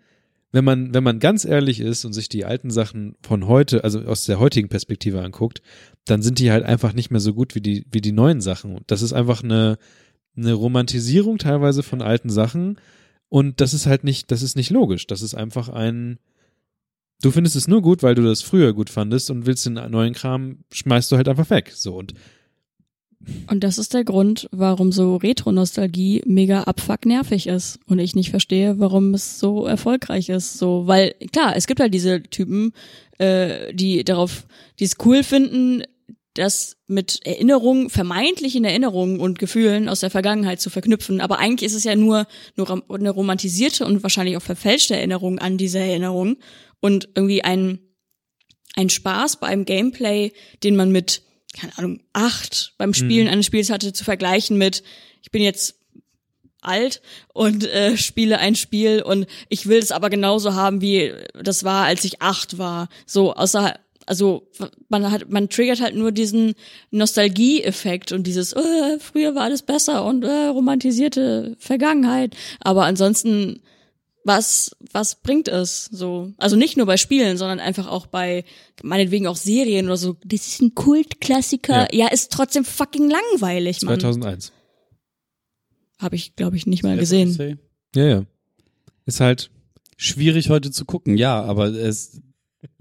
wenn 0.51 0.65
man, 0.65 0.93
wenn 0.93 1.03
man 1.03 1.19
ganz 1.19 1.45
ehrlich 1.45 1.79
ist 1.79 2.03
und 2.03 2.13
sich 2.13 2.27
die 2.27 2.45
alten 2.45 2.71
Sachen 2.71 3.15
von 3.21 3.47
heute, 3.47 3.83
also 3.83 4.01
aus 4.01 4.25
der 4.25 4.39
heutigen 4.39 4.67
Perspektive 4.67 5.21
anguckt, 5.21 5.61
dann 6.05 6.21
sind 6.21 6.39
die 6.39 6.51
halt 6.51 6.65
einfach 6.65 6.93
nicht 6.93 7.09
mehr 7.09 7.21
so 7.21 7.33
gut 7.33 7.55
wie 7.55 7.61
die, 7.61 7.85
wie 7.91 8.01
die 8.01 8.11
neuen 8.11 8.41
Sachen. 8.41 8.81
Das 8.87 9.01
ist 9.01 9.13
einfach 9.13 9.43
eine, 9.43 9.77
eine 10.35 10.53
Romantisierung 10.53 11.37
teilweise 11.37 11.83
von 11.83 12.01
alten 12.01 12.29
Sachen. 12.29 12.79
Und 13.29 13.61
das 13.61 13.73
ist 13.73 13.85
halt 13.85 14.03
nicht, 14.03 14.29
das 14.31 14.41
ist 14.41 14.57
nicht 14.57 14.71
logisch. 14.71 15.07
Das 15.07 15.21
ist 15.21 15.35
einfach 15.35 15.69
ein, 15.69 16.19
du 17.21 17.31
findest 17.31 17.55
es 17.55 17.69
nur 17.69 17.81
gut, 17.81 18.03
weil 18.03 18.15
du 18.15 18.23
das 18.23 18.41
früher 18.41 18.73
gut 18.73 18.89
fandest 18.89 19.31
und 19.31 19.45
willst 19.45 19.65
den 19.65 19.75
neuen 19.75 20.13
Kram, 20.13 20.65
schmeißt 20.73 21.11
du 21.11 21.15
halt 21.15 21.29
einfach 21.29 21.49
weg. 21.49 21.71
So 21.73 21.95
und 21.95 22.13
Und 23.47 23.63
das 23.63 23.77
ist 23.77 23.93
der 23.93 24.03
Grund, 24.03 24.47
warum 24.51 24.91
so 24.91 25.17
Retro-Nostalgie 25.17 26.21
mega 26.25 26.63
abfuck 26.63 27.05
nervig 27.05 27.47
ist. 27.47 27.79
Und 27.85 27.99
ich 27.99 28.15
nicht 28.15 28.29
verstehe, 28.29 28.79
warum 28.79 29.13
es 29.13 29.39
so 29.39 29.65
erfolgreich 29.65 30.29
ist. 30.29 30.57
So, 30.57 30.87
weil, 30.87 31.15
klar, 31.31 31.55
es 31.55 31.67
gibt 31.67 31.79
halt 31.79 31.93
diese 31.93 32.23
Typen, 32.23 32.73
äh, 33.17 33.73
die 33.73 34.03
darauf, 34.03 34.45
die 34.79 34.85
es 34.85 34.97
cool 35.05 35.23
finden, 35.23 35.83
das 36.33 36.77
mit 36.87 37.19
Erinnerungen, 37.25 37.89
vermeintlichen 37.89 38.63
Erinnerungen 38.63 39.19
und 39.19 39.37
Gefühlen 39.37 39.89
aus 39.89 39.99
der 39.99 40.09
Vergangenheit 40.09 40.61
zu 40.61 40.69
verknüpfen. 40.69 41.19
Aber 41.19 41.39
eigentlich 41.39 41.69
ist 41.69 41.75
es 41.75 41.83
ja 41.83 41.95
nur, 41.95 42.25
nur 42.55 42.83
eine 42.89 43.09
romantisierte 43.09 43.85
und 43.85 44.03
wahrscheinlich 44.03 44.37
auch 44.37 44.41
verfälschte 44.41 44.95
Erinnerung 44.95 45.39
an 45.39 45.57
diese 45.57 45.79
Erinnerung. 45.79 46.37
Und 46.79 47.09
irgendwie 47.15 47.43
ein, 47.43 47.79
ein 48.75 48.89
Spaß 48.89 49.37
bei 49.37 49.47
einem 49.47 49.65
Gameplay, 49.65 50.31
den 50.63 50.75
man 50.75 50.91
mit, 50.91 51.21
keine 51.53 51.77
Ahnung, 51.77 51.99
acht 52.13 52.73
beim 52.77 52.93
Spielen 52.93 53.27
eines 53.27 53.45
Spiels 53.45 53.69
hatte, 53.69 53.93
zu 53.93 54.03
vergleichen 54.03 54.57
mit, 54.57 54.83
ich 55.21 55.31
bin 55.31 55.41
jetzt 55.41 55.75
alt 56.61 57.01
und 57.33 57.65
äh, 57.65 57.97
spiele 57.97 58.37
ein 58.37 58.55
Spiel 58.55 59.01
und 59.01 59.25
ich 59.49 59.67
will 59.67 59.79
es 59.79 59.91
aber 59.91 60.09
genauso 60.09 60.53
haben, 60.53 60.81
wie 60.81 61.13
das 61.33 61.63
war, 61.63 61.85
als 61.85 62.05
ich 62.05 62.21
acht 62.21 62.57
war. 62.57 62.87
So, 63.05 63.33
außer, 63.33 63.75
also 64.05 64.47
man 64.87 65.11
hat, 65.11 65.29
man 65.29 65.49
triggert 65.49 65.81
halt 65.81 65.95
nur 65.95 66.11
diesen 66.11 66.53
Nostalgie-Effekt 66.91 68.11
und 68.11 68.27
dieses, 68.27 68.53
äh, 68.53 68.99
früher 68.99 69.35
war 69.35 69.43
alles 69.43 69.63
besser 69.63 70.05
und 70.05 70.23
äh, 70.23 70.47
romantisierte 70.47 71.55
Vergangenheit. 71.59 72.35
Aber 72.59 72.85
ansonsten 72.85 73.61
was, 74.23 74.75
was 74.91 75.15
bringt 75.15 75.47
es 75.47 75.85
so? 75.85 76.31
Also 76.37 76.55
nicht 76.55 76.77
nur 76.77 76.85
bei 76.85 76.97
Spielen, 76.97 77.37
sondern 77.37 77.59
einfach 77.59 77.87
auch 77.87 78.05
bei, 78.05 78.43
meinetwegen 78.83 79.27
auch 79.27 79.35
Serien 79.35 79.87
oder 79.87 79.97
so. 79.97 80.17
Das 80.23 80.47
ist 80.47 80.61
ein 80.61 80.75
Kultklassiker. 80.75 81.93
Ja, 81.93 82.07
ist 82.07 82.31
trotzdem 82.31 82.65
fucking 82.65 83.09
langweilig, 83.09 83.81
Mann. 83.81 83.99
2001. 83.99 84.51
Habe 85.99 86.15
ich, 86.15 86.35
glaube 86.35 86.57
ich, 86.57 86.65
nicht 86.65 86.83
mal 86.83 86.97
gesehen. 86.97 87.59
Ja, 87.95 88.05
ja. 88.05 88.25
Ist 89.05 89.19
halt, 89.19 89.51
Schwierig 90.03 90.49
heute 90.49 90.71
zu 90.71 90.83
gucken, 90.85 91.15
ja, 91.15 91.43
aber 91.43 91.67
es, 91.67 92.19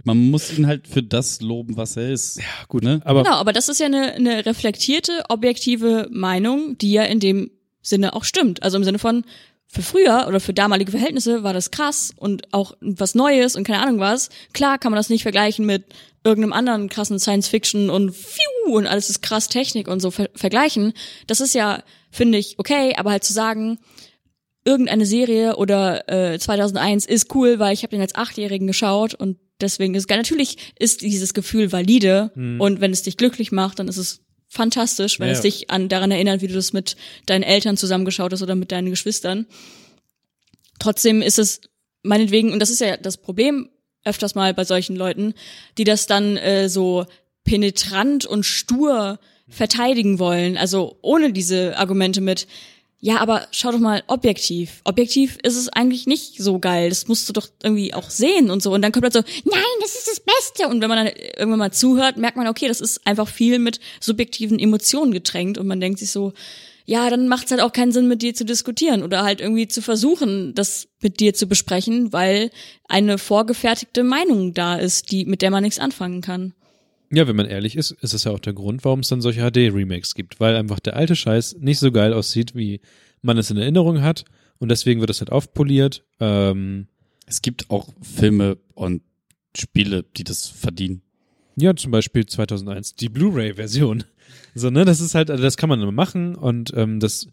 Man 0.04 0.30
muss 0.30 0.56
ihn 0.56 0.66
halt 0.66 0.88
für 0.88 1.02
das 1.02 1.42
loben, 1.42 1.76
was 1.76 1.98
er 1.98 2.10
ist. 2.10 2.38
Ja, 2.38 2.64
gut. 2.66 2.82
Ne? 2.82 3.02
Aber 3.04 3.24
Genau, 3.24 3.36
aber 3.36 3.52
das 3.52 3.68
ist 3.68 3.78
ja 3.78 3.84
eine, 3.84 4.14
eine 4.14 4.46
reflektierte, 4.46 5.24
objektive 5.28 6.08
Meinung, 6.10 6.78
die 6.78 6.92
ja 6.92 7.02
in 7.02 7.20
dem 7.20 7.50
Sinne 7.82 8.14
auch 8.14 8.24
stimmt. 8.24 8.62
Also 8.62 8.78
im 8.78 8.84
Sinne 8.84 8.98
von, 8.98 9.24
für 9.72 9.82
früher 9.82 10.24
oder 10.26 10.40
für 10.40 10.52
damalige 10.52 10.90
Verhältnisse 10.90 11.44
war 11.44 11.52
das 11.52 11.70
krass 11.70 12.12
und 12.16 12.52
auch 12.52 12.76
was 12.80 13.14
Neues 13.14 13.54
und 13.54 13.64
keine 13.64 13.80
Ahnung 13.80 14.00
was. 14.00 14.28
Klar 14.52 14.78
kann 14.78 14.90
man 14.90 14.96
das 14.96 15.10
nicht 15.10 15.22
vergleichen 15.22 15.64
mit 15.64 15.84
irgendeinem 16.24 16.52
anderen 16.52 16.88
krassen 16.88 17.20
Science-Fiction 17.20 17.88
und 17.88 18.10
pfiou 18.10 18.76
und 18.76 18.88
alles 18.88 19.10
ist 19.10 19.22
krass 19.22 19.48
Technik 19.48 19.86
und 19.86 20.00
so 20.00 20.10
ver 20.10 20.28
vergleichen. 20.34 20.92
Das 21.28 21.40
ist 21.40 21.54
ja, 21.54 21.84
finde 22.10 22.38
ich, 22.38 22.58
okay, 22.58 22.94
aber 22.96 23.12
halt 23.12 23.22
zu 23.22 23.32
sagen, 23.32 23.78
irgendeine 24.64 25.06
Serie 25.06 25.54
oder 25.54 26.32
äh, 26.32 26.38
2001 26.38 27.06
ist 27.06 27.32
cool, 27.36 27.60
weil 27.60 27.72
ich 27.72 27.84
habe 27.84 27.92
den 27.92 28.00
als 28.00 28.16
Achtjährigen 28.16 28.66
geschaut 28.66 29.14
und 29.14 29.38
deswegen 29.60 29.94
ist 29.94 30.08
geil. 30.08 30.18
Natürlich 30.18 30.74
ist 30.80 31.02
dieses 31.02 31.32
Gefühl 31.32 31.70
valide 31.70 32.32
und 32.58 32.80
wenn 32.80 32.90
es 32.90 33.04
dich 33.04 33.16
glücklich 33.16 33.52
macht, 33.52 33.78
dann 33.78 33.86
ist 33.86 33.98
es 33.98 34.20
fantastisch, 34.50 35.20
wenn 35.20 35.28
Ja, 35.28 35.32
es 35.32 35.40
dich 35.40 35.70
an 35.70 35.88
daran 35.88 36.10
erinnert, 36.10 36.42
wie 36.42 36.48
du 36.48 36.54
das 36.54 36.72
mit 36.72 36.96
deinen 37.26 37.44
Eltern 37.44 37.76
zusammengeschaut 37.76 38.32
hast 38.32 38.42
oder 38.42 38.56
mit 38.56 38.72
deinen 38.72 38.90
Geschwistern. 38.90 39.46
Trotzdem 40.80 41.22
ist 41.22 41.38
es 41.38 41.60
meinetwegen, 42.02 42.52
und 42.52 42.58
das 42.58 42.70
ist 42.70 42.80
ja 42.80 42.96
das 42.96 43.16
Problem 43.16 43.70
öfters 44.04 44.34
mal 44.34 44.52
bei 44.52 44.64
solchen 44.64 44.96
Leuten, 44.96 45.34
die 45.78 45.84
das 45.84 46.06
dann 46.06 46.36
äh, 46.36 46.68
so 46.68 47.06
penetrant 47.44 48.26
und 48.26 48.44
stur 48.44 49.20
verteidigen 49.48 50.18
wollen, 50.18 50.56
also 50.56 50.98
ohne 51.02 51.32
diese 51.32 51.76
Argumente 51.76 52.20
mit, 52.20 52.46
ja, 53.02 53.18
aber 53.18 53.46
schau 53.50 53.72
doch 53.72 53.78
mal 53.78 54.02
objektiv. 54.08 54.82
Objektiv 54.84 55.38
ist 55.42 55.56
es 55.56 55.70
eigentlich 55.70 56.06
nicht 56.06 56.36
so 56.36 56.58
geil. 56.58 56.90
Das 56.90 57.08
musst 57.08 57.26
du 57.28 57.32
doch 57.32 57.48
irgendwie 57.62 57.94
auch 57.94 58.10
sehen 58.10 58.50
und 58.50 58.62
so. 58.62 58.74
Und 58.74 58.82
dann 58.82 58.92
kommt 58.92 59.04
halt 59.04 59.14
so, 59.14 59.22
nein, 59.44 59.62
das 59.80 59.94
ist 59.94 60.06
das 60.06 60.20
Beste. 60.20 60.68
Und 60.68 60.82
wenn 60.82 60.90
man 60.90 61.06
dann 61.06 61.14
irgendwann 61.16 61.58
mal 61.58 61.72
zuhört, 61.72 62.18
merkt 62.18 62.36
man, 62.36 62.46
okay, 62.46 62.68
das 62.68 62.82
ist 62.82 63.06
einfach 63.06 63.26
viel 63.26 63.58
mit 63.58 63.80
subjektiven 64.00 64.58
Emotionen 64.58 65.12
getränkt. 65.12 65.56
Und 65.56 65.66
man 65.66 65.80
denkt 65.80 65.98
sich 65.98 66.10
so, 66.10 66.34
ja, 66.84 67.08
dann 67.08 67.26
macht 67.26 67.46
es 67.46 67.52
halt 67.52 67.62
auch 67.62 67.72
keinen 67.72 67.92
Sinn, 67.92 68.06
mit 68.06 68.20
dir 68.20 68.34
zu 68.34 68.44
diskutieren 68.44 69.02
oder 69.02 69.22
halt 69.22 69.40
irgendwie 69.40 69.68
zu 69.68 69.80
versuchen, 69.80 70.54
das 70.54 70.88
mit 71.00 71.20
dir 71.20 71.32
zu 71.32 71.46
besprechen, 71.46 72.12
weil 72.12 72.50
eine 72.86 73.16
vorgefertigte 73.16 74.02
Meinung 74.02 74.52
da 74.52 74.76
ist, 74.76 75.10
die, 75.10 75.24
mit 75.24 75.40
der 75.40 75.50
man 75.50 75.62
nichts 75.62 75.78
anfangen 75.78 76.20
kann. 76.20 76.52
Ja, 77.12 77.26
wenn 77.26 77.36
man 77.36 77.46
ehrlich 77.46 77.76
ist, 77.76 77.90
ist 77.90 78.14
es 78.14 78.24
ja 78.24 78.30
auch 78.30 78.38
der 78.38 78.52
Grund, 78.52 78.84
warum 78.84 79.00
es 79.00 79.08
dann 79.08 79.20
solche 79.20 79.40
HD-Remakes 79.40 80.14
gibt, 80.14 80.38
weil 80.38 80.54
einfach 80.56 80.78
der 80.78 80.94
alte 80.96 81.16
Scheiß 81.16 81.56
nicht 81.58 81.78
so 81.80 81.90
geil 81.90 82.12
aussieht, 82.12 82.54
wie 82.54 82.80
man 83.22 83.36
es 83.36 83.50
in 83.50 83.56
Erinnerung 83.56 84.00
hat 84.02 84.24
und 84.58 84.68
deswegen 84.70 85.00
wird 85.00 85.10
es 85.10 85.20
halt 85.20 85.32
aufpoliert. 85.32 86.04
Ähm, 86.20 86.86
Es 87.26 87.42
gibt 87.42 87.68
auch 87.70 87.88
Filme 88.00 88.58
und 88.74 89.02
Spiele, 89.56 90.04
die 90.16 90.22
das 90.24 90.46
verdienen. 90.46 91.02
ja, 91.56 91.74
zum 91.74 91.90
Beispiel 91.90 92.24
2001, 92.26 92.94
die 92.94 93.08
Blu-ray-Version. 93.08 94.04
So, 94.54 94.70
ne, 94.70 94.84
das 94.84 95.00
ist 95.00 95.14
halt, 95.16 95.28
also 95.30 95.42
das 95.42 95.56
kann 95.56 95.68
man 95.68 95.80
immer 95.80 95.90
machen 95.92 96.36
und 96.36 96.72
ähm, 96.76 97.00
das 97.00 97.26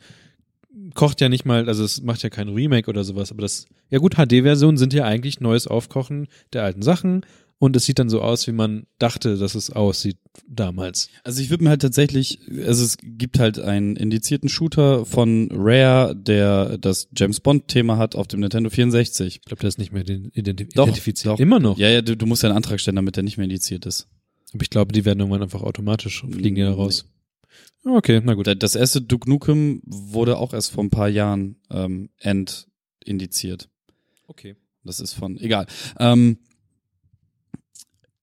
kocht 0.95 1.21
ja 1.21 1.29
nicht 1.29 1.45
mal, 1.45 1.67
also 1.67 1.83
es 1.83 2.01
macht 2.01 2.23
ja 2.23 2.29
kein 2.29 2.49
Remake 2.49 2.89
oder 2.89 3.03
sowas, 3.03 3.31
aber 3.31 3.41
das, 3.41 3.67
ja 3.89 3.99
gut, 3.99 4.15
HD-Versionen 4.15 4.77
sind 4.77 4.93
ja 4.93 5.03
eigentlich 5.05 5.39
neues 5.39 5.67
Aufkochen 5.67 6.27
der 6.53 6.63
alten 6.63 6.81
Sachen 6.81 7.23
und 7.59 7.75
es 7.75 7.85
sieht 7.85 7.97
dann 7.99 8.09
so 8.09 8.21
aus, 8.21 8.45
wie 8.47 8.51
man 8.51 8.85
dachte, 8.99 9.35
dass 9.37 9.55
es 9.55 9.71
aussieht 9.71 10.17
damals. 10.47 11.09
Also 11.23 11.41
ich 11.41 11.49
würde 11.49 11.63
mir 11.63 11.71
halt 11.71 11.81
tatsächlich, 11.81 12.39
also 12.65 12.83
es 12.83 12.97
gibt 13.01 13.39
halt 13.39 13.57
einen 13.59 13.95
indizierten 13.95 14.47
Shooter 14.49 15.05
von 15.05 15.49
Rare, 15.51 16.15
der 16.15 16.77
das 16.77 17.07
James 17.15 17.39
Bond 17.39 17.67
Thema 17.67 17.97
hat 17.97 18.15
auf 18.15 18.27
dem 18.27 18.41
Nintendo 18.41 18.69
64. 18.69 19.37
Ich 19.37 19.41
glaube, 19.41 19.61
der 19.61 19.69
ist 19.69 19.79
nicht 19.79 19.91
mehr 19.91 20.03
den- 20.03 20.29
identi 20.33 20.65
Doch, 20.69 20.83
identifiziert. 20.85 21.33
doch. 21.33 21.39
Immer 21.39 21.59
noch. 21.59 21.77
Ja, 21.79 21.89
ja, 21.89 22.01
du, 22.01 22.15
du 22.15 22.25
musst 22.27 22.43
ja 22.43 22.49
einen 22.49 22.57
Antrag 22.57 22.79
stellen, 22.79 22.95
damit 22.95 23.15
der 23.15 23.23
nicht 23.23 23.37
mehr 23.37 23.45
indiziert 23.45 23.85
ist. 23.87 24.07
Aber 24.53 24.61
ich 24.61 24.69
glaube, 24.69 24.93
die 24.93 25.03
werden 25.03 25.19
irgendwann 25.19 25.41
einfach 25.43 25.61
automatisch 25.63 26.21
fliegen 26.21 26.55
die 26.55 26.61
da 26.61 26.71
raus. 26.73 27.05
Okay, 27.83 28.21
na 28.23 28.33
gut. 28.35 28.45
Da- 28.47 28.53
Das 28.55 28.75
erste 28.75 29.01
Duke 29.01 29.27
Nukem 29.29 29.81
wurde 29.85 30.37
auch 30.37 30.53
erst 30.53 30.71
vor 30.71 30.83
ein 30.83 30.89
paar 30.91 31.09
Jahren 31.09 31.55
ähm, 31.71 32.09
entindiziert. 32.19 33.69
Okay. 34.27 34.55
Das 34.83 34.99
ist 34.99 35.13
von, 35.13 35.37
egal. 35.39 35.65
Ähm, 35.99 36.37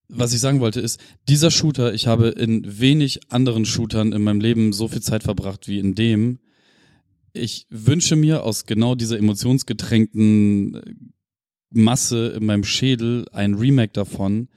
was 0.09 0.33
ich 0.33 0.41
sagen 0.41 0.61
wollte 0.61 0.81
ist, 0.81 1.01
dieser 1.29 1.51
Shooter, 1.51 1.95
ich 1.95 2.07
habe 2.07 2.29
in 2.29 2.81
wenig 2.81 3.21
anderen 3.31 3.65
Shootern 3.65 4.13
in 4.13 4.23
meinem 4.23 4.41
Leben 4.41 4.73
so 4.73 4.89
viel 4.89 5.03
Zeit 5.03 5.23
verbracht 5.23 5.69
wie 5.69 5.79
in 5.79 5.95
dem. 5.95 6.39
Ich 7.33 7.67
wünsche 7.71 8.17
mir 8.17 8.45
aus 8.45 8.67
genau 8.67 8.95
dieser 8.95 9.19
emotionsgetränkten 9.19 10.75
äh, 10.75 10.95
Masse 11.71 12.29
in 12.29 12.47
meinem 12.47 12.65
Schädel 12.65 13.27
ein 13.33 13.55
Remake 13.55 13.93
davon. 13.93 14.49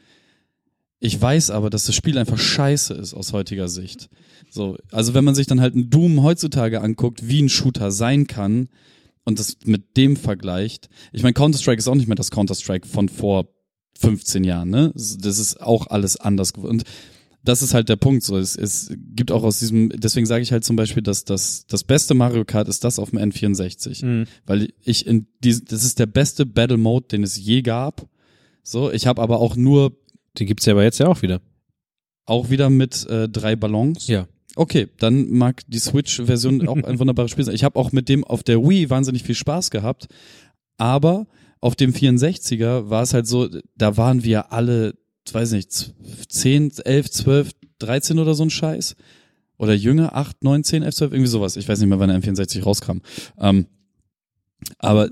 Ich 1.00 1.20
weiß 1.20 1.52
aber, 1.52 1.70
dass 1.70 1.86
das 1.86 1.96
Spiel 1.96 2.18
einfach 2.18 2.38
scheiße 2.38 2.94
ist 2.94 3.14
aus 3.14 3.34
heutiger 3.34 3.68
Sicht. 3.68 4.10
So, 4.50 4.78
also 4.92 5.14
wenn 5.14 5.24
man 5.24 5.36
sich 5.36 5.48
dann 5.48 5.62
halt 5.62 5.76
ein 5.76 5.90
Doom 5.90 6.22
heutzutage 6.24 6.82
anguckt, 6.82 7.28
wie 7.28 7.42
ein 7.42 7.50
Shooter 7.50 7.92
sein 7.92 8.28
kann 8.28 8.70
und 9.24 9.40
das 9.40 9.58
mit 9.66 9.98
dem 9.98 10.16
vergleicht. 10.16 10.90
Ich 11.12 11.24
meine, 11.24 11.34
Counter-Strike 11.34 11.80
ist 11.80 11.88
auch 11.88 11.96
nicht 11.96 12.08
mehr 12.08 12.16
das 12.16 12.32
Counter-Strike 12.32 12.88
von 12.88 13.10
vor 13.10 13.57
15 13.98 14.44
Jahren, 14.44 14.70
ne? 14.70 14.92
Das 14.96 15.40
ist 15.40 15.62
auch 15.62 15.88
alles 15.88 16.18
anders 16.18 16.54
geworden. 16.54 16.80
Und 16.80 16.84
das 17.44 17.62
ist 17.62 17.74
halt 17.74 17.88
der 17.88 17.96
Punkt. 17.96 18.24
So, 18.24 18.38
es, 18.38 18.56
es 18.56 18.92
gibt 19.16 19.32
auch 19.32 19.44
aus 19.44 19.60
diesem, 19.60 19.90
deswegen 19.90 20.26
sage 20.26 20.44
ich 20.44 20.52
halt 20.52 20.66
zum 20.66 20.76
Beispiel, 20.76 21.04
dass 21.04 21.24
das, 21.24 21.66
das 21.68 21.84
beste 21.84 22.14
Mario 22.14 22.44
Kart 22.44 22.68
ist 22.68 22.84
das 22.84 23.00
auf 23.00 23.12
dem 23.12 23.20
N64. 23.20 24.06
Mhm. 24.06 24.26
Weil 24.46 24.74
ich 24.84 25.08
in 25.08 25.28
dies, 25.44 25.64
das 25.64 25.84
ist 25.84 26.00
der 26.00 26.08
beste 26.08 26.46
Battle 26.46 26.78
Mode, 26.78 27.08
den 27.10 27.24
es 27.24 27.38
je 27.38 27.62
gab. 27.62 28.08
So, 28.64 28.92
ich 28.92 29.08
habe 29.08 29.22
aber 29.22 29.40
auch 29.40 29.56
nur, 29.56 29.94
Den 30.38 30.48
gibt's 30.48 30.66
ja 30.66 30.74
aber 30.74 30.84
jetzt 30.84 31.00
ja 31.00 31.08
auch 31.08 31.22
wieder. 31.22 31.40
auch 32.26 32.50
wieder 32.50 32.70
mit 32.70 33.06
äh, 33.08 33.30
drei 33.30 33.56
Ballons. 33.56 34.08
Ja. 34.08 34.28
Okay, 34.56 34.88
dann 34.98 35.30
mag 35.30 35.62
die 35.68 35.80
Switch-Version 35.80 36.68
auch 36.68 36.76
ein 36.76 37.00
wunderbares 37.00 37.32
Spiel 37.32 37.46
sein. 37.46 37.56
Ich 37.56 37.64
habe 37.64 37.80
auch 37.80 37.92
mit 37.92 38.10
dem 38.10 38.24
auf 38.24 38.44
der 38.44 38.60
Wii 38.62 38.90
wahnsinnig 38.90 39.24
viel 39.24 39.36
Spaß 39.36 39.70
gehabt, 39.72 40.08
aber 40.78 41.28
auf 41.60 41.76
dem 41.76 41.94
64er 41.94 42.90
war 42.90 43.04
es 43.04 43.14
halt 43.14 43.28
so, 43.28 43.50
da 43.76 43.98
waren 43.98 44.24
wir 44.24 44.52
alle, 44.52 44.96
weiß 45.32 45.52
nicht, 45.52 45.94
10, 46.30 46.72
11, 46.84 47.12
12, 47.12 47.52
13 47.80 48.20
oder 48.20 48.34
so 48.34 48.44
ein 48.44 48.50
Scheiß. 48.50 48.96
Oder 49.58 49.74
jünger, 49.74 50.16
8, 50.16 50.44
9, 50.44 50.64
10, 50.64 50.84
11, 50.84 50.96
12, 50.96 51.12
irgendwie 51.14 51.30
sowas. 51.30 51.56
Ich 51.56 51.68
weiß 51.68 51.80
nicht 51.80 51.90
mehr, 51.90 52.00
wann 52.00 52.10
der 52.10 52.22
M64 52.22 52.64
rauskam. 52.64 53.00
Ähm, 53.40 53.66
aber 54.80 55.10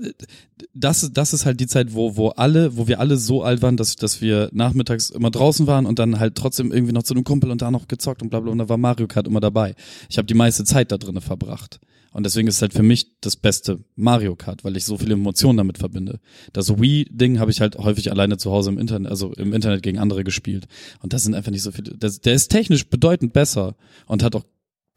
das, 0.74 1.10
das 1.12 1.32
ist 1.32 1.46
halt 1.46 1.60
die 1.60 1.66
Zeit, 1.66 1.94
wo, 1.94 2.16
wo 2.16 2.28
alle, 2.30 2.76
wo 2.76 2.88
wir 2.88 3.00
alle 3.00 3.16
so 3.16 3.42
alt 3.42 3.62
waren, 3.62 3.76
dass, 3.76 3.96
dass 3.96 4.20
wir 4.20 4.50
nachmittags 4.52 5.10
immer 5.10 5.30
draußen 5.30 5.66
waren 5.66 5.86
und 5.86 5.98
dann 5.98 6.18
halt 6.18 6.34
trotzdem 6.34 6.72
irgendwie 6.72 6.92
noch 6.92 7.04
zu 7.04 7.14
einem 7.14 7.24
Kumpel 7.24 7.50
und 7.50 7.62
da 7.62 7.70
noch 7.70 7.88
gezockt 7.88 8.22
und 8.22 8.30
bla 8.30 8.40
bla 8.40 8.52
und 8.52 8.58
da 8.58 8.68
war 8.68 8.76
Mario 8.76 9.06
Kart 9.06 9.26
immer 9.26 9.40
dabei. 9.40 9.74
Ich 10.08 10.18
habe 10.18 10.26
die 10.26 10.34
meiste 10.34 10.64
Zeit 10.64 10.90
da 10.92 10.98
drinnen 10.98 11.20
verbracht. 11.20 11.80
Und 12.16 12.24
deswegen 12.24 12.48
ist 12.48 12.54
es 12.54 12.62
halt 12.62 12.72
für 12.72 12.82
mich 12.82 13.20
das 13.20 13.36
beste 13.36 13.84
Mario 13.94 14.36
Kart, 14.36 14.64
weil 14.64 14.74
ich 14.78 14.86
so 14.86 14.96
viele 14.96 15.12
Emotionen 15.12 15.58
damit 15.58 15.76
verbinde. 15.76 16.18
Das 16.54 16.80
Wii-Ding 16.80 17.38
habe 17.38 17.50
ich 17.50 17.60
halt 17.60 17.76
häufig 17.76 18.10
alleine 18.10 18.38
zu 18.38 18.50
Hause 18.50 18.70
im 18.70 18.78
Internet, 18.78 19.10
also 19.10 19.34
im 19.34 19.52
Internet 19.52 19.82
gegen 19.82 19.98
andere 19.98 20.24
gespielt. 20.24 20.66
Und 21.02 21.12
das 21.12 21.24
sind 21.24 21.34
einfach 21.34 21.50
nicht 21.50 21.60
so 21.60 21.72
viele. 21.72 21.94
Das, 21.94 22.22
der 22.22 22.32
ist 22.32 22.48
technisch 22.48 22.88
bedeutend 22.88 23.34
besser 23.34 23.76
und 24.06 24.22
hat 24.22 24.34
auch 24.34 24.46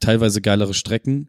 teilweise 0.00 0.40
geilere 0.40 0.72
Strecken. 0.72 1.28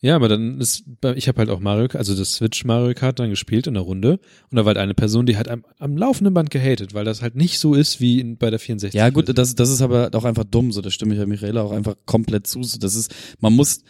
Ja, 0.00 0.16
aber 0.16 0.28
dann 0.28 0.62
ist, 0.62 0.84
ich 1.14 1.28
habe 1.28 1.40
halt 1.40 1.50
auch 1.50 1.60
Mario, 1.60 1.88
also 1.92 2.16
das 2.16 2.32
Switch 2.32 2.64
Mario 2.64 2.94
Kart 2.94 3.18
dann 3.18 3.28
gespielt 3.28 3.66
in 3.66 3.74
der 3.74 3.82
Runde 3.82 4.20
und 4.50 4.56
da 4.56 4.64
war 4.64 4.68
halt 4.68 4.78
eine 4.78 4.94
Person, 4.94 5.26
die 5.26 5.36
hat 5.36 5.48
am, 5.48 5.62
am 5.78 5.98
laufenden 5.98 6.32
Band 6.32 6.50
gehatet, 6.50 6.94
weil 6.94 7.04
das 7.04 7.20
halt 7.20 7.34
nicht 7.34 7.58
so 7.58 7.74
ist 7.74 8.00
wie 8.00 8.18
in, 8.18 8.38
bei 8.38 8.48
der 8.48 8.60
64. 8.60 8.96
Ja, 8.96 9.10
gut, 9.10 9.36
das, 9.36 9.56
das 9.56 9.68
ist 9.68 9.82
aber 9.82 10.08
auch 10.14 10.24
einfach 10.24 10.44
dumm, 10.44 10.72
so, 10.72 10.80
das 10.80 10.94
stimme 10.94 11.12
ich 11.12 11.20
ja 11.20 11.26
Michaela 11.26 11.60
auch 11.60 11.72
einfach 11.72 11.96
komplett 12.06 12.46
zu. 12.46 12.62
So, 12.62 12.78
Das 12.78 12.94
ist, 12.94 13.14
man 13.40 13.52
muss, 13.52 13.82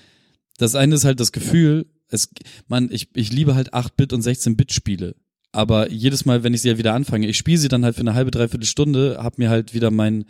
das 0.59 0.75
eine 0.75 0.95
ist 0.95 1.05
halt 1.05 1.21
das 1.21 1.33
Gefühl, 1.33 1.87
es, 2.11 2.29
man, 2.67 2.91
ich, 2.91 3.09
ich 3.15 3.33
liebe 3.33 3.55
halt 3.55 3.73
8-Bit 3.73 4.13
und 4.13 4.23
16-Bit-Spiele. 4.23 5.15
Aber 5.53 5.91
jedes 5.91 6.27
Mal, 6.27 6.43
wenn 6.43 6.53
ich 6.53 6.63
sie 6.63 6.69
ja 6.69 6.79
wieder 6.79 6.95
anfange, 6.95 7.27
ich 7.27 7.39
spiele 7.39 7.59
sie 7.59 7.69
dann 7.69 7.85
halt 7.85 7.95
für 7.95 8.03
eine 8.03 8.15
halbe, 8.15 8.31
dreiviertel 8.31 8.67
Stunde, 8.67 9.19
hab 9.19 9.39
mir 9.39 9.49
halt 9.49 9.73
wieder 9.73 9.91
mein, 9.91 10.25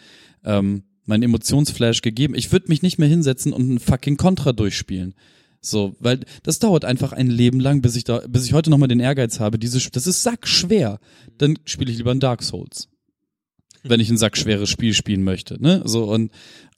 ähm, 0.44 0.84
mein 1.06 1.22
Emotionsflash 1.22 2.02
gegeben. 2.02 2.34
Ich 2.36 2.52
würde 2.52 2.68
mich 2.68 2.82
nicht 2.82 2.98
mehr 2.98 3.09
hinsetzen 3.09 3.52
und 3.52 3.68
ein 3.68 3.80
fucking 3.80 4.16
Contra 4.16 4.52
durchspielen. 4.52 5.14
So, 5.60 5.96
weil 5.98 6.20
das 6.44 6.60
dauert 6.60 6.84
einfach 6.84 7.12
ein 7.12 7.28
Leben 7.28 7.59
lang, 7.59 7.82
bis 7.82 7.96
ich 7.96 8.05
da, 8.05 8.22
bis 8.28 8.44
ich 8.44 8.52
heute 8.52 8.70
nochmal 8.70 8.88
den 8.88 9.00
Ehrgeiz 9.00 9.40
habe, 9.40 9.59
diese, 9.59 9.90
das 9.90 10.06
ist 10.06 10.22
sackschwer. 10.22 11.00
Dann 11.36 11.59
spiele 11.64 11.90
ich 11.90 11.98
lieber 11.98 12.12
ein 12.12 12.20
Dark 12.20 12.44
Souls 12.44 12.88
wenn 13.84 14.00
ich 14.00 14.10
ein 14.10 14.18
sackschweres 14.18 14.68
Spiel 14.68 14.94
spielen 14.94 15.22
möchte. 15.22 15.60
Ne? 15.62 15.82
So 15.84 16.05
und 16.10 16.32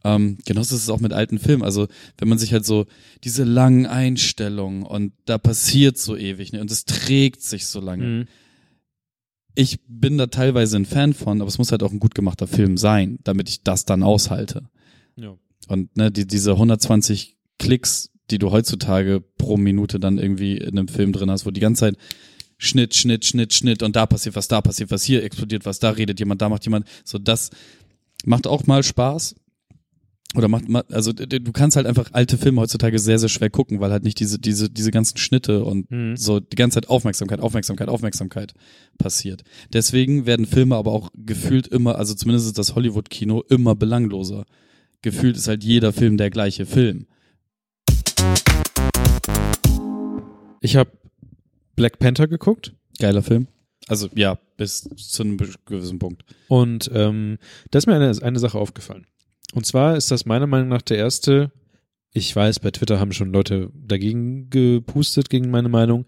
ähm, 0.04 0.38
genauso 0.44 0.74
ist 0.76 0.82
es 0.82 0.88
auch 0.88 1.00
mit 1.00 1.12
alten 1.12 1.38
Filmen. 1.38 1.62
Also 1.62 1.88
wenn 2.18 2.28
man 2.28 2.38
sich 2.38 2.52
halt 2.52 2.64
so 2.64 2.86
diese 3.24 3.44
langen 3.44 3.86
Einstellungen 3.86 4.82
und 4.82 5.12
da 5.26 5.38
passiert 5.38 5.98
so 5.98 6.16
ewig 6.16 6.52
ne? 6.52 6.60
und 6.60 6.70
es 6.70 6.84
trägt 6.84 7.42
sich 7.42 7.66
so 7.66 7.80
lange. 7.80 8.04
Mhm. 8.04 8.28
Ich 9.54 9.80
bin 9.88 10.16
da 10.16 10.28
teilweise 10.28 10.76
ein 10.76 10.86
Fan 10.86 11.12
von, 11.12 11.40
aber 11.40 11.48
es 11.48 11.58
muss 11.58 11.72
halt 11.72 11.82
auch 11.82 11.92
ein 11.92 12.00
gut 12.00 12.14
gemachter 12.14 12.46
Film 12.46 12.76
sein, 12.76 13.18
damit 13.24 13.48
ich 13.48 13.62
das 13.62 13.84
dann 13.84 14.02
aushalte. 14.02 14.70
Ja. 15.16 15.36
Und 15.68 15.96
ne, 15.96 16.10
die, 16.10 16.26
diese 16.26 16.52
120 16.52 17.36
Klicks, 17.58 18.10
die 18.30 18.38
du 18.38 18.52
heutzutage 18.52 19.20
pro 19.20 19.56
Minute 19.56 20.00
dann 20.00 20.18
irgendwie 20.18 20.56
in 20.56 20.78
einem 20.78 20.88
Film 20.88 21.12
drin 21.12 21.30
hast, 21.30 21.44
wo 21.46 21.50
die 21.50 21.60
ganze 21.60 21.80
Zeit 21.80 21.96
Schnitt, 22.56 22.94
Schnitt, 22.94 23.24
Schnitt, 23.24 23.52
Schnitt 23.52 23.82
und 23.82 23.96
da 23.96 24.06
passiert 24.06 24.36
was, 24.36 24.48
da 24.48 24.60
passiert 24.60 24.90
was, 24.90 25.02
hier 25.02 25.24
explodiert 25.24 25.66
was, 25.66 25.78
da 25.78 25.90
redet 25.90 26.20
jemand, 26.20 26.40
da 26.42 26.48
macht 26.48 26.64
jemand. 26.64 26.86
So, 27.04 27.18
das 27.18 27.50
macht 28.24 28.46
auch 28.46 28.66
mal 28.66 28.82
Spaß. 28.82 29.34
Oder 30.36 30.46
macht, 30.46 30.68
ma- 30.68 30.84
also 30.90 31.12
du 31.12 31.52
kannst 31.52 31.76
halt 31.76 31.86
einfach 31.86 32.10
alte 32.12 32.38
Filme 32.38 32.60
heutzutage 32.60 33.00
sehr, 33.00 33.18
sehr 33.18 33.28
schwer 33.28 33.50
gucken, 33.50 33.80
weil 33.80 33.90
halt 33.90 34.04
nicht 34.04 34.20
diese, 34.20 34.38
diese, 34.38 34.70
diese 34.70 34.92
ganzen 34.92 35.16
Schnitte 35.18 35.64
und 35.64 35.90
Mhm. 35.90 36.16
so 36.16 36.38
die 36.38 36.54
ganze 36.54 36.76
Zeit 36.76 36.88
Aufmerksamkeit, 36.88 37.40
Aufmerksamkeit, 37.40 37.88
Aufmerksamkeit 37.88 38.54
passiert. 38.96 39.42
Deswegen 39.72 40.26
werden 40.26 40.46
Filme 40.46 40.76
aber 40.76 40.92
auch 40.92 41.10
gefühlt 41.16 41.66
immer, 41.66 41.96
also 41.96 42.14
zumindest 42.14 42.46
ist 42.46 42.58
das 42.58 42.76
Hollywood-Kino 42.76 43.42
immer 43.48 43.74
belangloser. 43.74 44.44
Gefühlt 45.02 45.36
ist 45.36 45.48
halt 45.48 45.64
jeder 45.64 45.92
Film 45.92 46.16
der 46.16 46.30
gleiche 46.30 46.64
Film. 46.64 47.06
Ich 50.60 50.76
habe 50.76 50.90
Black 51.74 51.98
Panther 51.98 52.28
geguckt 52.28 52.74
Geiler 52.98 53.22
Film. 53.22 53.46
Also 53.88 54.08
ja, 54.14 54.38
bis 54.58 54.82
zu 54.96 55.22
einem 55.22 55.38
gewissen 55.64 55.98
Punkt. 55.98 56.22
und 56.48 56.90
ähm, 56.94 57.38
da 57.70 57.78
ist 57.78 57.86
mir 57.86 57.94
eine, 57.94 58.12
eine 58.22 58.38
Sache 58.38 58.58
aufgefallen. 58.58 59.06
Und 59.54 59.66
zwar 59.66 59.96
ist 59.96 60.10
das 60.10 60.26
meiner 60.26 60.46
Meinung 60.46 60.68
nach 60.68 60.82
der 60.82 60.98
erste, 60.98 61.50
ich 62.12 62.34
weiß, 62.34 62.60
bei 62.60 62.70
Twitter 62.70 63.00
haben 63.00 63.12
schon 63.12 63.32
Leute 63.32 63.70
dagegen 63.74 64.50
gepustet, 64.50 65.30
gegen 65.30 65.50
meine 65.50 65.68
Meinung. 65.68 66.06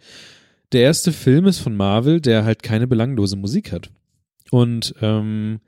Der 0.72 0.82
erste 0.82 1.12
Film 1.12 1.46
ist 1.46 1.58
von 1.58 1.76
Marvel, 1.76 2.20
der 2.20 2.44
halt 2.44 2.62
keine 2.62 2.86
belanglose 2.86 3.36
Musik 3.36 3.72
hat. 3.72 3.90
Und 4.50 4.94
ähm, 5.00 5.60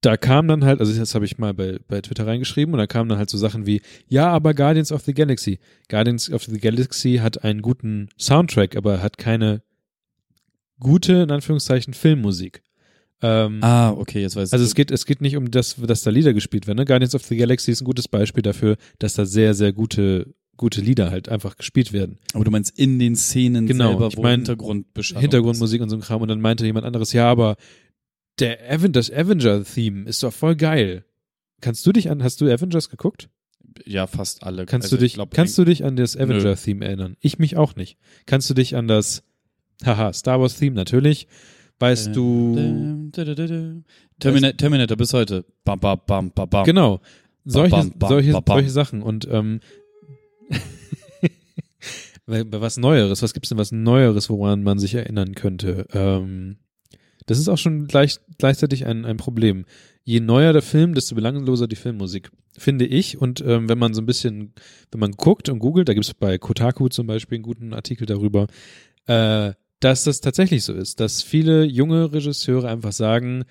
da 0.00 0.16
kam 0.16 0.48
dann 0.48 0.64
halt, 0.64 0.80
also 0.80 0.98
das 0.98 1.14
habe 1.14 1.24
ich 1.24 1.38
mal 1.38 1.52
bei, 1.52 1.78
bei 1.86 2.00
Twitter 2.00 2.26
reingeschrieben 2.26 2.72
und 2.74 2.78
da 2.78 2.86
kamen 2.86 3.08
dann 3.08 3.18
halt 3.18 3.28
so 3.28 3.36
Sachen 3.36 3.66
wie, 3.66 3.82
ja, 4.08 4.28
aber 4.28 4.54
Guardians 4.54 4.92
of 4.92 5.02
the 5.02 5.12
Galaxy. 5.12 5.58
Guardians 5.88 6.30
of 6.30 6.44
the 6.44 6.58
Galaxy 6.58 7.16
hat 7.16 7.44
einen 7.44 7.60
guten 7.60 8.08
Soundtrack, 8.18 8.76
aber 8.76 9.02
hat 9.02 9.18
keine 9.18 9.62
gute, 10.78 11.14
in 11.14 11.30
Anführungszeichen, 11.30 11.92
Filmmusik. 11.92 12.62
Ähm, 13.22 13.58
Ah, 13.62 13.90
okay, 13.90 14.20
jetzt 14.22 14.36
weiß 14.36 14.48
ich. 14.48 14.52
also 14.52 14.64
es 14.64 14.74
geht, 14.74 14.90
es 14.90 15.04
geht 15.06 15.20
nicht 15.20 15.36
um 15.36 15.50
das, 15.50 15.76
dass 15.76 16.02
da 16.02 16.10
Lieder 16.10 16.32
gespielt 16.32 16.66
werden. 16.66 16.78
Ne? 16.78 16.84
Guardians 16.86 17.14
of 17.14 17.22
the 17.24 17.36
Galaxy 17.36 17.70
ist 17.70 17.82
ein 17.82 17.84
gutes 17.84 18.08
Beispiel 18.08 18.42
dafür, 18.42 18.76
dass 18.98 19.14
da 19.14 19.26
sehr, 19.26 19.52
sehr 19.54 19.72
gute, 19.72 20.34
gute 20.56 20.80
Lieder 20.80 21.10
halt 21.10 21.28
einfach 21.28 21.56
gespielt 21.56 21.92
werden. 21.92 22.18
aber 22.34 22.44
du 22.44 22.50
meinst 22.50 22.78
in 22.78 22.98
den 22.98 23.16
Szenen 23.16 23.66
Genau, 23.66 23.90
selber, 23.90 24.08
ich 24.08 24.16
wo 24.16 24.22
mein, 24.22 24.40
Hintergrundbeschallung 24.40 25.20
Hintergrundmusik 25.20 25.82
und 25.82 25.90
so 25.90 25.96
ein 25.96 26.02
Kram. 26.02 26.22
Und 26.22 26.28
dann 26.28 26.40
meinte 26.40 26.64
jemand 26.64 26.86
anderes, 26.86 27.12
ja, 27.12 27.30
aber 27.30 27.56
der 28.38 28.58
Aven 28.70 28.92
das 28.92 29.10
Avenger-Theme 29.12 30.08
ist 30.08 30.22
doch 30.22 30.32
voll 30.32 30.56
geil. 30.56 31.04
Kannst 31.60 31.86
du 31.86 31.92
dich 31.92 32.10
an, 32.10 32.22
hast 32.22 32.40
du 32.40 32.46
Avengers 32.50 32.88
geguckt? 32.88 33.28
Ja, 33.84 34.06
fast 34.06 34.42
alle. 34.44 34.64
Kannst 34.66 34.86
Also 34.86 34.96
du 34.96 35.00
dich, 35.02 35.12
ich 35.12 35.14
glaub, 35.14 35.30
kannst 35.32 35.56
du 35.58 35.64
dich 35.64 35.84
an 35.84 35.96
das. 35.96 36.16
Avenger-Theme 36.16 36.84
erinnern? 36.86 37.16
Ich 37.20 37.38
mich 37.38 37.56
auch 37.58 37.76
nicht. 37.76 37.98
Kannst 38.26 38.48
du 38.48 38.54
dich 38.54 38.76
an 38.76 38.88
das, 38.88 39.22
haha, 39.84 40.12
Star 40.14 40.40
Wars-Theme 40.40 40.74
natürlich. 40.74 41.28
Weißt 41.80 42.14
du, 42.14 43.10
Terminator, 44.20 44.56
Terminator 44.58 44.96
bis 44.98 45.14
heute. 45.14 45.46
Bam, 45.64 45.80
bam, 45.80 45.98
bam, 46.06 46.30
bam, 46.30 46.48
bam. 46.48 46.64
Genau. 46.64 47.00
Solche, 47.46 47.70
bam, 47.70 47.92
bam, 47.98 48.08
solche, 48.10 48.32
bam, 48.32 48.44
solche 48.46 48.70
Sachen. 48.70 49.02
Und 49.02 49.26
ähm, 49.30 49.60
was 52.26 52.76
Neueres, 52.76 53.22
was 53.22 53.32
gibt's 53.32 53.48
denn 53.48 53.56
was 53.56 53.72
Neueres, 53.72 54.28
woran 54.28 54.62
man 54.62 54.78
sich 54.78 54.94
erinnern 54.94 55.34
könnte? 55.34 55.86
Ähm, 55.94 56.58
das 57.24 57.38
ist 57.38 57.48
auch 57.48 57.56
schon 57.56 57.86
gleich, 57.86 58.18
gleichzeitig 58.36 58.84
ein, 58.84 59.06
ein 59.06 59.16
Problem. 59.16 59.64
Je 60.04 60.20
neuer 60.20 60.52
der 60.52 60.62
Film, 60.62 60.94
desto 60.94 61.14
belangloser 61.14 61.66
die 61.66 61.76
Filmmusik, 61.76 62.30
finde 62.58 62.84
ich. 62.84 63.16
Und 63.16 63.40
ähm, 63.40 63.70
wenn 63.70 63.78
man 63.78 63.94
so 63.94 64.02
ein 64.02 64.06
bisschen, 64.06 64.52
wenn 64.90 65.00
man 65.00 65.12
guckt 65.12 65.48
und 65.48 65.60
googelt, 65.60 65.88
da 65.88 65.94
gibt's 65.94 66.12
bei 66.12 66.36
Kotaku 66.36 66.88
zum 66.88 67.06
Beispiel 67.06 67.36
einen 67.36 67.42
guten 67.42 67.72
Artikel 67.72 68.04
darüber, 68.06 68.48
äh, 69.06 69.52
dass 69.80 70.04
das 70.04 70.20
tatsächlich 70.20 70.64
so 70.64 70.72
ist, 70.72 71.00
dass 71.00 71.22
viele 71.22 71.64
junge 71.64 72.12
Regisseure 72.12 72.68
einfach 72.68 72.92
sagen, 72.92 73.44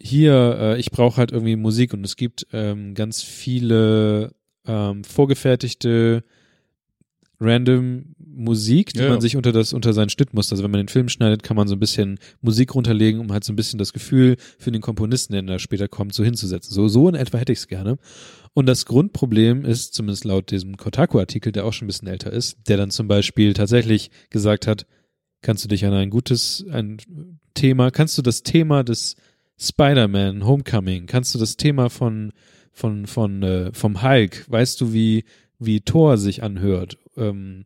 hier, 0.00 0.56
äh, 0.60 0.78
ich 0.80 0.90
brauche 0.90 1.16
halt 1.18 1.32
irgendwie 1.32 1.56
Musik 1.56 1.94
und 1.94 2.04
es 2.04 2.16
gibt 2.16 2.46
ähm, 2.52 2.94
ganz 2.94 3.22
viele 3.22 4.34
ähm, 4.66 5.04
vorgefertigte 5.04 6.24
random 7.40 8.14
Musik, 8.18 8.92
die 8.94 9.00
Ja, 9.00 9.04
man 9.04 9.14
ja. 9.14 9.20
sich 9.20 9.36
unter 9.36 9.52
das 9.52 9.72
unter 9.72 9.92
seinen 9.92 10.08
Schnitt 10.08 10.34
muss. 10.34 10.50
Also 10.50 10.64
wenn 10.64 10.70
man 10.70 10.78
den 10.80 10.88
Film 10.88 11.08
schneidet, 11.08 11.42
kann 11.42 11.56
man 11.56 11.68
so 11.68 11.76
ein 11.76 11.80
bisschen 11.80 12.18
Musik 12.40 12.74
runterlegen, 12.74 13.20
um 13.20 13.32
halt 13.32 13.44
so 13.44 13.52
ein 13.52 13.56
bisschen 13.56 13.78
das 13.78 13.92
Gefühl 13.92 14.36
für 14.58 14.72
den 14.72 14.80
Komponisten, 14.82 15.32
der 15.34 15.42
da 15.42 15.58
später 15.58 15.88
kommt, 15.88 16.14
so 16.14 16.24
hinzusetzen. 16.24 16.72
So 16.72 16.88
so 16.88 17.08
in 17.08 17.14
etwa 17.14 17.38
hätte 17.38 17.52
ich 17.52 17.58
es 17.60 17.68
gerne. 17.68 17.98
Und 18.54 18.66
das 18.66 18.86
Grundproblem 18.86 19.64
ist, 19.64 19.94
zumindest 19.94 20.24
laut 20.24 20.50
diesem 20.50 20.76
Kotaku-Artikel, 20.76 21.52
der 21.52 21.64
auch 21.64 21.72
schon 21.72 21.86
ein 21.86 21.88
bisschen 21.88 22.08
älter 22.08 22.32
ist, 22.32 22.56
der 22.68 22.76
dann 22.76 22.90
zum 22.90 23.08
Beispiel 23.08 23.52
tatsächlich 23.52 24.10
gesagt 24.30 24.66
hat, 24.66 24.86
kannst 25.44 25.62
du 25.64 25.68
dich 25.68 25.84
an 25.84 25.92
ein 25.92 26.10
gutes 26.10 26.64
ein 26.70 26.96
Thema, 27.54 27.90
kannst 27.90 28.18
du 28.18 28.22
das 28.22 28.42
Thema 28.42 28.82
des 28.82 29.14
Spider-Man 29.60 30.44
Homecoming, 30.44 31.06
kannst 31.06 31.34
du 31.34 31.38
das 31.38 31.56
Thema 31.56 31.90
von 31.90 32.32
von 32.72 33.06
von 33.06 33.42
äh, 33.44 33.72
vom 33.72 34.02
Hulk, 34.02 34.50
weißt 34.50 34.80
du 34.80 34.92
wie 34.92 35.24
wie 35.60 35.80
Thor 35.80 36.18
sich 36.18 36.42
anhört? 36.42 36.98
Ähm, 37.16 37.64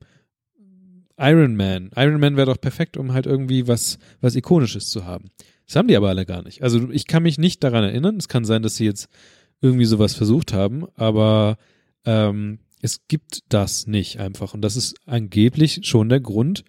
Iron 1.17 1.57
Man, 1.57 1.91
Iron 1.97 2.21
Man 2.21 2.37
wäre 2.37 2.47
doch 2.47 2.61
perfekt, 2.61 2.97
um 2.97 3.13
halt 3.13 3.27
irgendwie 3.27 3.67
was 3.67 3.99
was 4.21 4.37
ikonisches 4.37 4.91
zu 4.91 5.07
haben. 5.07 5.31
Das 5.67 5.77
haben 5.77 5.89
die 5.89 5.97
aber 5.97 6.09
alle 6.09 6.27
gar 6.27 6.43
nicht. 6.43 6.63
Also 6.63 6.91
ich 6.91 7.07
kann 7.07 7.23
mich 7.23 7.39
nicht 7.39 7.63
daran 7.63 7.85
erinnern. 7.85 8.17
Es 8.17 8.29
kann 8.29 8.45
sein, 8.45 8.63
dass 8.63 8.77
sie 8.77 8.87
jetzt 8.87 9.09
irgendwie 9.61 9.85
sowas 9.85 10.15
versucht 10.15 10.53
haben, 10.53 10.87
aber 10.95 11.59
ähm, 12.05 12.59
es 12.81 13.07
gibt 13.09 13.41
das 13.49 13.87
nicht 13.87 14.19
einfach. 14.19 14.55
Und 14.55 14.63
das 14.63 14.77
ist 14.77 14.97
angeblich 15.07 15.81
schon 15.83 16.09
der 16.09 16.21
Grund, 16.21 16.65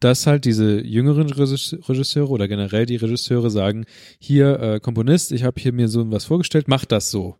dass 0.00 0.26
halt 0.26 0.44
diese 0.44 0.80
jüngeren 0.84 1.30
Regisse- 1.30 1.86
Regisseure 1.88 2.30
oder 2.30 2.48
generell 2.48 2.86
die 2.86 2.96
Regisseure 2.96 3.50
sagen, 3.50 3.84
hier 4.18 4.58
äh, 4.60 4.80
Komponist, 4.80 5.32
ich 5.32 5.44
habe 5.44 5.60
hier 5.60 5.72
mir 5.72 5.88
so 5.88 6.10
was 6.10 6.24
vorgestellt, 6.24 6.68
mach 6.68 6.84
das 6.84 7.10
so. 7.10 7.36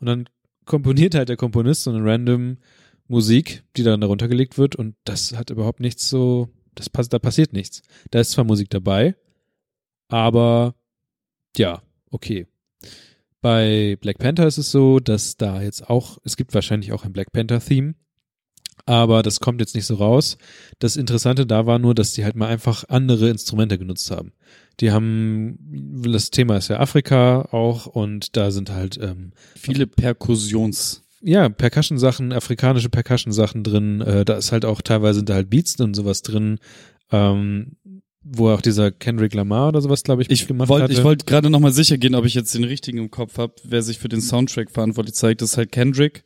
Und 0.00 0.06
dann 0.06 0.28
komponiert 0.64 1.14
halt 1.14 1.28
der 1.28 1.36
Komponist 1.36 1.84
so 1.84 1.90
eine 1.90 2.04
random 2.04 2.58
Musik, 3.08 3.64
die 3.76 3.82
dann 3.82 4.00
darunter 4.00 4.28
gelegt 4.28 4.58
wird 4.58 4.76
und 4.76 4.94
das 5.04 5.34
hat 5.34 5.50
überhaupt 5.50 5.80
nichts 5.80 6.08
so, 6.08 6.48
das 6.74 6.88
pass 6.88 7.08
da 7.08 7.18
passiert 7.18 7.52
nichts. 7.52 7.82
Da 8.10 8.20
ist 8.20 8.30
zwar 8.30 8.44
Musik 8.44 8.70
dabei, 8.70 9.16
aber 10.08 10.74
ja, 11.56 11.82
okay. 12.10 12.46
Bei 13.40 13.96
Black 14.00 14.18
Panther 14.18 14.46
ist 14.46 14.58
es 14.58 14.70
so, 14.70 15.00
dass 15.00 15.36
da 15.36 15.60
jetzt 15.62 15.90
auch, 15.90 16.18
es 16.24 16.36
gibt 16.36 16.54
wahrscheinlich 16.54 16.92
auch 16.92 17.04
ein 17.04 17.12
Black 17.12 17.32
Panther-Theme, 17.32 17.94
aber 18.86 19.22
das 19.22 19.40
kommt 19.40 19.60
jetzt 19.60 19.74
nicht 19.74 19.86
so 19.86 19.94
raus. 19.94 20.38
Das 20.78 20.96
Interessante 20.96 21.46
da 21.46 21.66
war 21.66 21.78
nur, 21.78 21.94
dass 21.94 22.12
die 22.12 22.24
halt 22.24 22.36
mal 22.36 22.48
einfach 22.48 22.84
andere 22.88 23.28
Instrumente 23.30 23.78
genutzt 23.78 24.10
haben. 24.10 24.32
Die 24.80 24.90
haben, 24.90 25.58
das 26.04 26.30
Thema 26.30 26.56
ist 26.56 26.68
ja 26.68 26.80
Afrika 26.80 27.42
auch 27.52 27.86
und 27.86 28.36
da 28.36 28.50
sind 28.50 28.70
halt, 28.70 28.98
ähm, 29.00 29.32
Viele 29.54 29.86
Perkussions. 29.86 31.02
ja, 31.20 31.48
Percussion-Sachen, 31.48 32.32
afrikanische 32.32 32.88
Percussion-Sachen 32.88 33.62
drin. 33.62 34.00
Äh, 34.00 34.24
da 34.24 34.36
ist 34.36 34.50
halt 34.50 34.64
auch 34.64 34.80
teilweise 34.80 35.20
sind 35.20 35.28
da 35.28 35.34
halt 35.34 35.50
Beats 35.50 35.78
und 35.80 35.94
sowas 35.94 36.22
drin, 36.22 36.58
ähm, 37.12 37.76
wo 38.24 38.50
auch 38.50 38.60
dieser 38.60 38.90
Kendrick 38.90 39.34
Lamar 39.34 39.68
oder 39.68 39.80
sowas, 39.80 40.02
glaube 40.04 40.22
ich, 40.22 40.30
Ich 40.30 40.46
gemacht 40.46 40.68
wollte 40.68 40.84
hatte. 40.84 40.92
ich 40.94 41.04
wollte 41.04 41.24
gerade 41.26 41.50
noch 41.50 41.60
mal 41.60 41.72
sicher 41.72 41.98
gehen, 41.98 42.14
ob 42.14 42.24
ich 42.24 42.34
jetzt 42.34 42.54
den 42.54 42.64
richtigen 42.64 42.98
im 42.98 43.10
Kopf 43.10 43.36
habe, 43.38 43.54
wer 43.64 43.82
sich 43.82 43.98
für 43.98 44.08
den 44.08 44.20
Soundtrack 44.20 44.70
verantwortlich 44.70 45.14
zeigt. 45.14 45.42
Das 45.42 45.50
ist 45.52 45.56
halt 45.56 45.70
Kendrick. 45.72 46.24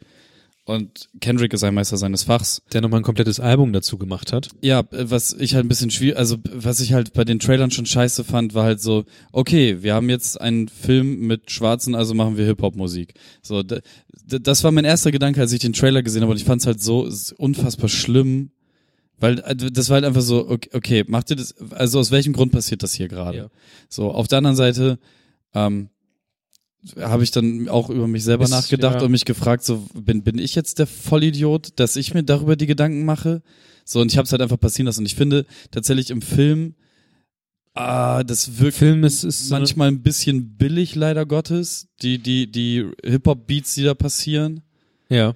Und 0.67 1.09
Kendrick 1.20 1.53
ist 1.53 1.62
ein 1.62 1.75
Meister 1.75 1.97
seines 1.97 2.25
Fachs. 2.25 2.61
der 2.73 2.81
nochmal 2.81 2.99
ein 3.01 3.05
komplettes 3.05 3.39
Album 3.39 3.73
dazu 3.73 3.99
gemacht 3.99 4.33
hat. 4.33 4.49
Ja, 4.62 4.81
äh, 4.81 5.09
was 5.09 5.33
ich 5.33 5.55
halt 5.55 5.65
ein 5.65 5.69
bisschen 5.69 5.93
schwierig, 5.93 6.19
also 6.19 6.39
was 6.53 6.81
ich 6.81 6.93
halt 6.93 7.12
bei 7.12 7.25
den 7.25 7.39
Trailern 7.39 7.70
schon 7.70 7.86
scheiße 7.86 8.25
fand, 8.25 8.53
war 8.53 8.65
halt 8.65 8.81
so, 8.81 9.05
okay, 9.31 9.85
wir 9.85 9.95
haben 9.95 10.11
jetzt 10.11 10.41
einen 10.41 10.67
Film 10.67 11.20
mit 11.20 11.53
Schwarzen, 11.53 11.95
also 11.95 12.15
machen 12.15 12.36
wir 12.36 12.47
Hip-Hop-Musik. 12.47 13.15
So, 13.43 13.62
das 13.62 14.65
war 14.65 14.73
mein 14.73 14.85
erster 14.85 15.12
Gedanke, 15.12 15.41
als 15.41 15.53
ich 15.53 15.61
den 15.61 15.73
Trailer 15.73 16.03
gesehen 16.03 16.23
habe 16.23 16.33
und 16.33 16.39
ich 16.39 16.45
fand 16.45 16.62
es 16.62 16.67
halt 16.67 16.83
so 16.83 17.09
unfassbar 17.36 17.89
schlimm, 17.89 18.51
weil 19.20 19.39
äh, 19.39 19.55
das 19.55 19.89
war 19.89 19.95
halt 19.95 20.05
einfach 20.05 20.20
so, 20.20 20.49
okay, 20.51 20.70
okay, 20.73 21.05
macht 21.07 21.31
ihr 21.31 21.36
das, 21.36 21.55
also 21.70 22.01
aus 22.01 22.11
welchem 22.11 22.33
Grund 22.33 22.51
passiert 22.51 22.83
das 22.83 22.93
hier 22.93 23.07
gerade? 23.07 23.39
Ja. 23.39 23.51
So, 23.89 24.11
auf 24.11 24.27
der 24.27 24.39
anderen 24.39 24.57
Seite, 24.57 24.99
ähm, 25.55 25.91
habe 26.99 27.25
ich 27.25 27.31
dann 27.31 27.69
auch 27.69 27.91
über 27.91 28.07
mich 28.07 28.25
selber 28.25 28.45
Ist, 28.45 28.51
nachgedacht 28.51 28.97
ja. 28.97 29.03
und 29.03 29.11
mich 29.11 29.25
gefragt, 29.25 29.65
so 29.65 29.87
bin 29.95 30.23
bin 30.23 30.39
ich 30.39 30.55
jetzt 30.55 30.79
der 30.79 30.87
Vollidiot, 30.87 31.71
dass 31.77 31.97
ich 31.97 32.15
mir 32.15 32.23
darüber 32.23 32.57
die 32.57 32.67
Gedanken 32.67 33.05
mache? 33.05 33.43
So 33.85 34.01
und 34.01 34.11
ich 34.13 34.19
habe 34.19 34.27
es 34.27 34.33
halt 34.33 34.43
einfach 34.43 34.59
passieren 34.61 34.87
lassen. 34.87 35.01
Und 35.01 35.07
ich 35.07 35.15
finde 35.15 35.47
tatsächlich 35.71 36.11
im 36.11 36.23
Film, 36.23 36.75
ah, 37.75 38.25
das 38.25 38.59
wirkt 38.59 38.79
Film 38.79 39.05
ist, 39.05 39.25
ist 39.25 39.51
manchmal 39.51 39.89
ein 39.89 40.03
bisschen 40.03 40.57
billig 40.57 40.95
leider 40.95 41.27
Gottes, 41.27 41.89
die 42.03 42.19
die 42.19 42.51
die 42.51 42.87
Hip 43.05 43.27
Hop 43.27 43.47
Beats, 43.47 43.75
die 43.75 43.85
da 43.85 43.95
passieren. 43.95 44.63
ja. 45.09 45.35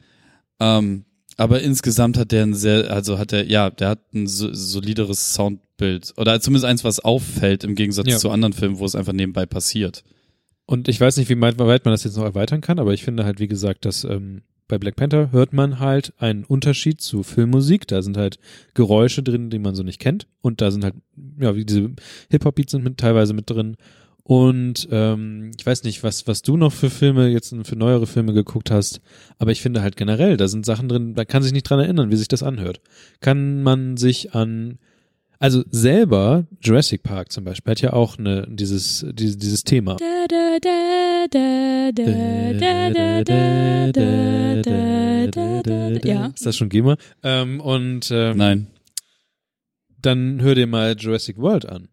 Ähm, 0.60 1.04
aber 1.36 1.62
insgesamt 1.62 2.18
hat 2.18 2.32
der 2.32 2.42
ein 2.42 2.52
sehr, 2.52 2.90
also 2.90 3.18
hat 3.18 3.32
er, 3.32 3.46
ja, 3.46 3.70
der 3.70 3.88
hat 3.88 4.12
ein 4.12 4.26
so, 4.26 4.52
solideres 4.52 5.32
Soundbild 5.32 6.12
oder 6.18 6.38
zumindest 6.38 6.66
eins, 6.66 6.84
was 6.84 7.00
auffällt 7.00 7.64
im 7.64 7.74
Gegensatz 7.76 8.08
Ja. 8.08 8.18
zu 8.18 8.28
anderen 8.28 8.52
Filmen, 8.52 8.78
wo 8.78 8.84
es 8.84 8.94
einfach 8.94 9.14
nebenbei 9.14 9.46
passiert. 9.46 10.04
Und 10.70 10.86
ich 10.86 11.00
weiß 11.00 11.16
nicht, 11.16 11.28
wie 11.28 11.40
weit, 11.40 11.58
man 11.58 11.92
das 11.92 12.04
jetzt 12.04 12.16
noch 12.16 12.22
erweitern 12.22 12.60
kann, 12.60 12.78
aber 12.78 12.94
ich 12.94 13.02
finde 13.02 13.24
halt, 13.24 13.40
wie 13.40 13.48
gesagt, 13.48 13.84
dass 13.84 14.04
ähm, 14.04 14.42
bei 14.68 14.78
Black 14.78 14.94
Panther 14.94 15.32
hört 15.32 15.52
man 15.52 15.80
halt 15.80 16.12
einen 16.18 16.44
Unterschied 16.44 17.00
zu 17.00 17.24
Filmmusik. 17.24 17.88
Da 17.88 18.02
sind 18.02 18.16
halt 18.16 18.38
Geräusche 18.74 19.24
drin, 19.24 19.50
die 19.50 19.58
man 19.58 19.74
so 19.74 19.82
nicht 19.82 19.98
kennt. 19.98 20.28
Und 20.42 20.60
da 20.60 20.70
sind 20.70 20.84
halt, 20.84 20.94
ja, 21.40 21.56
wie 21.56 21.64
diese 21.64 21.90
Hip-Hop-Beats 22.30 22.70
sind 22.70 22.84
mit, 22.84 22.98
teilweise 22.98 23.34
mit 23.34 23.50
drin. 23.50 23.78
Und 24.22 24.86
ähm, 24.92 25.50
ich 25.58 25.66
weiß 25.66 25.82
nicht, 25.82 26.04
was, 26.04 26.28
was 26.28 26.42
du 26.42 26.56
noch 26.56 26.72
für 26.72 26.88
Filme, 26.88 27.26
jetzt 27.26 27.52
für 27.64 27.76
neuere 27.76 28.06
Filme 28.06 28.32
geguckt 28.32 28.70
hast, 28.70 29.00
aber 29.38 29.50
ich 29.50 29.62
finde 29.62 29.82
halt 29.82 29.96
generell, 29.96 30.36
da 30.36 30.46
sind 30.46 30.64
Sachen 30.64 30.88
drin, 30.88 31.14
da 31.16 31.24
kann 31.24 31.42
sich 31.42 31.52
nicht 31.52 31.68
dran 31.68 31.80
erinnern, 31.80 32.12
wie 32.12 32.16
sich 32.16 32.28
das 32.28 32.44
anhört. 32.44 32.80
Kann 33.18 33.64
man 33.64 33.96
sich 33.96 34.36
an 34.36 34.78
also 35.42 35.64
selber, 35.70 36.46
Jurassic 36.60 37.02
Park 37.02 37.32
zum 37.32 37.44
Beispiel, 37.44 37.70
hat 37.70 37.80
ja 37.80 37.94
auch 37.94 38.18
eine, 38.18 38.46
dieses, 38.46 39.06
dieses, 39.14 39.38
dieses 39.38 39.64
Thema. 39.64 39.96
Ja. 46.04 46.26
Ist 46.26 46.44
das 46.44 46.56
schon 46.58 46.68
GEMA? 46.68 46.98
Ähm, 47.22 47.58
und 47.60 48.10
ähm, 48.10 48.36
Nein. 48.36 48.66
Dann 50.02 50.42
hör 50.42 50.54
dir 50.54 50.66
mal 50.66 50.94
Jurassic 50.98 51.38
World 51.38 51.66
an. 51.66 51.88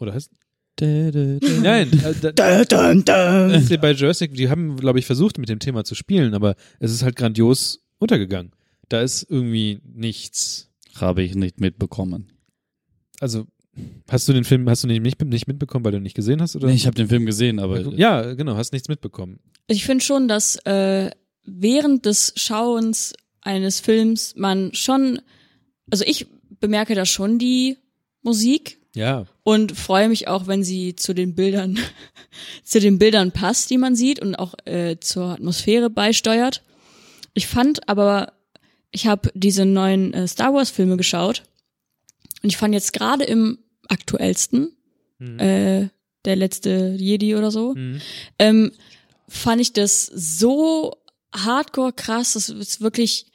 Oder 0.00 0.12
heißt 0.14 0.32
Nein, 0.80 1.92
äh, 1.92 2.32
da, 2.32 2.64
dun, 2.64 3.04
dun. 3.04 3.78
bei 3.80 3.92
Jurassic, 3.92 4.34
die 4.34 4.48
haben, 4.50 4.76
glaube 4.76 4.98
ich, 4.98 5.06
versucht, 5.06 5.38
mit 5.38 5.48
dem 5.48 5.60
Thema 5.60 5.84
zu 5.84 5.94
spielen, 5.94 6.34
aber 6.34 6.56
es 6.80 6.90
ist 6.90 7.04
halt 7.04 7.14
grandios 7.14 7.86
untergegangen. 7.98 8.50
Da 8.88 9.00
ist 9.00 9.26
irgendwie 9.30 9.80
nichts. 9.84 10.72
Habe 10.96 11.22
ich 11.22 11.36
nicht 11.36 11.60
mitbekommen. 11.60 12.32
Also, 13.20 13.46
hast 14.08 14.26
du 14.28 14.32
den 14.32 14.44
Film, 14.44 14.68
hast 14.68 14.82
du 14.82 14.88
nicht, 14.88 15.02
nicht, 15.02 15.22
nicht 15.22 15.46
mitbekommen, 15.46 15.84
weil 15.84 15.92
du 15.92 15.98
ihn 15.98 16.02
nicht 16.02 16.16
gesehen 16.16 16.40
hast? 16.40 16.56
Oder? 16.56 16.66
Nee, 16.66 16.74
ich 16.74 16.86
habe 16.86 16.96
den 16.96 17.08
Film 17.08 17.26
gesehen, 17.26 17.58
aber 17.58 17.80
ja, 17.94 18.32
genau, 18.34 18.56
hast 18.56 18.72
nichts 18.72 18.88
mitbekommen. 18.88 19.38
Ich 19.68 19.84
finde 19.84 20.02
schon, 20.02 20.26
dass 20.26 20.56
äh, 20.64 21.10
während 21.44 22.06
des 22.06 22.32
Schauens 22.36 23.12
eines 23.42 23.78
Films 23.80 24.34
man 24.36 24.74
schon, 24.74 25.20
also 25.90 26.04
ich 26.06 26.26
bemerke 26.60 26.94
da 26.94 27.04
schon 27.04 27.38
die 27.38 27.76
Musik 28.22 28.78
Ja, 28.94 29.26
und 29.44 29.76
freue 29.76 30.08
mich 30.08 30.26
auch, 30.26 30.46
wenn 30.46 30.64
sie 30.64 30.96
zu 30.96 31.14
den 31.14 31.34
Bildern, 31.34 31.78
zu 32.64 32.80
den 32.80 32.98
Bildern 32.98 33.32
passt, 33.32 33.68
die 33.70 33.78
man 33.78 33.96
sieht 33.96 34.20
und 34.20 34.34
auch 34.34 34.54
äh, 34.64 34.96
zur 34.98 35.26
Atmosphäre 35.26 35.90
beisteuert. 35.90 36.62
Ich 37.34 37.46
fand 37.46 37.86
aber, 37.88 38.32
ich 38.90 39.06
habe 39.06 39.30
diese 39.34 39.66
neuen 39.66 40.14
äh, 40.14 40.26
Star 40.26 40.54
Wars 40.54 40.70
Filme 40.70 40.96
geschaut 40.96 41.44
und 42.42 42.48
ich 42.50 42.56
fand 42.56 42.74
jetzt 42.74 42.92
gerade 42.92 43.24
im 43.24 43.58
aktuellsten, 43.88 44.76
äh, 45.38 45.88
der 46.24 46.36
letzte 46.36 46.94
Jedi 46.98 47.34
oder 47.36 47.50
so, 47.50 47.74
Mhm. 47.74 48.00
ähm, 48.38 48.72
fand 49.28 49.60
ich 49.60 49.72
das 49.72 50.06
so 50.06 50.94
hardcore 51.34 51.92
krass, 51.92 52.32
das 52.34 52.48
ist 52.48 52.80
wirklich 52.80 53.26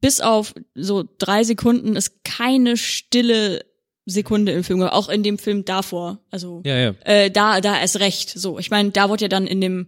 bis 0.00 0.20
auf 0.20 0.54
so 0.74 1.04
drei 1.18 1.44
Sekunden 1.44 1.94
ist 1.96 2.24
keine 2.24 2.76
stille 2.76 3.64
Sekunde 4.04 4.50
im 4.52 4.64
Film, 4.64 4.82
auch 4.82 5.08
in 5.08 5.22
dem 5.22 5.38
Film 5.38 5.64
davor. 5.64 6.18
Also 6.30 6.60
ja, 6.64 6.76
ja. 6.76 6.94
äh, 7.04 7.30
da, 7.30 7.60
da 7.60 7.78
erst 7.80 8.00
recht. 8.00 8.30
So, 8.30 8.58
ich 8.58 8.70
meine, 8.70 8.90
da 8.90 9.08
wurde 9.08 9.24
ja 9.24 9.28
dann 9.28 9.46
in 9.46 9.60
dem 9.60 9.86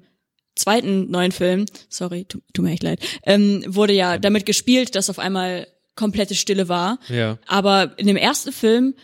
zweiten 0.55 1.11
neuen 1.11 1.33
Film, 1.33 1.67
sorry, 1.89 2.25
tu, 2.27 2.39
tut 2.53 2.65
mir 2.65 2.73
echt 2.73 2.85
leid, 2.85 3.01
ähm, 3.25 3.65
wurde 3.67 3.93
ja 3.93 4.19
damit 4.19 4.47
gespielt, 4.47 4.95
dass 4.95 5.11
auf 5.11 5.19
einmal 5.19 5.67
komplette 5.97 6.35
Stille 6.35 6.69
war. 6.69 6.99
Ja. 7.09 7.39
Aber 7.47 7.93
in 7.97 8.07
dem 8.07 8.17
ersten 8.17 8.53
Film, 8.53 8.95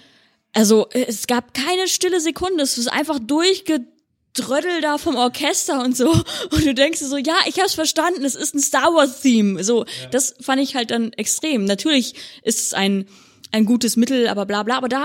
also 0.52 0.88
äh, 0.90 1.06
es 1.08 1.26
gab 1.26 1.54
keine 1.54 1.88
stille 1.88 2.20
Sekunde, 2.20 2.62
es 2.62 2.78
ist 2.78 2.88
einfach 2.88 3.18
durchgedrödel 3.18 4.80
da 4.82 4.98
vom 4.98 5.16
Orchester 5.16 5.82
und 5.82 5.96
so. 5.96 6.10
Und 6.50 6.64
du 6.64 6.74
denkst 6.74 6.98
dir 6.98 7.06
so, 7.06 7.16
ja, 7.16 7.36
ich 7.46 7.60
hab's 7.60 7.74
verstanden, 7.74 8.24
es 8.24 8.34
ist 8.34 8.54
ein 8.54 8.60
Star 8.60 8.94
Wars 8.94 9.20
Theme. 9.20 9.62
So, 9.64 9.84
das 10.10 10.34
fand 10.40 10.60
ich 10.60 10.74
halt 10.74 10.90
dann 10.90 11.12
extrem. 11.12 11.64
Natürlich 11.64 12.14
ist 12.42 12.60
es 12.60 12.74
ein 12.74 13.06
ein 13.52 13.64
gutes 13.64 13.96
Mittel, 13.96 14.28
aber 14.28 14.46
bla 14.46 14.62
bla. 14.62 14.76
Aber 14.76 14.88
da, 14.88 15.04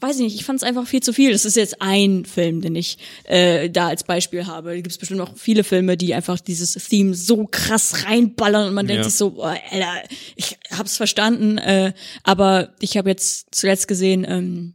weiß 0.00 0.16
ich 0.16 0.22
nicht, 0.22 0.34
ich 0.36 0.44
fand 0.44 0.58
es 0.58 0.62
einfach 0.62 0.86
viel 0.86 1.02
zu 1.02 1.12
viel. 1.12 1.32
Das 1.32 1.44
ist 1.44 1.56
jetzt 1.56 1.82
ein 1.82 2.24
Film, 2.24 2.60
den 2.60 2.74
ich 2.76 2.98
äh, 3.24 3.68
da 3.70 3.88
als 3.88 4.04
Beispiel 4.04 4.46
habe. 4.46 4.70
Da 4.70 4.74
gibt 4.76 4.90
es 4.90 4.98
bestimmt 4.98 5.18
noch 5.18 5.36
viele 5.36 5.64
Filme, 5.64 5.96
die 5.96 6.14
einfach 6.14 6.40
dieses 6.40 6.72
Theme 6.72 7.14
so 7.14 7.46
krass 7.46 8.04
reinballern 8.06 8.68
und 8.68 8.74
man 8.74 8.86
denkt 8.86 9.04
Ja. 9.04 9.08
sich 9.10 9.16
so, 9.18 9.30
boah, 9.32 9.56
Alter, 9.70 9.92
ich 10.36 10.56
hab's 10.70 10.96
verstanden. 10.96 11.58
Äh, 11.58 11.92
aber 12.22 12.74
ich 12.80 12.96
habe 12.96 13.10
jetzt 13.10 13.48
zuletzt 13.54 13.88
gesehen, 13.88 14.24
ähm, 14.28 14.74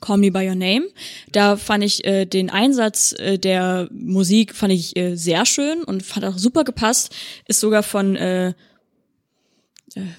Call 0.00 0.18
Me 0.18 0.30
By 0.30 0.46
Your 0.46 0.54
Name. 0.54 0.86
Da 1.32 1.56
fand 1.56 1.82
ich 1.82 2.04
äh, 2.04 2.26
den 2.26 2.50
Einsatz 2.50 3.14
äh, 3.18 3.38
der 3.38 3.88
Musik 3.90 4.54
fand 4.54 4.74
ich 4.74 4.94
äh, 4.98 5.14
sehr 5.16 5.46
schön 5.46 5.82
und 5.82 6.02
fand 6.02 6.26
auch 6.26 6.36
super 6.36 6.64
gepasst. 6.64 7.14
Ist 7.48 7.60
sogar 7.60 7.82
von 7.82 8.14
äh, 8.16 8.52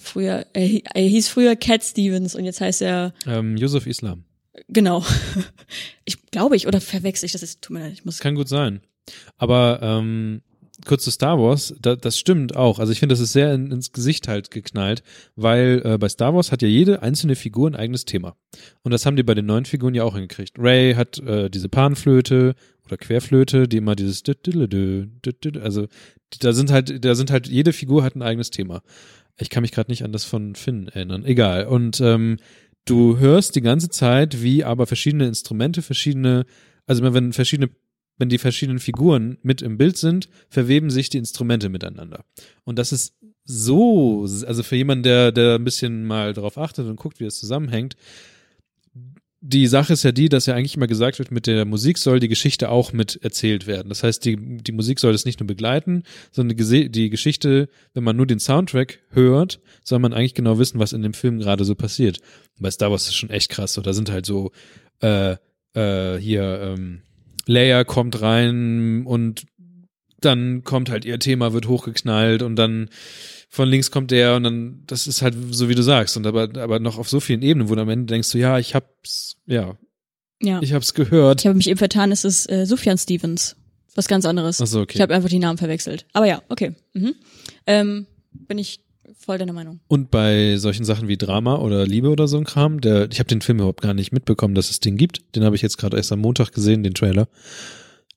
früher, 0.01 0.45
er, 0.53 0.81
er 0.93 1.03
hieß 1.03 1.27
früher 1.27 1.55
Cat 1.55 1.83
Stevens 1.83 2.35
und 2.35 2.45
jetzt 2.45 2.61
heißt 2.61 2.81
er 2.81 3.13
Ähm, 3.25 3.57
Yusuf 3.57 3.87
Islam. 3.87 4.23
genau. 4.67 5.03
ich 6.05 6.25
glaube 6.27 6.55
ich 6.55 6.67
oder 6.67 6.81
verwechsel 6.81 7.25
ich 7.25 7.31
das 7.33 7.41
jetzt? 7.41 7.61
Tut 7.61 7.75
mir 7.75 7.81
leid, 7.83 7.93
ich 7.93 8.05
muss. 8.05 8.19
Kann 8.19 8.35
gut 8.35 8.49
sein. 8.49 8.81
Aber 9.37 9.79
ähm, 9.81 10.41
kurz 10.85 11.03
zu 11.03 11.11
Star 11.11 11.39
Wars, 11.39 11.75
da, 11.79 11.95
das 11.95 12.17
stimmt 12.17 12.55
auch. 12.55 12.79
Also 12.79 12.91
ich 12.91 12.99
finde, 12.99 13.13
das 13.13 13.19
ist 13.19 13.33
sehr 13.33 13.53
in, 13.53 13.71
ins 13.71 13.91
Gesicht 13.91 14.27
halt 14.27 14.51
geknallt, 14.51 15.03
weil 15.35 15.81
äh, 15.85 15.97
bei 15.97 16.09
Star 16.09 16.33
Wars 16.33 16.51
hat 16.51 16.61
ja 16.61 16.67
jede 16.67 17.01
einzelne 17.01 17.35
Figur 17.35 17.69
ein 17.69 17.75
eigenes 17.75 18.05
Thema. 18.05 18.35
Und 18.83 18.91
das 18.91 19.05
haben 19.05 19.15
die 19.15 19.23
bei 19.23 19.35
den 19.35 19.45
neuen 19.45 19.65
Figuren 19.65 19.95
ja 19.95 20.03
auch 20.03 20.15
hingekriegt. 20.15 20.57
Ray 20.57 20.95
hat 20.95 21.19
äh, 21.19 21.49
diese 21.49 21.69
Panflöte 21.69 22.55
oder 22.85 22.97
Querflöte, 22.97 23.67
die 23.67 23.77
immer 23.77 23.95
dieses 23.95 24.23
also 25.61 25.87
da 26.39 26.53
sind 26.53 26.71
halt, 26.71 27.05
da 27.05 27.15
sind 27.15 27.31
halt, 27.31 27.47
jede 27.47 27.73
Figur 27.73 28.03
hat 28.03 28.15
ein 28.15 28.21
eigenes 28.21 28.51
Thema. 28.51 28.81
Ich 29.37 29.49
kann 29.49 29.61
mich 29.61 29.71
gerade 29.71 29.91
nicht 29.91 30.03
an 30.03 30.11
das 30.11 30.23
von 30.23 30.55
Finn 30.55 30.87
erinnern. 30.87 31.25
Egal. 31.25 31.65
Und 31.67 31.99
ähm, 32.01 32.37
du 32.85 33.17
hörst 33.17 33.55
die 33.55 33.61
ganze 33.61 33.89
Zeit, 33.89 34.41
wie 34.41 34.63
aber 34.63 34.87
verschiedene 34.87 35.27
Instrumente, 35.27 35.81
verschiedene, 35.81 36.45
also 36.85 37.03
wenn 37.13 37.33
verschiedene, 37.33 37.69
wenn 38.17 38.29
die 38.29 38.37
verschiedenen 38.37 38.79
Figuren 38.79 39.37
mit 39.41 39.61
im 39.61 39.77
Bild 39.77 39.97
sind, 39.97 40.29
verweben 40.49 40.89
sich 40.89 41.09
die 41.09 41.17
Instrumente 41.17 41.69
miteinander. 41.69 42.23
Und 42.63 42.79
das 42.79 42.93
ist 42.93 43.15
so, 43.43 44.21
also 44.23 44.63
für 44.63 44.75
jemanden, 44.75 45.03
der, 45.03 45.31
der 45.31 45.55
ein 45.55 45.63
bisschen 45.63 46.05
mal 46.05 46.33
darauf 46.33 46.57
achtet 46.57 46.87
und 46.87 46.95
guckt, 46.95 47.19
wie 47.19 47.25
es 47.25 47.37
zusammenhängt, 47.37 47.95
die 49.47 49.67
Sache 49.67 49.93
ist 49.93 50.03
ja 50.03 50.11
die, 50.11 50.27
dass 50.27 50.47
ja 50.47 50.55
eigentlich 50.55 50.75
immer 50.75 50.87
gesagt 50.87 51.19
wird, 51.19 51.29
mit 51.29 51.45
der 51.45 51.65
Musik 51.65 51.99
soll 51.99 52.19
die 52.19 52.27
Geschichte 52.27 52.69
auch 52.69 52.93
mit 52.93 53.19
erzählt 53.21 53.67
werden. 53.67 53.89
Das 53.89 54.01
heißt, 54.01 54.25
die, 54.25 54.37
die 54.37 54.71
Musik 54.71 54.99
soll 54.99 55.13
es 55.13 55.23
nicht 55.23 55.39
nur 55.39 55.45
begleiten, 55.45 56.01
sondern 56.31 56.57
die, 56.57 57.09
Geschichte, 57.11 57.69
wenn 57.93 58.03
man 58.03 58.15
nur 58.15 58.25
den 58.25 58.39
Soundtrack 58.39 59.01
hört, 59.11 59.59
soll 59.83 59.99
man 59.99 60.13
eigentlich 60.13 60.33
genau 60.33 60.57
wissen, 60.57 60.79
was 60.79 60.93
in 60.93 61.03
dem 61.03 61.13
Film 61.13 61.37
gerade 61.37 61.63
so 61.63 61.75
passiert. 61.75 62.21
Bei 62.59 62.71
Star 62.71 62.89
Wars 62.89 63.07
ist 63.07 63.15
schon 63.15 63.29
echt 63.29 63.49
krass. 63.51 63.73
So, 63.73 63.81
da 63.81 63.93
sind 63.93 64.09
halt 64.09 64.25
so, 64.25 64.51
äh, 65.01 65.35
äh, 65.73 66.17
hier, 66.17 66.61
ähm, 66.61 67.01
Leia 67.45 67.83
kommt 67.83 68.21
rein 68.21 69.05
und 69.05 69.45
dann 70.21 70.63
kommt 70.63 70.89
halt 70.89 71.05
ihr 71.05 71.19
Thema, 71.19 71.53
wird 71.53 71.67
hochgeknallt 71.67 72.41
und 72.41 72.55
dann 72.55 72.89
von 73.49 73.69
links 73.69 73.91
kommt 73.91 74.11
der 74.11 74.35
und 74.35 74.43
dann, 74.43 74.83
das 74.87 75.07
ist 75.07 75.21
halt 75.21 75.35
so, 75.51 75.69
wie 75.69 75.75
du 75.75 75.83
sagst, 75.83 76.17
und 76.17 76.25
aber, 76.27 76.43
aber 76.57 76.79
noch 76.79 76.97
auf 76.97 77.09
so 77.09 77.19
vielen 77.19 77.41
Ebenen, 77.41 77.69
wo 77.69 77.75
du 77.75 77.81
am 77.81 77.89
Ende 77.89 78.05
denkst 78.07 78.31
du, 78.31 78.37
ja, 78.37 78.59
ich 78.59 78.75
hab's, 78.75 79.37
ja, 79.45 79.77
Ja. 80.41 80.61
ich 80.61 80.73
hab's 80.73 80.93
gehört. 80.93 81.41
Ich 81.41 81.47
habe 81.47 81.55
mich 81.57 81.69
eben 81.69 81.77
vertan, 81.77 82.11
es 82.11 82.25
ist 82.25 82.49
äh, 82.51 82.65
Sufjan 82.65 82.97
Stevens. 82.97 83.55
Was 83.97 84.09
ganz 84.09 84.25
anderes. 84.25 84.59
Ach 84.59 84.67
so, 84.67 84.81
okay. 84.81 84.95
Ich 84.95 85.01
habe 85.01 85.13
einfach 85.15 85.29
die 85.29 85.39
Namen 85.39 85.57
verwechselt. 85.57 86.05
Aber 86.11 86.25
ja, 86.25 86.41
okay. 86.49 86.75
Mhm. 86.93 87.15
Ähm, 87.65 88.07
bin 88.33 88.57
ich 88.57 88.81
voll 89.17 89.37
deiner 89.37 89.53
Meinung. 89.53 89.79
Und 89.87 90.11
bei 90.11 90.57
solchen 90.57 90.83
Sachen 90.83 91.07
wie 91.07 91.15
Drama 91.15 91.55
oder 91.59 91.87
Liebe 91.87 92.09
oder 92.09 92.27
so 92.27 92.37
ein 92.37 92.43
Kram, 92.43 92.81
der, 92.81 93.09
ich 93.09 93.19
habe 93.19 93.29
den 93.29 93.39
Film 93.39 93.59
überhaupt 93.59 93.81
gar 93.81 93.93
nicht 93.93 94.11
mitbekommen, 94.11 94.53
dass 94.53 94.69
es 94.69 94.81
den 94.81 94.97
gibt. 94.97 95.33
Den 95.37 95.45
habe 95.45 95.55
ich 95.55 95.61
jetzt 95.61 95.77
gerade 95.77 95.95
erst 95.95 96.11
am 96.11 96.19
Montag 96.19 96.51
gesehen, 96.51 96.83
den 96.83 96.93
Trailer. 96.93 97.29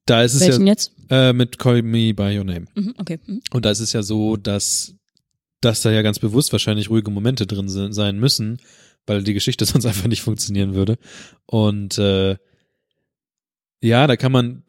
Da 0.04 0.22
ist 0.24 0.34
es 0.34 0.40
Welchen 0.40 0.66
ja 0.66 0.72
jetzt? 0.72 0.92
äh, 1.10 1.32
mit 1.32 1.58
Call 1.60 1.82
Me 1.82 2.12
by 2.12 2.36
Your 2.36 2.44
Name. 2.44 2.64
Mhm, 2.74 2.94
okay. 2.98 3.20
Mhm. 3.26 3.40
Und 3.52 3.64
da 3.64 3.70
ist 3.70 3.78
es 3.80 3.92
ja 3.92 4.02
so, 4.02 4.36
dass, 4.36 4.94
dass 5.60 5.82
da 5.82 5.90
ja 5.90 6.02
ganz 6.02 6.18
bewusst 6.18 6.52
wahrscheinlich 6.52 6.90
ruhige 6.90 7.10
Momente 7.10 7.46
drin 7.46 7.68
se- 7.68 7.92
sein 7.92 8.18
müssen, 8.18 8.58
weil 9.06 9.22
die 9.22 9.34
Geschichte 9.34 9.64
sonst 9.66 9.86
einfach 9.86 10.06
nicht 10.06 10.22
funktionieren 10.22 10.74
würde. 10.74 10.98
Und 11.46 11.98
äh, 11.98 12.36
ja, 13.80 14.06
da 14.06 14.16
kann 14.16 14.32
man, 14.32 14.62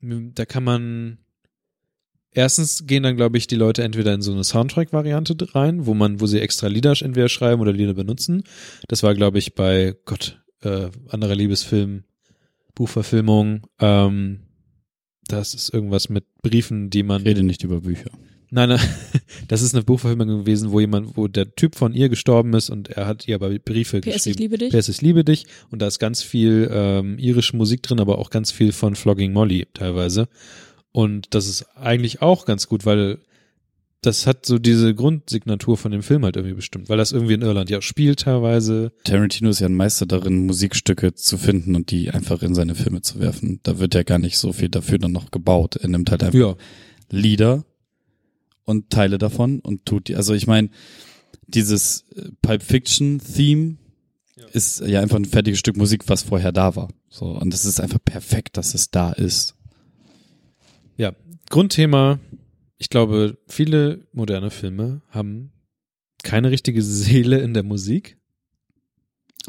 da 0.00 0.44
kann 0.44 0.64
man 0.64 1.18
erstens 2.32 2.86
gehen 2.86 3.02
dann, 3.02 3.16
glaube 3.16 3.38
ich, 3.38 3.46
die 3.46 3.56
Leute 3.56 3.82
entweder 3.82 4.14
in 4.14 4.22
so 4.22 4.32
eine 4.32 4.44
Soundtrack-Variante 4.44 5.36
rein, 5.54 5.86
wo 5.86 5.94
man, 5.94 6.20
wo 6.20 6.26
sie 6.26 6.40
extra 6.40 6.66
Lieder 6.68 6.94
entweder 7.00 7.28
schreiben 7.28 7.60
oder 7.60 7.72
Lieder 7.72 7.94
benutzen. 7.94 8.44
Das 8.88 9.02
war, 9.02 9.14
glaube 9.14 9.38
ich, 9.38 9.54
bei 9.54 9.96
Gott, 10.04 10.40
äh, 10.62 10.90
anderer 11.08 11.34
Liebesfilm, 11.34 12.04
Buchverfilmung, 12.74 13.66
ähm, 13.80 14.40
das 15.26 15.52
ist 15.54 15.72
irgendwas 15.74 16.08
mit 16.08 16.24
Briefen, 16.42 16.88
die 16.90 17.02
man. 17.02 17.22
Rede 17.22 17.42
nicht 17.42 17.62
über 17.62 17.82
Bücher. 17.82 18.10
Nein, 18.50 18.70
nein, 18.70 18.80
das 19.48 19.62
ist 19.62 19.74
eine 19.74 19.84
Buchverfilmung 19.84 20.26
gewesen, 20.40 20.70
wo 20.70 20.80
jemand, 20.80 21.16
wo 21.16 21.28
der 21.28 21.54
Typ 21.54 21.74
von 21.74 21.92
ihr 21.92 22.08
gestorben 22.08 22.54
ist 22.54 22.70
und 22.70 22.88
er 22.88 23.06
hat 23.06 23.28
ihr 23.28 23.34
aber 23.34 23.50
Briefe 23.58 24.00
PS, 24.00 24.06
ich 24.06 24.14
geschrieben. 24.14 24.38
liebe 24.38 24.58
dich. 24.58 24.72
PS, 24.72 24.88
ich 24.88 25.02
liebe 25.02 25.24
dich. 25.24 25.46
Und 25.70 25.82
da 25.82 25.86
ist 25.86 25.98
ganz 25.98 26.22
viel 26.22 26.70
ähm, 26.72 27.18
irische 27.18 27.56
Musik 27.56 27.82
drin, 27.82 28.00
aber 28.00 28.18
auch 28.18 28.30
ganz 28.30 28.50
viel 28.50 28.72
von 28.72 28.94
Flogging 28.94 29.32
Molly 29.32 29.66
teilweise. 29.74 30.28
Und 30.92 31.34
das 31.34 31.46
ist 31.46 31.66
eigentlich 31.76 32.22
auch 32.22 32.46
ganz 32.46 32.68
gut, 32.68 32.86
weil 32.86 33.18
das 34.00 34.26
hat 34.26 34.46
so 34.46 34.58
diese 34.58 34.94
Grundsignatur 34.94 35.76
von 35.76 35.90
dem 35.90 36.02
Film 36.02 36.24
halt 36.24 36.36
irgendwie 36.36 36.54
bestimmt, 36.54 36.88
weil 36.88 36.96
das 36.98 37.12
irgendwie 37.12 37.34
in 37.34 37.42
Irland 37.42 37.68
ja 37.68 37.78
auch 37.78 37.82
spielt 37.82 38.20
teilweise. 38.20 38.92
Tarantino 39.04 39.50
ist 39.50 39.58
ja 39.58 39.66
ein 39.66 39.74
Meister 39.74 40.06
darin, 40.06 40.46
Musikstücke 40.46 41.14
zu 41.14 41.36
finden 41.36 41.74
und 41.74 41.90
die 41.90 42.10
einfach 42.10 42.42
in 42.42 42.54
seine 42.54 42.76
Filme 42.76 43.02
zu 43.02 43.18
werfen. 43.18 43.60
Da 43.64 43.78
wird 43.78 43.94
ja 43.94 44.04
gar 44.04 44.18
nicht 44.18 44.38
so 44.38 44.52
viel 44.52 44.68
dafür 44.68 44.98
dann 44.98 45.12
noch 45.12 45.30
gebaut. 45.32 45.76
Er 45.76 45.88
nimmt 45.88 46.10
halt 46.10 46.22
einfach 46.22 46.38
Ja. 46.38 46.56
Lieder 47.10 47.64
und 48.68 48.90
Teile 48.90 49.16
davon 49.16 49.60
und 49.60 49.86
tut 49.86 50.08
die. 50.08 50.16
Also 50.16 50.34
ich 50.34 50.46
meine, 50.46 50.68
dieses 51.46 52.04
äh, 52.14 52.28
Pulp 52.42 52.62
Fiction 52.62 53.18
Theme 53.18 53.78
ist 54.52 54.80
ja 54.80 55.00
einfach 55.00 55.16
ein 55.16 55.24
fertiges 55.24 55.58
Stück 55.58 55.76
Musik, 55.76 56.04
was 56.06 56.22
vorher 56.22 56.52
da 56.52 56.76
war. 56.76 56.88
So 57.08 57.24
und 57.26 57.52
es 57.54 57.64
ist 57.64 57.80
einfach 57.80 57.98
perfekt, 58.04 58.58
dass 58.58 58.74
es 58.74 58.90
da 58.90 59.12
ist. 59.12 59.54
Ja, 60.96 61.12
Grundthema, 61.48 62.20
ich 62.76 62.90
glaube, 62.90 63.38
viele 63.48 64.06
moderne 64.12 64.50
Filme 64.50 65.00
haben 65.08 65.50
keine 66.22 66.50
richtige 66.50 66.82
Seele 66.82 67.38
in 67.38 67.54
der 67.54 67.62
Musik. 67.62 68.18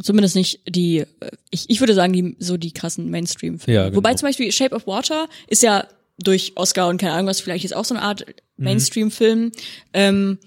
Zumindest 0.01 0.35
nicht 0.35 0.61
die, 0.65 0.99
äh, 0.99 1.05
ich, 1.49 1.69
ich 1.69 1.81
würde 1.81 1.93
sagen, 1.93 2.13
die, 2.13 2.37
so 2.39 2.55
die 2.55 2.71
krassen 2.71 3.09
Mainstream-Filme. 3.09 3.75
Ja, 3.75 3.85
genau. 3.85 3.97
Wobei 3.97 4.13
zum 4.13 4.29
Beispiel 4.29 4.49
Shape 4.53 4.73
of 4.73 4.87
Water 4.87 5.27
ist 5.47 5.61
ja 5.61 5.87
durch 6.17 6.53
Oscar 6.55 6.87
und 6.87 6.99
keine 6.99 7.13
Ahnung 7.13 7.27
was, 7.27 7.41
vielleicht 7.41 7.65
ist 7.65 7.75
auch 7.75 7.85
so 7.85 7.95
eine 7.95 8.03
Art 8.03 8.25
Mhm. 8.59 8.65
Mainstream-Film. 8.65 9.51
Ähm, 9.93 10.37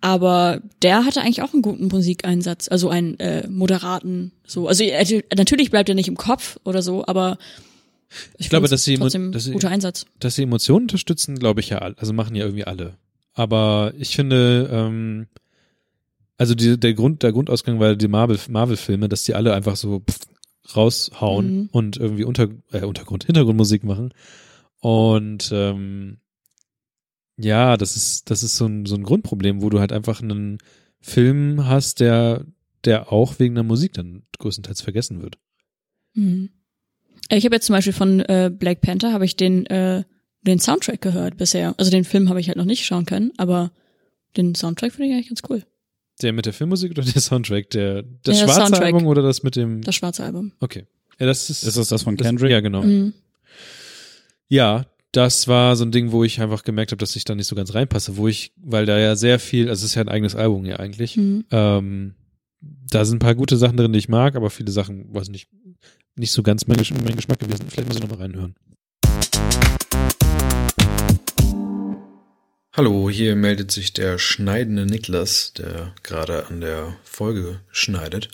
aber 0.00 0.62
der 0.82 1.04
hatte 1.04 1.20
eigentlich 1.20 1.42
auch 1.42 1.52
einen 1.52 1.60
guten 1.62 1.88
Musikeinsatz, 1.88 2.68
also 2.68 2.88
einen 2.88 3.18
äh, 3.20 3.46
moderaten, 3.48 4.32
so. 4.46 4.66
Also 4.66 4.82
er, 4.84 5.04
natürlich 5.36 5.70
bleibt 5.70 5.88
er 5.90 5.94
nicht 5.94 6.08
im 6.08 6.16
Kopf 6.16 6.58
oder 6.64 6.80
so, 6.80 7.04
aber 7.06 7.36
ich, 8.38 8.48
glaube, 8.48 8.66
find's 8.66 8.70
dass 8.70 8.84
sie- 8.84 9.30
dass 9.30 9.44
sie- 9.44 9.52
guter 9.52 9.68
Einsatz. 9.70 10.06
Dass 10.18 10.34
sie 10.36 10.42
Emotionen 10.44 10.84
unterstützen, 10.84 11.38
glaube 11.38 11.60
ich 11.60 11.68
ja, 11.68 11.78
also 11.78 12.12
machen 12.14 12.34
ja 12.34 12.44
irgendwie 12.44 12.64
alle. 12.64 12.94
Aber 13.34 13.92
ich 13.98 14.16
finde, 14.16 14.68
ähm, 14.72 15.26
also 16.38 16.54
die, 16.54 16.80
der 16.80 16.94
Grund, 16.94 17.22
der 17.22 17.32
Grundausgang 17.32 17.78
war 17.78 17.94
die 17.94 18.08
Marvel, 18.08 18.38
Marvel-Filme, 18.48 19.08
dass 19.10 19.24
die 19.24 19.34
alle 19.34 19.52
einfach 19.54 19.76
so 19.76 20.00
pff, 20.00 20.18
raushauen 20.74 21.54
Mhm. 21.64 21.68
und 21.72 21.96
irgendwie 21.98 22.24
unter, 22.24 22.48
äh, 22.72 22.84
Untergrund, 22.84 23.24
Hintergrundmusik 23.24 23.84
machen. 23.84 24.14
Und 24.80 25.50
ähm, 25.52 26.16
ja, 27.42 27.76
das 27.76 27.96
ist, 27.96 28.30
das 28.30 28.42
ist 28.42 28.56
so 28.56 28.66
ein, 28.66 28.86
so 28.86 28.94
ein 28.94 29.02
Grundproblem, 29.02 29.62
wo 29.62 29.70
du 29.70 29.80
halt 29.80 29.92
einfach 29.92 30.22
einen 30.22 30.58
Film 31.00 31.66
hast, 31.66 32.00
der, 32.00 32.44
der 32.84 33.12
auch 33.12 33.38
wegen 33.38 33.54
der 33.54 33.64
Musik 33.64 33.92
dann 33.94 34.22
größtenteils 34.38 34.80
vergessen 34.82 35.22
wird. 35.22 35.38
Mhm. 36.14 36.50
Äh, 37.28 37.36
Ich 37.38 37.44
habe 37.44 37.54
jetzt 37.54 37.66
zum 37.66 37.74
Beispiel 37.74 37.92
von 37.92 38.20
äh, 38.20 38.50
Black 38.52 38.80
Panther 38.80 39.12
habe 39.12 39.24
ich 39.24 39.36
den 39.36 39.66
äh, 39.66 40.04
den 40.42 40.58
Soundtrack 40.58 41.02
gehört 41.02 41.36
bisher. 41.36 41.74
Also 41.76 41.90
den 41.90 42.04
Film 42.04 42.30
habe 42.30 42.40
ich 42.40 42.48
halt 42.48 42.56
noch 42.56 42.64
nicht 42.64 42.84
schauen 42.86 43.04
können, 43.04 43.30
aber 43.36 43.72
den 44.38 44.54
Soundtrack 44.54 44.92
finde 44.92 45.08
ich 45.08 45.14
eigentlich 45.14 45.28
ganz 45.28 45.42
cool. 45.50 45.62
Der 46.22 46.32
mit 46.32 46.46
der 46.46 46.52
Filmmusik 46.54 46.90
oder 46.92 47.02
der 47.04 47.20
Soundtrack? 47.20 47.68
Der, 47.70 48.02
das 48.02 48.38
Der 48.38 48.44
schwarze 48.46 48.60
Soundtrack. 48.62 48.82
Album 48.84 49.06
oder 49.06 49.22
das 49.22 49.42
mit 49.42 49.56
dem 49.56 49.82
Das 49.82 49.94
schwarze 49.94 50.24
Album. 50.24 50.52
Okay. 50.60 50.86
Ja, 51.18 51.26
das 51.26 51.50
ist, 51.50 51.64
Ist 51.64 51.76
das 51.76 51.88
das 51.88 52.02
von 52.04 52.16
das, 52.16 52.26
Kendrick? 52.26 52.50
Ja, 52.50 52.60
genau. 52.60 52.82
Mhm. 52.82 53.12
Ja, 54.48 54.86
das 55.12 55.48
war 55.48 55.74
so 55.74 55.84
ein 55.84 55.90
Ding, 55.90 56.12
wo 56.12 56.22
ich 56.22 56.40
einfach 56.40 56.62
gemerkt 56.62 56.92
habe, 56.92 56.98
dass 56.98 57.16
ich 57.16 57.24
da 57.24 57.34
nicht 57.34 57.48
so 57.48 57.56
ganz 57.56 57.74
reinpasse, 57.74 58.16
wo 58.16 58.28
ich, 58.28 58.52
weil 58.56 58.86
da 58.86 58.98
ja 58.98 59.16
sehr 59.16 59.38
viel, 59.38 59.68
also 59.68 59.84
es 59.84 59.90
ist 59.90 59.94
ja 59.96 60.02
ein 60.02 60.08
eigenes 60.08 60.36
Album 60.36 60.64
ja 60.64 60.76
eigentlich. 60.76 61.16
Mhm. 61.16 61.44
Ähm, 61.50 62.14
da 62.60 63.04
sind 63.04 63.16
ein 63.16 63.20
paar 63.20 63.34
gute 63.34 63.56
Sachen 63.56 63.76
drin, 63.76 63.92
die 63.92 63.98
ich 63.98 64.08
mag, 64.08 64.36
aber 64.36 64.50
viele 64.50 64.70
Sachen, 64.70 65.12
weiß 65.12 65.30
nicht, 65.30 65.48
nicht 66.14 66.30
so 66.30 66.42
ganz 66.42 66.66
mein, 66.66 66.76
Gesch 66.76 66.92
mein 66.92 67.16
Geschmack 67.16 67.40
gewesen. 67.40 67.66
Vielleicht 67.68 67.88
muss 67.88 67.96
ich 67.96 68.02
nochmal 68.02 68.20
reinhören. 68.20 68.54
Hallo, 72.72 73.10
hier 73.10 73.34
meldet 73.34 73.72
sich 73.72 73.92
der 73.92 74.18
schneidende 74.18 74.86
Niklas, 74.86 75.52
der 75.54 75.92
gerade 76.04 76.46
an 76.46 76.60
der 76.60 76.96
Folge 77.02 77.60
schneidet. 77.72 78.28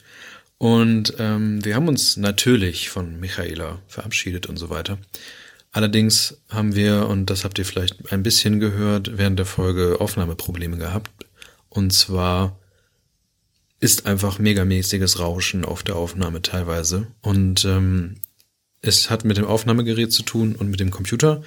Und 0.59 1.15
ähm, 1.19 1.65
wir 1.65 1.75
haben 1.75 1.89
uns 1.89 2.17
natürlich 2.19 2.91
von 2.91 3.19
Michaela 3.19 3.81
verabschiedet 3.87 4.47
und 4.47 4.59
so 4.59 4.69
weiter. 4.69 4.99
Allerdings 5.77 6.39
haben 6.49 6.75
wir, 6.75 7.07
und 7.07 7.29
das 7.29 7.45
habt 7.45 7.59
ihr 7.59 7.67
vielleicht 7.67 8.11
ein 8.11 8.23
bisschen 8.23 8.61
gehört, 8.61 9.19
während 9.19 9.39
der 9.39 9.45
Folge 9.45 10.01
Aufnahmeprobleme 10.01 10.79
gehabt. 10.79 11.27
Und 11.69 11.93
zwar 11.93 12.59
ist 13.79 14.07
einfach 14.07 14.39
megamäßiges 14.39 15.19
Rauschen 15.19 15.67
auf 15.67 15.83
der 15.83 15.97
Aufnahme 15.97 16.41
teilweise. 16.41 17.09
Und 17.21 17.67
ähm, 17.67 18.23
es 18.81 19.11
hat 19.11 19.27
mit 19.27 19.37
dem 19.37 19.45
Aufnahmegerät 19.45 20.15
zu 20.15 20.23
tun 20.23 20.57
und 20.57 20.71
mit 20.71 20.81
dem 20.81 20.91
Computer. 20.91 21.43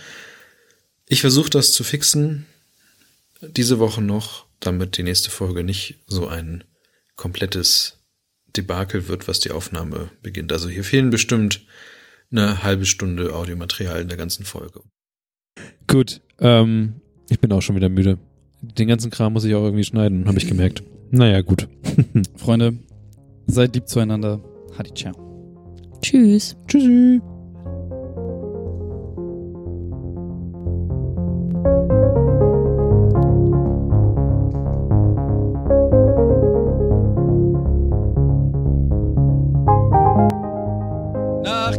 Ich 1.08 1.22
versuche 1.22 1.50
das 1.50 1.74
zu 1.74 1.84
fixen 1.84 2.46
diese 3.42 3.80
Woche 3.80 4.04
noch, 4.04 4.46
damit 4.60 4.98
die 4.98 5.04
nächste 5.04 5.32
Folge 5.32 5.64
nicht 5.64 5.96
so 6.06 6.28
ein 6.28 6.64
komplettes 7.16 7.98
Debakel 8.56 9.08
wird, 9.08 9.28
was 9.28 9.40
die 9.40 9.50
Aufnahme 9.50 10.12
beginnt. 10.22 10.54
Also 10.54 10.70
hier 10.70 10.84
fehlen 10.84 11.10
bestimmt 11.10 11.62
eine 12.32 12.64
halbe 12.64 12.86
Stunde 12.86 13.34
Audiomaterial 13.34 14.02
in 14.02 14.08
der 14.08 14.18
ganzen 14.18 14.46
Folge. 14.46 14.82
Gut, 15.88 16.22
ähm, 16.40 16.96
ich 17.30 17.40
bin 17.40 17.52
auch 17.52 17.62
schon 17.62 17.76
wieder 17.76 17.90
müde. 17.90 18.18
Den 18.62 18.88
ganzen 18.88 19.10
Kram 19.10 19.34
muss 19.34 19.46
ich 19.46 19.56
auch 19.56 19.64
irgendwie 19.64 19.84
schneiden, 19.84 20.28
habe 20.28 20.38
ich 20.38 20.48
gemerkt. 20.48 20.84
Naja, 21.12 21.42
gut. 21.42 21.68
Freunde, 22.36 22.78
seid 23.48 23.76
lieb 23.76 23.88
zueinander. 23.88 24.42
Hadi 24.78 24.94
ciao. 24.94 25.14
Tschüss. 26.02 26.56
Tschüssi. 26.68 27.22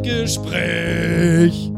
Nachgespräch. 0.04 1.70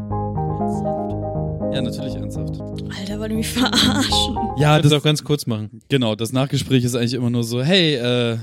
Ja, 1.73 1.81
natürlich 1.81 2.15
ernsthaft. 2.15 2.59
Alter, 2.97 3.19
wollt 3.19 3.31
ihr 3.31 3.37
mich 3.37 3.49
verarschen? 3.49 4.37
Ja, 4.57 4.77
Das 4.79 4.91
das 4.91 4.99
auch 4.99 5.03
ganz 5.03 5.23
kurz 5.25 5.45
machen. 5.45 5.81
genau. 5.89 6.15
Das 6.15 6.31
Nachgespräch 6.31 6.83
ist 6.85 6.95
eigentlich 6.95 7.13
immer 7.15 7.29
nur 7.29 7.43
so: 7.43 7.61
Hey, 7.61 7.95
äh, 7.95 8.37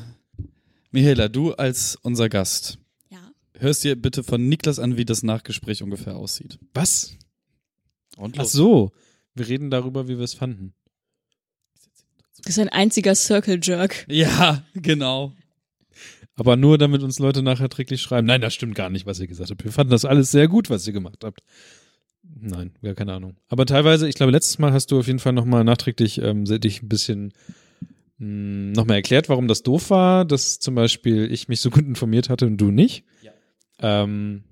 Michaela, 0.91 1.28
du 1.28 1.52
als 1.55 1.97
unser 2.02 2.28
Gast, 2.28 2.78
Ja. 3.10 3.18
hörst 3.59 3.83
dir 3.84 3.97
bitte 3.97 4.23
von 4.23 4.49
Niklas 4.49 4.78
an, 4.78 4.97
wie 4.99 5.05
das 5.07 5.23
Nachgespräch 5.23 5.83
ungefähr 5.83 6.17
aussieht. 6.17 6.59
Was? 6.75 7.12
Und 8.18 8.39
Ach 8.39 8.44
so. 8.44 8.92
Wir 9.34 9.49
reden 9.49 9.70
darüber, 9.70 10.09
wie 10.09 10.18
wir 10.18 10.25
es 10.25 10.34
fanden. 10.34 10.75
Das 12.44 12.49
ist 12.57 12.59
ein 12.59 12.68
einziger 12.68 13.15
Circle 13.15 13.60
Jerk. 13.62 14.05
Ja, 14.10 14.62
genau. 14.75 15.33
Aber 16.36 16.57
nur, 16.57 16.78
damit 16.78 17.02
uns 17.02 17.18
Leute 17.18 17.42
nachträglich 17.42 18.00
schreiben. 18.00 18.26
Nein, 18.26 18.41
das 18.41 18.55
stimmt 18.55 18.75
gar 18.75 18.89
nicht, 18.89 19.05
was 19.07 19.20
ihr 19.20 19.26
gesagt 19.26 19.50
habt. 19.50 19.65
Wir 19.65 19.73
fanden 19.73 19.91
das 19.91 20.05
alles 20.05 20.31
sehr 20.31 20.49
gut, 20.49 20.70
was 20.70 20.86
ihr 20.86 20.92
gemacht 20.92 21.23
habt. 21.25 21.41
Nein, 22.23 22.73
gar 22.83 22.94
keine 22.94 23.12
Ahnung. 23.15 23.36
Aber 23.49 23.67
teilweise, 23.67 24.09
ich 24.09 24.15
glaube, 24.15 24.33
letztes 24.33 24.59
Mal 24.59 24.73
hast 24.73 24.91
du 24.91 24.99
auf 24.99 25.07
jeden 25.07 25.18
Fall 25.18 25.33
nochmal 25.33 25.65
nachträglich 25.65 26.20
ähm, 26.23 26.44
dich 26.44 26.83
ein 26.83 26.89
bisschen 26.89 27.33
mh, 28.18 28.73
nochmal 28.75 28.97
erklärt, 28.97 29.28
warum 29.28 29.49
das 29.49 29.62
doof 29.62 29.91
war, 29.91 30.25
dass 30.25 30.59
zum 30.60 30.75
Beispiel 30.75 31.31
ich 31.31 31.49
mich 31.49 31.60
so 31.60 31.70
gut 31.70 31.84
informiert 31.84 32.28
hatte 32.28 32.47
und 32.47 32.57
du 32.59 32.70
nicht. 32.70 33.05
Ja. 33.23 33.33
Ähm, 34.02 34.44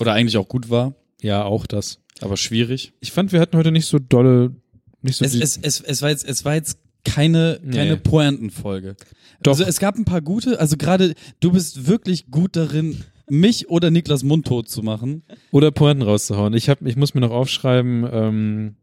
Oder 0.00 0.12
eigentlich 0.12 0.36
auch 0.36 0.48
gut 0.48 0.70
war, 0.70 0.94
ja, 1.20 1.44
auch 1.44 1.66
das. 1.66 2.00
aber 2.20 2.36
schwierig. 2.36 2.92
Ich 3.00 3.12
fand, 3.12 3.32
wir 3.32 3.40
hatten 3.40 3.56
heute 3.56 3.72
nicht 3.72 3.86
so 3.86 3.98
dolle, 3.98 4.54
nicht 5.02 5.16
so 5.16 5.24
Es, 5.24 5.34
es, 5.34 5.58
es, 5.60 5.80
es 5.80 6.02
war 6.02 6.10
jetzt, 6.10 6.26
es 6.26 6.44
war 6.44 6.54
jetzt 6.54 6.78
keine, 7.04 7.60
keine 7.72 7.92
Nee. 7.94 8.00
Pointenfolge. 8.02 8.96
Doch. 9.42 9.52
Also 9.52 9.64
es 9.64 9.78
gab 9.78 9.96
ein 9.96 10.04
paar 10.04 10.22
gute, 10.22 10.58
also 10.60 10.76
gerade 10.76 11.14
du 11.40 11.52
bist 11.52 11.86
wirklich 11.86 12.30
gut 12.30 12.56
darin, 12.56 13.02
mich 13.28 13.68
oder 13.70 13.90
Niklas 13.90 14.22
mundtot 14.22 14.68
zu 14.68 14.82
machen. 14.82 15.22
oder 15.50 15.70
Pointen 15.70 16.02
rauszuhauen. 16.02 16.54
Ich 16.54 16.68
hab, 16.68 16.82
ich 16.82 16.96
muss 16.96 17.14
mir 17.14 17.20
noch 17.20 17.30
aufschreiben, 17.30 18.06
ähm, 18.10 18.76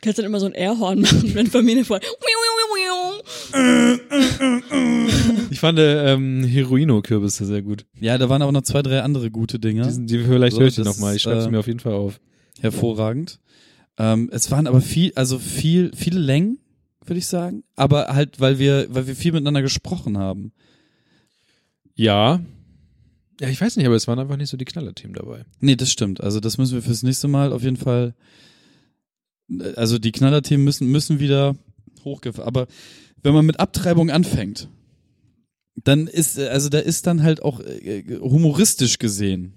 Kannst 0.00 0.18
dann 0.20 0.26
immer 0.26 0.38
so 0.38 0.46
ein 0.46 0.52
Airhorn 0.52 1.00
machen, 1.02 1.34
wenn 1.34 1.48
Familie 1.48 1.84
voll. 1.84 1.98
ich 5.50 5.60
fand 5.60 5.78
ähm, 5.80 6.44
Heroino-Kürbisse 6.44 7.44
sehr 7.46 7.62
gut. 7.62 7.84
Ja, 8.00 8.16
da 8.18 8.28
waren 8.28 8.42
aber 8.42 8.52
noch 8.52 8.62
zwei, 8.62 8.82
drei 8.82 9.02
andere 9.02 9.30
gute 9.30 9.58
Dinge. 9.58 9.82
Die, 9.82 9.90
sind, 9.90 10.10
die 10.10 10.18
vielleicht 10.20 10.54
So, 10.54 10.60
höre 10.60 10.68
ich 10.68 10.78
nochmal. 10.78 11.16
Ich 11.16 11.22
schreibe 11.22 11.40
sie 11.42 11.48
äh, 11.48 11.50
mir 11.50 11.58
auf 11.58 11.66
jeden 11.66 11.80
Fall 11.80 11.94
auf. 11.94 12.20
hervorragend. 12.60 13.40
Ähm, 13.98 14.28
es 14.32 14.50
waren 14.50 14.66
aber 14.66 14.80
viel, 14.80 15.12
also 15.16 15.38
viel, 15.38 15.90
viele 15.96 16.20
Längen, 16.20 16.58
würde 17.08 17.18
ich 17.18 17.26
sagen. 17.26 17.64
Aber 17.76 18.08
halt, 18.14 18.40
weil 18.40 18.58
wir, 18.58 18.86
weil 18.90 19.06
wir 19.06 19.16
viel 19.16 19.32
miteinander 19.32 19.62
gesprochen 19.62 20.18
haben. 20.18 20.52
Ja. 21.94 22.40
Ja, 23.40 23.48
ich 23.48 23.60
weiß 23.60 23.76
nicht, 23.76 23.86
aber 23.86 23.94
es 23.96 24.08
waren 24.08 24.18
einfach 24.18 24.36
nicht 24.36 24.50
so 24.50 24.56
die 24.56 24.64
Knallerthemen 24.64 25.14
dabei. 25.14 25.44
Nee, 25.60 25.76
das 25.76 25.90
stimmt. 25.92 26.20
Also 26.22 26.40
das 26.40 26.58
müssen 26.58 26.74
wir 26.74 26.82
fürs 26.82 27.02
nächste 27.02 27.28
Mal 27.28 27.52
auf 27.52 27.62
jeden 27.62 27.76
Fall. 27.76 28.14
Also 29.76 29.98
die 29.98 30.12
Knallerthemen 30.12 30.64
müssen 30.64 30.88
müssen 30.88 31.20
wieder 31.20 31.56
hochgefahren. 32.04 32.46
Aber 32.48 32.66
wenn 33.22 33.34
man 33.34 33.46
mit 33.46 33.60
Abtreibung 33.60 34.10
anfängt, 34.10 34.68
dann 35.76 36.06
ist 36.08 36.38
also 36.38 36.68
da 36.68 36.78
ist 36.80 37.06
dann 37.06 37.22
halt 37.22 37.42
auch 37.42 37.60
äh, 37.60 38.02
humoristisch 38.20 38.98
gesehen 38.98 39.54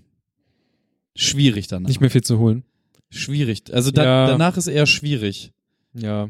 schwierig 1.16 1.68
danach. 1.68 1.88
Nicht 1.90 2.00
mehr 2.02 2.12
viel 2.12 2.24
zu 2.24 2.38
holen. 2.40 2.64
schwierig. 3.10 3.64
Also 3.74 3.92
da, 3.92 4.04
Ja. 4.04 4.28
danach 4.28 4.56
ist 4.58 4.68
eher 4.68 4.86
schwierig. 4.86 5.52
Ja. 5.94 6.30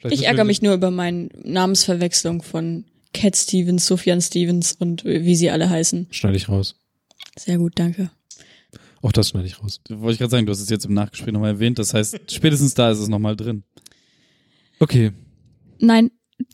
Vielleicht 0.00 0.20
Ich 0.22 0.26
ärgere 0.26 0.44
mich 0.44 0.62
nur 0.62 0.74
über 0.74 0.90
meine 0.90 1.28
Namensverwechslung 1.44 2.42
von 2.42 2.84
Cat 3.12 3.36
Stevens, 3.36 3.86
Sufjan 3.86 4.20
Stevens 4.20 4.72
und 4.78 5.04
wie 5.04 5.36
sie 5.36 5.50
alle 5.50 5.68
heißen. 5.70 6.06
Schneide 6.10 6.36
ich 6.36 6.48
raus. 6.48 6.76
Sehr 7.38 7.58
gut, 7.58 7.72
danke. 7.76 8.10
Auch 9.02 9.12
das 9.12 9.28
schneide 9.30 9.46
ich 9.46 9.62
raus. 9.62 9.80
Wollte 9.88 10.12
ich 10.12 10.18
gerade 10.18 10.30
sagen, 10.30 10.46
du 10.46 10.52
hast 10.52 10.60
es 10.60 10.68
jetzt 10.68 10.84
im 10.86 10.94
Nachgespräch 10.94 11.32
nochmal 11.32 11.50
erwähnt. 11.52 11.78
Das 11.78 11.94
heißt, 11.94 12.18
spätestens 12.32 12.74
da 12.74 12.90
ist 12.90 12.98
es 12.98 13.08
nochmal 13.08 13.36
drin. 13.36 13.62
Okay. 14.78 15.12
Nein. 15.78 16.10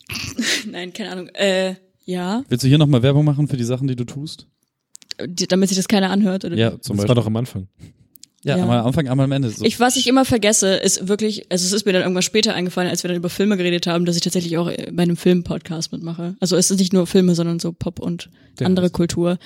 Nein, 0.71 0.93
keine 0.93 1.11
Ahnung. 1.11 1.29
Äh, 1.29 1.75
ja, 2.05 2.43
Willst 2.47 2.63
du 2.63 2.67
hier 2.67 2.77
nochmal 2.77 3.03
Werbung 3.03 3.25
machen 3.25 3.47
für 3.47 3.57
die 3.57 3.63
Sachen, 3.65 3.87
die 3.87 3.95
du 3.95 4.03
tust? 4.05 4.47
die, 5.25 5.47
damit 5.47 5.69
sich 5.69 5.77
das 5.77 5.87
keiner 5.87 6.09
anhört. 6.09 6.45
Oder 6.45 6.55
Ja, 6.55 6.71
zum 6.71 6.79
das 6.79 6.87
Beispiel. 6.89 7.07
war 7.09 7.15
doch 7.15 7.25
am 7.27 7.35
Anfang. 7.35 7.67
Ja, 8.43 8.55
Ja. 8.55 8.63
einmal 8.63 8.79
am 8.79 8.87
Anfang, 8.87 9.07
einmal 9.07 9.23
am 9.25 9.31
Ende. 9.31 9.49
So. 9.49 9.65
Ich, 9.65 9.79
was 9.79 9.95
ich 9.97 10.07
immer 10.07 10.23
vergesse, 10.25 10.75
ist 10.75 11.07
wirklich, 11.07 11.51
also 11.51 11.65
es 11.65 11.73
ist 11.73 11.85
mir 11.85 11.93
dann 11.93 12.03
irgendwann 12.03 12.21
später 12.23 12.53
eingefallen, 12.53 12.89
als 12.89 13.03
wir 13.03 13.07
dann 13.09 13.17
über 13.17 13.29
Filme 13.29 13.57
geredet 13.57 13.87
haben, 13.87 14.05
dass 14.05 14.15
ich 14.15 14.21
tatsächlich 14.21 14.57
auch 14.57 14.69
äh, 14.69 14.89
bei 14.91 15.03
einem 15.03 15.17
Film-Podcast 15.17 15.91
mitmache. 15.91 16.35
Also 16.39 16.55
es 16.55 16.69
ist 16.71 16.79
nicht 16.79 16.93
nur 16.93 17.07
Filme, 17.07 17.35
sondern 17.35 17.59
so 17.59 17.73
Pop 17.73 17.99
und 17.99 18.29
Ja, 18.59 18.65
andere 18.67 18.85
das- 18.87 18.93
Kultur. 18.93 19.37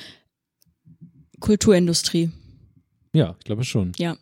Kulturindustrie, 1.40 2.30
Ja, 3.14 3.36
ich 3.40 3.46
glaube 3.46 3.64
schon. 3.64 3.94
ja. 3.98 4.16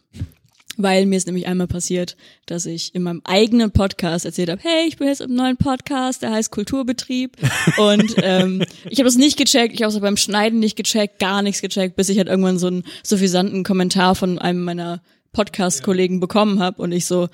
Weil 0.81 1.07
mir 1.07 1.17
ist 1.17 1.27
nämlich 1.27 1.45
einmal 1.45 1.67
passiert, 1.67 2.15
dass 2.45 2.65
ich 2.65 2.95
in 2.95 3.03
meinem 3.03 3.21
eigenen 3.25 3.71
Podcast 3.71 4.23
erzählt 4.23 4.49
habe, 4.49 4.61
hey, 4.63 4.87
ich 4.87 4.95
bin 4.95 5.09
jetzt 5.09 5.19
im 5.19 5.35
neuen 5.35 5.57
Podcast, 5.57 6.21
der 6.21 6.31
heißt 6.31 6.51
Kulturbetrieb. 6.51 7.35
Und 7.77 8.15
ähm, 8.23 8.63
ich 8.89 8.99
habe 8.99 9.09
das 9.09 9.17
nicht 9.17 9.37
gecheckt, 9.37 9.73
ich 9.73 9.81
habe 9.81 9.91
es 9.91 9.97
auch 9.97 10.01
beim 10.01 10.15
Schneiden 10.15 10.59
nicht 10.59 10.77
gecheckt, 10.77 11.19
gar 11.19 11.41
nichts 11.41 11.61
gecheckt, 11.61 11.97
bis 11.97 12.07
ich 12.07 12.17
halt 12.17 12.29
irgendwann 12.29 12.57
so 12.57 12.67
einen 12.67 12.85
suffisanten 13.03 13.65
Kommentar 13.65 14.15
von 14.15 14.39
einem 14.39 14.63
meiner 14.63 15.01
Podcast-Kollegen 15.33 16.21
bekommen 16.21 16.61
habe 16.61 16.81
und 16.81 16.93
ich 16.93 17.05
so, 17.05 17.27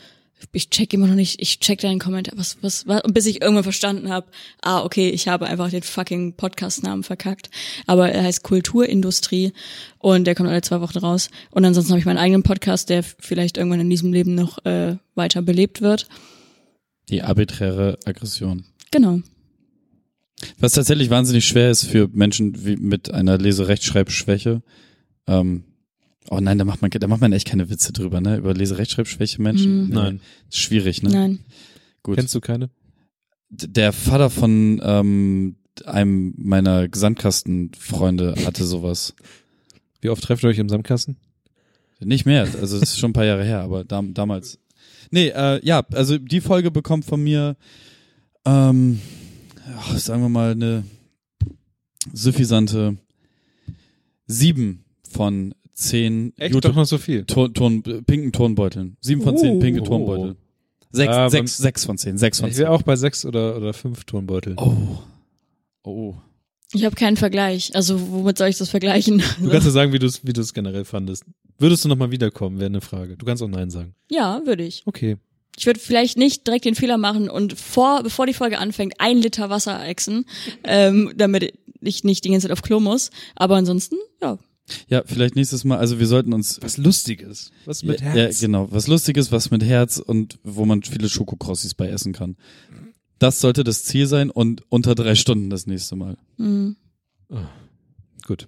ich 0.52 0.70
check 0.70 0.94
immer 0.94 1.08
noch 1.08 1.16
nicht, 1.16 1.42
ich 1.42 1.60
check 1.60 1.80
deinen 1.80 2.00
Kommentar, 2.00 2.38
was, 2.38 2.58
was, 2.62 2.88
was, 2.88 3.02
bis 3.12 3.26
ich 3.26 3.42
irgendwann 3.42 3.64
verstanden 3.64 4.10
habe, 4.10 4.28
ah, 4.62 4.84
okay, 4.84 5.10
ich 5.10 5.28
habe 5.28 5.48
einfach 5.48 5.70
den 5.70 5.84
fucking 5.84 6.34
Podcast-Namen 6.34 7.04
verkackt. 7.04 7.50
Aber 7.88 8.12
er 8.12 8.24
heißt 8.24 8.44
Kulturindustrie 8.44 9.54
und 10.00 10.26
der 10.26 10.36
kommt 10.36 10.50
alle 10.50 10.62
zwei 10.62 10.82
Wochen 10.82 11.00
raus. 11.00 11.30
Und 11.52 11.66
ansonsten 11.66 11.92
habe 11.92 12.00
ich 12.00 12.06
meinen 12.06 12.18
eigenen 12.18 12.44
Podcast, 12.44 12.90
der 12.90 13.04
vielleicht 13.04 13.58
irgendwann 13.58 13.80
in 13.80 13.90
diesem 13.90 14.14
Leben 14.14 14.36
noch 14.36 14.64
äh, 14.66 14.98
weiter 15.16 15.42
belebt 15.42 15.82
wird. 15.82 16.08
die 17.10 17.22
arbiträre 17.22 17.98
Aggression. 18.06 18.66
Genau. 18.92 19.20
Was 20.60 20.74
tatsächlich 20.74 21.10
wahnsinnig 21.10 21.46
schwer 21.46 21.72
ist 21.72 21.86
für 21.86 22.10
Menschen 22.12 22.66
wie 22.66 22.76
mit 22.76 23.12
einer 23.12 23.38
Leserechtschreibschwäche. 23.38 24.62
Ähm, 25.28 25.64
oh 26.30 26.40
nein, 26.40 26.58
da 26.58 26.66
macht 26.66 26.82
man, 26.82 26.92
da 26.92 27.08
macht 27.08 27.22
man 27.22 27.34
echt 27.34 27.48
keine 27.48 27.70
Witze 27.70 27.94
drüber, 27.94 28.22
ne? 28.22 28.38
Über 28.38 28.54
Leserechtschreibschwäche 28.54 29.42
Menschen. 29.42 29.84
Mhm. 29.84 29.90
Nee, 29.90 29.96
Nein. 29.96 30.22
Ist 30.50 30.60
schwierig, 30.60 31.04
ne? 31.04 31.10
Nein. 31.10 31.40
Gut. 32.04 32.16
Kennst 32.18 32.36
du 32.36 32.42
keine? 32.42 32.70
Der 33.50 33.94
Vater 33.94 34.30
von 34.30 34.82
ähm, 34.84 35.56
einem 35.86 36.34
meiner 36.38 36.88
Gesandkastenfreunde 36.88 38.36
hatte 38.46 38.66
sowas. 38.66 39.14
Wie 40.02 40.10
oft 40.10 40.24
trefft 40.24 40.44
ihr 40.44 40.50
euch 40.50 40.60
im 40.60 40.70
Sandkasten? 40.70 41.18
Nicht 42.00 42.26
mehr, 42.26 42.44
also 42.44 42.80
das 42.80 42.90
ist 42.90 43.00
schon 43.00 43.12
ein 43.12 43.14
paar 43.14 43.26
Jahre 43.26 43.44
her, 43.44 43.62
aber 43.62 43.84
dam 43.84 44.14
damals. 44.14 44.60
Nee, 45.12 45.30
äh, 45.30 45.66
ja, 45.66 45.84
also 45.94 46.18
die 46.18 46.42
Folge 46.42 46.70
bekommt 46.70 47.06
von 47.06 47.24
mir, 47.24 47.56
ähm, 48.44 49.00
ja, 49.66 49.98
sagen 49.98 50.22
wir 50.22 50.30
mal, 50.30 50.52
eine 50.52 50.84
suffisante 52.14 52.98
sieben 54.28 54.84
von 55.10 55.56
zehn 55.76 56.34
Echt? 56.38 56.54
YouTube- 56.56 56.72
Doch 56.72 56.76
noch 56.76 56.86
so 56.86 56.98
viel. 56.98 57.26
Ton, 57.26 57.54
Ton, 57.54 57.84
pinken 57.84 58.32
Turnbeuteln. 58.32 58.98
Sieben 59.02 59.22
von 59.22 59.38
zehn 59.38 59.58
Oh. 59.58 59.60
pinke 59.60 59.84
Turnbeutel. 59.84 60.36
Sechs, 60.92 61.14
Ah, 61.14 61.30
sechs, 61.30 61.58
sechs 61.58 61.86
von 61.86 61.98
zehn, 61.98 62.18
sechs 62.18 62.40
von 62.40 62.50
Ich 62.50 62.56
zehn. 62.56 62.64
wäre 62.64 62.72
auch 62.72 62.82
bei 62.82 62.96
sechs 62.96 63.26
oder, 63.26 63.58
oder 63.58 63.74
fünf 63.74 64.06
Turnbeutel. 64.06 64.56
Oh. 64.58 64.74
Oh. 65.84 66.16
Ich 66.74 66.84
habe 66.86 66.96
keinen 66.96 67.18
Vergleich. 67.18 67.76
Also 67.76 68.00
womit 68.12 68.38
soll 68.38 68.48
ich 68.48 68.58
das 68.58 68.70
vergleichen? 68.70 69.22
Du 69.42 69.50
kannst 69.50 69.66
ja 69.68 69.72
sagen, 69.72 69.94
wie 69.94 70.00
du 70.00 70.08
es 70.08 70.26
wie 70.26 70.34
du 70.34 70.42
es 70.42 70.54
generell 70.54 70.86
fandest. 70.86 71.24
Würdest 71.60 71.86
du 71.86 71.90
nochmal 71.90 72.12
wiederkommen, 72.12 72.58
wäre 72.58 72.66
eine 72.68 72.82
Frage. 72.82 73.16
Du 73.18 73.26
kannst 73.26 73.44
auch 73.44 73.48
Nein 73.48 73.70
sagen. 73.70 73.94
ja, 74.10 74.42
würde 74.46 74.64
ich. 74.64 74.82
Okay. 74.86 75.18
Ich 75.58 75.66
würde 75.66 75.80
vielleicht 75.80 76.18
nicht 76.18 76.46
direkt 76.48 76.66
den 76.66 76.76
Fehler 76.76 76.98
machen 76.98 77.30
und 77.30 77.58
vor, 77.58 78.04
bevor 78.04 78.26
die 78.26 78.34
Folge 78.34 78.58
anfängt, 78.58 78.96
ein 79.00 79.20
Liter 79.20 79.50
Wasser 79.50 79.86
exen, 79.88 80.26
ähm, 80.66 81.14
damit 81.16 81.54
ich 81.80 82.04
nicht 82.04 82.26
die 82.26 82.30
ganze 82.30 82.48
Zeit 82.48 82.52
auf 82.52 82.62
Klo 82.62 82.82
muss. 82.82 83.10
Aber 83.36 83.56
ansonsten, 83.56 83.96
ja. 84.22 84.38
Ja, 84.88 85.04
vielleicht 85.06 85.36
nächstes 85.36 85.64
Mal, 85.64 85.78
also 85.78 86.00
wir 86.00 86.08
sollten 86.08 86.34
uns 86.34 86.60
Was 86.62 86.78
Lustiges. 86.78 87.52
Was 87.66 87.84
mit 87.84 88.02
ja, 88.02 88.08
Herz. 88.08 88.42
Ja, 88.42 88.48
genau. 88.48 88.68
Was 88.72 88.88
Lustiges, 88.88 89.32
was 89.32 89.52
mit 89.52 89.64
Herz 89.64 90.00
und 90.00 90.40
wo 90.44 90.66
man 90.66 90.82
viele 90.82 91.10
Schokokrossis 91.10 91.74
bei 91.76 91.88
essen 91.88 92.14
kann. 92.14 92.36
Das 93.20 93.42
sollte 93.42 93.64
das 93.64 93.84
Ziel 93.84 94.08
sein 94.08 94.30
und 94.30 94.64
unter 94.70 94.96
drei 94.96 95.16
Stunden 95.16 95.50
das 95.50 95.68
nächste 95.68 95.96
Mal. 95.96 96.18
Mhm. 96.38 96.76
Gut. 98.26 98.48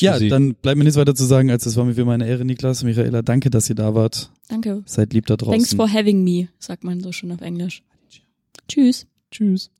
Ja, 0.00 0.12
Tschüssi. 0.12 0.28
dann 0.28 0.54
bleibt 0.54 0.78
mir 0.78 0.84
nichts 0.84 0.98
weiter 0.98 1.14
zu 1.14 1.24
sagen, 1.24 1.50
als 1.50 1.66
es 1.66 1.76
war 1.76 1.84
mir 1.84 1.96
wie 1.96 2.04
meine 2.04 2.26
Ehre, 2.26 2.44
Niklas, 2.44 2.84
Michaela. 2.84 3.22
Danke, 3.22 3.50
dass 3.50 3.68
ihr 3.68 3.74
da 3.74 3.94
wart. 3.94 4.30
Danke. 4.48 4.82
Seid 4.86 5.12
lieb 5.12 5.26
da 5.26 5.36
draußen. 5.36 5.58
Thanks 5.58 5.74
for 5.74 5.92
having 5.92 6.22
me, 6.22 6.48
sagt 6.58 6.84
man 6.84 7.00
so 7.00 7.10
schon 7.10 7.32
auf 7.32 7.40
Englisch. 7.40 7.82
Tschüss. 8.68 9.06
Tschüss. 9.30 9.70